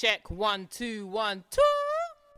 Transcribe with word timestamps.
Check 0.00 0.30
one 0.30 0.68
two 0.70 1.08
one 1.08 1.42
two. 1.50 1.60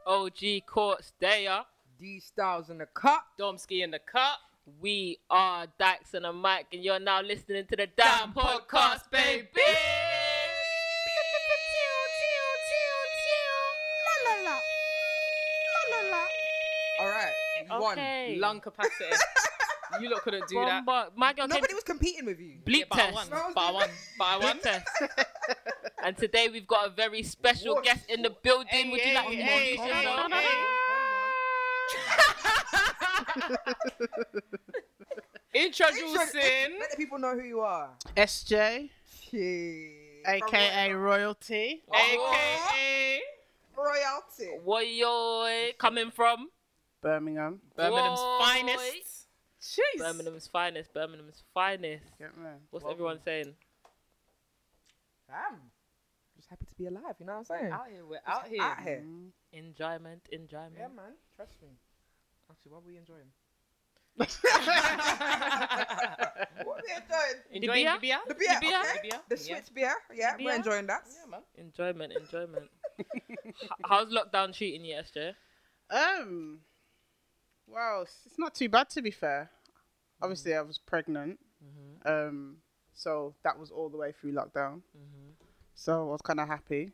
OG 0.07 0.65
Courts 0.65 1.13
there. 1.21 1.61
D 1.99 2.19
Styles 2.19 2.71
in 2.71 2.79
the 2.79 2.87
cup. 2.87 3.27
Domsky 3.39 3.85
in 3.85 3.91
the 3.91 3.99
cup. 3.99 4.39
We 4.81 5.19
are 5.29 5.67
Dykes 5.79 6.15
and 6.15 6.25
a 6.25 6.33
mic, 6.33 6.69
and 6.73 6.83
you're 6.83 6.99
now 6.99 7.21
listening 7.21 7.67
to 7.67 7.77
the 7.77 7.87
DAAM 7.87 8.33
Podcast, 8.33 8.67
Podcast, 8.67 9.11
baby. 9.11 9.49
baby. 9.55 9.77
La 14.07 14.31
la 14.31 14.43
la. 14.43 14.59
La 15.93 16.09
la 16.09 16.17
la. 16.17 16.25
All 17.01 17.11
right. 17.11 17.93
Okay. 17.93 18.37
Lung 18.39 18.61
capacity. 18.61 19.05
you 20.01 20.11
lot 20.11 20.23
couldn't 20.23 20.47
do 20.49 20.57
that. 20.57 20.85
Bomba- 20.85 21.13
My 21.17 21.33
girl 21.33 21.47
came 21.49 21.55
Nobody 21.57 21.75
was 21.75 21.85
competing 21.85 22.27
with 22.27 22.39
you. 22.41 22.59
Bleep 22.65 22.85
but 22.91 22.99
I 22.99 23.11
test. 23.11 23.15
won. 23.15 23.29
No, 23.31 23.37
I 23.37 23.47
was 23.47 23.55
But 23.55 23.61
I 23.63 23.73
won. 23.73 23.89
But 24.19 24.25
I 24.25 24.37
won. 24.45 24.59
Bleep 24.59 24.63
test. 24.63 24.87
and 26.05 26.17
today 26.17 26.49
we've 26.53 26.67
got 26.67 26.87
a 26.89 26.91
very 26.91 27.23
special 27.23 27.75
What? 27.77 27.85
guest 27.85 28.05
in 28.09 28.23
the 28.23 28.31
building. 28.43 28.67
Hey, 28.69 28.91
Would 28.91 29.01
you 29.01 29.07
hey, 29.07 29.15
like 29.15 29.29
to 29.29 29.35
hey, 29.37 29.71
introduce 29.73 29.93
hey, 29.95 30.03
yourself? 30.05 30.33
hey. 30.33 30.47
Introducing. 35.55 36.41
Eh, 36.41 36.69
let 36.79 36.91
the 36.93 36.97
people 36.97 37.19
know 37.19 37.35
who 37.35 37.43
you 37.45 37.61
are. 37.61 37.91
SJ, 38.17 38.89
Shit. 39.31 40.23
aka 40.27 40.93
Royalty. 40.93 41.83
AKA 41.93 42.17
oh. 42.17 43.21
Royalty. 43.77 44.59
What 44.65 44.87
you 44.87 45.47
eh, 45.49 45.73
coming 45.77 46.11
from? 46.13 46.51
Birmingham. 47.03 47.61
Birmingham's 47.77 48.21
Boy. 48.21 48.39
finest. 48.41 49.20
Jeez. 49.61 49.99
Birmingham's 49.99 50.47
finest. 50.47 50.93
Birmingham's 50.95 51.43
finest. 51.53 52.17
Get 52.19 52.35
me? 52.37 52.45
What's 52.71 52.85
Welcome. 52.85 52.97
everyone 52.97 53.19
saying? 53.25 53.55
Damn. 55.29 55.61
Just 56.37 56.49
happy 56.49 56.65
to 56.65 56.75
be 56.75 56.87
alive, 56.87 57.15
you 57.21 57.27
know 57.27 57.33
what 57.35 57.39
I'm 57.51 57.61
saying? 57.61 57.73
Out 57.73 57.87
here, 57.93 58.05
we're 58.07 58.17
Just 58.17 58.29
out 58.29 58.49
here. 58.49 58.63
Out 58.63 58.81
here. 58.81 59.03
Mm. 59.07 59.31
Enjoyment, 59.53 60.23
enjoyment. 60.33 60.75
Yeah, 60.79 60.89
man. 60.89 61.13
Trust 61.37 61.53
me. 61.63 61.69
Actually, 62.51 62.73
what 62.73 62.79
are 62.79 62.87
we 62.87 62.97
enjoying? 62.97 63.31
Enjoying 64.19 64.43
What 66.65 66.79
are 66.79 66.83
we 66.87 66.93
enjoying? 66.95 67.39
The 67.53 67.61
the 67.61 67.67
beer? 67.69 67.99
beer? 68.01 68.19
The 68.29 68.35
beer, 68.35 68.55
The 68.55 68.61
beer? 68.61 68.81
okay? 68.81 68.95
The 68.95 69.01
beer? 69.09 69.21
The 69.29 69.37
Yeah. 69.37 69.43
switch 69.43 69.75
beer. 69.75 69.95
Yeah, 70.15 70.37
The 70.37 70.45
we're 70.45 70.55
enjoying 70.55 70.87
that. 70.87 71.03
Yeah, 71.09 71.27
man. 71.31 71.43
Enjoyment, 71.57 72.13
enjoyment. 72.13 72.71
How's 73.85 74.09
lockdown 74.13 74.53
treating 74.57 74.85
you, 74.85 74.97
SJ? 74.97 75.35
Um, 75.91 76.61
well, 77.73 78.03
it's 78.03 78.17
it's 78.27 78.39
not 78.39 78.55
too 78.55 78.69
bad 78.69 78.89
to 78.91 79.03
be 79.03 79.11
fair. 79.11 79.51
Obviously, 80.23 80.55
I 80.55 80.61
was 80.63 80.79
pregnant, 80.79 81.39
Mm-hmm. 81.63 82.09
um, 82.29 82.57
so 82.95 83.35
that 83.45 83.59
was 83.59 83.71
all 83.71 83.89
the 83.91 83.97
way 83.99 84.13
through 84.13 84.33
lockdown. 84.33 84.81
Mm-hmm. 84.97 85.31
So 85.75 86.01
I 86.09 86.13
was 86.13 86.21
kind 86.23 86.41
of 86.41 86.49
happy 86.49 86.91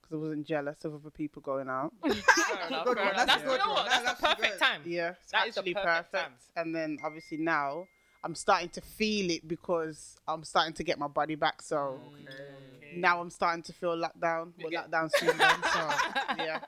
because 0.00 0.14
I 0.14 0.16
wasn't 0.20 0.46
jealous 0.46 0.84
of 0.84 0.94
other 0.94 1.10
people 1.10 1.40
going 1.42 1.68
out. 1.68 1.92
Fair 2.02 2.66
enough, 2.68 2.84
Good 2.86 2.96
one, 2.98 3.06
that's 3.14 3.26
That's, 3.26 3.42
a 3.42 3.46
good 3.46 3.52
you 3.52 3.58
know 3.58 3.64
one. 3.72 3.74
what? 3.74 3.88
That's 3.90 4.04
That's 4.04 4.20
the 4.20 4.26
perfect 4.26 4.52
good. 4.52 4.58
time. 4.64 4.80
Yeah, 4.86 5.12
it's 5.22 5.32
That 5.32 5.48
is 5.48 5.54
the 5.54 5.60
actually 5.60 5.74
perfect 5.74 6.12
perfect. 6.12 6.12
time. 6.12 6.32
And 6.56 6.74
then 6.74 6.98
obviously 7.04 7.36
now 7.38 7.86
I'm 8.22 8.34
starting 8.34 8.68
to 8.70 8.80
feel 8.80 9.30
it 9.30 9.46
because 9.46 10.16
I'm 10.26 10.44
starting 10.44 10.72
to 10.74 10.82
get 10.84 10.98
my 10.98 11.08
body 11.08 11.34
back. 11.34 11.60
So 11.62 12.00
Okay. 12.22 12.96
now 12.96 13.20
I'm 13.20 13.30
starting 13.30 13.62
to 13.64 13.72
feel 13.74 13.96
lockdown. 13.96 14.52
You 14.58 14.64
Well, 14.64 14.70
get- 14.70 14.90
lockdown 14.90 15.10
soon 15.14 15.36
done. 15.36 15.62
So 15.62 15.90
yeah, 16.38 16.60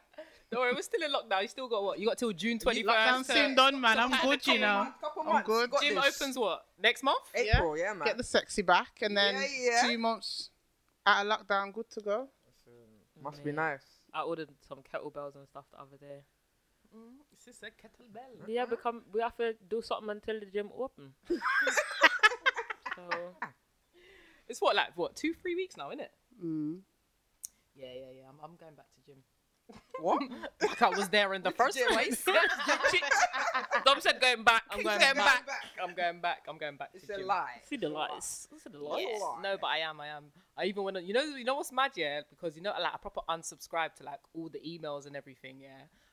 Don't 0.51 0.61
worry, 0.61 0.75
we're 0.75 0.83
still 0.83 1.03
in 1.03 1.11
lockdown. 1.11 1.43
You 1.43 1.49
still 1.49 1.69
got 1.69 1.83
what? 1.83 1.99
You 1.99 2.07
got 2.07 2.19
till 2.19 2.33
June 2.33 2.59
21st. 2.59 2.85
lockdown 2.85 3.27
to- 3.27 3.33
soon 3.33 3.55
done, 3.57 3.81
man. 3.81 3.99
I'm 3.99 4.12
good, 4.23 4.47
you 4.47 4.59
know. 4.61 4.87
Couple 5.01 5.23
I'm 5.23 5.33
months, 5.33 5.47
good. 5.47 5.71
Gym 5.83 5.95
this. 5.97 6.21
opens 6.23 6.39
what? 6.39 6.67
Next 6.81 7.03
month? 7.03 7.25
April, 7.34 7.77
yeah, 7.77 7.93
man. 7.93 8.05
get 8.07 8.17
the 8.17 8.23
sexy 8.25 8.62
back, 8.62 8.99
and 9.03 9.17
then 9.17 9.35
Yeah, 9.35 9.47
yeah. 9.59 9.83
two 9.89 9.99
months 9.99 10.51
out 11.05 11.27
of 11.27 11.33
lockdown, 11.33 11.73
good 11.73 11.91
to 11.91 12.01
go. 12.01 12.29
Must 13.21 13.43
be 13.43 13.51
nice. 13.51 13.83
I 14.15 14.23
ordered 14.23 14.51
some 14.69 14.79
kettlebells 14.83 15.35
and 15.35 15.49
stuff 15.49 15.65
the 15.73 15.81
other 15.81 15.97
day. 15.99 16.21
It's 17.33 17.45
just 17.45 17.62
a 17.62 17.67
kettlebell. 17.67 18.47
Yeah, 18.47 18.67
become 18.67 19.03
we 19.12 19.21
have 19.21 19.37
to 19.37 19.55
do 19.69 19.83
something 19.83 20.11
until 20.11 20.39
the 20.41 20.47
gym 20.47 20.71
open. 20.79 21.12
so 21.29 23.03
It's 24.49 24.61
what, 24.61 24.77
like, 24.77 24.97
what, 24.97 25.17
two, 25.17 25.35
three 25.35 25.55
weeks 25.56 25.77
now, 25.77 25.91
isn't 25.91 26.01
it? 26.01 26.12
Mm. 26.43 26.79
Yeah, 27.75 27.89
yeah, 27.95 28.11
yeah. 28.19 28.23
I'm, 28.29 28.37
I'm 28.43 28.56
going 28.56 28.75
back 28.75 28.87
to 28.95 29.01
gym. 29.05 29.23
What? 30.00 30.22
Like 30.62 30.82
I 30.82 30.88
was 30.91 31.09
there 31.09 31.32
in 31.34 31.43
the 31.43 31.50
first 31.50 31.78
place. 31.88 32.25
Dom 33.84 34.00
said 34.00 34.21
going 34.21 34.43
back. 34.44 34.62
I'm 34.71 34.78
I'm 34.78 34.84
going 34.84 35.00
going 35.00 35.15
back. 35.16 35.47
back. 35.47 35.56
I'm 35.82 35.94
going 35.94 36.21
back. 36.21 36.38
I'm 36.49 36.59
going 36.59 36.77
back 36.77 36.91
It's 36.94 37.06
to 37.06 37.15
a 37.15 37.16
gym. 37.19 37.27
lie. 37.27 37.60
See 37.69 37.76
the 37.76 37.88
lights. 37.88 38.49
See 38.62 38.71
the 38.71 38.78
lights. 38.78 39.05
Yes. 39.09 39.21
lie. 39.21 39.41
No, 39.43 39.56
but 39.60 39.66
I 39.69 39.78
am. 39.78 40.00
I 40.00 40.09
am. 40.09 40.25
I 40.56 40.65
even 40.65 40.82
went. 40.84 40.97
On, 40.97 41.05
you 41.06 41.12
know. 41.15 41.22
You 41.25 41.44
know 41.44 41.55
what's 41.56 41.72
mad? 41.72 41.93
Yeah, 41.94 42.21
because 42.31 42.56
you 42.56 42.62
know, 42.62 42.72
like 42.81 42.94
I 42.94 42.97
proper 42.99 43.21
unsubscribed 43.28 43.94
to 43.97 44.05
like 44.05 44.21
all 44.34 44.49
the 44.49 44.59
emails 44.60 45.06
and 45.06 45.16
everything. 45.16 45.60
Yeah. 45.60 45.69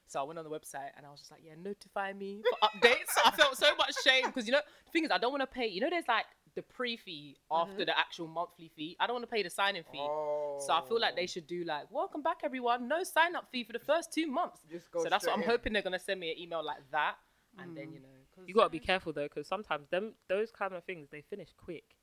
So 0.07 0.19
I 0.19 0.23
went 0.23 0.37
on 0.37 0.45
the 0.45 0.51
website 0.51 0.91
and 0.95 1.05
I 1.05 1.09
was 1.09 1.19
just 1.21 1.31
like, 1.31 1.41
yeah, 1.43 1.53
notify 1.61 2.13
me 2.13 2.41
for 2.47 2.67
updates. 2.67 3.11
I 3.25 3.31
felt 3.31 3.57
so 3.57 3.75
much 3.75 3.93
shame 4.05 4.25
because 4.27 4.45
you 4.45 4.51
know 4.51 4.61
the 4.85 4.91
thing 4.91 5.05
is 5.05 5.11
I 5.11 5.17
don't 5.17 5.31
want 5.31 5.41
to 5.41 5.47
pay. 5.47 5.67
You 5.67 5.81
know, 5.81 5.89
there's 5.89 6.07
like 6.07 6.25
the 6.55 6.61
pre 6.61 6.97
fee 6.97 7.37
mm-hmm. 7.51 7.71
after 7.71 7.85
the 7.85 7.97
actual 7.97 8.27
monthly 8.27 8.71
fee. 8.75 8.95
I 8.99 9.07
don't 9.07 9.15
want 9.15 9.29
to 9.29 9.31
pay 9.33 9.43
the 9.43 9.49
signing 9.49 9.83
fee. 9.91 9.99
Oh. 9.99 10.61
So 10.65 10.73
I 10.73 10.81
feel 10.87 10.99
like 10.99 11.15
they 11.15 11.23
oh. 11.23 11.27
should 11.27 11.47
do 11.47 11.63
like, 11.63 11.91
welcome 11.91 12.21
back 12.21 12.39
everyone, 12.43 12.87
no 12.87 13.03
sign 13.03 13.35
up 13.35 13.47
fee 13.51 13.63
for 13.63 13.73
the 13.73 13.79
first 13.79 14.13
two 14.13 14.27
months. 14.27 14.59
Just 14.71 14.91
go 14.91 15.03
so 15.03 15.09
that's 15.09 15.25
what 15.25 15.33
I'm 15.35 15.43
in. 15.43 15.49
hoping 15.49 15.73
they're 15.73 15.81
gonna 15.81 15.99
send 15.99 16.19
me 16.19 16.31
an 16.31 16.39
email 16.39 16.63
like 16.63 16.81
that, 16.91 17.15
and 17.59 17.75
then 17.75 17.87
mm. 17.87 17.93
you 17.93 17.99
know, 17.99 18.07
'cause- 18.35 18.45
You 18.47 18.53
gotta 18.53 18.69
be 18.69 18.79
careful 18.79 19.13
though, 19.13 19.23
because 19.23 19.47
sometimes 19.47 19.87
them 19.89 20.13
those 20.29 20.51
kind 20.51 20.73
of 20.73 20.83
things 20.83 21.09
they 21.11 21.21
finish 21.21 21.49
quick. 21.57 21.95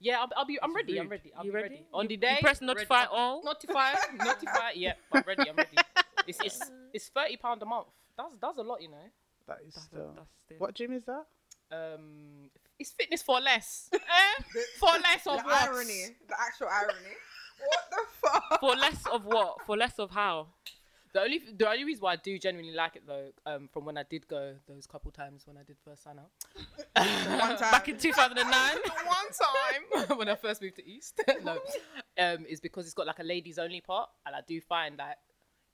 Yeah, 0.00 0.20
I'll, 0.20 0.28
I'll 0.36 0.44
be. 0.44 0.58
I'm 0.62 0.70
It's 0.70 0.76
ready. 0.76 1.00
I'm 1.00 1.08
ready. 1.08 1.32
I'll 1.36 1.44
You 1.44 1.50
be 1.50 1.56
ready? 1.56 1.68
ready? 1.68 1.86
On 1.92 2.04
You- 2.04 2.08
the 2.08 2.14
you 2.14 2.20
day. 2.20 2.38
press 2.40 2.60
ready. 2.60 2.66
notify 2.66 3.04
all? 3.06 3.42
Notify. 3.42 3.94
notify. 4.16 4.70
Yep. 4.74 4.98
I'm 5.12 5.24
ready. 5.26 5.50
I'm 5.50 5.56
ready. 5.56 5.76
It's 6.26 6.38
it's 6.44 6.60
it's 6.92 7.08
thirty 7.08 7.36
pound 7.36 7.62
a 7.62 7.66
month. 7.66 7.88
That's 8.16 8.34
that's 8.40 8.58
a 8.58 8.62
lot, 8.62 8.82
you 8.82 8.88
know. 8.88 8.96
That 9.48 9.58
is 9.66 9.74
That's, 9.74 9.86
still. 9.86 10.12
that's 10.14 10.30
still. 10.44 10.58
What 10.58 10.74
gym 10.74 10.92
is 10.92 11.04
that? 11.04 11.24
Um, 11.70 12.50
it's 12.78 12.90
fitness 12.92 13.22
for 13.22 13.40
less. 13.40 13.90
Eh? 13.94 14.42
The- 14.54 14.64
For 14.78 14.86
less 15.02 15.24
the 15.24 15.30
of 15.32 15.44
what? 15.44 15.62
irony, 15.68 16.16
the 16.28 16.34
actual 16.40 16.68
irony. 16.68 17.14
what 17.58 17.84
the 17.90 18.28
fuck? 18.28 18.60
For 18.60 18.74
less 18.76 19.06
of 19.12 19.24
what? 19.24 19.58
For 19.66 19.76
less 19.76 19.98
of 19.98 20.10
how? 20.10 20.48
The 21.14 21.22
only 21.22 21.40
the 21.56 21.68
only 21.68 21.84
reason 21.84 22.02
why 22.02 22.12
I 22.12 22.16
do 22.16 22.38
genuinely 22.38 22.74
like 22.74 22.94
it 22.96 23.02
though, 23.06 23.30
um, 23.46 23.68
from 23.72 23.86
when 23.86 23.96
I 23.96 24.02
did 24.02 24.28
go 24.28 24.54
those 24.68 24.86
couple 24.86 25.10
times 25.10 25.46
when 25.46 25.56
I 25.56 25.62
did 25.62 25.76
first 25.82 26.02
sign 26.04 26.18
up, 26.18 26.30
One 26.94 27.56
time. 27.58 27.70
back 27.72 27.88
in 27.88 27.96
2009, 27.96 28.44
one 29.06 30.06
time 30.06 30.18
when 30.18 30.28
I 30.28 30.34
first 30.34 30.60
moved 30.60 30.76
to 30.76 30.86
East, 30.86 31.20
no, 31.42 31.58
um, 32.18 32.44
is 32.46 32.60
because 32.60 32.84
it's 32.84 32.94
got 32.94 33.06
like 33.06 33.18
a 33.20 33.24
ladies 33.24 33.58
only 33.58 33.80
part, 33.80 34.10
and 34.26 34.36
I 34.36 34.40
do 34.46 34.60
find 34.60 34.98
that 34.98 35.18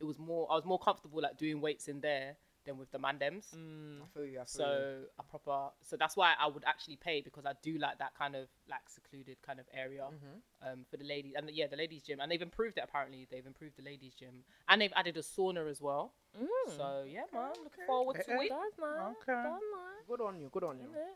it 0.00 0.05
was 0.05 0.19
more 0.21 0.47
I 0.50 0.55
was 0.55 0.65
more 0.65 0.78
comfortable 0.78 1.21
like 1.21 1.37
doing 1.37 1.61
weights 1.61 1.88
in 1.88 2.00
there 2.00 2.37
than 2.65 2.79
with 2.79 2.91
the 2.91 2.99
mandems. 2.99 3.55
Mm. 3.55 4.03
I 4.03 4.07
feel 4.15 4.25
you. 4.25 4.41
I 4.41 4.45
feel 4.45 4.67
you. 4.67 4.73
So 4.75 5.03
a 5.19 5.23
proper, 5.23 5.71
so 5.83 5.97
that's 5.97 6.17
why 6.17 6.35
I 6.41 6.47
would 6.49 6.65
actually 6.67 6.97
pay 6.97 7.21
because 7.21 7.45
I 7.47 7.53
do 7.63 7.77
like 7.79 7.99
that 7.99 8.15
kind 8.17 8.35
of 8.37 8.49
like 8.69 8.89
secluded 8.89 9.37
kind 9.43 9.61
of 9.61 9.67
area 9.73 10.05
Mhm. 10.11 10.73
um, 10.73 10.85
for 10.91 10.97
the 10.97 11.05
ladies 11.05 11.35
and 11.37 11.47
the, 11.49 11.53
yeah 11.53 11.67
the 11.67 11.77
ladies 11.77 12.03
gym 12.03 12.21
and 12.21 12.31
they've 12.31 12.41
improved 12.43 12.79
it 12.79 12.85
apparently 12.85 13.27
they've 13.31 13.47
improved 13.47 13.77
the 13.77 13.83
ladies 13.83 14.15
gym 14.15 14.45
and 14.69 14.81
they've 14.81 14.93
added 14.97 15.17
a 15.17 15.21
sauna 15.23 15.69
as 15.71 15.81
well. 15.81 16.15
Mm. 16.41 16.49
So 16.77 17.05
yeah 17.07 17.25
man, 17.33 17.51
looking 17.63 17.85
forward 17.87 18.15
to 18.17 18.21
Okay. 18.23 18.47
it. 18.47 18.51
That's 18.51 18.79
nice. 18.79 19.17
Okay. 19.23 19.43
That's 19.43 19.63
nice. 19.73 20.07
Good 20.09 20.21
on 20.21 20.39
you. 20.41 20.49
Good 20.53 20.65
on 20.65 20.79
you. 20.79 20.87
Innit? 20.89 21.15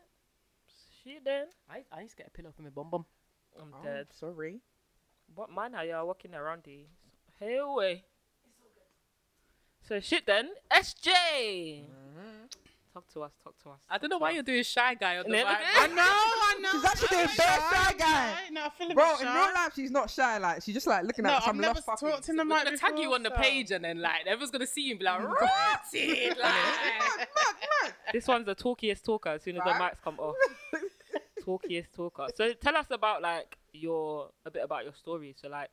Shit 1.03 1.23
then. 1.25 1.47
I 1.69 1.83
I 1.91 2.01
used 2.01 2.11
to 2.17 2.23
get 2.23 2.27
a 2.27 2.31
pillow 2.31 2.51
for 2.55 2.61
my 2.61 2.69
bum 2.69 2.89
bum. 2.89 3.05
I'm 3.59 3.73
Oh, 3.73 3.83
dead. 3.83 4.07
sorry. 4.13 4.61
What 5.35 5.49
man 5.51 5.75
are 5.75 5.85
y'all 5.85 6.07
walking 6.07 6.33
around 6.35 6.63
these? 6.63 6.87
Hey 7.39 7.57
away. 7.57 8.05
So 9.89 9.99
shit 9.99 10.25
then. 10.25 10.49
SJ. 10.71 11.09
Mm-hmm. 11.81 12.45
Talk 12.93 13.07
to 13.13 13.21
us. 13.23 13.31
Talk 13.43 13.55
to 13.63 13.69
us. 13.71 13.79
I 13.89 13.97
don't 13.97 14.09
know 14.09 14.17
why 14.19 14.29
to 14.29 14.35
you're 14.35 14.43
doing 14.43 14.63
shy 14.63 14.93
guy 14.95 15.17
on 15.17 15.23
the 15.25 15.29
Innit? 15.29 15.45
mic. 15.45 15.57
I 15.77 15.87
know, 15.87 16.03
I 16.03 16.57
know. 16.61 16.69
She's 16.71 16.85
actually 16.85 17.17
I'm 17.17 17.25
doing 17.25 17.37
bare 17.37 17.59
shy 17.71 17.93
guy. 17.97 18.33
No, 18.51 18.61
I 18.65 18.69
feel 18.69 18.91
a 18.91 18.93
Bro, 18.95 19.11
bit 19.13 19.21
in 19.21 19.27
shy. 19.27 19.35
real 19.45 19.53
life, 19.53 19.71
she's 19.75 19.91
not 19.91 20.09
shy. 20.09 20.37
Like 20.37 20.61
she's 20.63 20.73
just 20.75 20.87
like 20.87 21.03
looking 21.05 21.23
No, 21.23 21.31
at 21.31 21.35
I've 21.37 21.43
some 21.43 21.57
never 21.57 21.73
lost 21.75 21.85
puppy. 21.87 22.11
talked 22.11 22.29
in 22.29 22.35
the 22.35 22.45
mic 22.45 22.63
gonna 22.65 22.77
tag 22.77 22.97
you 22.99 23.13
on 23.13 23.23
the 23.23 23.29
so- 23.29 23.41
page 23.41 23.71
and 23.71 23.83
then 23.83 23.99
like 24.01 24.21
everyone's 24.27 24.51
gonna 24.51 24.67
see 24.67 24.81
you 24.83 24.91
and 24.91 24.99
be 24.99 25.05
like, 25.05 25.21
rotted. 25.23 25.39
Like, 26.37 26.37
Mad, 26.37 27.17
mad, 27.17 27.27
mad. 27.83 27.93
This 28.13 28.27
one's 28.27 28.45
the 28.45 28.55
talkiest 28.55 29.03
talker 29.03 29.29
as 29.29 29.43
soon 29.43 29.57
as 29.57 29.63
the 29.63 29.71
mics 29.71 30.01
come 30.03 30.19
off. 30.19 30.35
talkiest 31.45 31.91
talker. 31.95 32.27
So 32.35 32.53
tell 32.53 32.75
us 32.77 32.87
about 32.91 33.21
like 33.21 33.57
your 33.73 34.29
a 34.45 34.51
bit 34.51 34.63
about 34.63 34.83
your 34.83 34.93
story. 34.93 35.35
So 35.39 35.47
like 35.49 35.69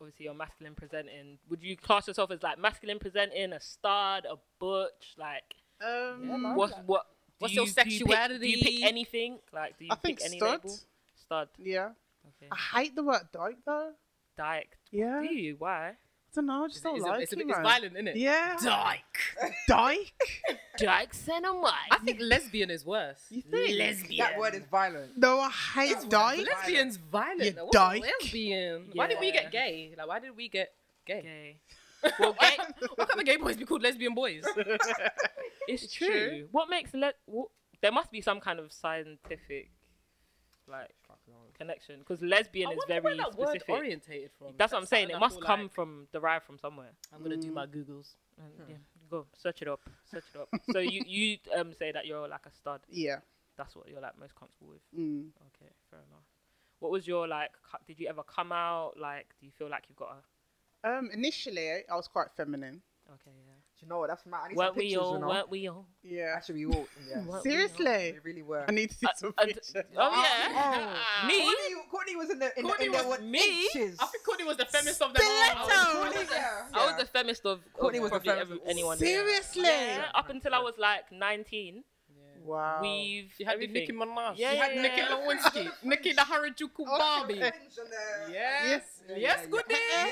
obviously 0.00 0.24
you're 0.26 0.34
masculine 0.34 0.74
presenting. 0.74 1.38
Would 1.48 1.62
you 1.62 1.76
class 1.76 2.06
yourself 2.08 2.30
as 2.30 2.42
like 2.42 2.58
masculine 2.58 2.98
presenting, 2.98 3.52
a 3.52 3.60
stud, 3.60 4.26
a 4.30 4.36
butch? 4.58 5.14
Like 5.16 5.54
Um, 5.80 6.28
Yeah, 6.28 6.36
man. 6.36 6.54
what's 6.56 6.74
what 6.86 7.02
do 7.04 7.44
What's 7.44 7.54
you, 7.54 7.62
your 7.64 7.84
do 7.84 7.90
you 7.90 8.04
pick- 8.06 8.40
Do 8.40 8.48
you 8.48 8.58
pick, 8.62 8.82
anything? 8.84 9.38
Like 9.52 9.78
do 9.78 9.84
you 9.84 9.90
I 9.92 9.94
think 9.96 10.18
pick 10.18 10.26
any 10.26 10.38
stud. 10.38 10.50
label? 10.64 10.78
Stud. 11.16 11.48
Yeah. 11.58 11.90
Okay. 12.26 12.48
I 12.50 12.80
hate 12.80 12.94
the 12.96 13.02
word 13.04 13.22
dyke 13.32 13.58
though. 13.64 13.92
Dyke. 14.36 14.76
Yeah. 14.90 15.20
Do 15.22 15.32
you? 15.34 15.56
Why? 15.58 15.92
I 16.38 16.40
don't 16.40 16.46
know. 16.46 16.64
I 16.64 16.66
just 16.68 16.76
It's, 16.76 16.82
don't 16.84 16.96
it's, 16.96 17.04
like 17.04 17.18
a, 17.18 17.22
it's, 17.22 17.32
a 17.32 17.34
it, 17.34 17.38
bit, 17.38 17.46
it's 17.48 17.56
man. 17.56 17.64
violent, 17.64 17.92
isn't 17.94 18.08
it? 18.08 18.16
Yeah. 18.16 18.56
Dyke. 18.62 19.18
Dyke. 19.66 20.12
Dyke 20.78 21.14
and 21.34 21.44
I 21.90 21.98
think 22.04 22.18
lesbian 22.20 22.70
is 22.70 22.86
worse. 22.86 23.20
You 23.30 23.42
think? 23.42 23.76
lesbian. 23.76 24.18
That 24.24 24.38
word 24.38 24.54
is 24.54 24.62
violent. 24.70 25.18
No, 25.18 25.40
I 25.40 25.50
hate 25.50 25.94
That's 25.94 26.04
dyke. 26.04 26.38
what- 26.38 26.46
Lesbian's 26.46 26.96
violent. 26.96 27.42
You 27.44 27.50
though. 27.52 27.70
Dyke. 27.72 28.02
Lesbian. 28.20 28.84
Why 28.92 29.08
did 29.08 29.18
we 29.18 29.32
get 29.32 29.50
gay? 29.50 29.94
Like, 29.98 30.06
why 30.06 30.20
did 30.20 30.36
we 30.36 30.48
get 30.48 30.72
gay? 31.04 31.22
Gay. 31.22 31.56
Well, 32.20 32.32
gay. 32.38 32.56
why 32.94 33.04
can't 33.06 33.18
the 33.18 33.24
gay 33.24 33.36
boys 33.36 33.56
be 33.56 33.64
called 33.64 33.82
lesbian 33.82 34.14
boys? 34.14 34.44
It's, 35.66 35.82
It's 35.82 35.92
true. 35.92 36.06
true. 36.08 36.48
What 36.52 36.70
makes 36.70 36.94
le- 36.94 37.12
what, 37.26 37.48
there 37.82 37.90
must 37.92 38.10
be 38.12 38.20
some 38.20 38.38
kind 38.40 38.58
of 38.60 38.72
scientific 38.72 39.70
like 40.68 40.94
connection 41.58 41.98
because 41.98 42.22
lesbian 42.22 42.68
I 42.70 42.72
is 42.72 42.78
very 42.86 43.00
where 43.02 43.16
that 43.16 43.34
word 43.36 43.48
specific. 43.48 43.68
orientated 43.74 44.30
from. 44.38 44.48
That's 44.56 44.72
what 44.72 44.78
I'm 44.80 44.86
saying. 44.86 45.10
It 45.10 45.18
must 45.18 45.40
come 45.42 45.62
like- 45.62 45.72
from 45.72 46.08
derived 46.12 46.44
from 46.44 46.58
somewhere. 46.58 46.90
I'm 47.14 47.22
gonna 47.22 47.36
do 47.36 47.50
Mm. 47.50 47.54
my 47.54 47.66
googles. 47.66 48.14
And, 48.38 48.68
Yeah, 48.68 48.76
go 49.10 49.26
search 49.36 49.62
it 49.62 49.68
up. 49.68 49.80
Search 50.10 50.24
it 50.34 50.40
up. 50.40 50.48
so 50.72 50.78
you 50.78 51.02
you 51.06 51.38
um 51.54 51.72
say 51.72 51.92
that 51.92 52.06
you're 52.06 52.28
like 52.28 52.46
a 52.46 52.52
stud. 52.52 52.80
Yeah. 52.88 53.20
That's 53.56 53.74
what 53.74 53.88
you're 53.88 54.00
like 54.00 54.16
most 54.18 54.34
comfortable 54.36 54.68
with. 54.68 54.82
Mm. 54.96 55.30
Okay, 55.48 55.72
fair 55.90 56.00
enough. 56.08 56.24
What 56.78 56.92
was 56.92 57.06
your 57.08 57.26
like? 57.26 57.50
cu- 57.68 57.82
Did 57.86 57.98
you 57.98 58.08
ever 58.08 58.22
come 58.22 58.52
out? 58.52 58.96
Like, 58.96 59.34
do 59.40 59.46
you 59.46 59.52
feel 59.52 59.68
like 59.68 59.84
you've 59.88 59.96
got 59.98 60.16
a? 60.16 60.88
Um, 60.88 61.10
initially, 61.12 61.68
I 61.90 61.96
was 61.96 62.06
quite 62.06 62.30
feminine. 62.36 62.82
Okay, 63.12 63.32
yeah. 63.46 63.54
Do 63.78 63.86
you 63.86 63.90
know 63.90 63.98
what? 64.00 64.08
That's 64.08 64.26
my. 64.26 64.38
I 64.38 64.48
need 64.48 64.56
Weren't 64.56 64.70
some 64.70 64.76
we 64.78 64.82
pictures, 64.86 65.02
all? 65.02 65.14
you 65.14 65.20
know. 65.20 65.28
Weren't 65.28 65.50
we 65.50 65.68
all? 65.68 65.86
Yeah. 66.02 66.32
Actually, 66.36 66.66
we 66.66 66.74
all. 66.74 66.86
Yeah. 67.08 67.14
Weren't 67.18 67.26
we 67.28 67.32
all? 67.34 67.42
Seriously, 67.42 68.12
We 68.14 68.18
really 68.24 68.42
were. 68.42 68.64
I 68.66 68.72
need 68.72 68.90
to 68.90 68.96
see 68.96 69.06
Uh, 69.06 69.10
some 69.14 69.34
uh, 69.38 69.44
pictures. 69.44 69.72
Oh 69.96 70.10
yeah. 70.22 70.96
Oh, 71.22 71.26
Me? 71.28 71.40
Courtney, 71.42 71.74
Courtney 71.90 72.16
was 72.16 72.30
in 72.30 72.38
the 72.40 72.58
in, 72.58 72.64
Courtney 72.64 72.88
the, 72.88 72.92
in 72.92 72.98
was 72.98 73.06
what, 73.06 73.22
me? 73.22 73.62
inches. 73.74 73.96
I 74.00 74.06
think 74.06 74.24
Courtney 74.24 74.46
was 74.46 74.56
the 74.56 74.64
feminist 74.66 75.00
of 75.00 75.14
them 75.14 75.22
Stiletto! 75.22 75.74
all. 75.78 76.02
Courtney, 76.04 76.26
yeah. 76.32 76.62
I 76.74 76.86
was 76.86 76.96
the 76.98 77.06
feminist 77.06 77.46
of, 77.46 77.58
of 77.58 77.72
Courtney 77.74 78.00
was 78.00 78.10
the 78.10 78.18
probably 78.18 78.32
feminist. 78.32 78.60
every, 78.62 78.70
anyone. 78.70 78.98
Seriously? 78.98 79.62
Yeah, 79.62 80.06
up 80.14 80.28
until 80.28 80.54
I 80.54 80.58
was 80.58 80.74
like 80.78 81.12
19. 81.12 81.84
Wow. 82.44 82.78
We've 82.80 83.30
You 83.38 83.44
had 83.46 83.60
the. 83.60 83.66
Nicki 83.66 83.92
Minaj. 83.92 84.34
Yeah, 84.38 84.52
you 84.54 84.58
had 84.58 84.74
yeah, 84.74 84.82
Nicki 84.82 84.96
yeah. 84.96 85.08
Lewinsky. 85.08 85.68
Nicki 85.84 86.12
the 86.14 86.22
Harajuku 86.22 86.84
Barbie. 86.86 87.34
Yes. 87.34 87.52
Yes. 87.76 88.82
Yeah, 89.06 89.16
Yes, 89.18 89.38
yeah, 89.42 89.46
Goody. 89.50 89.74
yeah. 89.92 90.06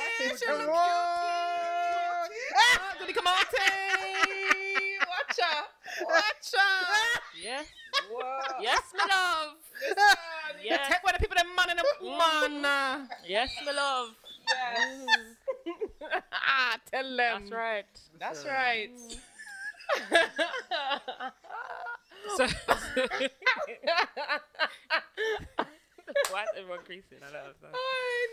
She 3.06 3.14
look 3.14 3.48
cute. 3.50 3.66
Whoa. 3.66 4.98
Ah, 5.00 5.06
Watch 5.10 5.38
out. 5.42 5.68
Watch 6.06 6.54
out. 6.58 7.20
Yes, 7.42 7.66
Whoa. 8.10 8.60
yes, 8.60 8.80
my 8.96 9.04
love. 9.06 9.52
Yeah. 9.86 10.14
Yes. 10.64 10.88
Take 10.88 11.04
where 11.04 11.12
the 11.12 11.18
people 11.20 11.36
them 11.36 11.54
man 11.54 11.70
and 11.70 11.78
them 11.78 11.86
man. 12.62 13.08
Yes, 13.26 13.50
my 13.64 13.72
love. 13.72 14.08
Yes. 14.48 15.08
ah, 16.32 16.76
tell 16.90 17.16
them. 17.16 17.16
That's 17.18 17.50
right. 17.52 17.86
That's 18.18 18.44
right. 18.44 18.90
So, 22.36 22.46
why 26.30 26.42
is 26.42 26.48
everyone 26.56 26.80
creasing? 26.84 27.18
I 27.26 27.32
don't 27.32 27.42
understand. 27.44 27.74
I 27.74 28.26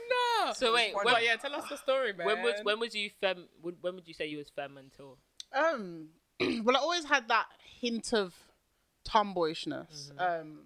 know. 0.48 0.54
So 0.54 0.74
wait, 0.74 0.94
Why 0.94 1.04
when, 1.04 1.14
But 1.14 1.24
yeah, 1.24 1.36
tell 1.36 1.54
us 1.56 1.68
the 1.70 1.78
story, 1.78 2.14
man. 2.14 2.26
when 2.28 2.42
was 2.44 2.56
when 2.64 2.80
was 2.80 2.94
you 2.96 3.10
fem? 3.22 3.48
When, 3.62 3.76
when 3.82 3.96
would 3.96 4.08
you 4.08 4.14
say 4.14 4.28
you 4.28 4.38
was 4.38 4.50
fem 4.50 4.78
until? 4.78 5.18
Um, 5.54 6.10
well, 6.64 6.76
I 6.78 6.80
always 6.80 7.06
had 7.06 7.28
that 7.30 7.48
hint 7.80 8.14
of 8.14 8.34
tomboyishness. 9.08 10.12
Um, 10.18 10.60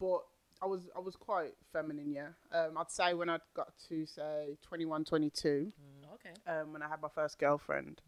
but 0.00 0.20
I 0.62 0.66
was 0.66 0.88
I 0.96 1.00
was 1.00 1.16
quite 1.16 1.54
feminine, 1.72 2.12
yeah. 2.12 2.28
Um, 2.52 2.76
I'd 2.78 2.90
say 2.90 3.14
when 3.14 3.30
I 3.30 3.38
got 3.54 3.72
to 3.88 4.06
say 4.06 4.56
21, 4.62 5.04
22, 5.04 5.72
Okay. 6.14 6.30
um, 6.60 6.72
when 6.72 6.82
I 6.82 6.88
had 6.88 7.00
my 7.00 7.08
first 7.14 7.38
girlfriend, 7.38 8.00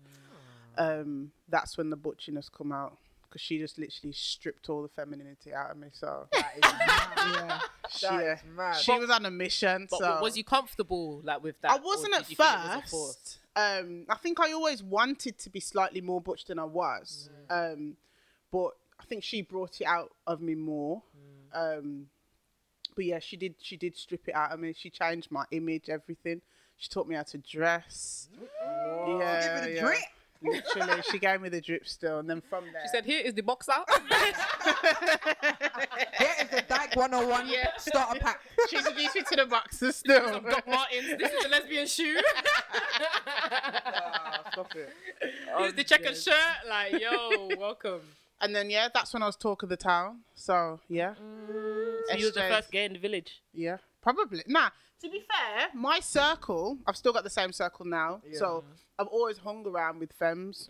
um, 0.79 1.31
that's 1.49 1.77
when 1.79 1.91
the 1.91 1.97
butchiness 1.97 2.49
come 2.49 2.73
out 2.73 2.99
because 3.31 3.41
she 3.41 3.59
just 3.59 3.79
literally 3.79 4.13
stripped 4.13 4.69
all 4.69 4.83
the 4.83 4.89
femininity 4.89 5.55
out 5.55 5.71
of 5.71 5.77
me. 5.77 5.89
So 5.93 6.27
That 6.33 6.53
is 6.57 6.63
mad. 6.63 6.81
yeah, 7.17 7.61
she, 7.89 8.07
That 8.07 8.25
yeah. 8.25 8.33
is 8.35 8.41
mad. 8.57 8.77
she 8.77 8.99
was 8.99 9.11
on 9.11 9.25
a 9.25 9.31
mission. 9.31 9.87
But 9.89 10.01
so 10.01 10.19
was 10.21 10.37
you 10.37 10.43
comfortable 10.45 11.21
like 11.23 11.43
with 11.43 11.61
that? 11.63 11.71
I 11.71 11.77
wasn't 11.77 12.15
at 12.15 12.29
you 12.29 12.37
was 12.39 12.91
first. 12.91 13.39
Um, 13.57 14.07
I 14.09 14.17
think 14.17 14.41
I 14.41 14.53
always 14.53 14.83
wanted 14.83 15.39
to 15.39 15.51
be 15.51 15.61
slightly 15.61 16.01
more 16.01 16.21
butch 16.21 16.45
than 16.47 16.59
I 16.59 16.65
was. 16.65 17.31
Mm. 17.49 17.73
Um, 17.73 17.97
but 18.51 18.71
I 18.99 19.05
think 19.05 19.23
she 19.23 19.43
brought 19.43 19.81
it 19.81 19.87
out 19.87 20.11
of 20.27 20.41
me 20.41 20.55
more. 20.55 21.03
Mm. 21.55 21.79
Um, 21.79 22.07
but 22.97 23.05
yeah, 23.05 23.19
she 23.21 23.37
did. 23.37 23.55
She 23.61 23.77
did 23.77 23.97
strip 23.97 24.29
it 24.29 24.35
out 24.35 24.53
of 24.53 24.61
me. 24.61 24.75
She 24.77 24.91
changed 24.91 25.31
my 25.31 25.45
image, 25.53 25.89
everything. 25.89 26.43
She 26.77 26.89
taught 26.89 27.07
me 27.07 27.15
how 27.15 27.23
to 27.23 27.39
dress. 27.39 28.29
Whoa. 28.39 29.19
Yeah, 29.21 29.61
Give 29.61 29.69
it 29.69 29.73
a 29.73 29.75
yeah. 29.77 29.83
Drip. 30.43 30.65
Literally, 30.77 31.03
she 31.11 31.19
gave 31.19 31.41
me 31.41 31.49
the 31.49 31.61
drip 31.61 31.87
still, 31.89 32.19
and 32.19 32.29
then 32.29 32.41
from 32.49 32.65
there, 32.73 32.83
She 32.83 32.89
said, 32.89 33.05
"Here 33.05 33.21
is 33.25 33.35
the 33.35 33.43
box 33.43 33.69
out." 33.69 33.89
Here 36.19 36.35
is 36.43 36.49
the 36.51 36.63
Dyke 36.69 36.97
101 36.97 37.49
Yeah. 37.49 37.69
starter 37.79 38.21
pack. 38.21 38.41
she 38.69 38.77
introduced 38.77 39.15
me 39.15 39.23
to 39.31 39.37
the 39.37 39.47
boxers 39.47 39.97
still. 39.97 40.27
Some 40.33 40.45
Doc 40.45 40.67
Martens. 40.67 41.19
This 41.19 41.31
is 41.33 41.43
the 41.43 41.49
lesbian 41.49 41.87
shoe. 41.87 42.21
Ah, 43.03 44.43
stop 44.53 44.75
it. 44.77 44.93
Here's 45.59 45.75
the 45.75 45.85
checkered 45.85 46.17
shirt. 46.17 46.35
Like, 46.69 47.01
yo, 47.01 47.49
welcome. 47.59 48.01
and 48.41 48.55
then 48.55 48.71
yeah, 48.71 48.89
that's 48.93 49.13
when 49.13 49.23
I 49.23 49.27
was 49.27 49.37
talk 49.37 49.63
of 49.63 49.69
the 49.69 49.77
town. 49.77 50.21
So 50.35 50.81
yeah, 50.89 51.15
So 51.15 52.17
you 52.17 52.27
was 52.27 52.35
the 52.35 52.41
SJ. 52.41 52.49
first 52.49 52.71
gay 52.71 52.85
in 52.85 52.93
the 52.93 52.99
village. 52.99 53.41
Yeah, 53.53 53.79
probably. 54.03 54.43
Nah, 54.47 54.71
to 55.03 55.09
be 55.09 55.21
fair, 55.21 55.69
my 55.75 56.01
circle, 56.01 56.79
I've 56.87 56.97
still 56.97 57.13
got 57.13 57.25
the 57.25 57.31
same 57.31 57.53
circle 57.53 57.87
now. 57.87 58.21
So 58.35 58.65
I've 59.01 59.09
always 59.09 59.39
hung 59.39 59.67
around 59.67 59.99
with 59.99 60.13
femmes, 60.13 60.69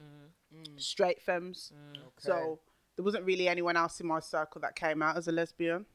mm. 0.55 0.59
mm. 0.61 0.81
straight 0.81 1.21
femmes. 1.21 1.73
Mm. 1.75 2.01
So 2.19 2.61
there 2.97 3.05
wasn't 3.05 3.25
really 3.25 3.49
anyone 3.49 3.77
else 3.77 4.01
in 4.01 4.07
my 4.07 4.21
circle 4.21 4.61
that 4.63 4.77
came 4.77 5.03
out 5.03 5.17
as 5.17 5.29
a 5.29 5.33
lesbian. 5.33 5.87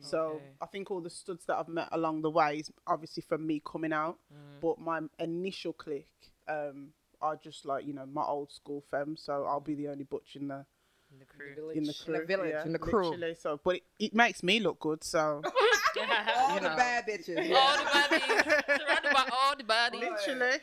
So 0.00 0.18
Okay. 0.36 0.44
I 0.60 0.66
think 0.66 0.90
all 0.90 1.00
the 1.00 1.10
studs 1.10 1.44
that 1.46 1.56
I've 1.58 1.68
met 1.68 1.88
along 1.92 2.22
the 2.22 2.30
way 2.30 2.58
is 2.58 2.70
obviously 2.86 3.22
from 3.28 3.46
me 3.46 3.60
coming 3.64 3.92
out. 3.92 4.18
But 4.60 4.78
my 4.78 5.00
initial 5.18 5.72
clique 5.72 6.08
um, 6.48 6.88
are 7.20 7.36
just 7.36 7.64
like, 7.66 7.86
you 7.86 7.92
know, 7.92 8.06
my 8.06 8.22
old 8.22 8.52
school 8.52 8.82
femmes. 8.90 9.20
So 9.22 9.44
I'll 9.44 9.60
be 9.60 9.74
the 9.74 9.88
only 9.88 10.04
butch 10.04 10.36
in 10.36 10.48
the 10.48 10.64
In 11.12 11.18
the 11.18 11.24
crew. 11.26 11.70
in 11.74 11.84
the 11.84 11.90
In 11.90 12.04
crew. 12.04 12.18
the 12.20 12.24
village, 12.24 12.52
yeah, 12.54 12.64
in 12.64 12.72
the 12.72 12.78
crew. 12.78 13.34
So, 13.38 13.60
but 13.64 13.76
it, 13.76 13.82
it 13.98 14.14
makes 14.14 14.42
me 14.42 14.60
look 14.60 14.78
good. 14.80 15.02
So 15.04 15.42
All 15.98 16.54
You 16.54 16.60
the 16.60 16.68
bad 16.76 17.04
bitches. 17.08 17.36
all 17.54 17.76
the 17.76 17.84
baddies. 17.90 18.44
Surrounded 18.78 19.12
by 19.12 19.28
all 19.32 19.56
the 19.56 19.64
baddies. 19.64 20.00
literally. 20.00 20.58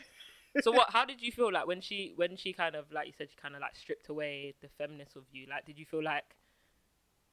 So 0.61 0.71
what? 0.71 0.91
How 0.91 1.05
did 1.05 1.21
you 1.21 1.31
feel 1.31 1.51
like 1.51 1.67
when 1.67 1.81
she 1.81 2.13
when 2.15 2.35
she 2.37 2.53
kind 2.53 2.75
of 2.75 2.91
like 2.91 3.07
you 3.07 3.13
said 3.17 3.29
she 3.29 3.37
kind 3.41 3.55
of 3.55 3.61
like 3.61 3.75
stripped 3.75 4.09
away 4.09 4.53
the 4.61 4.69
feminist 4.77 5.15
of 5.15 5.23
you? 5.31 5.45
Like, 5.49 5.65
did 5.65 5.77
you 5.77 5.85
feel 5.85 6.03
like 6.03 6.35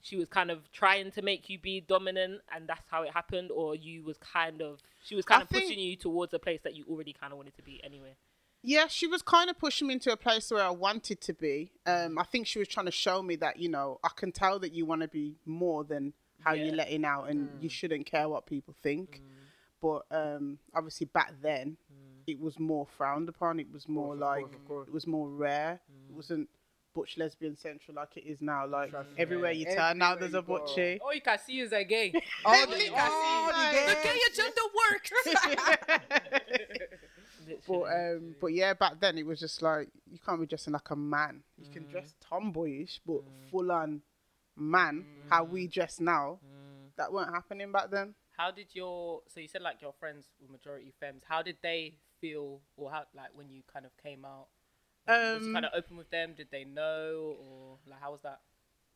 she 0.01 0.17
was 0.17 0.29
kind 0.29 0.51
of 0.51 0.71
trying 0.73 1.11
to 1.13 1.23
make 1.23 1.49
you 1.49 1.59
be 1.59 1.81
dominant, 1.81 2.43
and 2.55 2.69
that's 2.69 2.87
how 2.91 3.03
it 3.03 3.13
happened, 3.13 3.51
or 3.51 3.75
you 3.75 4.03
was 4.03 4.19
kind 4.19 4.61
of 4.61 4.81
she 5.03 5.15
was 5.15 5.25
kind 5.25 5.41
I 5.41 5.43
of 5.45 5.49
think- 5.49 5.65
pushing 5.65 5.79
you 5.79 5.97
towards 5.97 6.35
a 6.35 6.39
place 6.39 6.61
that 6.65 6.75
you 6.75 6.85
already 6.89 7.13
kind 7.13 7.33
of 7.33 7.39
wanted 7.39 7.55
to 7.57 7.63
be 7.63 7.81
anyway? 7.83 8.15
Yeah, 8.67 8.87
she 8.89 9.07
was 9.07 9.21
kind 9.21 9.51
of 9.51 9.59
pushing 9.59 9.89
me 9.89 9.95
into 9.95 10.11
a 10.11 10.17
place 10.17 10.51
where 10.51 10.63
I 10.65 10.71
wanted 10.71 11.21
to 11.23 11.35
be. 11.35 11.73
Um, 11.85 12.19
I 12.19 12.25
think 12.25 12.47
she 12.47 12.59
was 12.59 12.67
trying 12.67 12.87
to 12.87 12.93
show 12.93 13.23
me 13.23 13.37
that, 13.37 13.59
you 13.59 13.69
know, 13.69 14.01
I 14.03 14.09
can 14.17 14.33
tell 14.33 14.59
that 14.61 14.73
you 14.73 14.87
want 14.87 15.03
to 15.03 15.09
be 15.09 15.37
more 15.45 15.85
than 15.85 16.15
how 16.41 16.55
Yeah. 16.55 16.65
you're 16.65 16.75
letting 16.75 17.05
out 17.05 17.29
and 17.29 17.63
you 17.63 17.69
shouldn't 17.69 18.07
care 18.07 18.27
what 18.27 18.47
people 18.47 18.75
think. 18.83 19.21
But 19.85 20.07
um, 20.11 20.59
obviously 20.75 21.09
back 21.13 21.35
then, 21.43 21.77
mm. 21.93 22.23
it 22.27 22.41
was 22.41 22.59
more 22.59 22.87
frowned 22.97 23.29
upon. 23.29 23.61
It 23.61 23.71
was 23.71 23.87
more 23.87 24.15
of 24.15 24.21
like, 24.21 24.45
course, 24.45 24.55
of 24.55 24.69
course. 24.69 24.89
it 24.89 24.95
was 24.95 25.07
more 25.07 25.29
rare. 25.29 25.79
It 26.09 26.13
mm. 26.13 26.17
wasn't 26.17 26.49
butch 26.95 27.19
lesbian 27.19 27.55
central 27.55 27.97
like 27.97 28.17
it 28.17 28.21
is 28.23 28.41
now. 28.41 28.67
Like 28.67 28.93
Trust 28.93 29.11
me. 29.11 29.17
everywhere 29.19 29.53
you 29.53 29.67
turn 29.67 29.99
now, 29.99 30.15
there's 30.15 30.33
a 30.33 30.41
go. 30.41 30.55
butchie. 30.61 31.01
All 31.03 31.13
you 31.13 31.21
can 31.21 31.39
see 31.39 31.61
is 31.61 31.73
a 31.73 31.85
gay. 31.85 32.15
All 32.47 32.55
Everything 32.55 32.93
the, 32.93 32.99
I 32.99 33.09
see, 33.09 33.13
all 33.13 33.47
like- 33.49 33.75
the 33.75 33.95
The 33.95 34.01
gay 34.09 34.21
agenda 34.33 34.63
worked. 34.91 35.13
But 37.69 37.83
um, 37.83 38.35
but 38.41 38.47
yeah, 38.55 38.73
back 38.73 39.01
then 39.01 39.19
it 39.19 39.27
was 39.27 39.39
just 39.39 39.61
like 39.61 39.89
you 40.11 40.19
can't 40.19 40.41
be 40.41 40.47
dressing 40.47 40.73
like 40.73 40.89
a 40.89 40.97
man. 40.97 41.43
You 41.59 41.71
can 41.71 41.87
dress 41.87 42.09
mm. 42.09 42.27
tomboyish, 42.27 43.01
but 43.07 43.21
full 43.51 43.71
on 43.71 44.01
man. 44.57 45.05
How 45.29 45.45
we 45.45 45.67
dress 45.67 46.01
now, 46.01 46.39
that 46.97 47.13
weren't 47.13 47.35
happening 47.35 47.71
back 47.71 47.91
then. 47.91 48.15
How 48.37 48.51
did 48.51 48.67
your 48.75 49.23
so 49.29 49.41
you 49.41 49.49
said 49.49 49.63
like 49.63 49.81
your 49.81 49.93
friends 49.93 50.27
were 50.41 50.51
majority 50.51 50.93
femmes? 51.01 51.23
How 51.29 51.43
did 51.43 51.57
they 51.63 51.95
feel, 52.21 52.61
or 52.77 52.91
how 52.91 53.05
like 53.15 53.31
when 53.35 53.49
you 53.49 53.63
kind 53.73 53.87
of 53.87 53.93
came 54.03 54.25
out? 54.25 54.47
was 55.07 55.43
you 55.43 55.49
Um, 55.49 55.53
kind 55.53 55.65
of 55.67 55.73
open 55.75 55.97
with 55.97 56.11
them? 56.11 56.35
Did 56.35 56.49
they 56.51 56.65
know, 56.65 57.37
or 57.39 57.79
like 57.87 58.01
how 58.01 58.13
was 58.13 58.21
that? 58.23 58.41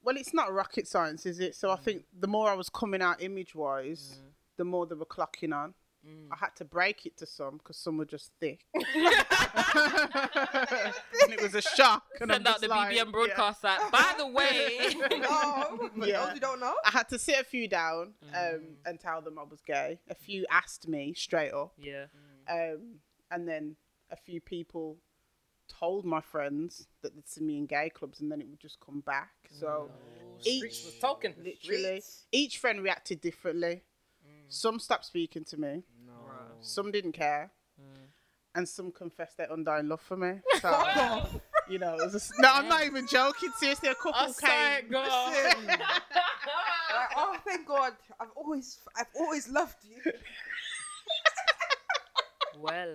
Well, 0.03 0.17
it's 0.17 0.33
not 0.33 0.53
rocket 0.53 0.87
science, 0.87 1.27
is 1.27 1.41
it? 1.41 1.55
So 1.55 1.71
I 1.71 1.77
think 1.77 2.05
the 2.19 2.29
more 2.29 2.49
I 2.49 2.55
was 2.55 2.69
coming 2.69 3.03
out 3.03 3.21
image 3.21 3.55
wise, 3.55 4.21
the 4.57 4.65
more 4.65 4.87
they 4.87 4.95
were 4.95 5.05
clocking 5.05 5.53
on. 5.55 5.75
I 6.33 6.37
had 6.37 6.55
to 6.57 6.65
break 6.65 7.05
it 7.07 7.17
to 7.19 7.27
some 7.27 7.59
because 7.59 7.77
some 7.77 7.99
were 7.99 8.05
just 8.07 8.33
thick, 8.41 8.65
and 8.75 8.85
it 11.33 11.43
was 11.43 11.55
a 11.55 11.63
shock. 11.63 12.05
And 12.21 12.31
I'm 12.33 12.37
Send 12.37 12.47
out 12.49 12.61
the 12.61 12.69
like, 12.69 12.93
BBM 12.93 12.97
yeah. 12.97 13.05
broadcast 13.11 13.65
like, 13.65 13.91
by 13.93 14.15
the 14.17 14.27
way. 14.27 14.79
No, 15.19 15.91
for 15.97 16.07
Yeah. 16.07 16.25
those 16.25 16.33
who 16.35 16.41
don't 16.41 16.61
know. 16.61 16.75
I 16.85 16.91
had 16.91 17.09
to 17.11 17.19
sit 17.19 17.39
a 17.41 17.45
few 17.45 17.69
down 17.69 18.15
um, 18.35 18.61
and 18.87 18.99
tell 19.01 19.21
them 19.21 19.39
I 19.39 19.43
was 19.43 19.61
gay. 19.63 19.99
A 20.09 20.15
few 20.15 20.47
asked 20.51 20.87
me 20.89 21.13
straight 21.15 21.53
up. 21.53 21.73
yeah. 21.79 22.05
um, 22.49 22.97
and 23.31 23.47
then 23.49 23.77
a 24.11 24.17
few 24.17 24.41
people 24.41 24.97
told 25.69 26.05
my 26.05 26.21
friends 26.21 26.87
that 27.03 27.15
they'd 27.15 27.29
see 27.29 27.43
me 27.43 27.59
in 27.59 27.67
gay 27.67 27.91
clubs, 27.91 28.21
and 28.21 28.31
then 28.33 28.41
it 28.41 28.49
would 28.49 28.61
just 28.61 28.81
come 28.81 29.01
back. 29.01 29.31
So 29.61 29.91
Streets 30.41 30.65
each 30.79 30.85
was 30.87 30.95
talking. 31.01 31.35
literally, 31.37 32.01
Streets. 32.01 32.27
each 32.33 32.59
friend 32.59 32.83
reacted 32.83 33.21
differently. 33.21 33.83
Mm. 34.49 34.53
Some 34.53 34.79
stopped 34.79 35.05
speaking 35.05 35.45
to 35.45 35.57
me. 35.57 35.83
No. 36.07 36.13
Some 36.61 36.91
didn't 36.91 37.13
care. 37.13 37.51
Mm. 37.81 38.07
And 38.55 38.69
some 38.69 38.91
confessed 38.91 39.37
their 39.37 39.53
undying 39.53 39.89
love 39.89 40.01
for 40.01 40.17
me. 40.17 40.41
So, 40.61 41.29
you 41.69 41.79
know, 41.79 41.95
it 41.95 42.03
was 42.03 42.13
just, 42.13 42.33
no, 42.39 42.51
I'm 42.51 42.67
not 42.69 42.85
even 42.85 43.07
joking. 43.07 43.51
Seriously, 43.59 43.91
a 43.91 43.95
couple 43.95 44.13
oh, 44.17 44.27
I 44.29 44.33
swear, 44.33 44.81
came. 44.81 44.91
God. 44.91 45.55
Like, 45.69 45.81
oh, 47.17 47.37
thank 47.47 47.67
God. 47.69 47.93
I've 48.19 48.31
always, 48.35 48.79
I've 48.97 49.07
always 49.15 49.49
loved 49.49 49.77
you. 49.85 50.13
Well, 52.61 52.95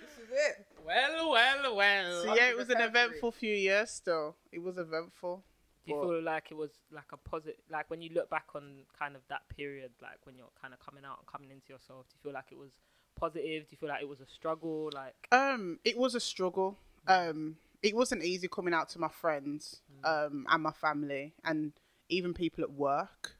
This 0.00 0.24
is 0.24 0.30
it. 0.32 0.66
well, 0.86 1.30
well, 1.30 1.76
well. 1.76 2.22
So 2.22 2.34
yeah, 2.34 2.48
it 2.48 2.56
was 2.56 2.70
an 2.70 2.80
eventful 2.80 3.32
few 3.32 3.54
years. 3.54 3.90
Still, 3.90 4.34
it 4.50 4.62
was 4.62 4.78
eventful. 4.78 5.44
Do 5.84 5.90
you 5.92 5.96
But- 6.00 6.08
feel 6.08 6.22
like 6.22 6.50
it 6.50 6.54
was 6.56 6.70
like 6.90 7.10
a 7.12 7.16
positive, 7.16 7.60
like 7.70 7.90
when 7.90 8.00
you 8.02 8.10
look 8.12 8.30
back 8.30 8.48
on 8.54 8.84
kind 8.98 9.16
of 9.16 9.22
that 9.28 9.48
period, 9.48 9.92
like 10.00 10.24
when 10.24 10.36
you're 10.36 10.52
kind 10.60 10.72
of 10.72 10.80
coming 10.80 11.04
out 11.04 11.18
and 11.18 11.26
coming 11.26 11.50
into 11.50 11.72
yourself, 11.72 12.06
do 12.08 12.14
you 12.16 12.20
feel 12.22 12.32
like 12.32 12.52
it 12.52 12.58
was 12.58 12.72
positive? 13.16 13.64
Do 13.64 13.68
you 13.72 13.76
feel 13.78 13.88
like 13.88 14.02
it 14.02 14.08
was 14.08 14.20
a 14.20 14.26
struggle? 14.26 14.90
Like, 14.94 15.28
Um, 15.32 15.80
it 15.84 15.96
was 15.96 16.14
a 16.14 16.20
struggle. 16.20 16.78
Um, 17.06 17.58
it 17.82 17.96
wasn't 17.96 18.22
easy 18.22 18.46
coming 18.48 18.74
out 18.74 18.88
to 18.90 18.98
my 19.00 19.08
friends, 19.08 19.82
um, 20.04 20.46
and 20.48 20.62
my 20.62 20.70
family, 20.72 21.34
and 21.42 21.72
even 22.08 22.32
people 22.34 22.62
at 22.62 22.70
work. 22.70 23.36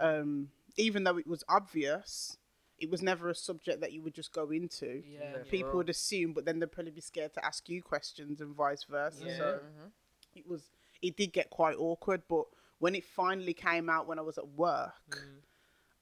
Um, 0.00 0.50
even 0.76 1.04
though 1.04 1.16
it 1.18 1.26
was 1.26 1.42
obvious, 1.48 2.36
it 2.78 2.88
was 2.90 3.02
never 3.02 3.28
a 3.28 3.34
subject 3.34 3.80
that 3.80 3.92
you 3.92 4.02
would 4.02 4.14
just 4.14 4.32
go 4.32 4.50
into. 4.50 5.02
yeah, 5.06 5.42
People 5.48 5.72
would 5.74 5.88
assume, 5.90 6.32
but 6.32 6.44
then 6.44 6.58
they'd 6.60 6.70
probably 6.70 6.92
be 6.92 7.00
scared 7.00 7.34
to 7.34 7.44
ask 7.44 7.68
you 7.68 7.82
questions 7.82 8.40
and 8.40 8.54
vice 8.54 8.84
versa. 8.84 9.24
Yeah. 9.24 9.36
So 9.36 9.60
it 10.34 10.46
was, 10.46 10.70
it 11.02 11.16
did 11.16 11.32
get 11.32 11.50
quite 11.50 11.76
awkward. 11.78 12.22
But 12.28 12.44
when 12.78 12.94
it 12.94 13.04
finally 13.04 13.54
came 13.54 13.88
out 13.90 14.06
when 14.06 14.18
I 14.18 14.22
was 14.22 14.38
at 14.38 14.48
work, 14.48 14.92
mm. 15.10 15.40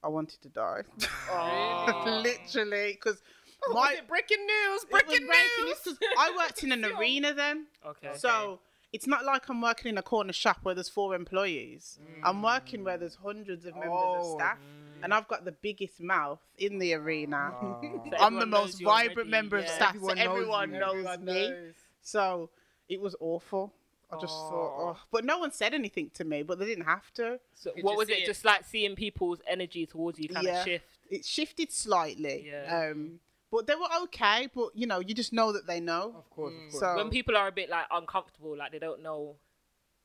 I 0.03 0.07
wanted 0.09 0.41
to 0.41 0.49
die. 0.49 0.83
Really? 1.31 2.21
Literally, 2.23 2.93
because 2.93 3.21
Oh, 3.67 3.73
my 3.73 3.89
was 3.91 3.99
it 3.99 4.07
breaking 4.07 4.37
news? 4.45 4.83
it 4.83 4.89
Breaking 4.91 5.25
breaking 5.27 5.65
news. 5.65 5.67
news 5.85 5.97
'cause 5.97 6.09
I 6.17 6.31
worked 6.37 6.63
in 6.63 6.71
an 6.71 6.85
arena 6.97 7.33
then. 7.33 7.65
okay. 7.85 8.11
So 8.15 8.59
it's 8.93 9.07
not 9.07 9.25
like 9.25 9.49
I'm 9.49 9.61
working 9.61 9.89
in 9.89 9.97
a 9.97 10.03
corner 10.03 10.31
shop 10.31 10.59
where 10.61 10.75
there's 10.75 10.89
four 10.89 11.15
employees. 11.15 11.97
I'm 12.23 12.37
mm. 12.37 12.43
working 12.43 12.83
where 12.83 12.97
there's 12.97 13.15
hundreds 13.15 13.65
of 13.65 13.73
members 13.73 13.91
Oh. 13.91 14.19
of 14.33 14.39
staff. 14.39 14.57
Mm. 14.59 15.03
And 15.03 15.13
I've 15.13 15.27
got 15.27 15.43
the 15.43 15.51
biggest 15.51 15.99
mouth 15.99 16.39
in 16.57 16.77
the 16.79 16.93
arena. 16.93 17.51
Oh. 17.61 17.79
So 18.11 18.17
I'm 18.19 18.35
the 18.39 18.45
most 18.45 18.81
vibrant 18.81 19.17
already, 19.17 19.31
member 19.31 19.57
of 19.57 19.67
staff. 19.67 19.95
Everyone 19.95 20.17
so 20.17 20.23
knows 20.23 20.33
everyone 20.35 20.73
you. 20.73 20.79
knows 20.79 20.89
Everyone 21.05 21.25
me. 21.25 21.49
knows. 21.49 21.73
So 22.01 22.49
it 22.89 23.01
was 23.01 23.15
awful. 23.19 23.73
I 24.09 24.15
just 24.21 24.33
thought, 24.33 24.75
oh. 24.79 24.97
But 25.11 25.25
no 25.25 25.37
one 25.37 25.51
said 25.51 25.73
anything 25.73 26.11
to 26.13 26.23
me, 26.23 26.41
but 26.43 26.59
they 26.59 26.65
didn't 26.65 26.85
have 26.85 27.11
to. 27.15 27.39
So 27.55 27.71
Could 27.71 27.83
what 27.83 27.91
you 27.93 27.97
was 27.97 28.07
see 28.07 28.13
it? 28.13 28.23
it? 28.23 28.25
Just 28.25 28.45
like 28.45 28.63
seeing 28.65 28.95
people's 28.95 29.39
energy 29.47 29.85
towards 29.85 30.17
you 30.17 30.29
kind 30.29 30.45
Yeah. 30.45 30.59
of 30.59 30.65
shift. 30.65 30.85
It 31.09 31.25
shifted 31.25 31.71
slightly. 31.73 32.45
Yeah. 32.47 32.89
Um, 32.91 33.19
but 33.51 33.67
they 33.67 33.75
were 33.75 33.87
okay. 34.03 34.47
But, 34.53 34.69
you 34.75 34.87
know, 34.87 34.99
you 34.99 35.13
just 35.13 35.33
know 35.33 35.51
that 35.51 35.67
they 35.67 35.79
know. 35.81 36.13
Of 36.17 36.29
course, 36.29 36.53
of 36.53 36.71
course. 36.71 36.79
So 36.79 36.95
When 36.95 37.09
people 37.09 37.35
are 37.35 37.47
a 37.47 37.51
bit 37.51 37.69
like 37.69 37.85
uncomfortable, 37.91 38.55
like 38.57 38.71
they 38.71 38.79
don't 38.79 39.01
know. 39.03 39.35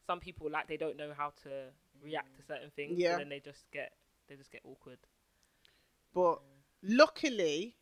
Some 0.06 0.18
people 0.18 0.50
like 0.50 0.66
they 0.66 0.76
don't 0.76 0.96
know 0.96 1.12
how 1.16 1.32
to 1.44 1.50
react 2.02 2.36
to 2.36 2.42
certain 2.44 2.70
things. 2.74 2.98
Yeah. 2.98 3.12
And 3.12 3.20
then 3.20 3.28
they 3.28 3.38
just 3.40 3.70
get 3.72 3.92
they 4.28 4.34
just 4.34 4.50
get 4.50 4.62
awkward. 4.64 4.98
But 6.12 6.40
luckily, 6.82 7.76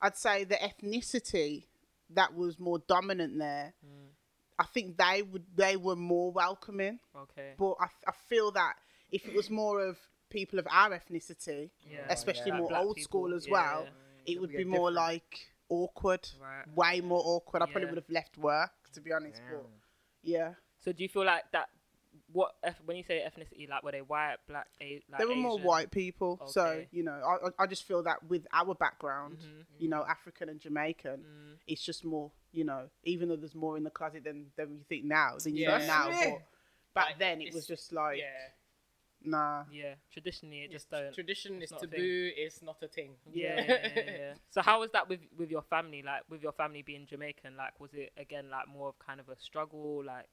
I'd 0.00 0.16
say 0.16 0.42
the 0.44 0.56
ethnicity 0.56 1.66
that 2.10 2.34
was 2.34 2.58
more 2.58 2.80
dominant 2.80 3.38
there. 3.38 3.74
I 4.62 4.66
think 4.74 4.96
they 4.96 5.22
would 5.30 5.44
they 5.56 5.76
were 5.76 5.96
more 5.96 6.30
welcoming. 6.32 6.98
Okay. 7.24 7.50
But 7.58 7.74
I, 7.80 7.88
I 8.06 8.12
feel 8.28 8.48
that 8.52 8.74
if 9.10 9.26
it 9.28 9.34
was 9.34 9.48
more 9.50 9.76
of 9.88 9.98
people 10.30 10.58
of 10.58 10.66
our 10.70 10.90
ethnicity, 10.98 11.70
Yeah. 11.94 12.06
especially 12.08 12.52
Like 12.52 12.60
more 12.60 12.68
black 12.68 12.82
old 12.84 12.96
people, 12.96 13.08
school 13.10 13.34
as 13.34 13.46
yeah, 13.46 13.52
well, 13.52 13.80
yeah. 13.84 14.32
it 14.34 14.40
would 14.40 14.50
be 14.50 14.58
be 14.58 14.64
more 14.64 14.90
different- 14.90 14.96
like 14.96 15.32
awkward, 15.68 16.28
Right. 16.40 16.64
way 16.74 17.00
more 17.00 17.22
awkward. 17.24 17.62
I 17.62 17.66
probably 17.66 17.88
would 17.90 17.96
have 18.04 18.10
left 18.20 18.34
work 18.38 18.72
to 18.94 19.00
be 19.00 19.12
honest. 19.12 19.40
But 19.50 19.66
yeah, 20.22 20.54
So 20.78 20.92
do 20.92 21.02
you 21.02 21.08
feel 21.08 21.24
like 21.24 21.44
that? 21.52 21.68
What 22.30 22.54
when 22.86 22.96
you 22.96 23.04
say 23.04 23.16
ethnicity, 23.28 23.68
like 23.68 23.82
were 23.82 23.92
they 23.92 24.00
white, 24.02 24.36
black, 24.48 24.68
a- 24.80 25.02
like 25.10 25.18
they 25.18 25.26
were 25.26 25.34
more 25.48 25.58
white 25.58 25.90
people. 25.90 26.40
So 26.46 26.64
you 26.90 27.02
know, 27.02 27.12
I, 27.30 27.34
I- 27.48 27.64
I 27.64 27.66
just 27.66 27.84
feel 27.84 28.02
that 28.04 28.18
with 28.32 28.46
our 28.52 28.74
background, 28.74 29.38
Mhm. 29.40 29.64
you 29.82 29.88
know, 29.88 30.02
African 30.16 30.48
and 30.48 30.58
Jamaican, 30.60 31.18
Mm. 31.24 31.58
it's 31.66 31.82
just 31.82 32.04
more, 32.04 32.30
you 32.52 32.64
know, 32.64 32.88
even 33.04 33.28
though 33.28 33.36
there's 33.36 33.54
more 33.54 33.76
in 33.76 33.84
the 33.84 33.90
closet 33.90 34.24
than 34.24 34.46
than 34.56 34.72
you 34.78 34.84
think 34.88 35.04
now, 35.04 35.36
than 35.42 35.56
you 35.56 35.62
Yeah. 35.64 35.78
know 35.78 35.86
now. 35.86 36.08
Yeah. 36.10 36.30
But 36.30 36.42
back 36.94 37.06
Like, 37.10 37.18
then 37.18 37.40
it 37.40 37.54
was 37.54 37.66
just 37.66 37.92
like, 37.92 38.18
yeah. 38.18 38.50
nah. 39.24 39.64
Yeah. 39.72 39.94
Traditionally, 40.12 40.60
it 40.62 40.70
Just 40.72 40.90
just 40.90 40.90
don't. 40.90 41.14
tradition 41.14 41.56
is 41.56 41.62
it's 41.64 41.72
not 41.72 41.82
a 41.82 41.86
taboo. 41.86 42.30
It's 42.36 42.62
not 42.62 42.82
a 42.82 42.88
thing. 42.88 43.12
yeah, 43.32 43.60
yeah, 43.60 43.88
yeah, 43.96 44.02
yeah. 44.18 44.34
So 44.50 44.62
how 44.62 44.80
was 44.80 44.90
that 44.92 45.08
with 45.08 45.20
with 45.36 45.50
your 45.50 45.62
family? 45.62 46.02
Like 46.02 46.22
with 46.28 46.42
your 46.42 46.52
family 46.52 46.82
being 46.82 47.06
Jamaican, 47.06 47.56
like 47.56 47.78
was 47.80 47.94
it 47.94 48.12
again 48.18 48.50
like 48.50 48.68
more 48.68 48.88
of 48.88 48.98
kind 48.98 49.20
of 49.20 49.28
a 49.28 49.36
struggle? 49.38 50.02
Like 50.04 50.28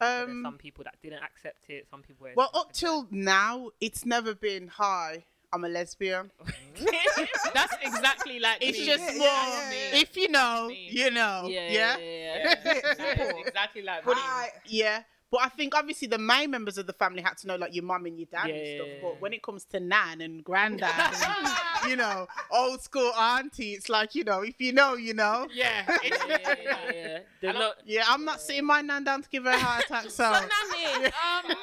Um, 0.00 0.42
some 0.44 0.58
people 0.58 0.84
that 0.84 0.96
didn't 1.02 1.22
accept 1.22 1.70
it, 1.70 1.86
some 1.90 2.02
people. 2.02 2.24
were 2.26 2.34
well, 2.36 2.50
up 2.54 2.72
till 2.72 3.06
now, 3.10 3.70
it's 3.80 4.04
never 4.04 4.34
been 4.34 4.68
hi. 4.68 5.24
I'm 5.54 5.64
a 5.64 5.68
lesbian. 5.68 6.30
That's 7.54 7.74
exactly 7.82 8.38
like 8.40 8.58
It's 8.60 8.78
me. 8.78 8.86
just 8.86 9.02
Yeah, 9.04 9.18
more. 9.18 9.26
yeah, 9.26 9.70
yeah, 9.70 9.70
yeah. 9.92 10.00
If 10.00 10.16
you 10.16 10.28
know, 10.28 10.66
Me. 10.68 10.88
you 10.90 11.10
know. 11.10 11.46
yeah, 11.48 11.68
Yeah. 11.70 11.70
yeah, 11.70 11.96
yeah, 11.98 12.04
Yeah, 12.04 12.54
yeah. 12.64 12.94
that 12.94 13.20
is 13.38 13.46
exactly 13.46 13.82
like 13.82 14.06
me. 14.06 14.12
I, 14.16 14.48
Yeah. 14.66 15.02
But 15.30 15.40
I 15.42 15.48
think 15.48 15.74
obviously 15.74 16.06
the 16.06 16.18
main 16.18 16.52
members 16.52 16.78
of 16.78 16.86
the 16.86 16.92
family 16.92 17.20
had 17.20 17.36
to 17.38 17.48
know 17.48 17.56
like 17.56 17.74
your 17.74 17.82
mum 17.82 18.06
and 18.06 18.16
your 18.16 18.28
dad 18.30 18.48
and 18.50 18.66
stuff. 18.76 18.86
yeah, 18.86 18.94
yeah. 18.94 18.98
But 19.02 19.20
when 19.20 19.32
it 19.32 19.42
comes 19.42 19.64
to 19.66 19.80
nan 19.80 20.20
and 20.20 20.44
granddad, 20.44 20.90
and, 20.96 21.90
you 21.90 21.96
know, 21.96 22.28
old 22.52 22.80
school 22.82 23.12
auntie, 23.14 23.72
it's 23.72 23.88
like 23.88 24.14
you 24.14 24.22
know, 24.22 24.42
if 24.42 24.60
you 24.60 24.72
know, 24.72 24.94
you 24.94 25.12
know. 25.12 25.48
Yeah, 25.52 25.84
yeah, 26.04 27.18
yeah, 27.42 27.52
not. 27.52 27.74
Yeah, 27.84 28.04
I'm 28.08 28.24
not 28.24 28.40
sitting 28.42 28.64
my 28.64 28.80
nan 28.82 29.02
down 29.02 29.22
to 29.22 29.28
give 29.28 29.42
her 29.44 29.50
a 29.50 29.58
heart 29.58 29.84
attack. 29.86 30.08
So. 30.10 30.30
Nanny, 30.30 31.06
um, 31.06 31.56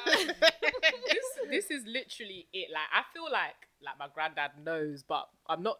this 1.08 1.24
this 1.48 1.70
is 1.70 1.86
literally 1.86 2.48
it. 2.52 2.68
Like 2.72 2.88
I 2.92 3.02
feel 3.14 3.30
like 3.32 3.54
like 3.84 3.98
my 3.98 4.06
granddad 4.12 4.52
knows, 4.62 5.02
but 5.02 5.28
I'm 5.48 5.62
not. 5.62 5.78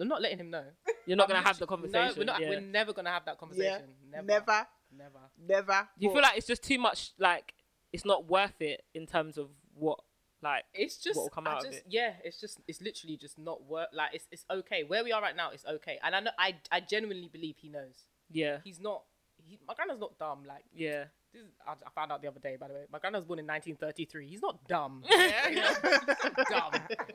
I'm 0.00 0.08
not 0.08 0.20
letting 0.20 0.38
him 0.38 0.50
know. 0.50 0.64
You're 1.06 1.16
not 1.16 1.28
gonna 1.28 1.42
have 1.42 1.58
the 1.58 1.66
conversation. 1.66 2.08
No, 2.08 2.14
we're 2.18 2.24
not. 2.24 2.40
yeah. 2.40 2.48
We're 2.50 2.60
never 2.60 2.92
gonna 2.92 3.10
have 3.10 3.24
that 3.24 3.36
yeah. 3.36 3.40
conversation. 3.40 3.88
Never. 4.10 4.26
Never. 4.26 4.66
Never. 4.96 5.18
Never. 5.38 5.88
Do 5.98 6.04
you 6.04 6.08
But- 6.08 6.14
feel 6.14 6.22
like 6.22 6.36
it's 6.38 6.46
just 6.46 6.62
too 6.62 6.78
much? 6.78 7.12
Like 7.18 7.54
it's 7.92 8.04
not 8.04 8.28
worth 8.28 8.60
it 8.60 8.84
in 8.94 9.06
terms 9.06 9.38
of 9.38 9.48
what, 9.74 9.98
like, 10.42 10.64
It's 10.74 10.98
just. 10.98 11.16
What 11.16 11.22
will 11.24 11.30
come 11.30 11.46
I 11.46 11.52
out 11.52 11.66
of 11.66 11.72
it? 11.72 11.84
Yeah. 11.88 12.12
It's 12.22 12.38
just. 12.38 12.60
It's 12.68 12.82
literally 12.82 13.16
just 13.16 13.38
not 13.38 13.64
work. 13.64 13.88
Like 13.94 14.10
it's. 14.14 14.26
It's 14.30 14.44
okay. 14.50 14.84
Where 14.84 15.02
we 15.02 15.10
are 15.12 15.22
right 15.22 15.34
now, 15.36 15.50
it's 15.52 15.64
okay. 15.64 15.98
And 16.02 16.14
I 16.14 16.20
know. 16.20 16.30
I. 16.38 16.56
I 16.70 16.80
genuinely 16.80 17.28
believe 17.32 17.56
he 17.58 17.68
knows. 17.70 18.04
yeah, 18.30 18.58
He's 18.64 18.78
not. 18.80 19.04
He, 19.42 19.58
my 19.66 19.72
granddad's 19.74 20.00
not 20.00 20.18
dumb. 20.18 20.44
Like 20.46 20.64
yeah, 20.74 21.04
this. 21.32 21.42
Is, 21.42 21.48
I, 21.66 21.72
I 21.72 21.90
found 21.94 22.12
out 22.12 22.22
the 22.22 22.28
other 22.28 22.40
day. 22.40 22.56
By 22.58 22.68
the 22.68 22.74
way, 22.74 22.80
my 22.92 22.98
granddad 22.98 23.20
was 23.20 23.26
born 23.26 23.38
in 23.38 23.46
1933. 23.46 24.28
He's 24.28 24.42
not 24.42 24.66
dumb. 24.66 25.02
Yeah, 25.50 25.74
dumb. 26.50 26.72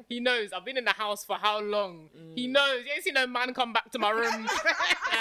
He 0.10 0.20
knows. 0.20 0.50
I've 0.54 0.66
been 0.66 0.78
in 0.78 0.86
the 0.86 0.92
house 0.92 1.24
for 1.24 1.36
how 1.36 1.60
long? 1.62 2.10
He 2.36 2.48
mm. 2.48 2.52
knows. 2.52 2.84
You 2.86 2.92
ain't 2.94 3.04
seen 3.04 3.14
no 3.14 3.28
man 3.28 3.54
come 3.54 3.74
back 3.74 3.92
to 3.92 4.00
my 4.00 4.10
room. 4.10 4.34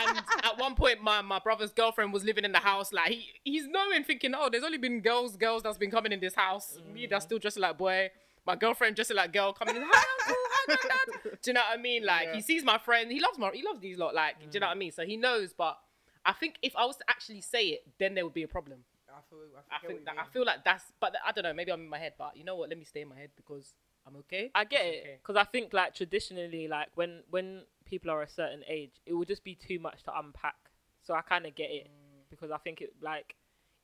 and 0.06 0.22
at 0.42 0.58
one 0.58 0.74
point, 0.74 1.02
my, 1.02 1.20
my 1.22 1.38
brother's 1.38 1.72
girlfriend 1.72 2.12
was 2.12 2.24
living 2.24 2.44
in 2.44 2.52
the 2.52 2.58
house. 2.58 2.92
Like 2.92 3.10
he 3.10 3.26
he's 3.44 3.66
knowing, 3.66 4.04
thinking, 4.04 4.32
oh, 4.36 4.48
there's 4.50 4.64
only 4.64 4.78
been 4.78 5.00
girls, 5.00 5.36
girls 5.36 5.62
that's 5.62 5.78
been 5.78 5.90
coming 5.90 6.12
in 6.12 6.20
this 6.20 6.34
house. 6.34 6.78
Me, 6.92 7.06
mm. 7.06 7.10
that's 7.10 7.24
still 7.24 7.38
dressed 7.38 7.58
like 7.58 7.78
boy. 7.78 8.10
My 8.46 8.56
girlfriend 8.56 8.96
dressed 8.96 9.14
like 9.14 9.32
girl 9.32 9.52
coming 9.52 9.76
in. 9.76 9.82
Hi, 9.84 10.04
uncle. 10.20 10.42
Hi, 10.50 10.76
granddad. 10.80 11.38
Do 11.42 11.50
you 11.50 11.54
know 11.54 11.60
what 11.60 11.78
I 11.78 11.82
mean? 11.82 12.04
Like 12.04 12.28
Yeah. 12.28 12.34
he 12.34 12.40
sees 12.40 12.64
my 12.64 12.78
friend. 12.78 13.10
He 13.10 13.20
loves 13.20 13.38
my. 13.38 13.50
He 13.52 13.62
loves 13.62 13.80
these 13.80 13.98
lot. 13.98 14.14
Like 14.14 14.38
do 14.38 14.44
you 14.44 14.50
mm. 14.50 14.60
know 14.60 14.66
what 14.68 14.76
I 14.76 14.78
mean? 14.78 14.92
So 14.92 15.04
he 15.04 15.16
knows. 15.16 15.52
But 15.52 15.78
I 16.24 16.32
think 16.32 16.56
if 16.62 16.74
I 16.76 16.84
was 16.84 16.96
to 16.98 17.04
actually 17.08 17.40
say 17.40 17.66
it, 17.68 17.82
then 17.98 18.14
there 18.14 18.24
would 18.24 18.34
be 18.34 18.42
a 18.44 18.48
problem. 18.48 18.84
I 19.08 19.20
feel, 19.28 19.38
I 19.70 19.76
I, 19.76 19.86
think 19.86 20.04
that 20.06 20.14
I 20.18 20.24
feel 20.32 20.44
like 20.46 20.64
that's, 20.64 20.84
but 20.98 21.14
I 21.26 21.32
don't 21.32 21.44
know. 21.44 21.52
Maybe 21.52 21.70
I'm 21.70 21.80
in 21.82 21.88
my 21.88 21.98
head, 21.98 22.14
but 22.16 22.36
you 22.36 22.44
know 22.44 22.56
what? 22.56 22.68
Let 22.70 22.78
me 22.78 22.84
stay 22.84 23.02
in 23.02 23.08
my 23.08 23.16
head 23.16 23.30
because 23.36 23.74
I'm 24.06 24.16
okay. 24.16 24.50
I 24.54 24.64
get 24.64 24.80
It's 24.86 24.96
it 24.96 25.00
okay. 25.00 25.18
because 25.20 25.36
I 25.36 25.44
think 25.44 25.72
like 25.74 25.94
traditionally, 25.94 26.66
like 26.66 26.88
when 26.94 27.22
when 27.30 27.62
people 27.84 28.10
are 28.10 28.22
a 28.22 28.28
certain 28.28 28.62
age, 28.66 28.92
it 29.04 29.12
will 29.12 29.26
just 29.26 29.44
be 29.44 29.54
too 29.54 29.78
much 29.78 30.02
to 30.04 30.18
unpack. 30.18 30.56
So 31.02 31.12
I 31.14 31.20
kind 31.20 31.44
of 31.46 31.54
get 31.54 31.70
it 31.70 31.88
Mm. 31.88 32.30
because 32.30 32.50
I 32.50 32.56
think 32.58 32.80
it 32.80 32.94
like 33.02 33.34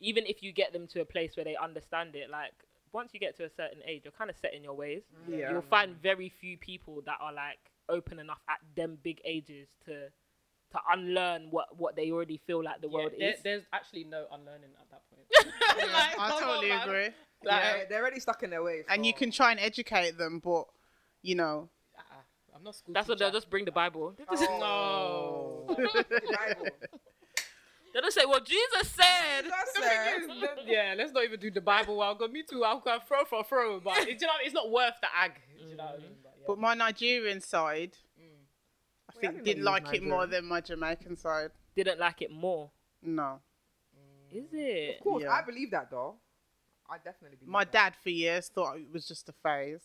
even 0.01 0.25
if 0.27 0.43
you 0.43 0.51
get 0.53 0.73
them 0.73 0.87
to 0.89 1.01
a 1.01 1.05
place 1.05 1.37
where 1.37 1.45
they 1.45 1.57
understand 1.57 2.15
it, 2.17 2.31
like 2.31 2.55
once 2.93 3.11
you 3.13 3.21
get 3.21 3.37
to 3.37 3.45
a 3.45 3.51
certain 3.51 3.83
age, 3.85 4.03
you're 4.05 4.13
kind 4.13 4.31
of 4.31 4.37
set 4.39 4.55
in 4.55 4.65
your 4.65 4.75
ways. 4.75 5.03
Yeah. 5.29 5.51
You'll 5.51 5.61
find 5.63 5.95
very 6.01 6.31
few 6.31 6.57
people 6.57 7.03
that 7.05 7.19
are 7.21 7.33
like 7.35 7.59
open 7.91 8.19
enough 8.19 8.41
at 8.49 8.61
them 8.77 8.97
big 9.03 9.21
ages 9.27 9.69
to 9.85 10.09
to 10.73 10.79
unlearn 10.93 11.49
what 11.51 11.77
what 11.79 11.97
they 11.97 12.11
already 12.11 12.41
feel 12.47 12.63
like 12.63 12.81
the 12.81 12.89
Yeah, 12.89 12.95
world 12.95 13.13
there- 13.19 13.31
is. 13.33 13.41
there's 13.43 13.63
actually 13.73 14.05
no 14.05 14.27
unlearning 14.33 14.71
at 14.81 14.91
that 14.91 15.03
point. 15.11 15.27
Like, 15.79 15.91
I 16.19 16.29
come 16.29 16.33
on, 16.33 16.41
totally 16.43 16.71
agree. 16.71 17.05
Like, 17.45 17.63
yeah, 17.63 17.85
they're 17.89 18.01
already 18.01 18.21
stuck 18.21 18.43
in 18.43 18.51
their 18.51 18.63
ways. 18.63 18.85
And 18.89 19.07
you 19.07 19.15
can 19.15 19.31
try 19.31 19.51
and 19.53 19.61
educate 19.61 20.19
them, 20.19 20.41
but 20.43 20.65
you 21.23 21.35
know, 21.37 21.69
uh-uh, 21.97 22.57
I'm 22.57 22.65
not 22.65 22.75
school. 22.77 22.93
That's 22.95 23.09
what 23.09 23.19
they'll 23.19 23.31
just 23.31 23.49
bring 23.51 23.65
the 23.65 23.73
Bible. 23.73 24.15
Oh. 24.31 25.65
No. 25.69 25.75
Bible. 25.77 26.67
they'll 27.93 28.03
just 28.03 28.17
say, 28.17 28.25
"Well, 28.27 28.41
Jesus 28.41 28.89
said." 28.89 29.43
That's 29.49 29.73
The 29.73 29.81
fair. 29.81 30.21
thing 30.21 30.31
is, 30.31 30.41
that- 30.43 30.67
yeah, 30.67 30.95
let's 30.97 31.13
not 31.13 31.25
even 31.25 31.41
do 31.41 31.51
the 31.51 31.61
Bible 31.61 31.97
while 31.97 32.15
God. 32.15 32.33
Me 32.33 32.43
too. 32.49 32.65
I'll 32.65 32.81
go 32.81 32.99
throw 33.07 33.25
for 33.25 33.45
throw, 33.45 33.81
but 33.81 33.97
it, 34.09 34.21
you 34.21 34.27
know, 34.27 34.33
it's 34.43 34.55
not 34.55 34.71
worth 34.71 34.95
the 35.01 35.09
ag. 35.17 35.33
You 35.59 35.77
know 35.77 35.85
I 35.85 35.93
mean? 35.99 36.11
But, 36.23 36.35
yeah. 36.39 36.45
But 36.47 36.59
my 36.59 36.75
Nigerian 36.75 37.41
side. 37.41 37.93
I 37.95 37.97
Wait, 37.97 37.97
I 37.97 38.08
think, 39.21 39.45
didn't 39.45 39.45
know 39.45 39.45
didn't 39.45 39.59
you 39.59 39.63
was 39.65 39.83
like 39.93 39.95
it 39.95 40.03
more 40.05 40.27
than 40.27 40.45
my 40.47 40.61
Jamaican 40.61 41.17
side. 41.17 41.51
Didn't 41.77 41.99
like 42.01 42.23
it 42.23 42.31
more. 42.33 42.71
No. 43.03 43.41
Is 44.31 44.47
it? 44.53 44.99
Of 44.99 45.05
course, 45.05 45.23
Yeah. 45.25 45.33
I 45.33 45.43
believe 45.43 45.71
that 45.71 45.91
though. 45.91 46.17
I 46.91 46.97
definitely 46.99 47.37
believe 47.37 47.51
My 47.51 47.65
that. 47.65 47.73
dad, 47.73 47.95
for 48.03 48.11
years, 48.11 48.49
thought 48.49 48.77
it 48.79 48.93
was 48.93 49.07
just 49.07 49.29
a 49.29 49.33
phase. 49.43 49.81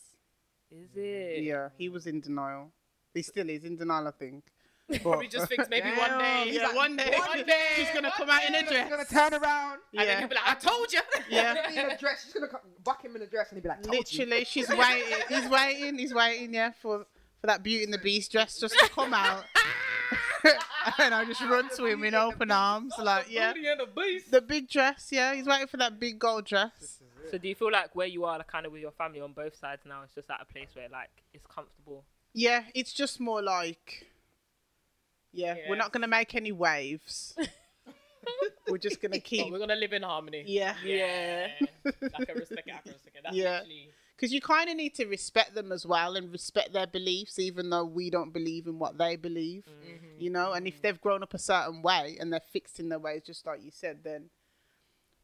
Is 0.71 0.89
it? 0.95 1.43
Yeah, 1.43 1.69
he 1.77 1.89
was 1.89 2.07
in 2.07 2.19
denial. 2.21 2.71
He 3.13 3.21
still 3.21 3.49
is 3.49 3.63
in 3.63 3.75
denial, 3.77 4.07
I 4.07 4.11
think. 4.11 4.43
Probably 5.01 5.27
just 5.27 5.47
thinks 5.47 5.69
maybe 5.69 5.89
one 5.91 6.17
day. 6.19 6.43
he's 6.45 6.55
yeah, 6.55 6.67
like, 6.67 6.75
one 6.75 6.95
day, 6.97 7.15
one 7.17 7.45
day, 7.45 7.67
she's 7.77 7.87
gonna 7.93 8.09
one 8.09 8.11
come 8.17 8.29
out 8.29 8.43
in 8.45 8.53
a 8.55 8.61
day, 8.63 8.67
dress. 8.67 8.81
He's 8.89 8.89
gonna 8.89 9.05
turn 9.29 9.41
around. 9.41 9.79
And 9.93 9.99
then 10.01 10.07
Yeah. 10.07 10.19
he'll 10.19 10.27
be 10.27 10.35
like, 10.35 10.47
I 10.47 10.55
told 10.55 10.91
you. 10.91 10.99
Yeah. 11.29 11.69
In 11.71 11.91
a 11.91 11.97
dress. 11.97 12.23
She's 12.25 12.33
gonna 12.33 12.47
co- 12.47 12.59
buck 12.83 13.03
him 13.03 13.15
in 13.15 13.21
a 13.21 13.27
dress, 13.27 13.49
and 13.51 13.57
he'll 13.57 13.63
be 13.63 13.69
like, 13.69 13.81
Told 13.83 14.11
you. 14.11 14.25
Literally, 14.25 14.45
she's 14.45 14.67
waiting. 14.77 15.17
He's 15.29 15.49
waiting. 15.49 15.97
He's 15.97 16.13
waiting. 16.13 16.53
Yeah, 16.53 16.71
for 16.81 17.05
for 17.43 17.47
that 17.47 17.61
Beauty 17.61 17.83
and 17.83 17.93
the 17.93 17.97
Beast 17.97 18.31
dress 18.31 18.57
just 18.57 18.73
to 18.79 18.87
come 18.87 19.13
out, 19.13 19.43
and 20.97 21.13
I 21.13 21.25
just 21.25 21.41
run 21.41 21.67
to 21.75 21.85
him 21.85 22.05
in 22.05 22.15
open 22.15 22.51
arms, 22.51 22.93
like 22.97 23.25
yeah, 23.29 23.51
the 24.31 24.41
big 24.41 24.69
dress. 24.69 25.09
Yeah, 25.11 25.33
he's 25.35 25.45
waiting 25.45 25.67
for 25.67 25.75
that 25.77 25.99
big 25.99 26.19
gold 26.19 26.45
dress. 26.45 27.01
So 27.29 27.37
do 27.37 27.49
you 27.49 27.55
feel 27.55 27.69
like 27.71 27.95
where 27.97 28.07
you 28.07 28.23
are, 28.23 28.37
like, 28.37 28.47
kind 28.47 28.65
of 28.65 28.71
with 28.71 28.81
your 28.81 28.91
family 28.91 29.19
on 29.19 29.33
both 29.33 29.57
sides 29.57 29.81
now, 29.85 30.03
it's 30.03 30.15
just 30.15 30.29
at 30.29 30.39
a 30.41 30.45
place 30.45 30.69
where 30.73 30.87
like 30.89 31.09
it's 31.33 31.45
comfortable? 31.47 32.05
Yeah, 32.33 32.63
it's 32.73 32.93
just 32.93 33.19
more 33.19 33.41
like, 33.41 34.07
yeah, 35.33 35.55
we're 35.67 35.75
not 35.75 35.91
gonna 35.91 36.07
make 36.07 36.35
any 36.35 36.53
waves. 36.53 37.35
we're 38.69 38.77
just 38.77 39.01
gonna 39.01 39.15
But 39.15 39.23
keep. 39.25 39.51
we're 39.51 39.59
gonna 39.59 39.75
live 39.75 39.91
in 39.91 40.03
harmony. 40.03 40.45
Yeah, 40.47 40.75
Yeah. 40.85 41.47
like 41.83 42.29
a 42.29 42.35
respect, 42.35 42.67
like 42.67 42.85
a 42.85 42.89
respect. 42.89 43.17
That's 43.21 43.35
Yeah. 43.35 43.51
literally. 43.59 43.89
Because 44.15 44.31
you 44.33 44.41
kind 44.41 44.69
of 44.69 44.75
need 44.77 44.93
to 44.95 45.05
respect 45.05 45.55
them 45.55 45.71
as 45.71 45.85
well 45.85 46.15
and 46.15 46.31
respect 46.31 46.71
their 46.73 46.87
beliefs, 46.87 47.39
even 47.39 47.69
though 47.69 47.85
we 47.85 48.09
don't 48.09 48.31
believe 48.33 48.67
in 48.67 48.79
what 48.79 48.97
they 48.97 49.15
believe. 49.15 49.65
Mm-hmm. 49.65 50.21
you 50.21 50.29
know 50.29 50.53
and 50.53 50.67
if 50.67 50.81
they've 50.81 51.01
grown 51.01 51.23
up 51.23 51.33
a 51.33 51.39
certain 51.39 51.81
way 51.81 52.17
and 52.19 52.31
they're 52.31 52.39
fixed 52.51 52.79
in 52.79 52.87
their 52.89 52.99
ways 52.99 53.23
just 53.25 53.45
like 53.45 53.61
you 53.63 53.71
said 53.71 53.99
then 54.03 54.29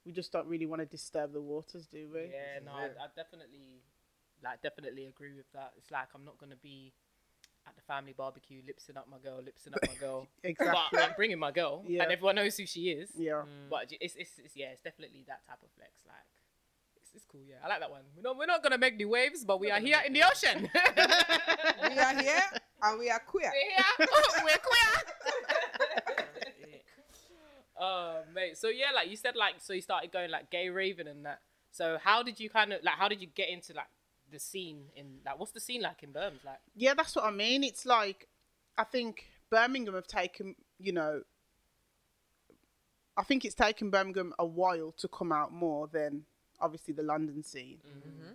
we 0.06 0.12
just 0.12 0.32
don't 0.32 0.48
really 0.48 0.66
want 0.66 0.82
to 0.82 0.86
disturb 0.86 1.32
the 1.34 1.42
waters 1.42 1.86
do 1.88 2.10
we 2.14 2.22
Yeah, 2.22 2.60
no, 2.66 2.72
I. 2.72 2.86
I 2.86 3.08
definitely, 3.16 3.84
like, 4.44 4.62
definitely 4.62 5.06
agree 5.06 5.34
with 5.34 5.46
that. 5.54 5.74
It's 5.78 5.92
like 5.92 6.08
I'm 6.16 6.26
not 6.26 6.38
gonna 6.40 6.56
be 6.62 6.92
at 7.68 7.76
the 7.76 7.82
family 7.84 8.14
barbecue, 8.18 8.62
lipsing 8.66 8.98
up 8.98 9.08
my 9.12 9.18
girl, 9.20 9.40
lipsing 9.44 9.74
up 9.74 9.82
my 9.88 9.94
girl. 10.00 10.28
exactly 10.44 10.80
But 10.94 11.02
I'm 11.10 11.16
bringing 11.16 11.38
my 11.38 11.52
girl, 11.52 11.84
Yeah. 11.88 12.04
and 12.04 12.12
everyone 12.12 12.36
knows 12.36 12.58
who 12.58 12.66
she 12.66 12.90
is. 12.90 13.10
yeah 13.18 13.44
But 13.70 13.92
it's, 14.02 14.16
it's, 14.16 14.40
it's 14.44 14.56
yeah, 14.56 14.68
it's 14.74 14.82
definitely 14.82 15.24
that 15.28 15.46
type 15.48 15.60
of 15.62 15.70
flex. 15.78 15.92
Like, 16.08 16.26
it's, 17.14 17.24
it's 17.24 17.26
cool. 17.32 17.42
Yeah, 17.48 17.56
I 17.64 17.68
like 17.68 17.80
that 17.80 17.92
one. 17.92 18.02
We're 18.16 18.22
not, 18.24 18.38
we're 18.38 18.46
not 18.46 18.64
gonna 18.64 18.78
make 18.78 18.98
the 18.98 19.06
waves, 19.06 19.44
but 19.44 19.60
we 19.60 19.72
are 19.72 19.80
here 19.80 20.00
in 20.06 20.14
the 20.14 20.24
ocean. 20.24 20.70
We 20.74 21.98
are 21.98 22.22
here, 22.22 22.44
and 22.84 23.00
we 23.00 23.10
are 23.10 23.20
queer. 23.20 23.52
We're 23.52 23.72
here. 23.76 24.08
Oh, 24.12 24.42
we're 24.44 24.58
queer. 24.58 26.26
Oh, 27.82 28.24
mate. 28.36 28.58
So 28.58 28.68
yeah, 28.68 28.88
like 28.94 29.10
you 29.10 29.16
said, 29.16 29.38
like 29.38 29.56
so 29.60 29.72
you 29.72 29.82
started 29.82 30.12
going 30.12 30.30
like 30.30 30.50
gay 30.52 30.68
raving 30.68 31.08
and 31.08 31.26
that. 31.26 31.40
So 31.72 31.98
how 32.04 32.24
did 32.24 32.38
you 32.38 32.50
kind 32.50 32.74
of 32.74 32.84
like 32.84 32.96
how 32.96 33.08
did 33.08 33.22
you 33.22 33.28
get 33.28 33.48
into 33.48 33.74
like 33.74 33.88
the 34.32 34.40
scene 34.40 34.86
in 34.96 35.20
like 35.26 35.40
what's 35.40 35.52
the 35.52 35.60
scene 35.60 35.82
like 35.82 36.04
in 36.04 36.12
Birmingham? 36.12 36.40
Like 36.46 36.60
yeah 36.76 36.94
that's 36.94 37.16
what 37.16 37.26
i 37.26 37.32
mean 37.32 37.64
it's 37.64 37.86
like 37.86 38.28
i 38.78 38.84
think 38.84 39.26
birmingham 39.50 39.96
have 39.96 40.08
taken 40.08 40.56
you 40.78 40.92
know 40.92 41.22
i 43.18 43.24
think 43.24 43.46
it's 43.46 43.56
taken 43.56 43.90
birmingham 43.90 44.34
a 44.38 44.46
while 44.46 44.94
to 44.98 45.08
come 45.08 45.32
out 45.32 45.52
more 45.52 45.88
than 45.88 46.26
obviously 46.62 46.94
the 46.94 47.04
london 47.04 47.44
scene 47.44 47.78
Mm-hmm. 47.86 48.32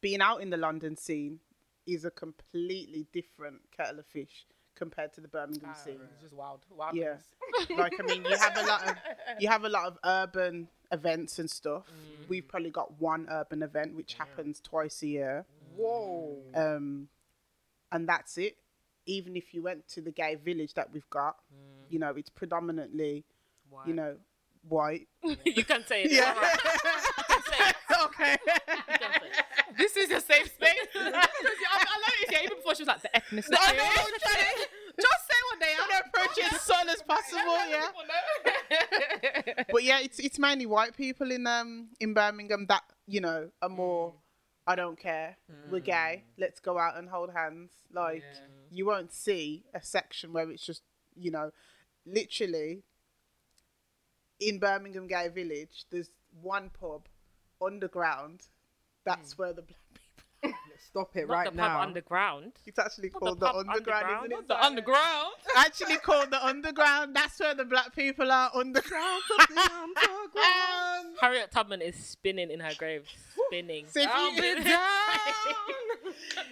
being 0.00 0.20
out 0.20 0.40
in 0.42 0.50
the 0.50 0.56
london 0.56 0.96
scene 0.96 1.40
is 1.86 2.04
a 2.04 2.10
completely 2.10 3.06
different 3.12 3.60
kettle 3.76 3.98
of 3.98 4.06
fish 4.06 4.46
compared 4.74 5.12
to 5.14 5.20
the 5.20 5.28
birmingham 5.28 5.70
ah, 5.72 5.78
scene 5.84 6.00
it's 6.12 6.20
just 6.22 6.34
wild, 6.34 6.60
wild. 6.70 6.96
Yeah. 6.96 7.14
like 7.78 7.92
I 8.00 8.02
mean, 8.02 8.24
you 8.24 8.36
have 8.36 8.56
a 8.56 8.66
lot 8.66 8.88
of 8.88 8.96
you 9.38 9.48
have 9.48 9.64
a 9.64 9.68
lot 9.68 9.86
of 9.86 9.98
urban 10.04 10.66
events 10.90 11.38
and 11.38 11.48
stuff. 11.48 11.84
We've 12.28 12.46
probably 12.48 12.70
got 12.70 13.00
one 13.00 13.28
urban 13.30 13.62
event 13.62 13.94
which 13.94 14.14
happens 14.14 14.60
twice 14.60 15.00
a 15.02 15.06
year, 15.06 15.44
Whoa. 15.76 16.38
um, 16.56 17.08
and 17.92 18.08
that's 18.08 18.36
it. 18.38 18.56
Even 19.06 19.36
if 19.36 19.54
you 19.54 19.62
went 19.62 19.86
to 19.88 20.00
the 20.00 20.10
gay 20.10 20.34
village 20.34 20.74
that 20.74 20.92
we've 20.92 21.08
got, 21.10 21.36
you 21.88 21.98
know, 22.00 22.10
it's 22.16 22.30
predominantly, 22.30 23.24
Why? 23.70 23.82
you 23.86 23.92
know, 23.94 24.16
white. 24.68 25.06
you 25.44 25.64
can 25.64 25.86
say 25.86 26.04
it. 26.04 26.10
Yeah. 26.10 26.34
all 26.34 26.42
right. 26.42 27.03
Okay. 28.06 28.36
You 28.46 28.52
can 28.98 28.98
say 28.98 29.28
it. 29.28 29.76
this 29.78 29.96
is 29.96 30.10
a 30.10 30.20
safe 30.20 30.46
space. 30.54 30.86
I, 30.94 30.98
I 30.98 31.96
noticed, 32.00 32.32
yeah, 32.32 32.38
even 32.44 32.56
before 32.58 32.74
she 32.74 32.82
was 32.82 32.88
like 32.88 33.02
the 33.02 33.08
ethnicity. 33.14 33.56
I 33.58 33.72
know, 33.72 33.82
I'm 33.84 34.20
trying 34.20 34.56
to- 34.56 34.68
Just 35.00 35.26
say 35.26 35.40
what 35.50 35.60
they 35.60 35.72
are. 35.72 35.86
Trying 35.86 36.02
to 36.02 36.08
approach 36.08 36.38
it 36.38 36.52
as 36.52 36.60
soon 36.62 36.88
as 36.88 37.02
possible. 37.02 37.56
Yeah. 37.68 39.64
But 39.72 39.82
yeah, 39.84 39.98
it's 40.00 40.18
it's 40.18 40.38
mainly 40.38 40.66
white 40.66 40.96
people 40.96 41.30
in 41.32 41.46
um 41.46 41.88
in 42.00 42.14
Birmingham 42.14 42.66
that 42.68 42.82
you 43.06 43.20
know 43.20 43.50
are 43.62 43.68
more. 43.68 44.14
I 44.66 44.76
don't 44.76 44.98
care. 44.98 45.36
We're 45.70 45.80
gay. 45.80 46.24
Let's 46.38 46.58
go 46.60 46.78
out 46.78 46.96
and 46.96 47.08
hold 47.08 47.30
hands. 47.34 47.72
Like 47.92 48.22
Yeah. 48.22 48.46
you 48.70 48.86
won't 48.86 49.12
see 49.12 49.64
a 49.74 49.82
section 49.82 50.32
where 50.32 50.50
it's 50.50 50.64
just 50.64 50.82
you 51.16 51.30
know, 51.30 51.50
literally. 52.06 52.82
In 54.40 54.58
Birmingham 54.58 55.06
Gay 55.06 55.28
Village, 55.28 55.84
there's 55.90 56.10
one 56.42 56.68
pub 56.70 57.06
underground. 57.62 58.40
That's 59.04 59.34
mm. 59.34 59.38
where 59.38 59.52
the 59.52 59.62
black 59.62 59.80
people. 60.42 60.58
Stop 60.90 61.16
it 61.16 61.26
Not 61.26 61.34
right 61.34 61.44
the 61.46 61.50
pub 61.52 61.58
now. 61.58 61.80
underground. 61.80 62.52
It's 62.66 62.78
actually 62.78 63.10
Not 63.10 63.20
called 63.20 63.40
the, 63.40 63.46
pub 63.46 63.56
underground, 63.56 64.04
underground. 64.04 64.32
isn't 64.32 64.44
it? 64.44 64.48
the 64.48 64.64
underground. 64.64 65.34
Actually 65.56 65.96
called 65.96 66.30
the 66.30 66.44
underground. 66.44 67.16
That's 67.16 67.40
where 67.40 67.54
the 67.54 67.64
black 67.64 67.94
people 67.94 68.30
are 68.30 68.50
underground. 68.54 69.22
Harriet 71.20 71.50
Tubman 71.50 71.80
is 71.80 71.96
spinning 71.96 72.50
in 72.50 72.60
her 72.60 72.72
grave. 72.76 73.08
Spinning. 73.46 73.86
So 73.88 74.00
if 74.00 74.10
I'll 74.12 74.32
you, 74.34 74.42
be 74.42 74.64
down. 74.64 74.80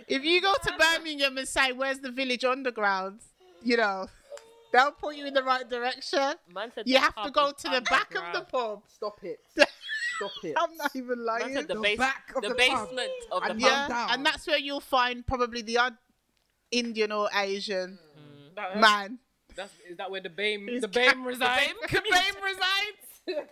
if 0.08 0.24
you 0.24 0.40
go 0.40 0.54
to 0.62 0.72
Birmingham 0.78 1.36
and 1.38 1.46
say, 1.46 1.72
"Where's 1.72 1.98
the 1.98 2.10
village 2.10 2.44
underground?" 2.44 3.20
you 3.64 3.76
know, 3.76 4.06
they'll 4.72 4.92
point 4.92 5.18
you 5.18 5.26
in 5.26 5.34
the 5.34 5.42
right 5.42 5.68
direction. 5.68 6.34
Man 6.52 6.70
said 6.74 6.86
You 6.86 6.98
have 6.98 7.14
to 7.22 7.30
go 7.30 7.48
is 7.48 7.54
to 7.62 7.70
the 7.70 7.80
back 7.82 8.14
of 8.14 8.32
the 8.32 8.40
pub. 8.42 8.82
Stop 8.88 9.18
it. 9.22 9.40
Stop 10.30 10.44
it. 10.44 10.56
I'm 10.58 10.76
not 10.76 10.94
even 10.96 11.24
lying. 11.24 11.54
said 11.54 11.68
the, 11.68 11.74
The 11.74 11.80
base, 11.80 11.98
back 11.98 12.32
of 12.36 12.42
the, 12.42 12.48
the 12.48 12.54
pub. 12.54 12.58
basement 12.88 13.10
of 13.30 13.42
the 13.42 13.50
And 13.50 13.60
pub. 13.60 13.70
yeah, 13.70 13.88
down. 13.88 14.10
and 14.10 14.26
that's 14.26 14.46
where 14.46 14.58
you'll 14.58 14.80
find 14.80 15.26
probably 15.26 15.62
the 15.62 15.78
odd 15.78 15.96
Indian 16.70 17.12
or 17.12 17.28
Asian 17.34 17.98
mm. 17.98 18.50
Mm. 18.52 18.54
That- 18.56 18.78
man. 18.80 19.18
That's, 19.54 19.72
is 19.86 19.98
that 19.98 20.10
where 20.10 20.22
the 20.22 20.30
BAME, 20.30 20.80
the 20.80 20.88
BAME 20.88 21.26
resides? 21.26 21.72
BAME 21.72 21.90
The. 21.90 22.00
BAME 22.10 22.42
resides. 22.42 23.46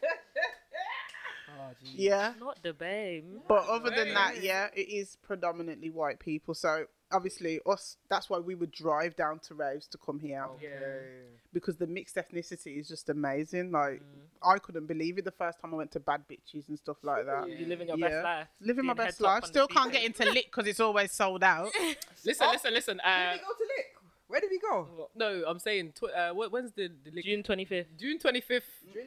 oh, 1.61 1.71
geez. 1.83 1.95
Yeah. 1.95 2.33
Not 2.41 2.63
the 2.63 2.73
BAME. 2.73 3.41
But 3.47 3.67
other 3.69 3.91
than 3.91 4.15
that, 4.15 4.43
yeah, 4.43 4.69
it 4.75 4.89
is 4.89 5.17
predominantly 5.23 5.91
white 5.91 6.19
people. 6.19 6.55
So 6.55 6.87
obviously, 7.13 7.61
us. 7.67 7.97
That's 8.09 8.29
why 8.31 8.39
we 8.39 8.55
would 8.55 8.71
drive 8.71 9.17
down 9.17 9.39
to 9.41 9.55
raves 9.55 9.87
to 9.89 9.99
come 9.99 10.19
here 10.19 10.45
Okay. 10.57 11.23
because 11.53 11.77
the 11.77 11.87
mixed 11.87 12.17
ethnicity 12.17 12.79
is 12.79 12.89
just 12.89 13.09
amazing. 13.09 13.73
Like 13.73 14.03
I 14.43 14.59
couldn't 14.59 14.87
believe 14.87 15.19
it 15.19 15.25
the 15.25 15.31
first 15.33 15.61
time 15.61 15.75
I 15.75 15.77
went 15.79 15.93
to 15.93 16.01
Bad 16.01 16.23
Bitches 16.31 16.69
and 16.69 16.79
stuff 16.79 16.97
like 17.03 17.27
that. 17.27 17.49
You 17.49 17.67
living 17.67 17.89
your 17.89 17.99
Yeah. 17.99 18.09
best 18.09 18.25
life. 18.25 18.47
Living 18.61 18.87
my 18.87 18.95
best 18.95 19.21
life. 19.21 19.45
Still 19.45 19.67
can't 19.69 19.91
speaker. 19.93 20.07
get 20.09 20.21
into 20.21 20.33
Lick 20.33 20.47
because 20.47 20.67
it's 20.67 20.81
always 20.81 21.13
sold 21.13 21.43
out. 21.43 21.71
Listen, 22.25 22.47
Oh. 22.49 22.53
listen, 22.53 22.75
listen. 22.75 23.01
Where 23.03 23.29
Uh, 23.29 23.33
did 23.33 23.41
we 23.41 23.47
go 23.47 23.53
to 23.55 23.65
Lick? 23.77 23.87
Where 24.29 24.41
did 24.41 24.51
we 24.51 24.59
go? 24.61 25.11
no, 25.17 25.43
I'm 25.45 25.59
saying, 25.59 25.93
tw- 25.93 26.05
uh, 26.15 26.33
when's 26.33 26.71
the, 26.73 26.89
the 27.05 27.11
li- 27.11 27.23
June 27.23 27.43
25th. 27.43 27.87
June 27.99 28.17
25th? 28.19 28.63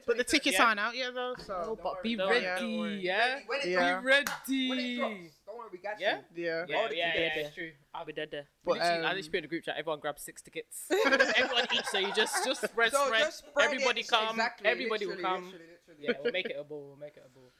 But 0.05 0.17
the 0.17 0.23
tickets 0.25 0.57
Yeah. 0.57 0.65
aren't 0.65 0.81
out 0.81 0.97
yet 0.97 1.13
though. 1.13 1.35
So 1.37 1.53
Oh, 1.65 1.75
but 1.81 1.93
worry, 1.93 1.99
be 2.03 2.15
don't 2.17 2.29
ready, 2.29 2.45
don't 2.45 2.77
worry. 2.77 2.95
yeah? 2.99 3.39
When 3.45 3.59
it 3.61 3.67
Yeah. 3.67 4.01
Be 4.01 4.05
ready. 4.05 5.31
When 5.73 5.79
it 5.79 5.83
drops, 5.83 5.99
don't 5.99 6.12
worry, 6.13 6.21
we 6.36 6.36
got 6.36 6.36
Yeah? 6.36 6.41
you. 6.41 6.45
yeah. 6.45 6.65
Yeah, 6.67 6.83
Oh, 6.83 6.88
the 6.89 6.97
yeah, 6.97 7.07
yeah, 7.07 7.29
tickets. 7.29 7.47
it's 7.47 7.55
true. 7.55 7.71
I'll 7.93 8.05
be 8.05 8.13
dead 8.13 8.29
there. 8.31 8.45
But, 8.63 8.73
Literally, 8.73 9.05
I 9.05 9.12
um, 9.12 9.17
just 9.17 9.31
put 9.31 9.38
in 9.39 9.43
a 9.45 9.47
group 9.47 9.63
chat. 9.63 9.75
Everyone 9.77 9.99
grab 9.99 10.19
six 10.19 10.41
tickets. 10.41 10.86
everyone 11.36 11.65
each. 11.73 11.86
So 11.86 11.97
you 11.99 12.13
just 12.13 12.45
just 12.45 12.62
spread, 12.63 12.91
So 12.91 13.05
spread. 13.05 13.21
just 13.21 13.38
spread 13.39 13.65
everybody 13.65 14.01
it. 14.01 14.07
come. 14.07 14.29
Exactly, 14.29 14.67
everybody 14.69 15.05
will 15.05 15.15
come. 15.17 15.45
literally, 15.45 15.65
literally. 15.88 15.99
Yeah, 15.99 16.13
we'll 16.23 16.33
make 16.33 16.45
it 16.45 16.57
a 16.59 16.63
ball. 16.63 16.86
We'll 16.89 16.97
make 16.97 17.17
it 17.17 17.23
a 17.25 17.29
ball. 17.29 17.51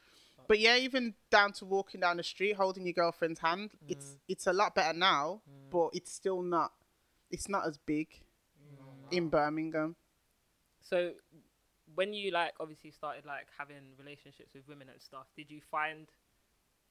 But 0.48 0.60
yeah, 0.60 0.78
even 0.78 1.14
down 1.32 1.54
to 1.54 1.66
walking 1.66 2.02
down 2.02 2.18
the 2.18 2.24
street 2.24 2.56
holding 2.56 2.84
your 2.86 2.94
girlfriend's 2.94 3.40
hand, 3.40 3.72
it's 3.88 4.08
mm. 4.08 4.18
it's 4.28 4.48
a 4.48 4.54
lot 4.54 4.76
better 4.76 4.98
now, 4.98 5.42
mm. 5.50 5.70
but 5.72 5.90
it's 5.94 6.12
still 6.12 6.42
not 6.42 6.72
it's 7.32 7.50
not 7.50 7.66
as 7.68 7.78
big 7.78 8.10
mm. 8.10 9.12
in 9.18 9.30
Birmingham. 9.30 9.96
So, 10.82 11.14
when 11.96 12.14
you 12.14 12.32
like 12.32 12.54
obviously 12.60 12.92
started 12.92 13.26
like 13.26 13.48
having 13.58 13.96
relationships 13.98 14.54
with 14.54 14.68
women 14.68 14.90
and 14.90 15.02
stuff, 15.02 15.28
did 15.36 15.50
you 15.50 15.62
find, 15.72 16.08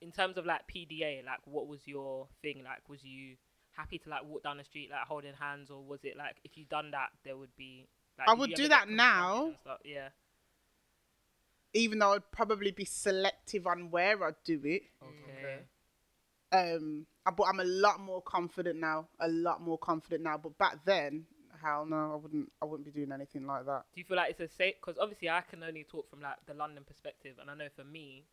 in 0.02 0.10
terms 0.10 0.36
of 0.36 0.44
like 0.44 0.62
PDA, 0.68 1.24
like 1.24 1.40
what 1.44 1.68
was 1.68 1.80
your 1.86 2.28
thing? 2.42 2.62
Like, 2.64 2.88
was 2.88 3.04
you 3.04 3.36
happy 3.76 3.98
to 3.98 4.10
like 4.10 4.24
walk 4.24 4.42
down 4.42 4.58
the 4.58 4.64
street 4.64 4.90
like 4.90 5.06
holding 5.06 5.34
hands, 5.34 5.70
or 5.70 5.82
was 5.82 6.00
it 6.02 6.16
like 6.16 6.36
if 6.44 6.58
you 6.58 6.64
done 6.64 6.90
that 6.90 7.08
there 7.24 7.36
would 7.36 7.54
be? 7.56 7.86
Like, 8.18 8.28
I 8.28 8.34
would 8.34 8.54
do 8.54 8.68
that 8.68 8.90
now. 8.90 9.52
Yeah. 9.84 10.08
Even 11.74 12.00
though 12.00 12.12
I'd 12.12 12.30
probably 12.30 12.70
be 12.70 12.84
selective 12.84 13.66
on 13.66 13.90
where 13.90 14.22
I'd 14.22 14.34
do 14.44 14.60
it. 14.64 14.82
Okay. 15.02 15.62
Um, 16.52 17.06
uh, 17.24 17.30
but 17.30 17.44
I'm 17.44 17.60
a 17.60 17.64
lot 17.64 17.98
more 17.98 18.20
confident 18.20 18.78
now. 18.78 19.08
A 19.20 19.28
lot 19.28 19.62
more 19.62 19.78
confident 19.78 20.22
now. 20.22 20.36
But 20.36 20.58
back 20.58 20.84
then, 20.84 21.24
hell 21.62 21.86
no, 21.86 22.12
I 22.12 22.16
wouldn't. 22.16 22.52
I 22.60 22.66
wouldn't 22.66 22.84
be 22.84 22.92
doing 22.92 23.12
anything 23.12 23.46
like 23.46 23.64
that. 23.64 23.84
Do 23.94 24.00
you 24.00 24.04
feel 24.04 24.18
like 24.18 24.32
it's 24.32 24.40
a 24.40 24.48
safe? 24.48 24.74
Because 24.80 24.98
obviously 24.98 25.30
I 25.30 25.40
can 25.48 25.62
only 25.62 25.84
talk 25.84 26.10
from 26.10 26.20
like 26.20 26.44
the 26.46 26.52
London 26.54 26.84
perspective, 26.86 27.36
and 27.40 27.50
I 27.50 27.54
know 27.54 27.68
for 27.74 27.84
me, 27.84 28.26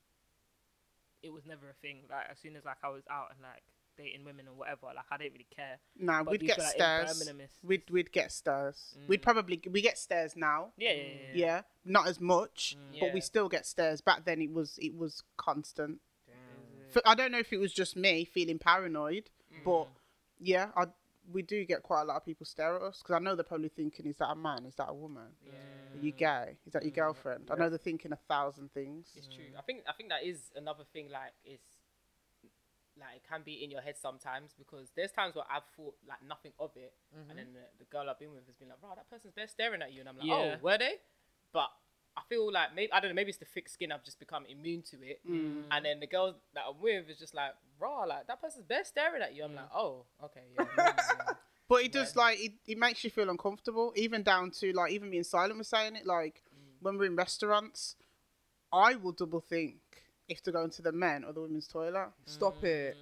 it 1.24 1.32
was 1.34 1.46
never 1.46 1.70
a 1.70 1.74
thing. 1.82 2.00
Like 2.10 2.26
as 2.32 2.40
soon 2.40 2.56
as 2.56 2.66
like 2.66 2.78
I 2.84 2.90
was 2.90 3.04
out 3.10 3.28
and 3.32 3.40
like 3.42 3.64
dating 3.98 4.24
women 4.24 4.48
or 4.48 4.54
whatever, 4.54 4.88
like 4.96 5.06
I 5.12 5.18
didn't 5.18 5.34
really 5.34 5.48
care. 5.56 5.78
Nah, 5.98 6.24
But 6.24 6.32
we'd 6.32 6.42
get 6.42 6.56
feel 6.56 6.66
like 6.66 6.74
stares. 6.76 7.20
Birmingham 7.20 7.48
We'd 7.64 7.90
we'd 7.90 8.12
get 8.12 8.32
stares. 8.32 8.96
We'd 9.08 9.20
Mm. 9.22 9.24
probably 9.24 9.62
we 9.70 9.82
get 9.82 9.98
stares 9.98 10.36
now. 10.36 10.72
Yeah, 10.78 10.92
yeah, 10.94 11.04
yeah. 11.04 11.32
Yeah, 11.34 11.62
not 11.86 12.08
as 12.08 12.20
much, 12.20 12.78
Mm. 12.94 13.00
but 13.02 13.14
we 13.14 13.22
still 13.22 13.50
get 13.50 13.66
stares. 13.66 14.00
Back 14.02 14.24
then, 14.26 14.42
it 14.42 14.52
was 14.54 14.78
it 14.82 14.96
was 14.96 15.24
constant. 15.38 16.00
Damn. 16.28 16.88
F- 16.96 17.02
I 17.06 17.16
don't 17.16 17.32
know 17.32 17.40
if 17.40 17.52
it 17.52 17.58
was 17.58 17.74
just 17.74 17.96
me 17.98 18.24
feeling 18.26 18.58
paranoid, 18.60 19.30
Mm. 19.54 19.64
but 19.66 19.88
yeah, 20.40 20.72
I 20.78 20.86
we 21.32 21.42
do 21.42 21.66
get 21.66 21.84
quite 21.84 22.02
a 22.02 22.06
lot 22.06 22.18
of 22.18 22.26
people 22.26 22.46
stare 22.46 22.76
at 22.76 22.82
us 22.82 23.00
because 23.00 23.16
I 23.16 23.20
know 23.20 23.36
they're 23.36 23.44
probably 23.44 23.70
thinking, 23.70 24.06
"Is 24.08 24.18
that 24.18 24.30
a 24.32 24.36
man? 24.36 24.66
Is 24.66 24.76
that 24.76 24.90
a 24.90 24.94
woman? 24.94 25.36
Yeah. 25.46 25.52
Are 25.94 25.98
you 25.98 26.12
gay? 26.12 26.58
Is 26.66 26.74
that 26.74 26.84
your 26.84 26.92
Mm. 26.92 26.96
girlfriend?" 26.96 27.50
I 27.52 27.56
know 27.56 27.70
they're 27.70 27.78
thinking 27.78 28.12
a 28.12 28.18
thousand 28.28 28.74
things. 28.74 29.14
It's 29.16 29.28
true. 29.28 29.52
I 29.58 29.62
think 29.62 29.84
I 29.88 29.94
think 29.94 30.10
that 30.10 30.24
is 30.24 30.52
another 30.56 30.84
thing. 30.84 31.10
Like 31.10 31.34
it's 31.44 31.78
like 32.98 33.16
it 33.18 33.24
can 33.30 33.44
be 33.44 33.64
in 33.64 33.72
your 33.72 33.82
head 33.82 33.98
sometimes 33.98 34.54
because 34.58 34.92
there's 34.96 35.12
times 35.12 35.36
where 35.36 35.46
I've 35.50 35.64
thought 35.76 35.96
like 36.08 36.22
nothing 36.28 36.54
of 36.60 36.72
it, 36.76 36.94
and 37.30 37.38
then 37.38 37.54
the, 37.54 37.66
the 37.80 37.86
girl 37.86 38.10
I've 38.10 38.20
been 38.20 38.32
with 38.32 38.46
has 38.48 38.56
been 38.56 38.70
like, 38.70 38.82
"Bro, 38.82 38.96
that 38.96 39.10
person's 39.10 39.36
there 39.36 39.48
staring 39.48 39.82
at 39.82 39.94
you," 39.94 40.02
and 40.02 40.10
I'm 40.10 40.18
like, 40.18 40.28
Yeah. 40.28 40.36
"Oh, 40.36 40.58
were 40.62 40.78
they?" 40.78 40.96
But 41.54 41.70
I 42.20 42.22
feel 42.30 42.52
like 42.52 42.76
maybe 42.76 42.92
I 42.92 43.00
don't 43.00 43.10
know. 43.12 43.16
Maybe 43.16 43.30
it's 43.30 43.38
the 43.40 43.46
thick 43.46 43.70
skin. 43.70 43.92
I've 43.92 44.04
just 44.04 44.20
become 44.20 44.46
immune 44.48 44.82
to 44.92 44.98
it, 45.04 45.20
Mm. 45.30 45.64
and 45.72 45.86
then 45.86 46.00
the 46.00 46.08
girl 46.08 46.36
that 46.54 46.64
I'm 46.68 46.80
with 46.82 47.10
is 47.10 47.18
just 47.18 47.34
like, 47.34 47.52
"Raw, 47.80 48.04
like 48.04 48.28
that 48.28 48.42
person's 48.42 48.66
there 48.68 48.84
staring 48.84 49.22
at 49.22 49.34
you." 49.36 49.44
I'm 49.46 49.56
like, 49.56 49.70
"Oh, 49.74 50.06
okay, 50.26 50.42
yeah." 50.58 50.66
maybe, 50.78 50.92
yeah." 50.98 51.34
But 51.68 51.84
it 51.84 51.92
does 51.92 52.16
like 52.16 52.40
it, 52.40 52.54
it 52.68 52.78
makes 52.78 53.04
you 53.04 53.10
feel 53.10 53.30
uncomfortable, 53.30 53.94
even 53.96 54.24
down 54.24 54.52
to 54.60 54.72
like 54.74 54.92
even 54.92 55.10
being 55.12 55.24
silent 55.24 55.58
was 55.58 55.68
saying 55.68 55.96
it. 55.96 56.06
Like 56.06 56.42
when 56.82 56.98
we're 56.98 57.06
in 57.06 57.16
restaurants, 57.16 57.96
I 58.74 58.96
will 58.96 59.12
double 59.14 59.40
think 59.42 59.76
if 60.28 60.42
to 60.44 60.52
go 60.52 60.64
into 60.64 60.82
the 60.82 60.92
men 60.92 61.24
or 61.24 61.34
the 61.34 61.42
women's 61.42 61.68
toilet. 61.68 62.10
Stop 62.26 62.64
it. 62.64 62.98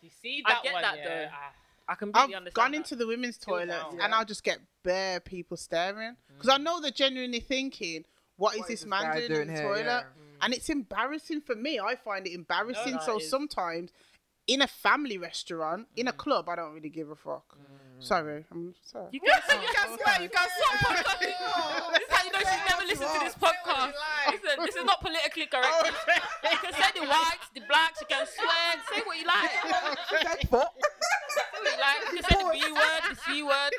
You 0.00 0.10
see 0.10 0.42
that 0.46 0.50
I 0.50 0.54
that 0.54 0.62
get 0.64 0.72
one, 0.72 0.82
that, 0.82 0.96
yeah. 0.98 1.04
though. 1.08 1.28
Ah, 1.32 1.52
I 1.86 1.94
completely 1.94 2.34
I've 2.34 2.38
understand. 2.38 2.54
gone 2.54 2.70
that. 2.72 2.76
into 2.78 2.96
the 2.96 3.06
women's 3.06 3.38
Chill 3.38 3.54
toilet 3.54 3.66
down. 3.68 3.90
and 3.92 3.98
Yeah. 4.00 4.16
I'll 4.18 4.24
just 4.24 4.42
get 4.44 4.58
bare 4.82 5.20
people 5.20 5.56
staring 5.56 6.16
because 6.28 6.48
I 6.50 6.58
know 6.58 6.80
they're 6.80 6.90
genuinely 6.90 7.40
thinking, 7.40 8.04
"What 8.36 8.54
is 8.54 8.60
What 8.60 8.68
this 8.68 8.80
is 8.80 8.84
this 8.84 8.90
man 8.90 9.16
doing, 9.16 9.28
doing 9.28 9.40
in 9.42 9.46
the 9.48 9.54
here? 9.54 9.62
toilet?" 9.62 9.84
Yeah. 9.86 10.02
And 10.42 10.54
it's 10.54 10.68
embarrassing 10.68 11.40
for 11.40 11.54
me. 11.54 11.80
I 11.80 11.96
find 11.96 12.26
it 12.26 12.32
embarrassing. 12.32 12.94
No, 12.94 12.98
no, 12.98 13.06
so 13.06 13.16
it 13.16 13.22
is. 13.22 13.30
sometimes, 13.30 13.92
in 14.46 14.60
a 14.60 14.66
family 14.66 15.16
restaurant, 15.16 15.88
in 15.96 16.08
a 16.08 16.12
mm. 16.12 16.16
club, 16.16 16.48
I 16.48 16.56
don't 16.56 16.74
really 16.74 16.90
give 16.90 17.10
a 17.10 17.16
fuck. 17.16 17.56
Mm. 17.56 17.84
Sorry, 18.04 18.44
I'm 18.50 18.74
sorry. 18.82 19.08
You 19.12 19.20
can, 19.20 19.30
You 19.62 19.68
can 19.72 19.98
swear. 19.98 20.22
You 20.22 20.28
can 20.28 20.48
swear. 20.52 21.04
this 21.20 22.02
is 22.02 22.10
how 22.10 22.24
you 22.24 22.32
know 22.32 22.38
she's 22.38 22.64
never 22.68 22.84
listened 22.84 23.10
to 23.14 23.20
this 23.24 23.34
podcast. 23.34 23.92
Listen, 24.28 24.64
this 24.64 24.76
is 24.76 24.84
not 24.84 25.00
politically 25.00 25.46
correct. 25.46 25.68
Oh, 25.70 25.88
you 26.50 26.58
can 26.58 26.72
say 26.74 26.90
the 27.00 27.06
whites, 27.06 27.48
the 27.54 27.60
blacks, 27.68 28.00
you 28.00 28.06
can 28.08 28.26
swear, 28.26 28.76
say 28.92 29.00
what 29.06 29.16
you 29.18 29.26
like. 29.26 29.50
Say 29.50 30.48
what 30.50 30.72
you 31.64 31.78
like. 31.80 32.00
You 32.12 32.20
can 32.20 32.24
say 32.28 32.36
the 32.36 32.50
B 32.52 32.72
word, 32.72 33.02
the 33.08 33.16
C 33.24 33.42
word. 33.42 33.72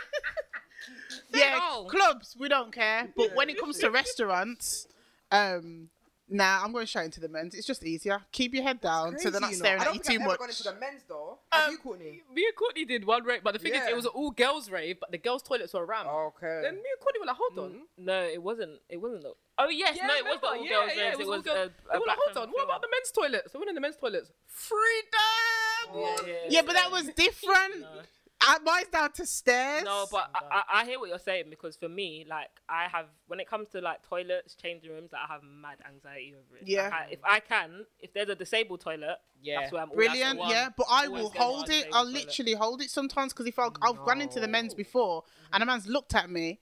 Say 1.36 1.42
it 1.48 1.52
yeah, 1.52 1.60
all. 1.62 1.86
clubs 1.86 2.36
we 2.40 2.48
don't 2.50 2.72
care, 2.72 3.10
but 3.16 3.36
when 3.36 3.50
it 3.50 3.60
comes 3.60 3.78
to 3.80 3.90
restaurants, 3.92 4.88
um, 5.32 5.90
nah, 6.30 6.64
I'm 6.64 6.72
going 6.72 6.88
straight 6.88 7.06
into 7.06 7.20
the 7.20 7.30
men's. 7.30 7.54
It's 7.56 7.68
just 7.68 7.84
easier. 7.84 8.22
Keep 8.32 8.54
your 8.56 8.64
head 8.64 8.82
down 8.82 9.18
so 9.20 9.30
they're 9.30 9.40
not 9.42 9.48
Crazy, 9.50 9.58
you 9.58 9.64
know. 9.64 9.66
staring 9.66 9.80
I 9.80 9.84
at 9.84 9.86
don't 9.86 9.96
you 9.96 10.02
think 10.04 10.06
too 10.06 10.14
I've 10.16 10.22
ever 10.22 10.28
much. 10.32 10.40
gone 10.40 10.50
into 10.50 10.64
the 10.64 10.76
men's 10.80 11.04
though. 11.08 11.40
Have 11.52 11.72
you, 11.72 11.78
Courtney? 11.78 12.22
me 12.34 12.46
and 12.46 12.56
Courtney 12.56 12.86
did 12.86 13.06
one 13.06 13.24
rave, 13.24 13.42
but 13.44 13.54
the 13.54 13.60
thing 13.60 13.74
is, 13.74 13.82
it 13.88 13.96
was 13.96 14.06
an 14.06 14.12
all 14.14 14.32
girls 14.32 14.70
rave, 14.70 14.98
but 15.00 15.12
the 15.12 15.18
girls' 15.18 15.44
toilets 15.44 15.74
were 15.74 15.86
around. 15.86 16.08
Okay. 16.08 16.60
Then 16.64 16.76
me 16.76 16.82
and 16.90 17.00
Courtney 17.02 17.20
were 17.20 17.26
like, 17.28 17.38
hold 17.38 17.60
on. 17.60 17.82
No, 17.98 18.22
it 18.24 18.42
wasn't. 18.42 18.80
It 18.90 18.98
wasn't. 18.98 19.24
The, 19.24 19.34
oh 19.60 19.70
yes, 19.70 19.98
Yeah, 19.98 20.08
no, 20.08 20.14
it 20.16 20.24
was 20.26 20.40
the 20.42 20.48
remember? 20.48 20.48
all 20.48 20.64
Yeah, 20.66 20.70
girls 20.70 20.92
yeah, 20.96 21.04
raves. 21.04 21.14
it 21.20 21.22
It 21.22 21.28
was 21.28 21.28
was 21.28 21.48
all 21.48 21.54
a, 21.54 21.56
girls. 21.56 21.72
a 21.92 21.94
We 21.94 22.00
were 22.00 22.06
like, 22.08 22.18
hold 22.26 22.38
on, 22.38 22.44
and 22.44 22.52
what 22.54 22.64
about 22.66 22.82
the 22.82 22.88
men's 22.92 23.12
toilets? 23.12 23.52
So 23.52 23.60
we 23.60 23.62
went 23.62 23.70
in 23.70 23.76
the 23.76 23.82
men's 23.82 23.98
toilets. 23.98 24.32
Freedom! 24.48 25.96
Yeah, 25.96 26.16
yeah, 26.28 26.34
Yeah, 26.50 26.62
but 26.66 26.74
that 26.74 26.92
was 26.92 27.08
different. 27.16 27.82
No. 27.82 27.88
Uh, 28.48 28.60
mine's 28.64 28.88
down 28.90 29.12
to 29.14 29.26
stairs. 29.26 29.84
No, 29.86 30.06
but 30.12 30.30
I, 30.36 30.40
I, 30.52 30.82
I 30.82 30.86
hear 30.86 31.00
what 31.00 31.10
you're 31.10 31.18
saying 31.20 31.46
because 31.50 31.76
for 31.76 31.90
me, 31.90 32.26
like 32.30 32.50
I 32.70 32.88
have 32.92 33.06
when 33.28 33.40
it 33.40 33.50
comes 33.50 33.70
to 33.70 33.82
like 33.82 34.08
toilets, 34.08 34.56
changing 34.56 34.92
rooms, 34.92 35.12
like, 35.12 35.22
I 35.28 35.34
have 35.34 35.42
mad 35.44 35.78
anxiety 35.88 36.34
over 36.36 36.58
it. 36.58 36.68
Yeah. 36.68 36.84
Like, 36.84 36.94
I, 36.94 37.08
if 37.12 37.20
I 37.24 37.40
can, 37.40 37.86
if 38.00 38.14
there's 38.14 38.30
a 38.30 38.36
disabled 38.36 38.82
toilet, 38.82 39.18
Yeah. 39.42 39.62
that's 39.62 39.72
where 39.72 39.82
I'm. 39.82 39.90
Brilliant, 39.90 40.40
one. 40.40 40.50
yeah. 40.50 40.70
But 40.76 40.88
I 40.90 41.08
will 41.08 41.30
hold 41.30 41.70
it. 41.70 41.88
I'll 41.94 42.06
toilet. 42.06 42.14
literally 42.26 42.54
hold 42.54 42.82
it 42.82 42.90
sometimes 42.90 43.34
because 43.34 43.48
if 43.48 43.58
I, 43.58 43.68
I've 43.82 44.04
gone 44.06 44.22
into 44.22 44.40
the 44.40 44.48
men's 44.48 44.74
No. 44.74 44.78
before 44.78 45.24
and 45.52 45.64
a 45.64 45.66
man's 45.66 45.88
looked 45.88 46.14
at 46.16 46.30
me 46.30 46.60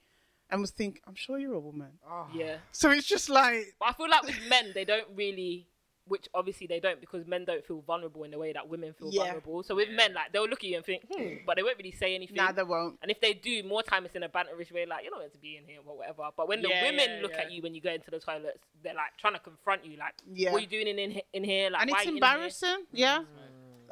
and 0.50 0.60
was 0.60 0.70
think, 0.70 1.00
I'm 1.06 1.14
sure 1.14 1.38
you're 1.38 1.54
a 1.54 1.60
woman. 1.60 1.92
Oh. 2.08 2.26
Yeah, 2.34 2.56
So 2.70 2.90
it's 2.90 3.06
just 3.06 3.28
like, 3.30 3.74
but 3.80 3.88
I 3.88 3.92
feel 3.94 4.08
like 4.10 4.22
with 4.24 4.38
men, 4.48 4.72
they 4.74 4.84
don't 4.84 5.06
really. 5.14 5.68
Which 6.06 6.28
obviously 6.34 6.66
they 6.66 6.80
don't 6.80 7.00
because 7.00 7.26
men 7.26 7.46
don't 7.46 7.64
feel 7.64 7.80
vulnerable 7.80 8.24
in 8.24 8.30
the 8.30 8.38
way 8.38 8.52
that 8.52 8.68
women 8.68 8.92
feel 8.92 9.08
Yeah. 9.10 9.22
vulnerable. 9.24 9.62
So 9.62 9.74
with 9.74 9.88
men, 9.88 10.12
like 10.12 10.32
they'll 10.32 10.46
look 10.46 10.62
at 10.62 10.68
you 10.68 10.76
and 10.76 10.84
think, 10.84 11.02
hmm, 11.10 11.18
mm. 11.18 11.46
but 11.46 11.56
they 11.56 11.62
won't 11.62 11.78
really 11.78 11.92
say 11.92 12.14
anything. 12.14 12.36
nah, 12.36 12.52
they 12.52 12.62
won't. 12.62 12.98
And 13.00 13.10
if 13.10 13.20
they 13.22 13.32
do, 13.32 13.62
more 13.62 13.82
time 13.82 14.04
it's 14.04 14.14
in 14.14 14.22
a 14.22 14.28
banterish 14.28 14.70
way, 14.70 14.84
like 14.84 15.02
you're 15.02 15.10
not 15.12 15.20
meant 15.20 15.32
to 15.32 15.38
be 15.38 15.56
in 15.56 15.64
here 15.64 15.78
or 15.86 15.96
whatever. 15.96 16.28
But 16.36 16.46
when 16.48 16.60
the 16.60 16.68
Yeah, 16.68 16.82
women 16.82 17.08
yeah, 17.16 17.22
look 17.22 17.32
yeah. 17.32 17.40
at 17.42 17.52
you 17.52 17.62
when 17.62 17.74
you 17.74 17.80
go 17.80 17.90
into 17.92 18.10
the 18.10 18.18
toilets, 18.20 18.58
they're 18.82 18.92
like 18.94 19.16
trying 19.18 19.32
to 19.34 19.38
confront 19.40 19.84
you, 19.86 19.96
like, 19.96 20.12
Yeah. 20.30 20.52
"What 20.52 20.58
are 20.58 20.60
you 20.60 20.66
doing 20.66 20.88
in 20.88 20.98
in, 20.98 21.22
in 21.32 21.42
here?" 21.44 21.70
Like, 21.70 21.80
And 21.82 21.90
it's 21.90 22.00
are 22.00 22.02
you 22.04 22.08
in 22.10 22.14
here? 22.16 22.24
embarrassing. 22.24 22.86
Yeah. 22.92 23.18
Mm. 23.20 23.26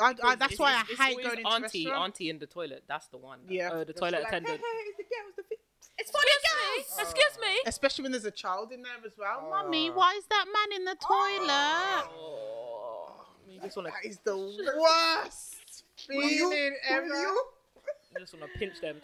I, 0.00 0.08
I, 0.22 0.34
that's 0.36 0.54
It's- 0.54 0.58
why 0.58 0.72
it's- 0.80 0.98
I 1.00 1.04
hate 1.04 1.22
going 1.22 1.38
into 1.38 1.48
auntie, 1.50 1.84
restaurants. 1.84 2.04
auntie 2.20 2.30
in 2.30 2.38
the 2.38 2.46
toilet. 2.46 2.82
That's 2.88 3.06
the 3.08 3.18
one. 3.18 3.40
Yeah. 3.48 3.70
Oh, 3.72 3.84
the 3.84 3.92
She's 3.92 4.00
toilet 4.00 4.20
like, 4.20 4.28
attendant. 4.28 4.58
Hey, 4.58 4.66
hey, 4.66 4.88
it's 4.88 4.96
the 4.96 5.02
girls. 5.04 5.34
The 5.36 5.41
fi- 5.41 5.41
It's 5.41 5.41
for. 6.88 7.02
Excuse 7.02 7.38
me. 7.40 7.60
Especially 7.66 8.02
when 8.02 8.12
there's 8.12 8.24
a 8.24 8.30
child 8.30 8.72
in 8.72 8.82
there 8.82 8.92
as 9.04 9.12
well. 9.18 9.44
Oh. 9.46 9.50
Mummy, 9.50 9.90
why 9.90 10.14
is 10.18 10.24
that 10.30 10.44
man 10.52 10.78
in 10.78 10.84
the 10.84 10.96
toilet? 10.96 12.08
Oh, 12.18 13.26
you 13.48 13.60
just 13.60 13.76
want 13.76 13.88
to, 13.88 13.92
That 14.02 14.08
is 14.08 14.18
the 14.24 14.36
worst 14.36 15.84
Will 16.08 16.22
you? 16.28 16.50
feeling 16.50 16.76
ever. 16.88 17.06
You? 17.06 17.44
you 18.14 18.20
just 18.20 18.34
want 18.38 18.50
to 18.52 18.58
pinch 18.58 18.80
them. 18.80 18.96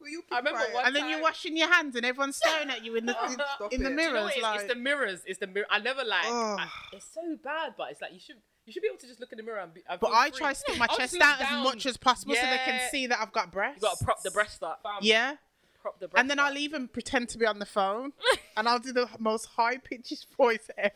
Will 0.00 0.08
you 0.08 0.22
I 0.30 0.36
remember 0.38 0.58
quiet? 0.60 0.74
one- 0.74 0.86
And 0.86 0.96
then 0.96 1.08
you're 1.08 1.22
washing 1.22 1.56
your 1.56 1.72
hands 1.72 1.96
and 1.96 2.04
everyone's 2.04 2.36
staring 2.36 2.70
at 2.70 2.84
you 2.84 2.94
in 2.96 3.06
the 3.06 3.16
in, 3.24 3.30
Stop 3.56 3.72
in 3.72 3.82
the 3.82 3.90
it. 3.90 3.96
Do 3.96 4.02
you 4.02 4.08
know 4.08 4.12
mirrors. 4.12 4.24
what 4.24 4.32
it 4.34 4.36
is? 4.38 4.42
like, 4.42 4.60
it's 4.60 4.68
the 4.74 4.78
mirrors. 4.80 5.20
It's 5.26 5.38
the 5.38 5.46
mirror. 5.46 5.66
I 5.70 5.78
never 5.80 6.04
like. 6.04 6.26
Ugh. 6.26 6.32
Oh. 6.32 6.56
I, 6.60 6.68
it's 6.92 7.06
so 7.12 7.36
bad, 7.42 7.74
but 7.78 7.90
it's 7.90 8.00
like 8.02 8.12
you 8.12 8.20
should 8.20 8.36
you 8.66 8.72
should 8.72 8.82
be 8.82 8.88
able 8.88 8.98
to 8.98 9.06
just 9.06 9.20
look 9.20 9.30
in 9.32 9.36
the 9.38 9.42
mirror 9.42 9.58
and 9.60 9.72
be. 9.74 9.82
and 9.88 10.00
but 10.00 10.10
I 10.12 10.30
free. 10.30 10.38
try 10.38 10.52
to 10.52 10.58
stick 10.58 10.78
my 10.78 10.86
I'll 10.90 10.96
chest 10.96 11.12
just 11.12 11.20
look 11.20 11.40
out 11.40 11.40
as 11.40 11.64
much 11.64 11.86
as 11.86 11.96
possible 11.96 12.34
so 12.34 12.40
they 12.42 12.58
can 12.64 12.80
see 12.90 13.06
that 13.08 13.18
I've 13.20 13.32
got 13.32 13.50
breasts. 13.52 13.82
you 13.82 13.88
got 13.88 13.98
to 13.98 14.04
prop 14.04 14.22
the 14.22 14.30
breast 14.30 14.62
up. 14.62 14.80
Fam, 14.82 14.92
Yeah. 15.02 15.36
Prop 15.82 16.00
the 16.00 16.08
breast 16.08 16.18
And 16.20 16.30
then 16.30 16.38
up. 16.38 16.46
I'll 16.46 16.56
even 16.56 16.88
pretend 16.88 17.28
to 17.30 17.38
be 17.38 17.44
on 17.44 17.58
the 17.58 17.66
phone 17.66 18.12
and 18.56 18.66
I'll 18.68 18.78
do 18.78 18.92
the 18.92 19.06
most 19.18 19.44
high 19.46 19.76
pitched 19.76 20.26
voice 20.36 20.70
ever. 20.78 20.94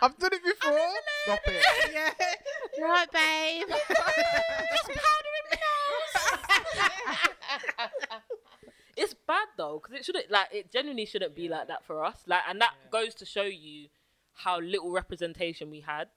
I've 0.00 0.16
done 0.18 0.30
it 0.32 0.42
before. 0.42 0.78
Stop 1.24 1.40
it. 1.46 1.62
Yeah. 1.92 2.10
Right, 2.82 3.12
babe. 3.12 3.68
Just 3.68 4.88
powder 4.88 5.32
in 5.38 5.50
my 5.50 5.56
house. 5.60 7.28
It's 8.96 9.14
bad 9.26 9.46
though 9.56 9.80
because 9.82 9.98
it 9.98 10.04
shouldn't 10.04 10.30
like 10.30 10.48
it 10.52 10.70
genuinely 10.70 11.06
shouldn't 11.06 11.34
be 11.34 11.48
like 11.48 11.68
that 11.68 11.84
for 11.84 12.04
us 12.04 12.22
like 12.26 12.42
and 12.48 12.60
that 12.60 12.72
Yeah. 12.84 12.90
goes 12.90 13.14
to 13.16 13.24
show 13.26 13.42
you 13.42 13.88
how 14.34 14.60
little 14.60 14.90
representation 14.92 15.70
we 15.70 15.80
had 15.80 16.08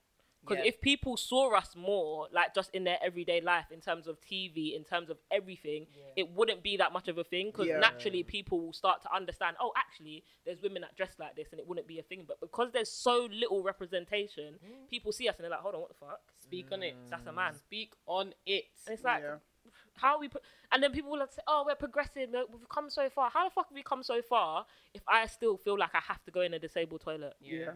because 0.46 0.62
Yeah. 0.64 0.68
if 0.68 0.80
people 0.80 1.16
saw 1.16 1.54
us 1.56 1.74
more 1.74 2.28
like 2.32 2.54
just 2.54 2.70
in 2.74 2.84
their 2.84 2.98
everyday 3.02 3.40
life 3.40 3.66
in 3.72 3.80
terms 3.80 4.06
of 4.06 4.20
tv 4.20 4.76
in 4.76 4.84
terms 4.84 5.10
of 5.10 5.18
everything 5.30 5.86
Yeah. 5.92 6.04
it 6.16 6.28
wouldn't 6.30 6.62
be 6.62 6.76
that 6.76 6.92
much 6.92 7.08
of 7.08 7.18
a 7.18 7.24
thing 7.24 7.46
because 7.50 7.66
Yeah. 7.66 7.78
naturally 7.80 8.22
people 8.22 8.60
will 8.60 8.72
start 8.72 9.02
to 9.02 9.12
understand 9.14 9.56
oh 9.60 9.72
actually 9.76 10.24
there's 10.44 10.60
women 10.62 10.82
that 10.82 10.96
dress 10.96 11.14
like 11.18 11.34
this 11.36 11.48
and 11.50 11.58
it 11.60 11.66
wouldn't 11.66 11.86
be 11.88 11.98
a 11.98 12.02
thing 12.02 12.24
but 12.26 12.40
because 12.40 12.70
there's 12.72 12.90
so 12.90 13.28
little 13.32 13.62
representation 13.62 14.58
mm. 14.64 14.88
people 14.88 15.12
see 15.12 15.28
us 15.28 15.36
and 15.36 15.44
they're 15.44 15.50
like 15.50 15.60
hold 15.60 15.74
on 15.74 15.80
what 15.80 15.88
the 15.90 15.94
fuck 15.94 16.20
Speak 16.38 16.70
on 16.70 16.82
it. 16.82 16.94
that's 17.10 17.26
a 17.26 17.32
man 17.32 17.52
mm. 17.54 17.58
Speak 17.58 17.92
on 18.06 18.32
it. 18.46 18.64
and 18.86 18.94
it's 18.94 19.04
like 19.04 19.22
Yeah. 19.22 19.38
how 19.96 20.14
are 20.14 20.20
we 20.20 20.28
put 20.28 20.42
and 20.72 20.82
then 20.82 20.92
people 20.92 21.10
will 21.10 21.26
say 21.28 21.42
oh 21.48 21.64
we're 21.66 21.74
progressive 21.74 22.30
we're- 22.30 22.44
we've 22.52 22.68
come 22.68 22.88
so 22.90 23.08
far 23.10 23.30
how 23.30 23.44
the 23.44 23.50
fuck 23.50 23.68
have 23.68 23.74
we 23.74 23.82
come 23.82 24.02
so 24.02 24.20
far 24.22 24.64
if 24.94 25.02
i 25.08 25.26
still 25.26 25.56
feel 25.56 25.76
like 25.78 25.94
i 25.94 26.00
have 26.00 26.22
to 26.24 26.30
go 26.30 26.40
in 26.42 26.54
a 26.54 26.58
disabled 26.58 27.00
toilet 27.00 27.34
Yeah. 27.40 27.72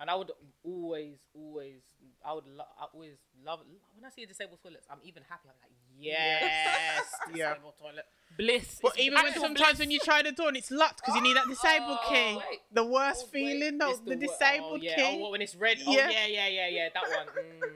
And 0.00 0.08
I 0.08 0.14
would 0.14 0.30
always, 0.62 1.16
always, 1.34 1.80
I 2.24 2.32
would 2.32 2.46
lo- 2.46 2.64
I 2.80 2.84
always 2.94 3.16
love 3.44 3.60
when 3.94 4.04
I 4.04 4.10
see 4.10 4.22
a 4.22 4.26
disabled 4.26 4.60
toilet. 4.62 4.84
I'm 4.90 4.98
even 5.02 5.24
happy. 5.28 5.48
I'm 5.48 5.56
like, 5.60 5.72
yes, 5.98 7.04
Yeah. 7.34 7.54
disabled 7.54 7.74
toilet. 7.80 8.04
bliss 8.36 8.78
But 8.80 8.96
even 8.98 9.20
when 9.22 9.34
sometimes 9.34 9.56
bliss. 9.70 9.78
when 9.80 9.90
you 9.90 9.98
try 9.98 10.22
the 10.22 10.30
door 10.30 10.48
and 10.48 10.56
it's 10.56 10.70
locked 10.70 10.98
because 11.02 11.16
you 11.16 11.22
need 11.22 11.36
that 11.36 11.48
disabled 11.48 11.98
Oh, 12.04 12.08
key. 12.08 12.36
wait. 12.36 12.60
The 12.72 12.84
worst 12.84 13.24
Oh, 13.26 13.30
feeling, 13.32 13.76
no, 13.78 13.90
It's 13.90 14.00
the, 14.00 14.14
disabled 14.14 14.80
oh, 14.80 14.84
yeah. 14.84 14.94
key. 14.96 15.20
Oh, 15.20 15.30
when 15.30 15.42
it's 15.42 15.56
red. 15.56 15.78
Oh, 15.84 15.92
Yeah. 15.92 16.10
yeah, 16.10 16.26
yeah, 16.26 16.46
yeah, 16.48 16.68
yeah. 16.68 16.88
That 16.94 17.02
one. 17.02 17.26
Mm. 17.26 17.72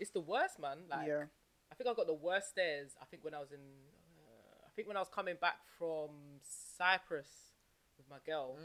it's 0.00 0.10
the 0.10 0.20
worst, 0.20 0.58
man. 0.58 0.78
Like, 0.90 1.06
yeah. 1.06 1.24
I 1.70 1.74
think 1.76 1.88
I 1.88 1.94
got 1.94 2.08
the 2.08 2.14
worst 2.14 2.48
stares. 2.50 2.96
I 3.00 3.04
think 3.04 3.22
when 3.24 3.34
I 3.34 3.38
was 3.38 3.52
in, 3.52 3.60
uh, 3.60 4.66
I 4.66 4.70
think 4.74 4.88
when 4.88 4.96
I 4.96 5.00
was 5.00 5.08
coming 5.14 5.36
back 5.40 5.58
from 5.78 6.08
Cyprus 6.76 7.28
my 8.12 8.20
girl, 8.24 8.56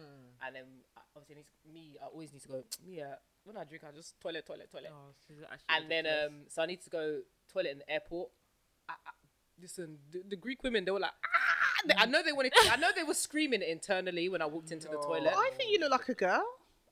and 0.45 0.55
then 0.55 0.63
uh, 0.95 1.01
obviously 1.15 1.35
needs, 1.35 1.49
me, 1.73 1.95
I 2.03 2.07
always 2.07 2.31
need 2.33 2.41
to 2.43 2.47
go. 2.49 2.63
Me, 2.85 3.01
uh, 3.01 3.15
when 3.45 3.55
I 3.57 3.63
drink, 3.63 3.83
I 3.87 3.91
just 3.95 4.19
toilet, 4.19 4.45
toilet, 4.45 4.69
toilet, 4.71 4.91
Oh, 4.91 5.13
this 5.29 5.37
is 5.37 5.43
and 5.69 5.89
then 5.89 6.05
um, 6.05 6.33
so 6.49 6.61
I 6.61 6.65
need 6.65 6.81
to 6.83 6.89
go 6.89 7.19
toilet 7.51 7.71
in 7.71 7.77
the 7.79 7.89
airport. 7.89 8.29
I, 8.89 8.93
I, 8.93 9.11
listen, 9.61 9.97
the, 10.11 10.21
the 10.29 10.35
Greek 10.35 10.61
women, 10.63 10.83
they 10.85 10.91
were 10.91 10.99
like, 10.99 11.11
ah! 11.25 11.87
They- 11.87 11.93
I 11.97 12.05
know 12.05 12.21
they 12.23 12.33
wanted. 12.33 12.53
I 12.71 12.75
know 12.77 12.89
they 12.95 13.03
were 13.03 13.13
screaming 13.13 13.61
internally 13.61 14.27
when 14.29 14.41
I 14.41 14.45
walked 14.47 14.71
into 14.71 14.87
the 14.87 14.97
toilet. 14.97 15.33
I 15.35 15.51
think 15.57 15.71
you 15.71 15.79
look 15.79 15.91
like 15.91 16.09
a 16.09 16.13
girl. 16.13 16.43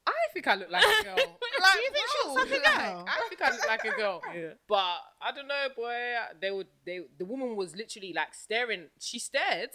I 0.08 0.14
think 0.34 0.48
I 0.48 0.54
look 0.56 0.70
like 0.70 0.84
a 0.84 1.04
girl. 1.04 1.16
like, 1.16 1.74
Do 1.74 1.80
you 1.82 1.92
think 1.92 2.06
she 2.12 2.28
looks 2.30 2.52
like 2.52 2.60
a 2.60 2.64
girl? 2.64 3.06
I 3.08 3.26
think 3.28 3.42
I 3.42 3.50
look 3.52 3.68
like 3.68 3.86
a 3.86 3.98
girl. 3.98 4.22
Yeah. 4.36 4.50
But 4.68 4.98
I 5.22 5.32
don't 5.34 5.48
know, 5.48 5.68
boy. 5.76 5.96
They 6.40 6.52
would. 6.52 6.68
They 6.86 7.00
the 7.18 7.26
woman 7.26 7.56
was 7.56 7.76
literally 7.76 8.14
like 8.14 8.34
staring. 8.36 8.86
She 9.00 9.18
stared, 9.20 9.72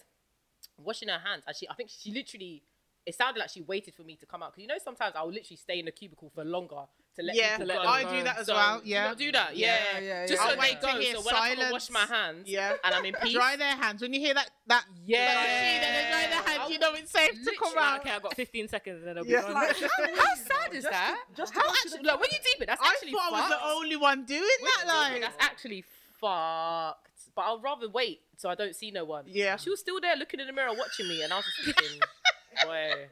washing 0.78 1.08
her 1.08 1.18
hands, 1.18 1.42
and 1.46 1.56
she. 1.56 1.68
I 1.68 1.74
think 1.74 1.90
she 1.90 2.12
literally. 2.12 2.62
It 3.06 3.14
sounded 3.14 3.40
like 3.40 3.48
she 3.50 3.62
waited 3.62 3.94
for 3.94 4.02
me 4.02 4.14
to 4.16 4.26
come 4.26 4.42
out. 4.42 4.52
Cause 4.54 4.60
you 4.60 4.66
know 4.68 4.76
sometimes 4.82 5.14
I 5.16 5.22
will 5.22 5.32
literally 5.32 5.56
stay 5.56 5.78
in 5.78 5.86
the 5.86 5.90
cubicle 5.90 6.30
for 6.34 6.44
longer 6.44 6.82
to 7.16 7.22
let 7.22 7.34
Yeah, 7.34 7.56
people 7.56 7.66
let 7.68 7.82
go. 7.82 7.88
I 7.88 8.04
do 8.18 8.22
that 8.24 8.38
as 8.38 8.46
So, 8.46 8.54
well. 8.54 8.80
Yeah. 8.84 9.14
do 9.14 9.32
that. 9.32 9.56
Yeah, 9.56 9.78
Yeah, 9.94 9.98
yeah, 10.00 10.26
Just 10.26 10.32
yeah. 10.32 10.36
so 10.38 10.50
I'll 10.50 10.54
they 10.56 10.60
wait 10.60 10.80
to 10.80 10.86
go. 10.86 11.20
So 11.20 11.20
when 11.26 11.34
I 11.34 11.48
come 11.54 11.58
and 11.64 11.72
wash 11.72 11.90
my 11.90 12.00
hands, 12.06 12.48
Yeah. 12.48 12.74
and 12.84 12.94
I'm 12.94 13.04
in 13.06 13.14
peace. 13.22 13.32
Dry 13.32 13.56
their 13.56 13.74
hands. 13.74 14.02
When 14.02 14.12
you 14.12 14.20
hear 14.20 14.34
that, 14.34 14.50
that 14.66 14.84
Yeah. 15.06 15.34
they 15.34 16.10
dry 16.10 16.26
their 16.30 16.42
hands, 16.58 16.70
you 16.70 16.78
know 16.78 16.92
it's 16.94 17.10
safe 17.10 17.32
to 17.32 17.52
come 17.58 17.72
out. 17.78 18.00
okay, 18.00 18.10
I've 18.10 18.22
got 18.22 18.36
15 18.36 18.68
seconds 18.68 18.98
and 18.98 19.06
then 19.08 19.16
it'll 19.16 19.24
be 19.24 19.32
gone. 19.32 19.54
Like, 19.54 19.76
How, 19.76 20.34
sad 20.36 20.74
is 20.74 20.84
Just 20.84 20.84
to- 20.84 20.90
that? 20.90 21.16
just 21.36 21.54
how 21.54 21.68
actually, 21.68 22.02
like 22.02 22.20
when 22.20 22.28
you 22.30 22.38
deep 22.38 22.62
it, 22.62 22.66
that's 22.66 22.82
I 22.82 22.90
actually 22.90 23.12
thought 23.12 23.32
I 23.32 23.40
was 23.40 23.48
the 23.50 23.64
only 23.64 23.96
one 23.96 24.24
doing 24.26 24.42
that. 24.62 24.84
Like, 24.86 25.22
that's 25.22 25.36
actually 25.40 25.84
fucked. 26.20 27.06
But 27.34 27.42
I'd 27.42 27.62
rather 27.62 27.88
wait 27.88 28.20
so 28.36 28.48
I 28.48 28.54
don't 28.54 28.74
see 28.74 28.90
no 28.90 29.04
one. 29.04 29.24
Yeah. 29.26 29.56
She 29.56 29.70
was 29.70 29.80
still 29.80 30.00
there 30.00 30.16
looking 30.16 30.40
in 30.40 30.46
the 30.46 30.52
mirror 30.52 30.72
watching 30.76 31.08
me, 31.08 31.22
and 31.22 31.32
I 31.32 31.36
was 31.36 31.44
just 31.44 31.76
thinking, 31.76 32.00
boy, 32.64 33.08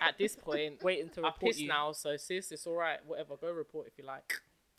at 0.00 0.18
this 0.18 0.36
point, 0.44 0.82
Waiting 0.82 1.08
to 1.10 1.22
report 1.22 1.56
you. 1.56 1.68
now, 1.68 1.92
so 1.92 2.16
sis, 2.16 2.52
it's 2.52 2.66
all 2.66 2.76
right. 2.76 2.98
Whatever, 3.06 3.36
go 3.36 3.50
report 3.52 3.86
if 3.86 3.98
you 3.98 4.04
like. 4.04 4.34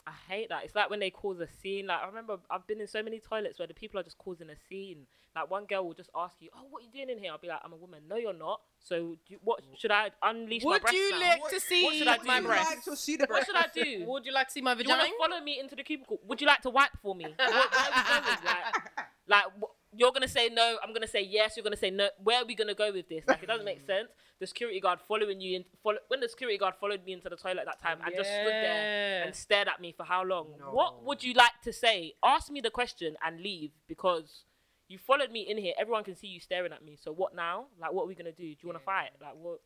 I 0.07 0.13
hate 0.27 0.49
that. 0.49 0.63
It's 0.65 0.73
like 0.73 0.89
when 0.89 0.99
they 0.99 1.11
cause 1.11 1.39
a 1.39 1.47
scene. 1.61 1.85
Like 1.87 2.01
I 2.01 2.07
remember, 2.07 2.37
I've 2.49 2.65
been 2.65 2.81
in 2.81 2.87
so 2.87 3.03
many 3.03 3.19
toilets 3.19 3.59
where 3.59 3.67
the 3.67 3.73
people 3.75 3.99
are 3.99 4.03
just 4.03 4.17
causing 4.17 4.49
a 4.49 4.55
scene. 4.67 5.05
Like 5.35 5.49
one 5.49 5.65
girl 5.65 5.85
will 5.85 5.93
just 5.93 6.09
ask 6.15 6.35
you, 6.39 6.49
"Oh, 6.55 6.63
what 6.71 6.81
are 6.81 6.85
you 6.87 6.91
doing 6.91 7.15
in 7.15 7.19
here?" 7.23 7.31
I'll 7.31 7.37
be 7.37 7.47
like, 7.47 7.59
"I'm 7.63 7.71
a 7.71 7.75
woman." 7.75 8.01
No, 8.09 8.15
you're 8.15 8.33
not. 8.33 8.61
So, 8.79 9.15
do 9.27 9.33
you, 9.33 9.37
what 9.43 9.61
should 9.77 9.91
I 9.91 10.09
unleash 10.23 10.63
my 10.65 10.71
Would 10.83 10.91
you 10.91 11.11
now? 11.11 11.19
like 11.19 11.49
to 11.51 11.59
see 11.59 11.83
what 11.83 11.95
should 11.95 12.07
I 12.07 12.17
my 12.25 12.39
do? 12.41 12.47
breast? 12.47 12.69
like 12.71 12.83
to 12.85 12.95
see 12.97 13.15
the 13.15 13.27
What 13.29 13.45
should 13.45 13.55
I 13.55 13.67
do? 13.73 14.03
Would 14.07 14.25
you 14.25 14.33
like 14.33 14.47
to 14.47 14.53
see 14.53 14.61
my 14.61 14.73
Do 14.73 14.81
you 14.83 14.89
want 14.89 15.01
vagina? 15.01 15.13
to 15.13 15.29
follow 15.29 15.41
me 15.43 15.59
into 15.59 15.75
the 15.75 15.83
cubicle? 15.83 16.19
Would 16.27 16.41
you 16.41 16.47
like 16.47 16.61
to 16.63 16.71
wipe 16.71 16.97
for 17.01 17.13
me? 17.13 17.27
What- 17.37 17.47
where 17.47 17.59
are 17.59 18.21
we 18.21 18.25
going? 18.25 18.37
Like, 18.43 19.07
like 19.27 19.43
wh- 19.61 19.80
you're 19.93 20.12
gonna 20.12 20.27
say 20.27 20.49
no. 20.49 20.77
I'm 20.84 20.93
gonna 20.93 21.08
say 21.08 21.21
yes. 21.23 21.56
You're 21.58 21.63
gonna 21.63 21.75
say 21.77 21.89
no. 21.91 22.10
Where 22.23 22.39
are 22.41 22.45
we 22.45 22.56
gonna 22.56 22.73
go 22.75 22.91
with 22.91 23.10
this? 23.10 23.23
Like, 23.27 23.43
it 23.43 23.47
doesn't 23.47 23.65
make 23.65 23.82
sense. 23.86 24.10
The 24.39 24.47
security 24.47 24.80
guard 24.80 24.99
following 25.08 25.39
you 25.41 25.58
in. 25.58 25.65
Follow, 25.84 25.97
when 26.08 26.19
the 26.19 26.30
security 26.30 26.58
guard 26.58 26.73
followed 26.80 27.06
me 27.06 27.13
into 27.13 27.30
the 27.30 27.36
toilet 27.36 27.65
that 27.65 27.82
time 27.82 27.99
and 28.04 28.15
just 28.15 28.30
stood 28.30 28.47
there 28.47 29.23
and 29.25 29.36
stared 29.36 29.67
at 29.67 29.80
me 29.80 29.93
for 29.95 30.04
how 30.04 30.23
long? 30.23 30.56
No. 30.60 30.71
What 30.71 31.04
would 31.04 31.23
you 31.23 31.34
like 31.34 31.62
to 31.63 31.71
say? 31.73 32.13
Ask 32.23 32.49
me 32.51 32.62
the 32.62 32.71
question 32.71 33.15
and 33.25 33.39
leave 33.41 33.71
because 33.88 34.45
you 34.88 34.97
followed 34.97 35.32
me 35.32 35.41
in 35.41 35.58
here. 35.58 35.73
Everyone 35.80 36.04
can 36.04 36.15
see 36.15 36.27
you 36.27 36.39
staring 36.39 36.71
at 36.73 36.84
me. 36.84 36.97
So 36.99 37.12
what 37.13 37.36
now? 37.36 37.65
Like, 37.80 37.93
what 37.93 38.04
are 38.04 38.08
we 38.08 38.15
gonna 38.15 38.32
do? 38.32 38.43
Do 38.43 38.58
you 38.62 38.67
want 38.69 38.80
to 38.80 38.84
fight? 38.86 39.12
Like, 39.21 39.36
what? 39.39 39.60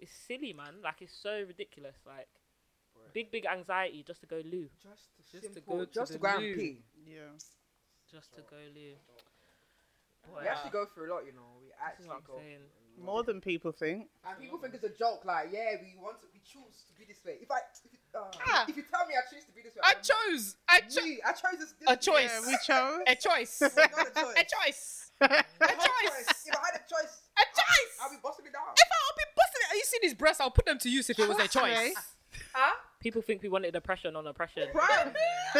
It's 0.00 0.12
silly, 0.26 0.52
man. 0.52 0.74
Like, 0.82 1.02
it's 1.02 1.12
so 1.20 1.42
ridiculous. 1.46 1.96
Like, 2.06 2.28
big, 3.12 3.30
big 3.30 3.44
anxiety 3.46 4.04
just 4.06 4.20
to 4.20 4.26
go 4.26 4.36
loo. 4.44 4.68
Just 4.82 5.08
to, 5.32 5.40
Just 5.40 5.54
to 5.54 5.60
go 5.60 5.86
just 5.92 6.12
the 6.12 6.18
to 6.18 6.22
go 6.22 6.28
and 6.28 6.56
pee. 6.56 6.82
yeah. 7.06 7.34
Just 8.10 8.32
to 8.36 8.40
go 8.42 8.56
loo. 8.74 8.94
We 10.26 10.46
actually 10.46 10.70
go 10.70 10.86
through 10.86 11.10
a 11.10 11.14
lot, 11.14 11.26
you 11.26 11.32
know. 11.32 11.58
We 11.60 11.68
actually 11.82 12.08
what 12.08 12.16
I'm 12.18 12.26
go. 12.26 12.36
saying. 12.38 12.58
through 12.62 12.98
a 12.98 13.00
lot. 13.00 13.06
More 13.06 13.22
than 13.22 13.40
people 13.40 13.70
think. 13.72 14.08
And 14.26 14.38
people 14.38 14.58
think 14.58 14.74
it's 14.74 14.84
a 14.84 14.90
joke, 14.90 15.22
like, 15.24 15.48
yeah, 15.52 15.78
we 15.80 15.94
want 16.00 16.18
to, 16.20 16.26
we 16.34 16.40
choose 16.44 16.82
to 16.86 16.92
be 16.98 17.04
this 17.06 17.22
way. 17.24 17.38
If 17.40 17.50
I, 17.50 17.58
if, 17.84 17.92
you- 17.92 17.98
uh, 18.14 18.30
Ah. 18.46 18.64
if 18.68 18.76
you 18.76 18.82
tell 18.90 19.06
me 19.06 19.14
I 19.14 19.22
choose 19.32 19.44
to 19.46 19.52
be 19.52 19.62
this 19.62 19.74
way, 19.74 19.82
I 19.84 19.94
I'm- 19.94 20.02
chose. 20.02 20.56
I 20.68 20.80
chose 20.80 21.04
Me, 21.04 21.20
I 21.24 21.32
chose 21.32 21.58
this. 21.58 21.72
this 21.78 21.86
a 21.88 21.96
choice. 21.96 22.30
Yeah, 22.34 22.46
we 22.46 22.56
chose. 22.66 23.00
a 23.06 23.14
choice. 23.14 23.62
It's 23.62 23.76
not 23.76 24.08
a 24.08 24.14
choice. 24.14 24.34
a 24.36 24.44
choice. 24.44 25.10
I 25.20 25.26
A 25.26 25.30
had 25.30 25.42
a 25.42 26.06
choice. 26.06 26.46
If 26.46 26.54
I 26.54 26.62
had 26.70 26.76
a 26.78 26.84
choice, 26.86 27.14
A 27.38 27.44
choice. 27.54 27.94
I'll 28.02 28.10
be 28.10 28.18
busting 28.22 28.46
it 28.46 28.52
down. 28.52 28.70
If 28.74 28.88
I'll 28.90 29.16
be 29.18 29.26
busting 29.34 29.62
it, 29.62 29.76
you 29.78 29.84
see 29.84 29.98
these 30.02 30.14
breasts, 30.14 30.40
I'll 30.40 30.50
put 30.50 30.66
them 30.66 30.78
to 30.78 30.88
use 30.90 31.10
if 31.10 31.18
it 31.18 31.28
was 31.28 31.38
a 31.38 31.48
choice. 31.48 31.94
Huh? 32.54 32.74
People 33.00 33.22
think 33.22 33.42
we 33.42 33.48
wanted 33.48 33.74
oppression 33.76 34.16
on 34.16 34.26
oppression. 34.26 34.68
Right? 34.74 35.06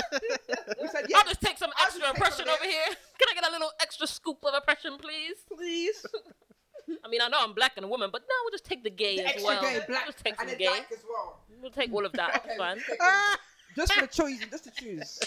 we 0.83 0.88
said, 0.88 1.07
yeah, 1.09 1.18
I'll 1.18 1.24
just 1.24 1.40
take 1.40 1.57
some 1.57 1.70
I'll 1.79 1.85
extra 1.87 2.03
take 2.07 2.16
oppression 2.16 2.46
some 2.46 2.55
over 2.55 2.64
here. 2.64 2.85
Can 3.18 3.29
I 3.31 3.35
get 3.35 3.48
a 3.48 3.53
little 3.53 3.70
extra 3.81 4.07
scoop 4.09 4.38
of 4.44 4.55
oppression, 4.55 4.98
please? 4.98 5.37
please. 5.55 6.05
I 7.05 7.09
mean, 7.09 7.20
I 7.20 7.29
know 7.29 7.37
I'm 7.40 7.53
black 7.53 7.72
and 7.77 7.85
a 7.85 7.88
woman, 7.88 8.09
but 8.11 8.22
no, 8.22 8.35
we'll 8.44 8.51
just 8.51 8.64
take 8.64 8.83
the 8.83 8.90
gay 8.90 9.16
The 9.16 9.22
as 9.24 9.31
extra 9.35 9.44
well. 9.46 9.62
gay, 9.62 9.81
black, 9.87 10.05
We'll 10.05 10.12
just 10.12 10.24
take 10.24 10.40
and 10.40 10.48
some 10.51 10.59
then 10.59 10.59
gay. 10.59 10.66
as 10.92 11.05
well. 11.09 11.40
We'll 11.61 11.70
take 11.70 11.92
all 11.92 12.05
of 12.07 12.12
that. 12.12 12.37
Okay, 12.37 12.48
It's 12.51 12.59
fine. 12.59 12.77
we'll 12.77 12.96
take 12.96 13.77
just 13.77 13.92
for 13.92 14.01
the 14.01 14.07
choice, 14.09 14.40
just 14.51 14.64
to 14.64 14.70
choose. 14.72 15.20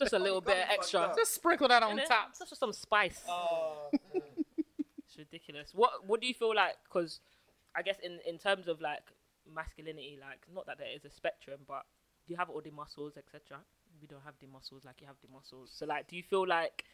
Just 0.00 0.12
a 0.14 0.18
little 0.18 0.36
you 0.36 0.40
bit 0.42 0.56
got 0.66 0.70
extra. 0.72 1.00
fucked. 1.00 1.18
Just 1.18 1.34
sprinkle 1.34 1.68
that 1.68 1.82
on 1.82 1.96
top. 2.06 2.38
Just 2.38 2.48
for 2.48 2.54
some 2.54 2.72
spice. 2.72 3.20
Oh. 3.28 3.90
It's 4.14 5.18
ridiculous. 5.18 5.70
What 5.74 6.06
What 6.06 6.20
do 6.20 6.26
you 6.26 6.34
feel 6.34 6.54
like? 6.54 6.76
Because 6.84 7.20
I 7.76 7.82
guess 7.82 7.96
in 8.02 8.20
in 8.26 8.38
terms 8.38 8.68
of 8.68 8.80
like 8.80 9.02
masculinity, 9.52 10.18
like 10.20 10.40
not 10.52 10.66
that 10.66 10.78
there 10.78 10.94
is 10.94 11.04
a 11.04 11.10
spectrum, 11.10 11.60
but 11.66 11.84
you 12.26 12.36
have 12.36 12.50
all 12.50 12.60
the 12.62 12.70
muscles, 12.70 13.14
etc. 13.16 13.58
We 14.00 14.06
don't 14.06 14.22
have 14.24 14.34
the 14.40 14.46
muscles 14.46 14.84
like 14.84 15.00
you 15.00 15.06
have 15.06 15.16
the 15.22 15.32
muscles. 15.32 15.70
So 15.74 15.86
like, 15.86 16.08
do 16.08 16.16
you 16.16 16.22
feel 16.22 16.46
like 16.46 16.84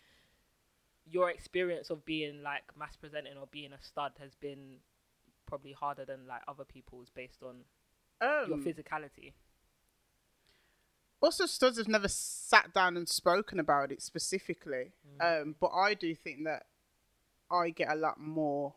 your 1.06 1.30
experience 1.30 1.90
of 1.90 2.04
being 2.04 2.42
like 2.42 2.62
mass 2.78 2.96
presenting 2.96 3.36
or 3.36 3.48
being 3.50 3.72
a 3.72 3.82
stud 3.82 4.12
has 4.20 4.34
been 4.34 4.76
probably 5.46 5.72
harder 5.72 6.04
than 6.04 6.26
like 6.26 6.42
other 6.46 6.64
people's 6.64 7.10
based 7.10 7.42
on 7.42 7.64
your 8.20 8.58
Um, 8.58 8.64
physicality? 8.64 9.32
also, 11.22 11.46
studs 11.46 11.76
have 11.78 11.88
never 11.88 12.08
sat 12.08 12.72
down 12.72 12.96
and 12.96 13.08
spoken 13.08 13.60
about 13.60 13.92
it 13.92 14.00
specifically. 14.02 14.92
Mm. 15.18 15.42
Um, 15.42 15.56
but 15.60 15.68
I 15.68 15.94
do 15.94 16.14
think 16.14 16.44
that 16.44 16.66
I 17.50 17.70
get 17.70 17.90
a 17.90 17.94
lot 17.94 18.18
more 18.18 18.74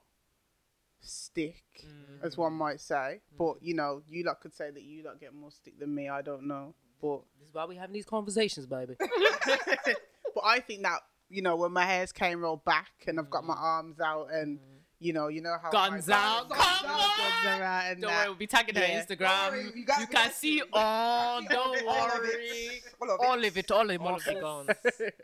stick, 1.04 1.64
Mm. 1.86 2.24
as 2.24 2.38
one 2.38 2.54
might 2.54 2.82
say. 2.82 3.22
But 3.38 3.62
you 3.62 3.74
know, 3.76 4.02
you 4.08 4.24
lot 4.24 4.40
could 4.42 4.54
say 4.54 4.72
that 4.72 4.82
you 4.84 5.04
lot 5.04 5.20
get 5.20 5.34
more 5.34 5.52
stick 5.52 5.78
than 5.80 5.94
me. 5.94 6.10
I 6.10 6.22
don't 6.22 6.48
know, 6.48 6.74
but 7.02 7.22
This 7.40 7.50
is 7.50 7.54
why 7.54 7.66
we 7.66 7.76
having 7.76 7.94
these 7.94 8.06
conversations, 8.06 8.66
baby. 8.66 8.96
but 9.00 10.44
I 10.44 10.60
think 10.60 10.84
that 10.84 11.00
you 11.30 11.42
know 11.42 11.56
when 11.56 11.72
my 11.72 11.86
hairs 11.86 12.12
came 12.12 12.40
rolled 12.42 12.64
back 12.66 12.92
and 13.08 13.20
I've 13.20 13.30
got 13.30 13.44
my 13.44 13.56
Mm. 13.56 13.62
arms 13.62 14.00
out 14.00 14.32
and 14.34 14.60
you 15.00 15.12
know 15.12 15.28
you 15.28 15.42
know 15.42 15.58
how 15.62 15.70
Guns 15.70 16.08
out, 16.10 16.48
guns 16.50 16.62
come 16.62 16.86
out, 16.90 17.02
on! 17.02 17.18
guns 17.18 17.62
out 17.62 17.84
and 17.92 18.02
Don't 18.02 18.10
that. 18.12 18.18
worry, 18.20 18.28
we'll 18.30 18.38
be 18.38 18.48
tagging 18.48 18.76
her 18.76 18.82
Instagram. 18.82 19.52
Worry, 19.52 19.64
you 19.76 19.86
you 20.00 20.08
can 20.08 20.32
see 20.32 20.56
you. 20.58 20.66
all. 20.74 21.42
Don't 21.44 21.72
worry. 21.72 21.80
it. 21.82 21.88
All 21.88 22.08
of 22.08 22.24
it. 22.24 23.20
All 23.20 23.44
of 23.44 23.58
it, 23.58 23.72
all 23.72 23.90
of 23.90 24.02
All 24.02 24.16
of 24.16 24.24
the 24.24 24.34
guns. 24.36 24.68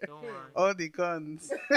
Don't 0.06 0.22
worry. 0.24 0.34
All 0.56 0.74
the 0.74 0.90
guns. 0.90 1.52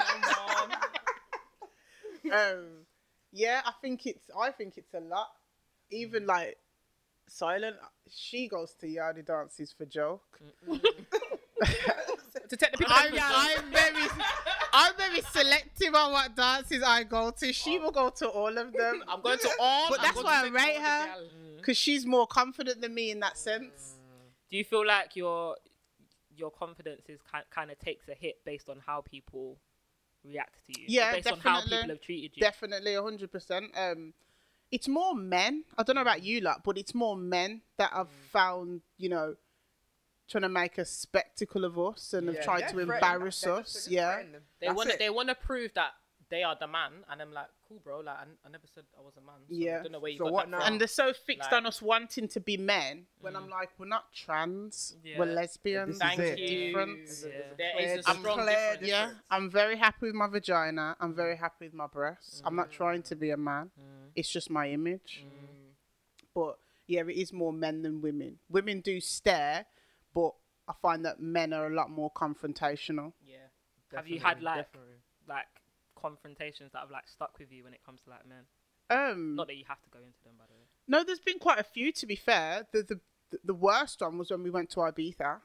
um, 2.32 2.86
yeah, 3.32 3.62
I 3.64 3.72
think 3.80 4.06
it's. 4.06 4.30
I 4.38 4.50
think 4.50 4.76
it's 4.76 4.94
a 4.94 5.00
lot. 5.00 5.28
Even 5.90 6.24
mm. 6.24 6.28
like 6.28 6.58
silent, 7.28 7.76
she 8.10 8.48
goes 8.48 8.74
to 8.80 8.86
yardie 8.86 9.26
dances 9.26 9.72
for 9.76 9.86
joke. 9.86 10.40
to 12.48 12.56
take 12.56 12.72
the 12.72 12.78
people. 12.78 12.92
I'm, 12.94 13.14
I'm 13.18 13.72
very, 13.72 14.06
I'm 14.72 14.92
very 14.96 15.20
selective 15.32 15.94
on 15.94 16.12
what 16.12 16.36
dances 16.36 16.82
I 16.82 17.04
go 17.04 17.30
to. 17.30 17.52
She 17.52 17.78
oh. 17.78 17.84
will 17.84 17.90
go 17.90 18.10
to 18.10 18.28
all 18.28 18.56
of 18.56 18.72
them. 18.72 19.02
I'm 19.08 19.22
going 19.22 19.38
to 19.38 19.50
all. 19.58 19.88
But 19.88 20.00
I'm 20.00 20.04
that's 20.04 20.22
why 20.22 20.44
I 20.44 20.48
rate 20.48 20.80
her. 20.80 21.06
because 21.56 21.76
mm. 21.76 21.80
mm. 21.80 21.82
she's 21.82 22.06
more 22.06 22.26
confident 22.26 22.80
than 22.80 22.94
me 22.94 23.10
in 23.10 23.20
that 23.20 23.38
sense. 23.38 23.98
Do 24.50 24.58
you 24.58 24.64
feel 24.64 24.86
like 24.86 25.16
your 25.16 25.56
your 26.36 26.50
confidence 26.50 27.08
is 27.08 27.20
ki- 27.22 27.48
kind 27.50 27.70
of 27.70 27.78
takes 27.78 28.08
a 28.08 28.14
hit 28.14 28.36
based 28.44 28.68
on 28.68 28.78
how 28.84 29.00
people 29.00 29.56
react 30.24 30.66
to 30.66 30.80
you? 30.80 30.86
Yeah, 30.88 31.12
based 31.12 31.30
on 31.30 31.38
how 31.40 31.56
definitely. 31.60 31.76
people 31.78 31.88
have 31.90 32.00
treated 32.00 32.30
you. 32.36 32.40
Definitely, 32.40 32.94
hundred 32.94 33.30
percent. 33.32 33.70
Um, 33.76 34.12
it's 34.70 34.88
more 34.88 35.14
men. 35.14 35.64
I 35.76 35.82
don't 35.82 35.96
know 35.96 36.02
about 36.02 36.22
you 36.22 36.40
lot, 36.40 36.62
but 36.64 36.78
it's 36.78 36.94
more 36.94 37.16
men 37.16 37.60
that 37.76 37.90
I've 37.94 38.08
found, 38.32 38.80
you 38.96 39.08
know, 39.10 39.36
trying 40.28 40.42
to 40.42 40.48
make 40.48 40.78
a 40.78 40.84
spectacle 40.84 41.64
of 41.64 41.78
us 41.78 42.14
and 42.14 42.26
have 42.28 42.36
Yeah, 42.36 42.42
tried 42.44 42.58
yeah, 42.60 42.66
to 42.68 42.72
threaten. 42.72 42.94
embarrass 42.94 43.40
They're 43.42 43.52
us. 43.54 43.72
just- 43.72 43.90
they're 43.90 44.20
just 44.20 44.30
yeah. 44.32 44.38
They 44.60 44.72
want 44.72 44.90
to. 44.90 44.96
They 44.98 45.10
want 45.10 45.28
to 45.28 45.34
prove 45.34 45.74
that 45.74 45.92
they 46.32 46.42
are 46.42 46.56
the 46.58 46.66
man, 46.66 46.92
and 47.10 47.20
I'm 47.20 47.30
like, 47.30 47.48
cool, 47.68 47.78
bro. 47.84 48.00
Like, 48.00 48.16
I, 48.16 48.24
I 48.46 48.50
never 48.50 48.64
said 48.74 48.84
I 48.98 49.02
was 49.02 49.12
a 49.18 49.20
man. 49.20 49.36
So 49.46 49.54
Yeah. 49.54 49.80
I 49.80 49.82
don't 49.82 49.92
know 49.92 50.00
where 50.00 50.10
you 50.10 50.16
So 50.16 50.24
got 50.24 50.32
what 50.32 50.44
that 50.46 50.50
now? 50.50 50.58
from. 50.60 50.66
And 50.72 50.80
they're 50.80 50.88
so 50.88 51.12
fixed 51.12 51.52
Like- 51.52 51.60
on 51.60 51.66
us 51.66 51.82
wanting 51.82 52.26
to 52.28 52.40
be 52.40 52.56
men 52.56 53.04
when 53.20 53.36
I'm 53.36 53.48
mm. 53.48 53.50
like, 53.50 53.68
we're 53.78 53.86
not 53.86 54.14
trans, 54.14 54.96
we're 55.04 55.26
Yeah. 55.26 55.34
lesbians. 55.34 55.88
This 55.88 55.96
is 55.96 56.00
Thank 56.00 56.20
it. 56.20 56.38
you. 56.38 56.66
Difference. 56.68 57.24
Yeah. 57.28 57.54
There 57.58 57.80
is 57.80 58.06
a 58.06 58.10
I'm 58.10 58.16
strong 58.20 58.38
clear, 58.38 58.56
difference. 58.56 58.88
Yeah, 58.88 59.10
I'm 59.30 59.50
very 59.50 59.76
happy 59.76 60.06
with 60.06 60.14
my 60.14 60.26
vagina. 60.26 60.96
I'm 60.98 61.14
very 61.14 61.36
happy 61.36 61.66
with 61.66 61.74
my 61.74 61.86
breasts. 61.86 62.40
I'm 62.46 62.56
not 62.56 62.70
mm. 62.70 62.76
trying 62.80 63.02
to 63.02 63.14
be 63.14 63.28
a 63.28 63.36
man. 63.36 63.70
Mm. 63.78 64.12
It's 64.14 64.30
just 64.30 64.48
my 64.48 64.70
image. 64.70 65.26
But 66.34 66.56
yeah, 66.86 67.02
it 67.02 67.16
is 67.16 67.30
more 67.34 67.52
men 67.52 67.82
than 67.82 68.00
women. 68.00 68.38
Women 68.48 68.80
do 68.80 69.00
stare, 69.00 69.66
but 70.14 70.32
I 70.66 70.72
find 70.80 71.04
that 71.04 71.20
men 71.20 71.52
are 71.52 71.66
a 71.66 71.74
lot 71.74 71.90
more 71.90 72.10
confrontational. 72.10 73.12
Yeah. 73.22 73.36
Have 73.94 74.08
you 74.08 74.18
had, 74.18 74.42
like- 74.42 74.72
definitely. 74.72 74.88
Like 75.28 75.46
confrontations 76.02 76.72
that 76.72 76.80
have 76.80 76.90
like 76.90 77.08
stuck 77.08 77.38
with 77.38 77.52
you 77.52 77.64
when 77.64 77.72
it 77.74 77.80
comes 77.86 78.00
to 78.02 78.10
like 78.10 78.26
men. 78.26 78.44
Um, 78.90 79.36
Not 79.36 79.46
that 79.46 79.56
you 79.56 79.64
have 79.68 79.80
to 79.82 79.88
go 79.90 79.98
into 80.00 80.22
them, 80.24 80.34
by 80.38 80.44
the 80.48 80.54
way. 80.54 80.66
no, 80.88 81.04
there's 81.04 81.20
been 81.20 81.38
quite 81.38 81.58
a 81.58 81.64
few 81.64 81.92
to 81.92 82.06
be 82.06 82.16
fair. 82.16 82.66
The 82.72 82.82
the 82.82 83.00
the 83.44 83.54
worst 83.54 84.00
one 84.02 84.18
was 84.18 84.30
when 84.30 84.42
we 84.42 84.50
went 84.50 84.68
to 84.70 84.80
Ibiza. 84.80 85.38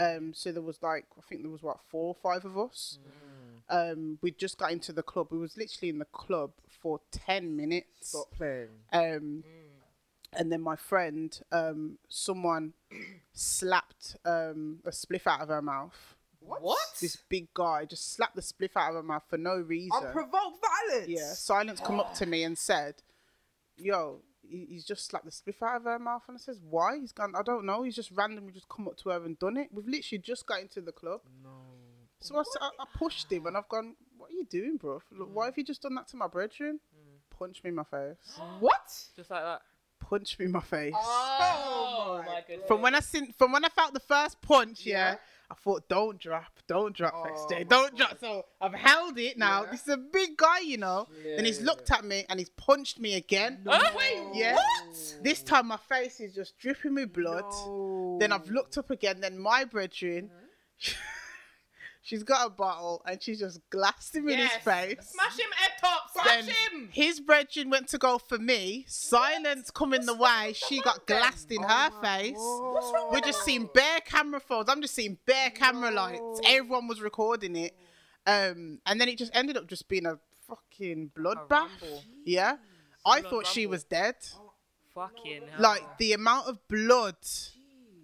Um, 0.00 0.32
so 0.34 0.50
there 0.52 0.62
was 0.62 0.78
like 0.82 1.04
I 1.16 1.20
think 1.28 1.42
there 1.42 1.50
was 1.50 1.62
what 1.62 1.78
four 1.88 2.08
or 2.08 2.14
five 2.14 2.44
of 2.44 2.56
us. 2.58 2.98
Um, 3.70 4.18
we 4.22 4.30
just 4.30 4.56
got 4.56 4.72
into 4.72 4.92
the 4.92 5.02
club. 5.02 5.28
We 5.30 5.38
was 5.38 5.56
literally 5.56 5.90
in 5.90 5.98
the 5.98 6.06
club 6.06 6.52
for 6.80 7.00
ten 7.12 7.54
minutes. 7.56 8.08
Stop 8.08 8.30
playing. 8.36 8.68
Um, 8.92 9.44
and 10.32 10.50
then 10.52 10.60
my 10.62 10.76
friend, 10.76 11.38
um, 11.52 11.98
someone 12.08 12.72
slapped 13.32 14.16
um, 14.24 14.80
a 14.84 14.90
spliff 14.90 15.26
out 15.26 15.40
of 15.42 15.48
her 15.48 15.62
mouth. 15.62 16.16
What? 16.60 16.78
This 17.00 17.16
big 17.28 17.52
guy 17.54 17.84
just 17.84 18.12
slapped 18.12 18.36
the 18.36 18.42
spliff 18.42 18.70
out 18.76 18.90
of 18.90 18.94
her 18.96 19.02
mouth 19.02 19.22
for 19.28 19.38
no 19.38 19.56
reason. 19.56 19.90
Unprovoked 20.06 20.58
violence. 20.90 21.08
Yeah, 21.08 21.32
Silence 21.34 21.80
come 21.80 22.00
up 22.00 22.14
to 22.14 22.26
me 22.26 22.42
and 22.44 22.56
said, 22.58 23.02
"Yo, 23.76 24.22
he- 24.42 24.66
he's 24.66 24.84
just 24.84 25.06
slapped 25.06 25.24
the 25.26 25.30
spliff 25.30 25.62
out 25.62 25.76
of 25.76 25.84
her 25.84 25.98
mouth." 25.98 26.22
And 26.28 26.36
I 26.36 26.40
says, 26.40 26.60
"Why?" 26.60 26.98
He's 26.98 27.12
gone. 27.12 27.34
I 27.36 27.42
don't 27.42 27.64
know. 27.64 27.82
He's 27.82 27.94
just 27.94 28.10
randomly 28.12 28.52
just 28.52 28.68
come 28.68 28.88
up 28.88 28.96
to 28.98 29.10
her 29.10 29.24
and 29.24 29.38
done 29.38 29.56
it. 29.56 29.68
We've 29.72 29.86
literally 29.86 30.20
just 30.22 30.46
got 30.46 30.60
into 30.60 30.80
the 30.80 30.92
club. 30.92 31.20
No. 31.42 31.50
So 32.20 32.36
I, 32.36 32.40
s- 32.40 32.56
I- 32.60 32.70
I 32.80 32.84
pushed 32.96 33.30
him 33.30 33.46
and 33.46 33.56
I've 33.56 33.68
gone, 33.68 33.94
"What 34.16 34.30
are 34.30 34.34
you 34.34 34.44
doing, 34.44 34.76
bro? 34.76 35.00
Look, 35.12 35.28
Why 35.32 35.44
have 35.46 35.56
you 35.58 35.64
just 35.64 35.82
done 35.82 35.94
that 35.96 36.08
to 36.08 36.16
my 36.16 36.26
brethren?" 36.26 36.80
Mm. 36.96 37.20
Punch 37.38 37.62
me 37.62 37.68
in 37.68 37.76
my 37.76 37.84
face. 37.84 38.16
What? 38.60 39.08
Just 39.14 39.30
like 39.30 39.42
that. 39.42 39.62
Punch 40.00 40.38
me 40.38 40.46
in 40.46 40.52
my 40.52 40.60
face. 40.60 40.94
Oh, 40.96 42.18
oh 42.18 42.18
my 42.18 42.24
my 42.26 42.44
goodness. 42.46 42.66
From 42.66 42.82
when 42.82 42.94
I 42.94 43.00
seen, 43.00 43.32
from 43.34 43.52
when 43.52 43.64
I 43.64 43.68
felt 43.68 43.92
the 43.94 44.00
first 44.00 44.40
punch, 44.40 44.84
yeah, 44.86 45.12
Yeah. 45.12 45.18
I 45.50 45.54
thought, 45.54 45.88
don't 45.88 46.18
drop, 46.20 46.52
don't 46.66 46.94
drop, 46.94 47.14
Oh, 47.16 47.24
next 47.24 47.46
day, 47.48 47.64
my 47.64 47.68
don't 47.70 47.96
drop. 47.96 48.18
So 48.20 48.44
I've 48.60 48.74
held 48.74 49.18
it 49.18 49.38
now. 49.38 49.64
Yeah. 49.64 49.70
This 49.70 49.82
is 49.82 49.88
a 49.88 49.96
big 49.96 50.36
guy, 50.36 50.60
you 50.60 50.76
know. 50.76 51.06
and 51.36 51.46
he's 51.46 51.62
looked 51.62 51.90
at 51.90 52.04
me 52.04 52.26
and 52.28 52.38
he's 52.38 52.50
punched 52.50 53.00
me 53.00 53.14
again. 53.14 53.60
Huh? 53.66 53.92
Wait, 53.96 54.22
Yeah. 54.34 54.56
What? 54.56 55.16
This 55.22 55.42
time 55.42 55.68
my 55.68 55.78
face 55.78 56.20
is 56.20 56.34
just 56.34 56.58
dripping 56.58 56.94
with 56.96 57.14
blood. 57.14 57.44
No. 57.66 58.18
Then 58.20 58.30
I've 58.32 58.50
looked 58.50 58.76
up 58.76 58.90
again. 58.90 59.20
Then 59.20 59.38
my 59.38 59.64
brethren, 59.64 60.30
uh-huh. 60.30 60.94
she's 62.02 62.22
got 62.22 62.46
a 62.46 62.50
bottle 62.50 63.02
and 63.06 63.22
she's 63.22 63.38
just 63.40 63.60
glassed 63.70 64.14
him 64.14 64.28
in 64.28 64.38
his 64.38 64.50
face. 64.52 64.96
Smash 65.00 65.38
him 65.38 65.50
head 65.56 65.72
top. 65.80 66.10
Smash 66.12 66.26
Then 66.26 66.44
him. 66.44 66.88
his 66.92 67.20
brethren 67.20 67.70
went 67.70 67.88
to 67.88 67.98
go 67.98 68.18
for 68.18 68.38
me. 68.38 68.84
Silence 68.88 69.70
coming 69.70 70.06
the 70.06 70.14
way. 70.14 70.52
She 70.54 70.80
got 70.80 71.06
glassed 71.06 71.50
in 71.50 71.62
her 71.62 71.90
face. 72.02 72.34
What's 72.36 72.92
wrong 72.94 73.08
We're 73.12 73.20
just 73.20 73.44
seeing 73.44 73.68
bare 73.74 74.00
camera 74.04 74.40
phones. 74.40 74.68
I'm 74.68 74.80
just 74.82 74.94
seeing 74.94 75.18
bare 75.26 75.50
camera 75.50 75.90
lights. 75.90 76.40
Everyone 76.46 76.86
was 76.88 77.00
recording 77.00 77.56
it. 77.56 77.74
Um, 78.26 78.80
and 78.86 79.00
then 79.00 79.08
it 79.08 79.16
just 79.18 79.34
ended 79.34 79.56
up 79.56 79.66
just 79.66 79.88
being 79.88 80.06
a 80.06 80.18
fucking 80.46 81.12
bloodbath. 81.18 81.50
rumble. 81.50 82.04
Yeah. 82.24 82.56
I 83.06 83.20
Full-on 83.22 83.30
thought 83.30 83.46
she 83.46 83.66
was 83.66 83.84
dead. 83.84 84.16
Fucking 84.94 85.42
hell. 85.52 85.60
Like 85.60 85.98
the 85.98 86.12
amount 86.12 86.48
of 86.48 86.58
blood 86.68 87.16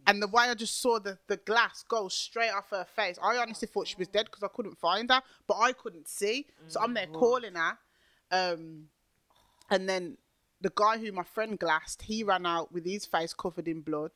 and 0.07 0.23
the 0.23 0.29
way 0.29 0.45
I 0.45 0.55
just 0.55 0.81
saw 0.81 0.99
the, 0.99 1.19
the 1.29 1.37
glass 1.39 1.85
go 1.89 2.09
straight 2.09 2.51
off 2.51 2.71
her 2.71 2.85
face. 2.85 3.19
I 3.23 3.37
honestly 3.37 3.69
thought 3.69 3.89
she 3.89 3.97
was 3.99 4.09
dead 4.09 4.27
because 4.27 4.43
I 4.43 4.49
couldn't 4.49 4.79
find 4.79 5.11
her, 5.11 5.23
but 5.47 5.59
I 5.59 5.73
couldn't 5.73 6.09
see. 6.09 6.47
So 6.69 6.81
I'm 6.81 6.95
there 6.95 7.07
calling 7.07 7.55
her. 7.55 7.79
Um, 8.31 8.89
and 9.71 9.89
then 9.89 10.19
the 10.61 10.73
guy 10.75 10.99
who 10.99 11.13
my 11.13 11.23
friend 11.23 11.59
glassed, 11.59 12.03
he 12.03 12.23
ran 12.23 12.47
out 12.47 12.73
with 12.73 12.85
his 12.85 13.07
face 13.07 13.33
covered 13.35 13.69
in 13.69 13.81
blood. 13.81 14.13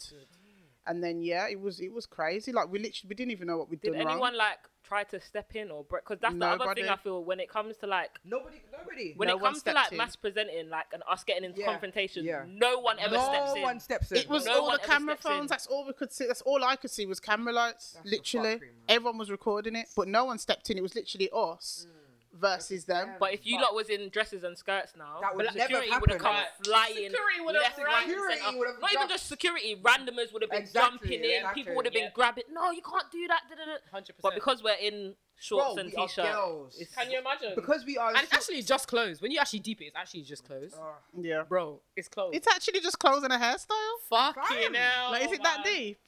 And 0.88 1.04
then 1.04 1.20
yeah, 1.22 1.46
it 1.48 1.60
was 1.60 1.80
it 1.80 1.92
was 1.92 2.06
crazy. 2.06 2.50
Like 2.50 2.70
we 2.72 2.78
literally 2.78 3.08
we 3.10 3.14
didn't 3.14 3.32
even 3.32 3.46
know 3.46 3.58
what 3.58 3.68
we'd 3.68 3.80
Did 3.82 3.92
done 3.92 4.00
anyone 4.00 4.20
wrong. 4.20 4.36
like 4.36 4.58
try 4.82 5.04
to 5.04 5.20
step 5.20 5.54
in 5.54 5.70
or 5.70 5.84
break? 5.84 6.02
because 6.02 6.18
that's 6.18 6.34
the 6.34 6.46
other 6.46 6.74
thing 6.74 6.88
I 6.88 6.96
feel 6.96 7.22
when 7.22 7.40
it 7.40 7.50
comes 7.50 7.76
to 7.78 7.86
like 7.86 8.10
Nobody. 8.24 8.62
Nobody. 8.72 9.12
when 9.16 9.28
No 9.28 9.34
it 9.34 9.40
one 9.40 9.52
comes 9.52 9.62
to 9.64 9.72
like 9.74 9.92
in. 9.92 9.98
masc 9.98 10.18
presenting 10.20 10.70
like 10.70 10.86
and 10.94 11.02
us 11.10 11.24
getting 11.24 11.44
into 11.44 11.60
Yeah, 11.60 11.66
confrontation, 11.66 12.24
yeah. 12.24 12.44
no 12.48 12.78
one 12.80 12.98
ever 12.98 13.16
no 13.16 13.22
steps 13.24 13.52
in. 13.56 13.62
one 13.62 13.80
steps 13.80 14.12
in. 14.12 14.18
It 14.18 14.28
was 14.30 14.46
No 14.46 14.60
all 14.60 14.66
one 14.68 14.76
the 14.78 14.82
ever 14.84 14.92
camera 14.92 15.14
steps 15.16 15.26
in. 15.26 15.30
phones. 15.38 15.50
That's 15.50 15.66
all 15.66 15.86
we 15.86 15.92
could 15.92 16.10
see. 16.10 16.26
That's 16.26 16.40
all 16.42 16.64
I 16.64 16.76
could 16.76 16.90
see 16.90 17.04
was 17.04 17.20
camera 17.20 17.52
lights. 17.52 17.92
That's 17.92 18.04
the 18.04 18.16
literally, 18.16 18.54
fuckery, 18.56 18.60
man. 18.60 18.70
everyone 18.88 19.18
was 19.18 19.30
recording 19.30 19.76
it, 19.76 19.88
but 19.94 20.08
no 20.08 20.24
one 20.24 20.38
stepped 20.38 20.70
in. 20.70 20.78
It 20.78 20.82
was 20.82 20.94
literally 20.94 21.28
us 21.34 21.86
mm. 21.86 21.92
Versus 22.38 22.84
them. 22.84 23.14
But 23.18 23.34
if 23.34 23.44
you 23.46 23.56
But- 23.58 23.64
lot 23.64 23.74
was 23.74 23.88
in 23.90 24.08
dresses 24.10 24.44
and 24.44 24.56
skirts 24.56 24.94
now, 24.96 25.20
That 25.20 25.34
would 25.34 25.46
but 25.46 25.54
never 25.54 25.60
security 25.66 25.90
have 25.90 26.00
would 26.00 26.10
have 26.10 26.20
come 26.20 26.34
happened. 26.34 26.64
flying. 26.66 26.94
Security 27.10 27.40
would 27.40 27.54
have 27.54 27.62
left, 27.64 27.78
right, 27.78 28.02
and 28.02 28.10
Security 28.10 28.38
centre. 28.40 28.58
would 28.58 28.68
have 28.68 28.80
Not 28.80 28.90
even 28.92 29.00
jumped. 29.00 29.12
just 29.14 29.26
security, 29.28 29.76
randomers 29.76 30.32
would 30.32 30.42
have 30.42 30.50
been 30.50 30.62
Exactly, 30.62 30.98
jumping 31.08 31.24
in. 31.24 31.36
exactly. 31.36 31.62
People 31.62 31.76
would 31.76 31.84
have 31.86 31.94
been 31.94 32.04
Yeah. 32.04 32.10
grabbing. 32.10 32.44
No, 32.50 32.70
you 32.70 32.82
can't 32.82 33.10
do 33.10 33.26
that. 33.28 33.42
da, 33.48 33.54
da, 33.56 33.64
da." 33.64 33.72
Hundred 33.90 34.14
percent. 34.16 34.22
But 34.22 34.34
because 34.34 34.62
we're 34.62 34.72
in 34.74 35.16
shorts 35.36 35.74
Bro, 35.74 35.82
and 35.82 35.90
we 35.92 35.96
are 35.96 36.08
t-shirt, 36.08 36.24
girls. 36.32 36.74
it's- 36.80 36.94
can 36.94 37.10
you 37.10 37.18
imagine? 37.18 37.54
because 37.54 37.84
we 37.84 37.96
are. 37.96 38.08
and 38.10 38.18
it's 38.22 38.32
actually 38.32 38.62
just 38.62 38.88
clothes. 38.88 39.20
When 39.20 39.30
you 39.30 39.38
actually 39.38 39.60
deep 39.60 39.80
it, 39.80 39.86
it's 39.86 39.96
actually 39.96 40.22
just 40.22 40.44
clothes. 40.44 40.74
Uh, 40.74 40.94
Yeah, 41.16 41.42
Bro, 41.42 41.80
it's 41.96 42.08
clothes. 42.08 42.34
it's 42.36 42.46
actually 42.48 42.80
just 42.80 42.98
clothes 42.98 43.22
and 43.24 43.32
a 43.32 43.38
hairstyle. 43.38 44.00
fucking 44.08 44.42
Fam. 44.42 44.74
hell. 44.74 45.10
Like, 45.12 45.24
is 45.24 45.32
it 45.32 45.42
that 45.42 45.64
man. 45.64 45.74
deep? 45.74 46.00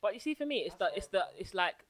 But 0.00 0.14
you 0.14 0.20
see, 0.20 0.34
for 0.34 0.46
me, 0.46 0.60
it's 0.66 0.74
the 0.76 0.90
it's 0.96 1.06
the 1.08 1.28
it's 1.38 1.54
like 1.54 1.84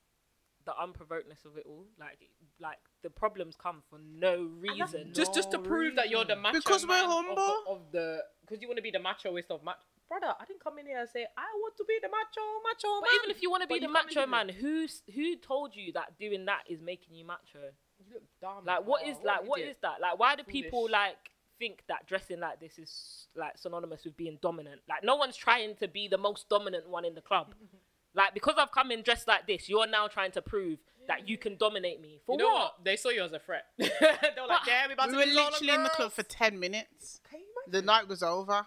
the 0.65 0.73
unprovokedness 0.73 1.45
of 1.47 1.57
it 1.57 1.65
all. 1.67 1.87
Like 1.99 2.29
like 2.63 2.79
the 3.03 3.11
problems 3.11 3.57
come 3.61 3.83
for 3.91 3.99
no 3.99 4.49
reason. 4.59 5.11
Just 5.13 5.35
just 5.35 5.51
to 5.51 5.59
No 5.59 5.65
prove 5.65 5.97
that 5.97 6.09
you're 6.09 6.25
the 6.25 6.37
macho 6.37 6.59
Because 6.59 6.87
we're 6.87 6.95
man 6.95 7.05
of 7.05 7.11
the- 7.11 7.43
humble. 7.43 7.65
of 7.69 7.81
the 7.93 8.21
because 8.43 8.63
you 8.63 8.69
want 8.69 8.77
to 8.79 8.83
be 8.83 8.91
the 8.93 8.99
machoist 9.01 9.51
of 9.51 9.63
macho. 9.65 9.81
Brother, 10.09 10.35
I 10.39 10.45
didn't 10.45 10.63
come 10.63 10.79
in 10.79 10.87
here 10.87 11.01
and 11.01 11.09
say 11.09 11.27
I 11.37 11.45
want 11.57 11.77
to 11.79 11.85
be 11.89 11.99
the 12.01 12.09
macho 12.09 12.41
macho 12.65 13.01
But 13.01 13.09
man. 13.09 13.15
even 13.25 13.31
if 13.31 13.43
you 13.43 13.51
want 13.51 13.63
to 13.63 13.67
be 13.67 13.75
But 13.75 13.81
the 13.81 13.89
you 13.89 13.95
come 13.95 14.07
macho 14.07 14.21
into 14.21 14.31
man, 14.31 14.49
who's 14.51 15.03
who 15.15 15.37
told 15.37 15.75
you 15.75 15.93
that 15.95 16.17
doing 16.19 16.45
that 16.47 16.63
is 16.69 16.81
making 16.81 17.17
you 17.17 17.25
macho? 17.25 17.73
you 17.99 18.07
look 18.15 18.23
dumb. 18.41 18.65
Like 18.65 18.87
what 18.87 19.03
brother. 19.03 19.19
is 19.19 19.25
like 19.25 19.41
an 19.43 19.47
what 19.47 19.59
idiot. 19.61 19.77
is 19.77 19.81
that? 19.83 20.01
Like 20.01 20.19
why 20.19 20.37
do 20.37 20.43
people 20.45 20.81
Foolish. 20.83 20.93
like 20.93 21.17
think 21.59 21.83
that 21.89 22.07
dressing 22.07 22.41
like 22.41 22.61
this 22.61 22.79
is 22.79 23.27
like 23.37 23.57
synonymous 23.59 24.05
with 24.05 24.17
being 24.17 24.39
dominant? 24.43 24.81
Like 24.89 25.03
no 25.03 25.17
one's 25.17 25.37
trying 25.37 25.75
to 25.77 25.89
be 25.89 26.09
the 26.09 26.19
most 26.19 26.49
dominant 26.49 26.89
one 26.89 27.05
in 27.05 27.15
the 27.15 27.21
club. 27.23 27.55
like 28.15 28.35
because 28.35 28.55
I've 28.59 28.71
come 28.73 28.91
in 28.91 29.03
dressed 29.03 29.27
like 29.29 29.47
this, 29.47 29.69
you're 29.69 29.87
now 29.87 30.07
trying 30.09 30.33
to 30.33 30.43
prove 30.43 30.79
that 31.09 31.29
you 31.29 31.37
can 31.39 31.57
dominate 31.57 32.01
me. 32.01 32.21
For 32.25 32.33
You 32.33 32.39
know 32.39 32.49
what? 32.53 32.55
what? 32.79 32.85
They 32.85 32.97
saw 32.97 33.09
you 33.11 33.23
as 33.23 33.33
a 33.33 33.39
threat. 33.39 33.65
they 33.79 33.85
were 33.87 34.47
like, 34.49 34.61
But- 34.61 34.67
"Yeah, 34.67 34.87
we 34.87 34.93
about 34.95 35.07
We 35.09 35.13
to 35.13 35.19
were 35.19 35.25
lose 35.27 35.37
all 35.37 35.45
the 35.47 35.51
literally 35.53 35.75
in 35.75 35.83
the 35.83 35.89
club 35.91 36.13
for 36.13 36.23
ten 36.23 36.59
minutes. 36.61 37.21
The 37.69 37.83
night 37.83 38.09
was 38.09 38.23
over. 38.23 38.67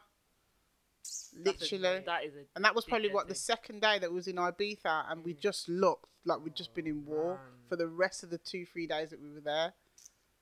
That's 1.04 1.34
a- 1.34 1.76
Literally. 1.76 2.04
that 2.06 2.24
is 2.26 2.34
a 2.36 2.40
And 2.56 2.64
that 2.66 2.74
was 2.76 2.86
probably 2.86 3.10
dickhead 3.10 3.14
what 3.14 3.28
the 3.28 3.36
second 3.36 3.82
day 3.82 4.00
that 4.00 4.12
was 4.12 4.28
in 4.28 4.36
Ibiza, 4.38 5.12
and 5.12 5.24
we 5.24 5.34
mm. 5.34 5.40
just 5.40 5.68
looked 5.70 6.08
like 6.26 6.44
we'd 6.44 6.56
just 6.56 6.74
been 6.74 6.88
in 6.88 7.04
oh, 7.08 7.12
war 7.12 7.28
man. 7.36 7.40
for 7.70 7.76
the 7.76 7.88
rest 7.88 8.24
of 8.24 8.30
the 8.30 8.38
two, 8.38 8.66
three 8.66 8.88
days 8.88 9.10
that 9.12 9.22
we 9.22 9.30
were 9.32 9.42
there. 9.42 9.74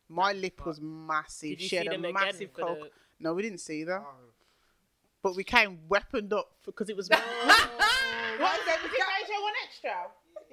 My 0.08 0.34
lip 0.34 0.66
was 0.66 0.80
massive. 0.80 1.50
Did 1.50 1.62
you 1.62 1.68
she 1.68 1.70
see 1.70 1.76
had 1.78 1.88
a 1.88 1.90
them 1.92 2.06
again 2.06 2.14
massive 2.14 2.52
for 2.54 2.62
coke. 2.62 2.80
the? 2.80 2.90
No, 3.20 3.34
we 3.34 3.42
didn't 3.42 3.60
see 3.62 3.84
them, 3.84 4.04
Oh. 4.06 4.14
but 5.22 5.36
we 5.36 5.44
came 5.44 5.80
weaponed 5.90 6.32
up 6.34 6.52
because 6.66 6.90
it 6.90 6.96
was. 6.96 7.10
Oh, 7.46 7.70
What 8.40 8.52
was 8.60 8.68
it? 8.68 8.82
Was 8.82 8.92
it 8.92 9.00
Radio 9.00 9.42
One 9.44 9.54
Extra? 9.64 9.92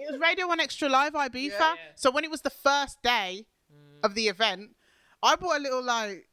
It 0.01 0.11
was 0.13 0.21
Radio 0.21 0.47
One 0.49 0.61
Extra 0.61 0.89
Live 0.89 1.13
Ibiza. 1.13 1.51
Yeah. 1.59 1.75
So 1.97 2.11
when 2.11 2.25
it 2.25 2.31
was 2.31 2.43
the 2.43 2.51
first 2.51 3.03
day 3.03 3.47
Mm. 3.73 4.01
of 4.03 4.15
the 4.15 4.27
event, 4.29 4.71
I 5.23 5.37
bought 5.37 5.59
a 5.59 5.63
little 5.63 5.83
like 5.85 6.27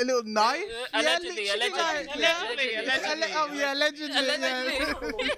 a 0.00 0.04
little 0.04 0.22
knife. 0.24 0.62
Uh, 0.62 0.86
yeah, 0.94 1.00
allegedly, 1.00 1.44
literally, 1.44 1.68
allegedly, 1.68 2.22
like, 2.22 2.40
allegedly, 2.40 2.72
yeah. 2.72 2.82
allegedly, 2.82 2.96
allegedly. 2.96 3.32
Alle- 3.32 3.36
oh 3.36 3.52
yeah, 3.54 3.74
allegedly. 3.74 4.16
Allegedly. 4.16 5.30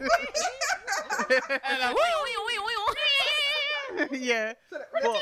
Yeah. 4.12 4.52
yeah. 4.52 4.52
But, 4.70 5.16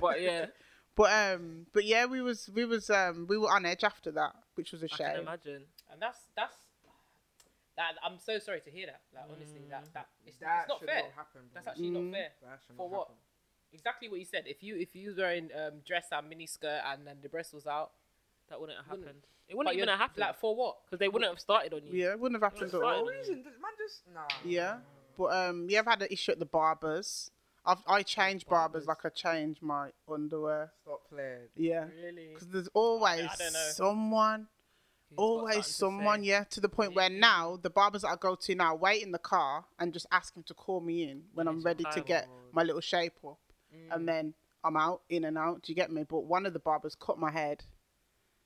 but 0.00 0.20
yeah, 0.20 0.46
but 0.94 1.12
um, 1.12 1.66
but 1.72 1.84
yeah, 1.84 2.04
we 2.06 2.20
was 2.22 2.48
we 2.54 2.64
was 2.64 2.90
um 2.90 3.26
we 3.28 3.38
were 3.38 3.50
on 3.50 3.64
edge 3.66 3.82
after 3.84 4.10
that, 4.12 4.32
which 4.54 4.72
was 4.72 4.82
a 4.82 4.86
I 4.86 4.88
can 4.88 4.96
shame. 5.14 5.22
imagine. 5.22 5.62
and 5.90 6.00
that's 6.02 6.18
that's 6.36 6.54
that. 7.76 7.92
I'm 8.04 8.18
so 8.18 8.38
sorry 8.38 8.60
to 8.60 8.70
hear 8.70 8.86
that. 8.86 9.00
Like 9.14 9.24
honestly, 9.30 9.60
that 9.70 9.84
that 9.94 10.06
it's, 10.26 10.36
That 10.38 10.60
it's 10.62 10.68
not 10.68 10.84
fair. 10.84 11.02
not 11.02 11.12
happen. 11.16 11.40
That's 11.54 11.66
actually 11.66 11.90
not 11.90 12.02
Mm. 12.02 12.12
fair. 12.12 12.28
That 12.42 12.60
For 12.66 12.72
not 12.74 12.90
what? 12.90 12.98
happen. 13.08 13.14
Exactly 13.72 14.08
what 14.08 14.18
you 14.18 14.24
said. 14.24 14.44
If 14.46 14.62
you 14.62 14.76
if 14.76 14.94
you 14.96 15.08
was 15.08 15.16
wearing 15.18 15.50
um 15.54 15.80
dress 15.86 16.08
and 16.12 16.28
mini 16.28 16.46
skirt 16.46 16.80
and 16.86 17.06
then 17.06 17.16
the 17.22 17.28
breast 17.28 17.52
was 17.54 17.66
out, 17.66 17.92
That 18.48 18.60
wouldn't 18.60 18.78
have 18.78 18.86
Wouldn't- 18.88 19.06
happened. 19.08 19.22
It 19.48 19.56
wouldn't 19.56 19.68
but 19.68 19.74
even 19.76 19.88
you're- 19.88 19.90
have 19.90 20.00
happened 20.00 20.20
Like 20.20 20.36
for 20.38 20.54
what? 20.56 20.84
because 20.84 20.98
they 21.00 21.08
wouldn't 21.08 21.28
have 21.30 21.40
started 21.40 21.72
on 21.74 21.84
you. 21.86 21.92
Yeah, 22.04 22.12
it 22.12 22.20
wouldn't 22.20 22.40
have 22.40 22.52
happened 22.52 22.68
at 22.68 22.72
That's 22.72 22.82
all. 22.82 23.04
No 23.04 23.06
fine. 23.06 23.16
reason. 23.18 23.42
Man 23.44 23.72
just 23.76 24.02
nah. 24.14 24.28
Yeah, 24.44 24.78
but 25.18 25.32
um, 25.36 25.66
yeah, 25.68 25.80
I've 25.80 25.86
had 25.86 26.02
an 26.02 26.08
issue 26.10 26.32
at 26.32 26.38
the 26.38 26.46
barbers. 26.46 27.30
I've 27.64 27.82
I 27.88 28.02
change 28.04 28.46
barbers 28.46 28.86
like 28.86 29.04
I 29.04 29.08
change 29.08 29.60
my 29.60 29.90
underwear. 30.08 30.72
Stop 30.82 31.08
playing. 31.10 31.48
Yeah, 31.56 31.86
Really? 32.00 32.28
because 32.32 32.46
there's 32.48 32.68
always 32.74 33.26
I 33.28 33.34
don't 33.36 33.52
know. 33.52 33.68
someone, 33.72 34.40
Who's 34.40 34.46
got 34.46 34.55
always 35.16 35.66
something 35.66 35.98
someone. 36.00 36.24
Yeah, 36.24 36.44
to 36.44 36.60
the 36.60 36.68
point 36.68 36.94
where 36.94 37.10
now 37.10 37.58
the 37.60 37.70
barbers 37.70 38.02
that 38.02 38.08
I 38.08 38.16
go 38.16 38.34
to 38.34 38.54
now 38.54 38.74
wait 38.74 39.02
in 39.02 39.12
the 39.12 39.18
car 39.18 39.64
and 39.78 39.92
just 39.92 40.06
ask 40.10 40.36
him 40.36 40.42
to 40.44 40.54
call 40.54 40.80
me 40.80 41.02
in 41.04 41.24
when 41.34 41.48
I'm 41.48 41.62
ready 41.62 41.84
to 41.84 41.90
time. 41.90 42.04
get 42.04 42.28
my 42.52 42.62
little 42.62 42.80
shape 42.80 43.14
up, 43.26 43.38
and 43.90 44.02
mm. 44.02 44.06
then 44.06 44.34
I'm 44.64 44.76
out 44.76 45.02
in 45.08 45.24
and 45.24 45.38
out. 45.38 45.62
Do 45.62 45.72
you 45.72 45.76
get 45.76 45.90
me? 45.90 46.04
But 46.04 46.24
one 46.24 46.46
of 46.46 46.52
the 46.52 46.58
barbers 46.58 46.94
cut 46.94 47.18
my 47.18 47.30
head. 47.30 47.64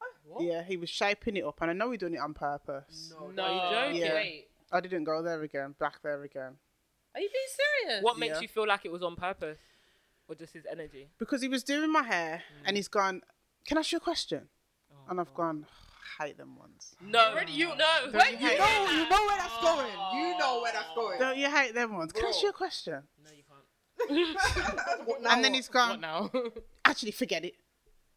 Oh, 0.02 0.06
what? 0.24 0.44
Yeah, 0.44 0.62
he 0.62 0.76
was 0.76 0.90
shaping 0.90 1.36
it 1.36 1.44
up, 1.44 1.60
and 1.60 1.70
I 1.70 1.74
know 1.74 1.90
he 1.90 1.98
done 1.98 2.14
it 2.14 2.20
on 2.20 2.34
purpose. 2.34 3.12
No. 3.18 3.30
No. 3.30 3.42
Are 3.42 3.54
you 3.54 3.92
joking? 3.92 4.02
Yeah. 4.02 4.14
Wait. 4.14 4.46
I 4.72 4.80
didn't 4.80 5.04
go 5.04 5.22
there 5.22 5.42
again. 5.42 5.74
Back 5.78 6.00
there 6.02 6.22
again. 6.22 6.52
Are 7.14 7.20
you 7.20 7.28
being 7.28 7.88
serious? 7.88 8.04
What 8.04 8.18
makes 8.18 8.36
Yeah. 8.36 8.40
you 8.42 8.48
feel 8.48 8.66
like 8.68 8.84
it 8.84 8.92
was 8.92 9.02
on 9.02 9.16
purpose, 9.16 9.58
or 10.28 10.34
just 10.34 10.52
his 10.52 10.64
energy? 10.70 11.08
because 11.18 11.42
he 11.42 11.48
was 11.48 11.64
doing 11.64 11.90
my 11.90 12.02
hair 12.02 12.42
mm. 12.52 12.62
and 12.66 12.76
he's 12.76 12.88
gone. 12.88 13.22
Can 13.66 13.76
I 13.76 13.80
ask 13.80 13.92
you 13.92 13.98
a 13.98 14.00
question? 14.00 14.48
Oh, 14.92 15.10
And 15.10 15.20
I've 15.20 15.34
gone. 15.34 15.66
I 16.01 16.26
hate 16.26 16.38
them 16.38 16.57
ones. 16.57 16.94
No, 17.01 17.18
Already 17.30 17.53
you- 17.53 17.68
know? 17.68 17.74
Don't 18.05 18.14
Wait, 18.14 18.32
you 18.32 18.38
you 18.38 18.48
hate 18.48 18.59
No, 18.59 18.86
them? 18.86 18.96
you 18.96 19.09
know 19.09 19.26
where 19.26 19.38
that's 19.38 19.61
going. 19.61 19.92
You 20.14 20.38
know 20.38 20.61
where 20.62 20.72
that's 20.72 20.94
going. 20.94 21.18
Don't 21.18 21.36
you 21.36 21.51
hate 21.51 21.74
them 21.74 21.96
ones? 21.96 22.12
Can 22.12 22.24
I 22.24 22.28
ask 22.28 22.42
you 22.42 22.48
a 22.48 22.53
question? 22.53 23.03
No, 23.24 23.30
you 23.30 23.42
can't. 23.44 24.36
What 25.07 25.18
and 25.18 25.44
then 25.44 25.53
what? 25.53 25.57
he's 25.57 25.68
gone. 25.68 25.90
What 25.90 26.01
now? 26.01 26.30
actually 26.84 27.12
forget 27.12 27.44
it. 27.44 27.55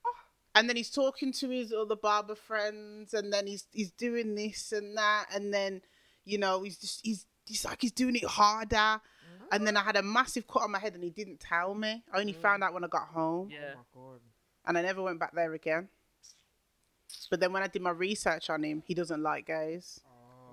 Oh. 0.05 0.13
And 0.55 0.69
then 0.69 0.75
he's 0.75 0.89
talking 0.89 1.31
to 1.33 1.49
his 1.49 1.73
other 1.73 1.95
barber 1.95 2.35
friends, 2.35 3.13
and 3.13 3.33
then 3.33 3.47
he's 3.47 3.67
he's 3.71 3.91
doing 3.91 4.35
this 4.35 4.71
and 4.71 4.97
that, 4.97 5.25
and 5.33 5.53
then 5.53 5.81
you 6.23 6.37
know 6.37 6.63
he's 6.63 6.77
just 6.77 7.01
he's 7.05 7.25
he's 7.45 7.65
like 7.65 7.81
he's 7.81 7.91
doing 7.91 8.15
it 8.15 8.25
harder. 8.25 9.01
And 9.51 9.67
then 9.67 9.77
I 9.77 9.81
had 9.83 9.97
a 9.97 10.01
massive 10.01 10.47
cut 10.47 10.63
on 10.63 10.71
my 10.71 10.79
head, 10.79 10.95
and 10.95 11.03
he 11.03 11.11
didn't 11.11 11.39
tell 11.39 11.75
me. 11.75 12.03
I 12.11 12.19
only 12.19 12.33
mm. 12.33 12.41
found 12.41 12.63
out 12.63 12.73
when 12.73 12.83
I 12.83 12.87
got 12.87 13.09
home, 13.09 13.49
Yeah. 13.51 13.73
Oh 13.75 13.77
my 13.77 14.01
god. 14.11 14.21
and 14.65 14.77
I 14.77 14.81
never 14.81 15.03
went 15.03 15.19
back 15.19 15.35
there 15.35 15.53
again. 15.53 15.89
But 17.29 17.39
then 17.39 17.51
when 17.53 17.63
I 17.63 17.67
did 17.67 17.81
my 17.81 17.91
research 17.91 18.49
on 18.49 18.63
him, 18.63 18.83
he 18.85 18.93
doesn't 18.93 19.21
like 19.21 19.45
gays. 19.47 19.99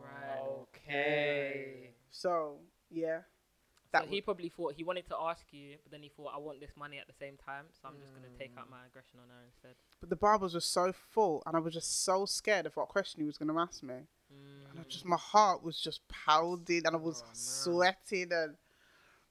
Right. 0.02 0.40
okay. 0.88 1.90
So 2.10 2.56
yeah, 2.90 3.18
So 3.20 3.88
that 3.92 4.04
he 4.08 4.16
was, 4.16 4.24
probably 4.24 4.48
thought 4.48 4.74
he 4.74 4.82
wanted 4.84 5.06
to 5.08 5.16
ask 5.20 5.44
you, 5.52 5.76
but 5.82 5.92
then 5.92 6.02
he 6.02 6.08
thought, 6.08 6.32
I 6.34 6.38
want 6.38 6.60
this 6.60 6.72
money 6.76 6.98
at 6.98 7.06
the 7.06 7.12
same 7.18 7.36
time, 7.44 7.66
so 7.80 7.88
I'm 7.88 7.94
just 8.00 8.12
gonna 8.14 8.26
take 8.38 8.52
out 8.58 8.68
my 8.70 8.84
aggression 8.86 9.20
on 9.22 9.28
her 9.28 9.42
instead. 9.46 9.74
but 10.00 10.08
the 10.10 10.16
barbers 10.16 10.54
were 10.54 10.60
so 10.60 10.92
full, 10.92 11.42
and 11.46 11.56
I 11.56 11.60
was 11.60 11.74
just 11.74 12.04
so 12.04 12.26
scared 12.26 12.66
of 12.66 12.76
what 12.76 12.88
question 12.88 13.20
he 13.20 13.26
was 13.26 13.38
going 13.38 13.52
to 13.54 13.58
ask 13.60 13.82
me. 13.82 13.94
Mm. 14.32 14.70
And 14.70 14.80
I 14.80 14.82
just 14.88 15.04
my 15.04 15.16
heart 15.16 15.62
was 15.62 15.78
just 15.80 16.06
pounding 16.08 16.82
and 16.86 16.94
I 16.94 16.98
was 16.98 17.22
Oh, 17.24 17.30
sweating 17.32 18.32
and 18.32 18.56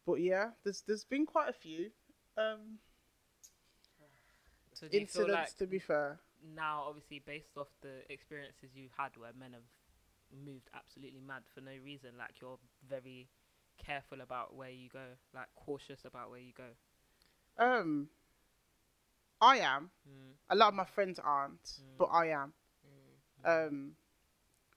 but 0.06 0.16
yeah, 0.16 0.52
there's 0.64 0.82
there's 0.88 1.04
been 1.06 1.26
quite 1.26 1.50
a 1.50 1.54
few 1.54 1.92
um 2.38 2.80
So 4.74 4.88
do 4.88 4.98
you 4.98 5.06
feel 5.08 5.22
incidents 5.24 5.52
like 5.52 5.58
to 5.58 5.68
be 5.68 5.80
fair. 5.80 6.20
Now, 6.56 6.86
obviously, 6.88 7.22
based 7.26 7.58
off 7.58 7.68
the 7.82 8.02
experiences 8.10 8.70
you've 8.74 8.96
had 8.98 9.12
where 9.18 9.32
men 9.38 9.54
have 9.54 9.64
moved 10.46 10.70
absolutely 10.74 11.22
mad 11.22 11.44
for 11.54 11.62
no 11.62 11.72
reason, 11.84 12.12
like 12.18 12.42
you're 12.42 12.60
very 12.88 13.28
careful 13.84 14.22
about 14.22 14.56
where 14.56 14.70
you 14.70 14.90
go, 14.90 15.06
like 15.34 15.48
cautious 15.56 16.02
about 16.06 16.30
where 16.30 16.40
you 16.40 16.54
go. 16.56 16.70
Um 17.58 18.10
I 19.42 19.58
am. 19.58 19.90
Mm. 20.08 20.34
A 20.50 20.56
lot 20.56 20.70
of 20.70 20.74
my 20.74 20.86
friends 20.86 21.20
aren't, 21.20 21.80
but 21.98 22.06
I 22.06 22.28
am. 22.28 22.54
Um 23.46 23.92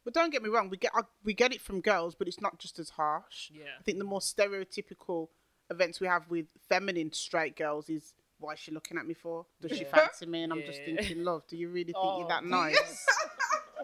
but 0.04 0.14
don't 0.14 0.30
get 0.30 0.42
me 0.42 0.48
wrong, 0.48 0.68
we 0.68 0.76
get 0.76 0.92
uh, 0.96 1.02
we 1.24 1.34
get 1.34 1.52
it 1.52 1.60
from 1.60 1.80
girls, 1.80 2.14
but 2.14 2.28
it's 2.28 2.40
not 2.40 2.58
just 2.58 2.78
as 2.78 2.90
harsh. 2.90 3.50
Yeah. 3.52 3.64
I 3.78 3.82
think 3.82 3.98
the 3.98 4.04
more 4.04 4.20
stereotypical 4.20 5.28
events 5.70 6.00
we 6.00 6.06
have 6.06 6.28
with 6.28 6.46
feminine 6.68 7.12
straight 7.12 7.56
girls 7.56 7.88
is 7.88 8.14
why 8.42 8.52
is 8.54 8.58
she 8.58 8.70
looking 8.72 8.98
at 8.98 9.06
me 9.06 9.14
for? 9.14 9.46
Does 9.60 9.76
she 9.78 9.84
fancy 9.84 10.26
me? 10.26 10.42
And 10.42 10.52
I'm 10.52 10.62
just 10.62 10.80
Yeah. 10.80 10.96
thinking, 10.96 11.24
love, 11.24 11.42
do 11.48 11.56
you 11.56 11.68
really 11.68 11.84
think 11.92 11.96
Oh, 11.98 12.18
you're 12.20 12.28
that 12.28 12.42
do 12.42 12.48
oh. 12.52 12.66
you- 12.66 12.72
nice? 12.74 13.06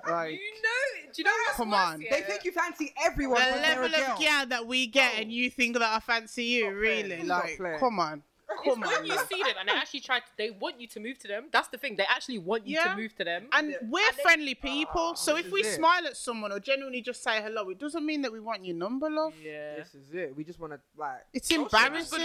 like, 0.08 0.32
You 0.32 0.38
know? 0.62 1.10
Do 1.12 1.22
you 1.22 1.24
know 1.24 1.30
what's 1.46 1.56
Come 1.56 1.74
on. 1.74 2.00
Yeah? 2.00 2.10
They 2.10 2.22
think 2.22 2.44
you 2.44 2.52
fancy 2.52 2.92
everyone. 3.02 3.40
the 3.40 3.56
level 3.60 3.84
of 3.86 3.92
girl. 3.92 4.18
girl 4.18 4.46
that 4.46 4.66
we 4.66 4.86
get, 4.86 5.12
Oh. 5.16 5.20
and 5.22 5.32
you 5.32 5.50
think 5.50 5.74
that 5.78 5.82
I 5.82 6.00
fancy 6.00 6.44
you, 6.44 6.64
Not 6.66 6.74
really? 6.74 7.12
It's 7.12 7.24
not 7.24 7.46
Like, 7.58 7.78
come 7.80 7.98
on, 8.00 8.22
It's 8.64 8.74
come 8.74 8.80
when 8.80 9.04
you 9.04 9.16
see 9.30 9.42
them 9.42 9.54
and 9.60 9.68
they 9.68 9.72
actually 9.82 10.00
try 10.00 10.18
to, 10.20 10.24
they 10.36 10.50
want 10.50 10.80
you 10.80 10.86
to 10.88 11.00
move 11.00 11.18
to 11.20 11.28
them. 11.28 11.46
That's 11.52 11.68
the 11.68 11.78
thing. 11.78 11.96
They 11.96 12.04
actually 12.04 12.38
want 12.38 12.66
you 12.66 12.76
Yeah. 12.76 12.94
to 12.94 12.96
move 12.96 13.14
to 13.16 13.24
them. 13.24 13.48
And 13.52 13.70
Yeah. 13.70 13.76
we're 13.82 14.06
And 14.06 14.16
they- 14.16 14.22
friendly 14.22 14.54
people, 14.54 15.14
so 15.16 15.36
if 15.36 15.50
we 15.50 15.60
it. 15.60 15.74
smile 15.74 16.06
at 16.06 16.16
someone 16.16 16.52
or 16.52 16.60
genuinely 16.60 17.00
just 17.02 17.22
say 17.22 17.40
hello, 17.42 17.70
it 17.70 17.78
doesn't 17.78 18.04
mean 18.04 18.22
that 18.22 18.32
we 18.32 18.40
want 18.40 18.64
your 18.64 18.76
number, 18.76 19.08
love. 19.10 19.34
Yeah. 19.40 19.76
This 19.76 19.94
is 19.94 20.12
it. 20.14 20.34
We 20.36 20.44
just 20.44 20.58
want 20.58 20.72
to 20.74 20.80
like. 20.96 21.24
It's 21.32 21.48
Social. 21.48 21.64
Good 21.64 21.70
vibes. 21.72 22.10
Good 22.10 22.20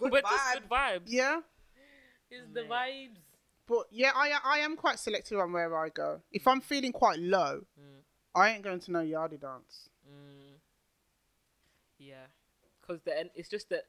We're 0.12 0.20
just 0.22 0.54
good 0.54 0.68
vibes. 0.70 1.02
Yeah, 1.06 1.40
It's 2.30 2.52
the 2.52 2.62
vibes. 2.62 3.16
but 3.66 3.86
yeah, 3.90 4.12
I 4.14 4.38
I 4.44 4.58
am 4.58 4.76
quite 4.76 4.98
selective 4.98 5.38
on 5.38 5.52
where 5.52 5.76
I 5.76 5.88
go. 5.88 6.20
If 6.32 6.46
I'm 6.48 6.60
feeling 6.60 6.92
quite 6.92 7.18
low, 7.18 7.62
Mm. 7.80 8.00
I 8.34 8.50
ain't 8.50 8.62
going 8.64 8.80
to 8.80 8.90
no 8.92 8.98
yardie 9.00 9.40
dance. 9.40 9.88
Mm. 10.08 10.58
Yeah, 11.98 12.26
because 12.80 13.00
then 13.02 13.30
it's 13.34 13.48
just 13.48 13.68
that 13.70 13.84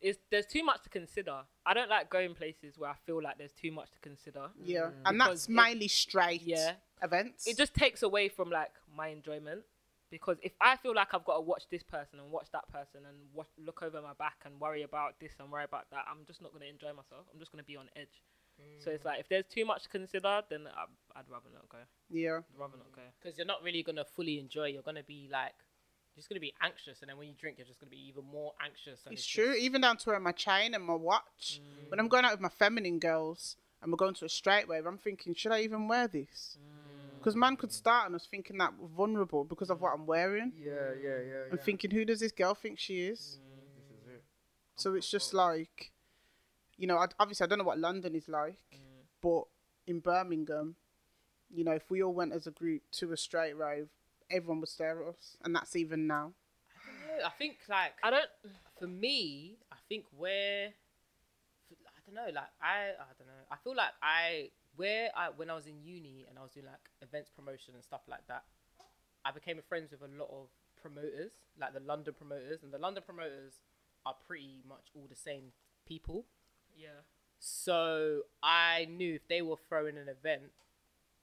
it's 0.00 0.18
there's 0.30 0.46
too 0.46 0.64
much 0.64 0.82
to 0.84 0.88
consider. 0.90 1.42
I 1.66 1.74
don't 1.74 1.90
like 1.90 2.08
going 2.10 2.34
places 2.34 2.78
where 2.78 2.90
I 2.90 2.94
feel 3.06 3.22
like 3.22 3.38
there's 3.38 3.52
too 3.52 3.70
much 3.72 3.90
to 3.92 3.98
consider. 4.00 4.48
Yeah, 4.62 4.90
Mm. 4.90 5.02
and 5.06 5.20
that's 5.20 5.48
it- 5.48 5.52
mainly 5.52 5.88
straight 5.88 6.42
Yeah, 6.42 6.74
events. 7.02 7.46
it 7.46 7.56
just 7.56 7.74
takes 7.74 8.02
away 8.02 8.28
from 8.28 8.50
like 8.50 8.72
my 8.94 9.08
enjoyment. 9.08 9.64
Because 10.10 10.38
if 10.42 10.50
I 10.60 10.76
feel 10.76 10.92
like 10.92 11.14
I've 11.14 11.24
got 11.24 11.34
to 11.36 11.40
watch 11.42 11.68
this 11.70 11.84
person 11.84 12.18
and 12.18 12.32
watch 12.32 12.48
that 12.50 12.66
person 12.72 13.06
and 13.06 13.16
watch, 13.32 13.46
look 13.56 13.80
over 13.80 14.02
my 14.02 14.12
back 14.14 14.38
and 14.44 14.58
worry 14.58 14.82
about 14.82 15.20
this 15.20 15.30
and 15.38 15.52
worry 15.52 15.62
about 15.62 15.88
that, 15.90 16.04
I'm 16.10 16.24
just 16.26 16.42
not 16.42 16.50
going 16.50 16.62
to 16.62 16.68
enjoy 16.68 16.88
myself. 16.92 17.26
I'm 17.32 17.38
just 17.38 17.52
going 17.52 17.62
to 17.62 17.66
be 17.66 17.76
on 17.76 17.88
edge. 17.94 18.20
So 18.80 18.90
it's 18.90 19.04
like 19.06 19.20
if 19.20 19.28
there's 19.28 19.46
too 19.46 19.64
much 19.64 19.84
to 19.84 19.88
consider, 19.88 20.42
then 20.50 20.66
I, 20.66 20.84
I'd 21.18 21.28
rather 21.30 21.48
not 21.54 21.68
go. 21.70 21.78
yeah, 22.10 22.38
I'd 22.38 22.58
rather 22.58 22.76
not 22.76 22.90
go. 22.92 23.00
Because 23.22 23.38
you're 23.38 23.46
not 23.46 23.62
really 23.62 23.82
gonna 23.82 24.04
fully 24.04 24.38
enjoy. 24.38 24.66
You're 24.66 24.82
gonna 24.82 25.02
be 25.02 25.28
like, 25.32 25.54
you're 26.14 26.20
just 26.20 26.28
gonna 26.28 26.40
be 26.40 26.54
anxious, 26.62 27.00
and 27.00 27.08
then 27.08 27.16
when 27.16 27.28
you 27.28 27.34
drink, 27.34 27.58
you're 27.58 27.66
just 27.66 27.80
gonna 27.80 27.90
be 27.90 28.08
even 28.08 28.24
more 28.24 28.52
anxious. 28.64 29.00
And 29.04 29.12
it's 29.12 29.26
true. 29.26 29.52
just- 29.52 29.60
Even 29.60 29.80
down 29.82 29.96
to 29.98 30.08
wearing 30.10 30.22
my 30.24 30.32
chain 30.32 30.74
and 30.74 30.84
my 30.84 30.94
watch. 30.94 31.60
Mm. 31.62 31.90
When 31.90 32.00
I'm 32.00 32.08
going 32.08 32.24
out 32.24 32.32
with 32.32 32.40
my 32.40 32.48
feminine 32.48 32.98
girls 32.98 33.56
and 33.82 33.90
we're 33.92 33.96
going 33.96 34.14
to 34.14 34.24
a 34.24 34.28
straight 34.28 34.68
wave, 34.68 34.86
I'm 34.86 34.98
thinking, 34.98 35.34
should 35.34 35.52
I 35.52 35.60
even 35.62 35.88
wear 35.88 36.08
this? 36.08 36.58
Mm. 36.60 37.18
Because 37.18 37.36
man 37.36 37.56
could 37.56 37.72
start 37.72 38.06
on 38.06 38.14
us 38.14 38.26
thinking 38.26 38.56
that 38.58 38.72
we're 38.78 38.88
vulnerable 38.88 39.44
because 39.44 39.68
of 39.70 39.80
what 39.82 39.92
I'm 39.94 40.06
wearing. 40.06 40.52
Yeah, 40.58 40.72
yeah, 41.02 41.08
yeah. 41.08 41.18
yeah. 41.18 41.42
And 41.50 41.60
thinking, 41.60 41.90
who 41.90 42.04
does 42.04 42.20
this 42.20 42.32
girl 42.32 42.54
think 42.54 42.78
she 42.78 43.00
is? 43.02 43.38
This 43.76 43.98
is 44.00 44.06
it. 44.14 44.24
So 44.76 44.94
it's 44.94 45.10
just 45.10 45.34
like, 45.34 45.92
you 46.78 46.86
know, 46.86 46.96
obviously 47.18 47.44
I 47.44 47.46
don't 47.48 47.58
know 47.58 47.64
what 47.64 47.78
London 47.78 48.14
is 48.14 48.26
like, 48.28 48.58
Mm. 48.74 49.04
but 49.20 49.44
in 49.86 50.00
Birmingham, 50.00 50.76
you 51.50 51.62
know, 51.64 51.72
if 51.72 51.90
we 51.90 52.02
all 52.02 52.14
went 52.14 52.32
as 52.32 52.46
a 52.46 52.50
group 52.50 52.82
to 52.92 53.12
a 53.12 53.16
straight 53.16 53.54
rave, 53.54 53.88
everyone 54.30 54.60
would 54.60 54.68
stare 54.68 55.02
at 55.02 55.08
us, 55.08 55.36
and 55.44 55.54
that's 55.54 55.76
even 55.76 56.06
now. 56.06 56.32
Yeah, 57.18 57.26
I 57.26 57.30
think 57.30 57.58
like 57.68 57.92
I 58.02 58.10
don't. 58.10 58.26
for 58.78 58.86
me, 58.86 59.58
I 59.72 59.76
think 59.88 60.04
where 60.16 60.68
I 61.70 62.00
don't 62.06 62.14
know, 62.14 62.32
like 62.32 62.50
I 62.62 62.94
I 62.98 63.12
don't 63.18 63.26
know. 63.26 63.44
I 63.50 63.56
feel 63.62 63.76
like 63.76 63.92
I 64.02 64.50
where 64.76 65.10
I 65.16 65.28
when 65.36 65.50
I 65.50 65.54
was 65.54 65.66
in 65.66 65.82
uni 65.82 66.26
and 66.28 66.38
I 66.38 66.42
was 66.42 66.52
doing 66.52 66.66
like 66.66 66.88
events 67.02 67.30
promotion 67.34 67.74
and 67.74 67.84
stuff 67.84 68.02
like 68.08 68.26
that, 68.28 68.44
I 69.24 69.30
became 69.32 69.58
friends 69.68 69.90
with 69.90 70.02
a 70.02 70.18
lot 70.18 70.30
of 70.30 70.48
promoters, 70.80 71.32
like 71.60 71.74
the 71.74 71.80
London 71.80 72.14
promoters, 72.14 72.62
and 72.62 72.72
the 72.72 72.78
London 72.78 73.02
promoters 73.04 73.60
are 74.06 74.14
pretty 74.26 74.62
much 74.68 74.90
all 74.94 75.06
the 75.08 75.16
same 75.16 75.52
people. 75.86 76.24
Yeah. 76.76 77.04
So 77.38 78.22
I 78.42 78.86
knew 78.90 79.14
if 79.14 79.28
they 79.28 79.42
were 79.42 79.56
throwing 79.68 79.96
an 79.96 80.08
event, 80.08 80.52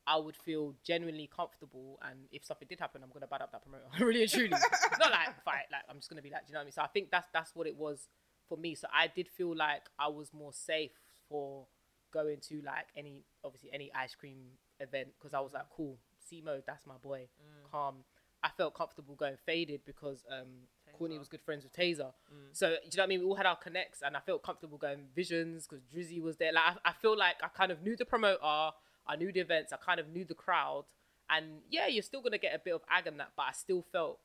I 0.07 0.17
would 0.17 0.35
feel 0.37 0.73
genuinely 0.83 1.29
comfortable. 1.33 1.99
And 2.01 2.19
if 2.31 2.45
something 2.45 2.67
did 2.67 2.79
happen, 2.79 3.03
I'm 3.03 3.09
gonna 3.13 3.27
bad 3.27 3.41
up 3.41 3.51
that 3.51 3.61
promoter. 3.61 3.83
really 3.99 4.23
and 4.23 4.31
truly. 4.31 4.49
Not 4.49 5.11
like 5.11 5.43
fight. 5.43 5.65
Like 5.71 5.83
I'm 5.89 5.97
just 5.97 6.09
gonna 6.09 6.21
be 6.21 6.29
like, 6.29 6.47
do 6.47 6.51
you 6.51 6.53
know 6.53 6.59
what 6.59 6.63
I 6.63 6.65
mean? 6.65 6.71
So 6.71 6.81
I 6.81 6.87
think 6.87 7.11
that's 7.11 7.27
that's 7.33 7.53
what 7.53 7.67
it 7.67 7.75
was 7.75 8.07
for 8.47 8.57
me. 8.57 8.73
So 8.75 8.87
I 8.93 9.07
did 9.07 9.27
feel 9.27 9.55
like 9.55 9.83
I 9.99 10.07
was 10.07 10.33
more 10.33 10.53
safe 10.53 10.91
for 11.29 11.67
going 12.13 12.39
to 12.49 12.61
like 12.65 12.87
any 12.95 13.25
obviously 13.43 13.69
any 13.73 13.91
ice 13.93 14.15
cream 14.15 14.37
event 14.79 15.09
because 15.19 15.33
I 15.33 15.41
was 15.41 15.53
like, 15.53 15.65
cool, 15.75 15.97
C 16.17 16.41
mode, 16.43 16.63
that's 16.65 16.85
my 16.85 16.95
boy. 17.03 17.27
Calm. 17.71 17.97
I 18.43 18.49
felt 18.55 18.75
comfortable 18.75 19.15
going 19.15 19.35
faded 19.45 19.81
because 19.85 20.23
um 20.31 20.67
Courtney 20.97 21.19
was 21.19 21.27
good 21.27 21.41
friends 21.41 21.63
with 21.63 21.73
Taser. 21.73 22.11
So 22.53 22.69
do 22.69 22.73
you 22.73 22.97
know 22.97 23.03
what 23.03 23.03
I 23.03 23.07
mean? 23.07 23.19
We 23.19 23.25
all 23.25 23.35
had 23.35 23.45
our 23.45 23.55
connects, 23.55 24.01
and 24.01 24.17
I 24.17 24.19
felt 24.19 24.43
comfortable 24.43 24.77
going 24.77 25.05
visions 25.15 25.67
because 25.67 25.83
Drizzy 25.85 26.21
was 26.21 26.37
there. 26.37 26.51
Like 26.53 26.63
I, 26.83 26.89
I 26.89 26.93
feel 26.93 27.17
like 27.17 27.35
I 27.43 27.47
kind 27.49 27.71
of 27.71 27.81
knew 27.83 27.95
the 27.95 28.05
promoter, 28.05 28.71
I 29.07 29.15
knew 29.15 29.31
the 29.31 29.39
events, 29.39 29.73
I 29.73 29.77
kind 29.77 29.99
of 29.99 30.09
knew 30.09 30.25
the 30.25 30.33
crowd, 30.33 30.85
and 31.29 31.45
yeah, 31.69 31.87
you're 31.87 32.03
still 32.03 32.21
gonna 32.21 32.37
get 32.37 32.55
a 32.55 32.59
bit 32.59 32.73
of 32.73 32.81
ag 32.89 33.07
on 33.07 33.17
that, 33.17 33.31
but 33.35 33.45
I 33.49 33.51
still 33.53 33.83
felt 33.91 34.19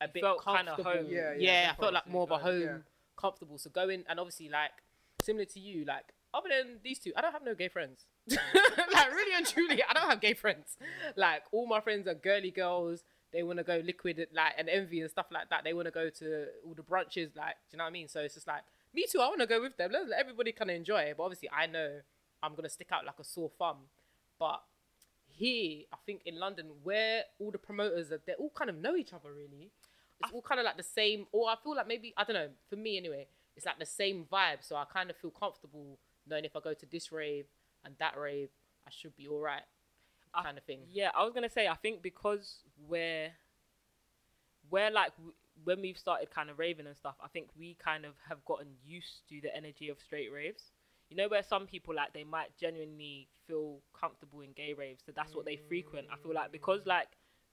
a 0.00 0.06
You 0.06 0.12
bit 0.14 0.22
felt 0.22 0.44
kinda 0.44 0.74
home. 0.74 1.06
Yeah, 1.08 1.32
yeah, 1.32 1.62
yeah, 1.62 1.72
I 1.76 1.80
felt 1.80 1.94
like 1.94 2.06
more 2.08 2.22
of 2.24 2.30
a 2.30 2.38
home, 2.38 2.60
yeah. 2.62 2.78
comfortable. 3.16 3.58
So 3.58 3.70
going 3.70 4.04
and 4.08 4.18
obviously 4.18 4.48
like 4.48 4.72
similar 5.22 5.44
to 5.46 5.60
you, 5.60 5.84
like 5.84 6.12
other 6.32 6.48
than 6.48 6.78
these 6.82 6.98
two, 6.98 7.12
I 7.16 7.20
don't 7.20 7.32
have 7.32 7.44
no 7.44 7.54
gay 7.54 7.68
friends. 7.68 8.06
like 8.30 9.10
really 9.12 9.34
and 9.36 9.46
truly, 9.46 9.82
I 9.82 9.92
don't 9.92 10.08
have 10.08 10.20
gay 10.20 10.34
friends. 10.34 10.76
Like 11.16 11.42
all 11.52 11.66
my 11.66 11.80
friends 11.80 12.06
are 12.06 12.14
girly 12.14 12.50
girls. 12.50 13.04
They 13.32 13.42
want 13.44 13.58
to 13.58 13.64
go 13.64 13.80
liquid 13.84 14.26
like 14.34 14.54
and 14.58 14.68
envy 14.68 15.00
and 15.00 15.10
stuff 15.10 15.26
like 15.30 15.50
that. 15.50 15.62
They 15.64 15.72
want 15.74 15.86
to 15.86 15.92
go 15.92 16.08
to 16.10 16.46
all 16.66 16.74
the 16.74 16.82
brunches, 16.82 17.36
like 17.36 17.56
do 17.70 17.74
you 17.74 17.78
know 17.78 17.84
what 17.84 17.88
I 17.88 17.90
mean? 17.90 18.08
So 18.08 18.20
it's 18.20 18.34
just 18.34 18.46
like 18.46 18.62
me 18.94 19.04
too. 19.10 19.20
I 19.20 19.28
want 19.28 19.40
to 19.40 19.46
go 19.46 19.60
with 19.60 19.76
them. 19.76 19.92
Let, 19.92 20.08
let 20.08 20.18
everybody 20.20 20.52
kind 20.52 20.70
of 20.70 20.76
enjoy 20.76 21.00
it. 21.02 21.16
But 21.16 21.24
obviously, 21.24 21.48
I 21.50 21.66
know 21.66 22.00
I'm 22.42 22.54
gonna 22.54 22.68
stick 22.68 22.88
out 22.92 23.04
like 23.04 23.18
a 23.20 23.24
sore 23.24 23.50
thumb. 23.58 23.76
But 24.40 24.62
here, 25.28 25.82
I 25.92 25.96
think 26.06 26.22
in 26.26 26.40
London, 26.40 26.66
where 26.82 27.22
all 27.38 27.52
the 27.52 27.58
promoters 27.58 28.10
are, 28.10 28.20
they 28.26 28.32
all 28.32 28.50
kind 28.50 28.70
of 28.70 28.76
know 28.76 28.96
each 28.96 29.12
other 29.12 29.32
really. 29.32 29.70
It's 30.18 30.32
all 30.32 30.42
kind 30.42 30.58
of 30.58 30.64
like 30.64 30.76
the 30.76 30.82
same, 30.82 31.26
or 31.32 31.48
I 31.48 31.54
feel 31.62 31.76
like 31.76 31.86
maybe 31.86 32.12
I 32.16 32.24
don't 32.24 32.34
know. 32.34 32.48
For 32.68 32.76
me, 32.76 32.96
anyway, 32.98 33.28
it's 33.56 33.66
like 33.66 33.78
the 33.78 33.86
same 33.86 34.26
vibe. 34.30 34.62
So 34.62 34.76
I 34.76 34.84
kind 34.84 35.10
of 35.10 35.16
feel 35.16 35.30
comfortable 35.30 35.98
knowing 36.28 36.44
if 36.44 36.56
I 36.56 36.60
go 36.60 36.74
to 36.74 36.86
this 36.86 37.12
rave 37.12 37.46
and 37.84 37.94
that 37.98 38.18
rave, 38.18 38.48
I 38.86 38.90
should 38.90 39.16
be 39.16 39.28
all 39.28 39.40
right, 39.40 39.62
kind 40.42 40.58
of 40.58 40.64
thing. 40.64 40.80
Yeah, 40.90 41.10
I 41.14 41.24
was 41.24 41.32
gonna 41.32 41.50
say 41.50 41.68
I 41.68 41.74
think 41.74 42.02
because 42.02 42.60
we're 42.88 43.30
we're 44.70 44.90
like 44.90 45.12
when 45.64 45.80
we've 45.82 45.98
started 45.98 46.30
kind 46.30 46.50
of 46.50 46.58
raving 46.58 46.86
and 46.86 46.96
stuff, 46.96 47.16
I 47.22 47.28
think 47.28 47.48
we 47.58 47.76
kind 47.82 48.04
of 48.04 48.12
have 48.28 48.44
gotten 48.44 48.68
used 48.84 49.28
to 49.28 49.40
the 49.40 49.54
energy 49.54 49.88
of 49.88 49.98
straight 50.00 50.32
raves. 50.32 50.64
You 51.10 51.16
know 51.16 51.28
where 51.28 51.42
some 51.42 51.66
people 51.66 51.94
like 51.94 52.12
they 52.12 52.24
might 52.24 52.56
genuinely 52.58 53.28
feel 53.46 53.80
comfortable 53.98 54.40
in 54.42 54.52
gay 54.52 54.72
raves, 54.74 55.02
so 55.04 55.12
that's 55.14 55.34
what 55.34 55.44
they 55.44 55.56
frequent. 55.68 56.06
I 56.12 56.16
feel 56.22 56.32
like 56.34 56.52
because 56.52 56.82
mm. 56.82 56.86
like 56.86 57.08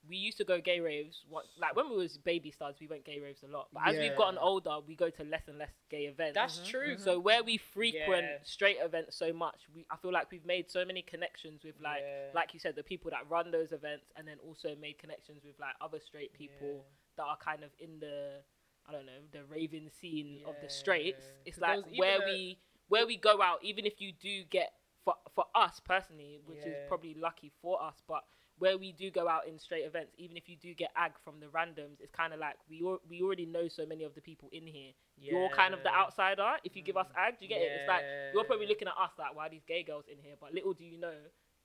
we 0.08 0.16
used 0.16 0.38
to 0.38 0.46
go 0.46 0.62
gay 0.62 0.80
raves, 0.80 1.26
what 1.28 1.46
like 1.60 1.76
when 1.76 1.90
we 1.90 1.98
was 1.98 2.18
baby 2.18 2.52
stars, 2.52 2.76
we 2.80 2.88
went 2.88 3.04
gay 3.04 3.20
raves 3.20 3.42
a 3.44 3.48
lot. 3.48 3.68
But 3.74 3.84
as 3.88 3.96
Yeah. 3.96 4.02
we've 4.10 4.18
gotten 4.18 4.38
older, 4.38 4.78
we 4.88 4.96
go 4.96 5.10
to 5.10 5.24
less 5.24 5.48
and 5.48 5.58
less 5.58 5.72
gay 5.90 6.06
events. 6.06 6.36
That's 6.36 6.60
mm-hmm, 6.60 6.70
true. 6.70 6.94
Mm-hmm. 6.94 7.04
So 7.04 7.20
where 7.20 7.44
we 7.44 7.58
frequent 7.58 8.24
Yeah. 8.26 8.38
straight 8.44 8.78
events 8.80 9.18
so 9.18 9.34
much, 9.34 9.60
we 9.74 9.86
I 9.90 9.98
feel 9.98 10.12
like 10.14 10.30
we've 10.32 10.46
made 10.46 10.70
so 10.70 10.86
many 10.86 11.02
connections 11.02 11.64
with 11.64 11.76
like 11.82 12.02
Yeah. 12.04 12.30
like 12.34 12.54
you 12.54 12.60
said, 12.60 12.76
the 12.76 12.84
people 12.84 13.10
that 13.12 13.28
run 13.28 13.50
those 13.52 13.72
events, 13.72 14.12
and 14.16 14.28
then 14.28 14.38
also 14.40 14.76
made 14.76 15.00
connections 15.00 15.44
with 15.44 15.60
like 15.60 15.76
other 15.82 16.00
straight 16.00 16.32
people 16.34 16.86
that 17.18 17.24
are 17.24 17.38
kind 17.38 17.64
of 17.64 17.72
in 17.80 18.00
the 18.00 18.44
I 18.88 18.94
don't 18.94 19.06
know 19.06 19.20
the 19.32 19.44
raving 19.46 19.90
scene 20.00 20.44
of 20.46 20.56
the 20.62 20.70
straights. 20.70 21.26
yeah. 21.26 21.42
It's 21.46 21.58
'Cause 21.58 21.68
there 21.68 21.78
like 21.78 22.00
where 22.00 22.22
a- 22.22 22.26
we 22.26 22.60
where 22.90 23.06
we 23.06 23.18
go 23.18 23.42
out, 23.42 23.60
even 23.64 23.86
if 23.86 24.00
you 24.00 24.12
do 24.20 24.44
get 24.50 24.72
for 25.04 25.16
for 25.36 25.46
us 25.56 25.80
personally, 25.80 26.40
which 26.46 26.60
Yeah. 26.60 26.72
is 26.72 26.78
probably 26.88 27.14
lucky 27.14 27.52
for 27.62 27.82
us, 27.82 27.96
but 28.08 28.24
where 28.60 28.76
we 28.78 28.92
do 28.92 29.12
go 29.12 29.28
out 29.28 29.48
in 29.48 29.60
straight 29.60 29.84
events, 29.86 30.14
even 30.18 30.36
if 30.36 30.50
you 30.50 30.56
do 30.56 30.74
get 30.74 30.92
ag 30.96 31.12
from 31.24 31.40
the 31.40 31.46
randoms, 31.48 32.02
it's 32.02 32.12
kind 32.12 32.34
of 32.34 32.40
like 32.40 32.56
we 32.68 32.82
al- 32.84 33.02
we 33.08 33.22
already 33.22 33.46
know 33.46 33.68
so 33.68 33.86
many 33.86 34.04
of 34.04 34.16
the 34.16 34.22
people 34.22 34.50
in 34.52 34.66
here. 34.66 34.92
You're 35.20 35.50
kind 35.50 35.74
of 35.74 35.84
the 35.84 35.94
outsider. 35.94 36.58
If 36.64 36.76
you 36.76 36.82
give 36.82 36.98
us 36.98 37.08
ag, 37.16 37.38
do 37.40 37.46
you 37.46 37.50
get 37.50 37.62
it? 37.62 37.72
It's 37.72 37.88
like 37.88 38.04
you're 38.34 38.44
probably 38.46 38.68
looking 38.68 38.88
at 38.88 38.96
us 38.98 39.12
like, 39.18 39.36
why 39.36 39.46
are 39.48 39.50
these 39.50 39.64
gay 39.68 39.84
girls 39.84 40.06
in 40.12 40.18
here? 40.20 40.36
But 40.40 40.54
little 40.54 40.74
do 40.74 40.84
you 40.84 40.98
know 41.00 41.14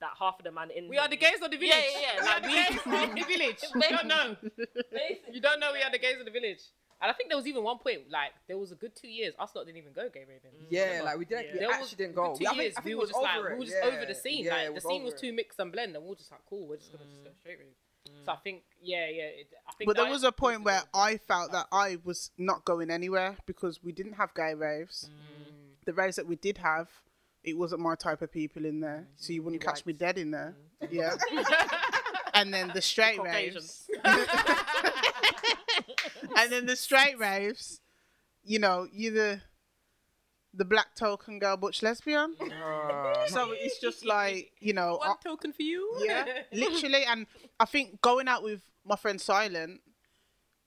that 0.01 0.11
half 0.19 0.39
of 0.39 0.45
the 0.45 0.51
man 0.53 0.71
in 0.71 0.89
We 0.89 0.97
here- 0.97 1.05
are 1.05 1.09
the 1.09 1.17
gays 1.17 1.41
of 1.43 1.51
the 1.51 1.57
village. 1.57 1.75
Yeah, 1.95 2.01
yeah, 2.01 2.15
yeah. 2.17 2.23
We 2.23 2.29
are 2.29 2.41
the 2.41 2.49
gays 2.49 3.09
of 3.09 3.15
the 3.15 3.25
village. 3.33 3.63
You 3.75 3.97
don't 3.97 4.07
know. 4.09 4.37
Basically. 4.93 5.35
You 5.35 5.41
don't 5.41 5.61
know 5.61 5.73
we 5.73 5.83
are 5.83 5.91
the 5.91 5.99
gays 5.99 6.19
of 6.19 6.25
the 6.27 6.31
village. 6.33 6.61
And 7.03 7.11
I 7.11 7.15
think 7.15 7.31
there 7.31 7.37
was 7.37 7.49
even 7.49 7.65
one 7.65 7.79
point, 7.79 8.03
like, 8.11 8.31
there 8.47 8.57
was 8.57 8.71
a 8.71 8.77
good 8.77 8.95
two 8.95 9.09
years, 9.09 9.35
us 9.39 9.51
lot 9.57 9.67
didn't 9.67 9.79
even 9.79 9.93
go 9.93 10.09
gay 10.09 10.21
raving. 10.21 10.53
Yeah, 10.71 10.85
Remember? 10.85 11.05
like 11.07 11.19
we 11.19 11.25
didn't. 11.25 11.47
Yeah. 11.47 11.53
We 11.55 11.59
There 11.59 11.69
was 11.69 11.77
actually 11.79 11.97
didn't 11.97 12.15
go. 12.15 12.37
Two 12.39 12.47
I 12.47 12.51
think- 12.51 12.63
years, 12.63 12.75
I 12.77 12.81
think 12.81 12.87
we 12.87 12.95
were 12.95 13.07
just 13.07 13.21
like, 13.21 13.37
over 13.39 13.49
we 13.51 13.59
were 13.59 13.65
just 13.65 13.77
Yeah, 13.83 13.89
over 13.91 14.07
the 14.07 14.15
scene. 14.15 14.45
yeah, 14.45 14.55
like, 14.55 14.75
the 14.77 14.81
scene 14.81 15.03
was 15.03 15.15
it. 15.15 15.19
too 15.21 15.33
mix 15.33 15.59
and 15.59 15.73
blend, 15.73 15.97
and 15.97 16.05
we 16.05 16.11
were 16.11 16.17
just 16.17 16.31
like, 16.31 16.41
cool, 16.49 16.69
we're 16.69 16.77
just 16.77 16.93
gonna 16.93 17.05
just 17.11 17.25
go 17.25 17.31
straight 17.41 17.59
rave. 17.59 17.75
Mm. 18.09 18.25
So 18.25 18.33
I 18.33 18.37
think, 18.37 18.63
yeah, 18.81 19.09
yeah. 19.09 19.23
It, 19.25 19.49
I 19.69 19.73
think 19.73 19.89
But 19.89 19.97
there 19.97 20.07
was 20.11 20.23
a 20.23 20.31
point 20.31 20.63
where 20.63 20.83
I 20.95 21.17
felt 21.17 21.51
that 21.51 21.67
I 21.73 21.99
was 22.05 22.31
not 22.39 22.65
going 22.65 22.89
anywhere 22.89 23.37
because 23.47 23.83
we 23.83 23.91
didn't 23.91 24.15
have 24.15 24.33
gay 24.35 24.55
raves. 24.55 25.11
Mm. 25.11 25.85
The 25.87 25.93
raves 25.95 26.15
that 26.17 26.27
we 26.29 26.37
did 26.37 26.59
have, 26.59 26.89
it 27.43 27.59
wasn't 27.59 27.81
my 27.81 27.97
type 27.97 28.23
of 28.23 28.31
people 28.31 28.65
in 28.65 28.79
there, 28.79 29.09
so 29.17 29.33
you 29.33 29.43
wouldn't 29.43 29.61
catch 29.63 29.85
me 29.85 29.93
dead 29.93 30.19
in 30.19 30.31
there. 30.31 30.55
Yeah. 30.89 31.17
and 32.35 32.55
then 32.55 32.71
the 32.73 32.81
straight 32.81 33.21
raves, 33.21 33.89
Caucasians. 34.05 34.92
and 36.37 36.51
then 36.53 36.67
the 36.67 36.77
straight 36.77 37.19
raves, 37.19 37.81
you 38.45 38.59
know, 38.59 38.87
you're 38.93 39.13
the 39.13 39.41
the 40.55 40.65
black 40.67 40.95
token 40.95 41.39
girl 41.39 41.57
butch 41.57 41.83
lesbian. 41.83 42.35
Uh, 42.41 43.27
So 43.27 43.53
it's 43.53 43.81
just 43.81 44.05
like 44.05 44.53
you 44.61 44.73
know, 44.75 44.97
One 44.99 45.17
token 45.25 45.53
for 45.53 45.63
you. 45.63 45.95
yeah, 46.05 46.25
literally. 46.53 47.05
And 47.05 47.27
I 47.59 47.65
think 47.65 48.01
going 48.03 48.29
out 48.29 48.43
with 48.43 48.61
my 48.85 48.97
friend 48.97 49.21
Silent, 49.21 49.81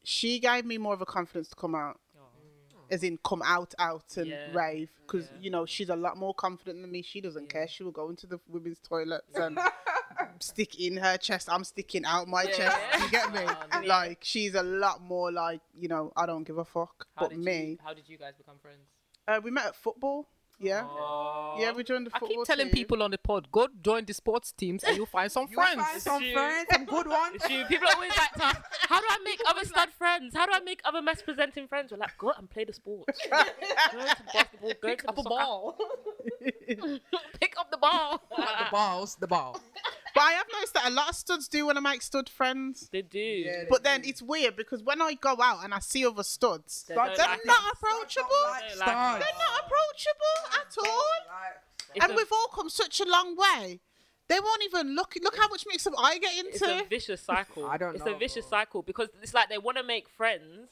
she 0.04 0.40
gave 0.40 0.66
me 0.66 0.78
more 0.78 0.94
of 0.94 1.02
a 1.02 1.06
confidence 1.06 1.50
to 1.50 1.56
come 1.56 1.76
out, 1.76 2.00
as 2.90 3.04
in 3.04 3.18
come 3.24 3.42
out, 3.44 3.74
out 3.80 4.18
and 4.18 4.28
Yeah. 4.28 4.52
rave. 4.54 4.90
Because 5.06 5.30
Yeah. 5.32 5.38
you 5.42 5.50
know 5.50 5.66
she's 5.66 5.90
a 5.90 5.96
lot 5.96 6.18
more 6.18 6.34
confident 6.34 6.82
than 6.82 6.92
me. 6.92 7.02
She 7.02 7.22
doesn't 7.22 7.50
care. 7.50 7.68
She 7.68 7.84
will 7.84 7.92
go 7.92 8.10
into 8.10 8.28
the 8.28 8.40
women's 8.48 8.80
toilets 8.80 9.36
and 9.36 9.58
stick 10.40 10.80
in 10.80 10.98
her 10.98 11.18
chest. 11.18 11.50
I'm 11.50 11.64
sticking 11.64 12.06
out 12.06 12.28
my 12.28 12.44
Yeah. 12.44 12.52
chest. 12.58 12.78
You 13.06 13.10
get 13.12 13.34
me? 13.34 13.40
Oh, 13.44 13.68
yeah. 13.72 13.82
Like 13.86 14.20
she's 14.24 14.56
a 14.56 14.64
lot 14.64 15.02
more 15.02 15.32
like 15.32 15.62
you 15.78 15.88
know. 15.88 16.12
I 16.16 16.26
don't 16.26 16.44
give 16.44 16.58
a 16.58 16.66
fuck. 16.66 17.08
How 17.16 17.24
but 17.24 17.30
did 17.32 17.40
me, 17.40 17.64
You, 17.72 17.78
how 17.84 17.94
did 17.94 18.08
you 18.10 18.18
guys 18.18 18.34
become 18.38 18.58
friends? 18.60 18.88
uh, 19.28 19.40
we 19.44 19.52
met 19.52 19.66
at 19.66 19.76
football. 19.76 20.28
Yeah, 20.58 20.84
Oh. 20.90 21.58
yeah, 21.60 21.74
we 21.74 21.84
joined 21.84 22.08
the 22.08 22.12
I 22.16 22.20
keep 22.20 22.44
telling 22.46 22.68
team. 22.68 22.74
people 22.74 23.04
on 23.04 23.12
the 23.12 23.18
pod, 23.18 23.52
go 23.52 23.68
join 23.82 24.06
the 24.06 24.14
sports 24.14 24.54
teams 24.54 24.84
and 24.86 24.96
you'll 24.96 25.06
find 25.06 25.30
some 25.32 25.48
you 25.52 25.58
will 25.58 25.64
friends. 25.64 25.82
find 25.84 26.02
some 26.02 26.24
you. 26.24 26.34
friends, 26.34 26.68
some 26.72 26.86
good 26.86 27.08
ones. 27.22 27.42
People 27.68 27.88
are 27.90 27.96
always 27.96 28.12
like, 28.18 28.56
how 28.88 29.00
do 29.02 29.06
I 29.10 29.18
make 29.26 29.40
other 29.48 29.66
stud 29.66 29.90
friends? 29.98 30.34
How 30.34 30.46
do 30.46 30.54
I 30.56 30.62
make 30.62 30.80
other 30.86 31.02
masc 31.02 31.26
presenting 31.26 31.68
friends? 31.68 31.92
We're 31.92 31.98
like, 31.98 32.18
go 32.18 32.32
and 32.38 32.50
play 32.50 32.64
the 32.64 32.74
sports. 32.74 33.20
go 33.30 33.38
to 33.44 33.46
the 33.98 34.16
basketball, 34.34 34.70
go 34.82 34.88
Pick 34.88 35.02
to 35.02 35.10
up 35.10 35.16
the 35.16 35.22
a 35.22 35.24
soccer. 35.24 35.30
ball. 35.36 35.78
Pick 37.42 37.54
up 37.60 37.70
the 37.72 37.78
ball. 37.78 38.22
Not 38.38 38.60
the 38.60 38.72
balls, 38.72 39.16
the 39.20 39.28
ball. 39.28 39.60
But 40.16 40.22
I 40.24 40.32
have 40.32 40.46
noticed 40.52 40.74
that 40.76 40.86
a 40.88 40.90
lot 40.92 41.10
of 41.10 41.16
studs 41.16 41.48
do 41.50 41.66
want 41.66 41.76
to 41.78 41.82
make 41.82 42.02
stud 42.02 42.30
friends. 42.30 42.90
They 42.92 43.02
do. 43.02 43.20
Yeah, 43.20 43.66
But 43.70 43.84
then 43.84 44.02
it's 44.06 44.22
weird 44.22 44.56
because 44.56 44.82
when 44.82 45.02
I 45.02 45.14
go 45.14 45.36
out 45.42 45.64
and 45.64 45.74
I 45.74 45.80
see 45.80 46.06
other 46.06 46.24
studs, 46.24 46.86
They 46.88 46.96
they're 46.96 47.06
don't 47.06 47.18
not 47.46 47.64
like 47.64 47.74
approachable. 47.74 48.30
They 48.46 48.76
like 48.80 48.88
stars. 48.88 49.22
it. 49.22 49.26
They're 49.26 49.40
not 49.40 49.60
approachable 49.66 50.60
at 50.62 50.90
all. 50.90 51.04
It's 51.96 52.04
And 52.06 52.14
a- 52.14 52.16
we've 52.16 52.32
all 52.32 52.48
come 52.48 52.70
such 52.70 53.00
a 53.02 53.06
long 53.06 53.36
way. 53.36 53.82
They 54.28 54.40
won't 54.40 54.64
even 54.64 54.96
look. 54.96 55.16
Look 55.22 55.38
how 55.38 55.48
much 55.50 55.66
mix 55.68 55.86
up 55.86 55.94
I 56.00 56.18
get 56.18 56.34
into. 56.38 56.50
it's 56.56 56.62
a 56.64 56.84
vicious 56.90 57.22
cycle. 57.22 57.66
I 57.68 57.78
don't 57.78 57.96
It's 57.96 58.06
know, 58.06 58.16
a 58.16 58.18
vicious 58.18 58.46
bro. 58.48 58.58
cycle 58.60 58.82
because 58.82 59.10
it's 59.22 59.34
like 59.36 59.50
they 59.50 59.58
want 59.60 59.78
to 59.78 59.84
make 59.84 60.10
friends, 60.10 60.70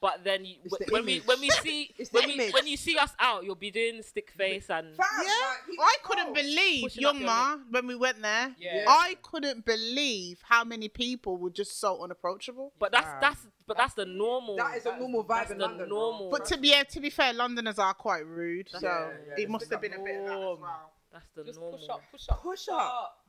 but 0.00 0.22
then 0.24 0.44
you, 0.44 0.56
It's 0.64 0.78
the 0.78 0.86
when 0.92 1.04
we 1.04 1.18
when 1.20 1.40
we 1.40 1.50
see 1.50 1.92
when, 2.12 2.26
we, 2.28 2.50
when 2.50 2.66
you 2.66 2.76
see 2.76 2.96
us 2.96 3.12
out, 3.18 3.44
you'll 3.44 3.54
be 3.56 3.70
doing 3.70 4.00
stick 4.02 4.30
face 4.30 4.70
and 4.70 4.88
yeah, 4.96 5.80
I 5.80 5.96
couldn't 6.04 6.34
believe, 6.34 6.82
Pushing 6.84 7.02
your 7.02 7.14
Ma, 7.14 7.56
when 7.70 7.86
we 7.86 7.96
went 7.96 8.22
there. 8.22 8.54
Yeah. 8.58 8.84
I 8.86 9.16
couldn't 9.22 9.64
believe 9.64 10.40
how 10.44 10.62
many 10.64 10.88
people 10.88 11.36
were 11.36 11.50
just 11.50 11.80
so 11.80 12.02
unapproachable. 12.02 12.72
but 12.78 12.92
that's 12.92 13.06
Wow. 13.06 13.18
that's 13.20 13.46
but 13.66 13.76
that's 13.76 13.94
the 13.94 14.06
normal. 14.06 14.56
That 14.56 14.76
is 14.76 14.86
a 14.86 14.96
normal 14.96 15.24
vibe 15.24 15.28
that's 15.28 15.50
in 15.50 15.58
the 15.58 15.64
London. 15.66 15.88
normal. 15.88 16.30
But 16.30 16.44
to 16.46 16.56
be 16.58 16.68
yeah, 16.68 16.84
to 16.84 17.00
be 17.00 17.10
fair, 17.10 17.32
Londoners 17.32 17.78
are 17.78 17.94
quite 17.94 18.24
rude, 18.26 18.68
so 18.70 18.78
Yeah, 18.80 19.10
yeah, 19.36 19.42
it 19.42 19.50
must 19.50 19.70
have 19.70 19.80
the 19.82 19.88
been 19.88 19.98
a 20.00 20.02
bit 20.04 20.16
of 20.20 20.26
that 20.26 20.32
as 20.32 20.58
well. 20.60 20.92
That's 21.12 21.26
the 21.34 21.44
Just 21.44 21.58
normal. 21.58 21.78
push 21.78 21.88
up, 21.88 22.02
push 22.12 22.28
up. 22.28 22.42
Push 22.42 22.68
up. 22.68 23.24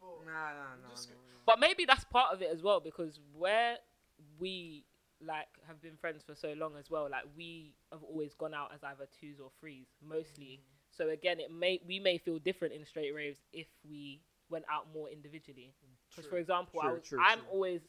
Nah, 0.00 0.32
nah, 0.32 0.52
nah. 0.82 0.90
Just- 0.90 1.10
nah, 1.10 1.14
nah. 1.16 1.20
But 1.46 1.60
maybe 1.60 1.84
that's 1.84 2.04
part 2.04 2.32
of 2.32 2.42
it 2.42 2.50
as 2.52 2.62
well 2.62 2.80
because 2.80 3.18
where 3.36 3.76
we 4.38 4.84
like 5.24 5.48
have 5.66 5.80
been 5.82 5.96
friends 6.00 6.22
for 6.26 6.34
so 6.34 6.54
long 6.56 6.72
as 6.78 6.90
well, 6.90 7.08
like 7.10 7.24
we 7.36 7.74
have 7.92 8.02
always 8.02 8.34
gone 8.34 8.54
out 8.54 8.70
as 8.74 8.82
either 8.84 9.08
twos 9.20 9.40
or 9.40 9.50
threes 9.60 9.86
mostly. 10.06 10.60
Mm. 10.60 10.96
So 10.96 11.08
again, 11.10 11.40
it 11.40 11.50
may 11.52 11.80
we 11.86 11.98
may 12.00 12.18
feel 12.18 12.38
different 12.38 12.74
in 12.74 12.84
straight 12.84 13.14
raves 13.14 13.38
if 13.52 13.66
we 13.88 14.20
went 14.50 14.64
out 14.72 14.86
more 14.92 15.08
individually. 15.10 15.72
Mm, 15.84 15.94
because 16.10 16.24
for 16.26 16.30
True, 16.32 16.40
example, 16.40 16.80
I 16.82 16.92
was, 16.92 17.02
true, 17.04 17.18
I'm 17.22 17.38
true. 17.40 17.48
always 17.52 17.80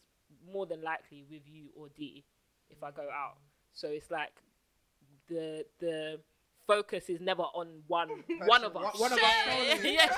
more 0.52 0.66
than 0.66 0.82
likely 0.84 1.26
with 1.30 1.42
you 1.46 1.70
or 1.76 1.88
D 1.96 2.24
if 2.70 2.84
I 2.84 2.92
go 2.92 3.04
mm. 3.04 3.14
out. 3.14 3.38
So 3.74 3.88
it's 3.88 4.12
like 4.12 4.34
the 5.28 5.66
the 5.80 6.20
focus 6.68 7.10
is 7.10 7.20
never 7.22 7.44
on 7.44 7.82
one 7.88 8.10
one 8.46 8.64
of 8.64 8.76
us. 8.76 9.00
one- 9.00 9.12
one 9.12 9.14
of 9.14 9.20
us 9.20 9.80
Yeah, 9.84 10.16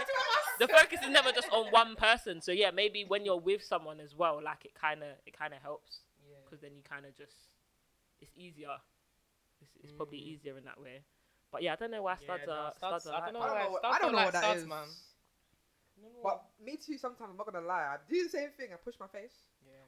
The 0.59 0.67
focus 0.67 0.99
is 1.03 1.09
never 1.09 1.31
just 1.31 1.49
on 1.51 1.67
one 1.71 1.95
person. 1.95 2.41
So 2.41 2.51
yeah, 2.51 2.71
maybe 2.71 3.03
when 3.07 3.25
you're 3.25 3.39
with 3.39 3.63
someone 3.63 3.99
as 3.99 4.15
well, 4.15 4.39
like 4.43 4.65
it 4.65 4.73
kind 4.75 5.01
of 5.01 5.09
it 5.25 5.37
kind 5.37 5.53
of 5.53 5.61
helps. 5.61 5.99
Because 6.51 6.61
then 6.61 6.75
you 6.75 6.83
kind 6.83 7.05
of 7.07 7.15
just 7.15 7.31
it's 8.19 8.35
easier. 8.35 8.75
It's, 9.61 9.71
it's 9.83 9.93
probably 9.93 10.19
Mm. 10.19 10.27
easier 10.35 10.57
in 10.57 10.65
that 10.65 10.79
way. 10.81 10.99
But 11.51 11.63
yeah, 11.63 11.73
I 11.73 11.75
don't 11.77 11.91
know 11.91 12.03
why 12.03 12.15
studs 12.17 12.43
Yeah, 12.47 12.53
are 12.53 12.73
studs, 12.77 13.03
studs- 13.03 13.07
are 13.07 13.13
I 13.13 13.19
like 13.19 13.33
don't 13.33 13.33
know 13.33 13.41
I 13.41 13.47
don't 13.47 13.55
why 13.55 13.63
know. 13.63 13.71
what- 13.71 13.85
I 13.85 13.89
don't 13.91 14.01
don't 14.01 14.11
know 14.11 14.17
like 14.17 14.25
what 14.25 14.33
that 14.33 14.43
studs, 14.43 14.61
is. 14.61 14.67
man. 14.67 14.87
But 16.23 16.43
me 16.63 16.77
too. 16.77 16.97
Sometimes 16.97 17.29
I'm 17.31 17.37
not 17.37 17.45
gonna 17.45 17.65
lie. 17.65 17.83
I 17.95 17.97
do 18.09 18.23
the 18.23 18.29
same 18.29 18.49
thing. 18.57 18.69
I 18.73 18.77
push 18.77 18.95
my 18.99 19.07
face. 19.07 19.33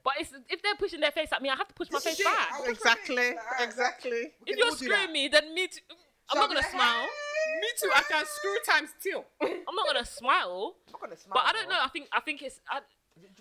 But 0.04 0.14
it's 0.20 0.32
if 0.50 0.62
they're 0.62 0.76
pushing 0.76 1.00
their 1.00 1.12
face 1.12 1.32
at 1.32 1.42
me, 1.42 1.50
I 1.50 1.56
have 1.56 1.68
to 1.68 1.74
push 1.74 1.90
my 1.92 1.98
This 2.00 2.06
is 2.06 2.18
face 2.18 2.28
shit. 2.28 2.38
back. 2.38 2.52
I 2.54 2.58
push 2.58 2.66
my 2.66 2.72
Exactly, 2.72 3.16
face. 3.18 3.38
Alright, 3.40 3.62
exactly. 3.68 4.22
we 4.46 4.52
If 4.54 4.58
you're 4.58 4.72
screwing 4.76 5.12
me, 5.12 5.28
then 5.30 5.54
me 5.54 5.68
too. 5.68 5.80
I'm 6.30 6.36
So 6.36 6.40
not 6.40 6.48
gonna 6.50 6.60
like, 6.60 6.72
smile. 6.72 7.02
"Hey." 7.08 7.60
Me 7.62 7.68
too. 7.82 7.92
I 7.94 8.02
can 8.04 8.26
screw 8.26 8.58
times 8.66 8.90
two. 9.02 9.24
I'm 9.42 9.76
not 9.76 9.86
gonna 9.88 10.06
smile. 10.06 10.76
I'm 10.88 10.92
not 10.94 11.02
gonna 11.02 11.18
smile. 11.18 11.34
But 11.36 11.46
I 11.46 11.54
don't 11.54 11.68
bro. 11.68 11.76
know. 11.76 11.82
I 11.84 11.88
think 11.90 12.08
I 12.12 12.20
think 12.22 12.42
it's 12.42 12.60
I, 12.70 12.76
What 12.76 12.84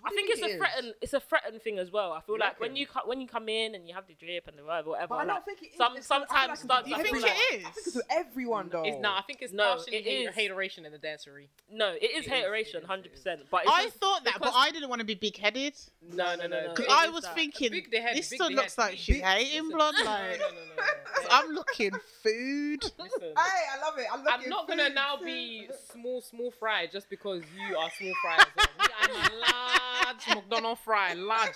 I 0.05 0.11
think 0.11 0.31
it's 0.31 0.41
it 0.41 0.45
a 0.45 0.49
is? 0.55 0.57
threaten. 0.59 0.95
It's 1.01 1.12
a 1.12 1.20
threaten 1.20 1.61
thing 1.61 1.79
as 1.79 1.91
well. 1.93 2.12
I 2.12 2.20
feel 2.20 2.35
You 2.35 2.41
like 2.41 2.59
when 2.61 2.75
you 2.77 2.87
when 3.07 3.20
you 3.20 3.29
come 3.29 3.49
in 3.49 3.75
and 3.77 3.87
you 3.89 3.95
have 3.95 4.07
the 4.09 4.14
drip 4.14 4.49
and 4.49 4.59
the 4.59 4.64
whatever, 4.64 4.91
whatever. 4.91 5.07
But 5.11 5.14
I 5.14 5.25
don't 5.25 5.35
like, 5.37 5.45
think 5.45 5.62
it 5.62 5.66
is. 5.73 5.77
some- 5.77 5.97
It's 5.97 6.07
'cause 6.09 6.27
sometimes 6.29 6.64
like 6.64 6.81
it's 6.81 6.89
You 6.89 6.95
I 6.97 7.03
think 7.03 7.14
feel 7.16 7.23
like- 7.23 7.33
is? 7.53 7.64
I 7.64 7.70
think 7.70 7.87
it's 7.87 7.97
with 7.97 8.07
everyone 8.11 8.68
though. 8.68 8.83
It's 8.83 9.01
not. 9.01 9.18
I 9.18 9.23
think 9.23 9.43
it's 9.43 9.53
No, 9.53 9.77
partially 9.77 9.97
it 9.99 10.07
is. 10.07 10.35
hateration 10.35 10.85
in 10.85 10.93
the 10.93 10.99
dancery. 10.99 11.49
no, 11.70 11.91
it 11.93 12.03
is 12.03 12.03
It 12.03 12.14
is, 12.20 12.27
it 12.27 12.31
hateration, 12.31 12.85
hundred 12.85 13.12
percent. 13.12 13.43
But 13.51 13.62
it's 13.62 13.70
I 13.73 13.85
just- 13.85 13.97
thought 13.97 14.25
that, 14.25 14.39
but 14.41 14.53
I 14.55 14.70
didn't 14.73 14.89
want 14.89 14.99
to 15.01 15.07
be 15.07 15.14
big 15.14 15.37
headed. 15.39 15.75
No, 16.03 16.35
no, 16.35 16.47
no, 16.49 16.61
no. 16.66 16.73
It 16.73 16.87
I 16.91 17.09
was 17.09 17.23
that. 17.23 17.35
thinking, 17.37 17.70
Big 17.70 17.95
head, 17.95 18.16
this 18.16 18.29
big 18.29 18.39
stud 18.41 18.53
looks 18.55 18.75
head, 18.77 18.83
like 18.83 18.99
she's 18.99 19.20
hating 19.20 19.62
listen. 19.62 19.77
blood. 19.77 19.95
No, 19.99 20.05
Like, 20.05 20.41
no, 20.41 20.49
no, 20.49 20.55
no, 20.55 20.75
no. 20.77 20.83
I'm 21.31 21.51
looking 21.53 21.93
food. 22.23 22.83
Hey, 22.99 23.64
I 23.73 23.81
love 23.81 23.99
it. 23.99 24.07
I'm, 24.12 24.27
I'm 24.29 24.49
not 24.49 24.66
gonna 24.68 24.89
now 24.91 25.16
be 25.16 25.68
small, 25.93 26.20
small 26.20 26.51
fry 26.51 26.87
just 26.87 27.09
because 27.09 27.43
you 27.57 27.77
are 27.77 27.89
small 27.99 28.12
fry 28.23 28.37
as 28.39 28.47
well. 28.57 28.66
Me, 29.09 29.18
I'm 29.18 29.32
a 29.32 30.07
large 30.07 30.36
McDonald 30.36 30.78
fry, 30.78 31.14
large, 31.14 31.49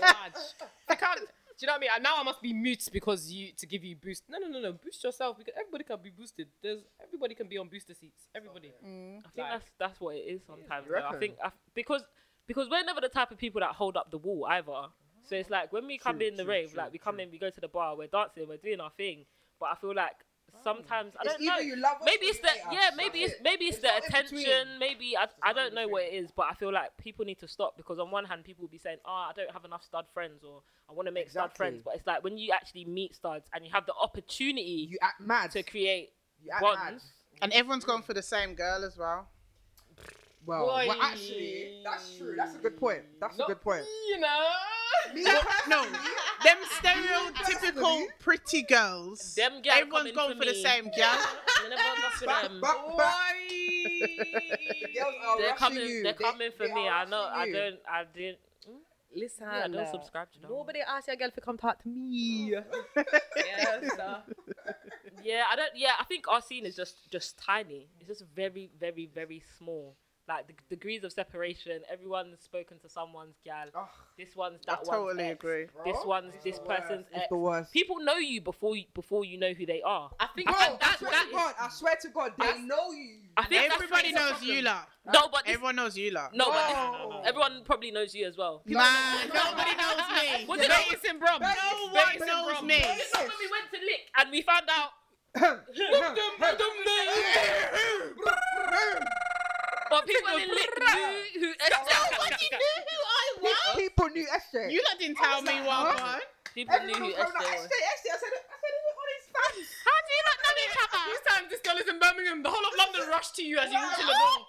large. 0.00 0.44
I 0.88 0.94
can't. 0.94 1.20
Do 1.20 1.26
you 1.60 1.66
know 1.66 1.72
what 1.74 1.76
I 1.76 1.80
mean? 1.80 1.90
And 1.94 2.02
Now 2.02 2.16
I 2.18 2.22
must 2.22 2.40
be 2.40 2.52
mute 2.54 2.88
because 2.90 3.30
you 3.30 3.52
to 3.58 3.66
give 3.66 3.84
you 3.84 3.94
boost. 3.94 4.24
No, 4.30 4.38
no, 4.38 4.48
no, 4.48 4.60
no. 4.60 4.72
Boost 4.72 5.04
yourself 5.04 5.36
because 5.38 5.52
everybody 5.58 5.84
can 5.84 5.98
be 6.02 6.08
boosted. 6.10 6.48
There's 6.62 6.80
everybody 7.02 7.34
can 7.34 7.48
be 7.48 7.58
on 7.58 7.68
booster 7.68 7.92
seats. 7.94 8.28
Everybody. 8.34 8.72
Mm. 8.86 9.18
I 9.18 9.20
think 9.20 9.24
Like- 9.36 9.50
that's 9.52 9.70
that's 9.78 10.00
what 10.00 10.16
it 10.16 10.20
is 10.20 10.40
sometimes. 10.46 10.86
You 10.86 10.92
though. 10.94 11.16
I 11.16 11.18
think 11.18 11.34
I, 11.44 11.50
because 11.74 12.02
because 12.46 12.68
we're 12.70 12.82
never 12.82 13.00
the 13.02 13.08
type 13.10 13.30
of 13.30 13.36
people 13.38 13.60
that 13.60 13.72
hold 13.72 13.96
up 13.98 14.10
the 14.10 14.18
wall 14.18 14.46
either. 14.48 14.88
So 15.28 15.36
it's 15.36 15.50
like 15.50 15.70
when 15.72 15.86
we 15.86 15.98
come 15.98 16.18
True, 16.18 16.28
in 16.28 16.36
the 16.36 16.44
true, 16.44 16.50
rave, 16.52 16.70
true, 16.72 16.78
like 16.78 16.92
we 16.92 16.98
come 16.98 17.16
true. 17.16 17.24
in, 17.24 17.30
we 17.30 17.38
go 17.38 17.50
to 17.50 17.60
the 17.60 17.68
bar, 17.68 17.94
we're 17.96 18.06
dancing, 18.08 18.48
we're 18.48 18.56
doing 18.56 18.80
our 18.80 18.90
thing. 18.96 19.26
But 19.60 19.68
I 19.72 19.74
feel 19.76 19.94
like 19.94 20.16
sometimes 20.64 21.12
I 21.20 21.24
don't 21.24 21.40
know. 21.42 21.58
you 21.58 21.76
love 21.76 21.96
maybe 22.04 22.26
it's 22.26 22.38
the 22.40 22.48
hate 22.48 22.66
us. 22.66 22.72
yeah, 22.72 22.90
maybe 22.96 23.20
That's 23.20 23.32
it's 23.34 23.42
maybe 23.42 23.64
it's, 23.66 23.76
It's 23.78 23.82
the 23.86 23.88
not 23.88 24.04
in 24.20 24.22
between. 24.24 24.46
attention. 24.46 24.78
Maybe 24.78 25.16
I, 25.16 25.26
I 25.42 25.52
don't 25.52 25.74
know 25.74 25.88
what 25.88 26.02
it 26.04 26.12
is, 26.14 26.30
but 26.30 26.46
I 26.50 26.54
feel 26.54 26.72
like 26.72 26.96
people 26.98 27.24
need 27.24 27.38
to 27.40 27.48
stop 27.48 27.76
because 27.76 27.98
on 27.98 28.10
one 28.10 28.24
hand, 28.24 28.44
people 28.44 28.62
will 28.62 28.68
be 28.70 28.78
saying, 28.78 28.98
"Oh, 29.04 29.10
I 29.30 29.32
don't 29.36 29.50
have 29.52 29.64
enough 29.64 29.84
stud 29.84 30.06
friends," 30.12 30.42
or 30.44 30.62
"I 30.88 30.92
want 30.92 31.06
to 31.06 31.12
make 31.12 31.30
stud 31.30 31.52
friends," 31.54 31.82
but 31.84 31.94
it's 31.96 32.06
like 32.06 32.22
when 32.24 32.38
you 32.38 32.52
actually 32.52 32.84
meet 32.84 33.14
studs 33.14 33.48
and 33.54 33.64
you 33.64 33.70
have 33.72 33.86
the 33.86 33.94
opportunity 34.00 34.88
You 34.90 34.98
act 35.02 35.20
mad. 35.20 35.50
to 35.52 35.62
create 35.62 36.10
You 36.44 36.50
act 36.52 36.62
mad. 36.62 36.74
bonds. 36.76 37.04
And 37.42 37.52
everyone's 37.52 37.84
going 37.84 38.02
for 38.02 38.12
the 38.14 38.22
same 38.22 38.54
girl 38.54 38.84
as 38.84 38.96
well. 38.98 39.28
Well, 40.46 40.66
Boy. 40.66 40.86
well, 40.88 40.96
actually, 41.02 41.80
that's 41.84 42.16
true. 42.16 42.34
That's 42.36 42.54
a 42.54 42.58
good 42.58 42.76
point. 42.76 43.02
That's 43.20 43.38
a 43.38 43.44
good 43.46 43.60
point. 43.60 43.84
You 44.08 44.20
know. 44.20 44.46
Me 45.14 45.22
No, 45.68 45.84
them 46.44 46.58
stereotypical 46.80 48.06
pretty 48.18 48.62
girls. 48.62 49.34
Them 49.34 49.60
girl 49.62 49.72
Everyone's 49.74 50.12
going 50.12 50.38
for 50.38 50.44
the 50.44 50.54
same 50.54 50.84
girl. 50.84 50.92
I 51.04 51.68
never 51.68 51.82
for 52.16 52.26
back, 52.26 52.42
them. 52.44 52.60
back, 52.60 52.96
back. 52.96 53.34
The 53.48 54.88
girls 54.98 55.14
are 55.26 55.38
They're 55.38 55.54
coming. 55.54 55.78
you. 55.88 56.02
They're 56.02 56.12
They- 56.12 56.24
coming 56.24 56.50
for 56.56 56.66
they 56.68 56.74
me. 56.74 56.88
are 56.88 57.02
I 57.02 57.04
know. 57.06 57.22
I 57.22 57.38
rushing 57.38 57.54
you. 57.54 57.60
don't. 57.60 57.80
I 57.90 58.04
didn't. 58.14 58.38
Listen, 59.14 59.46
Yeah, 59.50 59.64
I 59.64 59.68
don't 59.68 59.76
uh, 59.78 59.90
subscribe 59.90 60.30
to 60.32 60.38
them. 60.40 60.50
Nobody 60.50 60.80
asked 60.80 61.08
your 61.08 61.16
girl 61.16 61.30
to 61.30 61.40
come 61.40 61.58
talk 61.58 61.82
to 61.82 61.88
me. 61.88 62.50
yes. 63.36 63.98
uh, 63.98 64.20
Yeah, 65.24 65.44
I 65.50 65.56
don't. 65.56 65.72
Yeah, 65.74 65.92
I 65.98 66.04
think 66.04 66.28
our 66.28 66.40
scene 66.40 66.64
is 66.64 66.76
just 66.76 67.10
just 67.10 67.36
tiny. 67.38 67.88
It's 67.98 68.08
just 68.08 68.24
very, 68.34 68.70
very, 68.78 69.10
very 69.12 69.42
small. 69.58 69.96
Like 70.30 70.46
the 70.46 70.52
degrees 70.68 71.02
of 71.02 71.10
separation. 71.12 71.82
Everyone's 71.90 72.40
spoken 72.40 72.78
to 72.80 72.88
someone's 72.88 73.34
gal. 73.44 73.66
Ugh, 73.74 73.88
This 74.16 74.36
one's 74.36 74.60
I 74.68 74.76
that 74.76 74.86
one's 74.86 74.88
totally 74.88 75.24
ex. 75.24 75.32
agree. 75.40 75.66
This 75.84 75.96
one's 76.04 76.34
It's 76.36 76.44
this 76.44 76.58
the 76.58 76.64
worst. 76.68 76.82
person's 76.82 77.06
It's 77.10 77.18
ex. 77.18 77.26
the 77.30 77.36
worst. 77.36 77.72
People 77.72 77.98
know 77.98 78.14
you 78.14 78.40
before 78.40 78.76
you 78.76 78.84
before 78.94 79.24
you 79.24 79.38
know 79.40 79.52
who 79.52 79.66
they 79.66 79.82
are. 79.82 80.08
I 80.20 80.28
think 80.36 80.46
Bro, 80.46 80.56
that, 80.56 80.78
I 80.82 80.96
swear 80.98 81.10
that 81.10 81.22
to 81.24 81.28
is- 81.30 81.34
God, 81.34 81.54
I 81.58 81.68
swear 81.70 81.96
to 82.02 82.08
God, 82.10 82.32
they 82.38 82.46
That's- 82.46 82.64
know 82.64 82.92
you. 82.92 83.22
I 83.36 83.44
think 83.46 83.72
Everybody 83.74 84.12
knows 84.12 84.40
you 84.40 84.62
problem. 84.62 84.64
lot. 84.66 84.88
No, 85.12 85.28
but 85.32 85.44
this, 85.46 85.54
Everyone 85.54 85.74
knows 85.76 85.98
you 85.98 86.10
lot. 86.12 86.32
no, 86.32 86.44
but 86.52 86.66
this, 86.68 86.76
No. 86.76 87.22
everyone 87.24 87.64
probably 87.64 87.90
knows 87.90 88.14
you 88.14 88.24
as 88.28 88.36
well. 88.36 88.62
Nah, 88.66 89.24
nobody 89.34 89.74
knows 89.74 89.98
me. 90.14 90.44
What 90.46 90.58
the 90.58 90.62
did 90.62 90.70
I- 90.70 90.84
Vegas 90.84 91.02
in 91.10 91.18
Brum. 91.18 91.42
No 91.42 91.48
one 91.90 92.18
knows 92.24 92.62
me. 92.62 92.76
It's 92.78 93.12
not 93.14 93.22
when 93.26 93.36
we 93.40 93.48
went 93.50 93.68
to 93.72 93.80
Lick 93.80 94.12
and 94.16 94.30
we 94.30 94.42
found 94.42 94.68
out. 94.70 94.92
But 100.00 100.08
people 100.08 100.32
in 100.40 100.48
Lick 100.48 100.72
knew 100.72 101.44
who. 101.44 101.48
Nobody 101.60 102.40
knew 102.40 102.56
who 102.56 102.98
I 103.04 103.26
was. 103.44 103.76
People 103.76 104.08
knew 104.16 104.24
SJay. 104.24 104.72
You 104.72 104.80
lot 104.88 104.96
didn't 104.96 105.20
tell 105.20 105.44
me 105.44 105.60
what 105.60 106.00
one. 106.00 106.24
People 106.56 106.72
knew 106.88 106.96
Everyone 106.96 107.12
who 107.12 107.20
was 107.20 107.32
going, 107.36 107.52
SJay 107.52 107.60
SJay, 107.60 107.60
was. 107.60 107.68
SJay. 107.68 108.16
I 108.16 108.16
said, 108.16 108.32
I 108.32 108.56
said, 108.64 108.72
who 108.80 108.96
are 108.96 109.08
these 109.12 109.28
fans? 109.28 109.68
How 109.84 109.98
do 110.00 110.10
you 110.16 110.24
not 110.24 110.38
know 110.40 110.54
each 110.56 110.78
other? 110.80 111.02
This 111.04 111.24
time 111.28 111.44
this 111.52 111.60
girl 111.60 111.76
is 111.76 111.88
in 111.92 111.98
Birmingham. 112.00 112.40
The 112.40 112.48
whole 112.48 112.64
of 112.64 112.74
London 112.80 113.12
rushed 113.12 113.36
to 113.36 113.44
you 113.44 113.60
as 113.60 113.68
you 113.68 113.76
walked 113.76 114.00
in 114.00 114.08
the 114.08 114.16
door. 114.16 114.40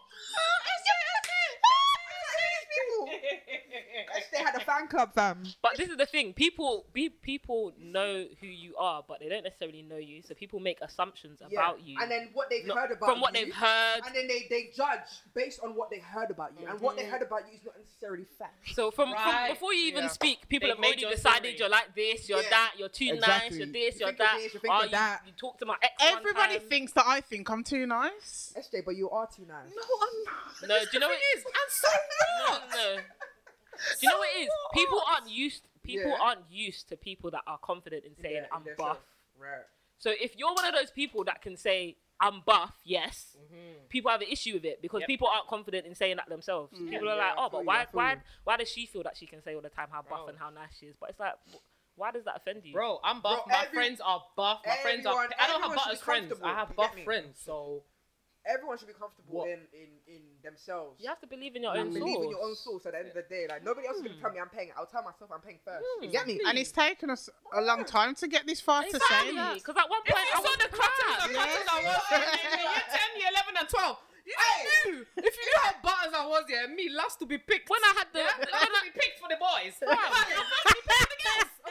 SJay 3.31 4.43
had 4.45 4.55
a 4.55 4.59
fan 4.65 4.87
club, 4.87 5.13
fam. 5.13 5.43
But 5.61 5.77
this 5.77 5.89
is 5.89 5.97
the 5.97 6.05
thing: 6.05 6.33
people, 6.33 6.85
be, 6.93 7.09
people 7.09 7.73
know 7.79 8.25
who 8.39 8.47
you 8.47 8.75
are, 8.77 9.03
but 9.07 9.19
they 9.19 9.29
don't 9.29 9.43
necessarily 9.43 9.81
know 9.81 9.97
you. 9.97 10.21
So 10.21 10.33
people 10.33 10.59
make 10.59 10.79
assumptions 10.81 11.39
about 11.41 11.81
you 11.85 11.97
And 12.01 12.09
then 12.11 12.29
what 12.33 12.49
they've 12.49 12.65
Not- 12.65 12.77
heard 12.77 12.91
about 12.91 13.09
from 13.09 13.21
what 13.21 13.37
you, 13.37 13.45
they've 13.45 13.53
heard. 13.55 14.01
And 14.05 14.15
then 14.15 14.27
they, 14.27 14.47
they 14.49 14.69
judge 14.75 14.99
based 15.33 15.59
on 15.63 15.75
what 15.75 15.89
they 15.89 15.99
heard 15.99 16.29
about 16.31 16.51
you. 16.59 16.67
And 16.67 16.79
what 16.81 16.95
they 16.97 17.03
Mhm. 17.03 17.09
heard 17.11 17.21
about 17.21 17.47
you 17.47 17.57
is 17.57 17.63
not 17.65 17.77
necessarily 17.77 18.25
fact. 18.37 18.53
So 18.73 18.91
from, 18.91 19.11
Right. 19.13 19.47
from 19.47 19.55
before 19.55 19.73
you 19.73 19.85
even 19.87 20.03
Yeah. 20.05 20.09
speak, 20.09 20.47
people 20.49 20.67
They 20.67 20.71
have 20.71 20.77
mold 20.79 20.85
already 20.93 21.01
your 21.01 21.11
decided 21.11 21.37
story. 21.39 21.57
you're 21.57 21.69
like 21.69 21.95
this, 21.95 22.29
you're 22.29 22.41
Yeah. 22.41 22.49
that, 22.49 22.73
you're 22.77 22.89
too 22.89 23.13
nice, 23.15 23.51
you're 23.55 23.67
this, 23.67 23.99
You 23.99 24.05
you're 24.07 24.11
that. 24.15 24.37
this, 24.37 24.53
you 24.53 24.59
think 24.59 24.73
oh, 24.73 24.77
of 24.79 24.83
you, 24.85 24.89
that. 24.91 25.21
you 25.25 25.31
talk 25.33 25.57
to 25.59 25.65
my 25.65 25.77
ex. 25.81 25.93
one 26.01 26.17
Everybody 26.17 26.59
time. 26.59 26.67
thinks 26.69 26.91
that 26.93 27.05
I 27.07 27.21
think 27.21 27.49
I'm 27.49 27.63
too 27.63 27.85
nice. 27.85 28.53
SJay, 28.57 28.83
but 28.85 28.95
you 28.95 29.09
are 29.09 29.27
too 29.27 29.45
nice. 29.47 29.69
No, 29.75 29.81
I'm 30.01 30.23
not. 30.25 30.67
No, 30.67 30.79
do 30.85 30.89
you 30.93 30.99
know 30.99 31.07
what 31.07 31.17
it 31.17 31.37
is? 31.37 31.45
And 31.45 31.69
so 31.69 31.87
No, 32.47 32.95
no. 32.95 33.01
Do 33.99 34.07
you 34.07 34.09
know 34.09 34.17
what 34.19 34.29
it 34.35 34.39
is? 34.41 34.49
People 34.73 35.01
aren't 35.07 35.29
used. 35.29 35.67
People 35.83 36.11
Yeah. 36.11 36.17
aren't 36.21 36.49
used 36.51 36.89
to 36.89 36.97
people 36.97 37.31
that 37.31 37.41
are 37.47 37.57
confident 37.57 38.05
in 38.05 38.15
saying 38.21 38.35
Yeah, 38.43 38.47
I'm 38.51 38.63
their 38.63 38.75
buff. 38.75 38.99
Right. 39.37 39.63
So 39.97 40.11
if 40.11 40.35
you're 40.37 40.53
one 40.53 40.65
of 40.65 40.73
those 40.73 40.91
people 40.91 41.23
that 41.25 41.41
can 41.41 41.57
say 41.57 41.97
I'm 42.23 42.41
buff, 42.41 42.75
yes, 42.83 43.35
Mhm. 43.51 43.89
people 43.89 44.11
have 44.11 44.21
an 44.21 44.27
issue 44.27 44.53
with 44.53 44.65
it 44.65 44.79
because 44.79 44.99
Yep. 45.01 45.07
people 45.07 45.27
aren't 45.27 45.47
confident 45.47 45.87
in 45.87 45.95
saying 45.95 46.17
that 46.17 46.29
themselves. 46.29 46.71
Mm. 46.77 46.89
People 46.91 47.09
are 47.09 47.15
Yeah, 47.15 47.29
like, 47.29 47.37
I 47.37 47.45
oh, 47.45 47.49
but 47.49 47.65
why, 47.65 47.87
why, 47.93 48.13
you. 48.13 48.21
why 48.43 48.57
does 48.57 48.69
she 48.71 48.85
feel 48.85 49.01
that 49.03 49.17
she 49.17 49.25
can 49.25 49.41
say 49.41 49.55
all 49.55 49.61
the 49.61 49.69
time 49.71 49.89
how 49.89 50.03
buff 50.03 50.19
Bro. 50.19 50.27
and 50.27 50.37
how 50.37 50.51
nice 50.51 50.77
she 50.77 50.85
is? 50.85 50.95
But 50.99 51.09
it's 51.09 51.19
like, 51.19 51.33
why 51.95 52.11
does 52.11 52.23
that 52.25 52.35
offend 52.35 52.63
you? 52.63 52.73
Bro, 52.73 52.99
I'm 53.03 53.21
buff. 53.21 53.45
Bro, 53.45 53.55
my 53.57 53.63
every- 53.63 53.75
friends 53.75 54.01
are 54.01 54.23
buff. 54.35 54.61
My 54.63 54.75
friends 54.77 55.05
are. 55.07 55.13
everyone- 55.23 55.33
I 55.39 55.47
don't 55.47 55.61
have 55.61 55.71
everyone 55.71 55.77
should 55.79 55.83
butters 55.85 55.99
be 55.99 56.03
friends. 56.05 56.41
I 56.43 56.53
have 56.53 56.75
buff 56.75 56.99
friends. 57.03 57.39
So 57.41 57.83
Everyone 58.45 58.77
should 58.77 58.87
be 58.89 58.97
comfortable 58.97 59.45
What? 59.45 59.49
in, 59.53 59.61
in, 59.69 59.89
in 60.09 60.21
themselves. 60.41 60.97
you 60.97 61.07
have 61.07 61.21
to 61.21 61.27
believe 61.29 61.55
in 61.55 61.61
your 61.61 61.75
You 61.77 61.81
own 61.85 61.93
believe 61.93 62.15
source. 62.17 62.25
in 62.25 62.31
your 62.31 62.41
own 62.43 62.55
source 62.55 62.85
at 62.87 62.93
the 62.93 62.99
end 62.99 63.07
of 63.09 63.13
the 63.13 63.21
day. 63.29 63.45
Like 63.47 63.61
nobody 63.63 63.85
else 63.87 63.97
is 63.97 64.03
gonna 64.03 64.15
Hmm. 64.17 64.21
tell 64.21 64.33
me 64.33 64.39
I'm 64.41 64.49
paying. 64.49 64.71
I'll 64.75 64.89
tell 64.89 65.03
myself 65.05 65.29
I'm 65.29 65.41
paying 65.45 65.59
first. 65.63 65.85
Hmm. 65.85 66.03
You 66.05 66.09
get 66.09 66.25
me? 66.25 66.41
And 66.45 66.57
it's 66.57 66.71
taken 66.73 67.09
us 67.13 67.29
a 67.53 67.61
long 67.61 67.85
time 67.85 68.15
to 68.17 68.25
get 68.27 68.47
this 68.49 68.59
far 68.59 68.81
to 68.81 68.89
say. 68.89 68.97
Because 69.61 69.77
at 69.77 69.85
one 69.89 70.01
if 70.05 70.13
point 70.13 70.25
you 70.25 70.33
I 70.33 70.41
saw 70.41 70.49
was 70.49 70.57
the 70.57 70.69
crutches, 70.73 71.05
proud. 71.05 71.29
the 71.29 71.33
crutches 71.37 71.67
I 71.69 71.79
was 71.85 72.01
in 72.17 72.59
year 72.65 72.81
10, 72.89 73.21
year 73.21 73.29
11, 73.29 73.53
and 73.61 73.69
12. 73.69 73.97
You 74.25 74.33
Hey. 74.37 74.61
knew. 74.89 75.05
If 75.17 75.33
you 75.37 75.43
knew 75.45 75.59
how 75.61 75.73
butters 75.81 76.13
I 76.17 76.25
was, 76.25 76.43
yeah, 76.49 76.65
me 76.65 76.89
last 76.89 77.17
to 77.21 77.25
be 77.25 77.37
picked. 77.37 77.69
When 77.69 77.81
I 77.83 77.93
had 77.97 78.07
the, 78.13 78.19
yeah, 78.25 78.37
when 78.37 78.49
last 78.53 78.69
I, 78.73 78.85
to 78.85 78.93
be 78.93 78.99
picked 79.01 79.17
for 79.21 79.29
the 79.29 79.37
boys. 79.37 79.73
Fam. 79.77 79.89
Like, 79.89 80.29
when 81.61 81.70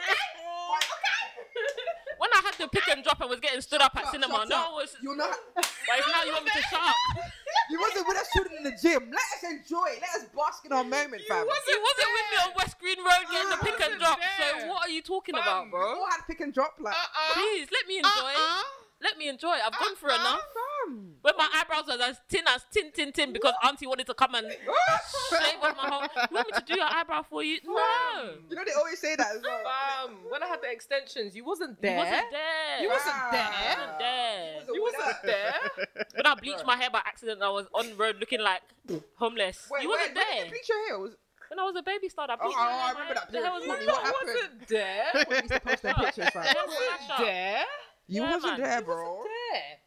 had 2.51 2.59
to 2.63 2.67
pick 2.69 2.87
and 2.91 3.03
drop 3.03 3.21
and 3.21 3.29
was 3.29 3.39
getting 3.39 3.61
stood 3.61 3.81
up 3.81 3.95
at 3.95 4.03
Shut 4.03 4.11
cinema, 4.13 4.43
shut 4.43 4.49
no 4.49 4.61
one 4.71 4.73
was. 4.83 4.95
You're 5.01 5.15
not. 5.15 5.35
But 5.55 5.65
it's 5.97 6.07
now 6.11 6.23
you 6.23 6.33
want 6.33 6.45
me 6.45 6.51
to 6.55 6.61
shut 6.67 6.81
up. 6.83 6.95
You 7.69 7.79
wasn't 7.79 8.05
with 8.07 8.17
us 8.17 8.27
shooting 8.35 8.57
in 8.57 8.63
the 8.63 8.75
gym. 8.75 9.11
Let 9.11 9.27
us 9.31 9.43
enjoy. 9.47 9.85
it. 9.95 10.03
Let 10.03 10.23
us 10.23 10.27
bask 10.35 10.65
in 10.65 10.73
our 10.73 10.83
moment, 10.83 11.21
fam. 11.27 11.45
wasn't 11.47 11.67
You 11.71 11.79
wasn't 11.79 12.11
with 12.11 12.27
me 12.31 12.37
on 12.43 12.51
West 12.57 12.75
Green 12.79 12.97
Road 12.99 13.23
getting 13.31 13.47
the 13.49 13.55
Ah, 13.59 13.63
pick 13.63 13.79
and 13.79 13.99
drop. 13.99 14.19
there. 14.19 14.59
So 14.61 14.67
what 14.67 14.87
are 14.87 14.91
you 14.91 15.01
talking 15.01 15.35
Fam, 15.35 15.43
about, 15.43 15.71
We 15.71 15.79
all 15.79 16.09
had 16.09 16.19
pick 16.27 16.41
and 16.41 16.53
drop, 16.53 16.75
like. 16.79 16.93
Uh-uh. 16.93 17.33
Please 17.33 17.67
let 17.71 17.87
me 17.87 17.97
enjoy. 17.99 18.09
Uh-uh. 18.35 18.63
Let 19.01 19.17
me 19.17 19.27
enjoy. 19.29 19.49
I've 19.65 19.77
gone 19.77 19.95
through 19.95 20.11
Uh-uh. 20.11 20.19
enough. 20.19 20.41
Fam. 20.85 21.15
When 21.21 21.33
my 21.37 21.47
eyebrows 21.55 21.85
were 21.87 22.03
as 22.03 22.17
thin 22.29 22.43
as 22.47 22.65
tin 22.71 22.91
tin 22.93 23.11
tin 23.11 23.33
because 23.33 23.53
Auntie 23.63 23.85
wanted 23.87 24.05
to 24.07 24.13
come 24.13 24.33
and 24.35 24.47
shave 24.51 25.59
off 25.61 25.75
my 25.77 25.87
whole. 25.89 26.01
You 26.29 26.35
want 26.35 26.47
me 26.47 26.53
to 26.59 26.63
do 26.65 26.75
your 26.75 26.85
eyebrow 26.89 27.23
for 27.23 27.43
you? 27.43 27.59
No. 27.65 28.33
You 28.49 28.55
know 28.55 28.63
they 28.65 28.73
always 28.73 28.99
say 28.99 29.15
that 29.15 29.27
as 29.35 29.41
well. 29.43 29.59
Fam, 29.63 30.15
when 30.29 30.41
I 30.43 30.47
had 30.47 30.61
the 30.61 30.71
extensions, 30.71 31.35
you 31.35 31.43
wasn't 31.45 31.71
You 31.71 31.77
there. 31.81 31.97
wasn't 31.97 32.25
there. 32.31 32.81
You 32.81 32.89
wasn't 32.89 33.15
Ah. 33.15 33.29
there. 33.31 33.51
You 33.51 33.77
wasn't 33.77 33.97
there. 33.99 34.63
You 34.73 34.81
wasn't 34.83 35.23
there. 35.23 36.05
When 36.15 36.25
I 36.25 36.35
bleached 36.35 36.65
my 36.65 36.75
hair 36.77 36.89
by 36.91 36.99
accident, 37.05 37.41
I 37.41 37.49
was 37.49 37.67
on 37.73 37.89
the 37.89 37.95
road 37.95 38.17
looking 38.19 38.41
like 38.41 38.61
homeless. 39.15 39.67
Wait, 39.71 39.83
you 39.83 39.89
wasn't 39.89 40.15
when 40.15 40.25
did 40.25 40.27
there. 40.37 40.45
you 40.45 40.51
bleach 40.51 40.69
your 40.69 40.87
hair? 40.87 40.99
Was 40.99 41.15
When 41.49 41.59
I 41.59 41.63
was 41.63 41.75
a 41.77 41.83
baby 41.83 42.09
star, 42.09 42.27
I 42.29 42.33
Oh, 42.33 42.37
bleached 42.43 42.57
oh, 42.59 42.63
my 42.63 42.71
I 42.71 42.91
remember 42.91 43.13
that 43.15 43.31
The 43.31 43.41
hair 43.41 43.51
was 43.51 43.63
period. 43.63 43.85
mashed 43.85 43.87
What 43.87 43.97
up. 43.97 44.05
happened? 44.05 44.27
wasn't 44.33 44.67
there. 44.67 45.25
we 45.29 45.35
used 45.35 45.47
to 45.53 45.59
post 45.59 45.81
their 45.83 45.93
pictures, 45.93 46.29
fam. 46.29 46.43
The 46.43 46.63
was 46.67 46.77
mashed 46.89 47.11
up. 47.11 47.17
There. 47.19 47.65
You 48.11 48.23
Yeah, 48.23 48.31
wasn't 48.31 48.57
man. 48.59 48.61
there, 48.69 48.81
bro. 48.81 48.95
wasn't 49.15 49.31
there. 49.53 49.77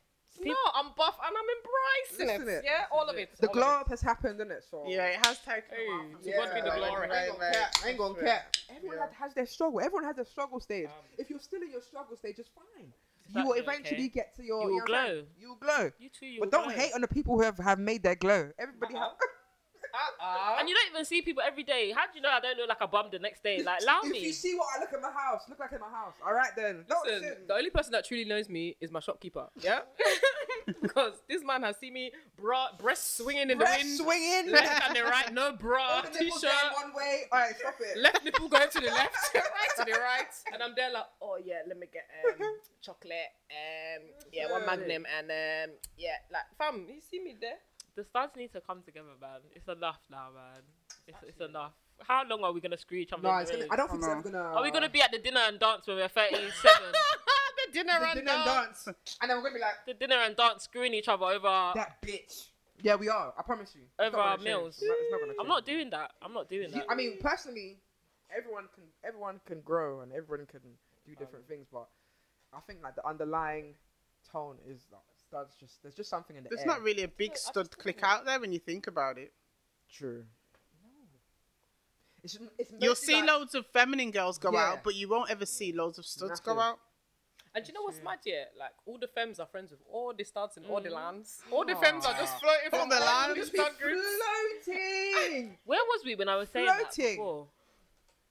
Peop- 0.42 0.46
No, 0.48 0.56
I'm 0.74 0.86
buff 0.96 1.16
and 1.24 1.36
I'm 1.36 2.18
embracing 2.24 2.48
it. 2.48 2.48
it. 2.58 2.64
Yeah, 2.64 2.86
all 2.90 3.06
of 3.08 3.16
it. 3.16 3.30
The 3.38 3.48
glow 3.48 3.80
up 3.80 3.88
has 3.90 4.00
happened, 4.00 4.40
isn't 4.40 4.50
it? 4.50 4.64
So 4.68 4.84
Yeah, 4.88 5.04
it 5.06 5.26
has 5.26 5.38
taken 5.40 5.62
Hey, 5.70 5.86
a 5.86 5.90
while. 5.90 6.06
to 6.22 6.30
God 6.48 6.54
be 6.54 6.60
the 6.62 6.66
like, 6.68 6.78
glory. 6.78 7.08
I 7.10 7.24
ain't 7.26 7.32
gonna 7.32 7.52
cap. 7.52 7.74
I 7.84 7.88
ain't 7.90 7.98
gonna 7.98 8.14
That's 8.14 8.24
cap. 8.26 8.56
Everyone 8.76 8.96
Yeah. 8.98 9.06
has 9.18 9.34
their 9.34 9.46
struggle. 9.46 9.80
Everyone 9.80 10.04
has 10.04 10.16
their 10.16 10.24
struggle 10.24 10.58
stage. 10.58 10.86
Um, 10.86 10.92
if 11.18 11.28
you're 11.28 11.38
still 11.38 11.60
in 11.62 11.70
your 11.70 11.82
struggle 11.82 12.16
stage, 12.16 12.38
it's 12.38 12.48
fine. 12.48 12.92
Exactly, 13.26 13.40
you 13.42 13.46
will 13.46 13.52
eventually 13.62 14.04
okay. 14.04 14.08
get 14.08 14.34
to 14.36 14.42
your. 14.42 14.62
You 14.62 14.66
will 14.68 14.78
know 14.78 14.84
what 14.84 14.90
I'm 14.94 15.06
saying? 15.06 15.24
glow. 15.24 15.26
You 15.38 15.48
will 15.50 15.56
glow. 15.56 15.90
You 15.98 16.08
too. 16.08 16.26
You 16.26 16.40
But 16.40 16.50
don't 16.50 16.72
hate 16.72 16.94
on 16.94 17.02
the 17.02 17.08
people 17.08 17.36
who 17.36 17.42
have, 17.42 17.58
have 17.58 17.78
made 17.78 18.02
their 18.02 18.14
glow. 18.16 18.50
Everybody 18.58 18.94
Uh-uh. 18.94 19.02
have. 19.02 19.12
Uh-uh. 19.94 20.56
And 20.58 20.68
you 20.68 20.74
don't 20.74 20.90
even 20.90 21.04
see 21.04 21.22
people 21.22 21.42
every 21.46 21.62
day. 21.62 21.92
How 21.94 22.06
do 22.06 22.12
you 22.16 22.20
know 22.20 22.30
I 22.30 22.40
don't 22.40 22.56
look 22.58 22.68
like 22.68 22.80
a 22.80 22.88
bum 22.88 23.06
the 23.12 23.18
next 23.18 23.42
day? 23.42 23.62
Like, 23.62 23.80
allow 23.82 24.00
if 24.02 24.10
me. 24.12 24.18
you 24.20 24.32
see 24.32 24.54
what 24.56 24.66
I 24.76 24.80
look 24.80 24.92
at 24.92 25.00
my 25.00 25.10
house, 25.12 25.42
look 25.48 25.58
like 25.60 25.72
in 25.72 25.80
my 25.80 25.88
house. 25.88 26.14
All 26.26 26.34
right 26.34 26.50
then. 26.56 26.84
No, 26.88 26.96
Listen, 27.04 27.22
listen. 27.22 27.46
the 27.46 27.54
only 27.54 27.70
person 27.70 27.92
that 27.92 28.04
truly 28.04 28.24
knows 28.24 28.48
me 28.48 28.76
is 28.80 28.90
my 28.90 29.00
shopkeeper. 29.00 29.46
Yeah, 29.60 29.80
because 30.82 31.12
this 31.28 31.42
man 31.44 31.62
has 31.62 31.76
seen 31.76 31.92
me 31.92 32.10
bra 32.36 32.68
breast 32.78 33.16
swinging 33.18 33.50
in 33.50 33.58
Breast 33.58 33.98
the 33.98 34.04
wind, 34.04 34.48
swinging. 34.48 34.52
left 34.52 34.82
and 34.88 34.96
the 34.96 35.02
right, 35.04 35.32
no 35.32 35.52
bra, 35.52 36.02
t-shirt, 36.02 36.42
one 36.74 36.94
way. 36.94 37.22
All 37.32 37.38
right, 37.38 37.54
stop 37.58 37.74
it. 37.80 37.98
left 37.98 38.24
nipple 38.24 38.48
going 38.48 38.68
to 38.70 38.80
the 38.80 38.86
left, 39.00 39.16
right 39.34 39.72
to 39.78 39.84
the 39.84 39.98
right, 39.98 40.26
and 40.52 40.62
I'm 40.62 40.72
there 40.74 40.90
like, 40.92 41.04
oh 41.22 41.38
yeah, 41.44 41.60
let 41.68 41.78
me 41.78 41.86
get 41.92 42.04
um, 42.40 42.46
chocolate, 42.80 43.30
um, 43.50 44.02
yeah, 44.32 44.50
one 44.50 44.64
Magnum, 44.66 45.04
and 45.18 45.30
um, 45.30 45.76
yeah, 45.98 46.16
like 46.32 46.44
fam, 46.58 46.86
you 46.88 47.00
see 47.00 47.20
me 47.22 47.36
there? 47.40 47.58
The 47.96 48.04
stars 48.04 48.30
need 48.36 48.52
to 48.52 48.60
come 48.60 48.82
together, 48.84 49.08
man. 49.20 49.40
It's 49.54 49.68
enough 49.68 49.98
now, 50.10 50.28
man. 50.34 50.62
It's, 51.06 51.18
it's 51.28 51.40
enough. 51.40 51.72
How 52.02 52.24
long 52.28 52.42
are 52.42 52.52
we 52.52 52.60
gonna 52.60 52.78
screw 52.78 52.98
each 52.98 53.12
other? 53.12 53.22
No, 53.22 53.34
in 53.36 53.42
it's 53.42 53.50
gonna. 53.50 53.66
I 53.70 53.76
don't 53.76 53.88
think 53.90 54.02
it's 54.02 54.08
ever 54.10 54.22
gonna. 54.22 54.38
Are 54.38 54.62
we 54.62 54.70
gonna 54.70 54.88
be 54.88 55.00
at 55.00 55.12
the 55.12 55.18
dinner 55.18 55.40
and 55.46 55.58
dance 55.58 55.86
when 55.86 55.96
we're 55.96 56.08
37? 56.08 56.42
the 56.42 57.72
dinner 57.72 57.92
the 58.00 58.06
and 58.06 58.14
dinner 58.20 58.32
and 58.32 58.44
dance. 58.44 58.84
dance, 58.84 59.16
and 59.20 59.30
then 59.30 59.36
we're 59.36 59.42
gonna 59.44 59.54
be 59.54 59.60
like 59.60 59.86
the 59.86 59.94
dinner 59.94 60.16
and 60.16 60.34
dance 60.36 60.64
screwing 60.64 60.94
each 60.94 61.08
other 61.08 61.24
over. 61.24 61.72
that 61.74 62.02
bitch. 62.02 62.48
Yeah, 62.82 62.96
we 62.96 63.08
are. 63.08 63.32
I 63.38 63.42
promise 63.42 63.74
you. 63.74 63.82
Over 63.98 64.16
our 64.18 64.36
meals. 64.38 64.76
It's 64.82 64.88
not, 64.88 64.96
it's 65.00 65.28
not 65.36 65.40
I'm 65.44 65.48
not 65.48 65.64
doing 65.64 65.90
that. 65.90 66.10
I'm 66.20 66.32
not 66.34 66.48
doing 66.50 66.68
You- 66.70 66.74
that. 66.76 66.86
I 66.90 66.94
mean, 66.94 67.16
personally, 67.20 67.78
everyone 68.36 68.64
can 68.74 68.84
everyone 69.04 69.40
can 69.46 69.60
grow 69.60 70.00
and 70.00 70.12
everyone 70.12 70.46
can 70.46 70.60
do 71.06 71.12
um, 71.12 71.16
different 71.18 71.46
things, 71.48 71.66
but 71.72 71.86
I 72.52 72.60
think 72.66 72.80
like 72.82 72.96
the 72.96 73.06
underlying 73.06 73.74
tone 74.30 74.56
is 74.68 74.80
like 74.92 75.00
studs 75.34 75.56
just 75.56 75.82
there's 75.82 75.94
just 75.94 76.10
something 76.10 76.36
in 76.36 76.44
the 76.44 76.48
There's 76.48 76.60
air. 76.60 76.66
not 76.66 76.82
really 76.82 77.02
a 77.02 77.08
big 77.08 77.32
I 77.32 77.36
stud 77.36 77.54
don't 77.54 77.78
click 77.78 78.00
out 78.02 78.24
there 78.24 78.38
when 78.38 78.52
you 78.52 78.58
think 78.60 78.86
about 78.86 79.18
it. 79.18 79.32
true. 79.92 80.24
It's, 82.22 82.38
it's 82.58 82.72
You'll 82.80 82.94
see 82.94 83.16
like- 83.16 83.26
loads 83.26 83.54
of 83.54 83.66
feminine 83.66 84.10
girls 84.10 84.38
go 84.38 84.50
Yeah. 84.52 84.70
out, 84.70 84.84
but 84.84 84.94
you 84.94 85.08
won't 85.08 85.30
ever 85.30 85.44
see 85.44 85.72
loads 85.72 85.98
of 85.98 86.06
studs 86.06 86.40
go 86.40 86.58
out. 86.58 86.78
And 87.54 87.64
do 87.64 87.68
you 87.68 87.74
know 87.74 87.82
what's 87.82 87.98
True. 87.98 88.04
mad 88.04 88.18
yet? 88.24 88.52
Like 88.58 88.72
all 88.86 88.98
the 88.98 89.06
femmes 89.06 89.38
are 89.38 89.46
friends 89.46 89.70
with 89.70 89.80
all 89.88 90.12
the 90.16 90.24
studs 90.24 90.56
and 90.56 90.66
all 90.66 90.80
the 90.80 90.88
mm. 90.88 90.94
lands. 90.94 91.42
All 91.52 91.64
the 91.64 91.76
femmes 91.76 92.04
are 92.04 92.14
just 92.14 92.34
ah. 92.36 92.40
floating 92.40 92.70
From 92.70 92.80
from 92.80 92.88
the 92.88 92.96
all 92.96 93.06
land. 93.06 93.32
the 93.32 93.36
Just 93.36 93.52
stud 93.52 93.72
floating. 94.64 95.58
Where 95.64 95.84
was 95.90 96.00
we 96.04 96.14
when 96.16 96.28
I 96.28 96.36
was 96.36 96.48
saying 96.48 96.66
that 96.66 96.96
before? 96.96 97.46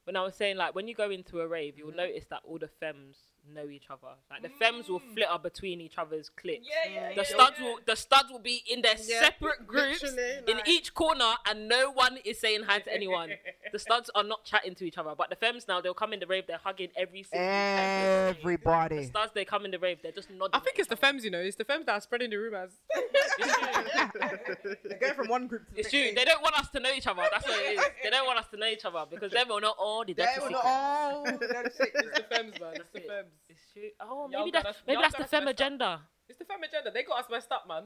When 0.03 0.17
I 0.17 0.23
was 0.23 0.35
saying 0.35 0.57
like 0.57 0.75
when 0.75 0.87
you 0.89 0.95
go 0.95 1.09
into 1.11 1.39
a 1.39 1.47
rave, 1.47 1.77
you'll 1.77 1.91
mm. 1.91 1.97
notice 1.97 2.25
that 2.31 2.41
all 2.43 2.57
the 2.57 2.67
femmes 2.67 3.17
know 3.51 3.67
each 3.69 3.85
other. 3.89 4.13
Like 4.29 4.41
the 4.41 4.49
femmes 4.49 4.89
will 4.89 4.99
mm. 4.99 5.13
flitter 5.13 5.37
between 5.41 5.81
each 5.81 5.97
other's 5.97 6.29
cliques. 6.29 6.67
Yeah, 6.69 6.91
yeah, 6.91 7.09
The 7.09 7.15
yeah, 7.15 7.23
studs 7.23 7.55
yeah. 7.59 7.65
will 7.65 7.79
the 7.85 7.95
studs 7.95 8.31
will 8.31 8.39
be 8.39 8.63
in 8.69 8.81
their 8.81 8.95
Yeah, 8.97 9.21
separate 9.21 9.67
groups 9.67 10.03
literally, 10.03 10.39
in 10.47 10.59
each 10.65 10.93
corner 10.93 11.33
and 11.45 11.67
no 11.67 11.91
one 11.91 12.17
is 12.23 12.39
saying 12.39 12.63
hi 12.63 12.79
to 12.79 12.93
anyone. 12.93 13.31
the 13.71 13.79
studs 13.79 14.09
are 14.15 14.23
not 14.23 14.43
chatting 14.45 14.75
to 14.75 14.85
each 14.85 14.97
other. 14.97 15.13
But 15.17 15.29
the 15.29 15.35
femmes 15.35 15.67
now 15.67 15.81
they'll 15.81 15.93
come 15.93 16.13
in 16.13 16.19
the 16.19 16.27
rave, 16.27 16.45
they're 16.47 16.59
hugging 16.63 16.89
every 16.95 17.23
single 17.23 17.47
everybody. 17.47 18.97
The 18.99 19.05
studs 19.05 19.31
they 19.33 19.45
come 19.45 19.65
in 19.65 19.71
the 19.71 19.79
rave, 19.79 19.99
they're 20.01 20.11
just 20.11 20.29
nodding. 20.29 20.51
I 20.53 20.59
think 20.59 20.79
it's 20.79 20.87
the 20.87 20.93
each 20.95 20.99
other. 20.99 21.11
femmes, 21.13 21.25
you 21.25 21.31
know. 21.31 21.39
It's 21.39 21.55
the 21.55 21.65
femmes 21.65 21.85
that 21.85 21.93
are 21.93 22.01
spreading 22.01 22.29
the 22.29 22.37
rumors. 22.37 22.71
They're 23.39 24.99
going 24.99 25.13
from 25.15 25.27
one 25.27 25.47
group 25.47 25.67
to 25.67 25.73
the 25.73 25.79
It's 25.79 25.91
next. 25.93 26.03
true. 26.05 26.11
They 26.15 26.25
don't 26.25 26.41
want 26.41 26.57
us 26.59 26.69
to 26.69 26.79
know 26.79 26.91
each 26.95 27.07
other. 27.07 27.23
That's 27.31 27.45
what 27.47 27.59
it 27.59 27.77
is. 27.77 27.83
They 28.03 28.09
don't 28.09 28.25
want 28.25 28.39
us 28.39 28.45
to 28.51 28.57
know 28.57 28.67
each 28.67 28.85
other 28.85 29.05
because 29.09 29.31
they 29.31 29.43
will 29.47 29.59
know 29.61 29.73
all 29.77 30.01
oh, 30.01 30.03
the 30.03 30.13
They 30.13 30.25
will 30.37 30.47
secrets. 30.47 30.61
all 30.63 31.25
know 31.25 31.37
the 31.37 31.63
It's 31.65 31.77
the 31.77 32.25
femmes, 32.29 32.59
man. 32.59 32.73
It's 32.75 32.83
That's 32.93 32.93
the 32.93 33.19
it. 33.19 33.27
Femmes. 33.33 33.41
It's 33.49 33.61
true. 33.73 33.89
Oh, 33.99 34.29
Y'all 34.31 34.45
maybe 34.45 34.51
that's 34.51 34.65
us- 34.65 34.83
maybe 34.85 34.93
y'all 34.95 35.01
that's 35.01 35.13
got 35.13 35.17
the 35.19 35.23
us 35.25 35.29
femme 35.29 35.43
up. 35.47 35.53
agenda. 35.53 36.01
It's 36.29 36.39
the 36.39 36.45
femme 36.45 36.63
agenda. 36.63 36.91
They 36.91 37.03
got 37.03 37.19
us 37.19 37.29
messed 37.29 37.51
up, 37.51 37.67
man. 37.67 37.83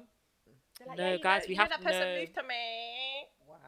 Like, 0.85 0.97
No, 0.97 1.11
yeah, 1.11 1.17
guys, 1.17 1.41
know- 1.41 1.45
we 1.47 1.53
you 1.53 1.57
know 1.57 1.63
have 1.63 1.69
that 1.71 1.79
to 1.79 1.85
person 1.85 1.99
know- 2.01 2.19
moved 2.19 2.35
to 2.35 2.43
me. 2.43 3.27
What? 3.45 3.59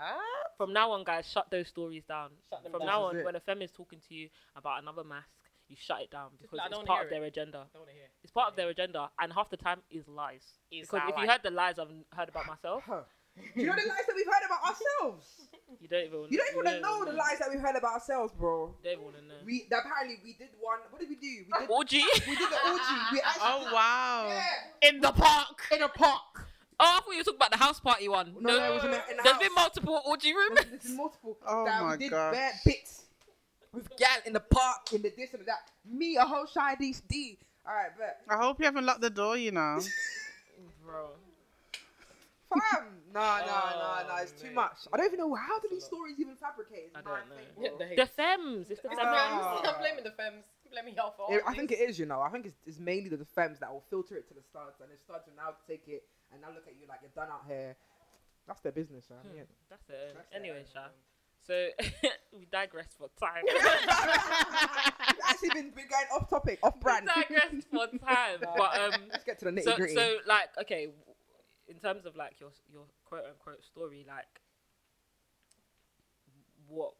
From 0.58 0.74
now 0.74 0.92
on, 0.92 1.04
guys, 1.04 1.30
shut 1.32 1.50
those 1.50 1.68
stories 1.68 2.04
down. 2.06 2.32
Shut 2.50 2.64
them 2.64 2.72
From 2.72 2.80
down. 2.82 2.88
now 2.88 3.04
on, 3.06 3.24
when 3.24 3.36
a 3.36 3.40
femme 3.40 3.62
is 3.62 3.72
talking 3.72 4.00
to 4.08 4.14
you 4.14 4.30
about 4.56 4.82
another 4.82 5.04
masc, 5.04 5.28
you 5.68 5.76
shut 5.76 6.02
it 6.02 6.12
down 6.12 6.32
because 6.42 6.58
like, 6.58 6.70
it's 6.72 6.80
part 6.84 7.06
of 7.06 7.10
their 7.10 7.24
it. 7.24 7.28
agenda. 7.28 7.60
I 7.60 7.62
don't 7.74 7.82
want 7.82 7.90
to 7.90 7.96
hear. 7.96 8.10
It's 8.24 8.32
part 8.32 8.50
of 8.50 8.56
their 8.56 8.70
agenda, 8.70 9.10
and 9.20 9.34
half 9.34 9.50
the 9.50 9.58
time 9.58 9.82
is 9.90 10.08
lies. 10.08 10.44
Is 10.72 10.88
because 10.88 11.10
if 11.10 11.16
lie. 11.16 11.24
you 11.24 11.30
heard 11.30 11.42
the 11.44 11.52
lies 11.52 11.80
I've 11.80 11.90
heard 12.14 12.30
about 12.30 12.46
myself, 12.48 12.84
Huh. 12.86 13.02
Do 13.56 13.62
you 13.62 13.68
know 13.68 13.76
the 13.76 13.88
lies 13.88 14.06
that 14.08 14.16
we've 14.16 14.26
heard 14.26 14.46
about 14.46 14.62
ourselves? 14.64 15.50
you 15.82 15.88
don't 15.88 16.06
even. 16.06 16.20
You 16.30 16.38
don't 16.38 16.48
even 16.52 16.64
want 16.64 16.68
to 16.68 16.82
know 16.82 17.06
the 17.06 17.18
lies 17.18 17.40
that 17.40 17.50
we've 17.50 17.60
heard 17.60 17.76
about 17.76 17.94
ourselves, 17.94 18.34
bro. 18.34 18.74
You 18.84 18.92
don't 18.92 19.04
want 19.04 19.16
to 19.18 19.22
know. 19.22 19.36
We 19.46 19.66
apparently 19.68 20.18
we 20.24 20.34
did 20.34 20.50
one. 20.60 20.80
What 20.90 21.00
did 21.00 21.10
we 21.10 21.16
do? 21.16 21.46
We 21.46 21.60
did. 21.60 21.70
Orgy. 21.70 22.04
we 22.28 22.36
did 22.36 22.50
the 22.50 22.60
orgy. 22.70 22.98
We 23.12 23.22
oh, 23.22 23.28
actually 23.28 23.44
Oh 23.44 23.74
wow! 23.74 24.28
Yeah. 24.28 24.90
In 24.90 25.02
the 25.02 25.12
park. 25.12 25.62
in 25.76 25.82
a 25.82 25.90
park. 25.90 26.48
Oh, 26.82 26.86
I 26.86 27.00
thought 27.02 27.12
you 27.12 27.18
were 27.18 27.24
talking 27.24 27.38
about 27.38 27.52
the 27.52 27.58
house 27.58 27.80
party 27.80 28.08
one. 28.08 28.36
No, 28.40 28.58
no, 28.58 28.72
it 28.72 28.76
was 28.76 28.84
in, 28.86 28.92
a, 28.92 28.94
in 28.94 29.18
the 29.18 29.24
There's 29.24 29.36
house. 29.36 29.44
been 29.44 29.54
multiple 29.54 30.02
orgy 30.06 30.34
rooms. 30.34 30.60
There's 30.70 30.84
been 30.84 30.98
multiple. 30.98 31.38
Oh 31.48 31.66
that 31.66 31.84
my 31.84 31.92
we 31.92 31.98
did 31.98 32.12
gosh. 32.12 32.34
bad 32.34 32.54
bits 32.66 33.04
with 33.74 33.96
gal 33.98 34.10
in 34.26 34.34
the 34.34 34.40
park, 34.40 34.94
in 34.94 35.02
the 35.02 35.12
this 35.16 35.34
and 35.34 35.46
that. 35.46 35.72
Me, 35.86 36.16
a 36.16 36.22
whole 36.22 36.46
shy 36.46 36.76
D. 36.80 37.38
All 37.68 37.74
right, 37.76 37.92
but 37.98 38.22
I 38.34 38.38
hope 38.38 38.60
you 38.60 38.66
haven't 38.66 38.86
locked 38.86 39.02
the 39.02 39.10
door. 39.10 39.38
You 39.38 39.52
know. 39.52 39.80
Bro. 40.86 41.10
Fam, 42.50 42.86
no, 43.14 43.20
no, 43.20 43.45
no, 43.45 43.45
Oh, 43.45 44.06
no. 44.10 44.16
It's 44.24 44.32
too 44.34 44.47
mate. 44.47 44.56
much. 44.56 44.78
I 44.91 44.97
don't 44.97 45.06
even 45.06 45.20
know 45.20 45.34
how 45.36 45.60
do 45.60 45.68
these 45.70 45.86
stories 45.86 46.16
even 46.20 46.36
fabricate. 46.36 46.89
It's 46.89 46.97
I 46.97 47.02
don't 47.02 47.30
know. 47.30 47.36
thing, 47.36 47.45
Yeah, 47.62 47.70
bro. 47.78 47.88
the 47.89 47.95
The 47.95 48.08
femmes. 48.08 48.70
It's 48.72 48.82
the 48.82 48.89
It's 48.89 49.00
femmes. 49.00 49.00
the 49.00 49.06
Ah. 49.06 49.74
I'm 49.76 49.80
blaming 49.80 50.04
the 50.04 50.12
femmes. 50.12 50.43
Blaming 50.72 50.93
y'all 50.95 51.12
for 51.12 51.24
all 51.24 51.34
It- 51.36 51.41
I 51.45 51.50
this. 51.52 51.58
think 51.58 51.72
it 51.72 51.80
is, 51.89 51.97
you 52.00 52.06
know. 52.06 52.22
I 52.22 52.30
think 52.30 52.45
it's, 52.45 52.56
it's 52.66 52.78
mainly 52.80 53.10
the 53.10 53.18
Fems 53.26 53.58
that 53.60 53.72
will 53.72 53.82
filter 53.89 54.16
it 54.18 54.28
to 54.28 54.34
the 54.36 54.41
studs, 54.43 54.80
and 54.82 54.91
the 54.91 54.97
studs 54.97 55.26
will 55.26 55.36
now 55.36 55.56
take 55.68 55.88
it 55.88 56.04
and 56.32 56.41
now 56.41 56.50
look 56.54 56.68
at 56.68 56.76
you 56.80 56.86
like 56.88 57.00
you're 57.02 57.10
done 57.16 57.30
out 57.32 57.45
here. 57.47 57.76
That's 58.47 58.62
their 58.62 58.72
business, 58.72 59.10
man. 59.10 59.20
Hmm, 59.26 59.38
Yeah. 59.38 59.43
That's 59.70 59.89
it. 59.89 60.14
That's 60.16 60.28
Anyway, 60.34 60.60
it. 60.62 60.70
Sha. 60.72 60.89
So 61.41 61.70
we 62.38 62.45
digress 62.52 62.88
for 62.97 63.10
time. 63.20 63.43
We've 63.50 65.20
actually 65.28 65.50
been, 65.50 65.70
been 65.72 65.88
going 65.88 66.06
off 66.14 66.30
topic, 66.30 66.60
off 66.62 66.76
we 66.76 66.82
brand. 66.82 67.08
digress 67.08 67.64
for 67.72 67.88
time. 67.97 68.39
But 68.58 68.80
um, 68.80 69.02
Let's 69.12 69.24
get 69.24 69.39
to 69.39 69.45
the 69.45 69.52
nitty 69.52 69.64
so 69.64 69.76
gritty. 69.76 69.95
so 69.95 70.18
like 70.28 70.50
okay, 70.62 70.86
w- 70.88 71.04
in 71.70 71.78
terms 71.80 72.06
of 72.06 72.16
like 72.16 72.40
your 72.40 72.50
your 72.72 72.84
quote 73.06 73.24
unquote 73.30 73.64
story, 73.64 74.06
like 74.08 74.26
what? 76.68 76.94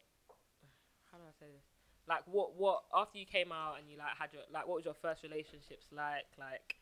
How 1.10 1.18
do 1.18 1.24
I 1.24 1.32
say 1.38 1.46
this? 1.52 1.64
Like 2.08 2.22
what 2.26 2.56
what 2.56 2.82
after 2.94 3.18
you 3.18 3.26
came 3.26 3.52
out 3.52 3.76
and 3.78 3.90
you 3.90 3.98
like 3.98 4.16
had 4.18 4.30
your 4.32 4.42
like 4.52 4.66
what 4.66 4.76
was 4.76 4.84
your 4.84 4.94
first 5.02 5.22
relationships 5.22 5.86
like? 5.92 6.26
Like 6.38 6.76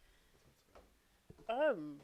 Um. 1.49 1.97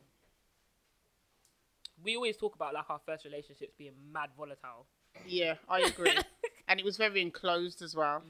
we 2.03 2.17
always 2.17 2.37
talk 2.37 2.55
about 2.55 2.75
like 2.75 2.89
our 2.89 3.01
first 3.07 3.25
relationships 3.25 3.73
being 3.79 3.93
mad 4.13 4.31
volatile. 4.37 4.87
Yeah, 5.27 5.55
I 5.69 5.81
agree. 5.81 6.17
and 6.69 6.81
it 6.81 6.85
was 6.85 6.97
very 6.97 7.23
enclosed 7.23 7.83
as 7.83 7.95
well. 7.95 8.23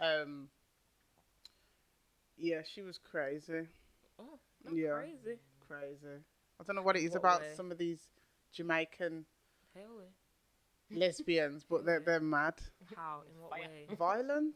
Mm. 0.00 0.22
Um. 0.22 0.48
Yeah, 2.38 2.60
she 2.74 2.82
was 2.82 2.98
crazy. 2.98 3.66
Oh, 4.18 4.38
Yeah. 4.72 4.92
crazy. 4.98 5.38
Crazy. 5.66 6.22
I 6.60 6.64
don't 6.64 6.76
know 6.76 6.82
what 6.82 6.96
it 6.96 7.02
is 7.04 7.10
What 7.12 7.18
about 7.18 7.40
way? 7.40 7.52
some 7.56 7.70
of 7.70 7.78
these 7.78 8.00
Jamaican 8.52 9.26
lesbians, 10.90 11.64
but 11.68 11.84
they're 11.84 12.00
they're 12.00 12.20
mad, 12.20 12.54
How? 12.94 13.22
In 13.30 13.40
what 13.40 13.50
way? 13.52 13.86
violent. 13.98 14.54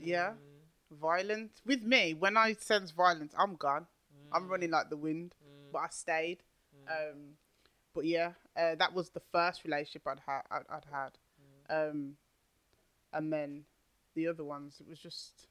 Yeah, 0.00 0.32
Mm, 0.32 0.96
violent. 0.98 1.50
With 1.64 1.82
me, 1.82 2.14
when 2.14 2.36
I 2.36 2.54
sense 2.54 2.90
violence, 2.90 3.34
I'm 3.38 3.56
gone. 3.56 3.86
I'm 4.32 4.44
mm, 4.46 4.50
running 4.50 4.70
like 4.70 4.90
the 4.90 4.96
wind. 4.96 5.34
mm, 5.42 5.72
But 5.72 5.78
I 5.78 5.88
stayed. 5.90 6.42
mm. 6.86 6.90
Um, 7.12 7.18
but 7.94 8.04
yeah, 8.04 8.32
uh, 8.56 8.74
that 8.74 8.92
was 8.92 9.10
the 9.10 9.22
first 9.32 9.64
relationship 9.64 10.02
I'd 10.06 10.20
had. 10.26 10.42
I'd, 10.50 10.64
I'd 10.68 10.84
had. 10.92 11.12
Mm. 11.70 11.90
Um, 11.90 12.16
and 13.12 13.32
then 13.32 13.64
the 14.14 14.26
other 14.28 14.44
ones, 14.44 14.76
it 14.80 14.88
was 14.88 14.98
just. 14.98 15.46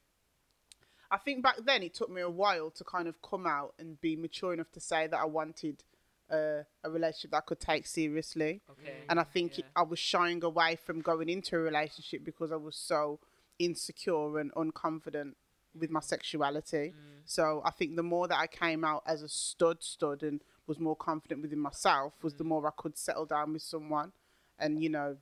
I 1.10 1.18
think 1.18 1.44
back 1.44 1.58
then 1.66 1.84
it 1.84 1.94
took 1.94 2.10
me 2.10 2.22
a 2.22 2.30
while 2.30 2.70
to 2.72 2.84
kind 2.84 3.08
of 3.08 3.22
come 3.22 3.48
out 3.48 3.74
and 3.80 4.00
be 4.02 4.16
mature 4.16 4.54
enough 4.54 4.72
to 4.74 4.80
say 4.80 5.08
that 5.08 5.20
I 5.20 5.26
wanted 5.26 5.84
uh, 6.30 6.64
a 6.84 6.90
relationship 6.90 7.32
that 7.32 7.38
I 7.38 7.42
could 7.42 7.60
take 7.60 7.88
seriously. 7.88 8.62
Okay. 8.70 8.98
And 9.10 9.20
I 9.20 9.24
think 9.24 9.58
yeah. 9.58 9.66
it, 9.66 9.72
I 9.76 9.84
was 9.84 10.00
shying 10.00 10.44
away 10.44 10.76
from 10.76 11.02
going 11.02 11.30
into 11.30 11.56
a 11.56 11.60
relationship 11.60 12.24
because 12.24 12.52
I 12.52 12.58
was 12.58 12.76
so 12.76 13.20
insecure 13.60 14.40
and 14.40 14.54
unconfident 14.54 15.34
with 15.80 15.90
my 15.90 16.00
sexuality. 16.00 16.94
Mm. 16.96 17.22
So 17.26 17.62
I 17.64 17.72
think 17.72 17.96
the 17.96 18.04
more 18.04 18.28
that 18.28 18.38
I 18.38 18.48
came 18.48 18.84
out 18.84 19.04
as 19.06 19.22
a 19.22 19.30
stud 19.30 19.84
stud 19.84 20.24
and 20.24 20.42
was 20.66 20.80
more 20.80 20.96
confident 20.96 21.42
within 21.42 21.60
myself 21.60 22.14
was 22.22 22.34
the 22.34 22.44
more 22.44 22.66
I 22.68 22.72
could 22.76 22.98
settle 22.98 23.26
down 23.26 23.54
with 23.54 23.62
someone 23.62 24.12
and 24.60 24.82
you 24.82 24.90
know 24.90 25.18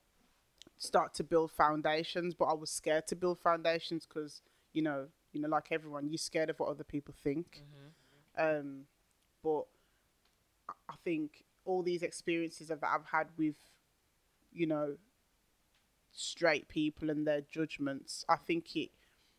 start 0.78 1.14
to 1.14 1.24
build 1.24 1.52
foundations 1.52 2.34
but 2.34 2.46
I 2.46 2.54
was 2.54 2.70
scared 2.70 3.08
to 3.08 3.16
build 3.16 3.40
foundations 3.40 4.08
because 4.08 4.42
you 4.74 4.82
know 4.82 5.08
you 5.36 5.42
know 5.42 5.50
like 5.50 5.72
everyone 5.72 6.08
you're 6.10 6.18
scared 6.18 6.50
of 6.50 6.60
what 6.60 6.70
other 6.70 6.84
people 6.84 7.14
think 7.24 7.62
Mhm. 7.62 8.60
um 8.62 8.88
but 9.44 9.66
I- 10.90 10.96
think 11.04 11.44
all 11.66 11.84
these 11.84 12.02
experiences 12.02 12.70
that 12.70 12.80
I've 12.84 13.06
had 13.06 13.28
with 13.38 13.56
you 14.52 14.66
know 14.66 14.98
straight 16.12 16.68
people 16.70 17.10
and 17.10 17.28
their 17.28 17.42
judgments 17.42 18.26
I 18.30 18.38
think 18.38 18.76
it 18.76 18.92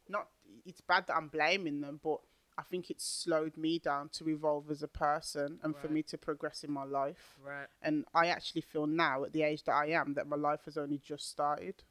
not 0.09 0.29
it's 0.65 0.81
bad 0.81 1.07
that 1.09 1.17
I'm 1.17 1.29
blaming 1.29 1.81
them, 1.81 2.01
but 2.03 2.21
I 2.59 2.63
think 2.63 2.91
it 2.91 3.01
slowed 3.01 3.57
me 3.57 3.79
down 3.79 4.09
to 4.11 4.29
evolve 4.29 4.71
as 4.71 4.83
a 4.83 4.89
person 4.89 5.59
and 5.63 5.77
for 5.77 5.89
me 5.89 6.03
to 6.05 6.17
progress 6.17 6.65
in 6.65 6.71
my 6.73 6.85
life. 6.85 7.39
Right. 7.45 7.67
And 7.83 8.07
I 8.15 8.29
actually 8.29 8.63
feel 8.63 8.87
now, 8.87 9.25
at 9.25 9.33
the 9.33 9.43
age 9.43 9.65
that 9.65 9.75
I 9.75 9.87
am, 9.89 10.15
that 10.15 10.27
my 10.27 10.37
life 10.37 10.65
has 10.65 10.79
only 10.79 10.99
just 10.99 11.29
started. 11.29 11.83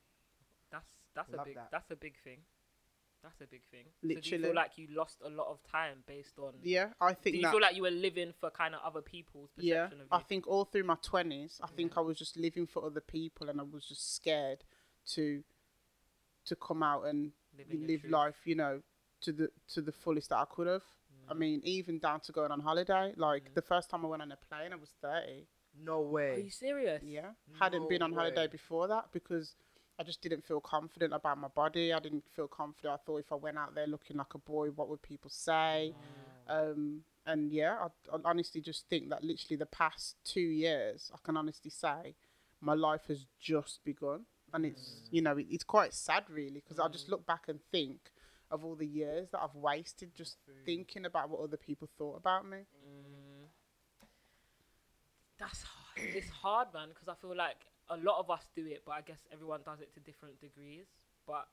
That's 0.72 0.90
that's 1.14 1.34
a 1.34 1.44
big 1.44 1.56
that. 1.56 1.70
that's 1.72 1.92
a 1.92 1.96
big 1.96 2.18
thing. 2.24 2.40
That's 3.26 3.42
a 3.42 3.48
big 3.48 3.64
thing. 3.72 3.86
So 4.02 4.08
do 4.08 4.14
you 4.14 4.40
feel 4.44 4.54
like 4.54 4.78
you 4.78 4.88
lost 4.96 5.18
a 5.26 5.30
lot 5.30 5.48
of 5.48 5.58
time 5.72 6.04
based 6.08 6.38
on? 6.38 6.54
Yeah, 6.62 6.90
I 7.02 7.14
think. 7.14 7.34
Do 7.34 7.38
you 7.38 7.42
that. 7.44 7.52
feel 7.54 7.62
like 7.62 7.76
you 7.76 7.82
were 7.82 7.90
living 7.90 8.34
for 8.40 8.52
kind 8.52 8.76
of 8.76 8.82
other 8.86 9.02
people's 9.02 9.50
yeah, 9.58 9.86
of 9.86 9.92
you? 9.94 9.98
I 10.12 10.20
think 10.20 10.48
all 10.48 10.66
through 10.66 10.84
my 10.84 10.98
twenties, 11.02 11.60
I 11.64 11.68
think 11.68 11.98
I 11.98 12.02
was 12.02 12.20
just 12.20 12.38
living 12.38 12.68
for 12.68 12.86
other 12.86 13.02
people, 13.02 13.50
and 13.50 13.60
I 13.60 13.64
was 13.64 13.84
just 13.88 14.16
scared 14.16 14.64
to 15.14 15.44
to 16.46 16.56
come 16.56 16.84
out 16.84 17.06
and 17.06 17.32
Living 17.58 17.88
live 17.88 18.04
life, 18.10 18.36
you 18.46 18.54
know, 18.56 18.82
to 19.22 19.32
the 19.32 19.50
to 19.74 19.82
the 19.82 19.92
fullest 19.92 20.30
that 20.30 20.38
I 20.38 20.46
could 20.46 20.68
have. 20.68 20.84
I 21.28 21.34
Mm. 21.34 21.38
mean, 21.40 21.62
even 21.64 21.98
down 22.00 22.20
to 22.22 22.32
going 22.32 22.52
on 22.52 22.60
holiday. 22.60 23.14
Like 23.16 23.54
the 23.56 23.62
first 23.64 23.90
time 23.90 24.06
I 24.06 24.10
went 24.10 24.22
on 24.22 24.32
a 24.32 24.38
plane, 24.38 24.72
I 24.74 24.76
was 24.76 24.92
thirty. 25.02 25.48
no 25.78 26.02
way. 26.02 26.36
Are 26.36 26.40
you 26.40 26.50
serious? 26.52 27.02
Yeah. 27.04 27.32
Hadn't 27.60 27.90
been 27.90 28.00
No 28.00 28.06
on 28.06 28.14
holiday 28.14 28.48
before 28.48 28.88
that 28.90 29.06
because 29.12 29.56
I 29.98 30.04
just 30.04 30.22
didn't 30.22 30.46
feel 30.46 30.60
confident 30.60 31.14
about 31.14 31.38
my 31.38 31.48
body. 31.48 31.94
I 31.94 32.00
didn't 32.00 32.26
feel 32.36 32.48
confident. 32.48 32.94
I 32.94 32.98
thought 33.06 33.18
if 33.20 33.32
I 33.32 33.36
went 33.36 33.58
out 33.58 33.76
there 33.76 33.88
looking 33.88 34.18
like 34.18 34.34
a 34.34 34.38
boy, 34.40 34.68
what 34.70 34.90
would 34.90 35.02
people 35.02 35.30
say? 35.30 35.94
Um, 36.50 37.02
and 37.26 37.52
yeah, 37.52 37.78
I, 37.82 38.16
I 38.16 38.20
honestly 38.26 38.62
just 38.62 38.88
think 38.90 39.10
that 39.10 39.24
literally 39.24 39.56
the 39.58 39.66
past 39.66 40.18
two 40.26 40.42
years, 40.42 41.12
I 41.14 41.18
can 41.24 41.38
honestly 41.38 41.72
say 41.72 42.16
my 42.62 42.74
life 42.74 43.02
has 43.08 43.26
just 43.40 43.84
begun. 43.86 44.26
and 44.54 44.66
it's 44.66 45.02
you 45.12 45.22
know 45.22 45.38
it, 45.38 45.48
it's 45.50 45.64
quite 45.64 45.94
sad 45.94 46.24
really 46.30 46.62
because 46.62 46.80
I 46.80 46.88
just 46.88 47.10
look 47.10 47.26
back 47.26 47.44
and 47.48 47.60
think 47.72 48.12
of 48.52 48.64
all 48.64 48.76
the 48.76 48.86
years 48.86 49.30
that 49.32 49.42
I've 49.42 49.56
wasted 49.56 50.14
just 50.16 50.38
thinking 50.66 51.06
about 51.06 51.30
what 51.30 51.42
other 51.42 51.58
people 51.58 51.90
thought 51.98 52.18
about 52.18 52.48
me. 52.48 52.58
Mm. 52.58 53.48
That's 55.40 55.64
hard. 55.64 56.16
It's 56.16 56.30
hard, 56.30 56.68
man, 56.74 56.90
because 56.90 57.08
I 57.08 57.16
feel 57.20 57.36
like 57.36 57.58
a 57.90 57.98
lot 57.98 58.20
of 58.20 58.30
us 58.30 58.46
do 58.56 58.66
it, 58.66 58.84
but 58.86 58.94
I 58.94 59.02
guess 59.02 59.22
everyone 59.32 59.62
does 59.66 59.82
it 59.82 59.94
to 59.94 60.00
different 60.00 60.40
degrees. 60.42 60.86
But 61.28 61.48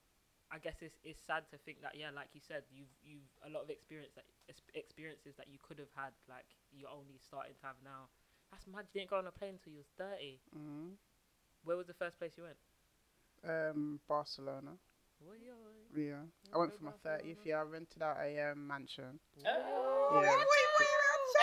I 0.53 0.59
guess 0.59 0.77
it's 0.81 0.97
it's 1.05 1.21
sad 1.25 1.49
to 1.51 1.57
think 1.65 1.81
that 1.83 1.97
yeah, 1.97 2.13
like 2.13 2.29
you 2.33 2.41
said, 2.41 2.65
you've 2.69 2.93
you've 3.01 3.29
a 3.45 3.51
lot 3.51 3.65
of 3.65 3.71
experience 3.71 4.13
that 4.17 4.29
experiences 4.75 5.37
that 5.37 5.49
you 5.49 5.59
could 5.61 5.79
have 5.79 5.93
had, 5.97 6.13
like 6.29 6.49
you're 6.73 6.93
only 6.93 7.17
starting 7.21 7.57
to 7.61 7.65
have 7.67 7.77
now. 7.85 8.13
That's 8.53 8.69
mad. 8.69 8.85
You 8.93 9.01
didn't 9.01 9.11
go 9.11 9.17
on 9.17 9.27
a 9.27 9.33
plane 9.33 9.57
until 9.57 9.73
you 9.73 9.81
was 9.81 9.93
thirty. 9.97 10.41
Mm. 10.53 11.01
Where 11.65 11.77
was 11.77 11.87
the 11.87 11.97
first 11.97 12.19
place 12.19 12.33
you 12.37 12.45
went? 12.45 12.61
Um, 13.49 14.01
Barcelona. 14.09 14.77
Oi, 15.25 15.41
oi. 15.41 15.73
Yeah, 15.97 16.27
I 16.53 16.59
went 16.59 16.75
for 16.77 16.85
my 16.85 16.97
thirtieth 17.03 17.45
year. 17.45 17.59
I 17.59 17.63
rented 17.63 18.03
out 18.03 18.17
a 18.21 18.53
um, 18.53 18.67
mansion. 18.67 19.21
Oh. 19.47 20.21
Yeah. 20.23 20.45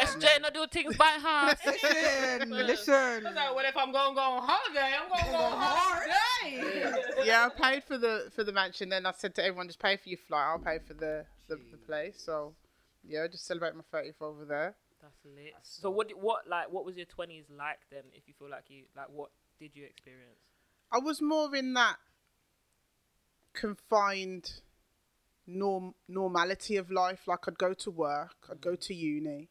SJay 0.01 0.41
not 0.41 0.53
do 0.53 0.65
things 0.71 0.95
by 0.97 1.17
half. 1.21 1.59
Listen, 1.65 2.49
listen. 2.49 3.27
I 3.27 3.31
like, 3.31 3.55
well, 3.55 3.65
if 3.65 3.77
I'm 3.77 3.91
going 3.91 4.09
to 4.09 4.15
go 4.15 4.21
on 4.21 4.43
holiday, 4.47 4.91
I'm 5.01 5.09
going 5.09 5.25
to 5.25 5.31
go 5.31 5.37
on 5.37 5.57
holiday. 5.57 7.03
yeah, 7.25 7.47
I 7.47 7.49
paid 7.61 7.83
for 7.83 7.97
the 7.97 8.31
for 8.35 8.43
the 8.43 8.51
mansion. 8.51 8.89
Then 8.89 9.05
I 9.05 9.11
said 9.11 9.35
to 9.35 9.43
everyone, 9.43 9.67
just 9.67 9.79
pay 9.79 9.97
for 9.97 10.09
your 10.09 10.19
flight. 10.27 10.45
I'll 10.47 10.59
pay 10.59 10.79
for 10.85 10.93
the 10.93 11.25
the, 11.47 11.59
the 11.71 11.77
place. 11.77 12.21
So 12.23 12.53
yeah, 13.07 13.27
just 13.27 13.45
celebrate 13.45 13.75
my 13.75 13.83
thirtieth 13.91 14.21
over 14.21 14.45
there. 14.45 14.75
That's 15.01 15.17
lit. 15.25 15.53
So 15.63 15.89
what? 15.89 16.11
What 16.19 16.47
like? 16.47 16.71
What 16.71 16.85
was 16.85 16.95
your 16.95 17.05
twenties 17.05 17.45
like 17.55 17.79
then? 17.91 18.03
If 18.13 18.23
you 18.27 18.33
feel 18.37 18.49
like 18.49 18.65
you 18.67 18.83
like, 18.95 19.07
what 19.09 19.29
did 19.59 19.71
you 19.73 19.85
experience? 19.85 20.39
I 20.91 20.99
was 20.99 21.21
more 21.21 21.55
in 21.55 21.73
that 21.73 21.97
confined 23.53 24.61
norm 25.45 25.95
normality 26.07 26.77
of 26.77 26.91
life. 26.91 27.27
Like 27.27 27.47
I'd 27.47 27.57
go 27.57 27.73
to 27.73 27.91
work, 27.91 28.35
I'd 28.49 28.61
go 28.61 28.71
mm. 28.71 28.79
to 28.87 28.93
uni. 28.93 29.49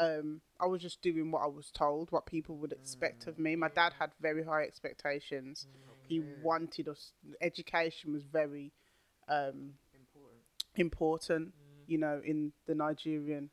Um, 0.00 0.40
I 0.58 0.66
was 0.66 0.80
just 0.80 1.02
doing 1.02 1.30
what 1.30 1.42
I 1.42 1.46
was 1.46 1.70
told, 1.70 2.10
what 2.10 2.24
people 2.24 2.56
would 2.56 2.72
expect 2.72 3.26
of 3.26 3.38
me. 3.38 3.54
My 3.54 3.68
dad 3.68 3.92
had 3.98 4.12
very 4.18 4.42
high 4.42 4.62
expectations. 4.62 5.66
He 6.08 6.22
wanted 6.42 6.88
us. 6.88 7.12
Education 7.42 8.14
was 8.14 8.24
very 8.24 8.72
um, 9.28 9.74
important, 10.74 11.52
you 11.86 11.98
know, 11.98 12.20
in 12.24 12.52
the 12.66 12.74
Nigerian 12.74 13.50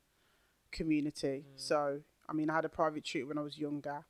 community. 0.71 1.43
So, 1.57 1.99
I 2.29 2.33
mean, 2.33 2.49
I 2.49 2.55
had 2.55 2.65
a 2.65 2.69
private 2.69 3.03
tutor 3.03 3.27
when 3.27 3.37
I 3.37 3.41
was 3.41 3.57
younger. 3.57 4.05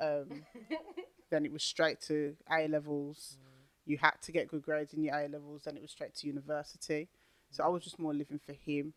Um, 0.00 0.42
then 1.30 1.44
it 1.44 1.52
was 1.52 1.62
straight 1.62 2.00
to 2.02 2.34
A 2.50 2.66
levels. 2.66 3.38
You 3.84 3.98
had 3.98 4.14
to 4.22 4.32
get 4.32 4.48
good 4.48 4.62
grades 4.62 4.92
in 4.92 5.04
your 5.04 5.14
A 5.14 5.28
levels. 5.28 5.62
Then 5.64 5.76
it 5.76 5.82
was 5.82 5.92
straight 5.92 6.16
to 6.16 6.26
university. 6.26 7.08
So 7.52 7.62
I 7.62 7.68
was 7.68 7.84
just 7.84 8.00
more 8.00 8.12
living 8.12 8.40
for 8.44 8.54
him. 8.54 8.92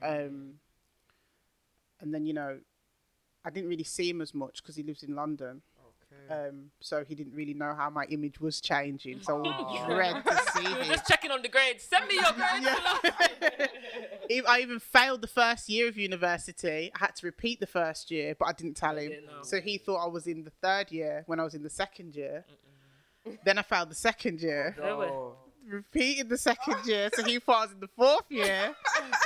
Um, 0.00 0.54
and 2.02 2.12
then 2.12 2.26
you 2.26 2.34
know, 2.34 2.58
I 3.44 3.50
didn't 3.50 3.70
really 3.70 3.84
see 3.84 4.10
him 4.10 4.20
as 4.20 4.34
much 4.34 4.62
because 4.62 4.76
he 4.76 4.82
lives 4.82 5.02
in 5.02 5.14
London. 5.14 5.62
Okay. 6.30 6.48
Um, 6.48 6.70
so 6.80 7.04
he 7.08 7.14
didn't 7.14 7.34
really 7.34 7.54
know 7.54 7.74
how 7.74 7.88
my 7.88 8.04
image 8.04 8.38
was 8.40 8.60
changing. 8.60 9.22
So 9.22 9.42
I 9.42 9.86
would 9.86 9.86
dread 9.96 10.24
to 10.24 10.42
see 10.54 10.66
We 10.68 10.74
were 10.74 10.80
him. 10.82 10.92
just 10.92 11.06
checking 11.08 11.30
on 11.30 11.40
the 11.42 11.48
grades. 11.48 11.84
Send 11.84 12.06
me 12.06 12.14
your 12.16 12.32
grades. 12.34 13.48
Ev- 14.30 14.44
I 14.48 14.60
even 14.60 14.78
failed 14.78 15.20
the 15.22 15.26
first 15.26 15.68
year 15.68 15.88
of 15.88 15.96
university. 15.96 16.90
I 16.94 16.98
had 16.98 17.16
to 17.16 17.26
repeat 17.26 17.60
the 17.60 17.66
first 17.66 18.10
year, 18.10 18.34
but 18.38 18.46
I 18.46 18.52
didn't 18.52 18.74
tell 18.76 18.96
him. 18.96 19.10
didn't. 19.10 19.44
So 19.46 19.60
he 19.60 19.78
thought 19.78 20.04
I 20.04 20.08
was 20.08 20.26
in 20.26 20.44
the 20.44 20.50
third 20.62 20.92
year 20.92 21.24
when 21.26 21.40
I 21.40 21.44
was 21.44 21.54
in 21.54 21.62
the 21.62 21.70
second 21.70 22.14
year. 22.14 22.44
Then 23.44 23.58
I 23.58 23.62
failed 23.62 23.90
the 23.90 23.94
second 23.94 24.40
year, 24.40 24.76
Oh. 24.82 25.36
Repeated 25.68 26.28
the 26.28 26.38
second 26.38 26.86
year, 26.86 27.10
so 27.14 27.22
he 27.24 27.38
thought 27.38 27.56
I 27.56 27.60
was 27.62 27.72
in 27.72 27.80
the 27.80 27.88
fourth 27.88 28.30
year. 28.30 28.74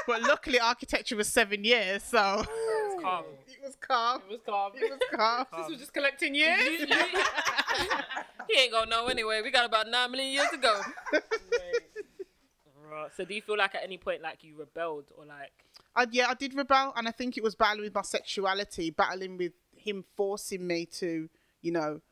but 0.07 0.23
luckily, 0.23 0.61
architecture 0.61 1.17
was 1.17 1.29
seven 1.29 1.65
years, 1.65 2.03
so 2.03 2.45
It's 2.45 3.03
calm. 3.03 3.25
it 3.49 3.65
was 3.65 3.77
calm. 3.77 4.23
It 4.29 4.33
was 4.33 4.41
calm. 4.47 4.73
It 4.75 4.91
was 4.91 5.01
calm. 5.13 5.47
This 5.57 5.71
was 5.71 5.79
just 5.79 5.93
collecting 5.93 6.35
years. 6.35 6.61
he 8.49 8.59
ain't 8.59 8.73
gonna 8.73 8.91
know 8.91 9.07
anyway. 9.07 9.41
We 9.43 9.51
got 9.51 9.67
about 9.67 9.89
nine 9.89 10.11
million 10.11 10.33
years 10.33 10.49
to 10.51 10.59
go. 10.59 10.81
Right. 11.13 13.11
So 13.17 13.25
do 13.25 13.35
you 13.35 13.43
feel 13.43 13.59
like 13.59 13.75
at 13.75 13.83
any 13.83 13.99
point 13.99 14.23
like 14.23 14.45
you 14.45 14.57
rebelled 14.57 15.07
or 15.17 15.27
like 15.27 15.53
I, 15.97 16.07
yeah, 16.11 16.27
I 16.29 16.35
did 16.35 16.55
rebel, 16.55 16.93
and 16.95 17.09
I 17.09 17.11
think 17.11 17.37
it 17.37 17.43
was 17.43 17.55
battling 17.55 17.85
with 17.85 17.95
my 17.95 18.03
sexuality, 18.03 18.91
battling 18.91 19.39
with 19.39 19.53
him 19.75 20.05
forcing 20.15 20.67
me 20.67 20.85
to, 20.87 21.29
you 21.63 21.73
know, 21.73 22.03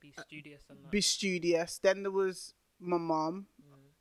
be 0.00 0.12
studious 0.12 0.62
and 0.70 0.78
that? 0.82 0.90
be 0.90 1.02
studious. 1.02 1.78
Then 1.82 2.02
there 2.02 2.10
was 2.10 2.54
my 2.80 2.96
mum. 2.96 3.46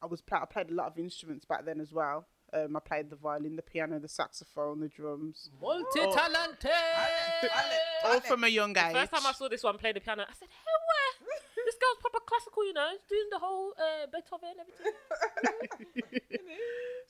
I 0.02 0.06
was 0.06 0.22
pla- 0.22 0.42
I 0.42 0.46
played 0.46 0.70
a 0.70 0.74
lot 0.74 0.88
of 0.88 0.98
instruments 0.98 1.46
back 1.46 1.66
then 1.66 1.80
as 1.82 1.92
well. 1.92 2.26
Um, 2.52 2.76
I 2.76 2.80
played 2.80 3.10
the 3.12 3.16
violin, 3.16 3.56
the 3.56 3.62
piano, 3.62 4.00
the 4.00 4.08
saxophone, 4.08 4.80
the 4.80 4.88
drums, 4.88 5.52
Multi-talented. 5.62 6.72
all 8.06 8.20
from 8.22 8.44
a 8.44 8.48
young 8.48 8.74
The 8.74 8.88
age. 8.88 8.94
first 8.96 9.12
time 9.12 9.26
I 9.28 9.32
saw 9.34 9.48
this 9.50 9.64
one 9.64 9.78
play 9.78 9.92
the 9.92 10.00
piano, 10.00 10.24
I 10.24 10.34
said, 10.34 10.48
"Hell, 10.50 10.82
where? 10.90 11.30
this 11.66 11.76
girl's 11.76 11.98
proper 12.02 12.20
classical, 12.26 12.66
you 12.66 12.74
know, 12.74 12.90
doing 13.08 13.28
the 13.32 13.38
whole 13.40 13.74
uh, 13.78 14.08
Beethoven 14.12 14.56
everything." 14.60 16.20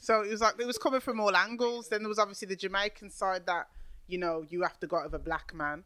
So 0.01 0.21
it 0.21 0.29
was 0.31 0.39
like 0.39 0.55
it 0.59 0.65
was 0.65 0.77
coming 0.77 1.01
from 1.01 1.19
all 1.19 1.35
angles. 1.35 1.89
Then 1.89 1.99
there 2.03 2.07
was 2.09 2.19
obviously 2.19 2.47
the 2.47 2.55
Jamaican 2.55 3.09
side 3.11 3.45
that 3.47 3.67
you 4.07 4.17
know 4.17 4.45
you 4.49 4.61
have 4.61 4.79
to 4.79 4.87
go 4.87 4.95
out 4.97 5.03
with 5.03 5.13
a 5.13 5.19
black 5.19 5.53
man, 5.53 5.83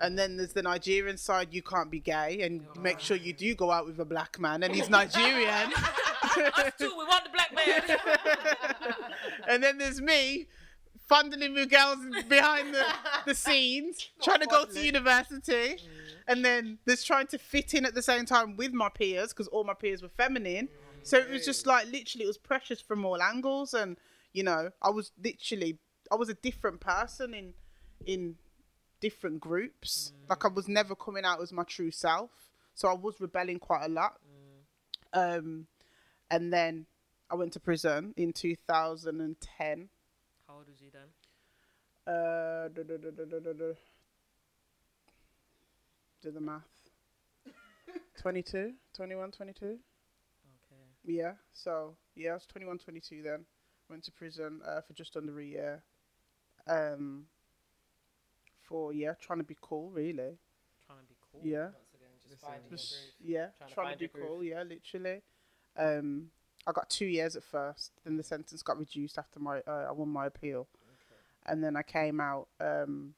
and 0.00 0.18
then 0.18 0.36
there's 0.36 0.52
the 0.52 0.62
Nigerian 0.62 1.16
side 1.16 1.48
you 1.52 1.62
can't 1.62 1.90
be 1.90 2.00
gay 2.00 2.42
and 2.42 2.62
make 2.80 3.00
sure 3.00 3.16
you 3.16 3.32
do 3.32 3.54
go 3.54 3.70
out 3.70 3.86
with 3.86 3.98
a 3.98 4.04
black 4.04 4.38
man 4.38 4.62
and 4.62 4.74
he's 4.74 4.90
Nigerian. 4.90 5.72
Us 6.22 6.72
too. 6.78 6.92
We 6.96 7.04
want 7.04 7.24
the 7.24 7.30
black 7.30 7.54
man. 7.54 7.98
and 9.48 9.62
then 9.62 9.78
there's 9.78 10.00
me 10.00 10.46
fondling 11.08 11.54
with 11.54 11.70
girls 11.70 11.98
behind 12.28 12.74
the, 12.74 12.84
the 13.26 13.34
scenes, 13.34 14.10
trying 14.22 14.40
to 14.40 14.46
go 14.46 14.64
to 14.64 14.84
university. 14.84 15.52
Mm. 15.52 15.78
And 16.28 16.44
then 16.44 16.78
there's 16.84 17.04
trying 17.04 17.28
to 17.28 17.38
fit 17.38 17.74
in 17.74 17.86
at 17.86 17.94
the 17.94 18.02
same 18.02 18.26
time 18.26 18.56
with 18.56 18.72
my 18.72 18.88
peers 18.88 19.28
because 19.28 19.46
all 19.48 19.64
my 19.64 19.74
peers 19.74 20.02
were 20.02 20.08
feminine. 20.08 20.68
So 21.02 21.18
it 21.18 21.30
was 21.30 21.44
just 21.44 21.66
like 21.66 21.86
literally, 21.86 22.24
it 22.24 22.28
was 22.28 22.38
precious 22.38 22.80
from 22.80 23.04
all 23.04 23.22
angles. 23.22 23.74
And, 23.74 23.96
you 24.32 24.42
know, 24.42 24.70
I 24.82 24.90
was 24.90 25.12
literally, 25.22 25.78
I 26.10 26.16
was 26.16 26.28
a 26.28 26.34
different 26.34 26.80
person 26.80 27.32
in, 27.32 27.54
in 28.06 28.34
different 29.00 29.40
groups. 29.40 30.12
Like 30.28 30.44
I 30.44 30.48
was 30.48 30.68
never 30.68 30.94
coming 30.94 31.24
out 31.24 31.40
as 31.42 31.52
my 31.52 31.64
true 31.64 31.90
self. 31.90 32.30
So 32.74 32.88
I 32.88 32.94
was 32.94 33.20
rebelling 33.20 33.58
quite 33.58 33.84
a 33.84 33.88
lot. 33.88 34.18
Um, 35.12 35.66
and 36.30 36.52
then 36.52 36.86
I 37.30 37.34
went 37.34 37.52
to 37.54 37.60
prison 37.60 38.12
in 38.16 38.32
2010. 38.32 39.88
How 40.46 40.54
old 40.54 40.68
was 40.68 40.80
you 40.80 40.90
then? 40.92 41.08
Uh, 42.06 42.68
duh, 42.68 42.82
duh, 42.82 42.96
duh. 42.98 43.74
Do 46.22 46.30
the 46.30 46.40
math. 46.40 46.62
22, 48.20 48.72
21, 48.94 49.30
22. 49.32 49.64
Okay. 49.66 49.78
Yeah, 51.04 51.32
so 51.52 51.96
yeah, 52.14 52.30
I 52.30 52.34
was 52.34 52.46
21, 52.46 52.78
22 52.78 53.22
then. 53.22 53.44
Went 53.88 54.04
to 54.04 54.12
prison 54.12 54.60
uh, 54.66 54.80
for 54.80 54.92
just 54.92 55.16
under 55.16 55.38
a 55.38 55.44
year. 55.44 55.82
Um, 56.68 57.26
for 58.66 58.92
yeah, 58.92 59.12
trying 59.20 59.38
to 59.38 59.44
be 59.44 59.56
cool, 59.60 59.90
really. 59.90 60.38
Trying 60.86 61.00
to 61.00 61.08
be 61.08 61.16
cool. 61.32 61.40
Yeah, 61.42 61.64
Once 61.64 61.94
again, 61.94 62.08
just 62.28 62.42
finding 62.42 62.62
your 62.70 62.78
groove. 62.78 62.88
yeah, 63.24 63.46
Trying 63.58 63.68
to 63.68 63.74
trying 63.74 63.98
to, 63.98 64.08
find 64.08 64.12
be 64.12 64.20
cool. 64.20 64.44
Yeah, 64.44 64.62
literally. 64.62 65.22
Um, 65.76 66.30
I 66.66 66.72
got 66.72 66.90
two 66.90 67.06
years 67.06 67.36
at 67.36 67.44
first. 67.44 67.92
Then 68.04 68.16
the 68.16 68.22
sentence 68.22 68.62
got 68.62 68.78
reduced 68.78 69.18
after 69.18 69.38
my 69.38 69.60
uh, 69.66 69.86
I 69.88 69.92
won 69.92 70.08
my 70.08 70.26
appeal, 70.26 70.66
and 71.46 71.62
then 71.62 71.76
I 71.76 71.82
came 71.82 72.20
out. 72.20 72.48
Um, 72.60 73.14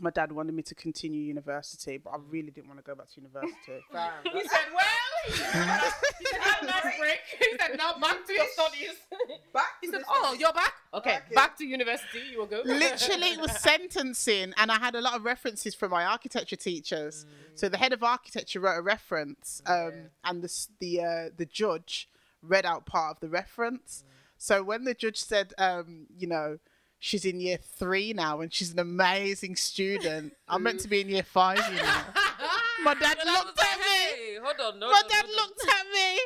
my 0.00 0.10
dad 0.10 0.30
wanted 0.30 0.54
me 0.54 0.62
to 0.62 0.74
continue 0.74 1.20
university, 1.20 1.98
but 1.98 2.10
I 2.10 2.16
really 2.30 2.50
didn't 2.50 2.68
want 2.68 2.78
to 2.78 2.84
go 2.84 2.94
back 2.94 3.08
to 3.10 3.20
university. 3.20 3.84
He 4.32 4.40
said, 4.48 4.66
well, 4.72 4.84
he 5.26 5.32
said, 5.32 6.40
have 6.40 6.62
a 6.62 6.66
nice 6.66 6.98
break. 6.98 7.18
He 7.38 7.58
said, 7.58 7.76
now 7.76 7.98
back 8.00 8.26
to 8.26 8.32
your 8.32 8.46
studies. 8.52 8.90
back 9.52 9.64
He 9.80 9.88
said, 9.88 10.02
oh, 10.08 10.36
you're 10.38 10.52
back? 10.52 10.74
Okay, 10.94 11.10
Back 11.10 11.34
back 11.34 11.58
to 11.58 11.64
university. 11.64 12.20
You 12.32 12.38
will 12.38 12.46
go. 12.46 12.62
literally 12.64 13.32
it 13.32 13.40
was 13.40 13.52
sentencing 13.60 14.52
and 14.56 14.70
i 14.70 14.78
had 14.78 14.94
a 14.94 15.00
lot 15.00 15.14
of 15.14 15.24
references 15.24 15.74
from 15.74 15.90
my 15.90 16.04
architecture 16.04 16.56
teachers 16.56 17.26
so 17.54 17.68
the 17.68 17.76
head 17.76 17.92
of 17.92 18.02
architecture 18.02 18.60
wrote 18.60 18.78
a 18.78 18.82
reference 18.82 19.60
um, 19.66 19.92
and 20.24 20.42
the 20.42 20.66
the 20.80 21.00
uh, 21.00 21.28
the 21.36 21.46
judge 21.46 22.08
read 22.42 22.64
out 22.64 22.86
part 22.86 23.16
of 23.16 23.20
the 23.20 23.28
reference 23.28 24.04
so 24.38 24.62
when 24.62 24.84
the 24.84 24.94
judge 24.94 25.18
said 25.18 25.52
um, 25.58 26.06
you 26.16 26.26
know 26.26 26.58
she's 26.98 27.24
in 27.24 27.40
year 27.40 27.58
three 27.58 28.12
now 28.12 28.40
and 28.40 28.52
she's 28.52 28.72
an 28.72 28.78
amazing 28.78 29.54
student 29.56 30.32
i'm 30.48 30.62
meant 30.62 30.80
to 30.80 30.88
be 30.88 31.00
in 31.00 31.08
year 31.08 31.22
five 31.22 31.58
you 31.70 31.76
know 31.76 32.00
my 32.84 32.94
dad 32.94 33.18
And 33.20 33.28
I 33.28 33.32
was 33.34 33.44
looked 33.46 33.60
at 33.60 33.78
me 33.78 33.84
hey, 33.84 34.07
hold 34.42 34.60
on, 34.74 34.78
no, 34.78 34.90
my 34.90 35.02
no, 35.02 35.08
dad 35.08 35.24
no, 35.26 35.32
no. 35.32 35.42
looked 35.42 35.62
at 35.68 35.86
me 35.92 36.18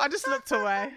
i 0.00 0.08
just 0.08 0.26
looked 0.28 0.50
away 0.52 0.90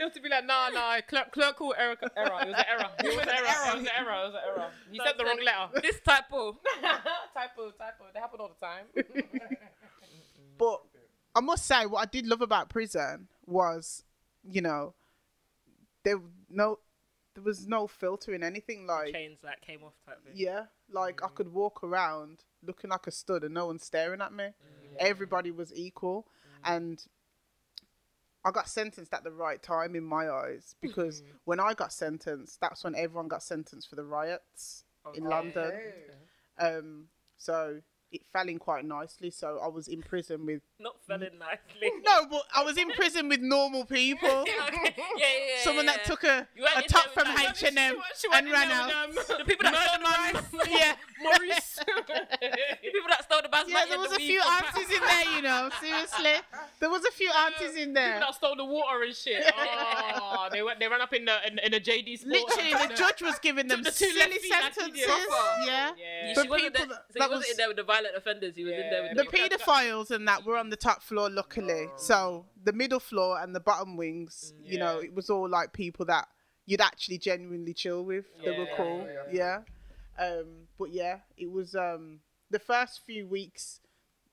You 0.00 0.06
have 0.06 0.14
to 0.14 0.20
be 0.20 0.30
like, 0.30 0.46
nah, 0.46 0.70
nah, 0.70 1.00
clerk, 1.06 1.30
clerical 1.32 1.74
error, 1.76 1.94
error. 2.16 2.40
It 2.40 2.48
was 2.48 2.56
an 2.56 2.64
error. 2.70 2.90
It 3.00 3.16
was 3.16 3.22
an 3.22 3.28
error. 3.28 3.44
It 3.44 3.76
was 3.76 3.84
an 3.84 3.88
error. 3.98 4.14
It 4.14 4.26
was 4.26 4.34
an 4.34 4.40
error. 4.48 4.70
You 4.92 4.98
So 4.98 5.04
sent 5.04 5.18
the 5.18 5.24
wrong 5.24 5.40
letter. 5.44 5.80
This 5.82 6.00
typo. 6.00 6.56
typo, 7.34 7.70
typo. 7.72 8.04
They 8.14 8.20
happen 8.20 8.40
all 8.40 8.48
the 8.58 8.66
time. 8.66 8.86
but 10.58 10.80
I 11.34 11.40
must 11.40 11.66
say, 11.66 11.84
what 11.84 12.00
I 12.00 12.06
did 12.06 12.26
love 12.26 12.40
about 12.40 12.70
prison 12.70 13.28
was, 13.44 14.04
you 14.42 14.62
know, 14.62 14.94
there 16.02 16.18
no, 16.48 16.78
there 17.40 17.48
was 17.50 17.66
no 17.66 17.86
filter 17.86 18.34
in 18.34 18.42
anything. 18.42 18.86
Like, 18.86 19.12
Chains 19.12 19.38
like 19.42 19.60
came 19.60 19.82
off 19.82 19.94
type 20.06 20.22
thing. 20.24 20.34
yeah, 20.36 20.64
like 20.92 21.22
I 21.22 21.28
mm. 21.28 21.34
could 21.34 21.52
walk 21.52 21.82
around 21.82 22.44
looking 22.62 22.90
like 22.90 23.06
a 23.06 23.10
stud 23.10 23.44
and 23.44 23.54
no 23.54 23.66
one's 23.66 23.84
staring 23.84 24.20
at 24.20 24.32
me. 24.32 24.44
Mm. 24.44 24.96
Everybody 24.98 25.50
was 25.50 25.72
equal, 25.74 26.26
mm. 26.46 26.76
and 26.76 27.04
I 28.44 28.50
got 28.50 28.68
sentenced 28.68 29.12
at 29.12 29.24
the 29.24 29.30
right 29.30 29.62
time 29.62 29.94
in 29.96 30.04
my 30.04 30.28
eyes 30.28 30.74
because 30.82 31.22
when 31.44 31.60
I 31.60 31.74
got 31.74 31.92
sentenced, 31.92 32.60
that's 32.60 32.84
when 32.84 32.94
everyone 32.94 33.28
got 33.28 33.42
sentenced 33.42 33.88
for 33.88 33.96
the 33.96 34.04
riots 34.04 34.84
oh, 35.04 35.12
in 35.12 35.24
oh. 35.24 35.26
Okay. 35.26 35.36
London. 35.36 35.80
Hey. 36.58 36.66
Um, 36.66 37.06
so 37.36 37.80
it 38.12 38.22
fell 38.32 38.48
in 38.48 38.58
quite 38.58 38.84
nicely. 38.84 39.30
So 39.30 39.60
I 39.62 39.68
was 39.68 39.88
in 39.88 40.02
prison 40.02 40.46
with 40.46 40.62
Not 40.78 40.96
fell 41.06 41.22
in 41.22 41.38
nicely. 41.38 41.90
no, 42.04 42.26
but 42.30 42.42
I 42.54 42.62
was 42.62 42.76
in 42.76 42.90
prison 42.90 43.28
with 43.28 43.40
normal 43.40 43.84
people. 43.84 44.28
okay. 44.40 44.48
Yeah, 44.56 44.92
yeah, 44.96 45.26
yeah. 45.26 45.62
Someone 45.62 45.86
that 45.86 46.04
took 46.04 46.24
a, 46.24 46.46
a 46.76 46.82
top 46.82 47.08
from 47.08 47.28
H 47.28 47.62
and 47.64 47.78
M 47.78 47.96
and 48.32 48.50
ran 48.50 48.70
out. 48.70 48.92
Um, 48.92 49.14
the 49.38 49.44
people 49.44 49.70
that 49.70 50.32
the 50.32 50.58
rice. 50.58 50.68
Yeah, 50.68 50.94
Maurice. 51.22 51.76
the 51.76 51.84
people 52.82 53.08
that 53.08 53.24
stole 53.24 53.42
the 53.42 53.48
basmati. 53.48 53.68
yeah. 53.70 53.84
There 53.88 53.98
was 53.98 54.10
the 54.10 54.16
a 54.16 54.18
few 54.18 54.40
from 54.42 54.52
aunties 54.52 54.90
in 54.96 55.00
there, 55.02 55.36
you 55.36 55.42
know. 55.42 55.70
Seriously, 55.80 56.32
there 56.80 56.90
was 56.90 57.04
a 57.04 57.10
few 57.10 57.30
aunties 57.30 57.76
in 57.76 57.92
there. 57.92 58.14
People 58.14 58.26
that 58.28 58.34
stole 58.34 58.56
the 58.56 58.64
water 58.64 59.02
and 59.04 59.14
shit. 59.14 59.44
Oh, 60.32 60.48
they 60.50 60.62
went. 60.62 60.78
They 60.80 60.88
ran 60.88 61.00
up 61.00 61.12
in 61.12 61.24
the 61.24 61.36
in, 61.46 61.58
in 61.58 61.74
a 61.74 61.80
JD 61.80 62.18
Sport. 62.20 62.32
Literally, 62.32 62.86
the 62.88 62.94
judge 62.94 63.22
was 63.22 63.38
giving 63.40 63.68
them 63.68 63.82
the 63.82 63.90
two 63.90 64.06
silly 64.06 64.20
lefties 64.20 64.48
that 64.50 64.72
he 64.74 64.80
sentences. 64.80 65.06
did. 65.06 65.28
Yeah. 65.66 65.90
Yeah. 65.96 66.28
You- 66.28 66.34
The 66.34 66.42
she 66.42 66.48
wasn't 66.48 66.74
people 66.74 66.86
there, 66.86 66.96
that- 66.96 67.04
so 67.12 67.18
that 67.18 67.24
he 67.24 67.28
wasn't 67.28 67.38
was- 67.38 67.50
in 67.50 67.56
there 67.56 67.68
with 67.68 67.76
the 67.76 67.82
violent 67.84 68.16
offenders. 68.16 68.56
He 68.56 68.64
was 68.64 68.72
in 68.74 68.90
there 68.90 69.02
with 69.02 69.16
The 69.16 69.24
the, 69.24 69.30
paedophiles 69.56 70.10
and 70.10 70.26
that 70.28 70.44
were 70.44 70.56
on 70.56 70.70
the 70.70 70.76
top 70.76 71.02
floor, 71.02 71.28
luckily. 71.30 71.86
So 71.96 72.46
the 72.62 72.72
middle 72.72 73.00
floor 73.00 73.40
and 73.40 73.54
the 73.54 73.60
bottom 73.60 73.96
wings, 73.96 74.52
mm, 74.56 74.70
you 74.72 74.78
know, 74.78 74.98
it 74.98 75.14
was 75.14 75.30
all 75.30 75.48
like 75.48 75.72
people 75.72 76.06
that 76.06 76.28
you'd 76.66 76.80
actually 76.80 77.18
genuinely 77.18 77.74
chill 77.74 78.04
with. 78.04 78.26
They 78.44 78.50
were 78.50 78.64
Yeah, 78.64 78.76
cool. 78.76 79.08
Yeah. 79.32 79.58
Um, 80.20 80.68
but 80.78 80.90
yeah, 80.92 81.20
it 81.36 81.50
was 81.50 81.74
um, 81.74 82.20
the 82.50 82.58
first 82.58 83.00
few 83.06 83.26
weeks. 83.26 83.80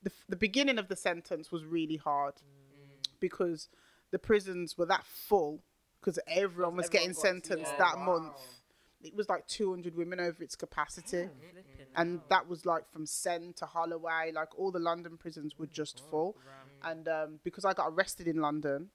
The, 0.04 0.12
the 0.30 0.36
beginning 0.36 0.78
of 0.78 0.90
the 0.90 0.96
sentence 0.96 1.52
was 1.52 1.64
really 1.66 1.96
hard 1.98 2.36
because 3.20 3.70
the 4.12 4.20
prisons 4.20 4.78
were 4.78 4.86
that 4.86 5.04
full 5.06 5.64
because 6.00 6.20
everyone 6.28 6.76
was 6.76 6.90
getting 6.90 7.10
everyone 7.12 7.40
got- 7.40 7.46
sentenced 7.46 7.72
yeah. 7.74 7.78
that 7.78 7.98
Wow. 7.98 8.06
month. 8.20 8.38
It 9.02 9.16
was 9.16 9.30
like 9.30 9.48
200 9.48 9.96
women 9.96 10.20
over 10.20 10.44
its 10.44 10.56
capacity 10.56 11.08
Flipping. 11.28 11.64
and 11.96 12.20
that 12.30 12.48
was 12.48 12.66
like 12.66 12.90
from 12.92 13.06
Send 13.06 13.56
to 13.58 13.66
Holloway, 13.68 14.32
like 14.34 14.58
all 14.58 14.72
the 14.72 14.80
London 14.80 15.18
prisons 15.18 15.58
were 15.58 15.68
just 15.68 16.02
full. 16.10 16.36
And 16.84 17.08
um, 17.08 17.40
because 17.44 17.64
I 17.64 17.74
got 17.74 17.90
arrested 17.90 18.28
in 18.28 18.38
London, 18.38 18.90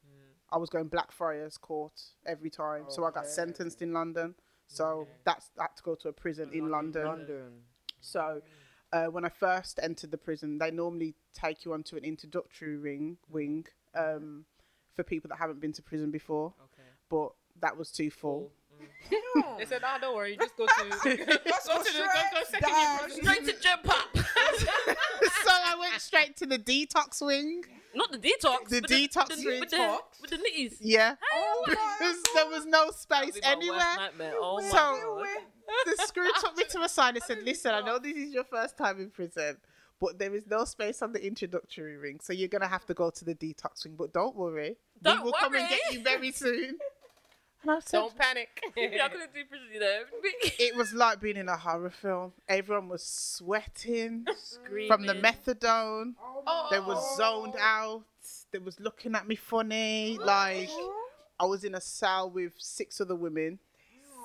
I 0.50 0.56
was 0.58 0.70
going 0.70 0.88
Blackfriars 0.88 1.56
Court 1.56 1.92
every 2.26 2.50
time, 2.50 2.84
so 2.88 3.04
I 3.04 3.10
got 3.10 3.24
Okay. 3.24 3.28
sentenced 3.32 3.80
in 3.80 3.92
London. 3.92 4.34
So 4.66 5.06
that's 5.24 5.50
I 5.58 5.62
had 5.64 5.76
to 5.76 5.82
go 5.82 5.94
to 5.96 6.08
a 6.08 6.12
prison 6.12 6.50
in 6.52 6.70
London. 6.70 7.04
London. 7.06 7.52
So 8.00 8.40
uh, 8.92 9.06
when 9.06 9.24
I 9.24 9.28
first 9.28 9.78
entered 9.82 10.10
the 10.10 10.18
prison, 10.18 10.58
they 10.58 10.70
normally 10.70 11.14
take 11.34 11.64
you 11.64 11.72
onto 11.72 11.96
an 11.96 12.04
introductory 12.04 12.76
ring 12.76 13.16
wing 13.28 13.66
um, 13.94 14.44
for 14.94 15.02
people 15.02 15.28
that 15.28 15.38
haven't 15.38 15.60
been 15.60 15.72
to 15.74 15.82
prison 15.82 16.10
before, 16.10 16.52
Okay. 16.58 16.88
but 17.10 17.32
that 17.60 17.76
was 17.76 17.90
too 17.90 18.10
full. 18.10 18.50
They 19.58 19.64
said, 19.66 19.82
"Ah, 19.84 19.98
don't 20.00 20.14
worry, 20.16 20.36
just 20.36 20.56
go 20.56 20.66
to 20.66 20.72
go 20.90 20.90
to 20.90 21.16
the 21.16 21.26
go, 21.26 22.22
go 22.34 22.42
second 22.48 22.70
year 22.70 23.10
Straight 23.22 23.44
to 23.46 23.60
jump 23.60 23.88
up. 23.88 24.16
so 24.16 25.50
I 25.52 25.76
went 25.78 26.00
straight 26.00 26.36
to 26.38 26.46
the 26.46 26.58
detox 26.58 27.24
wing. 27.24 27.64
Not 27.94 28.12
the 28.12 28.18
detox. 28.18 28.68
The 28.68 28.80
detox 28.82 29.28
the, 29.28 29.44
ring. 29.46 29.60
with 29.60 29.70
the, 29.70 29.98
with 30.20 30.30
the 30.30 30.36
nitties. 30.38 30.76
Yeah. 30.80 31.16
Oh 31.34 31.74
there 32.34 32.48
was 32.48 32.66
no 32.66 32.90
space 32.90 33.38
anywhere. 33.42 33.80
Oh 34.40 34.60
my 34.60 34.68
So- 34.68 35.24
The 35.86 36.02
screw 36.06 36.30
took 36.40 36.56
me 36.56 36.64
to 36.70 36.80
a 36.82 36.88
side 36.88 37.14
and 37.16 37.24
said, 37.26 37.42
Listen, 37.44 37.74
I 37.74 37.80
know 37.80 37.98
this 37.98 38.16
is 38.16 38.32
your 38.32 38.44
first 38.44 38.76
time 38.76 39.00
in 39.00 39.10
prison, 39.10 39.58
but 40.00 40.18
there 40.18 40.34
is 40.34 40.46
no 40.46 40.64
space 40.64 41.02
on 41.02 41.12
the 41.12 41.24
introductory 41.24 41.96
ring, 41.96 42.18
so 42.20 42.32
you're 42.32 42.48
going 42.48 42.62
to 42.62 42.68
have 42.68 42.84
to 42.86 42.94
go 42.94 43.10
to 43.10 43.24
the 43.24 43.34
detox 43.34 43.84
ring. 43.84 43.94
But 43.96 44.12
don't 44.12 44.34
worry, 44.34 44.76
Don't 45.02 45.18
we 45.18 45.24
will 45.26 45.32
come 45.38 45.54
and 45.54 45.68
get 45.68 45.80
you 45.92 46.02
very 46.02 46.32
soon. 46.32 46.78
And 47.62 47.70
I 47.70 47.78
said, 47.80 47.98
Don't 47.98 48.16
panic. 48.18 48.60
Yeah, 48.76 49.04
I 49.04 49.08
couldn't 49.08 49.32
do 49.32 49.44
prison 49.44 49.66
there. 49.78 50.02
It 50.58 50.74
was 50.76 50.92
like 50.92 51.20
being 51.20 51.36
in 51.36 51.48
a 51.48 51.56
horror 51.56 51.90
film. 51.90 52.32
Everyone 52.48 52.88
was 52.88 53.04
sweating 53.04 54.26
Screaming. 54.44 54.88
from 54.88 55.06
the 55.06 55.14
methadone. 55.14 56.14
Oh, 56.46 56.68
They 56.70 56.80
was 56.80 57.16
zoned 57.16 57.54
out. 57.60 58.02
They 58.50 58.58
was 58.58 58.78
looking 58.80 59.14
at 59.14 59.26
me 59.26 59.36
funny. 59.36 60.18
Like, 60.20 60.68
I 61.38 61.44
was 61.44 61.64
in 61.64 61.74
a 61.74 61.80
cell 61.80 62.28
with 62.30 62.52
six 62.58 63.00
other 63.00 63.14
women. 63.16 63.58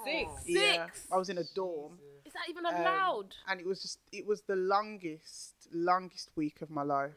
Six. 0.04 0.30
Yeah, 0.46 0.86
Six? 0.88 1.08
I 1.12 1.18
was 1.18 1.30
in 1.30 1.38
a 1.38 1.44
dorm. 1.56 2.00
Is 2.26 2.34
that 2.34 2.50
even 2.50 2.66
Um, 2.66 2.76
allowed? 2.76 3.36
and 3.48 3.60
it 3.60 3.66
was 3.66 3.82
just 3.82 4.00
it 4.12 4.26
was 4.26 4.42
the 4.42 4.56
longest 4.56 5.54
longest 5.72 6.30
week 6.36 6.62
of 6.62 6.70
my 6.70 6.84
life 6.84 7.12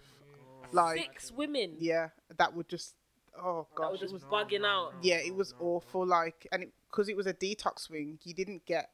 like 0.73 0.99
Six 1.01 1.31
women. 1.33 1.77
yeah 1.79 2.09
that 2.37 2.55
would 2.55 2.69
just 2.69 2.95
oh 3.43 3.67
gosh 3.75 3.93
was 3.93 4.01
it 4.01 4.05
just 4.05 4.15
was 4.15 4.25
bugging 4.25 4.65
out. 4.65 4.93
yeah 5.03 5.17
it 5.17 5.35
was 5.35 5.55
awful 5.61 6.07
like 6.07 6.47
and 6.53 6.67
because 6.91 7.09
it, 7.09 7.17
was 7.17 7.27
a 7.27 7.35
detox 7.35 7.91
wing 7.91 8.19
you 8.25 8.35
didn't 8.35 8.65
get 8.67 8.91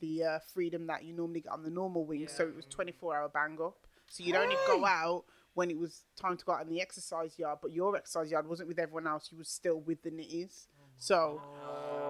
the 0.00 0.22
uh, 0.24 0.38
freedom 0.52 0.86
that 0.86 1.04
you 1.04 1.12
normally 1.12 1.40
get 1.40 1.52
on 1.52 1.62
the 1.62 1.70
normal 1.70 2.04
wing 2.04 2.26
so 2.28 2.44
it 2.44 2.54
was 2.54 2.66
24 2.66 3.16
hour 3.16 3.28
bang 3.28 3.56
up 3.62 3.76
so 4.08 4.22
you'd 4.22 4.36
only 4.36 4.56
go 4.66 4.84
out 4.84 5.24
when 5.54 5.70
it 5.70 5.78
was 5.78 6.04
time 6.20 6.36
to 6.36 6.44
go 6.44 6.52
out 6.52 6.62
in 6.62 6.68
the 6.68 6.80
exercise 6.80 7.38
yard 7.38 7.58
but 7.62 7.72
your 7.72 7.96
exercise 7.96 8.30
yard 8.30 8.46
wasn't 8.48 8.68
with 8.68 8.78
everyone 8.78 9.06
else 9.06 9.28
you 9.30 9.38
was 9.38 9.48
still 9.48 9.80
with 9.80 10.02
the 10.02 10.10
nitties 10.10 10.66
so 10.96 11.40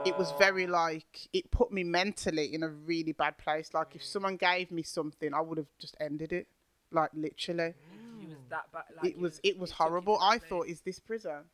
it 0.04 0.16
was 0.18 0.32
very 0.38 0.66
like 0.66 1.28
it 1.32 1.50
put 1.50 1.72
me 1.72 1.84
mentally 1.84 2.54
in 2.54 2.62
a 2.62 2.68
really 2.68 3.12
bad 3.12 3.38
place. 3.38 3.72
Like 3.72 3.94
if 3.94 4.04
someone 4.04 4.36
gave 4.36 4.70
me 4.70 4.82
something, 4.82 5.32
I 5.32 5.40
would 5.40 5.58
have 5.58 5.66
just 5.78 5.96
ended 6.00 6.32
it. 6.32 6.46
Like 6.90 7.10
literally, 7.14 7.74
You 8.20 8.28
was 8.28 8.38
that 8.50 8.70
bad. 8.72 8.84
Like, 9.02 9.12
it 9.12 9.18
was 9.18 9.40
it 9.42 9.58
was 9.58 9.70
took 9.70 9.80
you 9.80 9.84
horrible. 9.86 10.18
I 10.20 10.38
thought, 10.38 10.68
is 10.68 10.80
this 10.82 10.98
prison? 10.98 11.44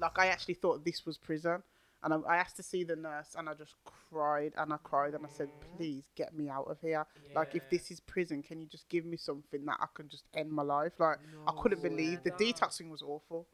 Like 0.00 0.18
I 0.18 0.26
actually 0.26 0.54
thought 0.54 0.84
this 0.84 1.06
was 1.06 1.16
prison, 1.18 1.62
and 2.02 2.14
I, 2.14 2.16
I 2.28 2.36
asked 2.36 2.56
to 2.56 2.62
see 2.62 2.84
the 2.84 2.96
nurse, 2.96 3.34
and 3.36 3.48
I 3.48 3.54
just 3.54 3.74
cried 4.10 4.52
and 4.56 4.72
I 4.72 4.76
cried 4.82 5.14
and 5.14 5.24
I 5.24 5.28
said, 5.28 5.48
mm. 5.48 5.76
please 5.76 6.04
get 6.14 6.36
me 6.36 6.48
out 6.48 6.66
of 6.68 6.78
here. 6.80 7.04
Like 7.34 7.54
if 7.54 7.68
this 7.70 7.90
is 7.90 8.00
prison, 8.00 8.42
can 8.42 8.60
you 8.60 8.66
just 8.66 8.88
give 8.88 9.04
me 9.04 9.16
something 9.16 9.64
that 9.66 9.76
I 9.80 9.86
can 9.94 10.08
just 10.08 10.24
end 10.34 10.50
my 10.50 10.62
life? 10.62 10.92
Like 10.98 11.18
I 11.46 11.52
couldn't 11.60 11.82
believe 11.82 12.22
the 12.22 12.30
detoxing 12.32 12.90
was 12.90 13.02
awful. 13.02 13.46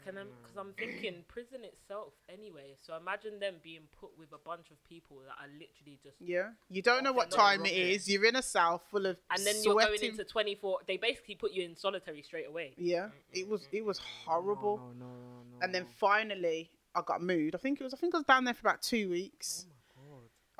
I 0.00 0.04
can, 0.04 0.14
because 0.42 0.56
I'm 0.56 0.72
thinking 0.74 1.24
prison 1.28 1.64
itself 1.64 2.12
anyway. 2.28 2.76
So 2.80 2.96
imagine 2.96 3.38
them 3.40 3.54
being 3.62 3.82
put 4.00 4.10
with 4.18 4.32
a 4.32 4.38
bunch 4.38 4.70
of 4.70 4.82
people 4.88 5.18
that 5.26 5.34
are 5.42 5.48
literally 5.48 5.98
just. 6.02 6.16
Yeah, 6.20 6.50
you 6.68 6.82
don't 6.82 7.04
know 7.04 7.12
what 7.12 7.30
time 7.30 7.64
it 7.64 7.72
is. 7.72 8.08
You're 8.08 8.24
in 8.24 8.36
a 8.36 8.42
cell 8.42 8.82
full 8.90 9.06
of 9.06 9.16
And 9.30 9.44
then 9.44 9.56
you're 9.62 9.74
going 9.74 10.02
into 10.02 10.24
24. 10.24 10.80
They 10.86 10.96
basically 10.96 11.34
put 11.34 11.52
you 11.52 11.64
in 11.64 11.76
solitary 11.76 12.22
straight 12.22 12.48
away. 12.48 12.72
Yeah, 12.76 13.08
it 13.32 13.48
was 13.48 13.66
it 13.72 13.84
was 13.84 13.98
horrible. 13.98 14.78
No, 14.78 15.06
no, 15.06 15.12
no, 15.12 15.58
no. 15.58 15.58
And 15.62 15.74
then 15.74 15.86
finally, 15.98 16.70
I 16.94 17.02
got 17.02 17.22
moved. 17.22 17.54
I 17.54 17.58
think 17.58 17.80
it 17.80 17.84
was 17.84 17.94
I 17.94 17.96
think 17.96 18.14
I 18.14 18.18
was 18.18 18.26
down 18.26 18.44
there 18.44 18.54
for 18.54 18.66
about 18.66 18.82
two 18.82 19.10
weeks. 19.10 19.66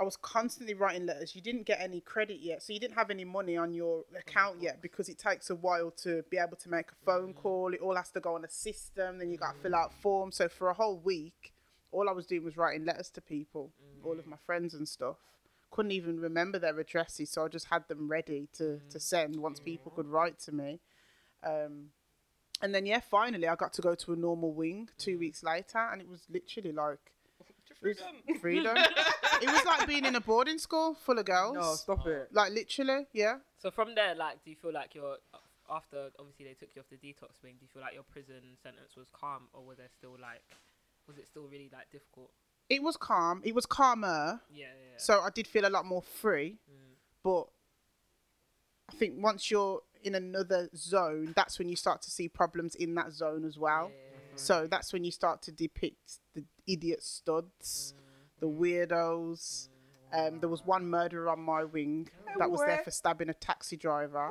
I 0.00 0.02
was 0.02 0.16
constantly 0.16 0.72
writing 0.72 1.04
letters. 1.04 1.36
You 1.36 1.42
didn't 1.42 1.66
get 1.66 1.78
any 1.78 2.00
credit 2.00 2.38
yet, 2.40 2.62
so 2.62 2.72
you 2.72 2.80
didn't 2.80 2.94
have 2.94 3.10
any 3.10 3.26
money 3.26 3.58
on 3.58 3.74
your 3.74 4.04
oh 4.14 4.18
account 4.18 4.62
yet 4.62 4.80
because 4.80 5.10
it 5.10 5.18
takes 5.18 5.50
a 5.50 5.54
while 5.54 5.90
to 6.02 6.24
be 6.30 6.38
able 6.38 6.56
to 6.56 6.70
make 6.70 6.86
a 6.90 7.04
phone 7.04 7.34
mm. 7.34 7.36
call. 7.36 7.74
It 7.74 7.80
all 7.80 7.94
has 7.94 8.10
to 8.12 8.20
go 8.20 8.34
on 8.34 8.44
a 8.44 8.48
system. 8.48 9.18
Then 9.18 9.30
you 9.30 9.36
got 9.36 9.56
to 9.56 9.60
fill 9.60 9.72
mm. 9.72 9.78
out 9.78 9.92
forms. 9.92 10.36
So 10.36 10.48
for 10.48 10.70
a 10.70 10.74
whole 10.74 10.96
week, 10.96 11.52
all 11.92 12.08
I 12.08 12.12
was 12.12 12.24
doing 12.24 12.44
was 12.44 12.56
writing 12.56 12.86
letters 12.86 13.10
to 13.10 13.20
people, 13.20 13.70
all 14.02 14.18
of 14.18 14.24
mm. 14.24 14.28
my 14.30 14.36
friends 14.46 14.72
and 14.72 14.88
stuff. 14.88 15.16
Couldn't 15.70 15.92
even 15.92 16.18
remember 16.18 16.58
their 16.58 16.78
addresses, 16.80 17.30
so 17.30 17.44
I 17.44 17.48
just 17.48 17.66
had 17.66 17.86
them 17.86 18.08
ready 18.08 18.48
to 18.54 18.80
to 18.88 18.98
send 18.98 19.36
once 19.36 19.60
people 19.60 19.92
could 19.94 20.08
write 20.08 20.38
to 20.40 20.52
me. 20.52 20.80
Um, 21.44 21.90
and 22.62 22.74
then 22.74 22.86
yeah, 22.86 23.00
finally 23.00 23.46
I 23.46 23.54
got 23.54 23.74
to 23.74 23.82
go 23.82 23.94
to 23.94 24.12
a 24.14 24.16
normal 24.16 24.52
wing 24.52 24.88
two 24.98 25.18
weeks 25.18 25.42
later, 25.42 25.78
and 25.78 26.00
it 26.00 26.08
was 26.08 26.22
literally 26.30 26.72
like 26.72 27.12
it 27.82 27.98
was 28.28 28.38
freedom. 28.40 28.76
it 28.76 29.46
was 29.50 29.64
like 29.64 29.86
being 29.86 30.04
in 30.04 30.16
a 30.16 30.20
boarding 30.20 30.58
school 30.58 30.94
full 30.94 31.18
of 31.18 31.24
girls. 31.24 31.54
No, 31.54 31.74
stop 31.74 32.06
it. 32.06 32.28
Like 32.32 32.52
literally, 32.52 33.06
yeah. 33.12 33.36
So 33.58 33.70
from 33.70 33.94
there, 33.94 34.14
like, 34.14 34.44
do 34.44 34.50
you 34.50 34.56
feel 34.56 34.72
like 34.72 34.94
your 34.94 35.16
after 35.70 36.10
obviously 36.18 36.46
they 36.46 36.54
took 36.54 36.70
you 36.74 36.82
off 36.82 36.88
the 36.90 36.96
detox 36.96 37.42
wing? 37.42 37.54
Do 37.58 37.62
you 37.62 37.68
feel 37.72 37.82
like 37.82 37.94
your 37.94 38.02
prison 38.02 38.42
sentence 38.62 38.96
was 38.96 39.06
calm, 39.12 39.48
or 39.52 39.64
was 39.64 39.78
there 39.78 39.88
still 39.96 40.16
like, 40.20 40.42
was 41.06 41.16
it 41.18 41.26
still 41.26 41.44
really 41.50 41.70
like 41.72 41.90
difficult? 41.90 42.30
It 42.68 42.82
was 42.82 42.96
calm. 42.96 43.42
It 43.44 43.54
was 43.54 43.66
calmer. 43.66 44.40
Yeah, 44.52 44.66
yeah. 44.66 44.66
yeah. 44.66 44.98
So 44.98 45.20
I 45.20 45.30
did 45.30 45.46
feel 45.46 45.66
a 45.66 45.70
lot 45.70 45.84
more 45.84 46.02
free. 46.02 46.58
Mm. 46.70 46.94
But 47.24 47.48
I 48.88 48.96
think 48.96 49.14
once 49.18 49.50
you're 49.50 49.80
in 50.02 50.14
another 50.14 50.68
zone, 50.76 51.32
that's 51.36 51.58
when 51.58 51.68
you 51.68 51.76
start 51.76 52.02
to 52.02 52.10
see 52.10 52.28
problems 52.28 52.74
in 52.74 52.94
that 52.94 53.12
zone 53.12 53.44
as 53.44 53.58
well. 53.58 53.90
Yeah, 53.90 54.09
So 54.36 54.66
that's 54.70 54.92
when 54.92 55.04
you 55.04 55.10
start 55.10 55.42
to 55.42 55.52
depict 55.52 56.18
the 56.34 56.44
idiot 56.66 57.02
studs, 57.02 57.94
the 58.40 58.48
weirdos. 58.48 59.68
Um, 60.12 60.40
there 60.40 60.48
was 60.48 60.64
one 60.64 60.86
murderer 60.90 61.28
on 61.28 61.40
my 61.40 61.62
wing 61.64 62.08
that 62.38 62.50
was 62.50 62.60
there 62.60 62.80
for 62.84 62.90
stabbing 62.90 63.28
a 63.28 63.34
taxi 63.34 63.76
driver. 63.76 64.28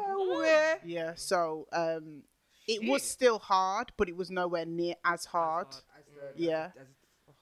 Yeah, 0.84 1.14
so 1.16 1.68
um, 1.72 2.24
it 2.68 2.84
was 2.90 3.02
still 3.04 3.40
hard, 3.40 3.92
but 3.98 4.10
it 4.10 4.16
was 4.18 4.30
nowhere 4.30 4.66
near 4.66 4.96
as 5.06 5.26
hard. 5.26 5.68
hard. 5.68 5.76
As 5.98 6.36
the- 6.36 6.42
Yeah. 6.44 6.72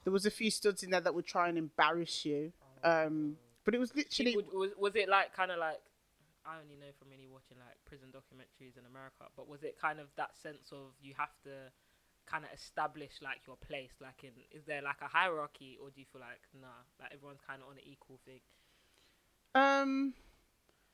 There 0.04 0.14
was 0.14 0.26
a 0.26 0.32
few 0.32 0.52
studs 0.52 0.84
in 0.84 0.92
there 0.92 1.02
that 1.02 1.14
would 1.14 1.26
try 1.26 1.50
and 1.50 1.58
embarrass 1.58 2.24
you. 2.26 2.54
Um, 2.84 3.38
but 3.66 3.76
it 3.76 3.80
was 3.80 3.94
literally 3.96 4.36
Would- 4.36 4.54
was, 4.54 4.72
was 4.78 4.96
it 4.96 5.10
like 5.10 5.34
kind 5.36 5.52
of 5.52 5.58
like 5.60 5.82
I 6.46 6.60
only 6.62 6.76
know 6.78 6.92
from 6.98 7.10
really 7.10 7.28
watching 7.28 7.58
like 7.60 7.76
prison 7.86 8.08
documentaries 8.14 8.78
in 8.78 8.86
America, 8.86 9.26
but 9.36 9.50
was 9.50 9.64
it 9.64 9.78
kind 9.82 10.00
of 10.00 10.08
that 10.16 10.38
sense 10.38 10.72
of 10.72 10.94
you 11.02 11.14
have 11.18 11.34
to 11.44 11.72
kind 12.28 12.44
of 12.44 12.52
establish 12.54 13.14
like 13.22 13.40
your 13.48 13.56
place? 13.58 13.92
Like, 14.02 14.24
in 14.24 14.32
is 14.52 14.64
there 14.66 14.82
like 14.82 15.02
a 15.02 15.08
hierarchy, 15.08 15.78
or 15.82 15.90
do 15.90 16.00
you 16.00 16.06
feel 16.12 16.22
like 16.22 16.42
nah, 16.62 16.68
like 17.00 17.14
everyone's 17.14 17.40
kind 17.48 17.62
of 17.62 17.70
on 17.70 17.76
an 17.78 17.84
equal 17.86 18.20
thing? 18.26 18.42
um, 19.56 20.14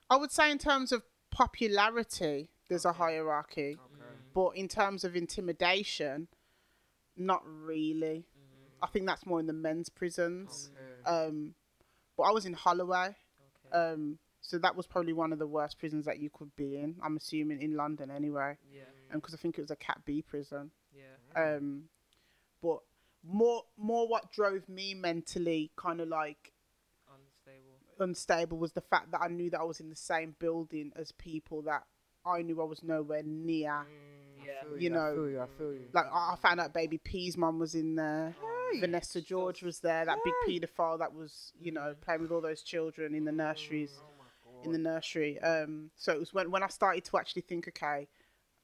I 0.09 0.15
would 0.15 0.31
say 0.31 0.51
in 0.51 0.57
terms 0.57 0.91
of 0.91 1.03
popularity, 1.31 2.49
there's 2.69 2.85
a 2.85 2.93
hierarchy, 2.93 3.77
Okay. 3.79 4.03
but 4.33 4.49
in 4.51 4.67
terms 4.67 5.03
of 5.03 5.15
intimidation, 5.15 6.27
not 7.17 7.41
really. 7.45 8.25
I 8.81 8.87
think 8.87 9.05
that's 9.07 9.25
more 9.25 9.39
in 9.39 9.47
the 9.47 9.53
men's 9.53 9.87
prisons. 9.89 10.69
Okay. 10.75 11.27
Um, 11.27 11.55
but 12.17 12.23
I 12.23 12.31
was 12.31 12.45
in 12.45 12.53
Holloway. 12.53 13.15
Okay. 13.71 13.77
Um, 13.77 14.19
so 14.41 14.57
that 14.57 14.75
was 14.75 14.85
probably 14.85 15.13
one 15.13 15.31
of 15.31 15.39
the 15.39 15.47
worst 15.47 15.79
prisons 15.79 16.05
that 16.05 16.19
you 16.19 16.29
could 16.29 16.53
be 16.57 16.75
in. 16.77 16.95
I'm 17.01 17.15
assuming 17.15 17.61
in 17.61 17.75
London 17.77 18.11
anyway, 18.11 18.57
yeah. 18.73 18.81
and 19.09 19.21
because 19.21 19.33
I 19.33 19.37
think 19.37 19.57
it 19.57 19.61
was 19.61 19.71
a 19.71 19.75
Cat 19.77 20.01
B 20.05 20.21
prison. 20.21 20.71
Yeah. 21.35 21.55
Um, 21.55 21.83
but 22.61 22.79
more 23.23 23.63
more 23.77 24.07
what 24.07 24.31
drove 24.31 24.67
me 24.69 24.93
mentally 24.93 25.71
kind 25.75 26.01
of 26.01 26.07
like 26.09 26.51
Unstable. 27.09 27.79
unstable 27.99 28.57
was 28.57 28.73
the 28.73 28.81
fact 28.81 29.11
that 29.11 29.21
I 29.21 29.27
knew 29.27 29.49
that 29.51 29.59
I 29.59 29.63
was 29.63 29.79
in 29.79 29.89
the 29.89 29.95
same 29.95 30.35
building 30.39 30.91
as 30.95 31.11
people 31.13 31.61
that 31.63 31.83
I 32.25 32.41
knew 32.41 32.61
I 32.61 32.65
was 32.65 32.83
nowhere 32.83 33.23
near. 33.23 33.71
I 33.71 33.85
Yeah. 34.45 34.63
feel 34.63 34.81
You 34.81 34.89
I 34.89 34.93
know, 34.93 35.15
feel 35.15 35.29
you. 35.29 35.41
I 35.41 35.47
feel 35.57 35.73
you. 35.73 35.89
Like 35.93 36.05
I 36.11 36.33
I 36.33 36.35
found 36.41 36.59
out 36.59 36.73
Baby 36.73 36.97
P's 36.97 37.37
mum 37.37 37.59
was 37.59 37.75
in 37.75 37.95
there. 37.95 38.35
Vanessa 38.79 39.21
George 39.21 39.61
was 39.61 39.79
there. 39.81 40.03
That 40.03 40.17
big 40.25 40.33
paedophile 40.47 40.97
that 40.97 41.13
was, 41.13 41.53
you 41.61 41.71
know, 41.71 41.93
playing 42.01 42.21
with 42.21 42.31
all 42.31 42.41
those 42.41 42.63
children 42.63 43.13
in 43.13 43.23
the 43.23 43.31
nurseries, 43.31 43.91
in 44.63 44.71
the 44.71 44.79
nursery. 44.79 45.39
Um, 45.41 45.91
so 45.95 46.11
it 46.11 46.19
was 46.19 46.33
when 46.33 46.49
when 46.49 46.63
I 46.63 46.67
started 46.69 47.05
to 47.05 47.17
actually 47.17 47.43
think, 47.43 47.67
okay, 47.67 48.07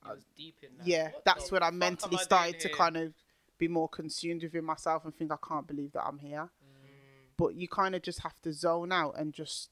I 0.03 0.13
was 0.13 0.23
deep 0.35 0.57
in 0.61 0.69
that. 0.77 0.87
yeah, 0.87 1.09
What 1.11 1.25
that's 1.25 1.51
when 1.51 1.63
I 1.63 1.71
mentally 1.71 2.17
I 2.17 2.23
started 2.23 2.59
to 2.61 2.69
kind 2.69 2.97
of 2.97 3.13
be 3.57 3.67
more 3.67 3.89
consumed 3.89 4.43
within 4.43 4.63
myself 4.63 5.03
and 5.05 5.15
think 5.15 5.31
I 5.31 5.37
can't 5.45 5.67
believe 5.67 5.91
that 5.91 6.03
I'm 6.05 6.17
here. 6.17 6.49
Mm. 6.63 7.27
But 7.37 7.55
you 7.55 7.67
kind 7.67 7.95
of 7.95 8.01
just 8.01 8.19
have 8.21 8.39
to 8.43 8.53
zone 8.53 8.91
out 8.91 9.15
and 9.17 9.33
just 9.33 9.69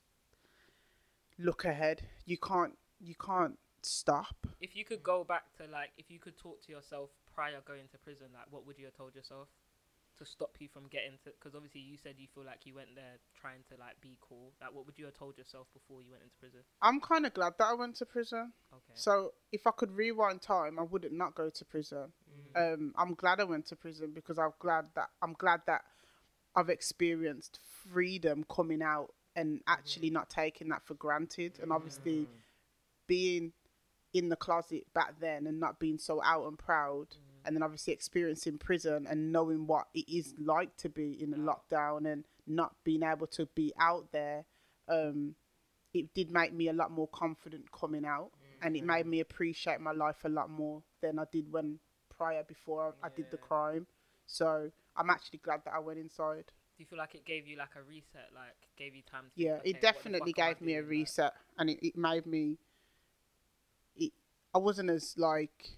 look 1.40 1.66
ahead. 1.66 2.04
You 2.26 2.38
can't 2.38 2.78
you 3.00 3.16
can't 3.16 3.58
stop. 3.82 4.36
If 4.60 4.76
you 4.76 4.84
could 4.84 5.04
go 5.04 5.24
back 5.24 5.44
to 5.58 5.72
like, 5.72 5.92
if 5.98 6.10
you 6.10 6.20
could 6.20 6.38
talk 6.38 6.62
to 6.66 6.72
yourself 6.72 7.10
prior 7.34 7.62
going 7.66 7.88
to 7.92 7.98
prison, 7.98 8.28
like, 8.34 8.46
what 8.50 8.66
would 8.66 8.78
you 8.78 8.86
have 8.86 8.96
told 8.96 9.16
yourself 9.16 9.48
to 10.18 10.26
stop 10.26 10.52
you 10.60 10.68
from 10.68 10.88
getting 10.88 11.18
to? 11.24 11.32
Because 11.32 11.56
obviously 11.56 11.82
you 11.82 11.98
said 11.98 12.16
you 12.18 12.28
feel 12.34 12.44
like 12.44 12.66
you 12.66 12.76
went 12.76 12.96
there 12.96 13.20
trying 13.40 13.64
to 13.70 13.80
like 13.80 14.00
be 14.02 14.18
cool. 14.22 14.54
Like, 14.62 14.74
what 14.74 14.86
would 14.86 14.98
you 14.98 15.06
have 15.06 15.14
told 15.14 15.38
yourself 15.38 15.68
before 15.74 16.02
you 16.02 16.12
went 16.12 16.24
into 16.24 16.36
prison? 16.40 16.60
I'm 16.82 17.00
kind 17.00 17.26
of 17.26 17.34
glad 17.34 17.54
that 17.60 17.66
I 17.66 17.74
went 17.74 17.96
to 17.98 18.06
prison. 18.06 18.54
Okay. 18.74 18.94
So 18.96 19.32
if 19.52 19.68
I 19.68 19.72
could 19.72 19.92
rewind 19.92 20.42
time, 20.42 20.80
I 20.80 20.84
wouldn't 20.84 21.14
not 21.14 21.36
go 21.36 21.50
to 21.50 21.66
prison. 21.66 22.12
Mm-hmm. 22.58 22.74
Um, 22.74 22.94
I'm 22.98 23.14
glad 23.14 23.40
I 23.40 23.46
went 23.46 23.66
to 23.68 23.76
prison 23.76 24.12
because 24.14 24.38
I'm 24.38 24.54
glad 24.60 24.86
that 24.96 25.10
I'm 25.22 25.34
glad 25.34 25.62
that 25.68 25.82
I've 26.56 26.70
experienced 26.70 27.60
freedom 27.92 28.46
coming 28.50 28.82
out 28.82 29.14
and 29.36 29.60
mm-hmm. 29.60 29.74
actually 29.74 30.10
not 30.10 30.30
taking 30.30 30.70
that 30.70 30.86
for 30.86 30.96
granted, 30.96 31.60
and 31.62 31.72
obviously 31.72 32.22
mm-hmm. 32.22 32.32
being 33.08 33.54
in 34.14 34.30
the 34.30 34.36
closet 34.36 34.86
back 34.94 35.14
then 35.20 35.46
and 35.46 35.60
not 35.60 35.80
being 35.80 35.98
so 35.98 36.22
out 36.24 36.48
and 36.48 36.58
proud, 36.58 37.08
and 37.48 37.56
then 37.56 37.64
obviously 37.64 37.94
experiencing 37.94 38.58
prison 38.58 39.08
and 39.10 39.32
knowing 39.32 39.66
what 39.66 39.88
it 39.94 40.08
is 40.08 40.36
like 40.38 40.76
to 40.78 40.90
be 40.90 41.18
in 41.22 41.34
a 41.34 41.38
lockdown 41.38 42.12
and 42.12 42.26
not 42.46 42.76
being 42.84 43.04
able 43.04 43.28
to 43.28 43.48
be 43.56 43.74
out 43.80 44.12
there. 44.12 44.44
Um, 44.90 45.36
it 45.94 46.14
did 46.14 46.32
make 46.32 46.54
me 46.54 46.68
a 46.68 46.74
lot 46.74 46.92
more 46.92 47.08
confident 47.08 47.72
coming 47.72 48.06
out 48.06 48.32
and 48.62 48.76
it 48.76 48.84
made 48.84 49.06
me 49.06 49.22
appreciate 49.22 49.80
my 49.80 49.94
life 49.94 50.18
a 50.26 50.30
lot 50.30 50.50
more 50.50 50.84
than 51.02 51.20
I 51.20 51.24
did 51.32 51.52
when 51.52 51.80
prior 52.16 52.44
before 52.44 52.94
I, 53.02 53.08
I 53.08 53.10
did 53.16 53.32
the 53.32 53.38
crime. 53.38 53.88
So 54.26 54.70
I'm 54.96 55.10
actually 55.10 55.40
glad 55.40 55.62
that 55.66 55.74
I 55.74 55.80
went 55.80 56.00
inside. 56.00 56.46
Do 56.78 56.84
you 56.84 56.86
feel 56.86 57.00
like 57.00 57.16
it 57.16 57.26
gave 57.26 57.48
you 57.48 57.58
like 57.58 57.76
a 57.76 57.84
reset? 57.84 58.30
Like, 58.36 58.56
gave 58.78 58.94
you 58.94 59.02
time 59.10 59.24
to. 59.24 59.30
think, 59.36 59.48
Yeah, 59.48 59.54
okay, 59.60 59.70
it 59.70 59.82
definitely 59.82 60.34
gave 60.34 60.62
me 60.62 60.74
a 60.74 60.82
doing? 60.82 60.86
Like, 60.86 60.92
reset 60.92 61.34
and 61.58 61.70
it, 61.70 61.80
it 61.82 61.98
made 61.98 62.26
me 62.26 62.58
it 63.96 64.12
I 64.54 64.58
wasn't 64.58 64.90
as 64.90 65.16
like 65.18 65.78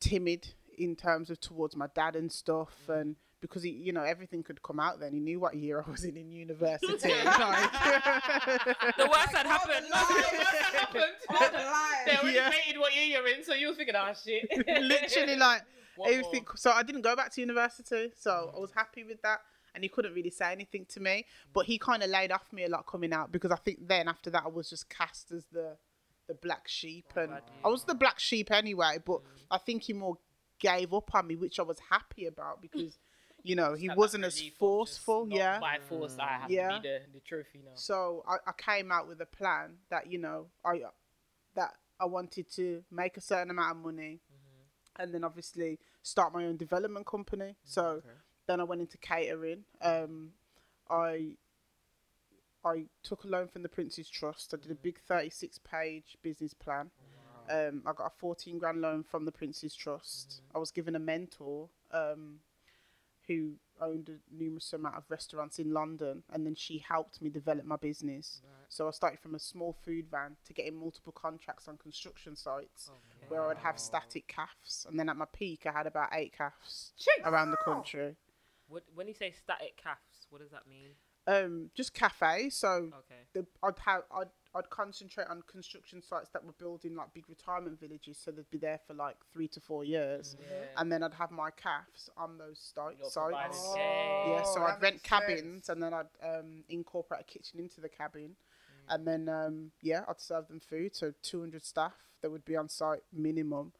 timid 0.00 0.48
in 0.76 0.94
terms 0.96 1.30
of 1.30 1.40
towards 1.40 1.74
my 1.76 1.86
dad 1.94 2.14
and 2.16 2.30
stuff 2.30 2.70
Mm. 2.88 3.00
and 3.00 3.16
because 3.40 3.62
he 3.62 3.70
you 3.70 3.92
know 3.92 4.02
everything 4.02 4.42
could 4.42 4.60
come 4.62 4.80
out 4.80 4.98
then 5.00 5.12
he 5.12 5.20
knew 5.20 5.38
what 5.38 5.54
year 5.54 5.84
I 5.86 5.90
was 5.90 6.04
in 6.04 6.16
in 6.16 6.30
university 6.32 6.92
like 7.24 7.72
the 8.96 9.08
worst 9.10 9.32
had 9.32 9.46
happened. 9.46 9.86
The 9.86 9.90
worst 10.94 11.26
that 11.30 11.34
happened. 11.38 12.06
They 12.06 12.16
already 12.16 12.36
Yeah. 12.36 12.50
rated 12.50 12.78
what 12.80 12.94
year 12.94 13.04
you're 13.04 13.28
in, 13.28 13.44
so 13.44 13.54
you 13.54 13.68
were 13.68 13.74
thinking, 13.74 13.94
oh 13.96 14.12
shit. 14.24 14.48
literally 14.82 15.36
like 15.36 15.62
What 15.96 16.10
everything. 16.12 16.46
So 16.56 16.70
I 16.70 16.82
didn't 16.82 17.02
go 17.02 17.14
back 17.16 17.32
to 17.34 17.40
university, 17.40 18.12
so 18.16 18.52
I 18.54 18.58
was 18.58 18.70
happy 18.74 19.04
with 19.04 19.20
that. 19.22 19.40
And 19.74 19.84
he 19.84 19.88
couldn't 19.88 20.14
really 20.14 20.30
say 20.30 20.50
anything 20.50 20.86
to 20.90 21.00
me, 21.00 21.24
but 21.52 21.66
he 21.66 21.78
kind 21.78 22.02
of 22.02 22.10
laid 22.10 22.32
off 22.32 22.52
me 22.52 22.64
a 22.64 22.68
lot 22.68 22.86
coming 22.86 23.12
out 23.12 23.30
because 23.30 23.52
I 23.52 23.56
think 23.56 23.86
then 23.86 24.08
after 24.08 24.30
that 24.30 24.42
I 24.44 24.48
was 24.48 24.68
just 24.70 24.88
cast 24.88 25.30
as 25.30 25.44
the 25.52 25.76
the 26.28 26.34
black 26.34 26.68
sheep, 26.68 27.06
oh, 27.16 27.22
and 27.22 27.32
I 27.64 27.68
was 27.68 27.84
the 27.84 27.94
black 27.94 28.20
sheep 28.20 28.52
anyway. 28.52 28.98
But 29.04 29.22
mm. 29.22 29.26
I 29.50 29.58
think 29.58 29.82
he 29.82 29.92
more 29.92 30.18
gave 30.60 30.94
up 30.94 31.14
on 31.14 31.26
me, 31.26 31.36
which 31.36 31.58
I 31.58 31.62
was 31.62 31.78
happy 31.90 32.26
about 32.26 32.62
because 32.62 32.98
you 33.42 33.56
know 33.56 33.74
he 33.74 33.88
that 33.88 33.96
wasn't 33.96 34.24
as 34.24 34.36
relief 34.36 34.52
of 34.52 34.52
just 34.52 34.58
forceful. 34.58 35.28
Yeah, 35.30 35.58
By 35.58 35.78
force, 35.88 36.16
I 36.20 36.38
have 36.42 36.50
Yeah. 36.50 36.76
to 36.76 36.80
be 36.80 36.88
the, 36.88 37.00
the 37.14 37.20
trophy 37.20 37.62
now. 37.64 37.72
so 37.74 38.24
I, 38.28 38.36
I 38.46 38.52
came 38.56 38.92
out 38.92 39.08
with 39.08 39.20
a 39.20 39.26
plan 39.26 39.78
that 39.90 40.06
you 40.06 40.18
know 40.18 40.46
I 40.64 40.82
that 41.56 41.74
I 41.98 42.04
wanted 42.04 42.50
to 42.54 42.84
make 42.90 43.16
a 43.16 43.20
certain 43.20 43.50
amount 43.50 43.78
of 43.78 43.84
money, 43.84 44.20
mm-hmm. 44.30 45.02
and 45.02 45.12
then 45.12 45.24
obviously 45.24 45.78
start 46.02 46.32
my 46.32 46.44
own 46.44 46.56
development 46.56 47.06
company. 47.06 47.44
Mm, 47.50 47.54
so 47.64 48.02
then 48.46 48.60
I 48.60 48.64
went 48.64 48.80
into 48.80 48.98
catering. 48.98 49.64
Um, 49.82 50.30
I 50.90 51.36
I 52.68 52.84
took 53.02 53.24
a 53.24 53.28
loan 53.28 53.48
from 53.48 53.62
the 53.62 53.68
Prince's 53.68 54.08
Trust. 54.08 54.52
I 54.52 54.56
did 54.56 54.70
a 54.70 54.74
big 54.74 54.98
thirty-six 55.00 55.58
page 55.58 56.16
business 56.22 56.54
plan. 56.54 56.90
Um, 57.50 57.82
I 57.86 57.92
got 57.92 58.06
a 58.06 58.18
fourteen 58.18 58.58
grand 58.58 58.80
loan 58.80 59.02
from 59.02 59.24
the 59.24 59.32
Prince's 59.32 59.74
Trust. 59.74 60.42
I 60.54 60.58
was 60.58 60.70
given 60.70 60.94
a 60.96 61.00
mentor. 61.00 61.68
Um, 61.92 62.40
who 63.26 63.52
owned 63.78 64.08
a 64.08 64.34
numerous 64.34 64.72
amount 64.72 64.96
of 64.96 65.04
restaurants 65.10 65.58
in 65.58 65.74
London, 65.74 66.22
and 66.32 66.46
then 66.46 66.54
she 66.54 66.78
helped 66.78 67.20
me 67.20 67.28
develop 67.28 67.66
my 67.66 67.76
business. 67.76 68.40
So 68.70 68.88
I 68.88 68.90
started 68.90 69.20
from 69.20 69.34
a 69.34 69.38
small 69.38 69.76
food 69.84 70.06
van 70.10 70.36
to 70.46 70.54
getting 70.54 70.80
multiple 70.80 71.12
contracts 71.12 71.68
on 71.68 71.76
construction 71.76 72.36
sites 72.36 72.90
where 73.28 73.44
I 73.44 73.48
would 73.48 73.58
have 73.58 73.78
static 73.78 74.28
calves, 74.28 74.86
and 74.88 74.98
then 74.98 75.10
at 75.10 75.16
my 75.18 75.26
peak 75.30 75.66
I 75.66 75.72
had 75.72 75.86
about 75.86 76.08
eight 76.14 76.32
calves 76.32 76.92
around 77.22 77.50
the 77.50 77.58
country. 77.58 78.16
What, 78.66 78.84
when 78.94 79.08
you 79.08 79.14
say 79.14 79.30
static 79.32 79.76
calves, 79.76 80.26
what 80.30 80.40
does 80.40 80.50
that 80.50 80.66
mean? 80.66 80.92
Um, 81.28 81.70
just 81.74 81.92
cafes. 81.92 82.56
So 82.56 82.68
Okay. 82.68 83.22
the, 83.34 83.46
I'd 83.62 83.78
have 83.84 84.02
I'd, 84.10 84.30
I'd 84.54 84.70
concentrate 84.70 85.26
on 85.28 85.42
construction 85.42 86.00
sites 86.02 86.30
that 86.32 86.42
were 86.44 86.52
building 86.58 86.96
like 86.96 87.12
big 87.12 87.28
retirement 87.28 87.78
villages, 87.78 88.16
so 88.18 88.30
they'd 88.30 88.48
be 88.50 88.56
there 88.58 88.80
for 88.86 88.94
like 88.94 89.16
three 89.32 89.46
to 89.48 89.60
four 89.60 89.84
years, 89.84 90.36
and 90.76 90.90
then 90.90 91.02
I'd 91.02 91.12
have 91.14 91.30
my 91.30 91.50
calves 91.50 92.08
on 92.16 92.38
those 92.38 92.58
site, 92.74 92.96
sites. 93.00 93.14
providing 93.14 93.60
Okay. 93.72 94.30
Yeah, 94.30 94.42
so 94.42 94.60
Oh, 94.62 94.64
I'd 94.64 94.80
rent 94.80 95.02
cabins 95.02 95.66
sense. 95.66 95.68
and 95.68 95.82
then 95.82 95.92
I'd 95.92 96.06
um, 96.22 96.64
incorporate 96.70 97.20
a 97.20 97.24
kitchen 97.24 97.60
into 97.60 97.80
the 97.82 97.90
cabin. 97.90 98.36
And 98.90 99.06
then, 99.06 99.28
um, 99.28 99.72
yeah, 99.82 100.04
I'd 100.08 100.18
serve 100.18 100.48
them 100.48 100.60
food. 100.60 100.96
So 100.96 101.12
200 101.22 101.62
staff 101.62 101.92
that 102.22 102.30
would 102.30 102.46
be 102.46 102.56
on 102.56 102.70
site 102.70 103.02
minimum. 103.12 103.72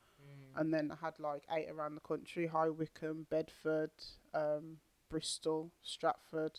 And 0.55 0.75
then 0.75 0.91
I 0.91 0.97
had 1.03 1.19
like 1.19 1.45
eight 1.51 1.71
around 1.71 1.95
the 1.95 2.01
country 2.03 2.47
High 2.49 2.69
Wycombe, 2.69 3.27
Bedford, 3.31 3.93
um, 4.35 4.81
Bristol, 5.09 5.71
Stratford. 5.83 6.59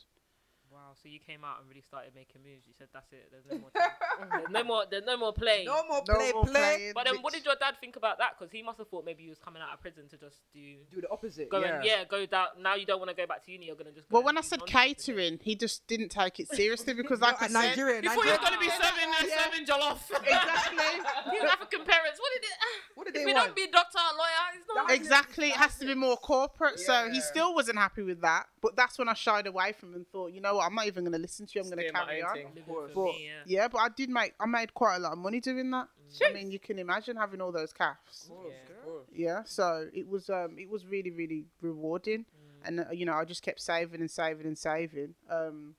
Wow. 0.79 0.95
So 1.03 1.09
you 1.09 1.19
came 1.19 1.43
out 1.43 1.59
and 1.59 1.67
really 1.67 1.81
started 1.83 2.15
making 2.15 2.39
moves. 2.41 2.63
You 2.65 2.71
said 2.77 2.87
that's 2.93 3.11
it. 3.11 3.27
There's 3.31 3.43
no 3.51 3.59
more. 3.59 3.71
there's 4.31 4.49
no 4.49 4.63
more. 4.63 4.83
There's 4.89 5.03
no 5.05 5.17
more 5.17 5.33
playing. 5.33 5.65
No 5.65 5.83
more 5.85 6.01
No 6.07 6.15
play, 6.15 6.31
more 6.31 6.45
play. 6.45 6.53
playing, 6.53 6.91
But 6.95 7.03
then, 7.05 7.15
what 7.21 7.33
did 7.33 7.43
your 7.43 7.55
dad 7.59 7.75
think 7.81 7.97
about 7.97 8.17
that? 8.19 8.39
Because 8.39 8.49
he 8.51 8.63
must 8.63 8.77
have 8.79 8.87
thought 8.87 9.03
maybe 9.03 9.23
you 9.23 9.29
was 9.29 9.39
coming 9.39 9.61
out 9.61 9.73
of 9.73 9.81
prison 9.81 10.07
to 10.07 10.17
just 10.17 10.37
do 10.53 10.77
Do 10.89 11.01
the 11.01 11.09
opposite. 11.11 11.49
go 11.49 11.59
yeah. 11.59 11.75
and 11.75 11.83
yeah, 11.83 12.03
go 12.07 12.25
down. 12.25 12.47
Now 12.63 12.75
you 12.75 12.85
don't 12.85 12.99
want 12.99 13.11
to 13.11 13.15
go 13.17 13.27
back 13.27 13.43
to 13.45 13.51
uni. 13.51 13.65
You're 13.67 13.75
gonna 13.75 13.91
just. 13.91 14.07
Go 14.07 14.15
Well, 14.15 14.23
when 14.23 14.37
I 14.37 14.41
said 14.41 14.59
nonsense 14.59 14.71
again. 14.71 14.95
catering, 14.95 15.39
he 15.43 15.55
just 15.55 15.85
didn't 15.87 16.09
take 16.15 16.39
it 16.39 16.47
seriously 16.47 16.93
because, 16.93 17.19
No, 17.19 17.27
I 17.27 17.35
said, 17.47 17.51
Nigeria, 17.51 18.01
Before 18.01 18.23
you're 18.25 18.37
gonna 18.39 18.57
be 18.57 18.69
serving 18.71 19.09
uh, 19.11 19.27
Yeah. 19.27 19.43
serving 19.43 19.65
jollof. 19.67 19.99
exactly, 20.23 20.95
You 21.35 21.41
African 21.43 21.83
parents, 21.83 22.19
what 22.23 22.31
did 22.39 22.43
it? 22.47 22.55
What 22.95 23.05
did 23.05 23.15
If 23.15 23.23
they 23.23 23.29
you 23.29 23.35
want? 23.35 23.47
don't 23.47 23.55
be 23.55 23.63
a 23.63 23.71
doctor 23.71 23.97
or 23.97 24.17
lawyer, 24.17 24.47
it's 24.55 24.65
not. 24.75 24.87
That- 24.87 24.95
exactly. 24.95 25.47
It 25.49 25.55
has 25.55 25.77
to 25.79 25.85
be 25.85 25.95
more 25.95 26.15
corporate. 26.17 26.79
So 26.79 27.09
he 27.11 27.19
still 27.21 27.53
wasn't 27.55 27.77
happy 27.77 28.01
with 28.03 28.21
that. 28.21 28.47
But 28.61 28.75
that's 28.75 28.97
when 28.99 29.07
I 29.07 29.13
shied 29.13 29.47
away 29.47 29.71
from 29.71 29.89
him 29.89 29.95
and 29.95 30.07
thought, 30.09 30.33
you 30.33 30.41
know 30.41 30.55
what, 30.55 30.68
I'm 30.69 30.75
not 30.75 30.85
even 30.87 31.03
going 31.03 31.13
to 31.13 31.19
listen 31.19 31.45
to 31.47 31.51
you. 31.55 31.63
I'm 31.63 31.69
gonna 31.69 31.89
carry 31.91 32.21
on. 32.21 32.33
thing. 32.33 32.47
Living 32.49 32.63
course. 32.63 32.91
for 32.93 33.05
But 33.07 33.15
me, 33.15 33.25
yeah. 33.25 33.61
yeah, 33.61 33.67
but 33.67 33.79
I 33.79 33.89
did 33.89 34.09
make 34.09 34.33
I 34.39 34.45
made 34.45 34.73
quite 34.73 34.97
a 34.97 34.99
lot 34.99 35.13
of 35.13 35.17
money 35.17 35.39
doing 35.39 35.69
that. 35.71 35.87
I 36.27 36.33
mean, 36.33 36.51
you 36.51 36.59
can 36.59 36.79
imagine 36.79 37.15
having 37.17 37.41
all 37.41 37.51
those 37.51 37.73
calves. 37.73 38.23
Of 38.23 38.29
course, 38.29 38.53
Yeah. 38.69 38.89
of. 38.91 39.05
Yeah, 39.11 39.43
so 39.45 39.89
it 39.93 40.07
was 40.07 40.29
um 40.29 40.57
it 40.57 40.69
was 40.69 40.85
really 40.85 41.11
really 41.11 41.45
rewarding, 41.61 42.25
and 42.63 42.79
uh, 42.81 42.85
you 42.91 43.05
know 43.05 43.13
I 43.13 43.25
just 43.25 43.41
kept 43.43 43.61
saving 43.61 43.99
and 44.01 44.09
saving 44.11 44.45
and 44.45 44.57
saving. 44.57 45.15
Um, 45.29 45.75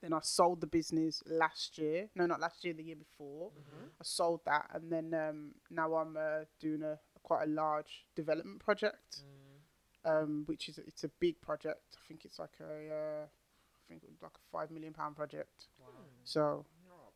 then 0.00 0.12
I 0.12 0.20
sold 0.22 0.60
the 0.60 0.66
business 0.66 1.22
last 1.26 1.78
year. 1.78 2.08
No, 2.16 2.26
not 2.26 2.40
last 2.40 2.64
year. 2.64 2.74
The 2.74 2.82
year 2.82 2.96
before, 2.96 3.52
I 4.00 4.04
sold 4.04 4.40
that, 4.46 4.66
and 4.74 4.90
then 4.92 5.14
um 5.14 5.52
now 5.70 5.94
I'm 5.94 6.16
uh, 6.16 6.44
doing 6.60 6.82
a 6.82 6.98
quite 7.22 7.44
a 7.44 7.50
large 7.50 8.04
development 8.16 8.58
project, 8.60 9.22
um 10.04 10.42
which 10.46 10.68
is 10.68 10.78
it's 10.78 11.04
a 11.04 11.08
big 11.20 11.40
project. 11.40 11.96
I 11.96 12.02
think 12.08 12.24
it's 12.24 12.38
like 12.38 12.56
a 12.60 12.64
uh, 12.94 13.24
I 13.26 13.41
think 14.00 14.14
like 14.22 14.32
a 14.34 14.44
five 14.50 14.70
million 14.70 14.92
pound 14.92 15.16
project. 15.16 15.68
So 16.24 16.64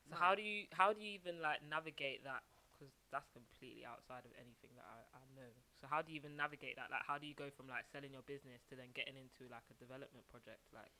So 0.09 0.17
how 0.17 0.35
do 0.35 0.43
you 0.43 0.67
how 0.73 0.93
do 0.93 1.01
you 1.01 1.13
even 1.15 1.41
like 1.43 1.61
navigate 1.69 2.25
that? 2.25 2.43
Because 2.73 2.93
that's 3.11 3.29
completely 3.33 3.85
outside 3.89 4.25
of 4.29 4.33
anything 4.37 4.71
that 4.77 4.85
I, 4.85 5.17
I 5.17 5.25
know. 5.35 5.49
So 5.81 5.87
how 5.89 6.03
do 6.03 6.13
you 6.13 6.17
even 6.21 6.37
navigate 6.37 6.77
that? 6.77 6.91
Like 6.91 7.03
how 7.07 7.17
do 7.19 7.27
you 7.27 7.35
go 7.35 7.49
from 7.57 7.69
like 7.69 7.85
selling 7.93 8.13
your 8.13 8.23
business 8.23 8.61
to 8.69 8.77
then 8.77 8.93
getting 8.95 9.17
into 9.17 9.51
like 9.51 9.65
a 9.71 9.75
development 9.81 10.29
project? 10.29 10.61
Like 10.75 10.93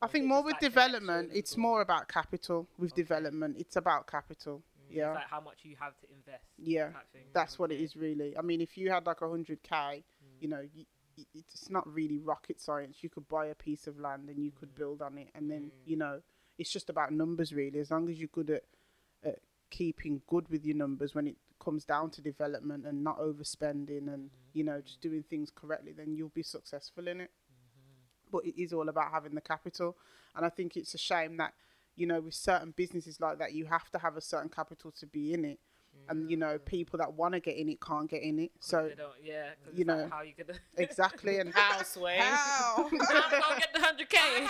I 0.00 0.06
think 0.06 0.26
more 0.26 0.38
just, 0.38 0.46
with 0.46 0.54
like, 0.54 0.60
development, 0.70 1.30
it's 1.34 1.56
or- 1.56 1.60
more 1.60 1.80
about 1.82 2.06
capital. 2.08 2.68
With 2.78 2.92
Okay. 2.92 3.02
development, 3.02 3.56
it's 3.58 3.74
about 3.76 4.06
capital. 4.06 4.62
Yeah. 4.90 5.08
it's 5.10 5.16
like 5.16 5.28
how 5.28 5.40
much 5.40 5.58
you 5.64 5.76
have 5.78 5.98
to 6.00 6.06
invest. 6.10 6.44
Yeah, 6.56 6.90
that's 7.34 7.58
what 7.58 7.70
it 7.72 7.80
is 7.80 7.94
really. 7.96 8.38
I 8.38 8.40
mean, 8.42 8.60
if 8.62 8.78
you 8.78 8.90
had 8.90 9.04
like 9.04 9.20
a 9.20 9.28
hundred 9.28 9.62
k, 9.62 9.74
Mm. 10.24 10.42
you 10.42 10.48
know, 10.48 10.60
y 10.62 10.70
y- 10.76 10.86
it's 11.34 11.70
not 11.70 11.86
really 11.92 12.18
rocket 12.18 12.60
science. 12.60 12.98
You 13.02 13.08
could 13.08 13.28
buy 13.28 13.46
a 13.46 13.54
piece 13.54 13.86
of 13.86 13.98
land 13.98 14.28
and 14.28 14.44
you 14.44 14.52
could 14.52 14.74
mm. 14.74 14.78
build 14.78 15.02
on 15.02 15.18
it, 15.18 15.28
and 15.34 15.50
then 15.50 15.64
mm. 15.64 15.70
you 15.84 15.96
know, 15.96 16.20
it's 16.58 16.72
just 16.72 16.90
about 16.90 17.12
numbers 17.12 17.52
really. 17.52 17.78
As 17.78 17.90
long 17.90 18.08
as 18.08 18.18
you're 18.18 18.28
good 18.32 18.50
at, 18.50 18.64
at 19.24 19.38
keeping 19.70 20.22
good 20.26 20.48
with 20.48 20.64
your 20.64 20.76
numbers 20.76 21.14
when 21.14 21.26
it 21.26 21.36
comes 21.62 21.84
down 21.84 22.10
to 22.10 22.22
development 22.22 22.86
and 22.86 23.02
not 23.02 23.18
overspending 23.18 24.06
and 24.12 24.30
mm-hmm. 24.30 24.52
you 24.54 24.64
know 24.64 24.80
just 24.80 25.00
doing 25.00 25.22
things 25.22 25.50
correctly, 25.54 25.92
then 25.92 26.14
you'll 26.14 26.28
be 26.30 26.42
successful 26.42 27.08
in 27.08 27.20
it. 27.20 27.30
Mm-hmm. 27.30 28.30
But 28.30 28.46
it 28.46 28.60
is 28.60 28.72
all 28.72 28.88
about 28.88 29.12
having 29.12 29.34
the 29.34 29.40
capital, 29.40 29.96
and 30.34 30.44
I 30.44 30.48
think 30.48 30.76
it's 30.76 30.94
a 30.94 30.98
shame 30.98 31.36
that 31.38 31.54
you 31.96 32.06
know 32.06 32.20
with 32.20 32.34
certain 32.34 32.72
businesses 32.76 33.20
like 33.20 33.38
that 33.38 33.52
you 33.52 33.66
have 33.66 33.90
to 33.90 33.98
have 33.98 34.16
a 34.16 34.20
certain 34.20 34.48
capital 34.48 34.92
to 34.92 35.06
be 35.06 35.32
in 35.32 35.44
it 35.44 35.58
and 36.08 36.30
you 36.30 36.36
know 36.36 36.58
mm. 36.58 36.64
people 36.64 36.98
that 36.98 37.12
want 37.12 37.34
to 37.34 37.40
get 37.40 37.56
in 37.56 37.68
it 37.68 37.80
can't 37.80 38.08
get 38.08 38.22
in 38.22 38.38
it 38.38 38.50
so 38.60 38.88
They 38.88 38.94
don't, 38.94 39.12
yeah, 39.22 39.50
'cause 39.64 39.74
you 39.74 39.80
it's 39.80 39.88
like, 39.88 39.98
know, 39.98 40.08
how 40.10 40.22
you 40.22 40.32
gonna 40.36 40.58
exactly 40.76 41.38
and 41.38 41.52
House 41.52 41.96
way. 41.96 42.16
How? 42.18 42.88
I'll 42.90 43.58
get 43.58 43.72
the 43.74 43.80
hundred 43.80 44.08
k. 44.08 44.48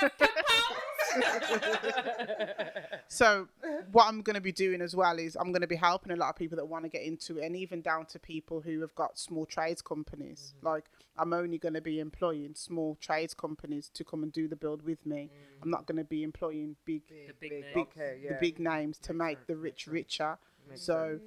so 3.08 3.48
what 3.92 4.06
i'm 4.06 4.20
going 4.22 4.34
to 4.34 4.40
be 4.40 4.52
doing 4.52 4.80
as 4.82 4.94
well 4.94 5.18
is 5.18 5.36
i'm 5.36 5.50
going 5.52 5.62
to 5.62 5.66
be 5.66 5.76
helping 5.76 6.12
a 6.12 6.16
lot 6.16 6.28
of 6.28 6.36
people 6.36 6.56
that 6.56 6.66
want 6.66 6.84
to 6.84 6.88
get 6.88 7.02
into 7.02 7.38
it 7.38 7.44
and 7.44 7.56
even 7.56 7.80
down 7.80 8.04
to 8.06 8.18
people 8.18 8.60
who 8.60 8.80
have 8.80 8.94
got 8.94 9.18
small 9.18 9.46
trades 9.46 9.80
companies 9.80 10.54
mm-hmm. 10.56 10.66
like 10.66 10.84
i'm 11.16 11.32
only 11.32 11.58
going 11.58 11.74
to 11.74 11.80
be 11.80 11.98
employing 11.98 12.52
small 12.54 12.96
trades 13.00 13.34
companies 13.34 13.90
to 13.94 14.04
come 14.04 14.22
and 14.22 14.32
do 14.32 14.46
the 14.48 14.56
build 14.56 14.82
with 14.82 15.04
me 15.06 15.30
mm. 15.32 15.62
i'm 15.62 15.70
not 15.70 15.86
going 15.86 15.96
to 15.98 16.04
be 16.04 16.22
employing 16.22 16.76
big 16.84 17.02
The 17.08 17.32
big 17.40 17.50
big, 17.50 17.64
names. 17.64 17.76
okay, 17.76 18.18
yeah. 18.22 18.28
the 18.34 18.38
big 18.40 18.58
names 18.58 18.98
to 18.98 19.12
Makes 19.12 19.18
make 19.18 19.36
sense, 19.38 19.46
the 19.46 19.54
makes 19.54 19.62
rich 19.62 19.84
sense. 19.84 19.92
richer 19.94 20.38
Makes 20.68 20.82
so 20.82 21.18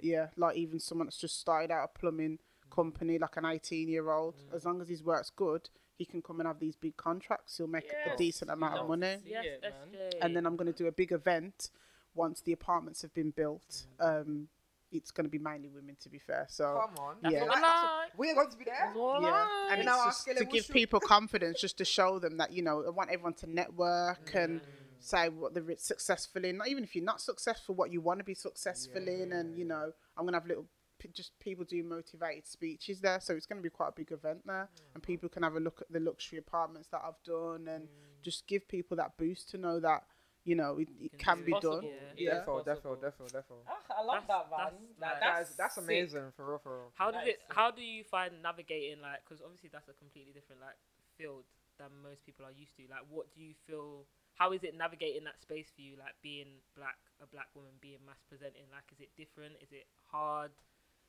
yeah 0.00 0.28
like 0.36 0.56
even 0.56 0.78
someone 0.78 1.06
that's 1.06 1.18
just 1.18 1.40
started 1.40 1.70
out 1.70 1.90
a 1.94 1.98
plumbing 1.98 2.38
mm. 2.38 2.74
company 2.74 3.18
like 3.18 3.36
an 3.36 3.44
18 3.44 3.88
year 3.88 4.10
old 4.10 4.34
mm. 4.36 4.54
as 4.54 4.64
long 4.64 4.80
as 4.80 4.88
his 4.88 5.02
work's 5.02 5.30
good 5.30 5.68
he 5.98 6.04
can 6.04 6.22
come 6.22 6.38
and 6.38 6.46
have 6.46 6.60
these 6.60 6.76
big 6.76 6.96
contracts. 6.96 7.56
He'll 7.58 7.66
make 7.66 7.90
a 8.06 8.16
decent 8.16 8.52
amount 8.52 8.78
of 8.78 8.88
money. 8.88 9.16
yes, 9.26 9.44
it, 9.44 9.62
man. 9.62 10.10
And 10.22 10.36
then 10.36 10.46
i'm 10.46 10.56
going 10.56 10.72
to 10.72 10.78
do 10.78 10.86
a 10.86 10.92
big 10.92 11.12
event 11.12 11.70
once 12.14 12.40
the 12.40 12.52
apartments 12.52 13.02
have 13.02 13.12
been 13.12 13.30
built. 13.30 13.86
Mm. 14.00 14.22
Um 14.22 14.48
it's 14.90 15.10
going 15.10 15.26
to 15.26 15.30
be 15.30 15.38
mainly 15.38 15.68
women 15.68 15.94
to 16.00 16.08
be 16.08 16.18
fair 16.18 16.46
so 16.48 16.64
Come 16.64 17.04
on. 17.04 17.16
Yeah. 17.30 17.44
Like, 17.44 17.60
that's- 17.60 18.10
We're 18.16 18.34
going 18.34 18.50
to 18.50 18.56
be 18.56 18.64
there. 18.64 18.90
yeah. 18.96 19.68
and 19.70 19.82
You 19.82 19.82
it's 19.82 19.84
know, 19.84 20.02
just 20.06 20.24
to 20.24 20.44
give 20.46 20.64
wushu. 20.64 20.72
people 20.72 21.00
confidence 21.00 21.60
just 21.60 21.76
to 21.78 21.84
show 21.84 22.18
them 22.18 22.38
that 22.38 22.52
you 22.52 22.62
know 22.62 22.84
i 22.86 22.90
want 22.90 23.10
everyone 23.10 23.34
to 23.34 23.50
network 23.50 24.30
and 24.34 24.62
say 25.00 25.28
what 25.28 25.54
they're 25.54 25.64
successful 25.76 26.44
in 26.44 26.56
not 26.58 26.68
even 26.68 26.82
if 26.84 26.94
you're 26.94 27.04
not 27.04 27.20
successful 27.20 27.74
what 27.74 27.92
you 27.92 28.00
want 28.00 28.18
to 28.18 28.24
be 28.24 28.34
successful 28.34 29.06
in 29.08 29.32
and 29.32 29.56
you 29.58 29.64
know 29.64 29.92
i'm 30.16 30.24
gonna 30.24 30.36
have 30.36 30.46
little 30.46 30.66
p- 30.98 31.08
just 31.14 31.38
people 31.38 31.64
do 31.64 31.82
motivated 31.84 32.46
speeches 32.46 33.00
there 33.00 33.20
so 33.20 33.34
it's 33.34 33.46
going 33.46 33.58
to 33.58 33.62
be 33.62 33.70
quite 33.70 33.88
a 33.88 33.92
big 33.96 34.10
event 34.12 34.40
there 34.46 34.68
and 34.94 35.02
people 35.02 35.28
can 35.28 35.42
have 35.42 35.54
a 35.56 35.60
look 35.60 35.80
at 35.80 35.90
the 35.92 36.00
luxury 36.00 36.38
apartments 36.38 36.88
that 36.88 37.00
i've 37.06 37.22
done 37.24 37.68
and 37.68 37.86
just 38.22 38.46
give 38.46 38.66
people 38.68 38.96
that 38.96 39.16
boost 39.16 39.48
to 39.50 39.58
know 39.58 39.78
that 39.78 40.02
you 40.44 40.54
know 40.56 40.78
it, 40.78 40.88
it 41.00 41.12
can 41.18 41.36
can 41.36 41.44
be 41.44 41.52
it. 41.52 41.60
done 41.62 41.82
Possible. 41.82 41.92
yeah 42.16 42.34
Defo, 42.40 42.64
Possible. 42.64 42.96
defo, 42.96 43.04
defo, 43.04 43.32
defo. 43.32 43.54
Ah, 43.68 43.78
I 43.98 44.02
love 44.02 44.24
That's- 44.26 44.28
that, 44.28 44.50
man. 44.50 44.58
that's- 44.58 44.82
Like, 45.00 45.20
that's- 45.20 45.20
That's, 45.20 45.56
that's 45.56 45.76
amazing, 45.76 46.32
for 46.36 46.48
real, 46.48 46.58
for 46.58 46.72
real. 46.78 46.90
How 46.94 47.10
does 47.10 47.20
That 47.20 47.28
it? 47.28 47.36
is 47.36 47.42
sick. 47.46 47.54
How 47.54 47.70
do 47.70 47.82
you 47.82 48.02
find 48.04 48.32
navigating 48.42 49.02
like? 49.02 49.20
Because 49.24 49.42
obviously 49.44 49.68
that's 49.72 49.88
a 49.88 49.92
completely 49.92 50.32
different 50.32 50.62
like 50.62 50.78
field 51.18 51.44
than 51.78 51.88
most 52.02 52.24
people 52.24 52.46
are 52.46 52.50
used 52.56 52.74
to. 52.78 52.82
Like, 52.90 53.04
what 53.10 53.26
do 53.34 53.42
you 53.42 53.54
feel? 53.66 54.06
How 54.38 54.52
is 54.52 54.62
it 54.62 54.76
navigating 54.78 55.24
that 55.24 55.40
space 55.42 55.66
for 55.74 55.82
you? 55.82 55.98
Like 55.98 56.14
being 56.22 56.62
black, 56.76 56.96
a 57.20 57.26
black 57.26 57.48
woman 57.54 57.72
being 57.80 57.98
masc 58.06 58.22
presenting. 58.28 58.70
Like, 58.70 58.86
is 58.94 59.00
it 59.00 59.10
different? 59.18 59.54
Is 59.60 59.72
it 59.72 59.86
hard? 60.06 60.50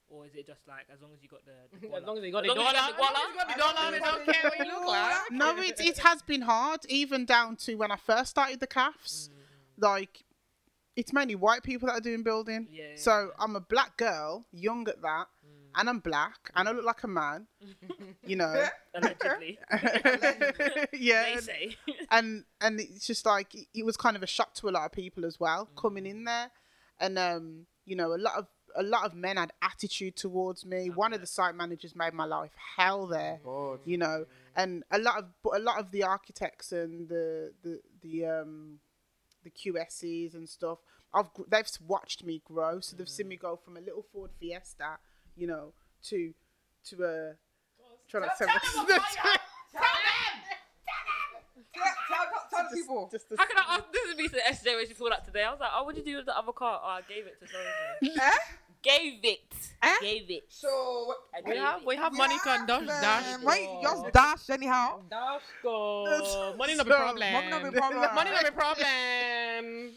Or 0.10 0.26
is 0.26 0.34
it 0.34 0.48
just 0.48 0.62
like 0.68 0.86
as 0.92 1.00
long 1.02 1.12
as 1.14 1.22
you 1.22 1.30
got 1.30 1.46
the, 1.46 1.54
the 1.78 1.96
As 1.96 2.04
long 2.04 2.18
as 2.18 2.24
you 2.24 2.32
got 2.32 2.42
the 2.42 2.48
long 2.50 2.58
dollar, 2.58 2.70
as 2.70 2.94
as 2.94 3.00
long 3.00 3.14
as 3.14 3.30
you 3.30 3.38
got 3.38 3.48
the 3.48 3.60
dollar, 3.60 3.92
they 3.92 4.00
don't 4.00 4.26
care 4.26 4.50
what 4.50 4.58
you 4.58 4.74
look 4.74 4.88
like. 4.88 5.32
no 5.32 5.58
it, 5.62 5.80
it 5.80 5.98
has 6.00 6.24
been 6.24 6.42
hard 6.42 6.80
even 6.90 7.26
down 7.26 7.56
to 7.56 7.76
when 7.76 7.92
i 7.92 7.96
first 7.96 8.32
started 8.32 8.60
the 8.60 8.66
calves 8.66 9.30
mm. 9.32 9.84
like 9.84 10.24
it's 10.96 11.14
mainly 11.14 11.36
white 11.36 11.62
people 11.62 11.86
that 11.88 11.94
are 11.94 12.02
doing 12.02 12.24
building 12.24 12.68
Yeah, 12.72 12.86
yeah, 12.86 12.96
so 12.96 13.12
yeah. 13.12 13.44
i'm 13.44 13.56
a 13.56 13.60
black 13.60 13.98
girl 13.98 14.48
young 14.52 14.88
at 14.88 15.00
that 15.04 15.28
and 15.76 15.90
i'm 15.90 16.00
black 16.00 16.38
and 16.56 16.68
i 16.68 16.72
look 16.72 16.86
like 16.86 17.04
a 17.04 17.08
man 17.08 17.48
you 18.26 18.36
know 18.36 18.66
allegedly. 18.96 19.58
yeah 20.94 21.24
they 21.24 21.34
and, 21.34 21.44
say. 21.44 21.76
and 22.12 22.44
and 22.62 22.80
it's 22.80 23.06
just 23.08 23.26
like 23.26 23.54
it- 23.56 23.68
it 23.74 23.86
was 23.86 23.98
kind 23.98 24.16
of 24.16 24.24
a 24.24 24.28
shock 24.28 24.54
to 24.56 24.70
a 24.70 24.72
lot 24.72 24.86
of 24.86 24.92
people 24.92 25.26
as 25.26 25.40
well 25.40 25.68
coming 25.76 26.04
Mm. 26.04 26.10
in 26.12 26.24
there 26.26 26.52
and 27.00 27.18
um 27.20 27.66
you 27.86 27.96
know 27.96 28.14
a 28.14 28.18
lot 28.18 28.36
of 28.38 28.48
a 28.76 28.84
lot 28.84 29.04
of 29.06 29.16
men 29.16 29.38
had 29.38 29.52
attitude 29.62 30.16
towards 30.16 30.64
me 30.66 30.90
one 30.90 31.12
of 31.14 31.22
the 31.22 31.28
site 31.28 31.56
managers 31.56 31.96
made 31.96 32.14
my 32.14 32.26
life 32.26 32.52
hell 32.78 33.08
there 33.08 33.40
God. 33.44 33.80
you 33.86 33.98
know 33.98 34.26
and 34.56 34.84
a 34.92 35.00
lot 35.00 35.18
of 35.18 35.26
but 35.44 35.56
a 35.56 35.60
lot 35.60 35.80
of 35.80 35.92
the 35.92 36.04
architects 36.04 36.72
and 36.72 37.10
the 37.10 37.52
the 37.64 37.80
the 38.02 38.26
um 38.26 38.80
the 39.44 39.50
QSs 39.50 40.34
and 40.36 40.48
stuff 40.48 40.80
I've 41.14 41.30
they've 41.50 41.68
watched 41.88 42.24
me 42.24 42.42
grow 42.46 42.80
so 42.82 42.96
they've 42.96 43.10
seen 43.10 43.28
me 43.30 43.38
go 43.38 43.56
from 43.56 43.78
a 43.78 43.82
little 43.82 44.06
Ford 44.14 44.30
Fiesta 44.40 45.00
you 45.40 45.48
know 45.48 45.72
to 46.04 46.34
to 46.90 47.04
a 47.04 47.34
trying 48.10 48.24
to 48.24 48.30
Tell, 48.38 48.48
tell, 48.48 48.58
tell, 48.68 48.86
them. 48.86 49.02
tell 52.52 52.64
the 52.70 52.76
people. 52.76 53.08
just, 53.12 53.30
just 53.30 53.40
How 53.40 53.46
can 53.48 53.58
I 53.58 53.76
ask? 53.76 53.84
This 53.94 54.10
is 54.10 54.18
me 54.18 54.28
to 54.28 54.36
SJay 54.52 54.76
when 54.76 54.88
she 54.88 54.94
pulled 54.94 55.12
up 55.12 55.24
today. 55.26 55.44
I 55.44 55.52
was 55.52 55.60
like, 55.60 55.70
oh, 55.76 55.84
what 55.84 55.96
did 55.96 56.06
you 56.06 56.14
do 56.14 56.18
with 56.18 56.26
the 56.26 56.38
other 56.38 56.52
car? 56.52 56.82
Oh, 56.84 56.88
I 56.88 57.02
gave 57.08 57.26
it 57.28 57.40
to 57.40 57.48
someone. 57.48 58.18
Eh? 58.20 58.38
Gave 58.82 59.20
it. 59.24 59.54
Eh? 59.84 59.96
Gave 60.02 60.32
it. 60.32 60.46
So, 60.50 61.14
I 61.36 61.42
We 61.46 61.54
gave 61.54 61.62
have 61.62 61.82
it. 61.82 61.88
we 61.88 61.96
have 61.98 62.14
money 62.14 62.38
can 62.44 62.66
dash 62.66 62.88
dash. 62.88 63.24
man, 63.38 63.40
Why 63.44 63.80
yours 63.82 64.04
dash 64.14 64.50
anyhow? 64.50 65.02
Dash 65.10 65.42
go. 65.62 66.56
Money 66.58 66.76
no 66.76 66.84
be 66.86 66.90
problem. 66.90 67.34
money 67.34 67.50
no 67.50 67.60
be 67.72 67.78
problem. 67.78 68.16
Money 68.16 68.32
no 68.32 68.40
be 68.50 68.56
problem. 68.56 69.92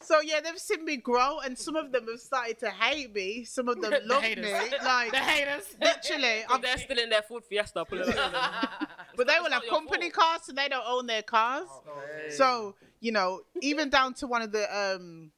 So 0.00 0.20
yeah, 0.20 0.40
they've 0.40 0.58
seen 0.58 0.84
me 0.84 0.98
grow, 0.98 1.38
and 1.40 1.58
some 1.58 1.74
of 1.74 1.90
them 1.90 2.06
have 2.08 2.20
started 2.20 2.58
to 2.60 2.70
hate 2.70 3.14
me. 3.14 3.44
Some 3.44 3.68
of 3.68 3.80
them 3.80 3.90
The 4.02 4.02
love 4.06 4.22
me, 4.22 4.36
like 4.84 5.10
The 5.10 5.18
haters. 5.18 5.74
literally. 5.80 6.40
If 6.40 6.50
I'm, 6.50 6.60
they're 6.60 6.78
still 6.78 6.98
in 6.98 7.08
their 7.08 7.22
Ford 7.22 7.44
Fiesta, 7.44 7.84
pull 7.84 8.00
it 8.02 8.06
but 9.16 9.26
they 9.26 9.36
will 9.40 9.50
have 9.50 9.66
company 9.68 10.10
fault. 10.10 10.12
cars, 10.12 10.40
so 10.44 10.52
they 10.52 10.68
don't 10.68 10.84
own 10.86 11.06
their 11.06 11.22
cars. 11.22 11.66
Okay. 11.88 12.30
So 12.30 12.74
you 13.00 13.12
know, 13.12 13.42
even 13.62 13.88
down 13.90 14.14
to 14.14 14.26
one 14.26 14.42
of 14.42 14.52
the, 14.52 14.64
um, 14.76 15.30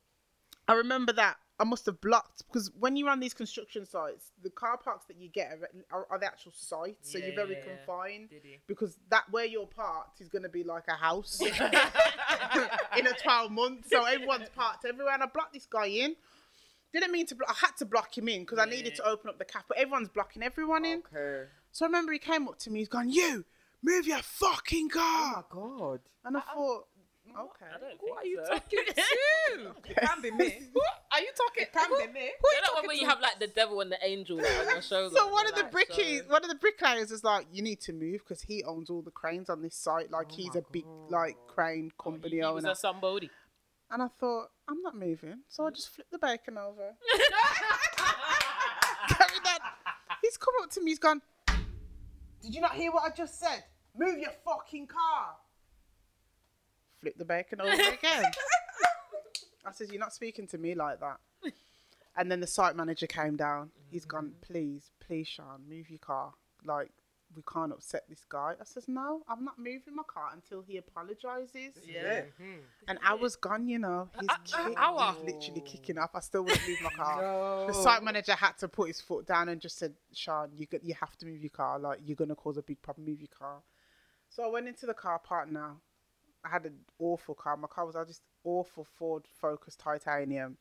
I 0.66 0.74
remember 0.74 1.12
that 1.14 1.36
I 1.60 1.64
must 1.64 1.86
have 1.86 2.00
blocked 2.00 2.44
because 2.46 2.70
when 2.78 2.94
you're 2.96 3.10
on 3.10 3.18
these 3.18 3.34
construction 3.34 3.84
sites, 3.84 4.30
the 4.42 4.50
car 4.50 4.76
parks 4.78 5.06
that 5.06 5.16
you 5.18 5.28
get 5.28 5.58
are, 5.90 5.98
are, 5.98 6.06
are 6.10 6.18
the 6.18 6.26
actual 6.26 6.52
sites, 6.54 7.10
so 7.12 7.18
Yeah, 7.18 7.26
you're 7.26 7.34
very 7.34 7.54
yeah, 7.54 7.58
yeah. 7.66 7.76
confined. 7.76 8.30
Did? 8.30 8.42
Because 8.68 8.96
that 9.10 9.24
where 9.30 9.44
you're 9.44 9.66
parked 9.66 10.20
is 10.20 10.28
going 10.28 10.44
to 10.44 10.48
be 10.48 10.62
like 10.62 10.84
a 10.88 10.94
house 10.94 11.40
in 11.42 13.06
a 13.06 13.12
12 13.22 13.50
months. 13.52 13.90
So 13.90 14.04
everyone's 14.04 14.48
parked 14.50 14.84
everywhere. 14.84 15.14
And 15.14 15.22
I 15.22 15.26
blocked 15.26 15.52
this 15.54 15.66
guy 15.66 15.86
in. 15.86 16.14
Didn't 16.92 17.12
mean 17.12 17.26
to 17.26 17.34
block. 17.34 17.50
I 17.50 17.66
had 17.66 17.76
to 17.78 17.84
block 17.84 18.16
him 18.16 18.28
in 18.28 18.40
because 18.42 18.58
I 18.58 18.64
needed 18.64 18.94
to 18.96 19.04
open 19.06 19.28
up 19.28 19.38
the 19.38 19.44
cap. 19.44 19.64
But 19.68 19.78
everyone's 19.78 20.08
blocking 20.08 20.42
everyone 20.42 20.84
in. 20.84 21.02
Okay. 21.14 21.48
So 21.70 21.84
I 21.84 21.88
remember 21.88 22.12
he 22.12 22.18
came 22.18 22.48
up 22.48 22.58
to 22.60 22.70
me. 22.70 22.78
He's 22.78 22.88
gone, 22.88 23.10
"You 23.10 23.44
move 23.82 24.06
your 24.06 24.22
fucking 24.22 24.88
car." 24.88 25.44
Oh 25.52 25.56
my 25.56 25.78
God. 25.78 26.00
And 26.24 26.36
I 26.36 26.40
thought, 26.40 26.87
okay. 27.40 27.66
I 27.74 27.78
don't 27.78 27.98
Who 28.00 28.06
think 28.06 28.16
are 28.18 28.24
you 28.24 28.40
so. 28.44 28.52
talking 28.54 28.84
to? 29.84 29.90
It 29.90 29.96
can 29.96 30.22
be 30.22 30.30
me. 30.30 30.58
Who 30.74 30.80
are 31.12 31.20
you 31.20 31.30
talking? 31.36 31.62
It 31.62 31.72
can 31.72 31.88
who- 31.88 31.98
be 31.98 32.06
me. 32.12 32.30
Who 32.40 32.48
are 32.48 32.52
You 32.52 32.54
you 32.54 32.60
know 32.60 32.62
that 32.62 32.62
one 32.62 32.62
talking 32.74 32.86
where 32.88 32.96
you 32.96 33.06
have 33.06 33.20
like 33.20 33.38
the 33.38 33.46
devil 33.48 33.80
and 33.80 33.90
the 33.92 33.98
angel 34.04 34.36
like, 34.38 34.46
on 34.60 34.68
your 34.68 34.82
shoulder. 34.82 35.14
So 35.16 35.28
one 35.28 35.46
of 35.46 35.54
the 35.54 35.62
like, 35.62 35.72
brickies, 35.72 36.26
so- 36.26 36.32
one 36.32 36.42
of 36.44 36.50
the 36.50 36.56
bricklayers 36.56 37.10
is 37.10 37.24
like, 37.24 37.46
"You 37.52 37.62
need 37.62 37.80
to 37.82 37.92
move 37.92 38.20
because 38.24 38.42
he 38.42 38.62
owns 38.64 38.90
all 38.90 39.02
the 39.02 39.10
cranes 39.10 39.48
on 39.50 39.62
this 39.62 39.76
site. 39.76 40.10
Like 40.10 40.28
Oh 40.32 40.36
he's 40.36 40.54
a 40.56 40.62
big 40.72 40.84
God. 40.84 41.10
like 41.10 41.36
crane 41.46 41.90
oh, 41.98 42.02
company 42.02 42.36
He 42.36 42.40
was 42.42 42.64
owner." 42.64 42.72
a 42.72 42.76
somebody. 42.76 43.30
And 43.90 44.02
I 44.02 44.08
thought, 44.20 44.48
I'm 44.68 44.82
not 44.82 44.94
moving. 44.96 45.40
So 45.48 45.66
I 45.66 45.70
just 45.70 45.88
flipped 45.94 46.10
the 46.10 46.18
bacon 46.18 46.58
over. 46.58 46.94
Carried 49.08 49.46
on. 49.46 49.58
He's 50.22 50.36
come 50.36 50.52
up 50.62 50.70
to 50.72 50.80
me, 50.82 50.90
he's 50.90 50.98
gone, 50.98 51.22
Did 52.42 52.54
you 52.54 52.60
not 52.60 52.74
hear 52.74 52.92
what 52.92 53.10
I 53.10 53.14
just 53.14 53.40
said? 53.40 53.64
Move 53.96 54.18
your 54.18 54.32
fucking 54.44 54.88
car. 54.88 55.36
Flip 57.00 57.16
the 57.16 57.24
bacon 57.24 57.60
over 57.60 57.72
again. 57.72 58.24
I 59.64 59.72
said, 59.72 59.88
You're 59.90 60.00
not 60.00 60.12
speaking 60.14 60.46
to 60.48 60.58
me 60.58 60.74
like 60.74 61.00
that. 61.00 61.18
And 62.16 62.30
then 62.32 62.40
the 62.40 62.46
site 62.48 62.74
manager 62.74 63.06
came 63.06 63.36
down. 63.36 63.70
He's 63.90 64.04
gone, 64.04 64.32
mm. 64.36 64.40
Please, 64.42 64.90
please, 64.98 65.28
Sean, 65.28 65.62
move 65.68 65.88
your 65.88 66.00
car. 66.00 66.32
Like, 66.64 66.90
we 67.36 67.42
can't 67.52 67.70
upset 67.70 68.02
this 68.08 68.24
guy. 68.28 68.54
I 68.60 68.64
says, 68.64 68.88
No, 68.88 69.20
I'm 69.28 69.44
not 69.44 69.56
moving 69.58 69.94
my 69.94 70.02
car 70.02 70.30
until 70.32 70.62
he 70.62 70.78
apologizes. 70.78 71.74
Yeah. 71.86 72.22
An 72.88 72.98
hour's 73.04 73.36
gone, 73.36 73.68
you 73.68 73.78
know. 73.78 74.08
He's, 74.18 74.28
A- 74.28 74.32
a- 74.32 74.68
kick- 74.68 74.78
hour? 74.78 75.14
literally 75.24 75.60
kicking 75.60 75.98
off. 75.98 76.10
I 76.14 76.20
still 76.20 76.42
wouldn't 76.42 76.66
move 76.66 76.80
my 76.82 76.90
car. 76.90 77.22
No. 77.22 77.66
The 77.68 77.74
site 77.74 78.02
manager 78.02 78.32
had 78.32 78.52
to 78.58 78.68
put 78.68 78.88
his 78.88 79.00
foot 79.00 79.26
down 79.26 79.48
and 79.50 79.60
just 79.60 79.78
said, 79.78 79.92
Sean, 80.12 80.50
you 80.56 80.66
you 80.82 80.94
have 80.98 81.16
to 81.18 81.26
move 81.26 81.40
your 81.40 81.50
car. 81.50 81.78
Like 81.78 82.00
you're 82.04 82.16
gonna 82.16 82.34
cause 82.34 82.56
a 82.56 82.62
big 82.62 82.82
problem. 82.82 83.06
Move 83.06 83.20
your 83.20 83.28
car. 83.38 83.58
So 84.30 84.42
I 84.42 84.48
went 84.48 84.66
into 84.66 84.86
the 84.86 84.94
car 84.94 85.18
park 85.20 85.52
now. 85.52 85.76
I 86.44 86.48
had 86.48 86.64
an 86.66 86.78
awful 86.98 87.34
car. 87.34 87.56
My 87.56 87.68
car 87.68 87.84
was 87.86 87.96
uh, 87.96 88.04
just 88.04 88.22
awful 88.44 88.84
Ford 88.98 89.24
Focus 89.40 89.76
titanium. 89.76 90.56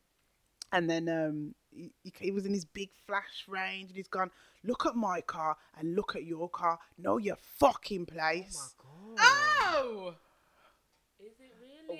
And 0.71 0.89
then 0.89 1.07
um, 1.07 1.55
he, 1.71 1.91
he- 2.19 2.31
was 2.31 2.45
in 2.45 2.53
his 2.53 2.65
big 2.65 2.89
flash 3.05 3.45
range, 3.47 3.87
and 3.89 3.95
he's 3.95 4.07
gone. 4.09 4.31
Look 4.63 4.85
at 4.85 4.95
my 4.95 5.21
car 5.21 5.55
and 5.79 5.95
look 5.95 6.15
at 6.15 6.25
your 6.25 6.49
car. 6.49 6.77
Know 6.97 7.17
your 7.17 7.37
fucking 7.57 8.05
place. 8.05 8.75
Oh, 9.19 10.13
really? 10.13 10.15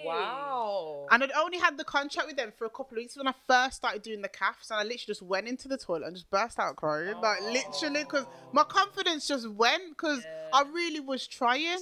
Wow. 0.06 1.08
And 1.12 1.24
I'd 1.24 1.32
only 1.38 1.58
had 1.58 1.78
the 1.78 1.84
contract 1.84 2.28
with 2.28 2.38
them 2.38 2.52
for 2.58 2.66
a 2.66 2.70
couple 2.70 2.92
of 2.92 2.98
weeks 2.98 3.16
when 3.18 3.28
I 3.28 3.34
first 3.48 3.78
started 3.78 4.02
doing 4.02 4.22
the 4.22 4.28
calves, 4.30 4.70
and 4.72 4.80
I 4.80 4.84
literally 4.84 5.04
just 5.08 5.22
went 5.22 5.48
into 5.48 5.68
the 5.68 5.78
toilet 5.78 6.04
and 6.08 6.16
just 6.16 6.30
burst 6.30 6.60
out 6.60 6.76
crying, 6.76 7.16
like 7.22 7.42
literally, 7.42 8.04
because 8.04 8.26
my 8.52 8.64
confidence 8.64 9.28
just 9.28 9.50
went 9.50 9.84
because 9.90 10.24
I 10.54 10.64
really 10.74 11.00
was 11.00 11.28
trying. 11.28 11.78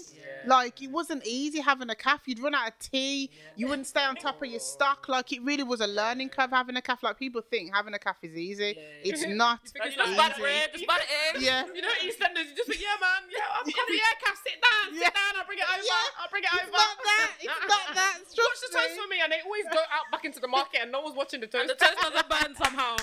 Like 0.47 0.81
it 0.81 0.91
wasn't 0.91 1.25
easy 1.25 1.59
having 1.59 1.89
a 1.89 1.95
calf. 1.95 2.21
You'd 2.25 2.39
run 2.39 2.53
out 2.53 2.67
of 2.69 2.77
tea. 2.79 3.31
You 3.55 3.67
wouldn't 3.67 3.87
stay 3.87 4.03
on 4.03 4.15
top 4.15 4.41
of 4.43 4.47
your 4.49 4.59
stock. 4.59 5.09
Like 5.09 5.33
it 5.33 5.41
really 5.43 5.63
was 5.63 5.81
a 5.81 5.87
learning 5.87 6.29
curve 6.29 6.51
having 6.51 6.75
a 6.75 6.81
calf. 6.81 7.01
Like 7.01 7.17
people 7.17 7.41
think 7.41 7.73
having 7.73 7.93
a 7.95 7.99
calf 7.99 8.17
is 8.21 8.35
easy. 8.37 8.75
Yeah. 8.77 8.83
It's 9.11 9.25
not 9.27 9.59
Like, 9.79 9.89
It's 9.89 9.97
easy. 9.97 10.15
butter 10.15 10.41
bread, 10.41 10.69
just 10.73 10.85
butter 10.87 11.01
eggs. 11.33 11.43
Yeah. 11.43 11.65
You 11.73 11.81
know 11.81 11.89
EastEnders, 12.05 12.45
you 12.49 12.55
just 12.55 12.69
think, 12.69 12.81
yeah, 12.81 12.93
man, 13.01 13.25
yeah, 13.33 13.41
I've 13.57 13.65
got 13.65 13.87
the 13.89 13.93
air 13.97 14.15
calf, 14.23 14.37
sit 14.45 14.61
down, 14.61 14.93
sit 14.93 15.01
Yeah. 15.01 15.09
down, 15.09 15.33
I'll 15.41 15.45
bring 15.49 15.57
it 15.59 15.65
over, 15.65 15.81
Yeah. 15.81 16.21
I'll 16.21 16.29
bring 16.29 16.43
it 16.43 16.49
It's 16.53 16.61
over. 16.61 16.71
not 16.77 16.97
that. 17.03 17.31
It's 17.41 17.67
not 17.69 17.94
that. 17.95 18.17
Watch 18.19 18.35
Trust 18.35 18.63
the 18.71 18.77
toast 18.77 18.99
for 19.01 19.07
me, 19.09 19.17
and 19.23 19.31
they 19.31 19.39
always 19.45 19.65
go 19.71 19.79
out 19.79 20.11
back 20.11 20.25
into 20.25 20.39
the 20.39 20.47
market, 20.47 20.79
and 20.83 20.91
no 20.91 21.01
one's 21.01 21.15
watching 21.15 21.41
the 21.41 21.47
toast. 21.47 21.61
And 21.61 21.69
the 21.69 21.75
toast 21.75 21.97
doesn't 22.01 22.29
burn 22.35 22.55
somehow. 22.55 22.95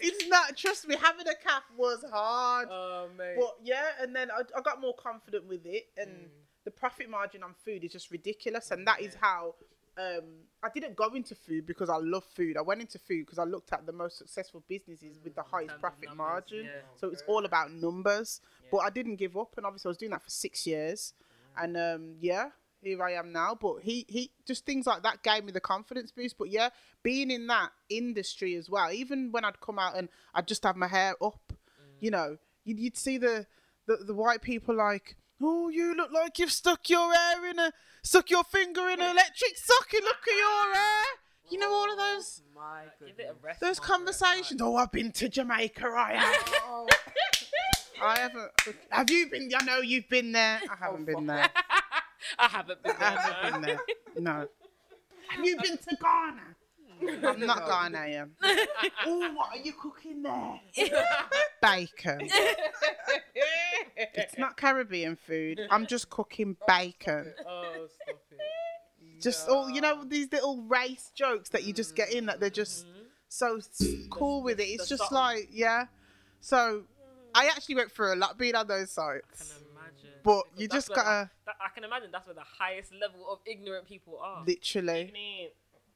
It's 0.00 0.26
not. 0.28 0.56
Trust 0.56 0.88
me. 0.88 0.96
Having 0.96 1.28
a 1.28 1.34
calf 1.34 1.62
was 1.76 2.04
hard. 2.10 2.68
Oh, 2.70 3.08
mate. 3.16 3.36
But 3.38 3.56
yeah, 3.62 3.84
and 4.00 4.14
then 4.16 4.30
I, 4.30 4.40
I 4.56 4.60
got 4.62 4.80
more 4.80 4.94
confident 4.94 5.46
with 5.46 5.64
it, 5.66 5.88
and 5.96 6.08
Mm. 6.10 6.28
the 6.64 6.70
profit 6.70 7.08
margin 7.10 7.42
on 7.42 7.54
food 7.64 7.84
is 7.84 7.92
just 7.92 8.10
ridiculous, 8.10 8.70
and 8.70 8.86
that 8.86 9.00
is 9.00 9.14
how. 9.20 9.54
Um, 9.98 10.24
I 10.62 10.68
didn't 10.72 10.96
go 10.96 11.12
into 11.14 11.34
food 11.34 11.66
because 11.66 11.90
I 11.90 11.96
love 11.96 12.24
food. 12.24 12.56
I 12.56 12.62
went 12.62 12.80
into 12.80 12.98
food 12.98 13.26
because 13.26 13.38
I 13.38 13.44
looked 13.44 13.70
at 13.72 13.84
the 13.84 13.92
most 13.92 14.16
successful 14.16 14.62
businesses 14.66 15.18
with 15.22 15.34
the 15.34 15.42
highest 15.42 15.78
profit 15.80 16.04
numbers, 16.08 16.16
margin. 16.16 16.64
yeah. 16.64 16.70
So 16.96 17.08
it's 17.08 17.22
all 17.26 17.44
about 17.44 17.70
numbers. 17.72 18.40
But 18.70 18.78
I 18.78 18.90
didn't 18.90 19.16
give 19.16 19.36
up, 19.36 19.52
and 19.58 19.66
obviously 19.66 19.88
I 19.88 19.90
was 19.90 19.98
doing 19.98 20.12
that 20.12 20.22
for 20.22 20.30
six 20.30 20.66
years, 20.66 21.12
and 21.60 21.76
um, 21.76 22.14
yeah, 22.20 22.50
here 22.82 23.02
I 23.02 23.12
am 23.12 23.32
now. 23.32 23.56
But 23.60 23.82
he 23.82 24.06
he 24.08 24.30
just 24.46 24.66
things 24.66 24.86
like 24.86 25.02
that 25.02 25.22
gave 25.22 25.44
me 25.44 25.52
the 25.52 25.60
confidence 25.60 26.12
boost. 26.12 26.38
But 26.38 26.50
yeah, 26.50 26.70
being 27.02 27.30
in 27.30 27.46
that 27.48 27.70
industry 27.88 28.54
as 28.54 28.68
well, 28.68 28.92
even 28.92 29.32
when 29.32 29.44
I'd 29.44 29.60
come 29.60 29.78
out 29.78 29.96
and 29.96 30.08
I'd 30.34 30.48
just 30.48 30.64
have 30.64 30.76
my 30.76 30.88
hair 30.88 31.14
up, 31.22 31.52
you 32.00 32.10
mm. 32.10 32.12
know, 32.12 32.36
you'd, 32.64 32.78
you'd 32.78 32.96
see 32.96 33.18
the, 33.18 33.46
the 33.86 33.96
the 33.96 34.14
white 34.14 34.42
people 34.42 34.74
like. 34.74 35.16
Oh, 35.42 35.70
you 35.70 35.96
look 35.96 36.12
like 36.12 36.38
you've 36.38 36.52
stuck 36.52 36.90
your 36.90 37.14
hair 37.14 37.46
in 37.46 37.58
a 37.58 37.72
stuck 38.02 38.28
your 38.28 38.44
finger 38.44 38.82
in 38.90 39.00
an 39.00 39.10
electric 39.10 39.56
socket. 39.56 40.04
Look 40.04 40.28
at 40.28 40.36
your 40.36 40.74
hair. 40.74 41.04
You 41.50 41.58
know 41.58 41.72
all 41.72 41.90
of 41.90 41.98
oh 41.98 42.14
those 42.14 42.42
My 42.54 42.82
goodness. 42.98 43.58
those 43.58 43.80
conversations. 43.80 44.60
Oh, 44.62 44.76
I've 44.76 44.92
been 44.92 45.10
to 45.12 45.28
Jamaica. 45.28 45.86
I 45.86 46.12
have. 46.14 46.54
Oh, 48.02 48.06
I 48.06 48.18
haven't. 48.18 48.50
Have 48.88 49.10
you 49.10 49.28
been? 49.28 49.50
I 49.54 49.64
know 49.64 49.80
you've 49.80 50.08
been 50.08 50.32
there. 50.32 50.60
I 50.70 50.72
oh, 50.72 50.76
haven't 50.80 51.04
been 51.04 51.26
there. 51.26 51.50
I 52.38 52.48
haven't 52.48 52.82
been 52.82 52.92
I 52.98 52.98
there. 52.98 53.10
haven't 53.10 53.52
been 53.52 53.62
there. 53.62 53.80
No. 54.18 54.48
Have 55.28 55.44
you 55.44 55.56
been 55.56 55.78
to 55.78 55.96
Ghana? 56.00 56.56
I'm 57.26 57.40
not 57.40 57.62
Ghanaian. 57.62 58.30
oh, 59.06 59.32
what 59.34 59.50
are 59.50 59.62
you 59.62 59.72
cooking 59.72 60.22
there? 60.22 60.60
Bacon. 61.62 62.28
It's 63.96 64.38
not 64.38 64.56
Caribbean 64.56 65.16
food. 65.16 65.60
I'm 65.70 65.86
just 65.86 66.10
cooking 66.10 66.56
oh, 66.60 66.64
bacon. 66.66 67.32
oh, 67.46 67.86
stop 68.02 68.20
it. 68.30 69.20
Just 69.20 69.48
all 69.48 69.68
you 69.68 69.80
know 69.80 70.04
these 70.04 70.32
little 70.32 70.62
race 70.62 71.10
jokes 71.14 71.50
that 71.50 71.64
you 71.64 71.72
just 71.72 71.94
get 71.94 72.12
in 72.12 72.26
that 72.26 72.40
they're 72.40 72.48
just 72.48 72.86
mm-hmm. 72.86 73.02
so 73.28 73.56
s- 73.56 73.82
cool 74.10 74.42
with 74.42 74.60
it. 74.60 74.64
It's 74.64 74.88
just 74.88 75.02
subtle- 75.02 75.18
like 75.18 75.48
yeah. 75.52 75.86
So 76.40 76.84
I 77.34 77.46
actually 77.46 77.76
went 77.76 77.92
through 77.92 78.14
a 78.14 78.16
lot 78.16 78.38
being 78.38 78.54
on 78.54 78.66
those 78.66 78.96
I 78.98 79.20
sites. 79.20 79.60
But 80.22 80.44
you 80.56 80.68
just 80.68 80.88
gotta 80.88 81.30
that, 81.46 81.56
I 81.60 81.68
can 81.74 81.84
imagine 81.84 82.10
that's 82.12 82.26
where 82.26 82.34
the 82.34 82.40
highest 82.40 82.92
level 82.92 83.26
of 83.30 83.38
ignorant 83.46 83.86
people 83.86 84.18
are. 84.22 84.44
literally. 84.46 85.10
Me. 85.12 85.48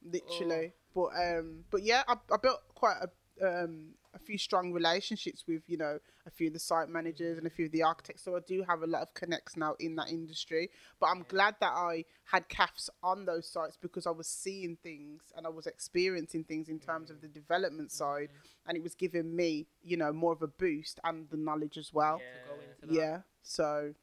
literally. 0.03 0.73
But 0.93 1.09
um, 1.15 1.65
but 1.69 1.83
yeah, 1.83 2.03
I, 2.07 2.15
I 2.31 2.37
built 2.41 2.61
quite 2.73 2.97
a 3.01 3.09
um 3.45 3.95
a 4.15 4.19
few 4.19 4.37
strong 4.37 4.71
relationships 4.71 5.43
with 5.47 5.61
you 5.67 5.77
know 5.77 5.99
a 6.25 6.31
few 6.31 6.47
of 6.47 6.53
the 6.53 6.59
site 6.59 6.89
managers 6.89 7.37
and 7.37 7.45
a 7.45 7.49
few 7.49 7.65
of 7.65 7.71
the 7.71 7.83
architects. 7.83 8.23
So 8.23 8.35
I 8.35 8.39
do 8.47 8.63
have 8.67 8.81
a 8.81 8.87
lot 8.87 9.01
of 9.01 9.13
connects 9.13 9.57
now 9.57 9.75
in 9.79 9.95
that 9.97 10.09
industry. 10.09 10.69
But 10.99 11.07
I'm 11.07 11.25
glad 11.27 11.55
that 11.59 11.73
I 11.73 12.05
had 12.23 12.47
CAFs 12.49 12.89
on 13.03 13.25
those 13.25 13.47
sites 13.47 13.77
because 13.79 14.07
I 14.07 14.11
was 14.11 14.27
seeing 14.27 14.77
things 14.81 15.21
and 15.35 15.45
I 15.45 15.49
was 15.49 15.67
experiencing 15.67 16.45
things 16.45 16.69
in 16.69 16.79
terms 16.79 17.11
of 17.11 17.21
the 17.21 17.27
development 17.27 17.91
side, 17.91 18.29
and 18.65 18.77
it 18.77 18.83
was 18.83 18.95
giving 18.95 19.35
me 19.35 19.67
you 19.83 19.97
know 19.97 20.13
more 20.13 20.31
of 20.31 20.41
a 20.41 20.47
boost 20.47 20.99
and 21.03 21.29
the 21.29 21.37
knowledge 21.37 21.77
as 21.77 21.93
well. 21.93 22.19
to 22.19 22.23
go 22.49 22.61
into 22.61 22.95
that. 22.95 23.01
Yeah. 23.01 23.17
So 23.43 23.93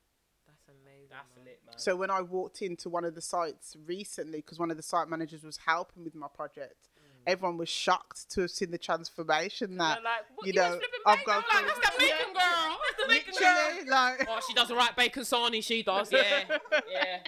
That's 1.13 1.37
man. 1.37 1.45
lit, 1.45 1.61
man. 1.67 1.75
so 1.79 1.95
when 1.97 2.11
I 2.11 2.21
walked 2.23 2.63
into 2.63 2.89
one 2.89 3.05
of 3.05 3.15
the 3.15 3.21
sites 3.21 3.77
recently, 3.87 4.39
because 4.39 4.59
one 4.59 4.71
of 4.71 4.77
the 4.77 4.83
site 4.83 5.09
managers 5.09 5.43
was 5.45 5.59
helping 5.67 6.03
with 6.05 6.15
my 6.15 6.27
project, 6.35 6.89
everyone 7.27 7.57
was 7.57 7.69
shocked 7.69 8.29
to 8.33 8.41
have 8.41 8.51
seen 8.51 8.73
the 8.73 8.79
transformation 8.79 9.77
that 9.77 10.03
like, 10.03 10.25
what, 10.35 10.47
you 10.47 10.53
you 10.55 10.59
know 10.59 10.81
I've 11.07 11.19
bacon? 11.19 11.33
gone 11.35 11.45
I'm 11.51 11.59
through. 11.65 11.69
like, 11.69 11.77
that's 11.77 11.89
that 11.91 11.99
bacon 11.99 12.33
girl. 12.35 12.79
That's 12.83 13.03
the 13.03 13.09
bacon 13.09 13.35
girl. 13.39 13.91
Like, 13.93 14.27
Oh, 14.29 14.41
she 14.49 14.55
does 14.55 14.69
the 14.69 14.75
right 14.75 14.97
bacon 14.97 15.23
sarnie. 15.23 15.63
She 15.63 15.83
does, 15.93 16.11
yeah, 16.11 16.45
yeah. 16.91 17.19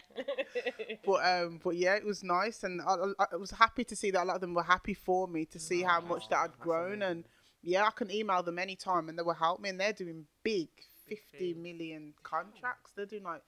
but 1.04 1.24
um, 1.24 1.60
but 1.62 1.76
yeah, 1.76 1.94
it 1.94 2.04
was 2.04 2.22
nice, 2.24 2.64
and 2.64 2.80
I, 2.82 2.94
I, 3.18 3.26
I 3.32 3.36
was 3.36 3.50
happy 3.52 3.84
to 3.84 3.94
see 3.96 4.10
that 4.12 4.22
a 4.22 4.26
lot 4.26 4.34
of 4.36 4.40
them 4.40 4.54
were 4.54 4.62
happy 4.62 4.94
for 4.94 5.28
me 5.28 5.44
to 5.46 5.58
see 5.58 5.82
how 5.82 6.00
much 6.00 6.28
that 6.28 6.38
I'd 6.38 6.58
grown, 6.58 7.02
and 7.02 7.24
yeah, 7.62 7.84
I 7.86 7.90
can 7.90 8.10
email 8.10 8.42
them 8.42 8.58
anytime, 8.58 9.08
and 9.08 9.18
they 9.18 9.22
will 9.22 9.34
help 9.34 9.60
me, 9.60 9.68
and 9.70 9.78
they're 9.80 9.92
doing 9.92 10.26
big, 10.42 10.68
50 11.08 11.54
million 11.54 12.14
contracts. 12.22 12.92
They're 12.96 13.06
doing 13.06 13.22
like 13.24 13.42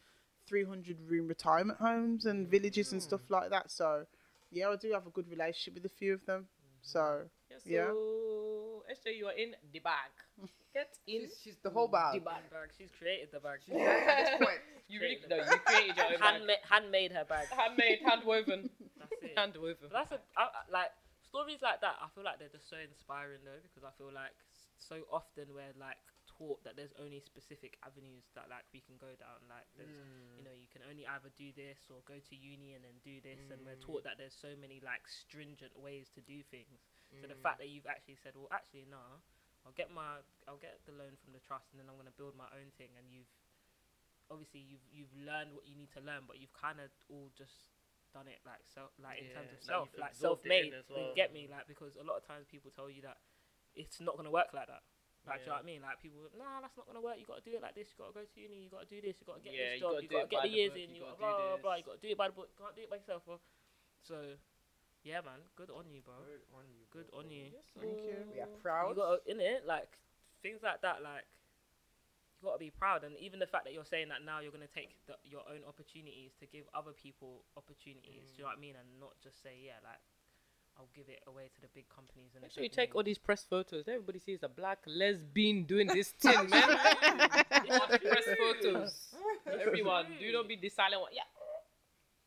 three 0.46 0.64
hundred 0.64 0.96
room 1.08 1.26
retirement 1.28 1.78
homes 1.78 2.26
and 2.26 2.48
villages 2.48 2.92
and 2.92 3.00
hmm. 3.00 3.06
stuff 3.08 3.30
like 3.30 3.50
that. 3.50 3.70
So 3.70 4.06
yeah, 4.50 4.68
I 4.68 4.76
do 4.76 4.92
have 4.92 5.06
a 5.06 5.10
good 5.10 5.28
relationship 5.30 5.74
with 5.74 5.84
a 5.90 5.94
few 5.94 6.14
of 6.14 6.24
them. 6.26 6.42
Mm-hmm. 6.42 6.82
So 6.82 7.22
Yeah, 7.50 7.56
so, 7.58 7.70
Yeah. 7.70 8.94
SJay, 8.94 9.18
you 9.18 9.26
are 9.26 9.32
in 9.32 9.54
the 9.72 9.80
bag. 9.80 10.10
Get 10.74 10.94
in 11.06 11.22
she's, 11.22 11.40
she's 11.42 11.56
the 11.62 11.70
whole 11.70 11.88
bag. 11.88 12.14
the 12.14 12.20
bag. 12.20 12.44
Bag. 12.50 12.68
She's 12.78 12.90
created 12.98 13.30
the 13.32 13.40
bag. 13.40 13.58
At 13.66 14.38
this 14.38 14.38
point, 14.46 14.60
You 14.88 15.00
really 15.00 15.18
no, 15.28 15.36
you 15.36 15.58
created 15.64 15.96
your 15.96 16.06
own 16.06 16.20
bag. 16.20 16.20
Handmade, 16.20 16.62
handmade 16.70 17.12
her 17.12 17.24
bag. 17.24 17.48
Handmade, 17.48 17.98
hand 18.04 18.22
woven, 18.24 18.70
That's 19.00 19.22
it. 19.22 19.32
hand 19.36 19.56
woven. 19.56 19.88
That's 19.90 20.12
a 20.12 20.20
I, 20.36 20.42
I- 20.52 20.70
like 20.70 20.92
stories 21.26 21.58
like 21.62 21.80
that. 21.80 21.96
I 21.98 22.06
feel 22.14 22.22
like 22.24 22.38
they're 22.38 22.52
just 22.52 22.70
so 22.70 22.76
inspiring 22.78 23.40
though, 23.44 23.58
because 23.66 23.82
I 23.82 23.90
feel 23.98 24.12
like 24.14 24.36
so 24.78 25.02
often 25.10 25.48
we're 25.50 25.74
like 25.80 25.98
taught 26.36 26.60
that 26.68 26.76
there's 26.76 26.92
only 27.00 27.18
specific 27.24 27.80
avenues 27.80 28.28
that 28.36 28.52
like 28.52 28.68
we 28.70 28.84
can 28.84 29.00
go 29.00 29.10
down. 29.16 29.40
Like 29.48 29.64
there's, 29.74 29.96
you 30.36 30.44
mm. 30.44 30.46
know, 30.46 30.56
you 30.56 30.68
can 30.68 30.84
only 30.84 31.08
either 31.08 31.32
do 31.32 31.50
this 31.56 31.88
or 31.88 32.04
go 32.04 32.20
to 32.20 32.34
uni 32.36 32.76
and 32.76 32.84
then 32.84 32.96
do 33.00 33.18
this, 33.24 33.40
and 33.48 33.64
we're 33.64 33.80
taught 33.80 34.04
mm. 34.04 34.08
that 34.12 34.20
there's 34.20 34.36
so 34.36 34.52
many 34.60 34.84
like 34.84 35.08
stringent 35.08 35.74
ways 35.74 36.12
to 36.14 36.20
do 36.22 36.44
things. 36.52 36.84
So 37.18 37.26
the 37.26 37.38
fact 37.40 37.58
mm. 37.58 37.66
that 37.66 37.70
you've 37.72 37.88
actually 37.88 38.20
said, 38.20 38.36
well, 38.36 38.52
actually 38.52 38.84
no, 38.86 39.00
I'll 39.64 39.74
get 39.74 39.88
my 39.88 40.20
I'll 40.44 40.60
get 40.60 40.78
the 40.84 40.94
loan 40.94 41.16
from 41.24 41.32
the 41.32 41.42
trust, 41.42 41.72
and 41.72 41.80
then 41.80 41.88
I'm 41.88 41.98
gonna 41.98 42.14
build 42.14 42.36
my 42.36 42.48
own 42.54 42.70
thing, 42.76 42.92
and 42.94 43.08
you've 43.08 43.32
obviously 44.28 44.60
you've 44.62 44.84
you've 44.92 45.14
learned 45.16 45.56
what 45.56 45.64
you 45.64 45.74
need 45.74 45.90
to 45.96 46.02
learn, 46.04 46.28
but 46.28 46.38
you've 46.38 46.54
kind 46.54 46.78
of 46.78 46.92
all 47.08 47.32
just 47.32 47.74
done 48.14 48.30
it 48.30 48.40
like 48.46 48.62
self 48.70 48.94
like 49.02 49.20
in 49.20 49.28
terms 49.34 49.50
of 49.52 49.60
self 49.60 49.90
like 49.92 49.92
you've 49.92 50.00
like 50.00 50.14
absorbed 50.14 50.46
it 50.46 50.54
in 50.54 50.72
self-made 50.72 50.72
as 50.72 50.86
you 50.88 50.96
well. 50.96 51.18
get 51.18 51.34
me? 51.34 51.48
Like 51.50 51.66
because 51.66 51.98
a 51.98 52.06
lot 52.06 52.16
of 52.20 52.24
times 52.24 52.46
people 52.46 52.70
tell 52.70 52.88
you 52.88 53.02
that 53.02 53.18
it's 53.74 54.00
not 54.00 54.16
gonna 54.16 54.32
work 54.32 54.54
like 54.54 54.70
that 54.70 54.86
like 55.26 55.42
do 55.42 55.46
you 55.46 55.50
know 55.50 55.58
what 55.58 55.66
I 55.66 55.70
mean 55.70 55.80
like 55.82 55.98
people 56.00 56.22
nah 56.38 56.62
that's 56.62 56.76
not 56.78 56.86
gonna 56.86 57.02
work 57.02 57.18
you 57.18 57.26
gotta 57.26 57.42
do 57.42 57.54
it 57.58 57.62
like 57.62 57.74
this 57.74 57.90
you 57.90 57.98
gotta 57.98 58.14
go 58.14 58.22
to 58.22 58.38
uni 58.38 58.66
you 58.66 58.70
gotta 58.70 58.86
do 58.86 58.98
this 59.02 59.18
you 59.18 59.26
gotta 59.26 59.42
get 59.42 59.52
Yeah, 59.52 59.74
this 59.74 59.78
you 59.78 59.82
job 59.82 59.90
gotta 59.92 60.06
you 60.06 60.10
do 60.10 60.16
gotta 60.16 60.30
get 60.30 60.42
the 60.42 60.48
the 60.48 60.54
years 60.54 60.72
book, 60.72 60.82
in 60.82 60.88
you 60.90 60.96
you 60.96 61.02
gotta 61.02 61.18
gotta 61.18 61.20
blah 61.20 61.34
do 61.36 61.44
blah 61.46 61.62
blah 61.62 61.74
you 61.76 61.84
gotta 61.86 62.02
do 62.02 62.08
it 62.08 62.18
by 62.18 62.28
the 62.30 62.36
book 62.36 62.48
You 62.50 62.58
can't 62.58 62.74
do 62.78 62.82
it 62.86 62.90
by 62.90 62.98
yourself 63.02 63.22
bro. 63.26 63.36
so 64.06 64.16
Yeah, 65.06 65.22
man. 65.22 65.38
Good 65.54 65.70
on 65.70 65.86
you, 65.86 66.02
bro. 66.02 66.18
Good 66.26 66.42
on 66.50 66.66
you. 66.66 66.82
Good 66.90 67.08
on 67.14 67.30
you. 67.30 67.54
Thank 67.78 68.02
you. 68.02 68.26
We 68.26 68.42
are 68.42 68.50
proud. 68.58 68.98
You 68.98 68.98
proud. 68.98 69.22
got 69.22 69.30
in 69.30 69.38
it, 69.38 69.62
like 69.62 70.02
things 70.42 70.66
like 70.66 70.82
that, 70.82 70.98
like 70.98 71.22
you 72.42 72.50
got 72.50 72.58
to 72.58 72.62
be 72.66 72.74
proud. 72.74 73.06
And 73.06 73.14
even 73.22 73.38
the 73.38 73.46
fact 73.46 73.70
that 73.70 73.72
you're 73.72 73.86
saying 73.86 74.10
that 74.10 74.26
now, 74.26 74.42
you're 74.42 74.50
gonna 74.50 74.66
take 74.66 74.98
the, 75.06 75.14
your 75.22 75.46
own 75.46 75.62
opportunities 75.62 76.34
to 76.42 76.46
give 76.50 76.66
other 76.74 76.90
people 76.90 77.46
opportunities. 77.54 78.34
Do 78.34 78.42
you 78.42 78.42
know 78.42 78.50
mm. 78.50 78.58
what 78.58 78.58
I 78.58 78.66
mean? 78.66 78.74
And 78.74 78.88
not 78.98 79.14
just 79.22 79.38
say, 79.46 79.54
yeah, 79.62 79.78
like 79.86 80.02
I'll 80.78 80.88
give 80.94 81.08
it 81.08 81.22
away 81.26 81.48
to 81.54 81.60
the 81.60 81.68
big 81.74 81.88
companies 81.88 82.32
and 82.34 82.42
Make 82.42 82.52
sure 82.52 82.62
you 82.62 82.68
take 82.68 82.94
all 82.94 83.02
these 83.02 83.18
press 83.18 83.44
photos. 83.48 83.88
Everybody 83.88 84.18
sees 84.18 84.42
a 84.42 84.48
black 84.48 84.78
lesbian 84.86 85.64
doing 85.64 85.86
this 85.86 86.10
thing, 86.10 86.50
man. 86.50 86.68
Watch 87.68 88.02
press 88.02 88.28
photos. 88.38 89.14
Everyone, 89.66 90.06
do 90.20 90.32
not 90.32 90.48
be 90.48 90.56
the 90.56 90.68
silent 90.68 91.00
one. 91.00 91.12
Yeah. 91.14 91.22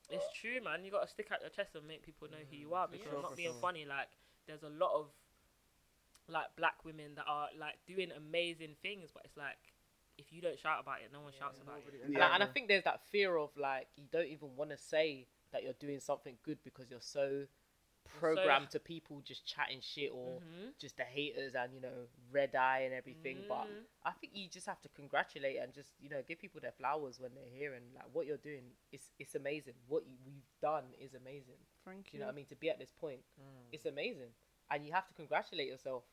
It's 0.10 0.26
true, 0.34 0.58
man. 0.64 0.84
You 0.84 0.90
got 0.90 1.04
to 1.04 1.08
stick 1.08 1.28
out 1.32 1.42
your 1.42 1.52
chest 1.52 1.76
and 1.76 1.88
make 1.88 2.04
people 2.04 2.28
know 2.32 2.42
who 2.50 2.58
you 2.58 2.74
are. 2.74 2.88
Mm, 2.88 2.92
because 2.92 3.08
sure, 3.10 3.18
I'm 3.18 3.22
not 3.22 3.38
being 3.38 3.52
sure. 3.52 3.62
funny. 3.62 3.86
Like, 3.86 4.10
there's 4.48 4.64
a 4.64 4.70
lot 4.70 4.98
of 4.98 5.08
like 6.28 6.46
black 6.58 6.86
women 6.86 7.14
that 7.16 7.26
are 7.28 7.50
like 7.58 7.78
doing 7.88 8.10
amazing 8.16 8.76
things, 8.82 9.10
but 9.14 9.24
it's 9.26 9.38
like 9.38 9.58
if 10.18 10.32
you 10.32 10.42
don't 10.42 10.60
shout 10.60 10.80
about 10.82 11.02
it, 11.02 11.10
no 11.14 11.22
one 11.22 11.34
shouts 11.38 11.60
about 11.62 11.78
it. 11.78 12.02
And, 12.06 12.18
I, 12.18 12.34
and 12.36 12.44
I 12.44 12.48
think 12.48 12.68
there's 12.68 12.84
that 12.84 13.02
fear 13.12 13.38
of 13.38 13.50
like 13.58 13.88
you 13.96 14.06
don't 14.12 14.28
even 14.28 14.50
want 14.56 14.72
to 14.72 14.78
say 14.78 15.28
that 15.52 15.64
you're 15.64 15.78
doing 15.80 16.00
something 16.00 16.36
good 16.44 16.58
because 16.64 16.90
you're 16.90 17.02
so 17.02 17.46
programmed 18.20 18.70
to 18.72 18.80
people 18.80 19.22
just 19.22 19.46
chatting 19.46 19.80
shit 19.82 20.12
or 20.12 20.40
Mhm. 20.42 20.78
just 20.80 20.98
the 20.98 21.04
haters 21.04 21.54
and 21.56 21.74
you 21.74 21.82
know 21.82 22.08
red 22.32 22.56
eye 22.56 22.80
and 22.82 22.94
everything. 22.94 23.46
But 23.48 23.68
Mhm. 23.68 23.86
I 24.04 24.12
think 24.14 24.36
you 24.36 24.48
just 24.50 24.66
have 24.68 24.82
to 24.82 24.90
congratulate 24.90 25.58
and 25.58 25.74
just 25.74 25.92
you 26.00 26.10
know 26.10 26.22
give 26.24 26.40
people 26.40 26.60
their 26.62 26.72
flowers 26.74 27.20
when 27.20 27.34
they're 27.36 27.50
here 27.50 27.74
and 27.74 27.94
like 27.94 28.10
what 28.14 28.26
you're 28.26 28.38
doing 28.38 28.76
is 28.92 29.12
it's 29.20 29.36
amazing. 29.36 29.76
What 29.88 30.06
you, 30.06 30.18
we've 30.26 30.50
done 30.62 30.94
is 31.00 31.14
amazing. 31.14 31.60
Thank 31.86 32.14
you. 32.14 32.18
you 32.18 32.20
know 32.20 32.26
what 32.28 32.34
I 32.34 32.36
mean? 32.36 32.46
To 32.48 32.56
be 32.56 32.70
at 32.70 32.80
this 32.80 32.92
point, 32.92 33.24
it's 33.72 33.86
amazing, 33.86 34.34
and 34.70 34.86
you 34.86 34.92
have 34.94 35.08
to 35.08 35.14
congratulate 35.14 35.68
yourself. 35.68 36.04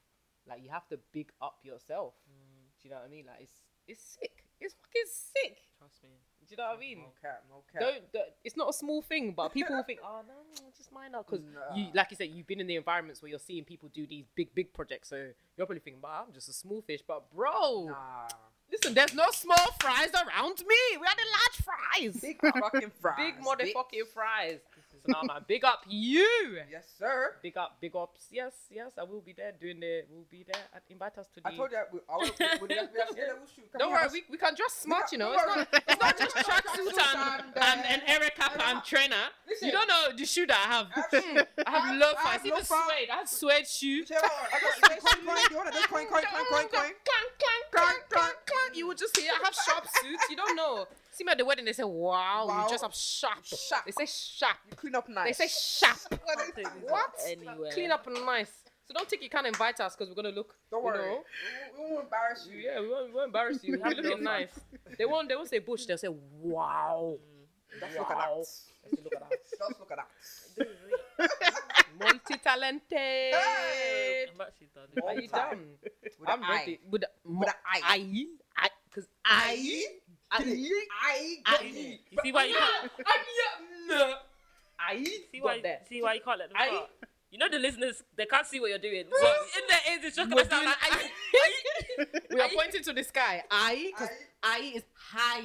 Like 0.46 0.62
you 0.62 0.70
have 0.70 0.86
to 0.88 0.98
big 1.12 1.32
up 1.40 1.64
yourself. 1.64 2.14
Do 2.26 2.88
you 2.88 2.90
know 2.90 2.96
what 2.98 3.06
I 3.06 3.08
mean? 3.08 3.26
Like 3.26 3.40
it's 3.40 3.64
it's 3.88 4.02
sick. 4.02 4.42
It's 4.60 4.74
fucking 4.74 5.06
sick. 5.06 5.68
Trust 5.78 6.02
me. 6.02 6.10
Do 6.48 6.52
you 6.52 6.56
know 6.58 6.68
what 6.68 6.76
I 6.76 6.80
mean? 6.80 6.98
No 6.98 7.12
cap, 7.20 7.42
no 7.50 7.62
cap. 7.72 7.80
Don't, 7.80 8.12
don't. 8.12 8.28
It's 8.44 8.56
not 8.56 8.68
a 8.70 8.72
small 8.72 9.02
thing, 9.02 9.32
but 9.32 9.52
people 9.52 9.74
will 9.76 9.82
think, 9.82 10.00
oh 10.04 10.20
no, 10.26 10.34
just 10.76 10.92
minor, 10.92 11.18
because 11.26 11.44
you, 11.74 11.86
like 11.94 12.10
you 12.10 12.16
said, 12.16 12.28
you've 12.30 12.46
been 12.46 12.60
in 12.60 12.66
the 12.66 12.76
environments 12.76 13.20
where 13.22 13.28
you're 13.30 13.38
seeing 13.38 13.64
people 13.64 13.88
do 13.92 14.06
these 14.06 14.24
big, 14.34 14.54
big 14.54 14.72
projects. 14.72 15.08
So 15.08 15.16
you're 15.16 15.66
probably 15.66 15.80
thinking, 15.80 16.00
bah, 16.00 16.22
I'm 16.26 16.32
just 16.32 16.48
a 16.48 16.52
small 16.52 16.82
fish, 16.82 17.00
but 17.06 17.24
bro, 17.34 17.86
Nah. 17.88 18.28
listen, 18.70 18.94
there's 18.94 19.14
no 19.14 19.26
small 19.32 19.56
fries 19.80 20.10
around 20.14 20.58
me. 20.60 20.76
We 20.92 21.06
are 21.06 21.16
the 21.16 21.28
large 21.36 22.12
fries, 22.12 22.20
Big 22.20 22.40
fucking 22.40 22.92
fries. 23.00 23.16
big 23.18 23.34
motherfucking 23.40 24.06
fries. 24.14 24.58
Man, 25.08 25.28
big 25.46 25.64
up 25.64 25.80
you. 25.88 26.58
Yes, 26.70 26.84
sir. 26.98 27.34
Big 27.42 27.56
up, 27.56 27.76
big 27.80 27.94
ups. 27.94 28.26
Yes, 28.30 28.52
yes, 28.70 28.92
I 28.98 29.02
will 29.04 29.20
be 29.20 29.32
there 29.32 29.52
doing 29.60 29.78
the. 29.80 30.02
We'll 30.10 30.24
be 30.30 30.44
there. 30.46 30.62
And 30.72 30.82
invite 30.90 31.16
us 31.18 31.26
to 31.34 31.40
the. 31.40 31.48
I 31.48 31.54
told 31.56 31.70
you 31.72 31.78
we, 31.92 32.00
I 32.08 32.16
will, 32.16 32.24
we, 32.60 32.68
we, 32.68 32.68
we, 32.68 32.76
Don't 33.78 33.90
worry, 33.92 34.08
we, 34.12 34.22
we 34.30 34.38
can 34.38 34.54
dress 34.54 34.72
smart, 34.72 35.12
you 35.12 35.18
know. 35.18 35.32
It's 35.32 35.46
not, 35.46 35.68
it's 35.88 36.00
not 36.00 36.18
just 36.18 36.36
tracksuit 36.36 36.88
and, 36.88 36.98
and, 36.98 37.42
and, 37.56 37.80
uh, 37.80 37.84
and 37.88 38.02
Eric 38.06 38.36
Kappa 38.36 38.64
and 38.66 38.82
trainer. 38.84 39.16
You 39.62 39.72
don't 39.72 39.88
know 39.88 40.08
the 40.16 40.24
shoe 40.26 40.46
that 40.46 40.66
I 40.66 40.68
have. 40.74 40.86
I 41.66 41.70
have 41.70 41.84
I- 41.84 41.92
I 41.92 41.96
loafers, 41.96 42.24
have 42.24 42.46
even 42.46 42.64
suede. 42.64 43.10
I 43.12 43.16
have 43.16 43.28
suede 43.28 43.66
shoe. 43.66 44.04
I. 44.10 44.14
You 48.74 48.86
will 48.88 48.94
just 48.94 49.16
hear 49.16 49.30
I 49.32 49.38
have 49.44 49.54
sharp 49.54 49.86
suits. 50.02 50.24
You 50.28 50.36
don't 50.36 50.56
know. 50.56 50.86
See 51.16 51.24
me 51.24 51.32
at 51.32 51.38
the 51.38 51.46
wedding, 51.46 51.64
they 51.64 51.72
say, 51.72 51.82
wow, 51.82 52.44
Wow. 52.46 52.64
you 52.64 52.68
just 52.70 52.82
have 52.82 52.94
sharp. 52.94 53.42
Sharp. 53.42 53.86
They 53.86 53.92
say 53.92 54.04
sharp. 54.06 54.58
You 54.68 54.76
clean 54.76 54.94
up 54.94 55.08
nice. 55.08 55.38
They 55.38 55.46
say 55.48 55.86
sharp. 55.86 55.96
Can't 56.10 56.40
take 56.54 56.54
this 56.56 56.66
What? 56.86 57.10
Anywhere. 57.26 57.72
Clean 57.72 57.90
up 57.90 58.06
and 58.06 58.26
nice. 58.26 58.50
So 58.84 58.92
don't 58.92 59.08
think 59.08 59.22
you 59.22 59.30
can't 59.30 59.46
invite 59.46 59.80
us 59.80 59.96
because 59.96 60.10
we're 60.10 60.22
going 60.22 60.32
to 60.34 60.38
look. 60.38 60.54
Don't 60.70 60.80
you 60.80 60.84
worry. 60.84 60.98
know, 61.08 61.22
We, 61.78 61.84
we 61.84 61.90
won't 61.90 62.04
embarrass 62.04 62.46
you. 62.52 62.58
Yeah, 62.58 62.80
we 62.82 62.88
won't, 62.90 63.06
we 63.08 63.14
won't 63.14 63.26
embarrass 63.28 63.64
you. 63.64 63.72
We 63.72 63.78
We're 63.78 63.84
have 63.88 63.96
looking 63.96 64.10
loafers. 64.10 64.24
nice. 64.24 64.96
They 64.98 65.04
won't. 65.06 65.28
They 65.30 65.36
won't 65.36 65.48
say 65.48 65.58
bush. 65.60 65.86
They'll 65.86 65.96
say 65.96 66.08
wow. 66.10 67.16
Mm. 67.18 67.80
Just 67.80 67.98
look 67.98 68.10
at 68.10 68.16
Wow. 68.16 68.24
that. 68.24 68.38
Let's 68.92 69.02
look 69.02 69.14
at 69.16 69.20
that. 69.30 69.38
Just 69.50 69.80
look 69.80 69.90
at 69.90 69.98
that. 71.16 71.62
Multi-talented. 71.98 72.90
Hey. 72.92 74.26
I'm 74.34 74.40
actually 74.42 74.68
done. 74.74 74.88
More 75.00 75.10
Are 75.10 75.14
you 75.20 75.28
time. 75.28 75.50
done? 75.50 75.66
With 76.20 76.28
I'm 76.28 76.42
an 76.42 76.48
ready. 76.50 76.80
With 76.90 77.00
the, 77.00 77.08
With 77.24 77.48
an 77.48 77.54
eye. 77.66 77.80
I. 77.82 78.26
I. 78.58 78.68
Because 78.90 79.08
I. 79.24 79.56
I. 79.58 79.84
I. 80.30 81.38
I. 81.46 81.62
You 81.64 81.98
see 82.22 82.32
why 82.32 82.44
you 82.44 82.54
can't? 82.54 82.92
I. 84.78 85.04
See 85.32 85.40
why? 85.40 85.60
Got. 85.60 85.88
See 85.88 86.02
why 86.02 86.14
you 86.14 86.20
can't 86.20 86.38
let 86.38 86.48
them 86.50 86.56
I- 86.60 86.68
start? 86.68 86.90
You 87.32 87.38
know 87.40 87.48
the 87.50 87.58
listeners, 87.58 88.02
they 88.16 88.24
can't 88.24 88.46
see 88.46 88.60
what 88.60 88.70
you're 88.70 88.78
doing. 88.78 89.04
So 89.20 89.26
in 89.26 89.64
their 89.68 89.80
ears, 89.94 90.04
it's 90.04 90.16
just 90.16 90.30
gonna 90.30 90.42
We're 90.42 90.48
sound 90.48 90.64
like 90.66 90.76
I. 90.80 91.10
we 92.34 92.40
are 92.40 92.48
pointing 92.54 92.82
to 92.84 92.92
the 92.92 93.02
sky. 93.02 93.42
I, 93.50 93.90
because 93.92 94.08
I 94.44 94.72
is 94.76 94.84
high 94.94 95.40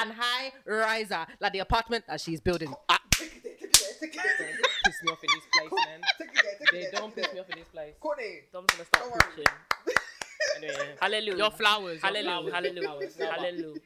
and 0.00 0.12
high 0.12 0.52
riser, 0.64 1.26
like 1.40 1.52
the 1.52 1.58
apartment 1.58 2.04
that 2.06 2.20
she's 2.20 2.40
building. 2.40 2.72
Ah, 2.88 3.00
piss 3.10 3.30
me 3.30 5.10
off 5.10 5.18
in 5.24 5.30
this 5.34 5.44
place, 5.52 5.70
man. 5.86 6.00
Take 6.18 6.28
it 6.28 6.34
there, 6.34 6.54
take 6.60 6.84
it 6.84 6.92
They 6.92 6.98
don't 6.98 7.14
piss 7.14 7.32
me 7.34 7.40
off 7.40 7.50
in 7.50 7.58
this 7.58 7.68
place. 7.68 7.94
Courtney. 8.00 8.40
Dom's 8.52 8.66
gonna 8.70 8.84
start 8.84 9.04
Don't 9.10 9.20
preaching. 9.34 9.52
Anyway, 10.56 10.94
Hallelujah. 11.00 11.36
your 11.36 11.50
flowers. 11.50 12.00
Hallelujah. 12.00 12.52
Hallelujah. 12.52 12.82
flowers. 12.82 13.16
No, 13.18 13.26
but 13.26 13.38
Hallelujah. 13.40 13.80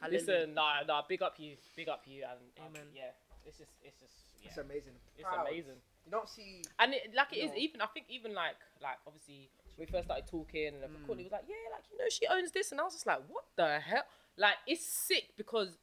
Hallelujah. 0.00 0.20
Listen, 0.20 0.54
nah, 0.54 0.82
nah, 0.86 1.02
big 1.08 1.22
up 1.22 1.34
you, 1.38 1.56
big 1.76 1.88
up 1.88 2.02
you, 2.06 2.22
and 2.24 2.40
um, 2.58 2.66
Amen. 2.72 2.88
yeah, 2.94 3.12
it's 3.46 3.58
just, 3.58 3.70
it's 3.82 4.00
just, 4.00 4.12
yeah, 4.42 4.48
It's 4.48 4.58
amazing. 4.58 4.94
it's 5.16 5.28
Proud. 5.28 5.46
amazing. 5.46 5.76
You 6.06 6.10
don't 6.10 6.28
see. 6.28 6.62
And 6.78 6.94
it, 6.94 7.12
like 7.14 7.32
it 7.32 7.40
is 7.44 7.50
No. 7.50 7.56
even 7.58 7.80
I 7.82 7.86
think 7.86 8.06
even 8.08 8.32
like 8.34 8.56
like 8.82 8.96
obviously 9.06 9.50
when 9.76 9.86
we 9.86 9.92
first 9.92 10.06
started 10.06 10.26
talking 10.26 10.68
and 10.68 10.82
then 10.82 10.90
Mm. 10.90 11.06
Courtney 11.06 11.24
was 11.24 11.32
like, 11.32 11.44
Yeah, 11.46 11.56
like 11.72 11.84
you 11.92 11.98
know 11.98 12.08
she 12.08 12.26
owns 12.26 12.50
this 12.52 12.72
and 12.72 12.80
I 12.80 12.84
was 12.84 12.94
just 12.94 13.06
like, 13.06 13.20
What 13.28 13.44
the 13.56 13.78
hell? 13.80 14.04
Like 14.38 14.54
it's 14.66 14.84
sick 14.86 15.36
because 15.36 15.76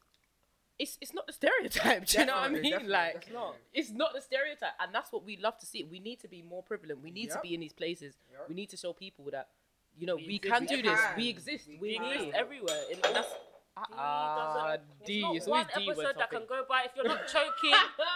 it's 0.79 0.97
it's 1.01 1.13
not 1.13 1.27
the 1.27 1.33
stereotype. 1.33 2.05
Do 2.09 2.19
you 2.19 2.25
know 2.25 2.33
what 2.33 2.43
I 2.43 2.49
mean? 2.49 2.63
Definitely, 2.63 2.69
definitely, 2.71 2.93
like 2.93 3.13
definitely. 3.25 3.57
it's 3.73 3.91
not 3.91 4.13
the 4.13 4.21
stereotype 4.21 4.73
and 4.79 4.93
that's 4.93 5.11
what 5.11 5.23
we 5.23 5.37
love 5.37 5.57
to 5.59 5.65
see. 5.67 5.83
We 5.83 5.99
need 5.99 6.19
to 6.21 6.27
be 6.27 6.41
more 6.41 6.63
prevalent. 6.63 7.03
We 7.03 7.11
need 7.11 7.29
to 7.31 7.39
be 7.41 7.53
in 7.53 7.59
these 7.59 7.73
places. 7.73 8.15
Yep. 8.31 8.49
We 8.49 8.55
need 8.55 8.69
to 8.71 8.77
show 8.77 8.93
people 8.93 9.25
that 9.31 9.49
you 9.97 10.07
know 10.07 10.15
We 10.15 10.27
we, 10.27 10.39
can 10.39 10.61
We 10.61 10.67
do 10.67 10.81
this. 10.81 10.99
We 11.15 11.29
exist. 11.29 11.67
We 11.67 11.77
We, 11.77 11.99
We 11.99 12.13
exist 12.15 12.31
everywhere. 12.35 12.81
And 12.91 13.01
that's 13.15 13.29
Ah, 13.77 13.87
ah 13.97 14.77
D. 15.05 15.21
It's 15.21 15.37
It's 15.37 15.47
not 15.47 15.51
one 15.53 15.67
D 15.75 15.87
when 15.87 15.97
episode 15.97 16.19
that 16.19 16.29
can 16.29 16.39
something. 16.41 16.47
go 16.49 16.65
by. 16.67 16.83
If 16.85 16.91
you're 16.95 17.05
not 17.07 17.27
choking, 17.35 17.71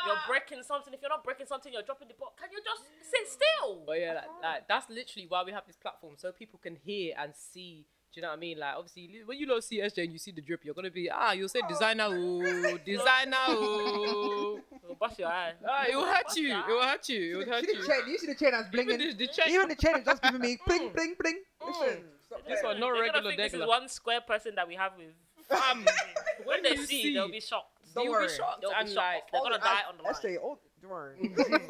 you're 0.08 0.24
breaking 0.28 0.64
something. 0.64 0.94
If 0.94 1.02
you're 1.02 1.10
not 1.10 1.24
breaking 1.24 1.46
something, 1.48 1.72
you're 1.72 1.84
dropping 1.84 2.08
the 2.08 2.16
ball. 2.16 2.34
Can 2.40 2.50
you 2.52 2.60
just 2.64 2.84
sit 3.12 3.28
still? 3.30 3.84
But 3.86 4.00
yeah, 4.00 4.14
like, 4.14 4.30
like 4.42 4.68
that's 4.68 4.90
literally 4.90 5.28
why 5.28 5.44
we 5.44 5.52
have 5.52 5.66
this 5.68 5.76
platform 5.78 6.16
so 6.18 6.32
people 6.32 6.60
can 6.62 6.76
hear 6.76 7.16
and 7.20 7.34
see. 7.36 7.86
Do 8.14 8.20
you 8.20 8.24
know 8.24 8.30
what 8.30 8.38
I 8.38 8.40
mean? 8.42 8.60
Like 8.60 8.76
obviously, 8.76 9.08
li- 9.08 9.24
when 9.26 9.38
you 9.38 9.46
don't 9.46 9.64
see 9.64 9.80
SJay 9.80 10.04
and 10.04 10.12
you 10.12 10.20
see 10.20 10.32
the 10.34 10.42
drip, 10.42 10.66
you're 10.66 10.74
gonna 10.74 10.92
be 10.92 11.10
ah, 11.10 11.32
you'll 11.32 11.48
say 11.48 11.62
designer, 11.70 12.08
oh, 12.10 12.78
designer, 12.86 13.38
oh. 13.48 14.60
It'll 14.84 14.96
bust 14.96 15.18
your 15.18 15.30
eye. 15.30 15.54
ah, 15.66 15.86
it 15.88 15.96
will 15.96 16.06
hurt 16.06 16.36
you. 16.36 16.52
It 16.58 16.68
will 16.68 16.82
hurt 16.84 17.08
you. 17.08 17.22
It 17.40 17.46
will 17.48 17.54
hurt 17.54 17.66
See 17.66 17.72
the 17.72 17.78
you. 17.80 17.88
chain. 17.88 18.02
You 18.10 18.18
see 18.18 18.28
the 18.28 18.36
chain 18.36 18.52
that's 18.52 18.68
Even 18.74 18.88
blinging. 18.88 19.18
the, 19.18 19.26
the 19.26 19.28
chain. 19.32 19.54
Even 19.54 19.68
the 19.70 19.76
chain 19.76 19.96
is 19.98 20.04
just 20.06 20.22
giving 20.22 20.42
me 20.42 20.58
bling, 20.68 20.90
Mm. 20.90 20.94
bling, 20.94 21.16
bling. 21.20 21.40
Listen. 21.66 22.04
stop 22.26 22.40
This 22.46 22.60
playing. 22.60 22.66
one, 22.66 22.80
no 22.82 22.88
They're 22.88 22.96
gonna 22.96 23.02
regular 23.14 23.30
think 23.32 23.38
this 23.38 23.54
is 23.54 23.60
degular. 23.62 23.68
one 23.68 23.88
square 23.88 24.22
person 24.22 24.56
that 24.56 24.68
we 24.68 24.76
have 24.76 24.92
with. 24.98 25.14
Fam, 25.52 25.78
um, 25.80 25.86
When 26.46 26.48
when 26.48 26.64
they 26.64 26.76
see, 26.78 27.04
see, 27.04 27.14
they'll 27.14 27.30
be 27.30 27.40
shocked. 27.42 27.68
Don't 27.94 28.06
you'll 28.06 28.14
worry. 28.14 28.28
be 28.28 28.34
shocked 28.34 28.62
They'll 28.62 28.72
be 28.72 28.94
shocked. 28.94 28.96
like. 28.96 29.32
They're 29.32 29.42
gonna 29.42 29.60
die 29.60 29.82
on 29.90 29.98
the 29.98 30.04
line. 30.04 30.14
Estee, 30.14 30.38
all- 30.38 30.60
Don't 30.82 30.92
worry. 30.92 31.18
And 31.22 31.36
then, 31.38 31.62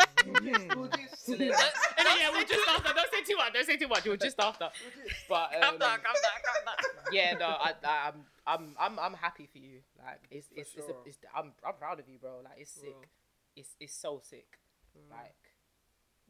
yeah, 0.44 2.30
we'll 2.32 2.46
just 2.46 2.68
after. 2.70 2.94
Don't 2.94 3.12
say 3.12 3.22
too 3.24 3.36
much. 3.38 3.54
Don't 3.54 3.66
say 3.66 3.78
too 3.78 3.88
much. 3.88 4.06
We'll 4.06 4.18
just 4.18 4.40
after. 4.40 4.70
But 5.28 5.56
um, 5.56 5.62
Calm 5.62 5.78
down, 5.80 6.00
calm 6.00 6.16
down, 6.22 6.38
calm 6.46 6.66
down. 6.66 6.76
yeah, 7.12 7.34
no, 7.34 7.48
I, 7.48 7.74
I, 7.84 8.08
I'm, 8.08 8.24
I'm, 8.48 8.76
I'm, 8.80 9.00
I'm 9.00 9.14
happy 9.14 9.48
for 9.52 9.58
you. 9.60 9.80
Like, 9.98 10.22
it's, 10.30 10.48
it's, 10.56 10.70
it's, 10.76 10.86
a, 10.86 10.92
sure. 10.92 10.96
it's, 11.06 11.18
I'm, 11.36 11.52
I'm 11.66 11.74
proud 11.76 12.00
of 12.00 12.08
you, 12.08 12.18
bro. 12.20 12.42
Like, 12.44 12.60
it's 12.60 12.72
sick. 12.72 12.92
Bro. 12.92 13.02
It's, 13.56 13.76
it's 13.80 13.94
so 13.96 14.22
sick. 14.24 14.58
Mm. 14.98 15.12
Like, 15.12 15.36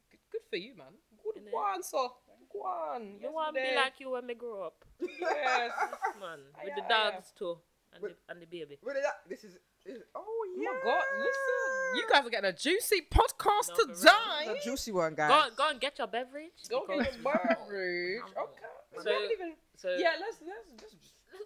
good, 0.10 0.20
good 0.32 0.42
for 0.50 0.56
you, 0.58 0.76
man. 0.76 0.94
Good 1.24 1.44
Innit? 1.44 1.54
one, 1.54 1.84
so. 1.84 2.14
Go 2.54 2.60
on. 2.64 3.18
You 3.22 3.32
want 3.32 3.56
to 3.56 3.62
be 3.62 3.76
like 3.76 3.94
you 4.00 4.12
when 4.12 4.28
we 4.28 4.36
grow 4.36 4.64
up, 4.64 4.84
yes. 5.00 5.10
man, 6.20 6.40
with 6.64 6.74
Aye, 6.74 6.76
the 6.76 6.84
aye, 6.86 7.12
dogs 7.12 7.32
too, 7.38 7.58
and 7.94 8.04
Wait. 8.04 8.16
the, 8.28 8.34
and 8.34 8.42
the 8.42 8.46
baby. 8.46 8.78
What 8.82 8.96
is 8.98 9.04
that? 9.04 9.22
This 9.30 9.44
is. 9.44 9.58
is 9.86 10.02
oh 10.16 10.24
Oh 10.24 10.48
yeah. 10.58 10.70
my 10.70 10.80
god, 10.84 11.04
listen. 11.18 11.96
You 11.96 12.04
guys 12.12 12.26
are 12.26 12.30
getting 12.30 12.50
a 12.50 12.54
juicy 12.54 13.02
podcast 13.10 13.70
No, 13.70 13.76
for 13.76 13.94
today. 13.96 14.54
The 14.54 14.60
juicy 14.64 14.92
one, 14.92 15.16
guys. 15.16 15.30
Go, 15.30 15.56
go 15.64 15.70
and 15.70 15.80
get 15.80 15.98
your 15.98 16.08
beverage. 16.08 16.52
Go 16.70 16.86
get 16.88 16.98
your 17.14 17.24
beverage. 17.24 18.22
Okay. 18.38 19.04
So- 19.04 19.32
even- 19.32 19.54
So 19.78 19.96
yeah, 19.98 20.14
let's, 20.20 20.38
let's 20.46 20.82
just. 20.82 20.96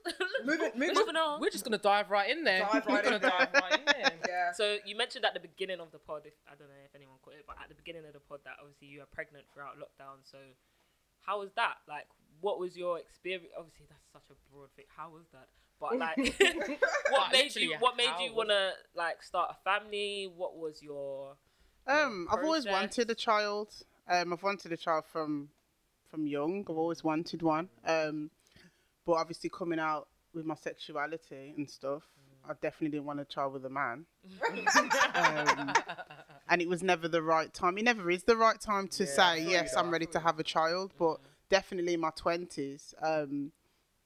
Moving, 0.46 0.72
moving. 0.76 0.94
Moving 0.98 1.16
on. 1.16 1.40
We're 1.40 1.50
just 1.54 1.64
gonna 1.64 1.78
dive 1.78 2.10
right 2.12 2.30
in 2.30 2.44
there. 2.44 2.62
Dive 2.62 2.86
We're 2.86 2.96
right 2.96 3.04
gonna 3.04 3.16
in 3.18 3.22
there. 3.22 3.32
dive 3.32 3.54
right 3.54 3.80
in 3.80 3.86
there. 3.86 4.12
Yeah. 4.28 4.52
So 4.52 4.78
you 4.86 4.96
mentioned 4.98 5.26
at 5.26 5.34
the 5.34 5.40
beginning 5.40 5.80
of 5.80 5.92
the 5.92 6.00
pod, 6.00 6.24
if 6.26 6.34
I 6.50 6.54
don't 6.58 6.68
know 6.68 6.82
if 6.84 6.94
anyone 6.94 7.16
caught 7.24 7.34
it, 7.38 7.46
but 7.48 7.56
at 7.62 7.70
the 7.70 7.76
beginning 7.76 8.06
of 8.06 8.14
the 8.14 8.20
pod 8.20 8.40
that 8.46 8.58
obviously 8.62 8.88
you 8.90 9.00
were 9.00 9.10
pregnant 9.14 9.46
throughout 9.54 9.78
lockdown. 9.78 10.22
So 10.26 10.38
how 11.26 11.40
was 11.40 11.50
that? 11.56 11.76
Like, 11.88 12.08
what 12.42 12.60
was 12.60 12.76
your 12.78 13.00
experience? 13.00 13.48
Obviously, 13.58 13.86
that's 13.90 14.06
such 14.14 14.36
a 14.36 14.54
broad 14.54 14.70
thing. 14.76 14.86
How 14.96 15.10
was 15.10 15.26
that? 15.34 15.48
But 15.80 15.98
like, 16.00 16.18
what 17.10 17.32
But 17.32 17.32
made 17.32 17.56
you? 17.56 17.76
What 17.80 17.98
made 17.98 18.14
you 18.22 18.34
wanna 18.34 18.72
like 18.96 19.22
start 19.24 19.52
a 19.52 19.64
family? 19.64 20.32
What 20.34 20.56
was 20.56 20.82
your 20.82 21.36
Um, 21.88 22.28
I've 22.32 22.44
always 22.44 22.66
wanted 22.66 23.10
a 23.10 23.16
child. 23.16 23.74
Um, 24.08 24.34
I've 24.34 24.44
wanted 24.44 24.72
a 24.72 24.78
child 24.78 25.06
from 25.12 25.50
from 26.10 26.28
young. 26.28 26.66
I've 26.70 26.78
always 26.78 27.04
wanted 27.04 27.42
one. 27.42 27.70
Um, 27.86 28.32
but 29.06 29.14
obviously 29.14 29.50
coming 29.50 29.80
out 29.80 30.08
with 30.34 30.46
my 30.46 30.56
sexuality 30.56 31.54
and 31.58 31.70
stuff, 31.70 32.04
I 32.48 32.54
definitely 32.62 32.90
didn't 32.90 33.06
want 33.06 33.20
a 33.20 33.26
child 33.26 33.54
with 33.54 33.66
a 33.66 33.70
man. 33.70 34.06
um, 35.16 35.74
and 36.50 36.62
it 36.62 36.70
was 36.70 36.84
never 36.84 37.08
the 37.08 37.22
right 37.22 37.54
time. 37.54 37.78
It 37.78 37.84
never 37.86 38.10
is 38.12 38.24
the 38.24 38.38
right 38.38 38.60
time 38.60 38.88
to 38.90 39.04
Yeah, 39.04 39.10
say 39.10 39.44
yes, 39.50 39.76
I'm 39.76 39.90
ready 39.92 40.06
to 40.08 40.20
have 40.20 40.40
a 40.40 40.44
child. 40.44 40.94
But 40.98 41.18
definitely 41.50 41.94
in 41.96 42.00
my 42.02 42.12
twenties, 42.16 42.94
um, 43.02 43.52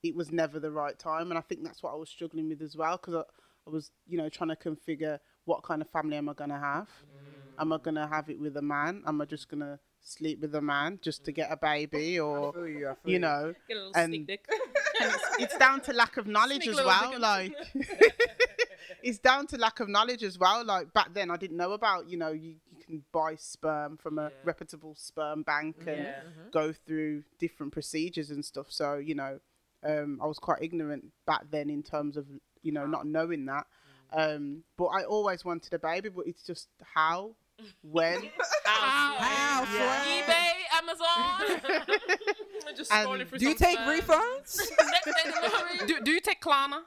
it 0.03 0.16
was 0.16 0.32
never 0.32 0.60
the 0.60 0.72
right 0.72 0.98
time, 0.98 1.30
and 1.32 1.38
I 1.38 1.41
think 1.41 1.64
that's 1.64 1.84
what 1.84 1.94
I 1.94 1.95
was 1.98 2.10
struggling 2.10 2.49
with 2.49 2.61
as 2.61 2.76
well 2.78 2.98
because 2.98 3.16
I, 3.16 3.24
I 3.68 3.70
was, 3.70 3.91
you 4.07 4.18
know, 4.18 4.30
trying 4.30 4.49
to 4.49 4.56
configure 4.56 5.20
what 5.45 5.64
kind 5.64 5.82
of 5.82 5.90
family 5.90 6.16
am 6.18 6.30
I 6.30 6.34
gonna 6.34 6.60
have. 6.60 6.88
Am 7.60 7.74
I 7.74 7.78
gonna 7.78 8.07
have 8.07 8.30
it 8.30 8.40
with 8.40 8.56
a 8.56 8.61
man? 8.61 9.03
Am 9.06 9.20
I 9.20 9.26
just 9.26 9.49
gonna 9.49 9.80
sleep 10.02 10.40
with 10.40 10.56
a 10.56 10.61
man 10.61 10.98
just 11.02 11.26
to 11.26 11.32
get 11.34 11.52
a 11.52 11.57
baby, 11.57 12.18
I 12.18 12.22
or 12.22 12.53
feel 12.53 12.68
you. 12.70 12.88
I 12.88 12.94
feel 12.95 13.11
you 13.11 13.20
know? 13.20 13.53
Get 13.68 13.76
a 13.76 13.80
little 13.80 13.91
And- 13.95 14.10
sneak 14.11 14.28
dick. 14.28 14.45
it's 15.40 15.57
down 15.57 15.82
to 15.82 15.91
lack 15.94 16.16
of 16.16 16.26
knowledge 16.28 16.64
Sneak 16.64 16.80
as 16.80 16.86
well. 16.86 17.20
Like, 17.20 17.53
it's 19.04 19.20
down 19.20 19.48
to 19.48 19.58
lack 19.58 19.80
of 19.80 19.90
knowledge 19.90 20.24
as 20.24 20.38
well. 20.38 20.64
Like 20.66 20.94
back 20.94 21.14
then, 21.14 21.30
I 21.32 21.38
didn't 21.38 21.58
know 21.58 21.72
about 21.74 22.10
you 22.10 22.18
know 22.18 22.30
you, 22.32 22.56
you 22.76 22.84
can 22.86 23.04
buy 23.12 23.36
sperm 23.36 23.98
from 23.98 24.18
a 24.20 24.24
Yeah. 24.24 24.30
reputable 24.44 24.96
sperm 24.96 25.44
bank 25.44 25.84
and 25.88 26.00
Yeah. 26.04 26.22
go 26.52 26.74
through 26.74 27.24
different 27.40 27.72
procedures 27.74 28.30
and 28.32 28.44
stuff. 28.44 28.68
So 28.70 28.96
you 28.96 29.16
know, 29.16 29.40
um, 29.84 30.20
I 30.22 30.26
was 30.28 30.40
quite 30.40 30.62
ignorant 30.62 31.06
back 31.26 31.44
then 31.52 31.70
in 31.70 31.84
terms 31.84 32.18
of 32.18 32.26
you 32.62 32.72
know 32.72 32.86
not 32.86 33.06
knowing 33.06 33.46
that. 33.46 33.66
Um, 34.12 34.64
but 34.76 34.86
I 34.88 35.04
always 35.04 35.46
wanted 35.46 35.72
a 35.74 35.80
baby, 35.80 36.10
but 36.10 36.26
it's 36.26 36.42
just 36.42 36.68
how, 36.96 37.36
when, 37.84 38.30
How? 38.66 39.66
Yeah. 39.72 40.24
eBay, 40.24 40.52
Amazon. 40.78 41.62
Just 42.78 42.92
And 42.94 43.08
scrolling 43.10 43.28
through 43.28 43.40
Do 43.40 43.50
you 43.50 43.56
take 43.56 43.78
spam. 43.80 44.00
refunds? 44.00 44.60
Next 44.92 45.06
day 45.06 45.32
delivery. 45.32 45.88
Do, 45.88 46.00
do 46.02 46.12
you 46.12 46.20
take 46.20 46.40
Klarna? 46.40 46.82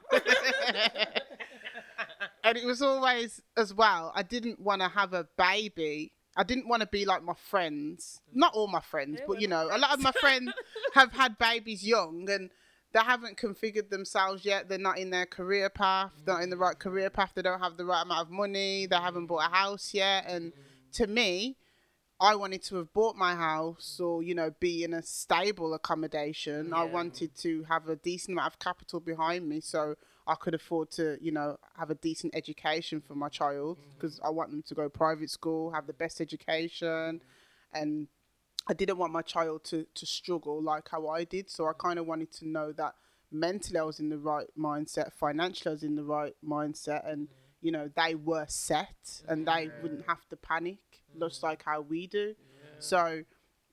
And 2.43 2.57
it 2.57 2.65
was 2.65 2.81
always 2.81 3.41
as 3.55 3.73
well. 3.73 4.11
I 4.15 4.23
didn't 4.23 4.59
want 4.59 4.81
to 4.81 4.89
have 4.89 5.13
a 5.13 5.27
baby. 5.37 6.13
I 6.35 6.43
didn't 6.43 6.67
want 6.67 6.81
to 6.81 6.87
be 6.87 7.05
like 7.05 7.23
my 7.23 7.35
friends. 7.35 8.19
Not 8.33 8.53
all 8.53 8.67
my 8.67 8.81
friends, 8.81 9.19
Yeah, 9.19 9.25
but 9.27 9.41
you 9.41 9.47
know, 9.47 9.67
a 9.71 9.77
lot 9.77 9.93
of 9.93 10.01
my 10.01 10.11
friends 10.11 10.51
have 10.93 11.11
had 11.13 11.37
babies 11.37 11.85
young 11.85 12.29
and 12.29 12.49
they 12.91 12.99
haven't 12.99 13.37
configured 13.37 13.89
themselves 13.89 14.45
yet. 14.45 14.69
They're 14.69 14.77
not 14.77 14.97
in 14.97 15.09
their 15.09 15.25
career 15.25 15.69
path, 15.69 16.11
not 16.25 16.41
in 16.41 16.49
the 16.49 16.57
right 16.57 16.77
career 16.77 17.09
path. 17.09 17.31
They 17.35 17.41
don't 17.41 17.59
have 17.59 17.77
the 17.77 17.85
right 17.85 18.03
amount 18.03 18.27
of 18.27 18.31
money. 18.31 18.85
They 18.87 18.95
haven't 18.95 19.25
bought 19.27 19.47
a 19.51 19.55
house 19.55 19.93
yet. 19.93 20.25
And 20.27 20.53
to 20.93 21.07
me, 21.07 21.57
I 22.19 22.35
wanted 22.35 22.63
to 22.65 22.77
have 22.77 22.93
bought 22.93 23.15
my 23.15 23.35
house 23.35 23.99
or, 23.99 24.21
you 24.21 24.35
know, 24.35 24.51
be 24.59 24.83
in 24.83 24.93
a 24.93 25.01
stable 25.01 25.73
accommodation. 25.73 26.71
I 26.73 26.83
wanted 26.93 27.35
to 27.37 27.63
have 27.63 27.89
a 27.89 27.95
decent 27.95 28.35
amount 28.35 28.53
of 28.53 28.59
capital 28.59 28.99
behind 28.99 29.49
me 29.49 29.59
so 29.59 29.95
I 30.25 30.35
could 30.35 30.53
afford 30.53 30.91
to, 30.91 31.17
you 31.21 31.31
know, 31.31 31.57
have 31.77 31.89
a 31.89 31.95
decent 31.95 32.35
education 32.35 33.01
for 33.01 33.15
my 33.15 33.29
child 33.29 33.77
mm-hmm. 33.77 33.89
because 33.95 34.19
I 34.23 34.29
want 34.29 34.51
them 34.51 34.63
to 34.67 34.73
go 34.73 34.89
private 34.89 35.29
school, 35.29 35.71
have 35.71 35.87
the 35.87 35.93
best 35.93 36.21
education. 36.21 37.21
And 37.73 38.07
I 38.67 38.73
didn't 38.73 38.97
want 38.97 39.11
my 39.11 39.21
child 39.21 39.65
to, 39.65 39.85
to 39.93 40.05
struggle 40.05 40.61
like 40.61 40.87
how 40.89 41.07
I 41.07 41.25
did. 41.25 41.49
So 41.49 41.65
I 41.65 41.71
mm-hmm. 41.71 41.87
kind 41.87 41.99
of 41.99 42.07
wanted 42.07 42.31
to 42.33 42.47
know 42.47 42.71
that 42.73 42.95
mentally 43.31 43.79
I 43.79 43.83
was 43.83 43.99
in 43.99 44.09
the 44.09 44.17
right 44.17 44.47
mindset, 44.57 45.11
financially 45.13 45.71
I 45.71 45.73
was 45.73 45.83
in 45.83 45.95
the 45.95 46.03
right 46.03 46.35
mindset, 46.47 47.09
and 47.09 47.27
mm-hmm. 47.27 47.65
you 47.65 47.71
know 47.71 47.89
they 47.95 48.15
were 48.15 48.45
set 48.47 49.21
and 49.27 49.47
they 49.47 49.69
wouldn't 49.81 50.05
have 50.07 50.27
to 50.29 50.37
panic, 50.37 50.77
just 51.19 51.43
like 51.43 51.63
how 51.63 51.81
we 51.81 52.07
do. 52.07 52.35
So, 52.79 53.23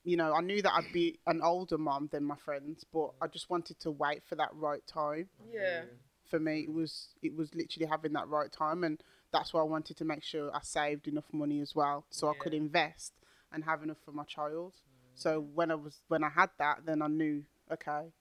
you 0.04 0.16
know, 0.16 0.32
I 0.32 0.40
knew 0.40 0.62
that 0.62 0.72
I'd 0.72 0.92
be 0.92 1.18
an 1.26 1.42
older 1.42 1.76
mom 1.78 2.08
than 2.12 2.24
my 2.24 2.36
friends, 2.36 2.84
but 2.92 3.10
I 3.20 3.26
just 3.26 3.50
wanted 3.50 3.80
to 3.80 3.90
wait 3.90 4.22
for 4.24 4.36
that 4.36 4.50
right 4.54 4.86
time. 4.86 5.28
Yeah. 5.52 5.82
For 6.30 6.38
me, 6.38 6.60
it 6.60 6.72
was 6.72 7.08
it 7.22 7.34
was 7.36 7.54
literally 7.54 7.86
having 7.86 8.12
that 8.14 8.28
right 8.28 8.50
time, 8.52 8.84
and 8.84 9.02
that's 9.32 9.52
why 9.52 9.60
I 9.60 9.64
wanted 9.64 9.96
to 9.98 10.04
make 10.04 10.22
sure 10.22 10.50
I 10.54 10.60
saved 10.62 11.08
enough 11.08 11.24
money 11.32 11.60
as 11.60 11.74
well, 11.74 12.04
so 12.10 12.28
I 12.28 12.34
could 12.38 12.54
invest 12.54 13.12
and 13.52 13.64
have 13.64 13.82
enough 13.82 13.98
for 14.04 14.12
my 14.12 14.24
child. 14.24 14.74
Mm. 14.74 15.20
So 15.20 15.40
when 15.40 15.70
I 15.70 15.74
was 15.74 16.00
when 16.08 16.22
I 16.24 16.28
had 16.30 16.50
that, 16.58 16.86
then 16.86 17.02
I 17.02 17.08
knew 17.08 17.42
okay, 17.72 18.12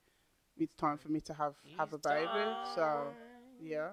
it's 0.58 0.74
time 0.74 0.98
for 0.98 1.08
me 1.08 1.20
to 1.20 1.34
have 1.34 1.54
have 1.78 1.92
a 1.92 1.96
It's 1.96 2.06
baby. 2.06 2.54
So 2.74 3.06
yeah, 3.62 3.90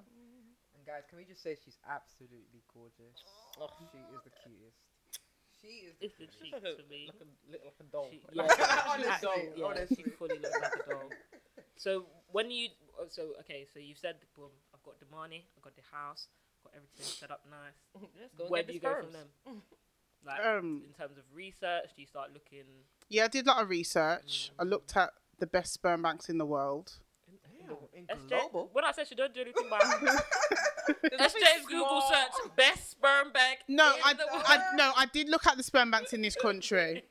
And 0.75 0.85
guys, 0.85 1.03
can 1.09 1.17
we 1.19 1.25
just 1.25 1.43
say 1.43 1.55
she's 1.63 1.77
absolutely 1.87 2.63
gorgeous? 2.73 3.21
Oh. 3.61 3.67
She 3.91 3.97
is 4.15 4.21
the 4.23 4.31
cutest. 4.41 4.77
She 5.61 5.67
is. 5.87 5.95
It's 5.99 6.13
the 6.17 6.25
She's 6.25 6.51
cheeks 6.51 6.53
like 6.53 6.63
a, 6.63 6.75
for 6.81 6.87
me. 6.89 7.09
like 7.09 7.21
a, 7.21 7.51
look 7.51 7.61
like 7.65 7.79
a 7.81 7.83
doll. 7.91 8.09
She- 8.11 8.21
Like- 8.33 8.51
yeah, 8.57 8.81
Honestly, 8.87 9.29
she- 9.55 9.59
yeah, 9.59 9.65
honestly. 9.65 10.03
she 10.05 10.09
fully 10.11 10.37
looks 10.39 10.57
like 10.61 10.75
a 10.85 10.89
doll. 10.89 11.09
So 11.77 12.05
when 12.31 12.49
you, 12.51 12.69
oh, 12.99 13.05
so 13.09 13.29
okay, 13.41 13.65
so 13.73 13.79
you've 13.79 13.97
said, 13.97 14.15
boom, 14.35 14.49
I've 14.73 14.83
got 14.83 14.99
the 14.99 15.05
money, 15.15 15.45
I've 15.57 15.63
got 15.63 15.75
the 15.75 15.83
house, 15.91 16.27
got 16.63 16.73
everything 16.75 17.05
set 17.05 17.31
up 17.31 17.41
nice. 17.49 18.01
Let's 18.19 18.33
go 18.35 18.45
Where 18.45 18.63
do 18.63 18.73
you 18.73 18.79
the 18.79 18.87
go 18.87 18.93
from 18.95 19.09
sperms. 19.11 19.27
them? 19.45 19.61
Like 20.25 20.43
Um, 20.43 20.81
in 20.85 20.93
terms 20.93 21.17
of 21.17 21.23
research, 21.33 21.85
do 21.95 22.01
you 22.01 22.07
start 22.07 22.33
looking? 22.33 22.65
yeah, 23.07 23.25
I 23.25 23.27
did 23.27 23.45
a 23.45 23.49
lot 23.49 23.61
of 23.61 23.69
research. 23.69 24.51
I 24.59 24.63
looked 24.63 24.97
at 24.97 25.11
the 25.39 25.45
best 25.47 25.71
sperm 25.73 26.01
banks 26.01 26.27
in 26.27 26.37
the 26.39 26.45
world. 26.45 26.93
In 27.93 28.05
SJay, 28.07 28.27
global. 28.27 28.69
when 28.73 28.83
I 28.83 28.91
said 28.93 29.07
she 29.07 29.15
don't 29.15 29.33
do 29.33 29.41
anything 29.41 29.69
by 29.69 29.77
SJay's 31.13 31.65
Google 31.67 32.01
search 32.09 32.55
best 32.55 32.91
sperm 32.91 33.31
bank. 33.31 33.59
No, 33.67 33.93
in 33.95 34.01
I, 34.03 34.13
the 34.13 34.25
world. 34.31 34.43
I 34.47 34.75
no, 34.75 34.91
I 34.95 35.05
did 35.05 35.29
look 35.29 35.45
at 35.45 35.55
the 35.57 35.63
sperm 35.63 35.91
banks 35.91 36.13
in 36.13 36.21
this 36.21 36.35
country. 36.35 37.03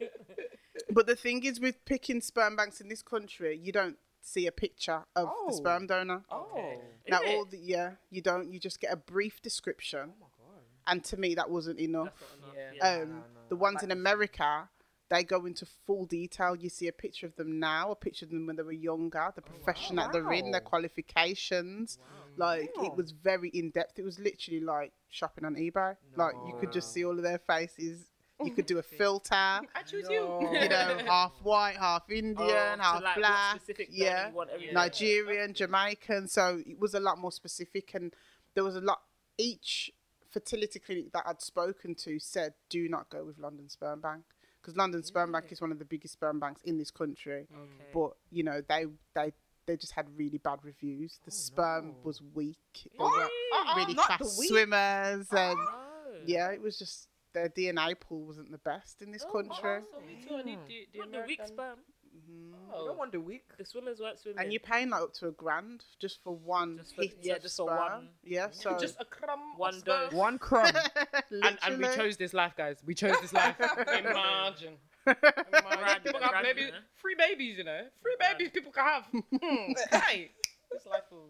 But 0.91 1.07
the 1.07 1.17
thing 1.17 1.45
is, 1.45 1.61
with 1.61 1.85
picking 1.85 2.21
sperm 2.21 2.57
banks 2.57 2.81
in 2.81 2.89
this 2.89 3.03
country, 3.03 3.59
you 3.63 3.73
don't 3.73 3.97
see 4.27 4.47
a 4.47 4.53
picture 4.53 5.05
of 5.15 5.29
Oh. 5.31 5.47
the 5.49 5.55
sperm 5.55 5.87
donor. 5.87 6.23
Oh. 6.31 6.81
Now, 7.09 7.21
Is 7.23 7.31
it? 7.31 7.35
all 7.37 7.45
the 7.45 7.59
yeah, 7.59 7.93
you 8.11 8.21
don't. 8.23 8.53
You 8.53 8.59
just 8.59 8.81
get 8.81 8.93
a 8.93 8.97
brief 8.97 9.41
description, 9.43 10.13
Oh 10.17 10.21
my 10.21 10.27
god. 10.39 10.63
and 10.89 11.05
to 11.05 11.17
me, 11.17 11.35
that 11.37 11.49
wasn't 11.51 11.79
enough. 11.79 12.13
Enough. 12.39 12.55
Yeah. 12.57 12.71
Yeah. 12.75 13.03
Um, 13.03 13.09
no, 13.11 13.15
no, 13.17 13.23
the 13.49 13.57
ones 13.57 13.77
like 13.77 13.85
in 13.85 13.91
America, 13.93 14.69
they 15.09 15.23
go 15.23 15.47
into 15.47 15.65
full 15.87 16.05
detail. 16.05 16.57
You 16.57 16.69
see 16.69 16.89
a 16.89 16.93
picture 16.93 17.27
of 17.27 17.37
them 17.37 17.61
now, 17.61 17.93
a 17.93 17.95
picture 17.97 18.25
of 18.25 18.31
them 18.33 18.47
when 18.47 18.57
they 18.57 18.65
were 18.65 18.73
younger, 18.73 19.33
the 19.37 19.43
profession 19.43 19.95
that 19.97 20.13
they're 20.13 20.33
in, 20.33 20.51
their 20.51 20.61
Wow. 20.61 20.69
qualifications. 20.71 21.99
Like 22.37 22.77
Wow. 22.77 22.85
it 22.87 22.97
was 22.97 23.13
very 23.13 23.49
in 23.51 23.71
depth. 23.71 23.99
It 23.99 24.05
was 24.05 24.19
literally 24.19 24.61
like 24.61 24.93
shopping 25.09 25.45
on 25.45 25.55
eBay. 25.55 25.97
Like 26.17 26.35
you 26.47 26.55
could 26.59 26.73
just 26.73 26.93
see 26.93 27.05
all 27.05 27.17
of 27.17 27.23
their 27.23 27.39
faces. 27.39 28.11
You 28.45 28.51
could 28.53 28.67
do 28.67 28.79
a 28.79 28.83
filter. 28.83 29.35
I 29.35 29.63
choose 29.87 30.07
you. 30.11 30.39
You 30.53 30.69
know, 30.69 30.99
half 31.07 31.33
white, 31.43 31.77
half 31.77 32.03
Oh, 32.11 32.13
Indian, 32.13 32.77
so 32.77 32.83
half 32.83 33.03
like 33.03 33.17
black. 33.17 33.57
specific 33.57 33.89
donor 33.89 34.05
Yeah. 34.05 34.29
you 34.29 34.35
want? 34.35 34.51
Nigerian, 34.73 35.55
Jamaican. 35.55 36.29
So 36.29 36.61
it 36.67 36.79
was 36.79 36.95
a 36.95 37.01
lot 37.01 37.19
more 37.19 37.33
specific, 37.33 37.95
and 37.95 38.15
there 38.55 38.63
was 38.65 38.77
a 38.77 38.81
lot. 38.81 39.01
Each 39.39 39.91
fertility 40.31 40.79
clinic 40.79 41.13
that 41.13 41.25
I'd 41.27 41.41
spoken 41.41 41.95
to 41.97 42.19
said, 42.19 42.53
"Do 42.69 42.89
not 42.89 43.09
go 43.09 43.25
with 43.25 43.39
London 43.39 43.69
Sperm 43.71 44.01
Bank." 44.01 44.25
Because 44.61 44.77
London 44.77 45.03
Sperm 45.03 45.33
Bank 45.33 45.47
is 45.51 45.61
one 45.61 45.71
of 45.73 45.79
the 45.79 45.85
biggest 45.85 46.15
sperm 46.15 46.41
banks 46.41 46.61
in 46.65 46.77
this 46.77 46.91
country, 46.91 47.47
Okay. 47.51 47.85
but 47.95 48.17
you 48.31 48.43
know 48.43 48.61
they 48.69 48.87
they 49.15 49.33
they 49.67 49.77
just 49.77 49.93
had 49.93 50.07
really 50.17 50.39
bad 50.39 50.59
reviews. 50.63 51.21
The 51.25 51.31
oh, 51.31 51.35
sperm 51.35 51.87
no. 51.89 51.95
was 52.05 52.21
weak. 52.35 52.59
They 52.85 52.91
What? 52.99 53.13
were 53.13 53.23
Uh-uh, 53.23 53.77
really 53.77 53.95
not 53.95 54.19
the 54.19 54.25
fast 54.25 54.43
swimmers, 54.49 55.29
and 55.33 55.59
Oh. 55.59 56.15
yeah, 56.27 56.51
it 56.51 56.61
was 56.61 56.79
just 56.79 57.09
their 57.37 57.49
DNA 57.51 57.99
pool 58.01 58.25
wasn't 58.27 58.51
the 58.51 58.59
best 58.59 59.03
in 59.03 59.13
this 59.13 59.25
Oh, 59.29 59.33
country. 59.33 59.83
oh, 59.83 59.87
so 59.93 60.01
me 60.07 60.15
too. 60.27 60.35
I 60.37 60.43
need 60.43 60.59
the, 60.67 60.89
the 60.93 60.99
Not 61.01 61.13
the 61.13 61.19
weak 61.27 61.39
American- 61.41 61.47
sperm. 61.47 61.79
Mhm. 62.17 62.49
You 62.51 62.55
Oh. 62.73 62.87
don't 62.87 62.97
want 62.99 63.13
the 63.13 63.21
weak. 63.21 63.45
The 63.59 63.65
swimmers 63.67 64.01
weren't 64.01 64.19
swimming. 64.19 64.39
And 64.41 64.53
you're 64.53 64.61
paying 64.73 64.89
like 64.89 65.03
up 65.03 65.13
to 65.21 65.29
a 65.29 65.33
grand 65.33 65.85
just 66.01 66.23
for 66.25 66.35
one 66.35 66.79
Just 66.79 66.95
for- 66.97 67.03
hit 67.03 67.19
yeah, 67.21 67.35
of 67.35 67.43
just 67.43 67.57
for 67.59 67.67
one. 67.67 68.09
Yeah, 68.25 68.49
so 68.53 68.79
Just 68.79 68.97
a 69.01 69.05
crumb. 69.05 69.41
of 69.53 69.59
One 69.59 69.75
sperm. 69.75 70.09
dose. 70.11 70.13
One 70.15 70.39
crumb. 70.39 70.73
And, 71.31 71.59
and 71.63 71.79
we 71.79 71.85
chose 71.95 72.17
this 72.17 72.33
life, 72.33 72.55
guys. 72.57 72.83
We 72.87 72.95
chose 72.95 73.21
this 73.21 73.33
life. 73.35 73.57
Imagine. 73.61 74.03
Imagine. 74.03 74.79
Random, 75.07 76.03
People 76.03 76.21
can 76.21 76.23
have 76.23 76.33
random, 76.33 76.43
babies, 76.57 76.71
yeah. 76.73 76.81
free 76.95 77.15
babies, 77.17 77.59
you 77.59 77.65
know. 77.65 77.83
Free 78.03 78.17
babies 78.19 78.51
people 78.53 78.73
can 78.73 78.85
have. 78.85 79.05
Hmm, 79.13 79.73
hey, 80.09 80.31
this 80.73 80.87
life 80.87 81.03
will. 81.11 81.29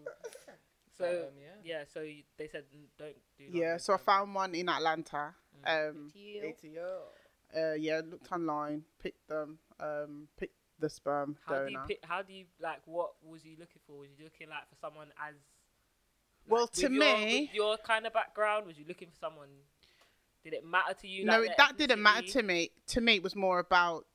So 0.97 1.05
um, 1.05 1.35
yeah. 1.39 1.49
yeah, 1.63 1.85
so 1.93 2.01
you, 2.01 2.23
they 2.39 2.49
said 2.49 2.65
don't 2.99 3.15
do. 3.37 3.45
yeah, 3.53 3.77
so 3.77 3.93
I 3.95 3.97
found 3.99 4.35
one 4.35 4.55
in 4.55 4.69
Atlanta. 4.69 5.35
Mm. 5.67 5.89
Um, 5.91 6.13
ATO. 6.45 7.03
uh, 7.57 7.75
yeah, 7.75 8.01
looked 8.09 8.31
online, 8.33 8.85
picked 9.03 9.29
them, 9.29 9.59
um, 9.81 10.29
picked 10.39 10.55
the 10.79 10.89
sperm 10.91 11.37
How 11.47 11.55
donor. 11.55 11.67
do 11.67 11.73
you 11.73 11.79
pick? 11.89 11.99
How 12.05 12.23
do 12.23 12.33
you 12.33 12.45
like? 12.61 12.81
What 12.87 13.13
was 13.25 13.45
you 13.45 13.53
looking 13.59 13.81
for? 13.87 13.99
Was 13.99 14.09
you 14.19 14.25
looking 14.25 14.49
like 14.49 14.69
for 14.69 14.77
someone 14.81 15.09
as? 15.27 15.35
Well, 16.49 16.69
to 16.69 16.81
your, 16.83 16.91
me- 16.91 17.51
your 17.53 17.77
kind 17.79 18.07
of 18.07 18.13
background, 18.13 18.67
was 18.67 18.79
you 18.79 18.85
looking 18.87 19.09
for 19.09 19.17
someone? 19.19 19.49
Did 20.45 20.53
it 20.53 20.65
matter 20.65 20.95
to 21.01 21.09
you? 21.09 21.25
no, 21.25 21.41
like, 21.41 21.51
it- 21.51 21.57
that 21.57 21.77
didn't 21.79 22.03
matter 22.03 22.27
to 22.27 22.43
me. 22.43 22.71
To 22.89 23.01
me, 23.01 23.17
it 23.17 23.23
was 23.23 23.35
more 23.35 23.59
about 23.59 24.07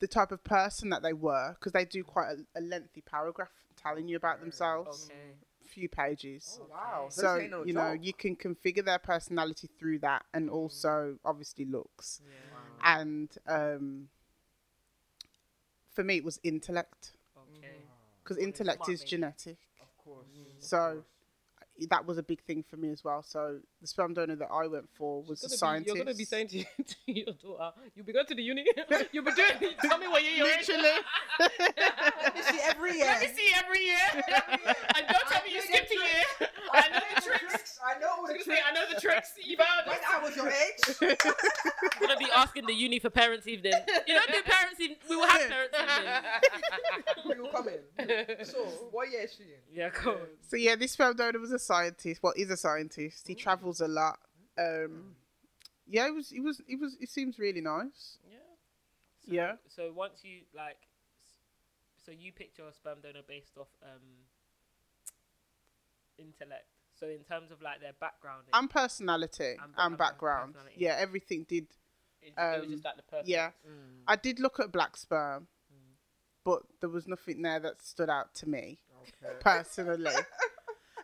the 0.00 0.06
type 0.08 0.32
of 0.32 0.42
person 0.44 0.90
that 0.90 1.02
they 1.02 1.12
were 1.12 1.54
because 1.58 1.72
they 1.72 1.84
do 1.84 2.02
quite 2.02 2.32
a, 2.32 2.58
a 2.58 2.60
lengthy 2.60 3.00
paragraph 3.00 3.48
telling 3.76 4.08
you 4.08 4.16
about 4.16 4.40
themselves. 4.40 5.08
Okay. 5.10 5.36
Few 5.72 5.88
pages. 5.88 6.58
Oh, 6.60 6.66
wow. 6.70 7.06
So 7.10 7.34
this 7.40 7.50
no 7.50 7.64
you 7.64 7.72
know 7.72 7.92
you 7.92 8.12
can 8.12 8.36
configure 8.36 8.84
their 8.84 8.98
personality 8.98 9.68
through 9.78 10.00
that, 10.00 10.24
and 10.34 10.50
also 10.50 11.18
obviously 11.24 11.64
looks. 11.64 12.20
Yeah. 12.24 12.94
And 12.96 13.30
um, 13.46 14.08
for 15.94 16.04
me, 16.04 16.16
it 16.16 16.24
was 16.24 16.40
intellect 16.42 17.12
Okay. 17.36 17.68
Mm-hmm. 17.68 18.22
because 18.22 18.36
Well, 18.36 18.46
intellect 18.46 18.88
is 18.88 19.04
genetic. 19.04 19.58
Of 19.80 19.96
course. 20.04 20.26
of 20.28 20.60
So 20.60 20.78
course. 20.78 21.88
that 21.88 22.06
was 22.06 22.18
a 22.18 22.22
big 22.22 22.42
thing 22.42 22.62
for 22.62 22.76
me 22.76 22.90
as 22.90 23.04
well. 23.04 23.22
So 23.22 23.60
the 23.82 23.88
sperm 23.88 24.14
donor 24.14 24.36
that 24.36 24.48
I 24.50 24.66
went 24.68 24.88
for 24.94 25.22
was 25.22 25.42
a 25.42 25.46
Gonna 25.48 25.50
be- 25.52 25.56
scientist. 25.58 25.96
you're 25.96 26.04
gonna 26.04 26.16
be 26.16 26.24
saying 26.24 26.48
to, 26.48 26.58
to 26.84 26.96
your 27.06 27.26
daughter, 27.42 27.72
"You'll 27.94 28.06
be 28.06 28.12
going 28.12 28.26
to 28.26 28.34
the 28.34 28.42
uni. 28.42 28.64
You'll 29.12 29.24
be 29.24 29.32
doing. 29.32 29.74
Tell 29.82 29.98
me 29.98 30.06
what 30.08 30.22
year 30.22 30.32
you're 30.38 30.46
in. 30.46 30.58
literally. 30.58 30.88
Let 31.40 32.34
me 32.34 32.42
see 32.42 32.58
every 32.64 32.96
year. 32.96 33.06
Let 33.06 33.20
me 33.22 33.28
see 33.36 33.50
every 33.56 33.84
year. 33.84 33.98
and 34.14 35.06
don't 35.08 35.26
tell 35.28 35.42
me 35.44 35.52
you 35.54 35.60
skipped 35.62 35.90
a 35.90 35.94
year. 35.94 36.48
I 36.72 36.88
know 36.88 37.00
the 37.14 37.20
tricks. 37.20 37.78
I 37.84 37.98
know 38.00 38.06
all 38.16 38.24
I 38.24 38.32
the 38.32 38.38
gonna 38.38 38.44
tricks. 38.44 38.46
say, 38.46 38.58
I 38.66 38.72
know 38.72 38.84
the 38.94 39.00
tricks. 39.00 39.32
You 39.44 39.56
found 39.56 39.86
When 39.86 39.98
I 40.08 40.22
was 40.22 40.36
your 40.36 40.48
age. 40.48 41.18
I'm 41.94 42.00
gonna 42.00 42.16
be 42.18 42.28
asking 42.34 42.66
the 42.66 42.74
uni 42.74 42.98
for 43.00 43.10
parents' 43.10 43.46
evening. 43.48 43.72
You 44.06 44.14
don't 44.14 44.28
do 44.30 44.42
parents' 44.42 44.80
evening. 44.80 44.98
We 45.10 45.16
will 45.16 45.26
have 45.26 45.48
parents' 45.48 45.76
evening. 47.26 47.36
we 47.36 47.40
will 47.42 47.50
come 47.50 47.68
in. 47.68 48.44
So, 48.44 48.58
what 48.92 49.10
year 49.10 49.22
is 49.22 49.32
she 49.36 49.42
in? 49.44 49.48
Yeah, 49.72 49.90
cool. 49.90 50.16
So 50.48 50.56
yeah, 50.56 50.76
this 50.76 50.92
sperm 50.92 51.16
donor 51.16 51.38
was 51.38 51.52
a 51.52 51.58
scientist. 51.58 52.22
Well, 52.22 52.32
is 52.36 52.50
a 52.50 52.56
scientist. 52.56 53.26
He 53.26 53.34
travels 53.34 53.71
a 53.80 53.88
lot. 53.88 54.18
Um, 54.58 55.14
yeah, 55.86 56.06
it 56.06 56.14
was. 56.14 56.32
It 56.32 56.40
was. 56.40 56.60
It 56.68 56.78
was. 56.80 56.96
It 57.00 57.08
seems 57.10 57.38
really 57.38 57.60
nice. 57.60 58.18
Yeah. 58.30 58.38
So, 59.26 59.32
Yeah. 59.32 59.52
So 59.68 59.92
once 59.92 60.20
you 60.22 60.40
like, 60.54 60.78
so 62.04 62.12
you 62.12 62.32
picked 62.32 62.58
your 62.58 62.72
sperm 62.72 62.98
donor 63.02 63.22
based 63.26 63.56
off 63.58 63.68
um 63.82 64.00
intellect. 66.18 66.66
So 66.98 67.06
in 67.08 67.24
terms 67.24 67.50
of 67.50 67.60
like 67.62 67.80
their 67.80 67.94
background, 67.98 68.44
And 68.52 68.70
personality 68.70 69.52
And- 69.52 69.60
and, 69.60 69.74
and 69.78 69.98
background. 69.98 70.54
personality. 70.54 70.76
Yeah, 70.80 70.96
everything 70.98 71.44
did. 71.44 71.66
It, 72.20 72.28
it 72.28 72.36
was 72.36 72.64
Um, 72.64 72.70
just 72.70 72.84
like 72.84 72.96
the 72.96 73.02
perfect. 73.02 73.28
Yeah, 73.28 73.50
I 74.06 74.14
did 74.16 74.38
look 74.38 74.60
at 74.60 74.70
black 74.70 74.96
sperm, 74.96 75.48
Mm. 75.72 75.94
but 76.44 76.62
there 76.80 76.88
was 76.90 77.08
nothing 77.08 77.42
there 77.42 77.58
that 77.58 77.82
stood 77.82 78.08
out 78.08 78.34
to 78.36 78.48
me 78.48 78.80
Okay. 79.24 79.34
personally. 79.40 80.12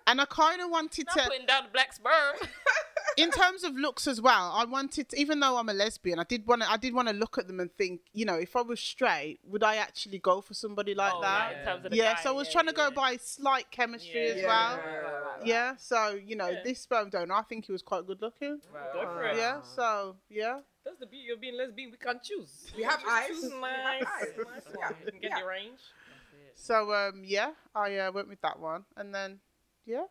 and 0.08 0.20
I 0.20 0.24
kind 0.24 0.60
of 0.60 0.70
wanted 0.70 1.06
not 1.06 1.16
to, 1.18 1.28
putting 1.28 1.46
down 1.46 1.64
the 1.64 1.70
black 1.70 1.92
sperm. 1.92 2.34
in 3.16 3.30
terms 3.30 3.64
of 3.64 3.74
looks 3.74 4.06
as 4.06 4.20
well. 4.20 4.52
I 4.54 4.64
wanted, 4.64 5.08
to, 5.10 5.20
even 5.20 5.40
though 5.40 5.56
I'm 5.58 5.68
a 5.68 5.72
lesbian, 5.74 6.18
I 6.18 6.24
did 6.24 6.46
want 6.46 6.62
to. 6.62 6.70
I 6.70 6.76
did 6.76 6.94
want 6.94 7.08
to 7.08 7.14
look 7.14 7.36
at 7.38 7.46
them 7.46 7.60
and 7.60 7.70
think, 7.72 8.00
you 8.12 8.24
know, 8.24 8.34
if 8.36 8.56
I 8.56 8.62
was 8.62 8.80
straight, 8.80 9.40
would 9.44 9.62
I 9.62 9.76
actually 9.76 10.18
go 10.18 10.40
for 10.40 10.54
somebody 10.54 10.94
like 10.94 11.12
Oh, 11.14 11.20
that? 11.22 11.46
right, 11.52 11.58
in 11.58 11.64
terms 11.64 11.84
of 11.84 11.90
the 11.90 11.96
yeah, 11.96 12.14
guy, 12.14 12.20
so 12.22 12.30
I 12.30 12.32
was 12.32 12.48
yeah, 12.48 12.52
trying 12.52 12.66
to 12.66 12.72
go 12.72 12.84
yeah. 12.84 12.90
by 12.90 13.16
slight 13.16 13.70
chemistry 13.70 14.26
Yeah. 14.28 14.34
as 14.34 14.40
Yeah. 14.42 14.46
well. 14.46 14.76
Right, 14.76 15.46
Yeah, 15.46 15.74
so 15.78 16.10
you 16.14 16.36
know, 16.36 16.48
Yeah. 16.48 16.62
this 16.64 16.80
sperm 16.80 17.10
donor, 17.10 17.34
I 17.34 17.42
think 17.42 17.66
he 17.66 17.72
was 17.72 17.82
quite 17.82 18.06
good 18.06 18.20
looking. 18.22 18.60
Right, 18.72 18.92
Go 18.92 19.02
for 19.02 19.20
right. 19.20 19.34
it. 19.34 19.38
Yeah, 19.38 19.62
so 19.62 20.16
yeah, 20.28 20.60
That's 20.84 20.98
the 21.00 21.06
beauty 21.06 21.30
of 21.30 21.40
being 21.40 21.56
lesbian. 21.56 21.90
We 21.90 21.98
can't 21.98 22.22
choose. 22.22 22.72
We 22.76 22.82
have 22.82 23.02
eyes. 23.06 23.28
choose 23.28 23.42
We 23.42 23.50
have 23.50 23.60
Nice. 23.60 24.04
eyes. 24.22 24.28
nice 24.38 24.62
Yeah. 24.78 24.88
You 25.04 25.10
can 25.12 25.20
get 25.20 25.30
Yeah. 25.30 25.38
your 25.40 25.48
range. 25.48 25.80
So 26.54 26.92
um, 26.92 27.22
yeah, 27.24 27.52
I 27.74 27.96
uh, 27.98 28.12
went 28.12 28.28
with 28.28 28.40
that 28.40 28.58
one, 28.58 28.84
and 28.96 29.14
then 29.14 29.38
yeah, 29.88 30.04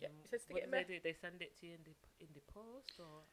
Yeah, 0.00 0.08
it 0.24 0.30
says 0.30 0.44
to 0.46 0.52
what 0.52 0.62
get 0.62 0.70
do 0.70 0.76
they 0.76 0.84
do? 0.94 1.00
They 1.02 1.14
send 1.20 1.40
it 1.42 1.52
to 1.60 1.66
you 1.66 1.74
in 1.74 1.80
the 1.88 1.94
in 2.24 2.28
the 2.34 2.44
post, 2.52 3.00
or 3.00 3.24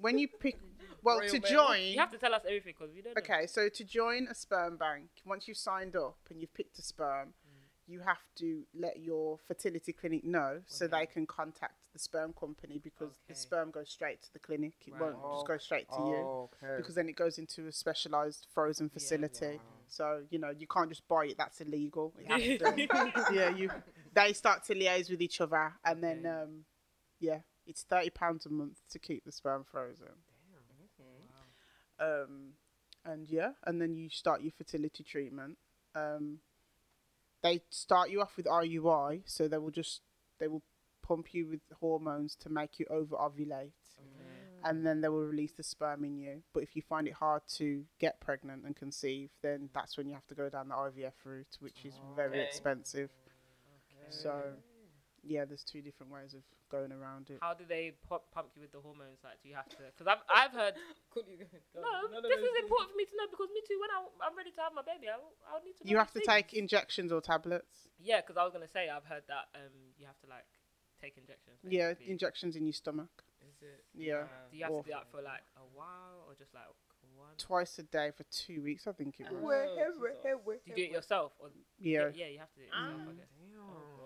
when 0.00 0.18
you 0.18 0.28
pick, 0.28 0.58
well, 1.02 1.18
Royal 1.20 1.30
to 1.30 1.40
Mail. 1.40 1.50
join, 1.50 1.82
you 1.94 1.98
have 2.00 2.10
to 2.10 2.18
tell 2.18 2.34
us 2.34 2.42
everything 2.46 2.74
because 2.78 2.94
we 2.94 3.02
don't. 3.02 3.14
know. 3.16 3.22
Okay, 3.22 3.46
so 3.46 3.68
to 3.68 3.84
join 3.84 4.26
a 4.30 4.34
sperm 4.34 4.76
bank, 4.76 5.08
once 5.24 5.46
you've 5.46 5.56
signed 5.70 5.94
up 5.96 6.18
and 6.30 6.40
you've 6.40 6.52
picked 6.54 6.78
a 6.78 6.82
sperm, 6.82 7.28
mm. 7.46 7.62
you 7.86 8.00
have 8.00 8.18
to 8.36 8.64
let 8.74 8.98
your 9.00 9.38
fertility 9.46 9.92
clinic 9.92 10.24
know 10.24 10.60
so 10.66 10.84
Okay. 10.86 11.00
they 11.00 11.06
can 11.06 11.26
contact 11.26 11.86
the 11.92 11.98
sperm 11.98 12.32
company 12.38 12.78
because 12.82 13.12
the 13.28 13.32
Okay. 13.32 13.38
sperm 13.46 13.70
goes 13.70 13.88
straight 13.90 14.20
to 14.24 14.32
the 14.32 14.38
clinic. 14.40 14.74
It 14.86 14.92
Right. 14.92 15.00
won't 15.00 15.22
just 15.32 15.46
go 15.46 15.56
straight 15.58 15.88
to 15.96 16.02
you 16.02 16.16
Oh, 16.28 16.50
okay. 16.62 16.76
because 16.76 16.94
then 16.96 17.08
it 17.08 17.16
goes 17.16 17.38
into 17.38 17.66
a 17.68 17.72
specialized 17.72 18.46
frozen 18.52 18.88
facility. 18.90 19.56
wow. 19.56 19.62
So 19.90 20.06
you 20.30 20.38
know 20.38 20.50
you 20.50 20.66
can't 20.66 20.90
just 20.90 21.06
buy 21.08 21.26
it. 21.26 21.38
That's 21.38 21.60
illegal. 21.62 22.12
It 22.18 22.26
has 22.26 22.42
to, 23.28 23.34
yeah, 23.34 23.48
you. 23.48 23.70
They 24.18 24.32
start 24.32 24.64
to 24.64 24.74
liaise 24.74 25.10
with 25.10 25.22
each 25.22 25.40
other, 25.40 25.74
and 25.84 26.02
then 26.02 26.18
Okay. 26.26 26.28
um, 26.42 26.64
yeah, 27.20 27.40
it's 27.66 27.82
thirty 27.82 28.10
pounds 28.10 28.46
a 28.46 28.50
month 28.50 28.78
to 28.90 28.98
keep 28.98 29.24
the 29.24 29.32
sperm 29.32 29.64
frozen. 29.64 30.06
Wow. 32.00 32.24
um, 32.24 32.52
and 33.04 33.28
yeah, 33.30 33.52
and 33.64 33.80
then 33.80 33.94
you 33.96 34.08
start 34.10 34.42
your 34.42 34.52
fertility 34.52 35.04
treatment. 35.04 35.56
Um, 35.94 36.40
they 37.42 37.60
start 37.70 38.10
you 38.10 38.20
off 38.20 38.36
with 38.36 38.46
IUI, 38.46 39.22
so 39.26 39.46
they 39.48 39.58
will 39.58 39.70
just 39.70 40.02
they 40.40 40.48
will 40.48 40.62
pump 41.02 41.32
you 41.32 41.46
with 41.46 41.60
hormones 41.80 42.34
to 42.36 42.48
make 42.50 42.78
you 42.78 42.86
over 42.90 43.14
ovulate, 43.16 43.72
and 44.64 44.84
then 44.84 45.00
they 45.00 45.08
will 45.08 45.24
release 45.26 45.52
the 45.52 45.62
sperm 45.62 46.04
in 46.04 46.18
you. 46.18 46.42
But 46.52 46.64
if 46.64 46.74
you 46.74 46.82
find 46.82 47.06
it 47.06 47.14
hard 47.14 47.42
to 47.58 47.84
get 48.00 48.20
pregnant 48.20 48.64
and 48.64 48.74
conceive, 48.74 49.30
then 49.42 49.70
that's 49.72 49.96
when 49.96 50.08
you 50.08 50.14
have 50.14 50.26
to 50.26 50.34
go 50.34 50.48
down 50.50 50.68
the 50.68 50.74
IVF 50.74 51.12
route, 51.24 51.56
which 51.60 51.84
is 51.84 51.94
very 52.16 52.38
Okay. 52.38 52.44
expensive. 52.44 53.10
Okay. 54.08 54.16
So 54.22 54.42
yeah, 55.24 55.44
there's 55.44 55.64
two 55.64 55.82
different 55.82 56.12
ways 56.12 56.32
of 56.34 56.40
going 56.70 56.92
around 56.92 57.28
it. 57.30 57.38
How 57.42 57.52
do 57.52 57.64
they 57.68 57.92
pump, 58.08 58.22
pump 58.32 58.48
you 58.54 58.62
with 58.62 58.72
the 58.72 58.80
hormones? 58.80 59.18
Like, 59.24 59.42
do 59.42 59.48
you 59.48 59.56
have 59.56 59.68
to? 59.70 59.84
Because 59.92 60.06
I've 60.08 60.22
I've 60.30 60.52
heard. 60.52 60.74
Could 61.12 61.26
you 61.28 61.38
go? 61.44 61.80
No, 61.82 62.08
None 62.08 62.22
of 62.22 62.22
this 62.22 62.38
those 62.38 62.44
is 62.44 62.54
things. 62.54 62.64
important 62.64 62.90
for 62.94 62.98
me 62.98 63.06
to 63.10 63.14
know 63.18 63.26
because 63.30 63.50
me 63.52 63.60
too. 63.66 63.78
When 63.80 63.90
I, 63.92 63.98
I'm 64.24 64.36
ready 64.36 64.52
to 64.54 64.60
have 64.62 64.72
my 64.72 64.86
baby, 64.86 65.08
I'll, 65.10 65.34
I'll 65.50 65.62
need 65.64 65.76
to. 65.78 65.88
You 65.88 65.98
have 65.98 66.12
to 66.14 66.20
these 66.22 66.28
take 66.28 66.54
injections 66.54 67.10
or 67.12 67.20
tablets. 67.20 67.88
Yeah, 67.98 68.22
because 68.22 68.36
I 68.38 68.44
was 68.44 68.52
gonna 68.52 68.70
say 68.70 68.88
I've 68.88 69.04
heard 69.04 69.26
that 69.28 69.50
um 69.58 69.92
you 69.98 70.06
have 70.06 70.18
to 70.24 70.28
like 70.30 70.46
take 71.02 71.18
injections. 71.18 71.58
Yeah, 71.66 71.92
injections 72.06 72.56
in 72.56 72.64
your 72.64 72.76
stomach. 72.76 73.10
Is 73.42 73.58
it? 73.62 73.84
Yeah. 73.94 74.26
Do 74.50 74.56
you 74.56 74.64
have 74.64 74.82
to 74.82 74.86
do 74.86 74.94
that 74.94 75.10
for 75.10 75.20
like 75.22 75.44
a 75.58 75.66
while 75.74 76.26
or 76.26 76.34
just 76.38 76.54
like 76.54 76.68
one? 77.16 77.34
twice 77.38 77.78
a 77.78 77.82
day 77.82 78.10
for 78.14 78.24
two 78.30 78.62
weeks, 78.62 78.86
I 78.86 78.92
think 78.92 79.18
it 79.18 79.26
was. 79.30 79.40
Oh, 79.42 79.46
Wait, 79.46 79.66
Jesus. 79.74 79.98
wait, 79.98 80.14
wait, 80.24 80.38
wait, 80.46 80.64
Do 80.64 80.70
you 80.70 80.76
do 80.76 80.82
it 80.82 80.94
yourself 80.94 81.32
or 81.40 81.48
Yeah. 81.78 82.10
yeah, 82.14 82.26
you 82.26 82.38
have 82.38 82.50
to 82.54 82.58
do 82.60 82.66
it 82.66 82.70
yourself. 82.70 83.02
I 83.02 83.14
guess. 83.18 83.30
Damn. 83.38 83.66
gosh. 83.66 83.97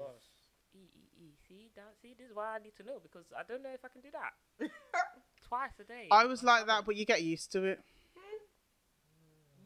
See 1.53 1.71
that? 1.77 1.93
See, 2.01 2.15
this 2.19 2.31
is 2.31 2.35
why 2.35 2.57
I 2.57 2.59
need 2.63 2.75
to 2.79 2.83
know 2.83 2.99
because 3.03 3.27
I 3.37 3.43
don't 3.47 3.63
know 3.63 3.69
if 3.75 3.85
I 3.85 3.89
can 3.89 4.01
do 4.01 4.09
that 4.13 4.71
twice 5.49 5.73
a 5.81 5.85
day. 5.85 6.09
I 6.11 6.25
was 6.25 6.43
like 6.43 6.67
that, 6.67 6.87
but 6.87 6.97
you 6.97 7.05
get 7.05 7.23
used 7.23 7.53
to 7.53 7.65
it. 7.65 7.81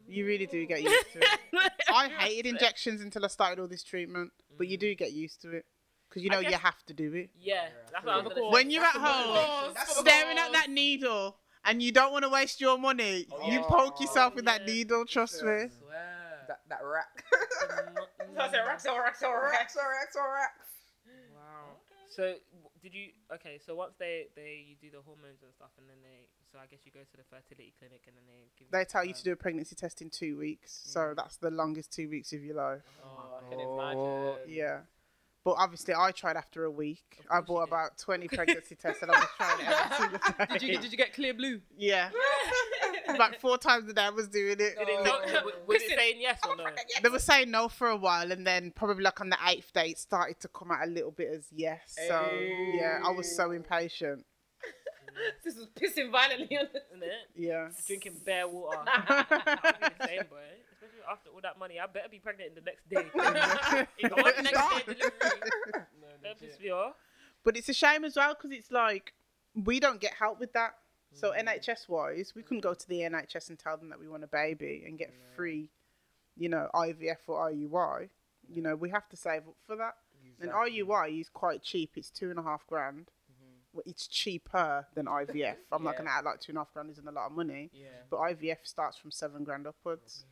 You 0.09 0.27
really 0.27 0.47
do 0.47 0.67
get 0.67 0.83
used 0.83 1.13
to 1.13 1.21
it. 1.21 1.41
I 1.89 2.09
hated 2.09 2.47
injections 2.47 3.01
until 3.01 3.25
I 3.25 3.29
started 3.29 3.61
all 3.61 3.69
this 3.69 3.85
treatment, 3.85 4.33
but 4.59 4.67
you 4.67 4.77
do 4.77 4.95
get 4.97 5.13
used 5.13 5.43
to 5.43 5.53
it 5.53 5.65
because 6.09 6.25
you 6.25 6.31
I 6.33 6.35
know 6.35 6.49
you 6.49 6.57
have 6.57 6.83
to 6.87 6.95
do 6.95 7.15
it. 7.15 7.31
Yeah, 7.39 7.69
that's 7.93 8.05
what 8.05 8.15
I 8.15 8.17
was 8.17 8.27
Of 8.27 8.31
gonna 8.31 8.41
course. 8.41 8.57
say. 8.57 8.63
When 8.63 8.71
you're 8.71 8.85
at 8.85 8.95
That's 8.95 9.05
the 9.05 9.41
home. 9.41 9.75
That's 9.75 9.97
staring 9.97 10.39
at 10.39 10.53
that 10.53 10.71
needle, 10.71 11.37
and 11.65 11.81
you 11.81 11.93
don't 11.93 12.13
want 12.13 12.25
to 12.25 12.31
waste 12.31 12.61
your 12.61 12.79
money, 12.79 13.27
you 13.47 13.61
oh, 13.61 13.67
poke 13.69 14.01
yourself 14.01 14.35
with 14.35 14.47
that 14.47 14.67
needle. 14.67 15.05
Trust 15.05 15.43
me. 15.43 15.67
That, 16.49 16.61
that 16.69 16.81
rack. 16.85 17.25
I 18.39 18.51
said 18.51 18.61
racks, 18.67 18.87
all 18.87 18.99
racks, 19.01 19.23
all 19.23 19.35
racks. 19.35 19.53
racks, 19.53 19.77
all 19.77 19.89
racks, 19.89 20.17
all 20.17 20.31
racks. 20.31 20.67
Wow. 21.35 21.77
So 22.11 22.35
did 22.83 22.95
you? 22.95 23.09
Okay, 23.35 23.59
so 23.65 23.75
once 23.75 23.95
they 23.99 24.27
they 24.35 24.65
you 24.67 24.77
do 24.81 24.91
the 24.91 25.03
hormones 25.03 25.43
and 25.43 25.53
stuff, 25.53 25.71
and 25.79 25.89
then 25.89 25.97
they 26.03 26.29
so 26.53 26.59
I 26.59 26.67
guess 26.67 26.81
you 26.85 26.93
go 26.93 27.01
to 27.01 27.17
the 27.17 27.25
fertility 27.25 27.75
clinic, 27.79 28.03
and 28.07 28.17
then 28.17 28.25
they 28.27 28.51
give. 28.59 28.71
They 28.71 28.85
tell 28.85 29.05
you 29.05 29.11
um, 29.11 29.17
to 29.17 29.25
do 29.25 29.33
a 29.33 29.37
pregnancy 29.37 29.75
test 29.75 30.03
in 30.03 30.11
two 30.11 30.39
weeks, 30.39 30.81
so 30.85 31.01
mm. 31.01 31.17
that's 31.17 31.37
the 31.37 31.51
longest 31.51 31.93
two 31.93 32.09
weeks 32.09 32.33
of 32.33 32.45
your 32.45 32.57
life. 32.57 32.83
Oh, 33.05 33.41
I 33.45 33.51
can 33.51 33.61
imagine. 33.61 34.35
Yeah. 34.49 34.81
But 35.47 35.57
obviously, 35.59 35.95
I 35.95 36.11
tried 36.11 36.37
after 36.37 36.65
a 36.65 36.71
week. 36.71 37.05
I 37.31 37.37
course 37.37 37.45
you 37.49 37.55
bought 37.55 37.67
did. 37.67 37.73
about 37.73 37.99
20 37.99 38.29
pregnancy 38.35 38.75
tests 38.75 39.03
and 39.03 39.13
I 39.13 39.21
was 39.21 39.29
trying 39.37 39.61
it 39.61 39.67
every 39.69 39.97
single 39.97 40.19
day. 40.19 40.59
Did 40.59 40.63
you 40.63 40.79
did 40.79 40.91
you 40.91 40.99
get 40.99 41.15
Clearblue? 41.15 41.61
Yeah. 41.79 42.11
About 43.09 43.37
four 43.41 43.59
times 43.59 43.89
a 43.91 43.93
day 43.93 44.03
I 44.03 44.11
was 44.11 44.29
doing 44.29 44.53
it. 44.53 44.59
Did 44.59 44.89
it 44.89 45.05
not, 45.05 45.27
w- 45.27 45.57
was 45.67 45.83
it 45.83 45.97
saying 45.97 46.17
yes 46.21 46.39
or 46.49 46.57
no? 46.57 46.65
They 47.03 47.09
were 47.09 47.19
saying 47.19 47.51
no 47.51 47.69
for 47.69 47.89
a 47.89 47.97
while, 47.97 48.31
and 48.33 48.47
then 48.47 48.73
probably 48.75 49.03
like 49.03 49.21
on 49.21 49.31
the 49.31 49.39
eighth 49.47 49.73
day, 49.73 49.91
it 49.91 49.99
started 49.99 50.41
to 50.41 50.49
come 50.49 50.71
out 50.71 50.87
a 50.87 50.91
little 50.91 51.11
bit 51.11 51.29
as 51.35 51.47
yes. 51.53 51.97
So, 52.09 52.29
yeah, 52.75 53.01
I 53.05 53.11
was 53.11 53.35
so 53.35 53.51
impatient. 53.53 54.25
This 55.43 55.57
was 55.57 55.69
pissing 55.69 56.11
violently 56.13 56.59
on 56.59 56.67
the. 56.75 56.81
Isn't 56.91 57.03
it? 57.03 57.11
Yeah. 57.35 57.69
Drinking 57.87 58.21
bare 58.25 58.47
water. 58.47 58.81
I'll 58.87 59.25
same, 60.07 60.25
boy. 60.29 60.45
Especially 60.73 61.01
after 61.11 61.31
all 61.31 61.41
that 61.43 61.59
money, 61.59 61.81
I 61.81 61.87
better 61.87 62.09
be 62.11 62.19
pregnant 62.19 62.51
in 62.51 62.55
the 62.57 62.61
next 62.61 62.87
day. 62.87 63.07
if 63.99 64.13
I 64.13 64.21
want 64.21 64.43
next 64.43 64.87
day 64.87 64.95
delivery, 64.95 65.87
don't 66.23 66.39
piss 66.39 66.61
me 66.61 66.71
off. 66.71 66.97
But 67.45 67.57
it's 67.57 67.69
a 67.71 67.73
shame 67.73 68.05
as 68.05 68.17
well 68.17 68.35
because 68.35 68.51
it's 68.51 68.71
like 68.71 69.15
we 69.55 69.81
don't 69.81 70.01
get 70.03 70.13
help 70.13 70.39
with 70.39 70.53
that. 70.53 70.75
So 71.17 71.33
NHS 71.33 71.89
wise, 71.89 72.35
we 72.37 72.43
couldn't 72.43 72.61
go 72.61 72.75
to 72.75 72.89
the 72.89 73.01
NHS 73.01 73.49
and 73.49 73.59
tell 73.59 73.77
them 73.77 73.89
that 73.89 73.99
we 73.99 74.07
want 74.07 74.23
a 74.23 74.29
baby 74.29 74.85
and 74.87 74.99
get 74.99 75.15
free, 75.35 75.71
you 76.37 76.49
know, 76.49 76.69
IVF 76.75 77.17
or 77.27 77.51
IUI. 77.51 78.11
You 78.49 78.63
know, 78.63 78.77
we 78.77 78.91
have 78.91 79.09
to 79.09 79.17
save 79.17 79.49
up 79.49 79.57
for 79.67 79.77
that. 79.77 79.95
And 80.41 80.51
IUI 80.51 81.21
is 81.21 81.29
quite 81.31 81.63
cheap. 81.63 81.93
It's 81.97 82.11
two 82.11 82.31
and 82.31 82.39
a 82.39 82.43
half 82.43 82.67
grand. 82.67 83.11
Mm-hmm. 83.33 83.53
Well, 83.73 83.83
it's 83.87 84.07
cheaper 84.07 84.87
than 84.95 85.07
IVF. 85.07 85.57
I'm 85.73 85.83
not 85.83 85.97
gonna 85.97 86.11
add 86.11 86.25
like 86.25 86.41
two 86.41 86.51
and 86.53 86.59
a 86.59 86.61
half 86.61 86.73
grand 86.75 86.91
isn't 86.91 87.09
a 87.09 87.11
lot 87.11 87.27
of 87.27 87.33
money, 87.33 87.71
Yeah. 87.73 87.87
but 88.11 88.19
IVF 88.19 88.59
starts 88.65 88.99
from 88.99 89.11
seven 89.11 89.45
grand 89.45 89.67
upwards, 89.67 90.27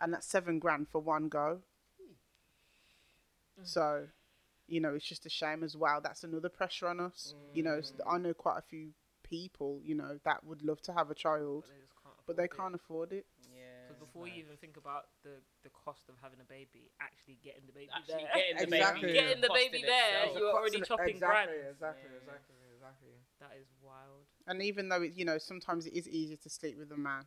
and 0.00 0.12
that's 0.14 0.26
seven 0.26 0.58
grand 0.58 0.88
for 0.88 1.00
one 1.00 1.28
go. 1.28 1.60
Mm. 3.60 3.66
So, 3.66 4.06
you 4.66 4.80
know, 4.80 4.94
it's 4.94 5.04
just 5.04 5.26
a 5.26 5.30
shame 5.30 5.62
as 5.62 5.76
well. 5.76 6.00
That's 6.00 6.24
another 6.24 6.48
pressure 6.48 6.88
on 6.88 7.00
us. 7.00 7.34
You 7.52 7.62
know, 7.64 7.78
mm. 7.78 8.00
I 8.08 8.18
know 8.18 8.32
quite 8.32 8.58
a 8.58 8.62
few 8.62 8.92
people, 9.28 9.80
you 9.84 9.94
know, 9.94 10.18
that 10.24 10.44
would 10.44 10.62
love 10.62 10.80
to 10.82 10.92
have 10.92 11.10
a 11.10 11.14
child, 11.14 11.64
But 11.66 11.76
they 11.76 11.86
can't. 12.02 12.16
but 12.26 12.36
they 12.36 12.44
afford 12.44 12.52
it. 12.52 12.56
can't 12.62 12.74
afford 12.74 13.12
it. 13.12 13.26
Yeah. 13.52 13.62
Because 13.88 14.00
before 14.00 14.26
you 14.28 14.34
even 14.44 14.56
think 14.60 14.76
about 14.76 15.06
the, 15.24 15.40
the 15.64 15.70
cost 15.70 16.08
of 16.08 16.14
having 16.22 16.40
a 16.40 16.44
baby, 16.44 16.90
actually 17.00 17.38
getting 17.42 17.62
the 17.66 17.72
baby 17.72 17.88
Actually 17.94 18.24
there, 18.24 18.32
getting 18.34 18.70
the 18.70 18.76
Exactly. 18.76 19.00
baby, 19.08 19.12
getting 19.18 19.40
the 19.40 19.50
baby 19.54 19.82
there, 19.86 20.16
itself. 20.24 20.38
you're 20.38 20.52
already 20.52 20.80
chopping 20.82 21.16
exactly, 21.16 21.56
grand. 21.56 21.70
Exactly, 21.72 22.10
Yeah. 22.12 22.20
exactly, 22.20 22.56
exactly. 22.74 23.14
that 23.40 23.52
is 23.60 23.68
wild. 23.82 24.24
And 24.46 24.62
even 24.62 24.88
though 24.88 25.02
it, 25.02 25.12
you 25.16 25.24
know, 25.24 25.38
sometimes 25.38 25.86
it 25.86 25.94
is 25.94 26.08
easier 26.08 26.36
to 26.36 26.48
sleep 26.50 26.78
with 26.78 26.92
a 26.92 26.96
man, 26.96 27.24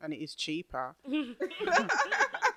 and 0.00 0.12
it 0.12 0.18
is 0.22 0.34
cheaper. 0.34 0.94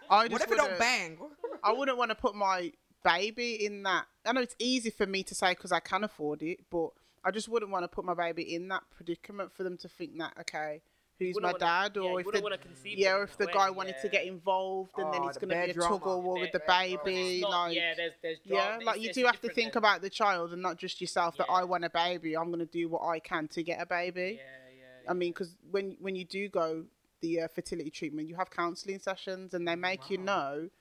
I 0.10 0.27
just 0.27 0.34
What 0.34 0.41
if 0.41 0.52
it 0.52 0.56
don't 0.57 0.64
wouldn't- 0.64 0.80
bang? 0.80 1.18
I 1.64 1.72
wouldn't 1.72 1.98
want 1.98 2.10
to 2.11 2.15
put 2.15 2.35
my 2.35 2.72
baby 3.03 3.65
in 3.65 3.84
that. 3.84 4.06
I 4.26 4.34
know 4.34 4.41
it's 4.41 4.56
easy 4.60 4.89
for 4.89 5.06
me 5.06 5.23
to 5.23 5.35
say 5.35 5.52
because 5.52 5.72
I 5.72 5.80
can 5.80 6.03
afford 6.03 6.41
it, 6.43 6.60
but 6.69 6.89
I 7.23 7.31
just 7.31 7.48
wouldn't 7.49 7.72
want 7.72 7.84
to 7.84 7.88
put 7.88 8.03
my 8.06 8.14
baby 8.14 8.53
in 8.56 8.68
that 8.69 8.84
predicament 8.95 9.52
for 9.53 9.64
them 9.64 9.77
to 9.77 9.88
think 9.88 10.18
that 10.18 10.34
okay, 10.41 10.81
who's 11.19 11.35
my 11.39 11.52
Wouldn't 11.52 11.61
wanna- 11.61 11.89
dad, 11.89 11.91
yeah, 11.95 12.02
or 12.02 12.11
you 12.14 12.18
if 12.19 12.26
wouldn't 12.26 12.49
the 12.52 12.57
conceive 12.68 12.98
yeah, 12.98 13.14
or 13.15 13.23
if 13.23 13.38
that 13.38 13.48
the 13.48 13.53
guy 13.53 13.69
way. 13.69 13.76
wanted 13.77 13.95
to 14.02 14.10
get 14.10 14.26
involved, 14.26 14.91
and 14.98 15.14
then 15.14 15.22
Oh, 15.23 15.27
it's 15.27 15.38
the 15.38 15.45
going 15.45 15.60
to 15.60 15.65
be 15.65 15.72
a 15.72 15.73
drama. 15.76 15.99
tug 15.99 16.07
of 16.07 16.23
war 16.23 16.39
with 16.39 16.52
the 16.52 16.61
baby. 16.68 17.41
Not- 17.41 17.49
like 17.68 17.76
yeah, 17.76 17.93
there's 17.95 18.14
there's 18.23 18.39
yeah, 18.43 18.77
like 18.77 18.81
It's- 18.81 18.98
you 19.03 19.10
it's 19.10 19.18
do 19.19 19.26
have 19.26 19.39
to 19.41 19.49
think 19.49 19.73
then. 19.73 19.77
about 19.81 20.02
the 20.02 20.10
child 20.10 20.52
and 20.53 20.61
not 20.64 20.77
just 20.77 20.99
yourself. 20.99 21.38
That 21.38 21.45
Yeah. 21.49 21.56
I 21.57 21.64
want 21.64 21.84
a 21.85 21.89
baby, 21.91 22.35
I'm 22.35 22.48
going 22.48 22.60
to 22.60 22.65
do 22.65 22.89
what 22.89 23.03
I 23.06 23.19
can 23.19 23.48
to 23.49 23.61
get 23.64 23.80
a 23.81 23.85
baby. 23.85 24.39
Yeah, 24.39 24.69
yeah. 25.03 25.11
I 25.11 25.14
mean, 25.14 25.31
because 25.31 25.56
when 25.69 25.98
when 25.99 26.15
you 26.15 26.26
do 26.26 26.49
go 26.49 26.85
the 27.22 27.41
uh, 27.41 27.48
fertility 27.49 27.91
treatment, 27.91 28.27
you 28.27 28.35
have 28.35 28.49
counselling 28.49 28.98
sessions, 28.98 29.53
and 29.53 29.68
they 29.68 29.76
make 29.76 30.10
you 30.10 30.18
know, 30.18 30.72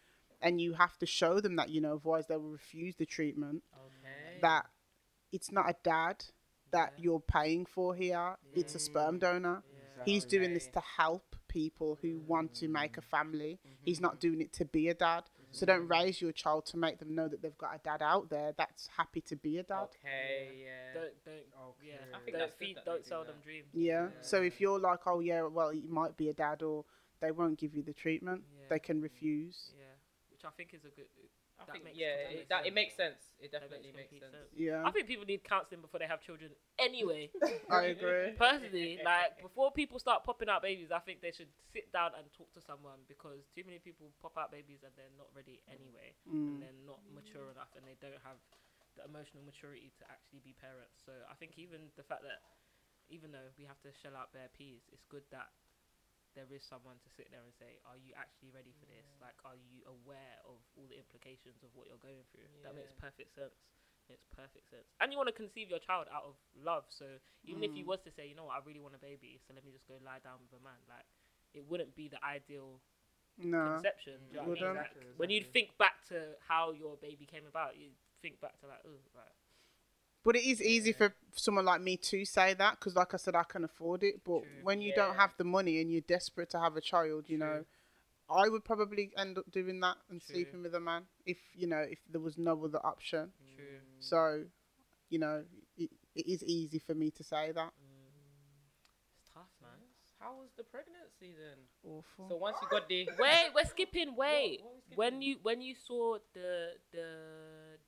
and 0.41 0.59
you 0.59 0.73
have 0.73 0.97
to 1.01 1.05
show 1.07 1.39
them 1.41 1.57
that 1.57 1.69
you 1.69 1.83
know, 1.83 1.97
otherwise 1.97 2.29
they 2.29 2.37
will 2.39 2.51
refuse 2.53 2.97
the 2.97 3.05
treatment. 3.05 3.63
okay. 3.75 4.39
That 4.41 4.65
it's 5.33 5.51
not 5.53 5.69
a 5.71 5.77
dad 5.83 6.25
that 6.71 6.95
Yeah. 6.97 7.03
you're 7.05 7.21
paying 7.21 7.67
for 7.67 7.95
here; 7.95 8.37
it's 8.55 8.75
a 8.75 8.79
sperm 8.79 9.19
donor. 9.19 9.63
He's 10.07 10.25
doing 10.25 10.55
this 10.55 10.67
to 10.69 10.81
help 10.81 11.37
people 11.47 11.99
who 12.01 12.21
want 12.21 12.55
to 12.55 12.69
make 12.69 12.97
a 12.97 13.03
family. 13.03 13.59
He's 13.83 13.97
Mm-hmm. 13.99 14.03
not 14.05 14.21
doing 14.21 14.41
it 14.41 14.53
to 14.55 14.65
be 14.65 14.89
a 14.89 14.95
dad. 14.95 15.25
So 15.53 15.67
don't 15.67 15.89
raise 15.89 16.23
your 16.23 16.31
child 16.33 16.65
to 16.67 16.77
make 16.79 17.01
them 17.01 17.15
know 17.15 17.27
that 17.29 17.43
they've 17.43 17.59
got 17.59 17.75
a 17.75 17.79
dad 17.79 18.01
out 18.03 18.31
there 18.31 18.53
that's 18.57 18.87
happy 18.97 19.21
to 19.23 19.37
be 19.37 19.59
a 19.59 19.65
dad. 19.65 19.89
Okay, 20.05 20.63
yeah. 20.65 20.95
Don't 20.95 21.25
don't 21.25 21.35
Okay. 21.37 21.89
yeah. 21.89 22.17
I 22.17 22.21
think 22.21 22.37
don't 22.39 22.55
feed, 22.55 22.77
that 22.77 22.85
they 22.87 22.91
don't 22.93 23.05
sell 23.05 23.25
that. 23.25 23.33
them 23.33 23.41
dreams. 23.43 23.67
Yeah. 23.75 24.05
Yeah. 24.05 24.09
So 24.23 24.41
if 24.43 24.61
you're 24.61 24.79
like, 24.79 25.01
oh 25.07 25.19
yeah, 25.21 25.43
well, 25.43 25.73
you 25.73 25.89
might 25.91 26.17
be 26.17 26.29
a 26.29 26.33
dad, 26.33 26.63
or 26.63 26.85
they 27.21 27.33
won't 27.33 27.59
give 27.59 27.75
you 27.75 27.83
the 27.83 27.93
treatment, 27.93 28.45
Yeah. 28.57 28.67
they 28.71 28.79
can 28.79 29.01
refuse. 29.03 29.73
Yeah, 29.77 29.85
which 30.31 30.45
I 30.45 30.51
think 30.51 30.73
is 30.73 30.85
a 30.85 30.91
good. 30.91 31.09
I 31.61 31.65
that 31.69 31.73
think 31.77 31.85
makes 31.85 31.99
yeah, 31.99 32.17
complete 32.17 32.41
it, 32.41 32.49
that 32.49 32.67
it 32.67 32.75
makes 32.75 32.97
sense. 32.97 33.21
It 33.39 33.53
definitely 33.53 33.93
makes 33.93 34.11
makes 34.17 34.25
sense. 34.25 34.33
sense. 34.33 34.51
Yeah, 34.57 34.81
I 34.85 34.91
think 34.91 35.07
people 35.07 35.25
need 35.29 35.45
counselling 35.45 35.85
before 35.85 36.01
they 36.01 36.09
have 36.09 36.21
children 36.25 36.51
anyway. 36.81 37.31
I 37.71 37.93
agree. 37.93 38.33
Personally, 38.41 38.99
like 39.05 39.37
before 39.43 39.71
people 39.71 39.99
start 40.01 40.25
popping 40.25 40.49
out 40.49 40.63
babies, 40.65 40.89
I 40.91 41.01
think 41.05 41.21
they 41.21 41.33
should 41.33 41.53
sit 41.73 41.93
down 41.93 42.17
and 42.17 42.25
talk 42.33 42.49
to 42.57 42.63
someone 42.65 43.05
because 43.09 43.45
too 43.53 43.63
many 43.69 43.79
people 43.79 44.09
pop 44.25 44.37
out 44.41 44.51
babies 44.51 44.81
and 44.83 44.93
they're 44.97 45.13
not 45.21 45.29
ready 45.37 45.61
anyway, 45.69 46.17
and 46.49 46.57
Mm. 46.57 46.61
they're 46.61 46.81
not 46.87 47.01
mature 47.13 47.53
enough, 47.53 47.71
and 47.77 47.85
they 47.85 47.97
don't 48.01 48.21
have 48.25 48.41
the 48.99 49.05
emotional 49.07 49.45
maturity 49.45 49.93
to 50.01 50.05
actually 50.11 50.41
be 50.43 50.57
parents. 50.57 50.99
So 51.05 51.13
I 51.31 51.35
think 51.39 51.55
even 51.61 51.93
the 51.95 52.03
fact 52.03 52.23
that 52.27 52.43
even 53.11 53.33
though 53.33 53.51
we 53.59 53.65
have 53.67 53.81
to 53.83 53.91
shell 53.93 54.17
out 54.17 54.33
bare 54.33 54.51
peas, 54.55 54.87
it's 54.93 55.05
good 55.11 55.25
that 55.31 55.51
there 56.35 56.49
is 56.55 56.63
someone 56.63 56.99
to 57.03 57.11
sit 57.11 57.31
there 57.31 57.43
and 57.43 57.53
say, 57.55 57.79
"Are 57.87 57.99
you 57.99 58.15
actually 58.17 58.51
ready 58.55 58.73
for 58.79 58.87
this? 58.87 59.07
Like, 59.21 59.37
are 59.45 59.57
you 59.59 59.83
aware 59.87 60.39
of 60.47 60.59
all 60.77 60.87
the 60.87 60.99
implications 60.99 61.63
of 61.63 61.71
what 61.75 61.87
you're 61.91 62.01
going 62.03 62.23
through?" 62.31 62.47
That 62.63 62.75
makes 62.75 62.95
perfect 62.95 63.35
sense. 63.35 63.55
Makes 64.09 64.27
perfect 64.35 64.67
sense. 64.71 64.87
And 64.99 65.13
you 65.13 65.19
want 65.19 65.31
to 65.31 65.37
conceive 65.37 65.71
your 65.71 65.79
child 65.79 66.09
out 66.11 66.25
of 66.27 66.35
love. 66.55 66.85
So 66.91 67.07
even 67.47 67.63
if 67.63 67.77
you 67.77 67.85
Mm. 67.85 67.95
was 67.95 68.01
to 68.03 68.11
say, 68.11 68.27
you 68.27 68.35
know 68.35 68.47
what, 68.51 68.59
I 68.59 68.61
really 68.67 68.81
want 68.83 68.95
a 68.95 68.99
baby, 68.99 69.39
so 69.47 69.55
let 69.55 69.63
me 69.65 69.71
just 69.71 69.87
go 69.87 69.95
lie 70.03 70.19
down 70.19 70.43
with 70.43 70.51
a 70.59 70.63
man, 70.63 70.79
like 70.89 71.07
it 71.55 71.63
wouldn't 71.65 71.95
be 71.95 72.09
the 72.09 72.19
ideal 72.25 72.81
No. 73.39 73.71
conception. 73.71 74.19
Do 74.31 74.37
you 74.37 74.43
know 74.43 74.49
what 74.49 74.59
I 74.63 74.63
mean? 74.63 74.75
Wouldn't. 74.75 75.19
When 75.19 75.31
you 75.31 75.43
think 75.43 75.77
back 75.79 76.05
to 76.09 76.37
how 76.47 76.73
your 76.73 76.97
baby 76.97 77.25
came 77.27 77.47
about, 77.47 77.77
you 77.77 77.91
think 78.23 78.41
back 78.41 78.59
to 78.61 78.67
like, 78.67 78.83
oh, 78.85 79.01
like 79.15 79.33
But 80.23 80.37
it 80.37 80.45
is 80.45 80.61
easy 80.63 80.93
for 80.93 81.15
someone 81.35 81.65
like 81.65 81.81
me 81.81 81.97
to 81.97 82.25
say 82.25 82.55
that 82.55 82.79
because, 82.79 82.95
like 82.95 83.15
I 83.15 83.17
said, 83.17 83.35
I 83.35 83.43
can 83.45 83.65
afford 83.65 84.03
it. 84.03 84.23
But 84.25 84.43
True. 84.43 84.63
when 84.63 84.83
you 84.83 84.89
Yeah. 84.91 85.07
don't 85.07 85.17
have 85.17 85.35
the 85.39 85.45
money 85.45 85.81
and 85.81 85.91
you're 85.91 86.03
desperate 86.03 86.51
to 86.51 86.61
have 86.61 86.77
a 86.77 86.81
child, 86.81 87.29
you 87.29 87.39
know, 87.39 87.65
I 88.29 88.49
would 88.49 88.65
probably 88.65 89.13
end 89.17 89.39
up 89.39 89.51
doing 89.51 89.81
that 89.81 89.97
and 90.11 90.21
True. 90.21 90.35
sleeping 90.35 90.63
with 90.63 90.75
a 90.75 90.81
man 90.81 91.07
if 91.27 91.39
you 91.55 91.67
know 91.67 91.81
if 91.81 91.99
there 92.09 92.21
was 92.21 92.37
no 92.39 92.63
other 92.65 92.85
option. 92.85 93.33
true. 93.57 93.81
So, 94.01 94.45
you 95.09 95.19
know, 95.19 95.45
it, 95.77 95.91
it 96.15 96.27
is 96.27 96.45
easy 96.45 96.79
for 96.79 96.95
me 96.95 97.11
to 97.13 97.25
say 97.25 97.53
that. 97.53 97.73
Mm. 97.73 98.11
It's 99.17 99.31
tough, 99.33 99.51
man. 99.63 99.79
How 100.21 100.35
was 100.35 100.51
the 100.57 100.65
pregnancy 100.65 101.33
then? 101.35 101.59
Awful. 101.83 102.29
So 102.29 102.37
once 102.37 102.57
you 102.61 102.69
got 102.71 102.89
the 102.89 103.09
Wait, 103.19 103.51
we're 103.55 103.65
skipping. 103.65 104.15
Wait, 104.15 104.61
what 104.63 104.75
we 104.75 104.81
skipping? 104.83 104.97
when 104.97 105.23
you 105.23 105.37
when 105.43 105.61
you 105.63 105.75
saw 105.75 106.19
the 106.35 106.75
the 106.93 107.09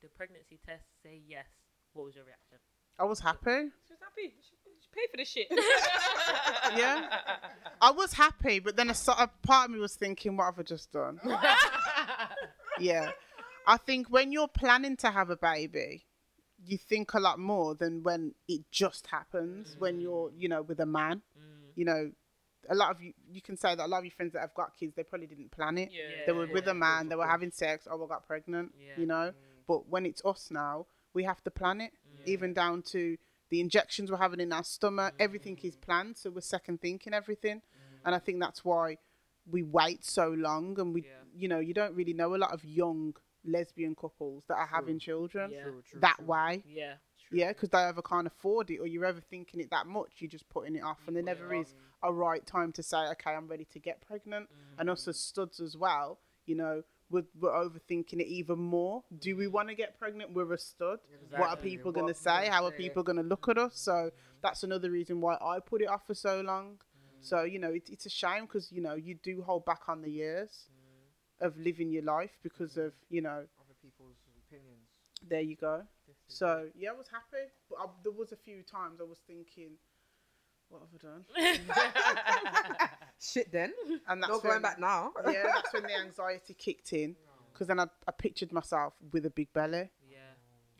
the 0.00 0.08
pregnancy 0.16 0.58
test 0.64 0.84
say 1.02 1.20
yes, 1.28 1.46
what 1.94 2.04
was 2.06 2.14
your 2.14 2.24
reaction? 2.24 2.58
I 2.98 3.04
was 3.04 3.20
happy. 3.20 3.70
She 3.86 3.92
was 3.92 4.00
happy. 4.00 4.34
She, 4.42 4.54
she 4.80 4.88
paid 4.94 5.10
for 5.10 5.16
this 5.16 5.28
shit. 5.28 5.48
Yeah. 6.76 7.06
I 7.80 7.90
was 7.90 8.12
happy, 8.14 8.58
but 8.60 8.76
then 8.76 8.88
a, 8.88 8.94
a 9.18 9.28
part 9.46 9.68
of 9.68 9.74
me 9.74 9.78
was 9.80 9.94
thinking, 9.94 10.36
what 10.36 10.44
have 10.46 10.58
I 10.58 10.62
just 10.62 10.90
done? 10.92 11.20
yeah. 12.78 13.10
I 13.66 13.76
think 13.76 14.08
when 14.08 14.32
you're 14.32 14.48
planning 14.48 14.96
to 14.98 15.10
have 15.10 15.28
a 15.30 15.36
baby, 15.36 16.04
you 16.64 16.78
think 16.78 17.14
a 17.14 17.20
lot 17.20 17.38
more 17.38 17.74
than 17.74 18.02
when 18.02 18.34
it 18.48 18.62
just 18.70 19.06
happens, 19.08 19.76
when 19.78 20.00
you're, 20.00 20.30
you 20.36 20.48
know, 20.48 20.62
with 20.62 20.80
a 20.80 20.86
man. 20.86 21.22
Mm. 21.38 21.42
You 21.74 21.84
know, 21.84 22.10
a 22.70 22.74
lot 22.74 22.90
of 22.92 23.02
you, 23.02 23.12
you 23.30 23.42
can 23.42 23.56
say 23.56 23.74
that 23.74 23.84
a 23.84 23.88
lot 23.88 23.98
of 23.98 24.04
your 24.04 24.12
friends 24.12 24.32
that 24.32 24.40
have 24.40 24.54
got 24.54 24.76
kids, 24.78 24.94
they 24.94 25.02
probably 25.02 25.26
didn't 25.26 25.50
plan 25.50 25.76
it. 25.78 25.90
Yeah. 25.92 26.24
They 26.26 26.32
were 26.32 26.46
with 26.46 26.64
Yeah. 26.66 26.70
a 26.72 26.74
man, 26.74 27.08
they 27.08 27.16
were 27.16 27.26
having 27.26 27.50
sex, 27.50 27.86
oh, 27.90 28.02
I 28.02 28.08
got 28.08 28.26
pregnant, 28.26 28.72
Yeah. 28.78 28.92
you 28.96 29.06
know. 29.06 29.32
But 29.66 29.88
when 29.88 30.06
it's 30.06 30.24
us 30.24 30.48
now, 30.50 30.86
we 31.14 31.24
have 31.24 31.42
to 31.44 31.50
plan 31.50 31.80
it, 31.80 31.92
even 32.26 32.52
down 32.54 32.82
to 32.82 33.16
the 33.50 33.60
injections 33.60 34.10
we're 34.10 34.16
having 34.16 34.40
in 34.40 34.52
our 34.52 34.64
stomach. 34.64 35.14
Everything 35.18 35.58
is 35.62 35.76
planned, 35.76 36.16
so 36.16 36.30
we're 36.30 36.40
second 36.40 36.80
thinking 36.80 37.12
everything. 37.14 37.60
And 38.04 38.14
I 38.14 38.18
think 38.18 38.40
that's 38.40 38.64
why 38.64 38.98
we 39.50 39.62
wait 39.62 40.04
so 40.04 40.30
long, 40.30 40.78
and 40.80 40.94
we, 40.94 41.02
Yeah. 41.02 41.08
you 41.34 41.48
know, 41.48 41.58
you 41.58 41.74
don't 41.74 41.94
really 41.94 42.14
know 42.14 42.34
a 42.34 42.38
lot 42.38 42.52
of 42.52 42.64
young 42.64 43.14
lesbian 43.44 43.94
couples 43.94 44.44
that 44.48 44.54
are 44.54 44.66
having 44.66 44.98
children 44.98 45.50
Yeah. 45.50 45.62
True, 45.64 45.82
true, 45.82 46.00
that 46.00 46.16
true. 46.16 46.26
way. 46.26 46.64
Yeah. 46.66 46.96
Yeah, 47.30 47.48
because 47.48 47.70
they 47.70 47.78
either 47.78 48.02
can't 48.02 48.26
afford 48.26 48.70
it, 48.70 48.78
or 48.78 48.86
you're 48.86 49.06
ever 49.06 49.20
thinking 49.20 49.60
it 49.60 49.70
that 49.70 49.86
much, 49.86 50.12
you're 50.20 50.28
just 50.30 50.48
putting 50.48 50.76
it 50.76 50.82
off, 50.82 50.98
and 51.06 51.16
there 51.16 51.22
never 51.22 51.54
off. 51.54 51.66
is 51.66 51.74
a 52.02 52.12
right 52.12 52.44
time 52.46 52.72
to 52.72 52.82
say, 52.82 52.98
okay, 53.12 53.30
I'm 53.32 53.48
ready 53.48 53.64
to 53.66 53.78
get 53.78 54.00
pregnant. 54.00 54.48
And 54.78 54.88
us 54.90 55.08
as 55.08 55.18
studs 55.18 55.58
as 55.60 55.76
well, 55.76 56.20
you 56.46 56.54
know, 56.54 56.82
we're, 57.12 57.24
we're 57.38 57.50
overthinking 57.50 58.20
it 58.20 58.26
even 58.26 58.58
more. 58.58 59.04
Do 59.20 59.36
we 59.36 59.46
want 59.46 59.68
to 59.68 59.74
get 59.74 59.98
pregnant? 59.98 60.32
We're 60.32 60.52
a 60.52 60.58
stud. 60.58 60.98
What 61.36 61.50
are 61.50 61.56
people 61.56 61.92
going 61.92 62.12
to 62.12 62.18
say? 62.18 62.48
How 62.50 62.64
are 62.64 62.72
people 62.72 63.02
going 63.02 63.16
to 63.16 63.22
look 63.22 63.48
at 63.48 63.58
us? 63.58 63.78
So 63.78 64.10
that's 64.42 64.62
another 64.62 64.90
reason 64.90 65.20
why 65.20 65.34
I 65.34 65.60
put 65.60 65.82
it 65.82 65.88
off 65.88 66.06
for 66.06 66.14
so 66.14 66.40
long. 66.40 66.78
Mm. 66.78 66.78
So, 67.20 67.42
you 67.42 67.58
know, 67.58 67.70
it, 67.70 67.88
it's 67.90 68.06
a 68.06 68.10
shame 68.10 68.46
because, 68.46 68.72
you 68.72 68.80
know, 68.80 68.94
you 68.94 69.14
do 69.22 69.42
hold 69.42 69.66
back 69.66 69.82
on 69.88 70.00
the 70.00 70.10
years 70.10 70.68
mm. 71.40 71.46
of 71.46 71.56
living 71.58 71.90
your 71.90 72.02
life 72.02 72.32
because 72.42 72.76
of, 72.78 72.92
you 73.10 73.20
know, 73.20 73.44
Other 73.60 73.76
people's 73.82 74.16
opinions. 74.46 74.88
there 75.28 75.42
you 75.42 75.56
go. 75.56 75.82
So, 76.28 76.68
yeah, 76.74 76.90
I 76.90 76.94
was 76.94 77.08
happy. 77.08 77.44
But 77.68 77.78
I, 77.78 77.86
there 78.02 78.12
was 78.12 78.32
a 78.32 78.36
few 78.36 78.62
times 78.62 79.00
I 79.00 79.04
was 79.04 79.18
thinking, 79.26 79.72
what 80.70 80.80
have 80.80 80.88
I 80.96 81.02
done? 81.06 82.88
Shit 83.22 83.52
then. 83.52 83.72
And 84.08 84.20
that's 84.22 84.32
Not 84.32 84.42
going 84.42 84.62
back 84.62 84.80
now. 84.80 85.12
yeah, 85.30 85.44
that's 85.54 85.72
when 85.72 85.84
the 85.84 85.96
anxiety 86.04 86.54
kicked 86.54 86.92
in. 86.92 87.14
Because 87.52 87.68
then 87.68 87.78
I, 87.78 87.86
I 88.08 88.10
pictured 88.12 88.52
myself 88.52 88.94
with 89.12 89.26
a 89.26 89.30
big 89.30 89.52
belly, 89.52 89.90
Yeah. 90.10 90.18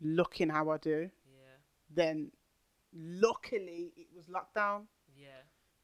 looking 0.01 0.49
how 0.49 0.69
I 0.71 0.77
do. 0.77 1.09
Yeah. 1.25 1.55
Then, 1.93 2.31
luckily, 2.93 3.93
it 3.95 4.07
was 4.15 4.25
lockdown. 4.25 4.87
Yeah. 5.15 5.27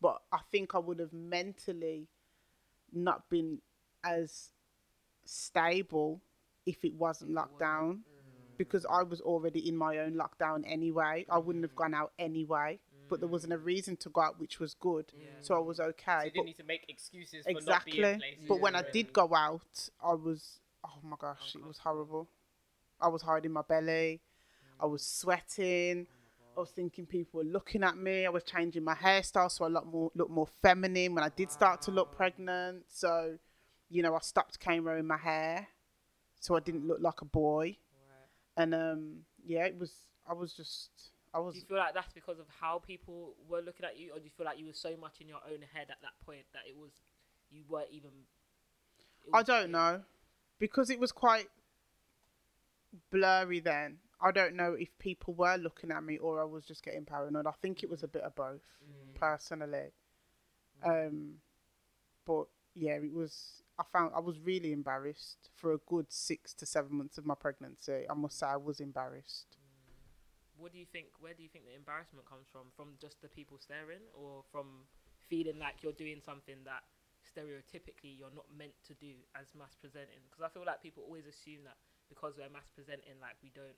But 0.02 0.22
I 0.32 0.40
think 0.52 0.76
I 0.76 0.80
would 0.80 1.00
have 1.00 1.14
mentally 1.14 2.08
not 2.92 3.30
been 3.30 3.60
as 4.04 4.50
stable 5.26 6.22
if 6.66 6.84
it 6.84 6.96
wasn't 6.96 7.32
lockdown. 7.32 8.00
Because 8.58 8.86
I 8.92 9.04
was 9.04 9.22
already 9.22 9.70
in 9.70 9.78
my 9.78 10.00
own 10.00 10.16
lockdown 10.16 10.64
anyway. 10.68 11.26
I 11.30 11.38
wouldn't 11.38 11.64
have 11.64 11.76
gone 11.76 11.94
out 11.94 12.12
anyway. 12.20 12.80
But 13.10 13.20
there 13.20 13.30
wasn't 13.30 13.54
a 13.54 13.58
reason 13.58 13.98
to 13.98 14.10
go 14.10 14.22
out, 14.22 14.40
which 14.40 14.60
was 14.60 14.74
good. 14.74 15.12
Yeah. 15.18 15.28
So 15.42 15.56
I 15.56 15.60
was 15.60 15.78
So 15.78 15.86
okay. 15.86 16.26
you 16.26 16.32
didn't 16.32 16.46
need 16.46 16.58
to 16.58 16.64
make 16.64 16.86
excuses 16.88 17.46
for 17.46 17.52
not 17.54 17.62
exactly. 17.62 17.92
being 17.94 18.14
in 18.14 18.20
places. 18.20 18.46
But 18.48 18.62
when 18.62 18.76
I 18.76 18.84
did 18.92 19.12
go 19.14 19.34
out, 19.36 19.90
I 20.04 20.14
was 20.14 20.60
oh 20.86 21.00
my 21.04 21.18
gosh, 21.20 21.56
it 21.56 21.66
was 21.66 21.80
horrible. 21.80 22.30
I 23.02 23.08
was 23.08 23.22
hiding 23.22 23.52
my 23.52 23.62
belly. 23.62 24.22
I 24.80 24.86
was 24.86 25.06
sweating. 25.06 26.08
I 26.56 26.60
was 26.60 26.72
thinking 26.72 27.06
people 27.06 27.40
were 27.40 27.46
looking 27.46 27.84
at 27.84 27.98
me. 27.98 28.26
I 28.26 28.30
was 28.30 28.44
changing 28.44 28.84
my 28.84 28.96
hairstyle 28.96 29.52
so 29.52 29.66
I 29.66 29.68
look 29.70 29.86
more 29.86 30.12
look 30.16 30.30
more 30.30 30.48
feminine 30.62 31.16
when 31.16 31.24
I 31.24 31.30
did 31.30 31.52
start 31.52 31.82
to 31.84 31.92
look 31.92 32.16
pregnant. 32.16 32.84
So, 32.90 33.38
you 33.90 34.04
know, 34.04 34.16
I 34.16 34.20
stopped 34.20 34.60
cameraing 34.60 35.06
my 35.06 35.18
hair 35.18 35.68
so 36.40 36.56
I 36.56 36.60
didn't 36.60 36.88
look 36.88 37.00
like 37.02 37.22
a 37.22 37.26
boy. 37.26 37.78
Right. 38.58 38.64
and 38.64 38.76
um, 38.76 39.16
yeah, 39.46 39.66
it 39.66 39.78
was. 39.78 39.94
I 40.30 40.34
was 40.34 40.54
just. 40.54 40.90
I 41.34 41.40
was. 41.40 41.54
Do 41.54 41.60
you 41.60 41.66
feel 41.66 41.78
like 41.78 41.94
that's 41.94 42.12
because 42.14 42.40
of 42.40 42.46
how 42.60 42.80
people 42.80 43.34
were 43.48 43.62
looking 43.62 43.86
at 43.86 43.98
you, 43.98 44.12
or 44.14 44.20
do 44.20 44.26
you 44.26 44.32
feel 44.36 44.46
like 44.46 44.60
you 44.60 44.66
were 44.66 44.74
so 44.74 44.96
much 45.00 45.22
in 45.22 45.28
your 45.28 45.40
own 45.46 45.62
head 45.74 45.88
at 45.90 46.02
that 46.02 46.14
point 46.26 46.46
that 46.54 46.64
it 46.68 46.76
was 46.78 46.92
you 47.52 47.64
weren't 47.70 47.90
even? 47.92 48.10
it 49.26 49.30
I 49.34 49.44
don't 49.44 49.72
know, 49.72 50.02
because 50.60 50.90
it 50.90 51.00
was 51.00 51.12
quite 51.12 51.48
blurry 53.12 53.60
then. 53.60 53.98
I 54.22 54.32
don't 54.32 54.56
know 54.56 54.74
if 54.74 54.90
people 55.00 55.34
were 55.34 55.56
looking 55.56 55.92
at 55.92 56.04
me 56.04 56.18
or 56.18 56.42
I 56.42 56.44
was 56.44 56.66
just 56.66 56.84
getting 56.84 57.06
paranoid. 57.06 57.48
I 57.48 57.54
think 57.62 57.84
it 57.84 57.90
was 57.90 58.04
a 58.04 58.08
bit 58.08 58.24
of 58.24 58.36
both, 58.36 58.62
Mm. 58.84 59.16
personally. 59.16 59.92
Um, 60.84 61.36
but 62.26 62.48
yeah, 62.76 62.96
it 62.96 63.14
was. 63.14 63.62
I 63.78 63.84
found 63.94 64.14
I 64.14 64.20
was 64.20 64.38
really 64.40 64.74
embarrassed 64.74 65.50
for 65.56 65.74
a 65.74 65.78
good 65.78 66.12
six 66.12 66.54
to 66.56 66.66
seven 66.66 66.98
months 66.98 67.18
of 67.18 67.26
my 67.26 67.36
pregnancy. 67.36 68.06
I 68.10 68.14
must 68.14 68.38
say 68.40 68.48
I 68.48 68.58
was 68.58 68.80
embarrassed. 68.82 69.56
What 70.60 70.76
do 70.76 70.78
you 70.78 70.86
think? 70.86 71.08
Where 71.24 71.34
do 71.34 71.42
you 71.42 71.50
think 71.50 71.66
the 71.66 71.76
embarrassment 71.76 72.28
comes 72.28 72.48
from? 72.52 72.68
From 72.76 73.00
just 73.00 73.22
the 73.24 73.32
people 73.32 73.58
staring, 73.58 74.04
or 74.14 74.44
from 74.52 74.84
feeling 75.32 75.58
like 75.58 75.80
you're 75.82 75.96
doing 75.96 76.20
something 76.20 76.60
that 76.68 76.84
stereotypically 77.24 78.18
you're 78.18 78.34
not 78.36 78.46
meant 78.52 78.76
to 78.88 78.94
do 79.00 79.16
as 79.40 79.48
masc 79.56 79.80
presenting? 79.80 80.20
Because 80.28 80.44
I 80.44 80.50
feel 80.52 80.68
like 80.68 80.84
people 80.84 81.04
always 81.08 81.26
assume 81.26 81.64
that 81.64 81.80
because 82.12 82.36
we're 82.36 82.52
masc 82.52 82.76
presenting, 82.76 83.16
like 83.24 83.40
we 83.42 83.52
don't 83.56 83.78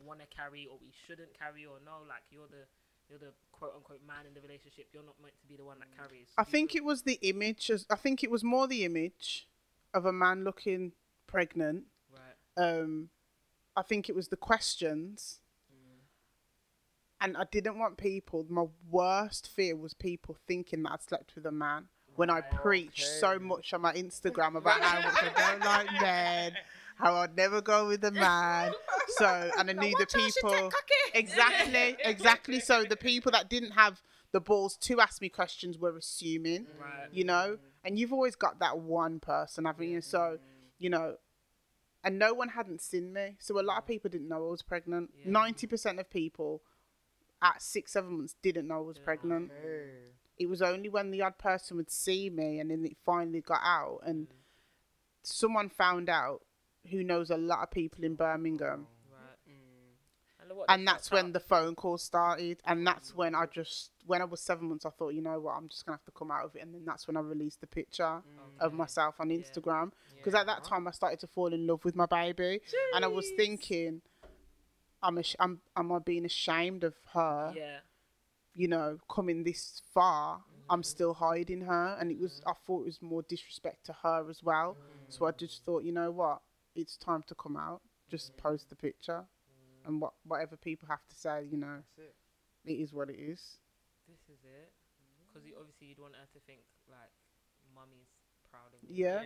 want 0.00 0.20
to 0.24 0.28
carry 0.32 0.64
or 0.64 0.80
we 0.80 0.92
shouldn't 1.06 1.36
carry, 1.36 1.68
or 1.68 1.76
no, 1.84 2.00
like 2.08 2.24
you're 2.32 2.48
the 2.48 2.64
you're 3.12 3.18
the 3.20 3.36
quote 3.52 3.76
unquote 3.76 4.00
man 4.06 4.24
in 4.24 4.32
the 4.32 4.40
relationship. 4.40 4.88
You're 4.92 5.04
not 5.04 5.20
meant 5.20 5.36
to 5.40 5.46
be 5.46 5.56
the 5.56 5.64
one 5.68 5.78
that 5.84 5.92
carries. 5.92 6.32
I 6.38 6.44
think 6.44 6.74
it 6.74 6.84
was 6.84 7.02
the 7.02 7.18
image. 7.20 7.68
as- 7.70 7.86
I 7.90 7.96
think 7.96 8.24
it 8.24 8.30
was 8.30 8.42
more 8.42 8.66
the 8.66 8.84
image 8.84 9.48
of 9.92 10.06
a 10.06 10.12
man 10.12 10.44
looking 10.44 10.92
pregnant. 11.26 11.84
right. 12.08 12.36
Um, 12.56 13.10
I 13.76 13.82
think 13.82 14.08
it 14.08 14.14
was 14.14 14.28
the 14.28 14.36
questions. 14.36 15.40
And 17.22 17.36
I 17.36 17.44
didn't 17.50 17.78
want 17.78 17.96
people. 17.96 18.44
My 18.48 18.64
worst 18.90 19.48
fear 19.48 19.76
was 19.76 19.94
people 19.94 20.36
thinking 20.46 20.82
that 20.82 20.92
I 20.92 20.96
slept 21.06 21.34
with 21.34 21.46
a 21.46 21.52
man. 21.52 21.84
When 22.16 22.28
I 22.28 22.42
preached 22.42 23.06
so 23.06 23.38
much 23.38 23.72
on 23.72 23.80
my 23.80 23.94
Instagram 23.94 24.56
about 24.56 24.80
how 24.82 25.00
much 25.00 25.22
I 25.22 25.50
don't 25.52 25.60
like 25.64 25.86
men, 26.00 26.52
how 26.96 27.14
I'd 27.14 27.34
never 27.36 27.62
go 27.62 27.86
with 27.88 28.04
a 28.04 28.10
man. 28.10 28.72
So, 29.16 29.50
and 29.58 29.70
I 29.70 29.72
knew 29.82 29.94
the 29.98 30.06
people 30.06 30.70
exactly, 31.14 31.96
exactly. 32.04 32.60
So 32.60 32.84
the 32.84 32.96
people 32.98 33.32
that 33.32 33.48
didn't 33.48 33.70
have 33.72 34.02
the 34.32 34.40
balls 34.40 34.76
to 34.78 35.00
ask 35.00 35.22
me 35.22 35.28
questions 35.28 35.78
were 35.78 35.96
assuming 35.96 36.66
Right. 36.80 37.08
you 37.12 37.22
know 37.22 37.58
and 37.84 37.98
you've 37.98 38.14
always 38.14 38.34
got 38.34 38.60
that 38.60 38.78
one 38.78 39.20
person 39.20 39.66
haven't 39.66 39.88
you 39.90 40.00
so 40.00 40.38
you 40.78 40.88
know 40.88 41.16
and 42.02 42.18
no 42.18 42.32
one 42.32 42.48
hadn't 42.48 42.80
seen 42.80 43.12
me 43.12 43.36
so 43.38 43.60
a 43.60 43.62
lot 43.62 43.76
of 43.76 43.86
people 43.86 44.08
didn't 44.08 44.28
know 44.30 44.46
i 44.46 44.50
was 44.50 44.62
pregnant 44.62 45.10
Yeah. 45.22 45.32
90% 45.32 46.00
of 46.00 46.08
people 46.08 46.62
at 47.42 47.60
six 47.60 47.92
seven 47.92 48.16
months 48.18 48.34
didn't 48.42 48.66
know 48.68 48.76
i 48.76 48.80
was 48.80 48.96
Yeah. 48.98 49.04
pregnant 49.04 49.50
it 50.38 50.46
was 50.48 50.62
only 50.62 50.88
when 50.88 51.10
the 51.10 51.20
odd 51.22 51.36
person 51.38 51.76
would 51.76 51.90
see 51.90 52.30
me 52.30 52.58
and 52.60 52.70
then 52.70 52.84
it 52.84 52.96
finally 53.04 53.40
got 53.42 53.60
out 53.62 54.00
and 54.06 54.28
someone 55.22 55.68
found 55.68 56.08
out 56.08 56.42
who 56.90 57.04
knows 57.04 57.30
a 57.30 57.36
lot 57.36 57.62
of 57.62 57.70
people 57.70 58.02
in 58.04 58.14
birmingham. 58.16 58.88
Right. 59.10 59.54
And, 60.40 60.80
and 60.80 60.88
that's 60.88 61.10
when 61.12 61.26
up? 61.26 61.32
the 61.34 61.40
phone 61.40 61.74
call 61.76 61.96
started 61.98 62.58
and 62.66 62.84
that's 62.86 63.14
when 63.14 63.34
i 63.34 63.46
just 63.46 63.90
when 64.06 64.20
i 64.20 64.24
was 64.24 64.40
seven 64.40 64.68
months 64.68 64.84
i 64.84 64.90
thought 64.90 65.10
you 65.14 65.22
know 65.22 65.38
what? 65.38 65.52
I'm 65.52 65.68
just 65.68 65.86
gonna 65.86 65.96
have 65.98 66.04
to 66.06 66.10
come 66.10 66.30
out 66.32 66.44
of 66.44 66.56
it. 66.56 66.62
And 66.62 66.74
then 66.74 66.84
that's 66.84 67.06
when 67.06 67.16
i 67.16 67.20
released 67.20 67.60
the 67.60 67.68
picture 67.68 68.20
of 68.58 68.72
myself 68.72 69.14
on 69.20 69.28
instagram. 69.28 69.92
Because 70.16 70.34
Yeah. 70.34 70.40
at 70.40 70.46
that 70.46 70.64
time 70.64 70.88
i 70.88 70.90
started 70.90 71.20
to 71.20 71.26
fall 71.28 71.52
in 71.52 71.66
love 71.66 71.84
with 71.84 71.94
my 71.94 72.06
baby. 72.06 72.60
And 72.94 73.04
i 73.04 73.08
was 73.08 73.30
thinking 73.36 74.02
i'm 75.02 75.18
ash- 75.18 75.36
i'm 75.40 75.60
am 75.76 75.92
i 75.92 75.98
being 75.98 76.24
ashamed 76.24 76.84
of 76.84 76.94
her 77.12 77.52
Yeah. 77.56 77.80
you 78.54 78.68
know 78.68 78.98
coming 79.08 79.44
this 79.44 79.82
far 79.94 80.38
Mm-hmm. 80.38 80.72
i'm 80.72 80.82
still 80.82 81.14
hiding 81.14 81.62
her 81.62 81.96
and 82.00 82.10
it 82.10 82.18
was 82.20 82.40
i 82.46 82.52
thought 82.66 82.82
it 82.82 82.86
was 82.86 83.02
more 83.02 83.22
disrespect 83.22 83.84
to 83.86 83.92
her 84.02 84.28
as 84.30 84.42
well 84.42 84.78
so 85.08 85.26
i 85.26 85.30
Mm-hmm. 85.30 85.38
just 85.38 85.64
thought 85.64 85.84
you 85.84 85.92
know 85.92 86.10
what 86.10 86.40
it's 86.74 86.96
time 86.96 87.22
to 87.28 87.34
come 87.34 87.56
out 87.56 87.82
just 88.10 88.36
post 88.36 88.68
the 88.70 88.76
picture 88.76 89.24
Mm-hmm. 89.50 89.88
and 89.88 90.00
what 90.00 90.14
whatever 90.24 90.56
people 90.56 90.88
have 90.88 91.06
to 91.08 91.16
say 91.16 91.44
you 91.50 91.56
know 91.58 91.82
That's 91.96 91.98
it. 91.98 92.14
it 92.64 92.74
is 92.74 92.92
what 92.92 93.10
it 93.10 93.16
is 93.18 93.58
This 94.08 94.20
is 94.28 94.44
it. 94.44 94.72
Because 95.26 95.46
you, 95.46 95.56
obviously 95.58 95.88
you'd 95.88 95.98
want 95.98 96.14
her 96.14 96.28
to 96.32 96.40
think 96.46 96.60
like, 96.88 97.12
mummy's 97.74 98.11
proud 98.82 98.90
of 98.90 98.90
me. 98.90 99.04
Yeah. 99.04 99.22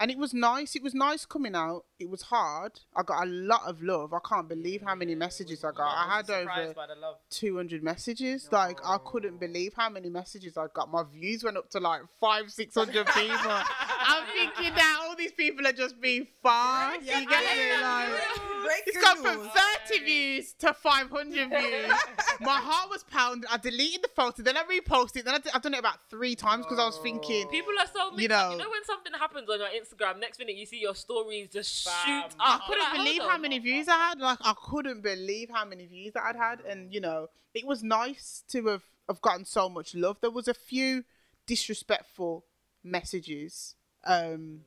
And 0.00 0.10
it 0.10 0.18
was 0.18 0.34
nice 0.34 0.74
it 0.74 0.82
was 0.82 0.92
nice 0.92 1.24
coming 1.24 1.54
out. 1.54 1.84
It 2.00 2.10
was 2.10 2.22
hard. 2.22 2.80
I 2.96 3.02
got 3.04 3.26
a 3.26 3.30
lot 3.30 3.62
of 3.66 3.80
love. 3.80 4.12
I 4.12 4.18
can't 4.28 4.48
believe 4.48 4.82
how 4.82 4.96
many 4.96 5.14
messages 5.14 5.64
i 5.64 5.70
got. 5.70 5.86
I 5.86 6.16
had 6.16 6.30
over 6.30 6.40
Surprised 6.40 6.74
by 6.74 6.86
the 6.88 6.96
love. 6.96 7.16
200 7.30 7.82
messages. 7.82 8.48
Like 8.50 8.80
i 8.84 8.98
couldn't 9.04 9.38
believe 9.38 9.72
how 9.76 9.88
many 9.88 10.10
messages 10.10 10.56
i 10.56 10.66
got. 10.74 10.90
My 10.90 11.04
views 11.04 11.44
went 11.44 11.56
up 11.56 11.70
to 11.70 11.80
like 11.80 12.02
five 12.20 12.50
600 12.50 13.06
people. 13.06 13.36
I'm 13.46 14.24
thinking 14.32 14.74
that 14.74 14.98
all 15.00 15.14
these 15.16 15.32
people 15.32 15.66
are 15.66 15.72
just 15.72 16.00
being 16.00 16.26
fast. 16.42 17.00
You 17.02 17.28
get 17.28 17.56
me? 17.56 17.82
like 17.82 18.53
it's 18.86 19.02
gone 19.02 19.16
from 19.22 19.48
30 19.88 20.04
views 20.04 20.52
to 20.60 20.72
500 20.74 21.48
views. 21.50 21.92
My 22.40 22.56
heart 22.60 22.90
was 22.90 23.04
pounding. 23.04 23.48
I 23.50 23.56
deleted 23.58 24.02
the 24.02 24.08
photo, 24.14 24.42
then 24.42 24.56
I 24.56 24.62
reposted. 24.64 25.24
Then 25.24 25.34
I 25.34 25.38
did, 25.38 25.52
I've 25.54 25.62
done 25.62 25.74
it 25.74 25.78
about 25.80 25.98
three 26.10 26.34
times 26.34 26.64
because 26.66 26.78
I 26.78 26.84
was 26.86 26.98
thinking, 26.98 27.46
People 27.48 27.72
are 27.78 27.86
so 27.86 28.10
mixed 28.10 28.28
You 28.28 28.34
up. 28.34 28.46
know- 28.50 28.52
You 28.52 28.58
know 28.64 28.70
when 28.70 28.84
something 28.84 29.12
happens 29.12 29.48
on 29.48 29.58
your 29.58 29.68
Instagram, 29.68 30.20
next 30.20 30.38
minute 30.38 30.56
you 30.56 30.66
see 30.66 30.80
your 30.80 30.94
stories 30.94 31.48
just 31.52 31.84
Bam. 31.86 31.94
shoot 32.28 32.36
I 32.40 32.60
couldn't 32.66 32.82
Like, 32.84 32.92
believe 32.94 33.22
how 33.22 33.38
many 33.38 33.58
views 33.58 33.88
I 33.88 33.96
had. 33.96 34.18
Like 34.20 34.38
I 34.42 34.54
couldn't 34.66 35.02
believe 35.02 35.50
how 35.50 35.64
many 35.64 35.86
views 35.86 36.12
that 36.14 36.24
I'd 36.24 36.36
had, 36.36 36.60
and 36.68 36.92
you 36.92 37.00
know, 37.00 37.28
it 37.54 37.66
was 37.66 37.82
nice 37.82 38.42
to 38.48 38.66
have 38.68 38.82
have 39.08 39.20
gotten 39.20 39.44
so 39.44 39.68
much 39.68 39.94
love. 39.94 40.16
There 40.20 40.30
was 40.30 40.48
a 40.48 40.54
few 40.54 41.04
disrespectful 41.46 42.44
messages, 42.82 43.74
um, 44.04 44.60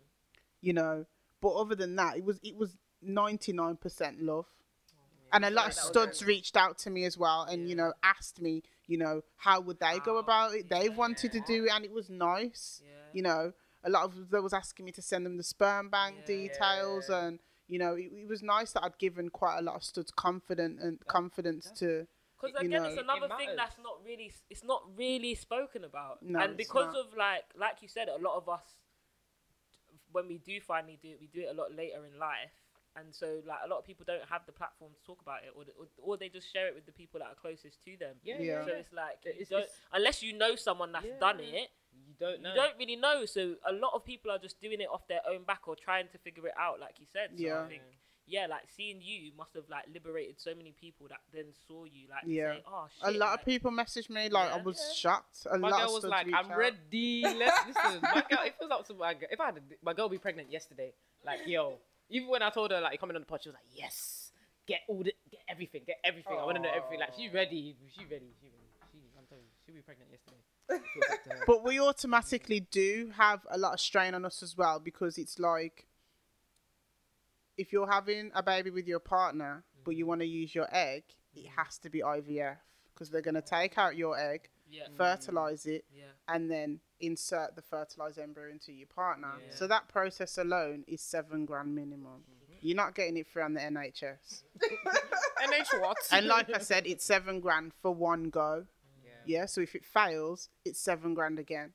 you 0.62 0.74
know, 0.74 1.06
but 1.42 1.50
other 1.56 1.76
than 1.76 1.96
that, 1.96 2.18
it 2.18 2.24
was 2.24 2.40
it 2.44 2.56
was 2.56 2.76
ninety 3.02 3.54
nine 3.54 3.76
percent 3.78 4.22
love. 4.22 4.46
Oh, 4.94 5.30
and 5.34 5.46
a 5.46 5.50
lot 5.50 5.68
of 5.68 5.74
studs 5.74 6.24
reached 6.26 6.56
out 6.58 6.78
to 6.80 6.90
me 6.90 7.04
as 7.06 7.18
well, 7.18 7.44
and 7.44 7.70
you 7.70 7.76
know, 7.76 7.94
asked 8.04 8.42
me, 8.42 8.64
you 8.88 8.98
know, 8.98 9.22
how 9.38 9.60
would 9.60 9.80
they 9.80 10.00
go 10.04 10.18
about 10.18 10.54
it? 10.56 10.70
They 10.70 10.90
wanted 10.90 11.32
to 11.34 11.40
do 11.42 11.66
it, 11.66 11.72
and 11.74 11.84
it 11.86 11.92
was 11.92 12.10
nice 12.10 12.82
Yeah. 12.86 12.92
you 13.14 13.22
know, 13.22 13.54
a 13.84 13.90
lot 13.90 14.04
of 14.04 14.30
them 14.30 14.44
was 14.44 14.54
asking 14.54 14.86
me 14.86 14.92
to 14.94 15.02
send 15.02 15.26
them 15.26 15.38
the 15.38 15.44
sperm 15.44 15.90
bank 15.90 16.26
details, 16.26 17.10
and 17.10 17.40
you 17.68 17.78
know, 17.80 17.96
it, 17.96 18.10
it 18.14 18.28
was 18.28 18.42
nice 18.42 18.72
that 18.74 18.84
I'd 18.84 18.98
given 18.98 19.30
quite 19.30 19.58
a 19.60 19.62
lot 19.62 19.76
of 19.76 19.84
studs 19.84 20.12
confident 20.12 20.80
and 20.80 21.06
confidence 21.08 21.70
to. 21.80 22.08
Because 22.40 22.62
you 22.62 22.68
again, 22.68 22.84
know- 22.84 22.90
it's 22.90 22.98
another 23.02 23.26
It 23.26 23.38
thing 23.38 23.50
that's 23.58 23.78
not 23.84 23.98
really 24.06 24.32
it's 24.50 24.64
not 24.64 24.84
really 24.96 25.36
spoken 25.36 25.84
about. 25.84 26.22
No, 26.24 26.40
and 26.40 26.52
it's 26.52 26.68
because 26.70 26.94
not. 26.94 27.08
of 27.08 27.18
like 27.18 27.44
like 27.58 27.82
you 27.82 27.88
said, 27.90 28.08
a 28.08 28.18
lot 28.18 28.38
of 28.38 28.48
us 28.48 28.62
when 30.12 30.28
we 30.28 30.38
do 30.38 30.60
finally 30.62 30.98
do 31.02 31.10
it, 31.10 31.18
we 31.20 31.28
do 31.28 31.42
it 31.42 31.50
a 31.52 31.54
lot 31.54 31.74
later 31.76 32.06
in 32.06 32.18
life. 32.20 32.52
And 32.98 33.14
so, 33.14 33.42
like 33.46 33.60
a 33.64 33.68
lot 33.70 33.78
of 33.78 33.86
people 33.86 34.06
don't 34.08 34.26
have 34.28 34.42
the 34.48 34.52
platform 34.52 34.92
to 34.98 35.02
talk 35.06 35.22
about 35.22 35.44
it, 35.44 35.52
or, 35.56 35.66
the, 35.66 35.72
or 35.80 35.86
or 36.02 36.18
they 36.18 36.30
just 36.30 36.52
share 36.52 36.68
it 36.68 36.74
with 36.76 36.86
the 36.88 36.92
people 36.92 37.20
that 37.20 37.28
are 37.28 37.36
closest 37.36 37.84
to 37.86 37.96
them. 37.98 38.16
Yeah, 38.24 38.38
Yeah. 38.40 38.44
yeah. 38.60 38.66
So 38.66 38.72
it's 38.74 38.94
like 38.94 39.18
you 39.24 39.32
It's- 39.32 39.50
don't, 39.50 39.60
it's- 39.62 39.78
unless 39.94 40.24
you 40.24 40.34
know 40.34 40.56
someone 40.56 40.92
that's 40.92 41.06
Yeah, 41.06 41.20
done 41.20 41.40
it, 41.40 41.70
You 41.94 42.16
don't 42.20 42.42
know. 42.42 42.50
you 42.50 42.56
don't 42.56 42.78
really 42.80 42.96
know. 42.96 43.26
So 43.26 43.56
a 43.66 43.72
lot 43.74 43.94
of 43.94 44.04
people 44.04 44.32
are 44.32 44.40
just 44.40 44.60
doing 44.60 44.82
it 44.82 44.90
off 44.92 45.08
their 45.08 45.22
own 45.30 45.44
back 45.44 45.68
or 45.68 45.76
trying 45.76 46.08
to 46.10 46.18
figure 46.18 46.48
it 46.48 46.54
out, 46.58 46.80
like 46.80 47.00
you 47.00 47.06
said. 47.06 47.38
So 47.38 47.44
Yeah. 47.44 47.62
I 47.64 47.68
think, 47.68 47.84
yeah, 48.26 48.48
like 48.48 48.64
seeing 48.76 49.00
you 49.02 49.32
must 49.38 49.54
have 49.54 49.70
like 49.70 49.86
liberated 49.94 50.40
so 50.42 50.56
many 50.56 50.72
people 50.72 51.08
that 51.10 51.22
then 51.32 51.54
saw 51.68 51.84
you, 51.86 52.08
like 52.10 52.24
Yeah. 52.26 52.56
say, 52.56 52.64
oh 52.68 52.88
shit. 52.94 53.04
A 53.08 53.12
lot 53.12 53.30
like, 53.32 53.40
of 53.42 53.46
people 53.46 53.72
messaged 53.72 54.10
me 54.10 54.28
like 54.30 54.52
I 54.52 54.58
was 54.62 54.80
Yeah. 54.80 54.94
shocked. 54.96 55.46
A 55.52 55.58
my 55.60 55.70
lot 55.70 55.78
girl 55.82 55.88
of 55.90 55.94
was 55.94 56.02
studs 56.02 56.12
like, 56.12 56.28
"I'm 56.34 56.52
out. 56.52 56.58
ready." 56.58 57.22
Let's 57.22 57.68
listen. 57.68 58.02
My 58.02 58.26
girl, 58.28 58.40
it 58.44 58.56
feels 58.58 58.72
up 58.72 58.88
to 58.88 58.94
my 58.96 59.14
girl. 59.14 59.30
If 59.32 59.40
I 59.40 59.46
had, 59.46 59.58
a, 59.58 59.62
my 59.84 59.94
girl 59.94 60.10
be 60.10 60.18
pregnant 60.18 60.52
yesterday, 60.52 60.94
like 61.24 61.46
yo, 61.48 61.78
even 62.10 62.30
when 62.30 62.42
I 62.42 62.50
told 62.50 62.72
her 62.72 62.82
like 62.82 62.94
you're 62.94 63.00
coming 63.00 63.16
on 63.16 63.22
the 63.22 63.26
pod, 63.26 63.42
she 63.44 63.50
was 63.50 63.56
like, 63.56 63.70
"Yes, 63.74 64.32
get 64.66 64.82
all 64.88 65.04
the, 65.04 65.14
get 65.32 65.42
everything, 65.48 65.82
get 65.86 65.98
everything. 66.04 66.38
I 66.40 66.44
want 66.46 66.58
to 66.58 66.62
know 66.62 66.72
everything." 66.74 67.00
Like 67.00 67.14
she's 67.16 67.34
ready, 67.34 67.76
she 67.96 68.04
ready, 68.06 68.34
she 68.40 68.48
ready. 68.48 68.68
She, 68.92 69.00
I'm 69.18 69.26
telling 69.28 69.44
you, 69.44 69.52
she'll 69.66 69.76
be 69.76 69.82
pregnant 69.82 70.10
yesterday. 70.12 70.42
It 70.70 70.82
feels 70.94 71.12
up 71.12 71.24
to 71.24 71.30
her. 71.30 71.44
But 71.48 71.64
we 71.64 71.80
automatically 71.80 72.60
do 72.60 73.12
have 73.16 73.46
a 73.50 73.58
lot 73.58 73.74
of 73.74 73.80
strain 73.80 74.14
on 74.14 74.26
us 74.26 74.44
as 74.44 74.58
well 74.58 74.80
because 74.80 75.18
it's 75.18 75.40
like 75.40 75.88
if 77.58 77.74
you're 77.74 77.90
having 77.90 78.32
a 78.36 78.44
baby 78.44 78.70
with 78.70 78.88
your 78.88 79.00
partner 79.00 79.64
but 79.84 79.96
you 79.96 80.04
mm-hmm. 80.04 80.10
want 80.10 80.22
to 80.22 80.28
use 80.28 80.54
your 80.54 80.68
egg, 80.72 81.04
it 81.34 81.40
mm-hmm. 81.40 81.62
has 81.62 81.78
to 81.80 81.90
be 81.90 82.02
IVF 82.02 82.58
because 82.94 83.10
they're 83.10 83.22
going 83.22 83.36
to 83.36 83.42
take 83.42 83.78
out 83.78 83.96
your 83.96 84.18
egg, 84.20 84.50
yeah, 84.70 84.84
mm. 84.92 84.98
fertilize 84.98 85.66
it, 85.66 85.86
yeah, 85.96 86.06
and 86.28 86.50
then 86.50 86.80
insert 87.00 87.56
the 87.56 87.62
fertilized 87.62 88.20
embryo 88.20 88.52
into 88.52 88.72
your 88.72 88.88
partner. 88.88 89.34
Yeah. 89.40 89.56
So 89.56 89.68
that 89.68 89.88
process 89.88 90.38
alone 90.38 90.84
is 90.88 91.02
seven 91.02 91.46
grand 91.46 91.74
minimum. 91.76 92.24
Mm-hmm. 92.24 92.54
You're 92.62 92.76
not 92.76 92.96
getting 92.96 93.18
it 93.18 93.28
through 93.28 93.44
on 93.44 93.54
the 93.54 93.60
NHS. 93.60 94.44
NH 95.44 95.82
what? 95.82 95.98
And 96.12 96.28
like 96.28 96.54
I 96.54 96.60
said, 96.60 96.88
it's 96.88 97.06
seven 97.06 97.40
grand 97.40 97.74
for 97.82 97.94
one 97.94 98.30
go. 98.30 98.66
yeah. 99.04 99.12
Yeah, 99.26 99.46
so 99.46 99.62
if 99.62 99.76
it 99.76 99.86
fails, 99.86 100.50
it's 100.66 100.80
seven 100.80 101.14
grand 101.14 101.40
again. 101.40 101.74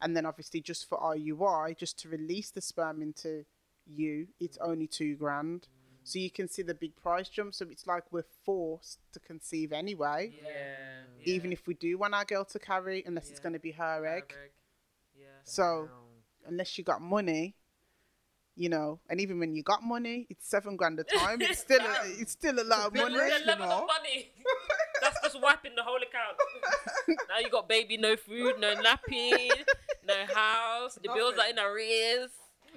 And 0.00 0.16
then 0.16 0.24
obviously 0.24 0.60
just 0.60 0.88
for 0.88 0.98
IUI, 0.98 1.76
just 1.76 1.98
to 2.00 2.08
release 2.08 2.50
the 2.50 2.60
sperm 2.60 3.02
into 3.02 3.44
you, 3.86 4.28
it's 4.38 4.56
mm. 4.58 4.68
only 4.68 4.86
two 4.86 5.16
grand. 5.16 5.68
So 6.10 6.18
you 6.18 6.30
can 6.30 6.48
see 6.48 6.62
the 6.62 6.74
big 6.74 6.96
price 6.96 7.28
jump. 7.28 7.54
So 7.54 7.66
it's 7.70 7.86
like 7.86 8.02
we're 8.10 8.24
forced 8.44 8.98
to 9.12 9.20
conceive 9.20 9.72
anyway, 9.72 10.32
Yeah. 10.42 11.04
even 11.34 11.52
if 11.52 11.68
we 11.68 11.74
do 11.74 11.96
want 11.98 12.14
our 12.14 12.24
girl 12.24 12.44
to 12.46 12.58
carry, 12.58 13.04
unless 13.06 13.30
it's 13.30 13.38
going 13.38 13.52
to 13.52 13.60
be 13.60 13.70
her 13.72 14.04
egg. 14.06 14.34
Yeah. 15.16 15.26
So 15.44 15.88
Damn. 15.88 16.50
unless 16.52 16.76
you 16.76 16.82
got 16.82 17.00
money, 17.00 17.54
you 18.56 18.68
know, 18.68 18.98
and 19.08 19.20
even 19.20 19.38
when 19.38 19.54
you 19.54 19.62
got 19.62 19.84
money, 19.84 20.26
it's 20.28 20.48
seven 20.48 20.74
grand 20.76 20.98
a 20.98 21.04
time. 21.04 21.40
It's 21.42 21.60
still 21.60 21.80
a, 21.80 21.94
it's 22.20 22.32
still 22.32 22.58
a 22.60 22.64
lot 22.64 22.88
of 22.88 22.94
money. 22.94 23.16
rich, 23.16 23.44
The 23.44 23.52
you 23.52 23.58
know. 23.58 23.64
of 23.82 23.86
money. 23.86 24.32
That's 25.00 25.18
just 25.22 25.40
wiping 25.40 25.76
the 25.76 25.84
whole 25.84 25.96
account. 26.08 26.36
now 27.28 27.38
you 27.38 27.50
got 27.50 27.68
baby, 27.68 27.96
no 27.98 28.16
food, 28.16 28.54
no 28.58 28.74
nappy, 28.74 29.48
no 30.04 30.26
house. 30.34 30.96
The 30.96 31.08
bills 31.14 31.34
are 31.38 31.48
in 31.48 31.58
arrears. 31.60 32.30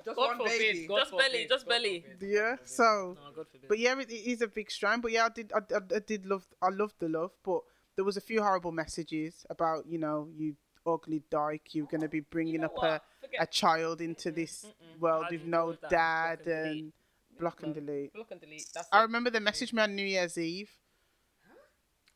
Just 0.05 0.15
God 0.17 0.27
one 0.27 0.37
forbid, 0.37 0.59
baby. 0.59 0.87
God 0.87 0.97
Just 0.99 1.11
belly, 1.17 1.45
just 1.49 1.65
God 1.65 1.69
belly. 1.69 2.01
forbid, 2.01 2.29
Yeah. 2.29 2.49
God. 2.57 2.59
So, 2.67 3.17
No, 3.19 3.31
God 3.35 3.47
forbid. 3.51 3.67
but 3.69 3.79
yeah, 3.79 3.99
it, 3.99 4.09
it 4.11 4.13
is 4.31 4.41
a 4.41 4.47
big 4.47 4.69
strain. 4.71 5.01
But 5.01 5.11
yeah, 5.11 5.25
I 5.25 5.29
did, 5.29 5.51
I, 5.53 5.59
I, 5.73 5.79
I 5.95 5.99
did 5.99 6.25
love, 6.25 6.45
I 6.61 6.69
loved 6.69 6.95
the 6.99 7.09
love, 7.09 7.31
but 7.43 7.61
there 7.95 8.05
was 8.05 8.17
a 8.17 8.21
few 8.21 8.41
horrible 8.41 8.71
messages 8.71 9.45
about, 9.49 9.85
you 9.87 9.97
know, 9.97 10.27
you 10.35 10.55
ugly 10.85 11.23
dyke, 11.29 11.73
you're 11.73 11.85
gonna 11.85 12.09
be 12.09 12.19
bringing 12.19 12.53
You 12.55 12.59
know 12.59 12.65
up 12.65 12.75
what? 12.75 13.03
a, 13.39 13.43
a 13.43 13.47
child 13.47 14.01
into 14.01 14.31
this 14.31 14.65
Mm-mm. 14.65 14.99
world 14.99 15.27
with 15.31 15.43
no 15.45 15.77
dad 15.89 16.39
Block 16.43 16.47
and 16.47 16.65
and 16.65 16.93
block 17.39 17.63
and 17.63 17.73
delete. 17.73 18.13
block 18.13 18.31
and 18.31 18.41
delete. 18.41 18.65
That's 18.73 18.89
I 18.91 18.99
it. 18.99 19.03
remember 19.03 19.29
they 19.29 19.39
messaged 19.39 19.71
me 19.73 19.81
on 19.81 19.95
New 19.95 20.05
Year's 20.05 20.37
Eve. 20.37 20.69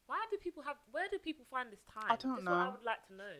Why 0.05 0.25
do 0.31 0.37
people 0.37 0.63
have? 0.63 0.77
Where 0.91 1.07
do 1.11 1.17
people 1.19 1.45
find 1.51 1.69
this 1.71 1.81
time? 1.93 2.05
I 2.09 2.15
don't 2.15 2.35
That's 2.35 2.45
What 2.47 2.53
I 2.55 2.69
would 2.69 2.85
like 2.85 3.05
to 3.07 3.13
know. 3.15 3.33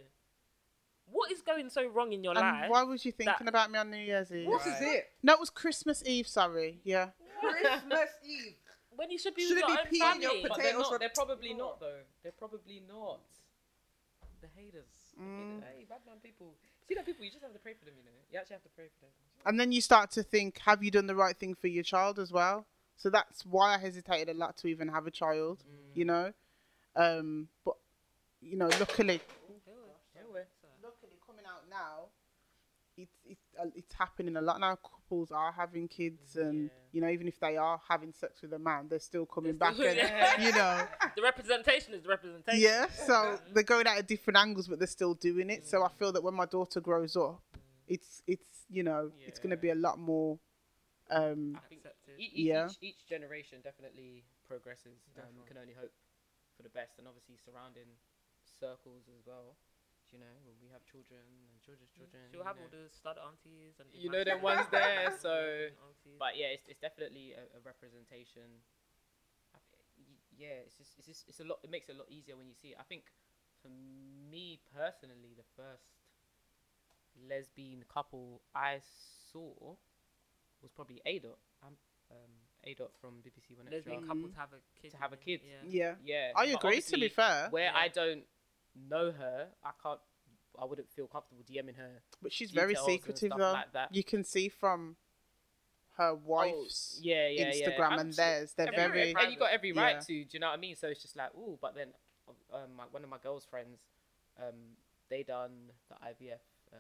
What 1.12 1.32
is 1.32 1.42
going 1.42 1.70
so 1.70 1.88
wrong 1.88 2.12
in 2.14 2.24
your 2.24 2.32
And 2.38 2.42
life? 2.42 2.70
why 2.70 2.84
was 2.84 3.06
you 3.06 3.12
thinking 3.12 3.46
that- 3.46 3.50
about 3.50 3.72
me 3.72 3.80
on 3.80 3.90
New 3.90 3.98
Year's 3.98 4.32
Eve? 4.32 4.48
What 4.48 4.62
is 4.62 4.74
Right. 4.74 4.96
it? 4.98 5.12
No, 5.24 5.34
it 5.34 5.40
was 5.40 5.50
Christmas 5.50 6.04
Eve. 6.06 6.28
Sorry. 6.28 6.80
Yeah. 6.84 7.12
Christmas 7.40 8.10
Eve. 8.24 8.56
when 8.96 9.10
you 9.12 9.18
should 9.18 9.36
be 9.36 9.44
Should 9.48 9.56
with 9.56 9.64
it 9.64 9.68
your 9.70 9.78
be 9.90 10.02
own 10.02 10.16
peeing 10.18 10.22
your. 10.22 10.32
But 10.34 10.58
they're, 10.58 10.74
potatoes 10.74 10.92
not, 10.92 11.00
they're 11.00 11.10
probably 11.10 11.54
not 11.54 11.80
though. 11.80 12.00
They're 12.24 12.32
probably 12.34 12.82
not. 12.88 13.20
The 14.42 14.48
haters. 14.56 15.14
The 15.16 15.24
Mm. 15.24 15.56
haters. 15.62 15.70
Hey, 15.78 15.86
bad 15.90 16.02
man 16.06 16.18
people. 16.22 16.54
See 16.88 16.96
that 16.96 17.06
people, 17.06 17.24
you 17.26 17.32
just 17.32 17.44
have 17.44 17.54
to 17.54 17.60
pray 17.60 17.74
for 17.74 17.86
them, 17.86 17.96
you 17.98 18.04
know. 18.06 18.12
You 18.32 18.40
actually 18.40 18.56
have 18.56 18.64
to 18.64 18.70
pray 18.70 18.88
for 19.00 19.06
them. 19.06 19.12
And 19.46 19.60
then 19.60 19.72
you 19.72 19.82
start 19.82 20.12
to 20.12 20.24
think, 20.24 20.60
have 20.60 20.84
you 20.84 20.92
done 20.92 21.08
the 21.08 21.16
right 21.16 21.38
thing 21.38 21.54
for 21.56 21.68
your 21.68 21.84
child 21.84 22.18
as 22.20 22.32
well? 22.32 22.66
So 22.98 23.10
that's 23.10 23.46
why 23.46 23.76
I 23.76 23.78
hesitated 23.78 24.30
a 24.36 24.38
lot 24.38 24.58
to 24.58 24.68
even 24.68 24.88
have 24.90 25.06
a 25.08 25.12
child, 25.12 25.64
you 25.94 26.06
know. 26.06 26.34
Um, 26.96 27.50
but 27.64 27.76
you 28.42 28.56
know, 28.58 28.68
luckily, 28.80 29.22
Yeah, 30.16 30.22
we're- 30.32 30.46
luckily 30.82 31.18
coming 31.26 31.46
out 31.46 31.64
now, 31.78 32.06
it's 32.98 33.18
it's 33.26 33.42
uh, 33.62 33.66
it's 33.76 33.94
happening 33.94 34.36
a 34.38 34.42
lot 34.42 34.60
now. 34.60 34.76
Couples 34.76 35.32
are 35.32 35.52
having 35.52 35.88
kids, 35.88 36.36
and 36.36 36.64
Yeah. 36.64 36.70
you 36.94 37.02
know, 37.02 37.10
even 37.10 37.28
if 37.28 37.40
they 37.40 37.56
are 37.58 37.80
having 37.88 38.12
sex 38.12 38.42
with 38.42 38.54
a 38.54 38.60
man, 38.60 38.88
they're 38.90 39.00
still 39.12 39.26
coming 39.26 39.52
They're 39.52 39.60
back, 39.60 39.74
still- 39.76 39.88
and 39.88 39.98
Yeah. 39.98 40.42
you 40.46 40.52
know, 40.52 40.88
The 41.16 41.22
representation 41.22 41.94
is 41.94 42.02
the 42.04 42.10
representation. 42.10 42.60
yeah. 42.62 42.88
So 42.90 43.40
they're 43.54 43.64
going 43.76 43.88
out 43.88 43.98
at 44.00 44.08
different 44.08 44.38
angles, 44.38 44.68
but 44.68 44.80
they're 44.80 44.88
still 45.00 45.14
doing 45.14 45.50
it. 45.50 45.68
So 45.68 45.84
I 45.84 45.90
feel 46.00 46.12
that 46.14 46.24
when 46.24 46.34
my 46.34 46.46
daughter 46.46 46.80
grows 46.82 47.16
up, 47.16 47.42
it's 47.88 48.22
it's 48.28 48.48
you 48.70 48.84
know, 48.84 49.12
it's 49.28 49.40
going 49.40 49.52
to 49.52 49.58
be 49.68 49.70
a 49.70 49.76
lot 49.88 49.98
more. 50.00 50.40
Um, 51.10 51.56
I 51.56 51.74
Accepted. 51.76 52.16
Yeah. 52.18 52.68
each, 52.68 52.78
each 52.82 53.02
generation 53.08 53.60
definitely 53.64 54.26
progresses. 54.46 55.00
Um, 55.16 55.24
Definitely. 55.24 55.48
can 55.48 55.58
only 55.64 55.74
hope 55.74 55.94
for 56.58 56.64
the 56.64 56.70
best, 56.80 56.98
and 56.98 57.08
obviously 57.08 57.38
surrounding 57.46 57.88
circles 58.60 59.04
as 59.16 59.22
well. 59.26 59.56
You 60.12 60.20
know, 60.24 60.34
when 60.48 60.56
we 60.64 60.72
have 60.72 60.84
children 60.88 61.20
and 61.52 61.60
children's 61.60 61.92
children. 61.92 62.24
She'll 62.32 62.40
you 62.40 62.48
have 62.48 62.56
know. 62.56 62.64
all 62.68 62.72
the 62.72 62.88
stud 62.88 63.20
aunties 63.20 63.76
and 63.80 63.92
the 63.92 63.98
You 64.00 64.08
know 64.10 64.24
them 64.24 64.40
ones 64.52 64.66
there, 64.72 65.12
so- 65.20 65.68
But 66.18 66.40
yeah, 66.40 66.56
it's, 66.56 66.64
it's 66.68 66.80
definitely 66.80 67.36
a, 67.36 67.44
a 67.58 67.60
representation. 67.68 68.64
I 69.52 69.60
thi- 69.68 69.84
y- 70.00 70.24
Yeah, 70.32 70.64
it's 70.64 70.80
just 70.80 70.96
it's 70.98 71.08
just 71.08 71.28
it's 71.28 71.40
a 71.44 71.48
lot. 71.48 71.60
It 71.64 71.70
makes 71.70 71.90
it 71.92 71.96
a 71.96 72.00
lot 72.00 72.08
easier 72.10 72.38
when 72.40 72.48
you 72.48 72.56
see 72.56 72.72
it. 72.72 72.78
I 72.80 72.88
think 72.88 73.12
for 73.62 73.68
me 74.32 74.60
personally, 74.72 75.36
the 75.36 75.44
first 75.60 75.92
lesbian 77.28 77.84
couple 77.92 78.42
I 78.56 78.80
saw 79.32 79.76
was 80.62 80.72
probably 80.72 81.02
A 81.06 81.20
Dot. 81.20 81.38
Um, 81.66 81.76
um, 82.12 82.32
A 82.66 82.76
from 83.02 83.20
BBC 83.26 83.58
One 83.58 83.68
lesbian 83.72 83.98
Extra. 84.00 84.08
couples 84.16 84.32
have 84.38 84.50
a 84.54 84.62
kid. 84.82 84.92
To 84.92 84.98
have 84.98 85.12
a 85.14 85.18
yeah. 85.20 85.26
kid. 85.26 85.42
Yeah. 85.44 85.60
yeah, 85.68 85.94
Yeah, 86.04 86.32
I 86.36 86.54
but 86.54 86.64
agree. 86.64 86.82
To 86.82 86.98
be 86.98 87.10
fair, 87.10 87.48
where 87.52 87.66
Yeah. 87.66 87.76
I 87.76 87.88
don't 87.90 88.24
know 88.90 89.12
her, 89.12 89.48
I 89.64 89.72
can't. 89.82 90.00
I 90.60 90.66
wouldn't 90.66 90.90
feel 90.92 91.06
comfortable 91.08 91.44
DMing 91.44 91.76
her. 91.78 92.02
but 92.22 92.34
she's 92.34 92.50
very 92.52 92.74
secretive 92.76 93.32
though. 93.38 93.52
like 93.54 93.74
that. 93.74 93.94
You 93.94 94.04
can 94.04 94.24
see 94.24 94.50
from 94.50 94.96
her 95.98 96.10
Oh, 96.10 96.22
wife's 96.26 97.00
yeah, 97.02 97.28
yeah, 97.28 97.52
yeah. 97.54 97.70
Instagram 97.70 97.92
I'm 97.92 98.00
and 98.00 98.14
theirs. 98.14 98.54
They're 98.58 98.74
Every- 98.74 99.14
very 99.14 99.16
and 99.24 99.32
you 99.32 99.38
got 99.38 99.52
every 99.52 99.72
right 99.72 99.96
yeah. 99.96 100.00
to. 100.00 100.24
Do 100.26 100.30
you 100.32 100.40
know 100.40 100.48
what 100.48 100.54
I 100.58 100.58
mean? 100.58 100.76
So 100.76 100.88
it's 100.88 101.02
just 101.02 101.16
like, 101.16 101.30
ooh, 101.36 101.58
but 101.62 101.76
then, 101.76 101.90
um, 102.54 102.76
my, 102.76 102.84
one 102.92 103.04
of 103.04 103.10
my 103.10 103.18
girl's 103.22 103.46
friends, 103.46 103.80
um, 104.40 104.56
they 105.10 105.22
done 105.24 105.52
the 105.90 105.96
IVF, 105.96 106.42
uh, 106.74 106.78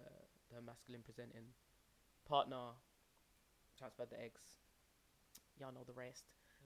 the 0.55 0.61
masculine 0.61 1.01
presenting 1.03 1.43
partner 2.27 2.73
transferred 3.77 4.09
the 4.09 4.19
eggs. 4.21 4.41
Y'all 5.59 5.71
know 5.71 5.83
the 5.85 5.93
rest, 5.93 6.23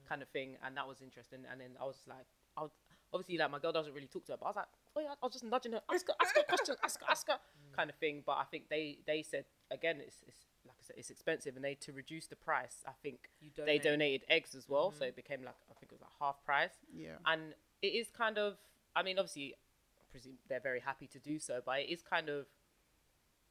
kind 0.08 0.22
of 0.22 0.28
thing, 0.28 0.56
and 0.64 0.76
that 0.76 0.86
was 0.88 1.00
interesting. 1.02 1.40
And 1.50 1.60
then 1.60 1.70
I 1.80 1.84
was 1.84 1.96
like, 2.08 2.26
I 2.56 2.62
was, 2.62 2.70
obviously 3.12 3.38
like 3.38 3.50
my 3.50 3.58
girl 3.58 3.72
doesn't 3.72 3.92
really 3.94 4.06
talk 4.08 4.24
to 4.26 4.32
her, 4.32 4.38
but 4.38 4.46
I 4.46 4.48
was 4.48 4.56
like, 4.56 4.68
oh 4.96 5.00
yeah, 5.00 5.14
I 5.22 5.26
was 5.26 5.32
just 5.32 5.44
nudging 5.44 5.72
her, 5.72 5.82
ask 5.92 6.06
her, 6.06 6.14
ask 6.20 6.34
her 6.34 6.42
a 6.42 6.44
question, 6.44 6.76
ask 6.84 7.00
her, 7.00 7.06
ask 7.10 7.26
her, 7.28 7.38
kind 7.76 7.90
of 7.90 7.96
thing. 7.96 8.22
But 8.24 8.38
I 8.38 8.44
think 8.44 8.68
they 8.68 8.98
they 9.06 9.22
said 9.22 9.44
again, 9.70 9.96
it's 10.00 10.22
it's 10.26 10.38
like 10.66 10.76
I 10.80 10.84
said, 10.86 10.96
it's 10.98 11.10
expensive, 11.10 11.56
and 11.56 11.64
they 11.64 11.74
to 11.76 11.92
reduce 11.92 12.26
the 12.28 12.36
price, 12.36 12.84
I 12.86 12.92
think 13.02 13.30
You 13.40 13.50
they 13.56 13.78
donated 13.78 14.24
eggs 14.28 14.54
as 14.54 14.68
well, 14.68 14.92
so 14.92 15.04
Mhm. 15.04 15.08
it 15.08 15.16
became 15.16 15.42
like 15.42 15.56
I 15.70 15.74
think 15.74 15.90
it 15.90 15.92
was 15.92 16.02
like 16.02 16.12
half 16.20 16.44
price. 16.44 16.76
yeah. 16.92 17.16
And 17.26 17.54
it 17.82 17.88
is 17.94 18.10
kind 18.10 18.38
of, 18.38 18.58
I 18.94 19.02
mean, 19.02 19.18
obviously, 19.18 19.54
I 19.98 20.02
presume 20.12 20.38
they're 20.48 20.60
very 20.60 20.78
happy 20.80 21.08
to 21.08 21.18
do 21.18 21.38
so, 21.40 21.60
but 21.64 21.80
it 21.80 21.88
is 21.90 22.00
kind 22.02 22.28
of, 22.28 22.46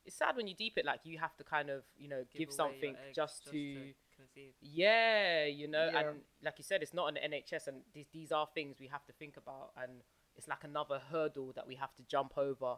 it's 0.05 0.15
sad 0.15 0.37
when 0.37 0.47
you 0.47 0.55
deep 0.55 0.77
it. 0.77 0.85
Like 0.85 1.01
you 1.03 1.17
have 1.19 1.35
to 1.37 1.43
kind 1.43 1.69
of, 1.69 1.83
you 1.97 2.07
know, 2.07 2.23
give, 2.31 2.35
away 2.35 2.43
your 2.45 2.51
something 2.51 2.95
eggs 2.95 3.15
just, 3.15 3.43
to, 3.51 3.93
conceive. 4.15 4.53
yeah, 4.61 5.45
you 5.45 5.67
know, 5.67 5.89
Yeah. 5.91 5.99
and 6.11 6.21
like 6.41 6.57
you 6.59 6.63
said, 6.63 6.81
it's 6.81 6.93
not 6.93 7.07
an 7.09 7.17
NHS, 7.31 7.67
and 7.67 7.83
these 7.93 8.07
these 8.13 8.31
are 8.31 8.47
things 8.53 8.79
we 8.79 8.87
have 8.87 9.05
to 9.07 9.11
think 9.13 9.35
about, 9.35 9.73
and 9.75 10.01
it's 10.37 10.47
like 10.47 10.63
another 10.63 11.01
hurdle 11.11 11.51
that 11.55 11.67
we 11.67 11.75
have 11.75 11.93
to 11.95 12.03
jump 12.03 12.37
over 12.37 12.75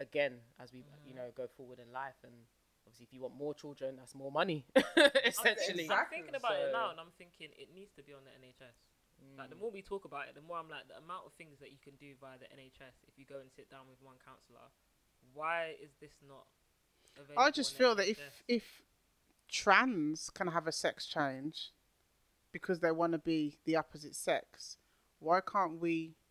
again 0.00 0.34
as 0.60 0.72
we, 0.72 0.84
you 1.06 1.14
know, 1.14 1.30
go 1.36 1.46
forward 1.56 1.78
in 1.78 1.92
life, 1.92 2.16
and. 2.24 2.32
Obviously, 2.86 3.04
if 3.04 3.12
you 3.12 3.20
want 3.20 3.36
more 3.36 3.52
children, 3.52 3.96
that's 3.96 4.14
more 4.14 4.32
money, 4.32 4.64
essentially. 5.26 5.84
I'm, 5.92 5.98
I'm 5.98 6.06
thinking 6.08 6.34
about 6.34 6.56
it 6.56 6.72
now, 6.72 6.88
and 6.90 6.98
I'm 6.98 7.12
thinking 7.18 7.48
it 7.52 7.68
needs 7.74 7.92
to 7.96 8.02
be 8.02 8.14
on 8.14 8.20
the 8.24 8.30
NHS. 8.30 8.72
Like 9.36 9.50
the 9.50 9.56
Mm. 9.56 9.60
more 9.60 9.70
we 9.70 9.82
talk 9.82 10.06
about 10.06 10.26
it, 10.26 10.34
the 10.34 10.40
more 10.40 10.56
I'm 10.56 10.70
like 10.70 10.88
the 10.88 10.96
amount 10.96 11.26
of 11.26 11.34
things 11.34 11.58
that 11.60 11.70
you 11.70 11.76
can 11.84 11.96
do 11.96 12.14
via 12.18 12.38
the 12.38 12.46
NHS 12.46 13.04
if 13.06 13.18
you 13.18 13.26
go 13.26 13.40
and 13.40 13.50
sit 13.54 13.68
down 13.70 13.80
with 13.90 14.00
one 14.00 14.16
counsellor. 14.24 14.72
Why 15.34 15.74
is 15.82 15.90
this 16.00 16.12
not? 16.26 16.46
Available 17.16 17.42
I 17.42 17.50
just 17.50 17.72
on 17.72 17.74
the 17.74 17.78
feel 17.78 17.94
that 17.96 18.08
if 18.08 18.42
if 18.48 18.82
trans 19.48 20.30
can 20.30 20.46
have 20.48 20.66
a 20.66 20.72
sex 20.72 21.04
change 21.04 21.72
because 22.52 22.80
they 22.80 22.90
want 22.90 23.12
to 23.12 23.18
be 23.18 23.58
the 23.66 23.76
opposite 23.76 24.14
sex, 24.16 24.78
why 25.18 25.40
can't 25.40 25.78
we 25.78 25.90
This 25.98 26.06
is 26.06 26.12
it. 26.14 26.27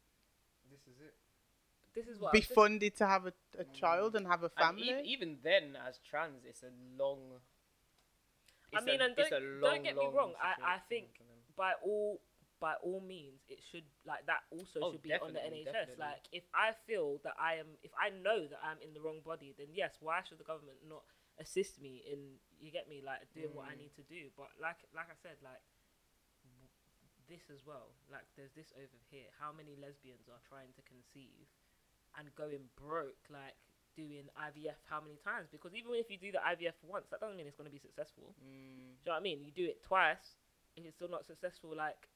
This 1.98 2.08
is 2.08 2.22
what 2.22 2.32
be 2.32 2.42
funded 2.42 2.94
to 3.02 3.06
have 3.08 3.26
a, 3.26 3.34
a 3.58 3.66
child 3.74 4.16
and 4.16 4.28
have 4.28 4.44
a 4.46 4.52
And 4.56 4.78
family? 4.78 4.94
e- 5.02 5.10
even 5.14 5.38
then, 5.42 5.74
as 5.88 5.98
trans, 6.10 6.46
it's 6.46 6.62
a 6.62 6.70
long. 7.02 7.42
I 8.76 8.82
mean, 8.86 9.02
a- 9.02 9.06
and 9.06 9.14
it's 9.18 9.30
don't, 9.34 9.42
a 9.42 9.62
don't 9.62 9.84
get 9.84 9.96
me 9.98 10.08
wrong. 10.14 10.34
I, 10.38 10.76
I 10.76 10.78
think 10.90 11.08
by 11.58 11.74
all 11.84 12.22
by 12.60 12.74
all 12.86 13.02
means, 13.02 13.42
it 13.50 13.60
should 13.72 13.86
like 14.06 14.26
that 14.26 14.42
also 14.54 14.80
Oh, 14.82 14.92
should 14.92 15.02
be 15.02 15.14
on 15.14 15.34
the 15.34 15.40
NHS. 15.42 15.66
definitely. 15.74 15.98
Like 16.02 16.24
if 16.32 16.44
I 16.54 16.74
feel 16.86 17.18
that 17.24 17.34
I 17.40 17.56
am, 17.62 17.68
if 17.82 17.92
I 17.98 18.10
know 18.10 18.46
that 18.46 18.60
I'm 18.62 18.78
in 18.86 18.94
the 18.94 19.02
wrong 19.02 19.22
body, 19.26 19.54
then 19.58 19.68
yes, 19.74 19.98
why 20.02 20.22
should 20.28 20.38
the 20.42 20.48
government 20.48 20.78
not 20.88 21.02
assist 21.40 21.82
me 21.82 22.02
in 22.12 22.38
you 22.60 22.72
get 22.74 22.90
me 22.90 23.02
like 23.06 23.22
doing 23.34 23.54
what 23.54 23.70
I 23.70 23.74
Mm. 23.78 23.86
need 23.90 23.94
to 23.98 24.06
do? 24.10 24.30
But 24.38 24.50
like 24.62 24.78
like 24.94 25.10
I 25.10 25.18
said, 25.22 25.38
like 25.46 25.62
this 27.30 27.44
as 27.54 27.62
well. 27.66 27.92
Like 28.12 28.26
there's 28.36 28.54
this 28.56 28.72
over 28.78 28.98
here. 29.12 29.28
How 29.40 29.52
many 29.52 29.76
lesbians 29.78 30.26
are 30.32 30.42
trying 30.48 30.72
to 30.80 30.82
conceive 30.88 31.48
and 32.18 32.34
going 32.36 32.66
broke? 32.76 33.18
Like 33.30 33.56
doing 33.96 34.30
IVF 34.38 34.78
how 34.90 35.02
many 35.02 35.18
times? 35.24 35.48
Because 35.52 35.74
even 35.74 35.94
if 35.96 36.10
you 36.10 36.18
do 36.18 36.32
the 36.32 36.38
IVF 36.40 36.78
once, 36.86 37.08
that 37.10 37.20
doesn't 37.20 37.36
mean 37.38 37.48
it's 37.48 37.56
going 37.58 37.70
to 37.70 37.74
be 37.74 37.80
successful. 37.82 38.36
Mm, 38.44 38.94
Do 39.02 39.06
you 39.06 39.06
know 39.08 39.12
what 39.14 39.20
I 39.20 39.24
mean? 39.24 39.44
You 39.44 39.52
do 39.52 39.66
it 39.66 39.82
twice. 39.84 40.38
If 40.76 40.86
it's 40.86 40.96
still 40.96 41.10
not 41.10 41.26
successful, 41.26 41.74
like 41.76 42.08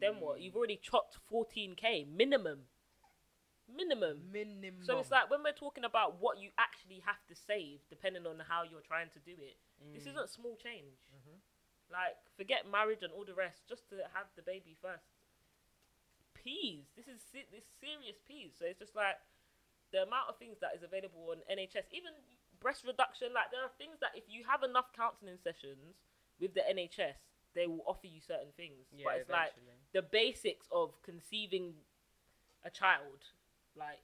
then 0.00 0.20
what? 0.20 0.38
mm. 0.38 0.42
You've 0.44 0.56
already 0.56 0.76
chopped 0.82 1.16
14k 1.32 2.06
minimum. 2.14 2.68
Minimum. 3.70 4.18
Minimum. 4.32 4.82
So 4.82 4.98
it's 4.98 5.10
like 5.10 5.30
when 5.30 5.42
we're 5.46 5.54
talking 5.56 5.84
about 5.84 6.20
what 6.20 6.38
you 6.42 6.50
actually 6.58 7.00
have 7.06 7.22
to 7.30 7.34
save, 7.38 7.80
depending 7.88 8.26
on 8.26 8.36
how 8.42 8.62
you're 8.66 8.82
trying 8.84 9.08
to 9.14 9.20
do 9.22 9.32
it. 9.38 9.56
This 9.94 10.04
Mm. 10.04 10.10
isn't 10.12 10.28
small 10.30 10.56
change. 10.56 10.98
Mhm. 11.14 11.38
Like 11.90 12.18
forget 12.36 12.66
marriage 12.68 13.02
and 13.02 13.12
all 13.12 13.24
the 13.24 13.34
rest, 13.34 13.66
just 13.68 13.88
to 13.90 13.96
have 14.12 14.26
the 14.36 14.42
baby 14.42 14.74
first. 14.82 15.06
Peas. 16.34 16.84
This 16.96 17.06
is 17.08 17.20
se- 17.32 17.48
this 17.52 17.64
serious 17.80 18.18
peas. 18.26 18.52
So 18.58 18.64
it's 18.64 18.78
just 18.78 18.94
like 18.96 19.16
the 19.92 20.06
amount 20.06 20.30
of 20.30 20.38
things 20.38 20.58
that 20.60 20.74
is 20.74 20.82
available 20.82 21.34
on 21.34 21.42
NHS, 21.50 21.90
even 21.90 22.14
breast 22.60 22.84
reduction. 22.86 23.34
Like 23.34 23.50
there 23.50 23.64
are 23.64 23.74
things 23.80 23.98
that 24.00 24.14
if 24.14 24.24
you 24.28 24.44
have 24.46 24.62
enough 24.62 24.92
counselling 24.94 25.38
sessions 25.42 25.98
with 26.38 26.54
the 26.54 26.62
NHS, 26.64 27.18
they 27.54 27.66
will 27.66 27.82
offer 27.86 28.06
you 28.06 28.22
certain 28.22 28.54
things, 28.54 28.86
Yeah, 28.94 29.10
but 29.10 29.14
it's 29.18 29.30
like 29.30 29.52
the 29.90 30.02
basics 30.06 30.70
of 30.70 30.94
conceiving 31.02 31.74
a 32.62 32.70
child, 32.70 33.26
like 33.74 33.98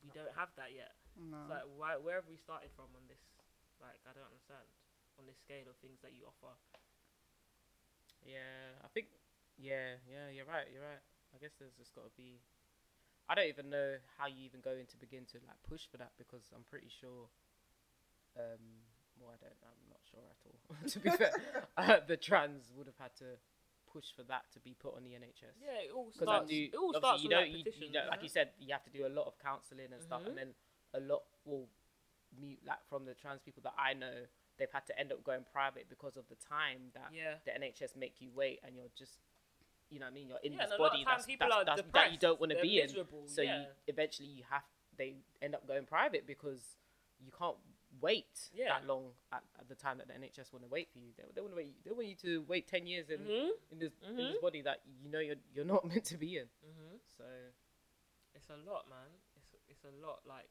we 0.00 0.08
don't 0.16 0.32
have 0.32 0.48
that 0.56 0.72
yet. 0.72 0.96
No. 1.18 1.44
It's 1.44 1.52
like 1.52 1.66
why, 1.76 2.00
where 2.00 2.16
have 2.16 2.28
we 2.30 2.40
started 2.40 2.72
from 2.72 2.88
on 2.96 3.04
this? 3.10 3.20
Like 3.84 4.00
I 4.08 4.16
don't 4.16 4.28
understand 4.28 4.64
on 5.20 5.28
this 5.28 5.36
scale 5.44 5.68
of 5.68 5.76
things 5.84 6.00
that 6.00 6.16
you 6.16 6.24
offer. 6.24 6.56
Yeah, 8.24 8.80
I 8.80 8.88
think. 8.92 9.12
Yeah, 9.60 10.00
yeah, 10.08 10.32
you're 10.32 10.48
right. 10.48 10.68
You're 10.72 10.84
right. 10.84 11.04
I 11.32 11.36
guess 11.36 11.52
there's 11.60 11.76
just 11.76 11.92
got 11.92 12.08
to 12.08 12.14
be. 12.16 12.40
I 13.30 13.34
don't 13.36 13.46
even 13.46 13.70
know 13.70 13.94
how 14.18 14.26
you 14.26 14.42
even 14.44 14.58
going 14.60 14.86
to 14.90 14.96
begin 14.98 15.24
to 15.30 15.38
like 15.46 15.62
push 15.68 15.86
for 15.90 15.98
that 15.98 16.10
because 16.18 16.50
I'm 16.54 16.64
pretty 16.68 16.90
sure. 16.90 17.30
Um, 18.36 18.82
well, 19.18 19.30
I 19.30 19.38
don't. 19.38 19.54
I'm 19.62 19.86
not 19.88 20.02
sure 20.10 20.26
at 20.26 20.40
all. 20.50 20.58
to 20.90 20.98
be 20.98 21.10
fair, 21.16 21.30
uh, 21.76 22.00
the 22.06 22.16
trans 22.16 22.72
would 22.76 22.86
have 22.90 22.98
had 22.98 23.14
to 23.22 23.38
push 23.92 24.06
for 24.16 24.22
that 24.24 24.50
to 24.54 24.58
be 24.60 24.74
put 24.74 24.96
on 24.96 25.04
the 25.04 25.10
NHS. 25.10 25.54
Yeah, 25.62 25.86
it 25.86 25.90
all 25.94 26.10
Because 26.12 26.26
I 26.28 26.36
starts. 26.42 26.50
do, 26.50 26.62
it 26.72 26.74
all 26.76 26.94
starts 26.94 27.22
you 27.22 27.28
with 27.28 27.36
know, 27.38 27.42
like 27.42 27.50
you, 27.52 27.58
petitions, 27.64 27.84
you 27.86 27.92
know, 27.92 28.06
like 28.10 28.22
you 28.22 28.28
said, 28.28 28.50
you 28.58 28.72
have 28.72 28.84
to 28.84 28.90
do 28.90 29.06
a 29.06 29.12
lot 29.14 29.26
of 29.26 29.38
counselling 29.38 29.92
and 29.92 30.02
stuff, 30.02 30.22
Mhm. 30.22 30.26
and 30.28 30.38
then 30.38 30.50
a 30.94 31.00
lot 31.00 31.22
will 31.44 31.68
mute 32.38 32.60
like 32.66 32.82
from 32.88 33.04
the 33.04 33.14
trans 33.14 33.42
people 33.42 33.62
that 33.62 33.74
I 33.78 33.94
know, 33.94 34.26
they've 34.58 34.70
had 34.72 34.86
to 34.86 34.98
end 34.98 35.10
up 35.12 35.22
going 35.24 35.44
private 35.52 35.88
because 35.88 36.16
of 36.16 36.28
the 36.28 36.36
time 36.36 36.90
that 36.94 37.10
Yeah. 37.12 37.38
the 37.44 37.50
NHS 37.54 37.94
make 37.96 38.20
you 38.20 38.30
wait, 38.30 38.60
and 38.62 38.76
you're 38.76 38.90
just, 38.96 39.18
you 39.90 39.98
know, 39.98 40.06
what 40.06 40.12
I 40.12 40.14
mean, 40.14 40.28
you're 40.28 40.38
in 40.42 40.52
Yeah, 40.52 40.58
this 40.64 40.72
and 40.72 40.80
a 40.80 40.82
lot 40.82 40.90
body 40.92 41.04
that's, 41.04 41.26
that's, 41.26 41.66
that's, 41.66 41.82
that 41.92 42.12
you 42.12 42.18
don't 42.18 42.38
want 42.40 42.50
to 42.50 42.56
they're 42.56 42.62
be 42.62 42.80
in. 42.80 42.88
So 43.26 43.42
yeah. 43.42 43.60
you 43.60 43.66
eventually 43.88 44.28
you 44.28 44.44
have 44.50 44.62
they 44.96 45.14
end 45.42 45.54
up 45.54 45.66
going 45.66 45.84
private 45.84 46.26
because 46.26 46.62
you 47.18 47.32
can't 47.36 47.56
wait 48.00 48.30
Yeah. 48.54 48.68
that 48.78 48.86
long 48.86 49.10
at, 49.32 49.42
at 49.58 49.68
the 49.68 49.74
time 49.74 49.98
that 49.98 50.06
the 50.08 50.14
NHS 50.14 50.52
want 50.52 50.62
to 50.64 50.70
wait 50.70 50.88
for 50.92 50.98
you. 50.98 51.10
They, 51.18 51.24
they 51.34 51.40
want 51.42 51.52
to 51.52 51.56
wait. 51.58 51.74
They 51.84 51.90
want 51.90 52.06
you 52.06 52.14
to 52.22 52.44
wait 52.46 52.68
ten 52.68 52.86
years 52.86 53.10
in 53.10 53.18
Mhm. 53.20 53.50
in 53.72 53.78
this 53.78 53.92
in 54.06 54.14
Mhm. 54.14 54.32
this 54.32 54.40
body 54.40 54.62
that 54.62 54.80
you 55.02 55.10
know 55.10 55.18
you're 55.20 55.40
you're 55.54 55.66
not 55.66 55.82
meant 55.90 56.04
to 56.14 56.16
be 56.16 56.38
in. 56.38 56.46
Mhm. 56.64 56.98
So 57.18 57.24
It's 58.34 58.48
a 58.48 58.56
lot, 58.62 58.86
man. 58.88 59.10
It's 59.36 59.50
it's 59.68 59.84
a 59.84 59.90
lot. 60.06 60.22
Like 60.24 60.46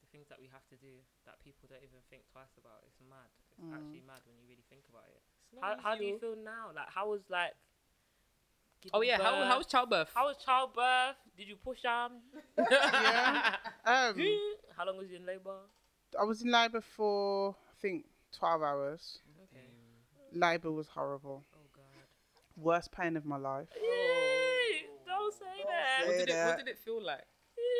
the 0.00 0.06
things 0.14 0.28
that 0.30 0.38
we 0.38 0.46
have 0.54 0.62
to 0.70 0.76
do 0.76 1.02
that 1.26 1.42
people 1.42 1.66
don't 1.68 1.82
even 1.82 1.98
think 2.10 2.22
twice 2.30 2.54
about. 2.56 2.84
It's 2.86 3.00
mad. 3.02 3.26
It's 3.58 3.66
Mm. 3.66 3.74
actually 3.74 4.02
mad 4.06 4.22
when 4.24 4.36
you 4.38 4.46
really 4.46 4.62
think 4.70 4.86
about 4.88 5.08
it. 5.10 5.22
How 5.60 5.74
not 5.74 5.80
how 5.82 5.94
do 5.96 6.04
you 6.04 6.18
feel 6.18 6.36
now? 6.36 6.70
Like 6.74 6.88
how 6.90 7.08
was 7.10 7.28
like? 7.28 7.54
Oh 8.92 9.00
yeah, 9.02 9.16
how 9.22 9.38
birth? 9.38 9.48
how 9.48 9.58
was 9.58 9.66
childbirth? 9.66 10.10
how 10.14 10.26
was 10.26 10.36
childbirth? 10.44 11.16
Did 11.36 11.48
you 11.48 11.56
push 11.56 11.78
arm? 11.88 12.12
Yeah. 12.70 13.56
Um, 13.86 14.16
how 14.76 14.86
long 14.86 14.96
was 14.96 15.10
you 15.10 15.16
in 15.16 15.26
labour? 15.26 15.56
I 16.18 16.24
was 16.24 16.42
in 16.42 16.50
labour 16.50 16.80
for 16.80 17.50
I 17.50 17.74
think 17.80 18.06
twelve 18.36 18.62
hours. 18.62 19.18
Okay. 19.50 19.66
Labour 20.32 20.72
was 20.72 20.88
horrible. 20.88 21.44
Oh 21.54 21.66
god. 21.74 21.84
Worst 22.56 22.92
pain 22.92 23.16
of 23.16 23.24
my 23.26 23.36
life. 23.36 23.68
Yay! 23.76 24.86
Don't 25.06 25.32
say 25.34 25.44
Don't 25.58 25.66
that. 25.68 26.06
What 26.06 26.18
did, 26.18 26.28
it, 26.28 26.46
what 26.46 26.58
did 26.58 26.68
it 26.68 26.78
feel 26.78 27.02
like? 27.04 27.24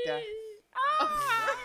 Death. 0.07 0.23
Ah! 1.01 1.57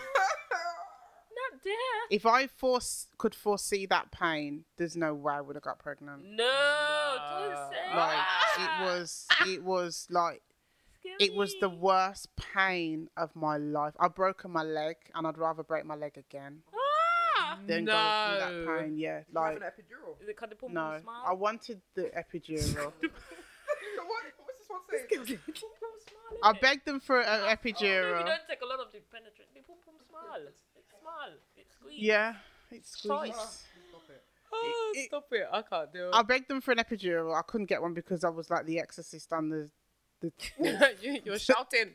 Not 1.64 1.72
death. 1.72 2.10
If 2.10 2.26
I 2.26 2.46
force 2.46 3.06
could 3.18 3.34
foresee 3.34 3.86
that 3.86 4.10
pain, 4.10 4.64
there's 4.76 4.96
no 4.96 5.14
way 5.14 5.34
I 5.34 5.40
would 5.40 5.56
have 5.56 5.62
got 5.62 5.78
pregnant. 5.78 6.24
No, 6.24 7.16
don't 7.48 7.72
say 7.72 7.96
Like 7.96 8.16
that. 8.16 8.80
it 8.80 8.84
was, 8.84 9.26
it 9.46 9.62
was 9.64 10.06
like 10.10 10.42
Scare 11.00 11.16
it 11.20 11.34
was 11.34 11.54
the 11.60 11.68
worst 11.68 12.28
pain 12.36 13.08
of 13.16 13.34
my 13.34 13.56
life. 13.56 13.94
I've 13.98 14.14
broken 14.14 14.50
my 14.50 14.62
leg, 14.62 14.96
and 15.14 15.26
I'd 15.26 15.38
rather 15.38 15.62
break 15.62 15.84
my 15.86 15.94
leg 15.94 16.18
again 16.18 16.62
Ah! 16.74 17.58
than 17.66 17.84
go 17.84 17.92
through 17.92 18.66
that 18.66 18.80
pain. 18.80 18.98
Yeah, 18.98 19.18
You 19.18 19.24
like 19.34 19.56
an 19.56 19.62
epidural. 19.62 20.20
Is 20.20 20.28
it 20.28 20.36
called 20.36 20.50
the 20.50 20.56
pum 20.56 20.72
no, 20.72 20.98
smile? 21.00 21.22
I 21.26 21.32
wanted 21.32 21.80
the 21.94 22.10
epidural. 22.16 22.92
what? 23.02 24.22
What's 24.36 24.58
this 24.58 24.68
one 24.68 24.80
saying? 24.90 25.38
Pum 25.38 25.70
pum 25.80 25.94
smile. 26.04 26.40
I 26.42 26.52
begged 26.60 26.86
them 26.86 27.00
for 27.00 27.20
an 27.20 27.26
Oh, 27.28 27.44
no, 27.44 27.44
we 27.44 28.24
don't 28.24 28.46
take 28.48 28.60
a 28.62 28.66
lot 28.66 28.80
of 28.80 28.92
the 28.92 29.00
penetrate. 29.10 29.48
The 29.54 29.60
pum 29.60 29.76
pum 29.84 29.94
smile. 30.08 30.48
Smile. 31.00 31.36
It's 31.80 31.88
squeeze. 31.88 31.98
Yeah, 32.02 32.34
it's 32.70 33.00
Choice. 33.02 33.32
Ah, 33.36 33.50
stop 33.88 34.10
it. 34.10 34.22
Oh, 34.52 34.92
it- 34.96 35.06
stop 35.06 35.26
it! 35.32 35.46
I 35.52 35.62
can't 35.62 35.92
do 35.92 36.06
it. 36.08 36.10
I 36.14 36.22
begged 36.22 36.48
them 36.48 36.60
for 36.60 36.72
an 36.72 36.78
epidural. 36.78 37.36
I 37.38 37.42
couldn't 37.42 37.66
get 37.66 37.82
one 37.82 37.94
because 37.94 38.24
I 38.24 38.28
was 38.28 38.50
like 38.50 38.66
the 38.66 38.78
exorcist 38.80 39.32
on 39.32 39.48
the. 39.50 39.70
the 40.20 40.32
it. 40.58 40.98
you, 41.02 41.20
you're 41.24 41.38
shouting. 41.38 41.90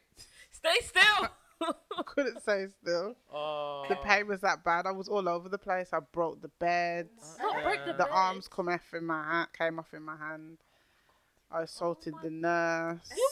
Stay 0.52 0.76
still. 0.82 1.28
I 1.98 2.02
couldn't 2.06 2.44
say 2.44 2.68
still. 2.82 3.16
Oh, 3.34 3.86
The 3.88 3.96
pain 3.96 4.28
was 4.28 4.42
that 4.42 4.64
bad. 4.64 4.86
I 4.86 4.92
was 4.92 5.08
all 5.08 5.28
over 5.30 5.48
the 5.48 5.58
place. 5.58 5.90
I 5.94 6.00
broke 6.12 6.42
the 6.42 6.50
beds. 6.60 7.38
Not 7.40 7.64
break 7.64 7.86
the 7.86 7.94
The 7.94 8.00
bed. 8.06 8.08
arms 8.12 8.48
come 8.50 8.68
off 8.68 8.94
in 8.94 9.06
my 9.06 9.24
hand, 9.24 9.48
came 9.58 9.80
off 9.80 9.94
in 9.94 10.04
my 10.04 10.18
hand. 10.18 10.58
I 11.52 11.62
assaulted 11.62 12.14
oh 12.14 12.18
my- 12.18 12.24
the 12.24 12.30
nurse. 12.32 13.10
You 13.16 13.30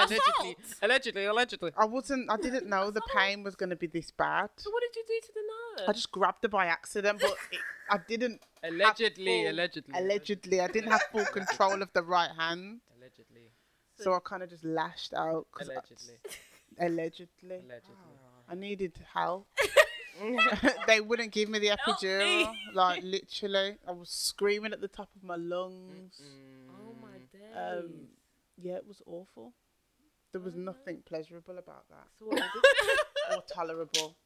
what? 0.00 0.10
allegedly, 0.10 0.56
allegedly, 0.82 1.24
allegedly. 1.26 1.72
I 1.76 1.84
wasn't. 1.84 2.30
I 2.30 2.36
didn't 2.36 2.66
know 2.68 2.90
the 2.90 3.02
pain 3.14 3.42
was 3.42 3.54
going 3.54 3.70
to 3.70 3.76
be 3.76 3.86
this 3.86 4.10
bad. 4.10 4.50
So 4.56 4.70
what 4.70 4.82
did 4.82 4.96
you 4.96 5.04
do 5.06 5.26
to 5.26 5.32
the 5.34 5.40
nurse? 5.82 5.88
I 5.88 5.92
just 5.92 6.10
grabbed 6.12 6.42
her 6.42 6.48
by 6.48 6.66
accident, 6.66 7.20
but 7.20 7.30
it, 7.52 7.60
I 7.90 7.98
didn't. 8.08 8.40
have 8.62 8.72
Allegedly, 8.72 9.24
full- 9.42 9.50
allegedly, 9.50 9.94
Allegedly, 9.98 10.60
I 10.60 10.66
didn't 10.68 10.90
have 10.90 11.02
full 11.12 11.24
control 11.26 11.80
of 11.82 11.92
the 11.92 12.02
right 12.02 12.30
hand, 12.38 12.80
allegedly, 12.98 13.50
so 13.96 14.12
I 14.14 14.18
kind 14.24 14.42
of 14.42 14.50
just 14.50 14.64
lashed 14.64 15.14
out. 15.14 15.46
'cause 15.52 15.68
I- 15.70 15.74
allegedly, 15.74 16.14
allegedly, 16.78 17.56
allegedly. 17.56 17.96
I 18.48 18.54
needed 18.54 18.92
help. 19.14 19.46
they 20.86 21.00
wouldn't 21.00 21.30
give 21.32 21.48
me 21.48 21.58
the 21.58 21.68
Help 21.68 21.98
epidural. 21.98 22.18
me. 22.52 22.58
Like 22.74 23.02
literally, 23.02 23.76
I 23.88 23.92
was 23.92 24.10
screaming 24.10 24.72
at 24.72 24.80
the 24.82 24.88
top 24.88 25.08
of 25.16 25.22
my 25.24 25.36
lungs. 25.36 26.20
oh 26.70 26.94
my 27.00 27.16
days. 27.32 27.56
Um, 27.56 27.90
yeah, 28.60 28.74
it 28.74 28.86
was 28.86 29.00
awful. 29.06 29.54
There 30.32 30.40
was 30.40 30.54
nothing 30.54 31.02
pleasurable 31.04 31.58
about 31.58 31.84
that 31.88 32.06
so 32.18 32.26
or 33.36 33.42
tolerable. 33.52 34.16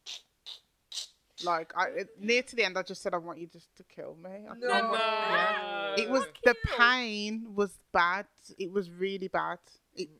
Like 1.44 1.72
I, 1.76 1.86
it, 1.88 2.08
near 2.20 2.42
to 2.42 2.56
the 2.56 2.64
end, 2.64 2.78
I 2.78 2.82
just 2.82 3.02
said, 3.02 3.12
"I 3.12 3.18
want 3.18 3.38
you 3.38 3.46
just 3.48 3.74
to 3.76 3.84
kill 3.84 4.16
me." 4.22 4.30
I 4.30 4.40
No. 4.40 4.52
couldn't- 4.54 4.70
No. 4.70 4.92
Yeah. 4.94 5.94
It 5.98 6.08
was 6.10 6.24
the 6.44 6.54
pain 6.78 7.54
was 7.54 7.78
bad. 7.92 8.26
It 8.58 8.70
was 8.72 8.90
really 8.90 9.28
bad. 9.28 9.58
It, 9.94 10.10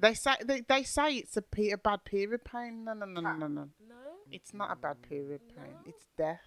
they 0.00 0.14
say 0.14 0.32
they, 0.44 0.60
they 0.62 0.82
say 0.82 1.16
it's 1.16 1.36
a, 1.36 1.42
pe- 1.42 1.70
a 1.70 1.78
bad 1.78 2.04
period 2.04 2.44
pain. 2.44 2.84
No, 2.84 2.94
no, 2.94 3.06
no, 3.06 3.20
no, 3.20 3.32
no, 3.36 3.46
no. 3.46 3.68
No. 3.88 3.94
It's 4.30 4.52
not 4.54 4.70
a 4.72 4.76
bad 4.76 5.02
period 5.02 5.40
pain. 5.54 5.74
It's 5.86 6.06
death. 6.16 6.40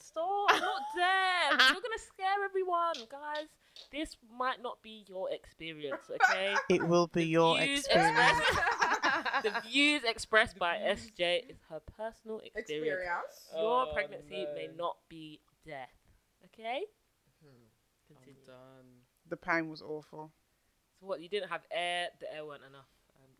Stop. 0.00 0.46
I'm 0.50 0.60
Not 0.60 0.82
dead. 0.96 1.50
You're 1.72 1.82
gonna 1.82 1.98
scare 1.98 2.44
everyone, 2.44 2.94
guys. 3.10 3.46
This 3.92 4.16
might 4.36 4.60
not 4.62 4.82
be 4.82 5.04
your 5.08 5.30
experience, 5.30 6.10
okay? 6.30 6.54
It 6.68 6.82
will 6.86 7.06
be 7.06 7.24
your 7.24 7.56
Views 7.58 7.80
experience. 7.86 8.18
expressed- 8.40 9.42
the 9.42 9.60
views 9.68 10.02
expressed 10.04 10.58
by 10.58 10.76
SJay 10.76 11.50
is 11.50 11.56
her 11.70 11.80
personal 11.96 12.40
experience. 12.40 12.68
Experience. 12.68 13.48
Your 13.54 13.86
Oh, 13.88 13.90
pregnancy 13.94 14.46
may 14.54 14.68
not 14.76 14.96
be 15.08 15.40
death. 15.66 15.88
Okay? 16.46 16.82
I'm 18.10 18.34
done. 18.46 18.86
The 19.28 19.36
pain 19.36 19.68
was 19.68 19.82
awful. 19.82 20.30
So 21.00 21.06
what? 21.06 21.20
You 21.22 21.28
didn't 21.28 21.48
have 21.48 21.62
air. 21.70 22.08
The 22.20 22.34
air 22.34 22.44
weren't 22.44 22.62
enough. 22.68 22.86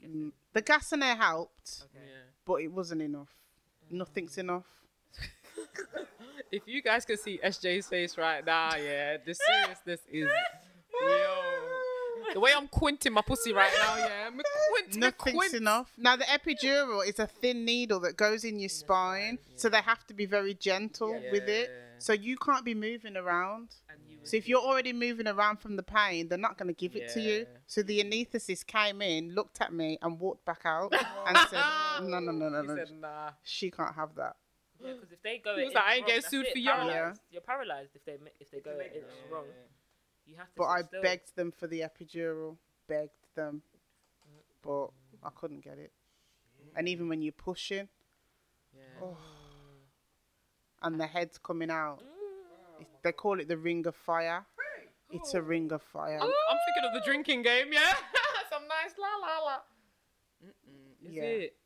Mm, 0.04 0.32
The 0.54 0.62
gas 0.62 0.92
and 0.92 1.02
air 1.02 1.16
helped, 1.16 1.82
Okay. 1.84 2.04
Yeah. 2.06 2.22
but 2.46 2.54
it 2.62 2.68
wasn't 2.68 3.02
enough. 3.02 3.28
Nothing's 3.90 4.38
enough. 4.38 4.64
If 6.52 6.62
you 6.66 6.82
guys 6.82 7.04
can 7.04 7.16
see 7.16 7.38
SJay's 7.44 7.86
face 7.86 8.16
right 8.18 8.44
now, 8.44 8.74
yeah, 8.76 9.16
the 9.24 9.34
seriousness 9.34 10.00
is 10.10 10.28
real. 11.02 11.36
The 12.34 12.38
way 12.40 12.52
I'm 12.56 12.68
quinting 12.68 13.12
my 13.12 13.22
pussy 13.22 13.52
right 13.52 13.72
now, 13.82 13.96
yeah, 13.96 14.26
I'm 14.28 14.40
quinting, 14.72 15.00
Nothing's 15.00 15.34
quint. 15.36 15.54
enough. 15.54 15.90
Now 15.98 16.14
the 16.16 16.24
epidural 16.24 17.04
is 17.06 17.18
a 17.18 17.26
thin 17.26 17.64
needle 17.64 17.98
that 18.00 18.16
goes 18.16 18.44
in 18.44 18.60
your 18.60 18.68
spine, 18.68 19.38
so 19.56 19.68
they 19.68 19.80
have 19.80 20.06
to 20.06 20.14
be 20.14 20.26
very 20.26 20.54
gentle 20.54 21.20
with 21.32 21.48
it. 21.48 21.70
So 21.98 22.12
you 22.12 22.36
can't 22.36 22.64
be 22.64 22.74
moving 22.74 23.16
around. 23.16 23.70
So 24.22 24.36
if 24.36 24.48
you're 24.48 24.60
already 24.60 24.92
moving 24.92 25.26
around 25.26 25.58
from 25.60 25.76
the 25.76 25.82
pain, 25.82 26.28
they're 26.28 26.38
not 26.38 26.56
going 26.56 26.68
to 26.68 26.74
give 26.74 26.94
it 26.94 27.08
to 27.14 27.20
you. 27.20 27.46
So 27.66 27.82
the 27.82 28.02
anaesthetist 28.04 28.66
came 28.66 29.00
in, 29.02 29.34
looked 29.34 29.60
at 29.60 29.72
me, 29.72 29.98
and 30.02 30.20
walked 30.20 30.44
back 30.44 30.60
out 30.64 30.92
and 31.26 31.36
said, 31.48 31.62
"No, 32.02 32.20
no, 32.20 32.30
no, 32.30 32.48
no, 32.48 32.60
He 32.62 32.66
no. 32.68 32.76
said, 32.76 32.90
nah. 33.00 33.30
She 33.42 33.70
can't 33.70 33.94
have 33.94 34.14
that." 34.16 34.36
Yeah, 34.82 34.90
mm. 34.90 34.94
because 35.00 35.12
if 35.12 35.22
they 35.22 35.38
go 35.38 35.56
He 35.56 35.62
it 35.62 35.64
was 35.66 35.74
like, 35.74 35.84
I 35.84 35.92
ain't 35.94 36.02
wrong, 36.02 36.06
getting 36.08 36.30
sued 36.30 36.46
it, 36.46 36.52
for 36.52 36.58
y'all. 36.58 36.76
paralyzed. 36.88 37.20
You're 37.30 37.42
paralyzed 37.42 37.90
if 37.94 38.04
they 38.04 38.16
if 38.40 38.50
they 38.50 38.60
go 38.60 38.76
make 38.78 38.92
it 38.92 38.96
inch 38.96 39.04
it 39.28 39.32
wrong. 39.32 39.44
You 40.26 40.36
have 40.36 40.46
to. 40.46 40.52
But 40.56 40.64
I 40.64 40.82
still. 40.82 41.02
begged 41.02 41.36
them 41.36 41.52
for 41.52 41.66
the 41.66 41.80
epidural, 41.80 42.56
begged 42.88 43.10
them, 43.34 43.62
mm. 44.28 44.40
but 44.62 44.90
I 45.26 45.30
couldn't 45.34 45.60
get 45.64 45.78
it. 45.78 45.92
And 46.76 46.88
even 46.88 47.08
when 47.08 47.20
you're 47.22 47.32
pushing 47.32 47.88
Yeah. 48.72 48.82
Oh. 49.02 49.16
Mm. 49.16 50.86
and 50.86 51.00
the 51.00 51.06
head's 51.06 51.38
coming 51.38 51.70
out, 51.70 51.98
Mm. 52.00 52.80
it's- 52.82 52.96
they 53.02 53.12
call 53.12 53.40
it 53.40 53.48
the 53.48 53.56
ring 53.58 53.86
of 53.86 53.96
fire. 53.96 54.46
It's 55.12 55.34
a 55.34 55.42
ring 55.42 55.72
of 55.72 55.82
fire. 55.82 56.20
I'm, 56.20 56.30
I'm 56.50 56.58
thinking 56.66 56.84
of 56.88 56.94
the 56.94 57.00
drinking 57.04 57.42
game, 57.42 57.72
yeah. 57.72 57.94
Some 58.50 58.62
nice 58.68 58.94
la 58.96 59.26
la 59.26 59.38
la. 59.44 59.56
Mm-mm. 60.44 61.08
Is 61.08 61.12
Yeah. 61.14 61.22
it? 61.24 61.56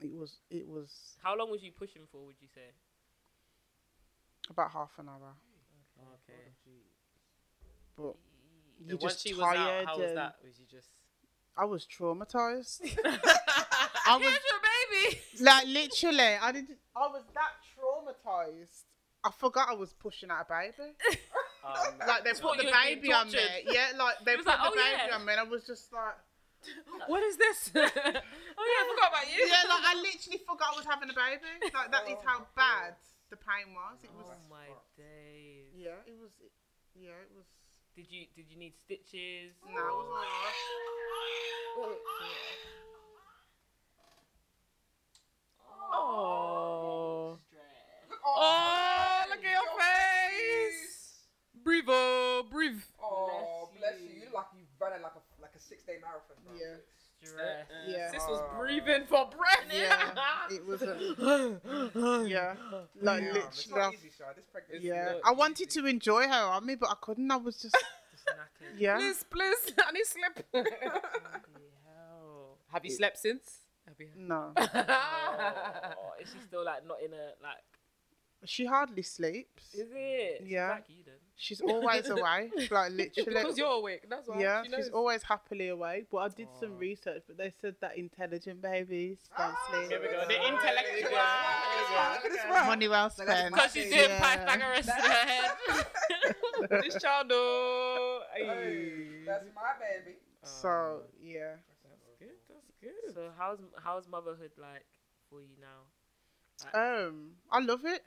It 0.00 0.14
was 0.16 0.38
it 0.50 0.66
was 0.66 1.16
How 1.22 1.36
long 1.36 1.50
was 1.50 1.62
you 1.62 1.72
pushing 1.72 2.02
for? 2.10 2.24
Would 2.26 2.36
you 2.40 2.48
say? 2.54 2.72
about 4.48 4.72
half 4.72 4.90
an 4.98 5.08
hour. 5.08 5.34
Okay. 6.14 6.40
but 7.96 8.14
Then 8.80 8.88
you're 8.88 8.98
just 8.98 9.22
she 9.26 9.32
was 9.34 9.42
out, 9.44 9.54
tired. 9.54 9.86
how 9.86 9.98
was 9.98 10.14
that? 10.14 10.36
Was 10.44 10.58
you 10.58 10.66
just? 10.68 10.88
I 11.56 11.64
was 11.66 11.86
traumatized. 11.86 12.80
I 13.04 13.18
I 14.08 14.16
was 14.16 14.22
Here's 14.26 14.40
your 14.50 14.60
baby. 15.06 15.20
like 15.44 15.66
literally, 15.68 16.34
I 16.42 16.52
did. 16.52 16.66
I 16.96 17.00
was 17.08 17.22
that 17.34 17.52
traumatized. 17.76 18.84
I 19.22 19.30
forgot 19.30 19.68
I 19.68 19.74
was 19.74 19.92
pushing 19.92 20.30
out 20.30 20.46
a 20.48 20.52
baby. 20.52 20.90
Um, 21.64 21.74
Like 22.08 22.24
they 22.24 22.32
put 22.32 22.56
the 22.56 22.64
you 22.64 22.70
was 22.70 22.74
being 22.84 23.00
baby 23.00 23.12
on 23.12 23.26
me. 23.30 23.38
Yeah, 23.66 23.88
like 23.98 24.14
they 24.24 24.36
put 24.36 24.46
like, 24.46 24.56
the 24.58 24.66
"Oh, 24.66 24.70
baby 24.70 25.02
yeah." 25.08 25.14
on 25.14 25.24
me, 25.26 25.32
and 25.32 25.40
I 25.40 25.44
was 25.44 25.64
just 25.66 25.92
like, 25.92 26.14
what 27.06 27.22
is 27.22 27.36
this? 27.36 27.70
Oh 28.60 28.66
yeah, 28.68 28.84
I 28.84 28.92
forgot 28.92 29.08
about 29.08 29.24
you. 29.32 29.40
yeah, 29.40 29.64
like 29.72 29.86
I 29.88 29.94
literally 29.96 30.36
forgot 30.44 30.76
I 30.76 30.76
was 30.76 30.84
having 30.84 31.08
a 31.08 31.16
baby. 31.16 31.48
Like 31.72 31.88
that 31.96 32.04
is 32.12 32.20
how 32.20 32.44
oh. 32.44 32.52
bad 32.52 32.92
the 33.32 33.40
pain 33.40 33.72
was. 33.72 34.04
It 34.04 34.12
was. 34.12 34.28
Oh 34.28 34.36
my 34.52 34.68
days. 35.00 35.72
Yeah, 35.72 35.96
it 36.04 36.12
was. 36.20 36.28
Yeah, 36.92 37.16
it 37.24 37.32
was. 37.32 37.48
Did 37.96 38.12
you 38.12 38.28
did 38.36 38.52
you 38.52 38.58
need 38.60 38.76
stitches? 38.76 39.56
No, 39.64 39.80
it 39.80 39.96
was 39.96 40.12
alright. 40.12 40.60
oh. 45.96 47.38
Oh, 48.20 49.24
look 49.30 49.40
at 49.44 49.50
your 49.50 49.72
face. 49.80 51.24
Breathe, 51.64 51.88
oh, 51.88 52.44
breathe. 52.50 52.80
Oh, 53.02 53.70
Bless 53.78 53.96
bless 53.96 54.02
you. 54.02 54.08
you. 54.08 54.22
You 54.22 54.34
like 54.34 54.52
you 54.54 54.64
running 54.78 55.02
like 55.02 55.12
a 55.12 55.20
like 55.20 55.29
a 55.60 55.62
six 55.68 55.82
day 55.84 55.96
marathon. 56.00 56.36
Bro. 56.44 56.54
Yeah. 56.56 56.76
Stress. 57.22 57.34
Uh, 57.38 57.42
uh, 57.42 57.92
yeah. 57.96 58.10
Sis 58.12 58.22
was 58.28 58.40
Oh. 58.42 58.58
breathing 58.58 59.04
for 59.06 59.28
breath. 59.28 59.66
Yeah, 59.70 60.10
it 60.50 60.64
was. 60.66 60.80
A, 60.82 60.96
yeah, 62.26 62.54
like 63.02 63.22
Yeah, 63.22 63.32
literally. 63.32 63.80
not 63.82 63.94
easy, 63.94 64.10
This 64.36 64.46
pregnancy. 64.50 64.86
Yeah, 64.88 65.04
not 65.04 65.20
I 65.26 65.32
wanted 65.32 65.68
to 65.70 65.86
enjoy 65.86 66.26
her 66.26 66.44
on 66.56 66.64
me, 66.64 66.76
but 66.76 66.88
I 66.88 66.94
couldn't. 67.00 67.30
I 67.30 67.36
was 67.36 67.56
just. 67.60 67.76
Just. 68.10 68.26
Yeah. 68.78 68.96
Please, 68.98 69.24
please, 69.30 69.72
I 69.86 69.92
need 69.92 70.04
sleep. 70.04 70.66
Have 72.72 72.84
you 72.84 72.90
slept 72.90 73.18
since? 73.18 73.58
Have 73.86 73.96
you? 73.98 74.08
No, 74.16 74.52
oh, 74.56 74.66
oh, 74.66 76.12
is 76.20 76.28
she 76.32 76.38
still 76.46 76.64
like 76.64 76.86
not 76.86 76.98
in 77.04 77.12
a 77.12 77.32
like? 77.42 77.64
She 78.44 78.64
hardly 78.66 79.02
sleeps. 79.02 79.74
Is 79.74 79.88
it? 79.92 80.38
She's 80.40 80.48
Yeah. 80.50 80.70
Like 80.70 80.84
you 80.88 81.02
then. 81.04 81.14
She's 81.42 81.60
always 81.62 82.06
away, 82.10 82.50
like 82.70 82.92
literally. 82.92 83.08
because 83.24 83.56
you're 83.56 83.66
awake. 83.68 84.04
That's 84.10 84.28
why. 84.28 84.40
Yeah, 84.40 84.62
she 84.62 84.72
she's 84.76 84.88
always 84.90 85.22
happily 85.22 85.68
awake. 85.68 86.08
But 86.12 86.18
I 86.18 86.28
did 86.28 86.48
some 86.60 86.76
research, 86.76 87.22
but 87.26 87.38
they 87.38 87.50
said 87.62 87.76
that 87.80 87.96
intelligent 87.96 88.60
babies 88.60 89.18
don't 89.38 89.46
Ah, 89.56 89.68
sleep. 89.70 89.88
Here 89.90 90.00
we 90.02 90.08
go. 90.08 90.24
The 90.28 90.34
it's- 90.34 90.48
intellectual. 90.48 91.10
Look 92.24 92.38
at. 92.38 92.66
Money 92.66 92.88
well 92.88 93.08
spent. 93.08 93.54
Because 93.54 93.72
she's 93.72 93.88
doing 93.90 94.10
Yeah. 94.10 94.36
Pythagoras 94.36 94.86
in 94.88 94.94
her 94.94 95.26
head. 95.26 95.50
this 96.82 97.02
child, 97.02 97.28
though. 97.30 98.20
Hey, 98.36 98.48
Ay. 98.48 99.24
that's 99.26 99.46
my 99.54 99.72
baby. 99.80 100.16
So 100.42 101.02
yeah, 101.22 101.54
That's 101.84 102.04
good. 102.18 102.28
That's 102.48 102.70
good. 102.82 103.14
So 103.14 103.30
how's 103.38 103.58
how's 103.82 104.06
motherhood 104.08 104.50
like 104.58 104.84
for 105.30 105.40
you 105.40 105.56
now? 105.60 105.86
um, 106.74 107.30
I 107.50 107.60
love 107.60 107.84
it. 107.84 108.02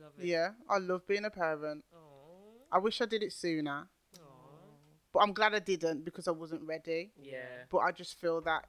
Love 0.00 0.12
it. 0.18 0.26
Yeah, 0.26 0.50
I 0.68 0.78
love 0.78 1.06
being 1.06 1.24
a 1.24 1.30
parent. 1.30 1.84
Aww. 1.94 2.66
I 2.70 2.78
wish 2.78 3.00
I 3.00 3.06
did 3.06 3.22
it 3.22 3.32
sooner, 3.32 3.88
Aww. 4.16 4.20
but 5.12 5.20
I'm 5.20 5.32
glad 5.32 5.54
I 5.54 5.58
didn't 5.58 6.04
because 6.04 6.28
I 6.28 6.32
wasn't 6.32 6.62
ready. 6.62 7.10
Yeah. 7.20 7.64
But 7.70 7.78
I 7.78 7.92
just 7.92 8.20
feel 8.20 8.40
that 8.42 8.66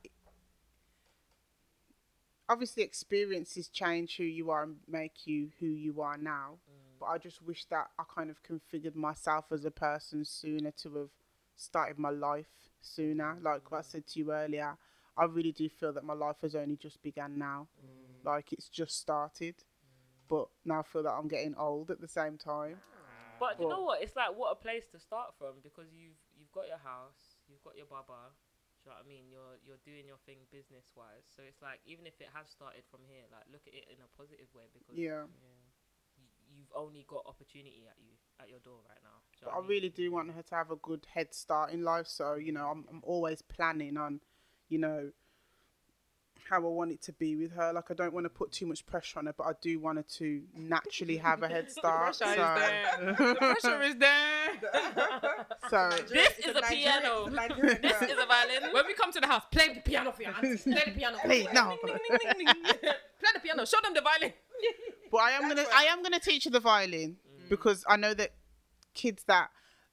obviously 2.50 2.84
experiences 2.84 3.70
change 3.70 4.18
who 4.18 4.24
you 4.24 4.50
are 4.50 4.64
and 4.64 4.78
make 4.88 5.28
you 5.28 5.50
who 5.60 5.68
you 5.68 6.02
are 6.02 6.18
now. 6.18 6.58
Mm. 6.70 7.00
But 7.00 7.06
I 7.06 7.18
just 7.20 7.42
wish 7.44 7.66
that 7.66 7.88
I 7.98 8.04
kind 8.14 8.30
of 8.30 8.38
configured 8.44 8.96
myself 8.96 9.46
as 9.52 9.64
a 9.64 9.72
person 9.72 10.26
sooner 10.26 10.72
to 10.72 10.96
have 10.96 11.10
started 11.56 12.00
my 12.00 12.10
life 12.10 12.50
sooner. 12.82 13.36
Mm. 13.36 13.44
Like 13.44 13.72
what 13.72 13.80
I 13.80 13.82
said 13.84 14.08
to 14.08 14.20
you 14.20 14.32
earlier, 14.34 14.76
I 15.16 15.26
really 15.26 15.52
do 15.52 15.70
feel 15.70 15.94
that 15.94 16.04
my 16.04 16.16
life 16.16 16.38
has 16.42 16.56
only 16.56 16.76
just 16.76 17.02
begun 17.04 17.38
now. 17.38 17.68
Mm. 17.86 18.26
Like 18.26 18.52
it's 18.52 18.68
just 18.68 19.00
started. 19.00 19.56
But 20.30 20.48
now 20.64 20.80
I 20.80 20.84
feel 20.84 21.04
that 21.04 21.12
I'm 21.18 21.28
getting 21.28 21.56
old 21.56 21.90
at 21.90 22.00
the 22.00 22.08
same 22.08 22.38
time. 22.38 22.78
But 23.40 23.60
you 23.60 23.68
know 23.68 23.84
what? 23.84 24.02
It's 24.04 24.16
like 24.16 24.36
what 24.36 24.52
a 24.52 24.56
place 24.60 24.86
to 24.92 25.00
start 25.00 25.34
from 25.40 25.64
because 25.64 25.88
you've 25.96 26.20
you've 26.38 26.52
got 26.52 26.68
your 26.68 26.82
house, 26.82 27.40
you've 27.48 27.64
got 27.64 27.76
your 27.78 27.88
baba. 27.88 28.36
Do 28.84 28.88
you 28.88 28.92
know 28.92 29.00
what 29.00 29.06
I 29.06 29.08
mean? 29.08 29.24
You're 29.32 29.56
you're 29.66 29.82
doing 29.84 30.06
your 30.08 30.20
thing 30.28 30.44
business 30.52 30.92
wise. 30.96 31.26
So 31.36 31.42
it's 31.48 31.62
like 31.64 31.80
even 31.88 32.06
if 32.06 32.20
it 32.20 32.30
has 32.36 32.52
started 32.52 32.84
from 32.92 33.02
here, 33.08 33.26
like 33.32 33.48
look 33.52 33.64
at 33.68 33.74
it 33.74 33.88
in 33.92 34.00
a 34.04 34.10
positive 34.16 34.52
way 34.54 34.68
because 34.76 34.96
Yeah. 35.00 35.24
y- 36.18 36.36
you've 36.52 36.72
only 36.76 37.06
got 37.08 37.24
opportunity 37.26 37.88
at 37.88 37.98
you 38.00 38.14
at 38.40 38.50
your 38.50 38.60
door 38.60 38.80
right 38.88 39.00
now. 39.04 39.24
Do 39.40 39.46
But 39.46 39.56
I 39.56 39.60
mean? 39.60 39.70
really 39.70 39.90
do 39.90 40.12
want 40.12 40.32
her 40.32 40.44
to 40.44 40.56
have 40.56 40.72
a 40.72 40.76
good 40.76 41.06
head 41.14 41.34
start 41.34 41.72
in 41.72 41.84
life. 41.84 42.08
So, 42.08 42.36
you 42.36 42.52
know, 42.52 42.68
I'm, 42.68 42.86
I'm 42.90 43.02
always 43.04 43.42
planning 43.42 43.98
on, 43.98 44.20
you 44.70 44.80
know, 44.80 45.12
how 46.50 46.58
I 46.58 46.70
want 46.70 46.92
it 46.92 47.02
to 47.04 47.14
be 47.14 47.36
with 47.36 47.52
her. 47.54 47.74
Like, 47.74 47.90
I 47.90 47.94
don't 47.94 48.14
want 48.14 48.26
to 48.26 48.30
put 48.30 48.52
too 48.52 48.66
much 48.66 48.86
pressure 48.86 49.20
on 49.20 49.26
her, 49.26 49.34
but 49.34 49.46
I 49.46 49.52
do 49.62 49.80
want 49.80 49.98
her 49.98 50.06
to 50.18 50.42
naturally 50.56 51.18
have 51.18 51.44
a 51.44 51.48
head 51.48 51.72
start. 51.72 52.18
pressure 52.18 52.32
is 52.32 52.38
there. 52.38 53.16
The 53.18 53.36
pressure 53.36 53.82
is 53.82 53.96
there. 53.96 55.46
so 55.70 55.90
This 56.12 56.40
is 56.40 56.56
a 56.56 56.62
piano. 56.70 57.30
This 57.82 58.02
is 58.02 58.18
a 58.18 58.26
violin. 58.26 58.74
when 58.74 58.86
we 58.88 58.94
come 58.94 59.12
to 59.12 59.20
the 59.20 59.28
house, 59.28 59.44
play 59.52 59.74
the 59.74 59.82
piano 59.82 60.12
for 60.12 60.24
your 60.24 60.34
aunties. 60.36 60.64
Play 60.64 60.84
the 60.86 60.92
piano. 60.92 61.18
Please, 61.24 61.48
no. 61.54 61.78
Play 61.82 61.98
the 63.34 63.40
piano. 63.42 63.66
Show 63.66 63.78
them 63.84 63.94
the 63.94 64.02
violin. 64.02 64.34
but 65.12 65.18
I 65.18 65.32
am 65.32 65.48
gonna, 65.48 65.66
I 65.74 65.84
am 65.86 66.04
gonna 66.04 66.20
teach 66.20 66.44
her 66.46 66.50
the 66.50 66.60
violin 66.60 67.18
mm. 67.18 67.50
because 67.50 67.84
I 67.88 67.98
know 67.98 68.14
that 68.14 68.32
kids 68.94 69.24
that 69.28 69.50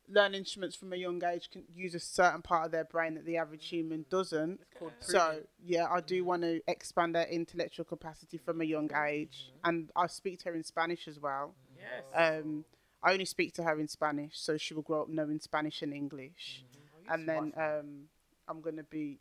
learn 0.09 0.35
instruments 0.35 0.77
from 0.77 0.93
a 0.93 0.97
young 0.97 1.23
age 1.25 1.51
can 1.51 1.65
use 1.75 1.95
a 1.95 2.01
certain 2.01 2.43
part 2.43 2.67
of 2.67 2.73
their 2.73 2.85
brain 2.85 3.15
that 3.15 3.25
the 3.25 3.37
average 3.37 3.67
human 3.69 4.05
doesn't. 4.11 4.61
It's 4.61 4.79
called 4.79 4.93
So 5.01 5.41
yeah, 5.65 5.87
I 5.91 6.01
do 6.01 6.25
want 6.25 6.43
to 6.43 6.61
expand 6.69 7.15
their 7.15 7.27
intellectual 7.27 7.85
capacity 7.85 8.39
from 8.39 8.61
a 8.61 8.65
young 8.65 8.91
age, 9.07 9.53
and 9.65 9.91
I 9.97 10.07
speak 10.07 10.41
to 10.41 10.51
her 10.51 10.55
in 10.55 10.65
Spanish 10.65 11.09
as 11.09 11.19
well. 11.21 11.55
Yes. 11.77 12.41
Um, 12.43 12.65
I 13.03 13.13
only 13.13 13.25
speak 13.25 13.55
to 13.55 13.63
her 13.63 13.79
in 13.79 13.89
Spanish, 13.89 14.33
so 14.39 14.57
she 14.57 14.75
will 14.75 14.83
grow 14.83 15.03
up 15.03 15.09
knowing 15.09 15.39
Spanish 15.41 15.83
and 15.83 15.93
English. 15.93 16.65
And 17.09 17.29
then 17.29 17.53
um, 17.57 18.09
I'm 18.49 18.61
gonna 18.61 18.83
be. 18.83 19.19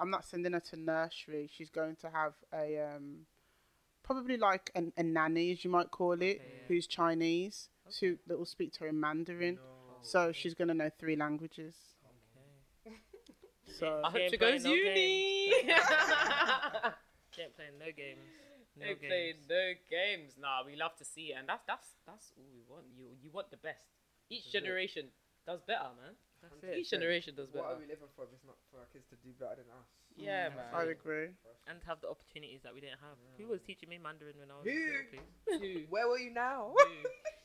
I'm 0.00 0.10
not 0.10 0.24
sending 0.24 0.52
her 0.52 0.60
to 0.60 0.76
nursery. 0.76 1.50
She's 1.52 1.70
going 1.70 1.96
to 1.96 2.10
have 2.10 2.34
a 2.52 2.78
um, 2.94 3.26
probably 4.04 4.36
like 4.36 4.70
an, 4.74 4.92
a 4.96 5.02
nanny, 5.02 5.52
as 5.52 5.64
you 5.64 5.70
might 5.70 5.90
call 5.90 6.12
it, 6.12 6.16
Okay, 6.16 6.34
yeah. 6.36 6.62
who's 6.68 6.86
Chinese, 6.86 7.68
who 8.00 8.18
that 8.26 8.38
will 8.38 8.46
speak 8.46 8.72
to 8.74 8.80
her 8.80 8.88
in 8.88 8.98
Mandarin. 9.00 9.58
So 10.02 10.32
she's 10.32 10.54
gonna 10.54 10.74
know 10.74 10.90
three 10.98 11.16
languages. 11.16 11.74
Okay. 12.86 12.96
So 13.78 14.00
I 14.04 14.10
hope 14.10 14.20
ain't 14.20 14.30
she 14.30 14.36
goes 14.36 14.62
playing 14.62 14.62
no 14.62 14.70
uni. 14.72 15.52
She 17.30 17.42
ain't 17.42 17.54
playing 17.56 17.78
no 17.78 17.90
games. 17.94 18.24
No 18.78 18.86
They 18.86 18.94
games. 18.94 19.10
play 19.10 19.34
no 19.48 19.62
games. 19.90 20.30
Nah, 20.40 20.62
we 20.64 20.76
love 20.76 20.94
to 20.98 21.04
see 21.04 21.30
it, 21.32 21.36
and 21.38 21.48
that's 21.48 21.64
that's 21.66 21.88
that's 22.06 22.32
all 22.36 22.46
we 22.54 22.62
want. 22.68 22.86
You 22.96 23.06
you 23.22 23.30
want 23.30 23.50
the 23.50 23.58
best. 23.58 23.82
Each 24.30 24.44
This 24.44 24.48
is 24.48 24.54
it. 24.54 24.58
generation 24.62 25.04
does 25.46 25.60
better, 25.66 25.90
man. 25.98 26.14
That's 26.42 26.54
Hundred 26.54 26.76
it. 26.76 26.78
Each 26.78 26.90
generation 26.90 27.34
does 27.34 27.48
better. 27.50 27.64
What 27.64 27.70
are 27.70 27.74
better. 27.74 27.86
we 27.86 27.92
living 27.94 28.10
for 28.14 28.24
if 28.24 28.30
it's 28.34 28.46
not 28.46 28.56
for 28.70 28.78
our 28.78 28.86
kids 28.92 29.06
to 29.10 29.16
do 29.22 29.30
better 29.38 29.62
than 29.62 29.70
us? 29.74 29.90
Yeah, 30.18 30.48
man. 30.50 30.66
I 30.74 30.82
agree. 30.90 31.28
And 31.68 31.78
have 31.86 32.00
the 32.00 32.08
opportunities 32.08 32.60
that 32.64 32.74
we 32.74 32.80
didn't 32.80 32.98
have. 33.00 33.16
Who 33.36 33.48
was 33.48 33.60
teaching 33.60 33.88
me 33.88 33.98
Mandarin 34.02 34.34
when 34.38 34.50
I 34.50 34.54
was 34.56 34.64
Who? 34.64 34.72
little, 34.72 35.06
please? 35.12 35.30
Who? 35.60 35.86
Where 35.90 36.08
were 36.08 36.18
you 36.18 36.32
now? 36.32 36.72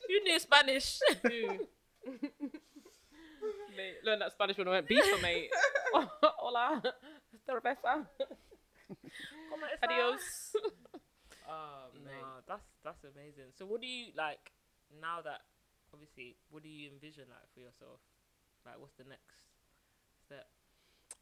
You 0.08 0.22
knew 0.24 0.38
Spanish. 0.38 0.98
Who? 1.22 1.66
mate, 3.76 4.00
learn 4.04 4.18
that 4.20 4.32
Spanish 4.32 4.56
when 4.58 4.68
I 4.68 4.70
went 4.72 4.88
beef, 4.88 5.04
mate. 5.22 5.50
Hola, 6.40 6.82
cerveza. 7.46 8.08
¿Cómo 9.50 9.66
está? 9.72 9.84
Adios. 9.86 10.56
Oh, 11.48 11.88
mate. 12.04 12.12
No, 12.20 12.40
that's 12.48 12.64
that's 12.82 13.04
amazing. 13.04 13.52
So, 13.58 13.66
what 13.66 13.80
do 13.80 13.86
you 13.86 14.12
like 14.16 14.52
now 15.00 15.20
that 15.22 15.40
obviously? 15.92 16.36
What 16.50 16.62
do 16.62 16.68
you 16.68 16.90
envision 16.90 17.24
like 17.28 17.46
for 17.52 17.60
yourself? 17.60 18.00
Like, 18.64 18.80
what's 18.80 18.94
the 18.96 19.04
next 19.04 19.52
step? 20.26 20.48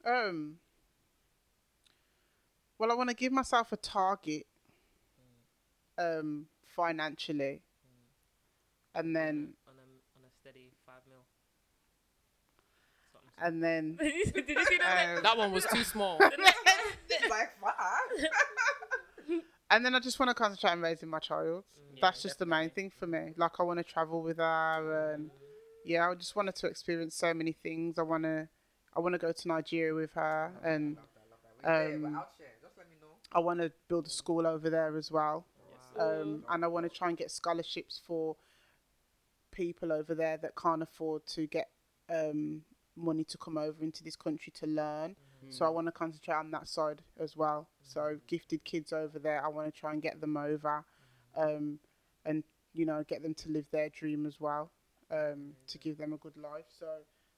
Um. 0.06 0.58
Well, 2.82 2.90
I 2.90 2.96
want 2.96 3.10
to 3.10 3.14
give 3.14 3.30
myself 3.30 3.70
a 3.70 3.76
target. 3.76 4.44
Um, 5.96 6.46
financially, 6.74 7.60
and 8.96 9.14
then 9.14 9.52
on 9.68 9.74
a 9.78 10.18
on 10.18 10.24
a 10.26 10.32
steady 10.40 10.72
five 10.84 10.96
mil. 11.08 11.18
That's 12.98 13.12
what 13.12 13.22
I'm 13.22 13.62
saying. 13.62 13.62
and 13.62 13.62
then 13.62 14.32
Did 14.34 14.48
you 14.48 14.64
see 14.64 14.78
that? 14.78 15.18
um, 15.18 15.22
That 15.22 15.38
one 15.38 15.52
was 15.52 15.64
too 15.66 15.84
small. 15.84 16.18
like 17.30 17.50
five. 17.60 18.26
and 19.70 19.86
then 19.86 19.94
I 19.94 20.00
just 20.00 20.18
want 20.18 20.30
to 20.30 20.34
concentrate 20.34 20.70
on 20.72 20.80
raising 20.80 21.08
my 21.08 21.20
child. 21.20 21.62
Mm, 21.94 22.00
That's 22.00 22.20
just 22.20 22.40
the 22.40 22.46
main 22.46 22.70
thing 22.70 22.90
for 22.98 23.06
me. 23.06 23.32
Like 23.36 23.60
I 23.60 23.62
want 23.62 23.78
to 23.78 23.84
travel 23.84 24.22
with 24.22 24.38
her, 24.38 25.12
and 25.14 25.30
yeah, 25.84 26.10
I 26.10 26.14
just 26.16 26.34
wanted 26.34 26.56
to 26.56 26.66
experience 26.66 27.14
so 27.14 27.32
many 27.32 27.52
things. 27.52 27.96
I 27.96 28.02
want 28.02 28.24
to, 28.24 28.48
I 28.96 28.98
want 28.98 29.12
to 29.12 29.18
go 29.20 29.30
to 29.30 29.48
Nigeria 29.48 29.94
with 29.94 30.14
her, 30.14 30.50
and 30.64 30.96
Love 30.96 31.04
that, 31.14 31.22
love 31.30 31.84
that. 31.92 32.06
Um, 32.16 32.22
I 33.34 33.40
want 33.40 33.60
to 33.60 33.72
build 33.88 34.06
a 34.06 34.10
school 34.10 34.46
over 34.46 34.70
there 34.70 34.96
as 34.96 35.10
well. 35.10 35.46
Um, 35.98 36.44
and 36.48 36.64
I 36.64 36.68
want 36.68 36.90
to 36.90 36.98
try 36.98 37.08
and 37.08 37.16
get 37.16 37.30
scholarships 37.30 38.00
for 38.06 38.36
people 39.50 39.92
over 39.92 40.14
there 40.14 40.38
that 40.38 40.52
can't 40.56 40.82
afford 40.82 41.26
to 41.26 41.46
get 41.46 41.68
um, 42.10 42.62
money 42.96 43.24
to 43.24 43.38
come 43.38 43.58
over 43.58 43.82
into 43.82 44.02
this 44.02 44.16
country 44.16 44.52
to 44.60 44.66
learn. 44.66 45.16
So 45.50 45.66
I 45.66 45.68
want 45.70 45.86
to 45.88 45.92
concentrate 45.92 46.34
on 46.34 46.50
that 46.52 46.68
side 46.68 47.02
as 47.20 47.36
well. 47.36 47.68
So 47.82 48.16
gifted 48.26 48.64
kids 48.64 48.92
over 48.92 49.18
there, 49.18 49.44
I 49.44 49.48
want 49.48 49.72
to 49.72 49.78
try 49.78 49.92
and 49.92 50.00
get 50.00 50.20
them 50.20 50.36
over, 50.36 50.84
um, 51.36 51.78
and 52.24 52.44
you 52.72 52.86
know 52.86 53.04
get 53.06 53.22
them 53.22 53.34
to 53.34 53.50
live 53.50 53.66
their 53.70 53.90
dream 53.90 54.24
as 54.24 54.40
well, 54.40 54.70
um, 55.10 55.52
to 55.66 55.78
give 55.78 55.98
them 55.98 56.12
a 56.12 56.16
good 56.16 56.36
life. 56.36 56.64
So 56.78 56.86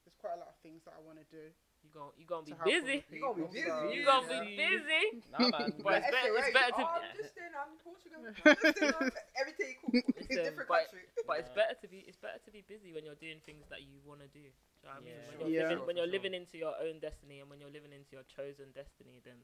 there's 0.05 0.15
quite 0.21 0.35
a 0.37 0.39
lot 0.39 0.49
of 0.49 0.55
things 0.63 0.83
that 0.85 0.95
I 0.97 1.05
want 1.05 1.19
to 1.19 1.25
do. 1.37 1.51
You 1.95 2.01
gon' 2.01 2.11
you 2.19 2.27
gonna 2.27 2.43
be 2.43 2.53
to 2.53 2.65
busy. 2.83 3.05
You 3.07 3.21
gonna 3.23 3.39
be 3.39 3.47
busy. 3.55 3.71
so- 3.71 3.91
You 3.95 4.03
gonna 4.05 4.27
be 4.27 4.57
busy. 4.59 5.05
Nah. 5.31 5.39
But 5.85 6.03
it's 6.03 6.11
better, 6.11 6.31
it's 6.35 6.51
better 6.51 6.75
to. 6.75 6.83
Oh, 6.83 6.99
I'm 6.99 7.15
just 7.15 7.37
in, 7.39 7.51
I'm 7.55 7.73
Portugal. 7.87 8.19
I'm 8.19 8.35
just 8.35 8.83
in, 8.83 8.95
I'm 8.99 9.11
everything 9.39 9.75
cool. 9.79 9.95
It's 9.95 10.27
Listen, 10.27 10.45
different 10.45 10.69
but- 10.69 10.91
country. 10.91 11.07
But 11.27 11.37
it's 11.39 11.53
better 11.55 11.77
to 11.79 11.87
be 11.89 12.03
it's 12.11 12.19
better 12.19 12.43
to 12.43 12.51
be 12.51 12.65
busy 12.67 12.91
when 12.93 13.05
you're 13.07 13.15
doing 13.23 13.39
things 13.47 13.65
that 13.71 13.83
you 13.87 14.03
want 14.03 14.21
to 14.27 14.29
do. 14.35 14.43
Do 14.43 14.51
you 14.51 14.85
know 14.85 14.91
what 14.91 14.99
I 14.99 15.07
mean? 15.07 15.15
Yeah. 15.15 15.31
When 15.31 15.39
you're, 15.39 15.55
Yeah. 15.55 15.69
living, 15.71 15.87
when 15.87 15.97
you're 15.97 16.11
living 16.11 16.35
into 16.35 16.59
your 16.59 16.75
own 16.83 16.99
destiny 16.99 17.39
and 17.39 17.49
when 17.49 17.61
you're 17.63 17.71
living 17.71 17.95
into 17.95 18.11
your 18.19 18.27
chosen 18.27 18.75
destiny, 18.75 19.23
then 19.25 19.39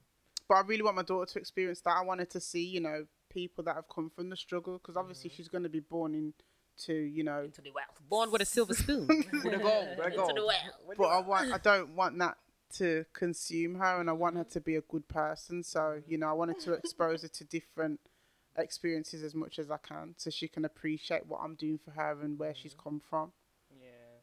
But 0.50 0.56
I 0.58 0.60
really 0.66 0.82
want 0.82 0.96
my 0.96 1.06
daughter 1.06 1.30
to 1.32 1.38
experience 1.38 1.80
that. 1.86 1.94
I 1.94 2.02
wanted 2.02 2.30
to 2.30 2.40
see, 2.40 2.66
you 2.66 2.80
know, 2.82 3.06
people 3.30 3.62
that 3.64 3.76
have 3.78 3.88
come 3.88 4.10
from 4.10 4.28
the 4.28 4.36
struggle 4.36 4.74
because 4.82 4.96
obviously 4.98 5.30
mm. 5.30 5.34
she's 5.38 5.48
going 5.48 5.62
to 5.62 5.70
be 5.70 5.80
born 5.80 6.14
into, 6.80 7.00
you 7.00 7.24
know. 7.24 7.44
into 7.44 7.60
the 7.60 7.70
wealth. 7.70 8.00
Born 8.08 8.30
with 8.30 8.42
a 8.42 8.46
silver 8.46 8.74
spoon. 8.74 9.06
With 9.06 9.54
a 9.54 9.58
goal, 9.58 9.88
with 9.96 10.06
a 10.06 10.20
Into 10.20 10.34
the 10.34 10.46
wealth. 10.46 10.96
But 10.96 11.08
I 11.08 11.20
want, 11.20 11.52
I 11.52 11.58
don't 11.58 11.90
want 11.94 12.18
that 12.18 12.36
to 12.76 13.04
consume 13.12 13.76
her, 13.76 14.00
and 14.00 14.08
I 14.08 14.12
want 14.12 14.36
her 14.36 14.44
to 14.44 14.60
be 14.60 14.76
a 14.76 14.80
good 14.82 15.08
person. 15.08 15.62
So 15.62 16.02
you 16.06 16.18
know, 16.18 16.28
I 16.28 16.32
wanted 16.32 16.60
to 16.60 16.72
expose 16.72 17.22
her 17.22 17.28
to 17.28 17.44
different 17.44 18.00
experiences 18.56 19.22
as 19.22 19.34
much 19.34 19.58
as 19.58 19.70
I 19.70 19.78
can, 19.78 20.14
so 20.16 20.30
she 20.30 20.48
can 20.48 20.64
appreciate 20.64 21.26
what 21.26 21.40
I'm 21.42 21.54
doing 21.54 21.78
for 21.78 21.90
her 21.92 22.18
and 22.22 22.38
where 22.38 22.54
she's 22.54 22.72
mm-hmm. 22.72 22.88
come 22.88 23.02
from. 23.08 23.32
Yeah. 23.70 24.22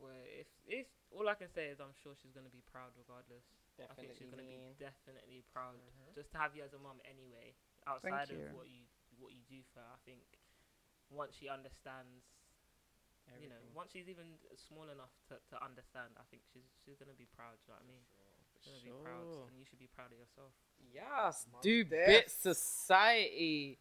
But 0.00 0.16
if 0.38 0.46
if 0.66 0.86
all 1.12 1.28
I 1.28 1.34
can 1.34 1.48
say 1.54 1.68
is 1.68 1.80
I'm 1.80 1.94
sure 2.02 2.12
she's 2.22 2.32
gonna 2.32 2.52
be 2.52 2.62
proud 2.72 2.92
regardless. 2.96 3.44
Definitely. 3.76 3.94
I 3.94 3.94
think 3.94 4.18
she's 4.18 4.30
gonna 4.32 4.42
Definitely. 4.42 4.74
be 4.74 4.82
definitely 4.82 5.40
proud 5.54 5.78
mm-hmm. 5.78 6.10
just 6.18 6.32
to 6.34 6.38
have 6.38 6.56
you 6.56 6.66
as 6.66 6.74
a 6.74 6.80
mom 6.82 6.98
anyway. 7.06 7.54
Outside 7.86 8.28
you. 8.28 8.42
of 8.42 8.56
what 8.56 8.66
you 8.66 8.88
what 9.18 9.32
you 9.34 9.42
do 9.46 9.60
for 9.74 9.80
her, 9.80 9.92
I 9.92 10.00
think 10.06 10.22
once 11.10 11.34
she 11.38 11.48
understands 11.48 12.24
you 13.36 13.48
know, 13.48 13.60
once 13.76 13.92
she's 13.92 14.08
even 14.08 14.24
small 14.56 14.88
enough 14.88 15.12
to, 15.28 15.36
to 15.52 15.56
understand, 15.62 16.16
I 16.16 16.24
think 16.32 16.42
she's 16.48 16.64
she's 16.84 16.96
gonna 16.96 17.12
be 17.12 17.28
proud. 17.36 17.60
Do 17.60 17.68
you 17.68 17.76
know 17.76 17.76
what 17.76 17.84
I 17.84 17.92
mean? 17.92 18.04
She's 18.56 18.72
gonna 18.72 18.88
be 18.88 18.96
proud, 19.04 19.20
sure. 19.28 19.44
and 19.52 19.54
you 19.60 19.64
should 19.68 19.78
be 19.78 19.90
proud 19.92 20.08
of 20.12 20.18
yourself. 20.18 20.52
Yes, 20.80 21.44
Must 21.52 21.62
do 21.62 21.84
def. 21.84 22.06
bit 22.06 22.30
society. 22.30 23.78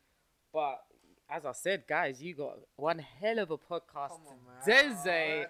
But 0.51 0.83
as 1.29 1.45
I 1.45 1.51
said, 1.53 1.87
guys, 1.87 2.21
you 2.21 2.35
got 2.35 2.59
one 2.75 2.99
hell 2.99 3.39
of 3.39 3.51
a 3.51 3.57
podcast 3.57 4.19
Come 4.19 4.27
on, 4.35 4.39
man. 4.67 4.97
today. 4.99 5.45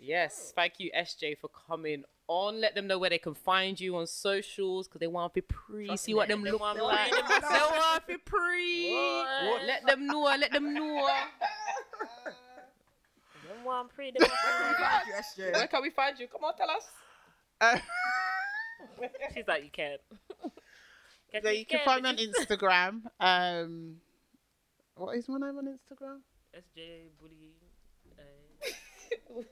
This 0.00 0.08
was 0.08 0.08
a- 0.08 0.12
Yes, 0.12 0.52
thank 0.56 0.74
you, 0.78 0.90
SJay, 0.96 1.38
for 1.38 1.48
coming 1.48 2.04
on. 2.26 2.60
Let 2.60 2.74
them 2.74 2.86
know 2.86 2.98
where 2.98 3.10
they 3.10 3.18
can 3.18 3.34
find 3.34 3.78
you 3.78 3.96
on 3.96 4.06
socials 4.06 4.88
because 4.88 5.00
they 5.00 5.06
want 5.06 5.32
to 5.34 5.40
be 5.40 5.46
pre. 5.46 5.86
Trust 5.86 6.04
See 6.04 6.12
me, 6.12 6.16
what 6.16 6.28
them 6.28 6.42
look 6.42 6.60
like. 6.60 7.10
They 7.10 7.16
want 7.20 8.02
to 8.02 8.02
be 8.06 8.16
pre. 8.18 8.92
What? 8.92 9.64
Let 9.66 9.86
them 9.86 10.06
know. 10.06 10.22
Let 10.22 10.52
them 10.52 10.72
know. 10.74 11.06
Them 13.48 13.64
one 13.64 13.88
pretty, 13.88 14.16
Where 14.18 14.28
can 14.28 14.68
we 14.68 14.74
find 14.74 15.06
you, 15.06 15.12
SJay? 15.44 15.52
Where 15.54 15.66
can 15.66 15.82
we 15.82 15.90
find 15.90 16.18
you? 16.18 16.26
Come 16.28 16.44
on, 16.44 16.54
tell 16.56 16.70
us. 16.70 16.84
Uh, 17.60 17.78
She's 19.34 19.46
like, 19.46 19.64
you 19.64 19.70
can't. 19.70 20.00
Guess 21.32 21.42
so 21.42 21.50
you 21.50 21.66
can 21.66 21.80
can't, 21.80 21.84
find 21.84 22.02
me 22.02 22.08
on. 22.10 22.16
Instagram. 22.46 23.02
Um, 23.20 23.96
what 24.94 25.16
is 25.16 25.28
my 25.28 25.38
name 25.38 25.58
on 25.58 25.66
Instagram? 25.66 26.20
SJ 26.56 27.08
Bully. 27.20 27.54
Uh, 28.18 29.42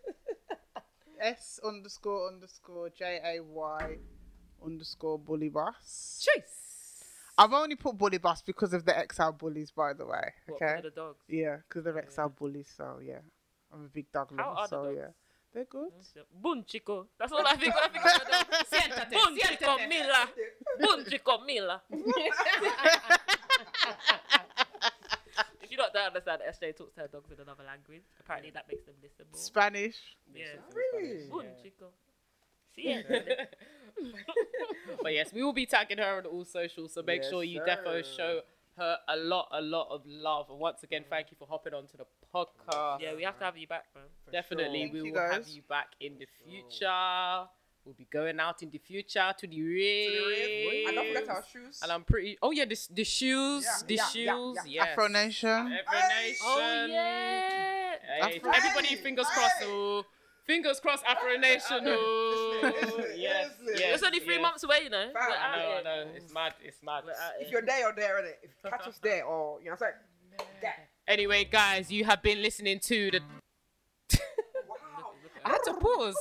S 1.21 1.61
underscore 1.65 2.29
underscore 2.29 2.91
J 2.91 3.21
A 3.25 3.41
Y 3.43 3.97
underscore 4.65 5.19
bully 5.19 5.49
boss. 5.49 6.25
Chase. 6.25 7.05
I've 7.37 7.53
only 7.53 7.77
put 7.77 7.97
bully 7.97 8.19
boss 8.19 8.43
because 8.43 8.73
of 8.73 8.85
the 8.85 8.95
XL 9.13 9.31
bullies, 9.31 9.71
by 9.71 9.93
the 9.93 10.05
way. 10.05 10.33
what, 10.47 10.61
Okay. 10.63 10.81
the 10.83 10.91
dogs. 10.91 11.25
Yeah, 11.29 11.59
because 11.69 11.85
they're 11.85 11.97
oh, 11.97 12.23
Yeah. 12.23 12.29
Bullies, 12.37 12.73
so 12.77 12.99
yeah. 13.03 13.19
I'm 13.73 13.85
a 13.85 13.89
big 13.89 14.11
dog 14.13 14.31
How 14.37 14.49
lover, 14.49 14.59
are 14.61 14.67
the 14.67 14.69
so 14.69 14.85
dogs? 14.87 14.97
yeah. 14.99 15.09
They're 15.55 15.65
good. 15.65 15.93
Mm, 15.93 16.43
Bun 16.43 16.65
chico. 16.67 17.07
That's 17.19 17.33
all 17.33 17.47
I 17.47 17.57
think. 17.57 17.75
when 17.75 17.85
I 17.85 17.89
think 17.89 18.05
of 18.05 19.11
the 19.11 19.17
Bun 19.17 19.37
chico. 19.39 19.77
Mila. 19.89 20.29
Bun 20.81 21.05
chico 21.09 21.39
Mila. 21.47 21.83
If 25.87 25.93
you 25.95 26.01
don't 26.01 26.07
understand, 26.07 26.43
SJay 26.49 26.77
talks 26.77 26.95
to 26.95 27.01
her 27.03 27.09
dogs 27.09 27.31
in 27.31 27.41
another 27.41 27.65
language. 27.65 28.03
Apparently, 28.21 28.51
that 28.53 28.67
makes 28.69 28.85
them 28.85 28.95
listen 29.03 29.27
more. 29.33 29.41
Spanish. 29.41 29.97
Yeah. 30.35 30.45
Really? 30.75 31.29
Bun 31.31 31.45
Yeah. 31.45 31.63
chico. 31.63 31.87
Siéntale. 32.77 33.47
but 35.03 35.13
yes, 35.13 35.33
we 35.33 35.43
will 35.43 35.53
be 35.53 35.67
tagging 35.67 35.99
her 35.99 36.19
on 36.19 36.27
all 36.27 36.45
socials, 36.45 36.93
so 36.95 37.03
make 37.03 37.23
Yes, 37.23 37.31
sure 37.31 37.43
you 37.45 37.59
sir. 37.65 37.77
defo 37.85 38.17
show 38.17 38.41
her 38.77 38.99
a 39.09 39.17
lot, 39.17 39.49
a 39.53 39.61
lot 39.61 39.89
of 39.91 40.03
love. 40.07 40.51
And 40.51 40.59
once 40.61 40.83
again, 40.85 41.05
thank 41.11 41.31
you 41.31 41.37
for 41.37 41.49
hopping 41.49 41.75
onto 41.75 41.97
the 41.97 42.07
podcast. 42.33 43.01
Yeah, 43.01 43.15
we 43.17 43.25
have 43.25 43.39
to 43.39 43.45
have 43.45 43.57
you 43.57 43.67
back, 43.67 43.87
man. 43.95 44.05
For 44.25 44.31
Definitely, 44.31 44.81
Thank 44.83 44.93
we 44.93 45.03
you, 45.03 45.13
will 45.13 45.21
have 45.31 45.49
you 45.49 45.63
back 45.69 45.89
in 46.01 46.19
the 46.19 46.27
future. 46.45 47.49
We'll 47.89 47.95
be 47.95 48.05
going 48.13 48.39
out 48.39 48.63
in 48.63 48.69
the 48.69 48.77
future 48.77 49.33
to 49.39 49.47
the 49.47 49.63
rave. 49.63 50.89
And 50.89 50.95
don't 50.95 51.07
forget 51.09 51.27
our 51.31 51.43
shoes. 51.51 51.81
And 51.83 51.91
I'm 51.91 52.05
pretty. 52.05 52.37
Oh 52.43 52.51
yeah, 52.51 52.67
the, 52.67 52.79
the 52.93 53.03
shoes, 53.03 53.65
Yeah, 53.65 53.87
the 53.87 53.95
yeah, 53.95 54.03
yeah, 54.03 54.09
shoes. 54.11 54.57
yeah. 54.67 54.73
Yes. 54.85 54.89
Afro 54.91 55.09
Nation. 55.09 55.49
Afro 55.49 55.99
Nation. 56.21 56.37
Oh, 56.45 56.87
yeah. 56.91 57.93
Hey, 58.29 58.37
Afro- 58.37 58.51
everybody, 58.53 58.89
Hey! 58.89 58.97
fingers 58.97 59.27
crossed. 59.33 59.55
Hey! 59.61 59.67
Oh, 59.71 60.05
fingers 60.45 60.81
crossed, 60.81 61.03
Afro 61.07 61.39
Nation. 61.39 61.79
Oh, 61.87 62.61
Listen, 62.63 62.89
listen, 62.99 63.05
yes, 63.17 63.51
yes, 63.65 63.81
It's 63.95 64.03
only 64.03 64.21
three 64.21 64.35
yes. 64.35 64.43
months 64.43 64.65
away, 64.65 64.81
you 64.85 64.91
know. 64.91 65.09
Fam, 65.11 65.15
We're 65.15 65.21
I 65.21 65.33
out 65.33 65.85
know, 65.85 65.91
I 65.91 66.05
know. 66.05 66.11
It's 66.15 66.35
mad. 66.35 66.55
It's 66.63 66.83
mad. 66.85 67.05
We're 67.07 67.15
If 67.41 67.51
you're 67.51 67.63
there, 67.63 67.79
you're 67.81 67.95
there, 67.95 68.17
innit? 68.21 68.35
If 68.43 68.51
you 68.65 68.71
catch 68.71 68.87
us 68.87 68.99
there, 69.03 69.25
or, 69.25 69.61
you 69.61 69.67
know 69.71 69.77
what 69.79 69.89
I'm 69.89 69.93
saying? 70.39 70.49
There. 70.61 70.89
Anyway, 71.07 71.45
guys, 71.51 71.91
you 71.91 72.05
have 72.05 72.21
been 72.23 72.43
listening 72.43 72.81
to 72.81 73.11
the. 73.13 73.21
Wow. 74.69 75.13
I 75.47 75.49
had 75.53 75.63
to 75.65 75.73
pause. 75.75 76.17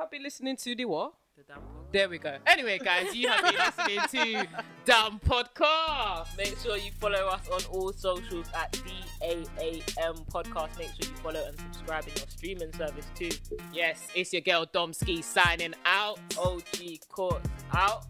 You 0.00 0.02
have 0.04 0.10
been 0.10 0.22
listening 0.22 0.56
to 0.56 0.74
the 0.74 0.84
what? 0.86 1.12
The 1.36 1.42
DAAM 1.42 1.58
Podcast. 1.58 1.92
There 1.92 2.08
we 2.08 2.18
go. 2.18 2.36
Anyway, 2.46 2.78
guys, 2.78 3.14
you 3.14 3.28
have 3.28 3.44
been 3.44 3.54
listening 3.88 4.00
to 4.08 4.46
DAAM 4.86 5.20
Podcast. 5.20 6.36
Make 6.38 6.56
sure 6.58 6.76
you 6.78 6.90
follow 6.98 7.26
us 7.26 7.46
on 7.48 7.60
all 7.70 7.92
socials 7.92 8.46
at 8.54 8.72
DAAM 8.72 10.26
Podcast. 10.26 10.78
Make 10.78 10.88
sure 10.88 11.10
you 11.10 11.16
follow 11.22 11.44
and 11.46 11.58
subscribe 11.58 12.04
in 12.08 12.14
your 12.16 12.26
streaming 12.28 12.72
service 12.72 13.06
too. 13.14 13.28
Yes, 13.74 14.06
it's 14.14 14.32
your 14.32 14.40
girl 14.42 14.64
Domski 14.72 15.20
signing 15.22 15.74
out. 15.84 16.18
OG 16.38 17.00
Court 17.10 17.42
out. 17.74 18.06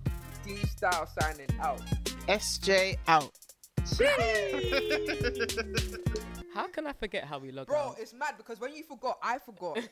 D 0.47 0.57
Style 0.57 1.09
signing 1.21 1.49
out. 1.61 1.81
SJay 2.29 2.97
out. 3.09 3.33
How 6.55 6.67
can 6.69 6.87
I 6.87 6.93
forget 6.93 7.25
how 7.25 7.39
we 7.39 7.51
log 7.53 7.69
Bro, 7.69 7.79
out? 7.79 7.97
it's 7.99 8.13
mad 8.13 8.35
because 8.37 8.61
when 8.61 8.75
you 8.75 8.83
forgot, 8.83 9.19
I 9.23 9.39
forgot. 9.39 9.79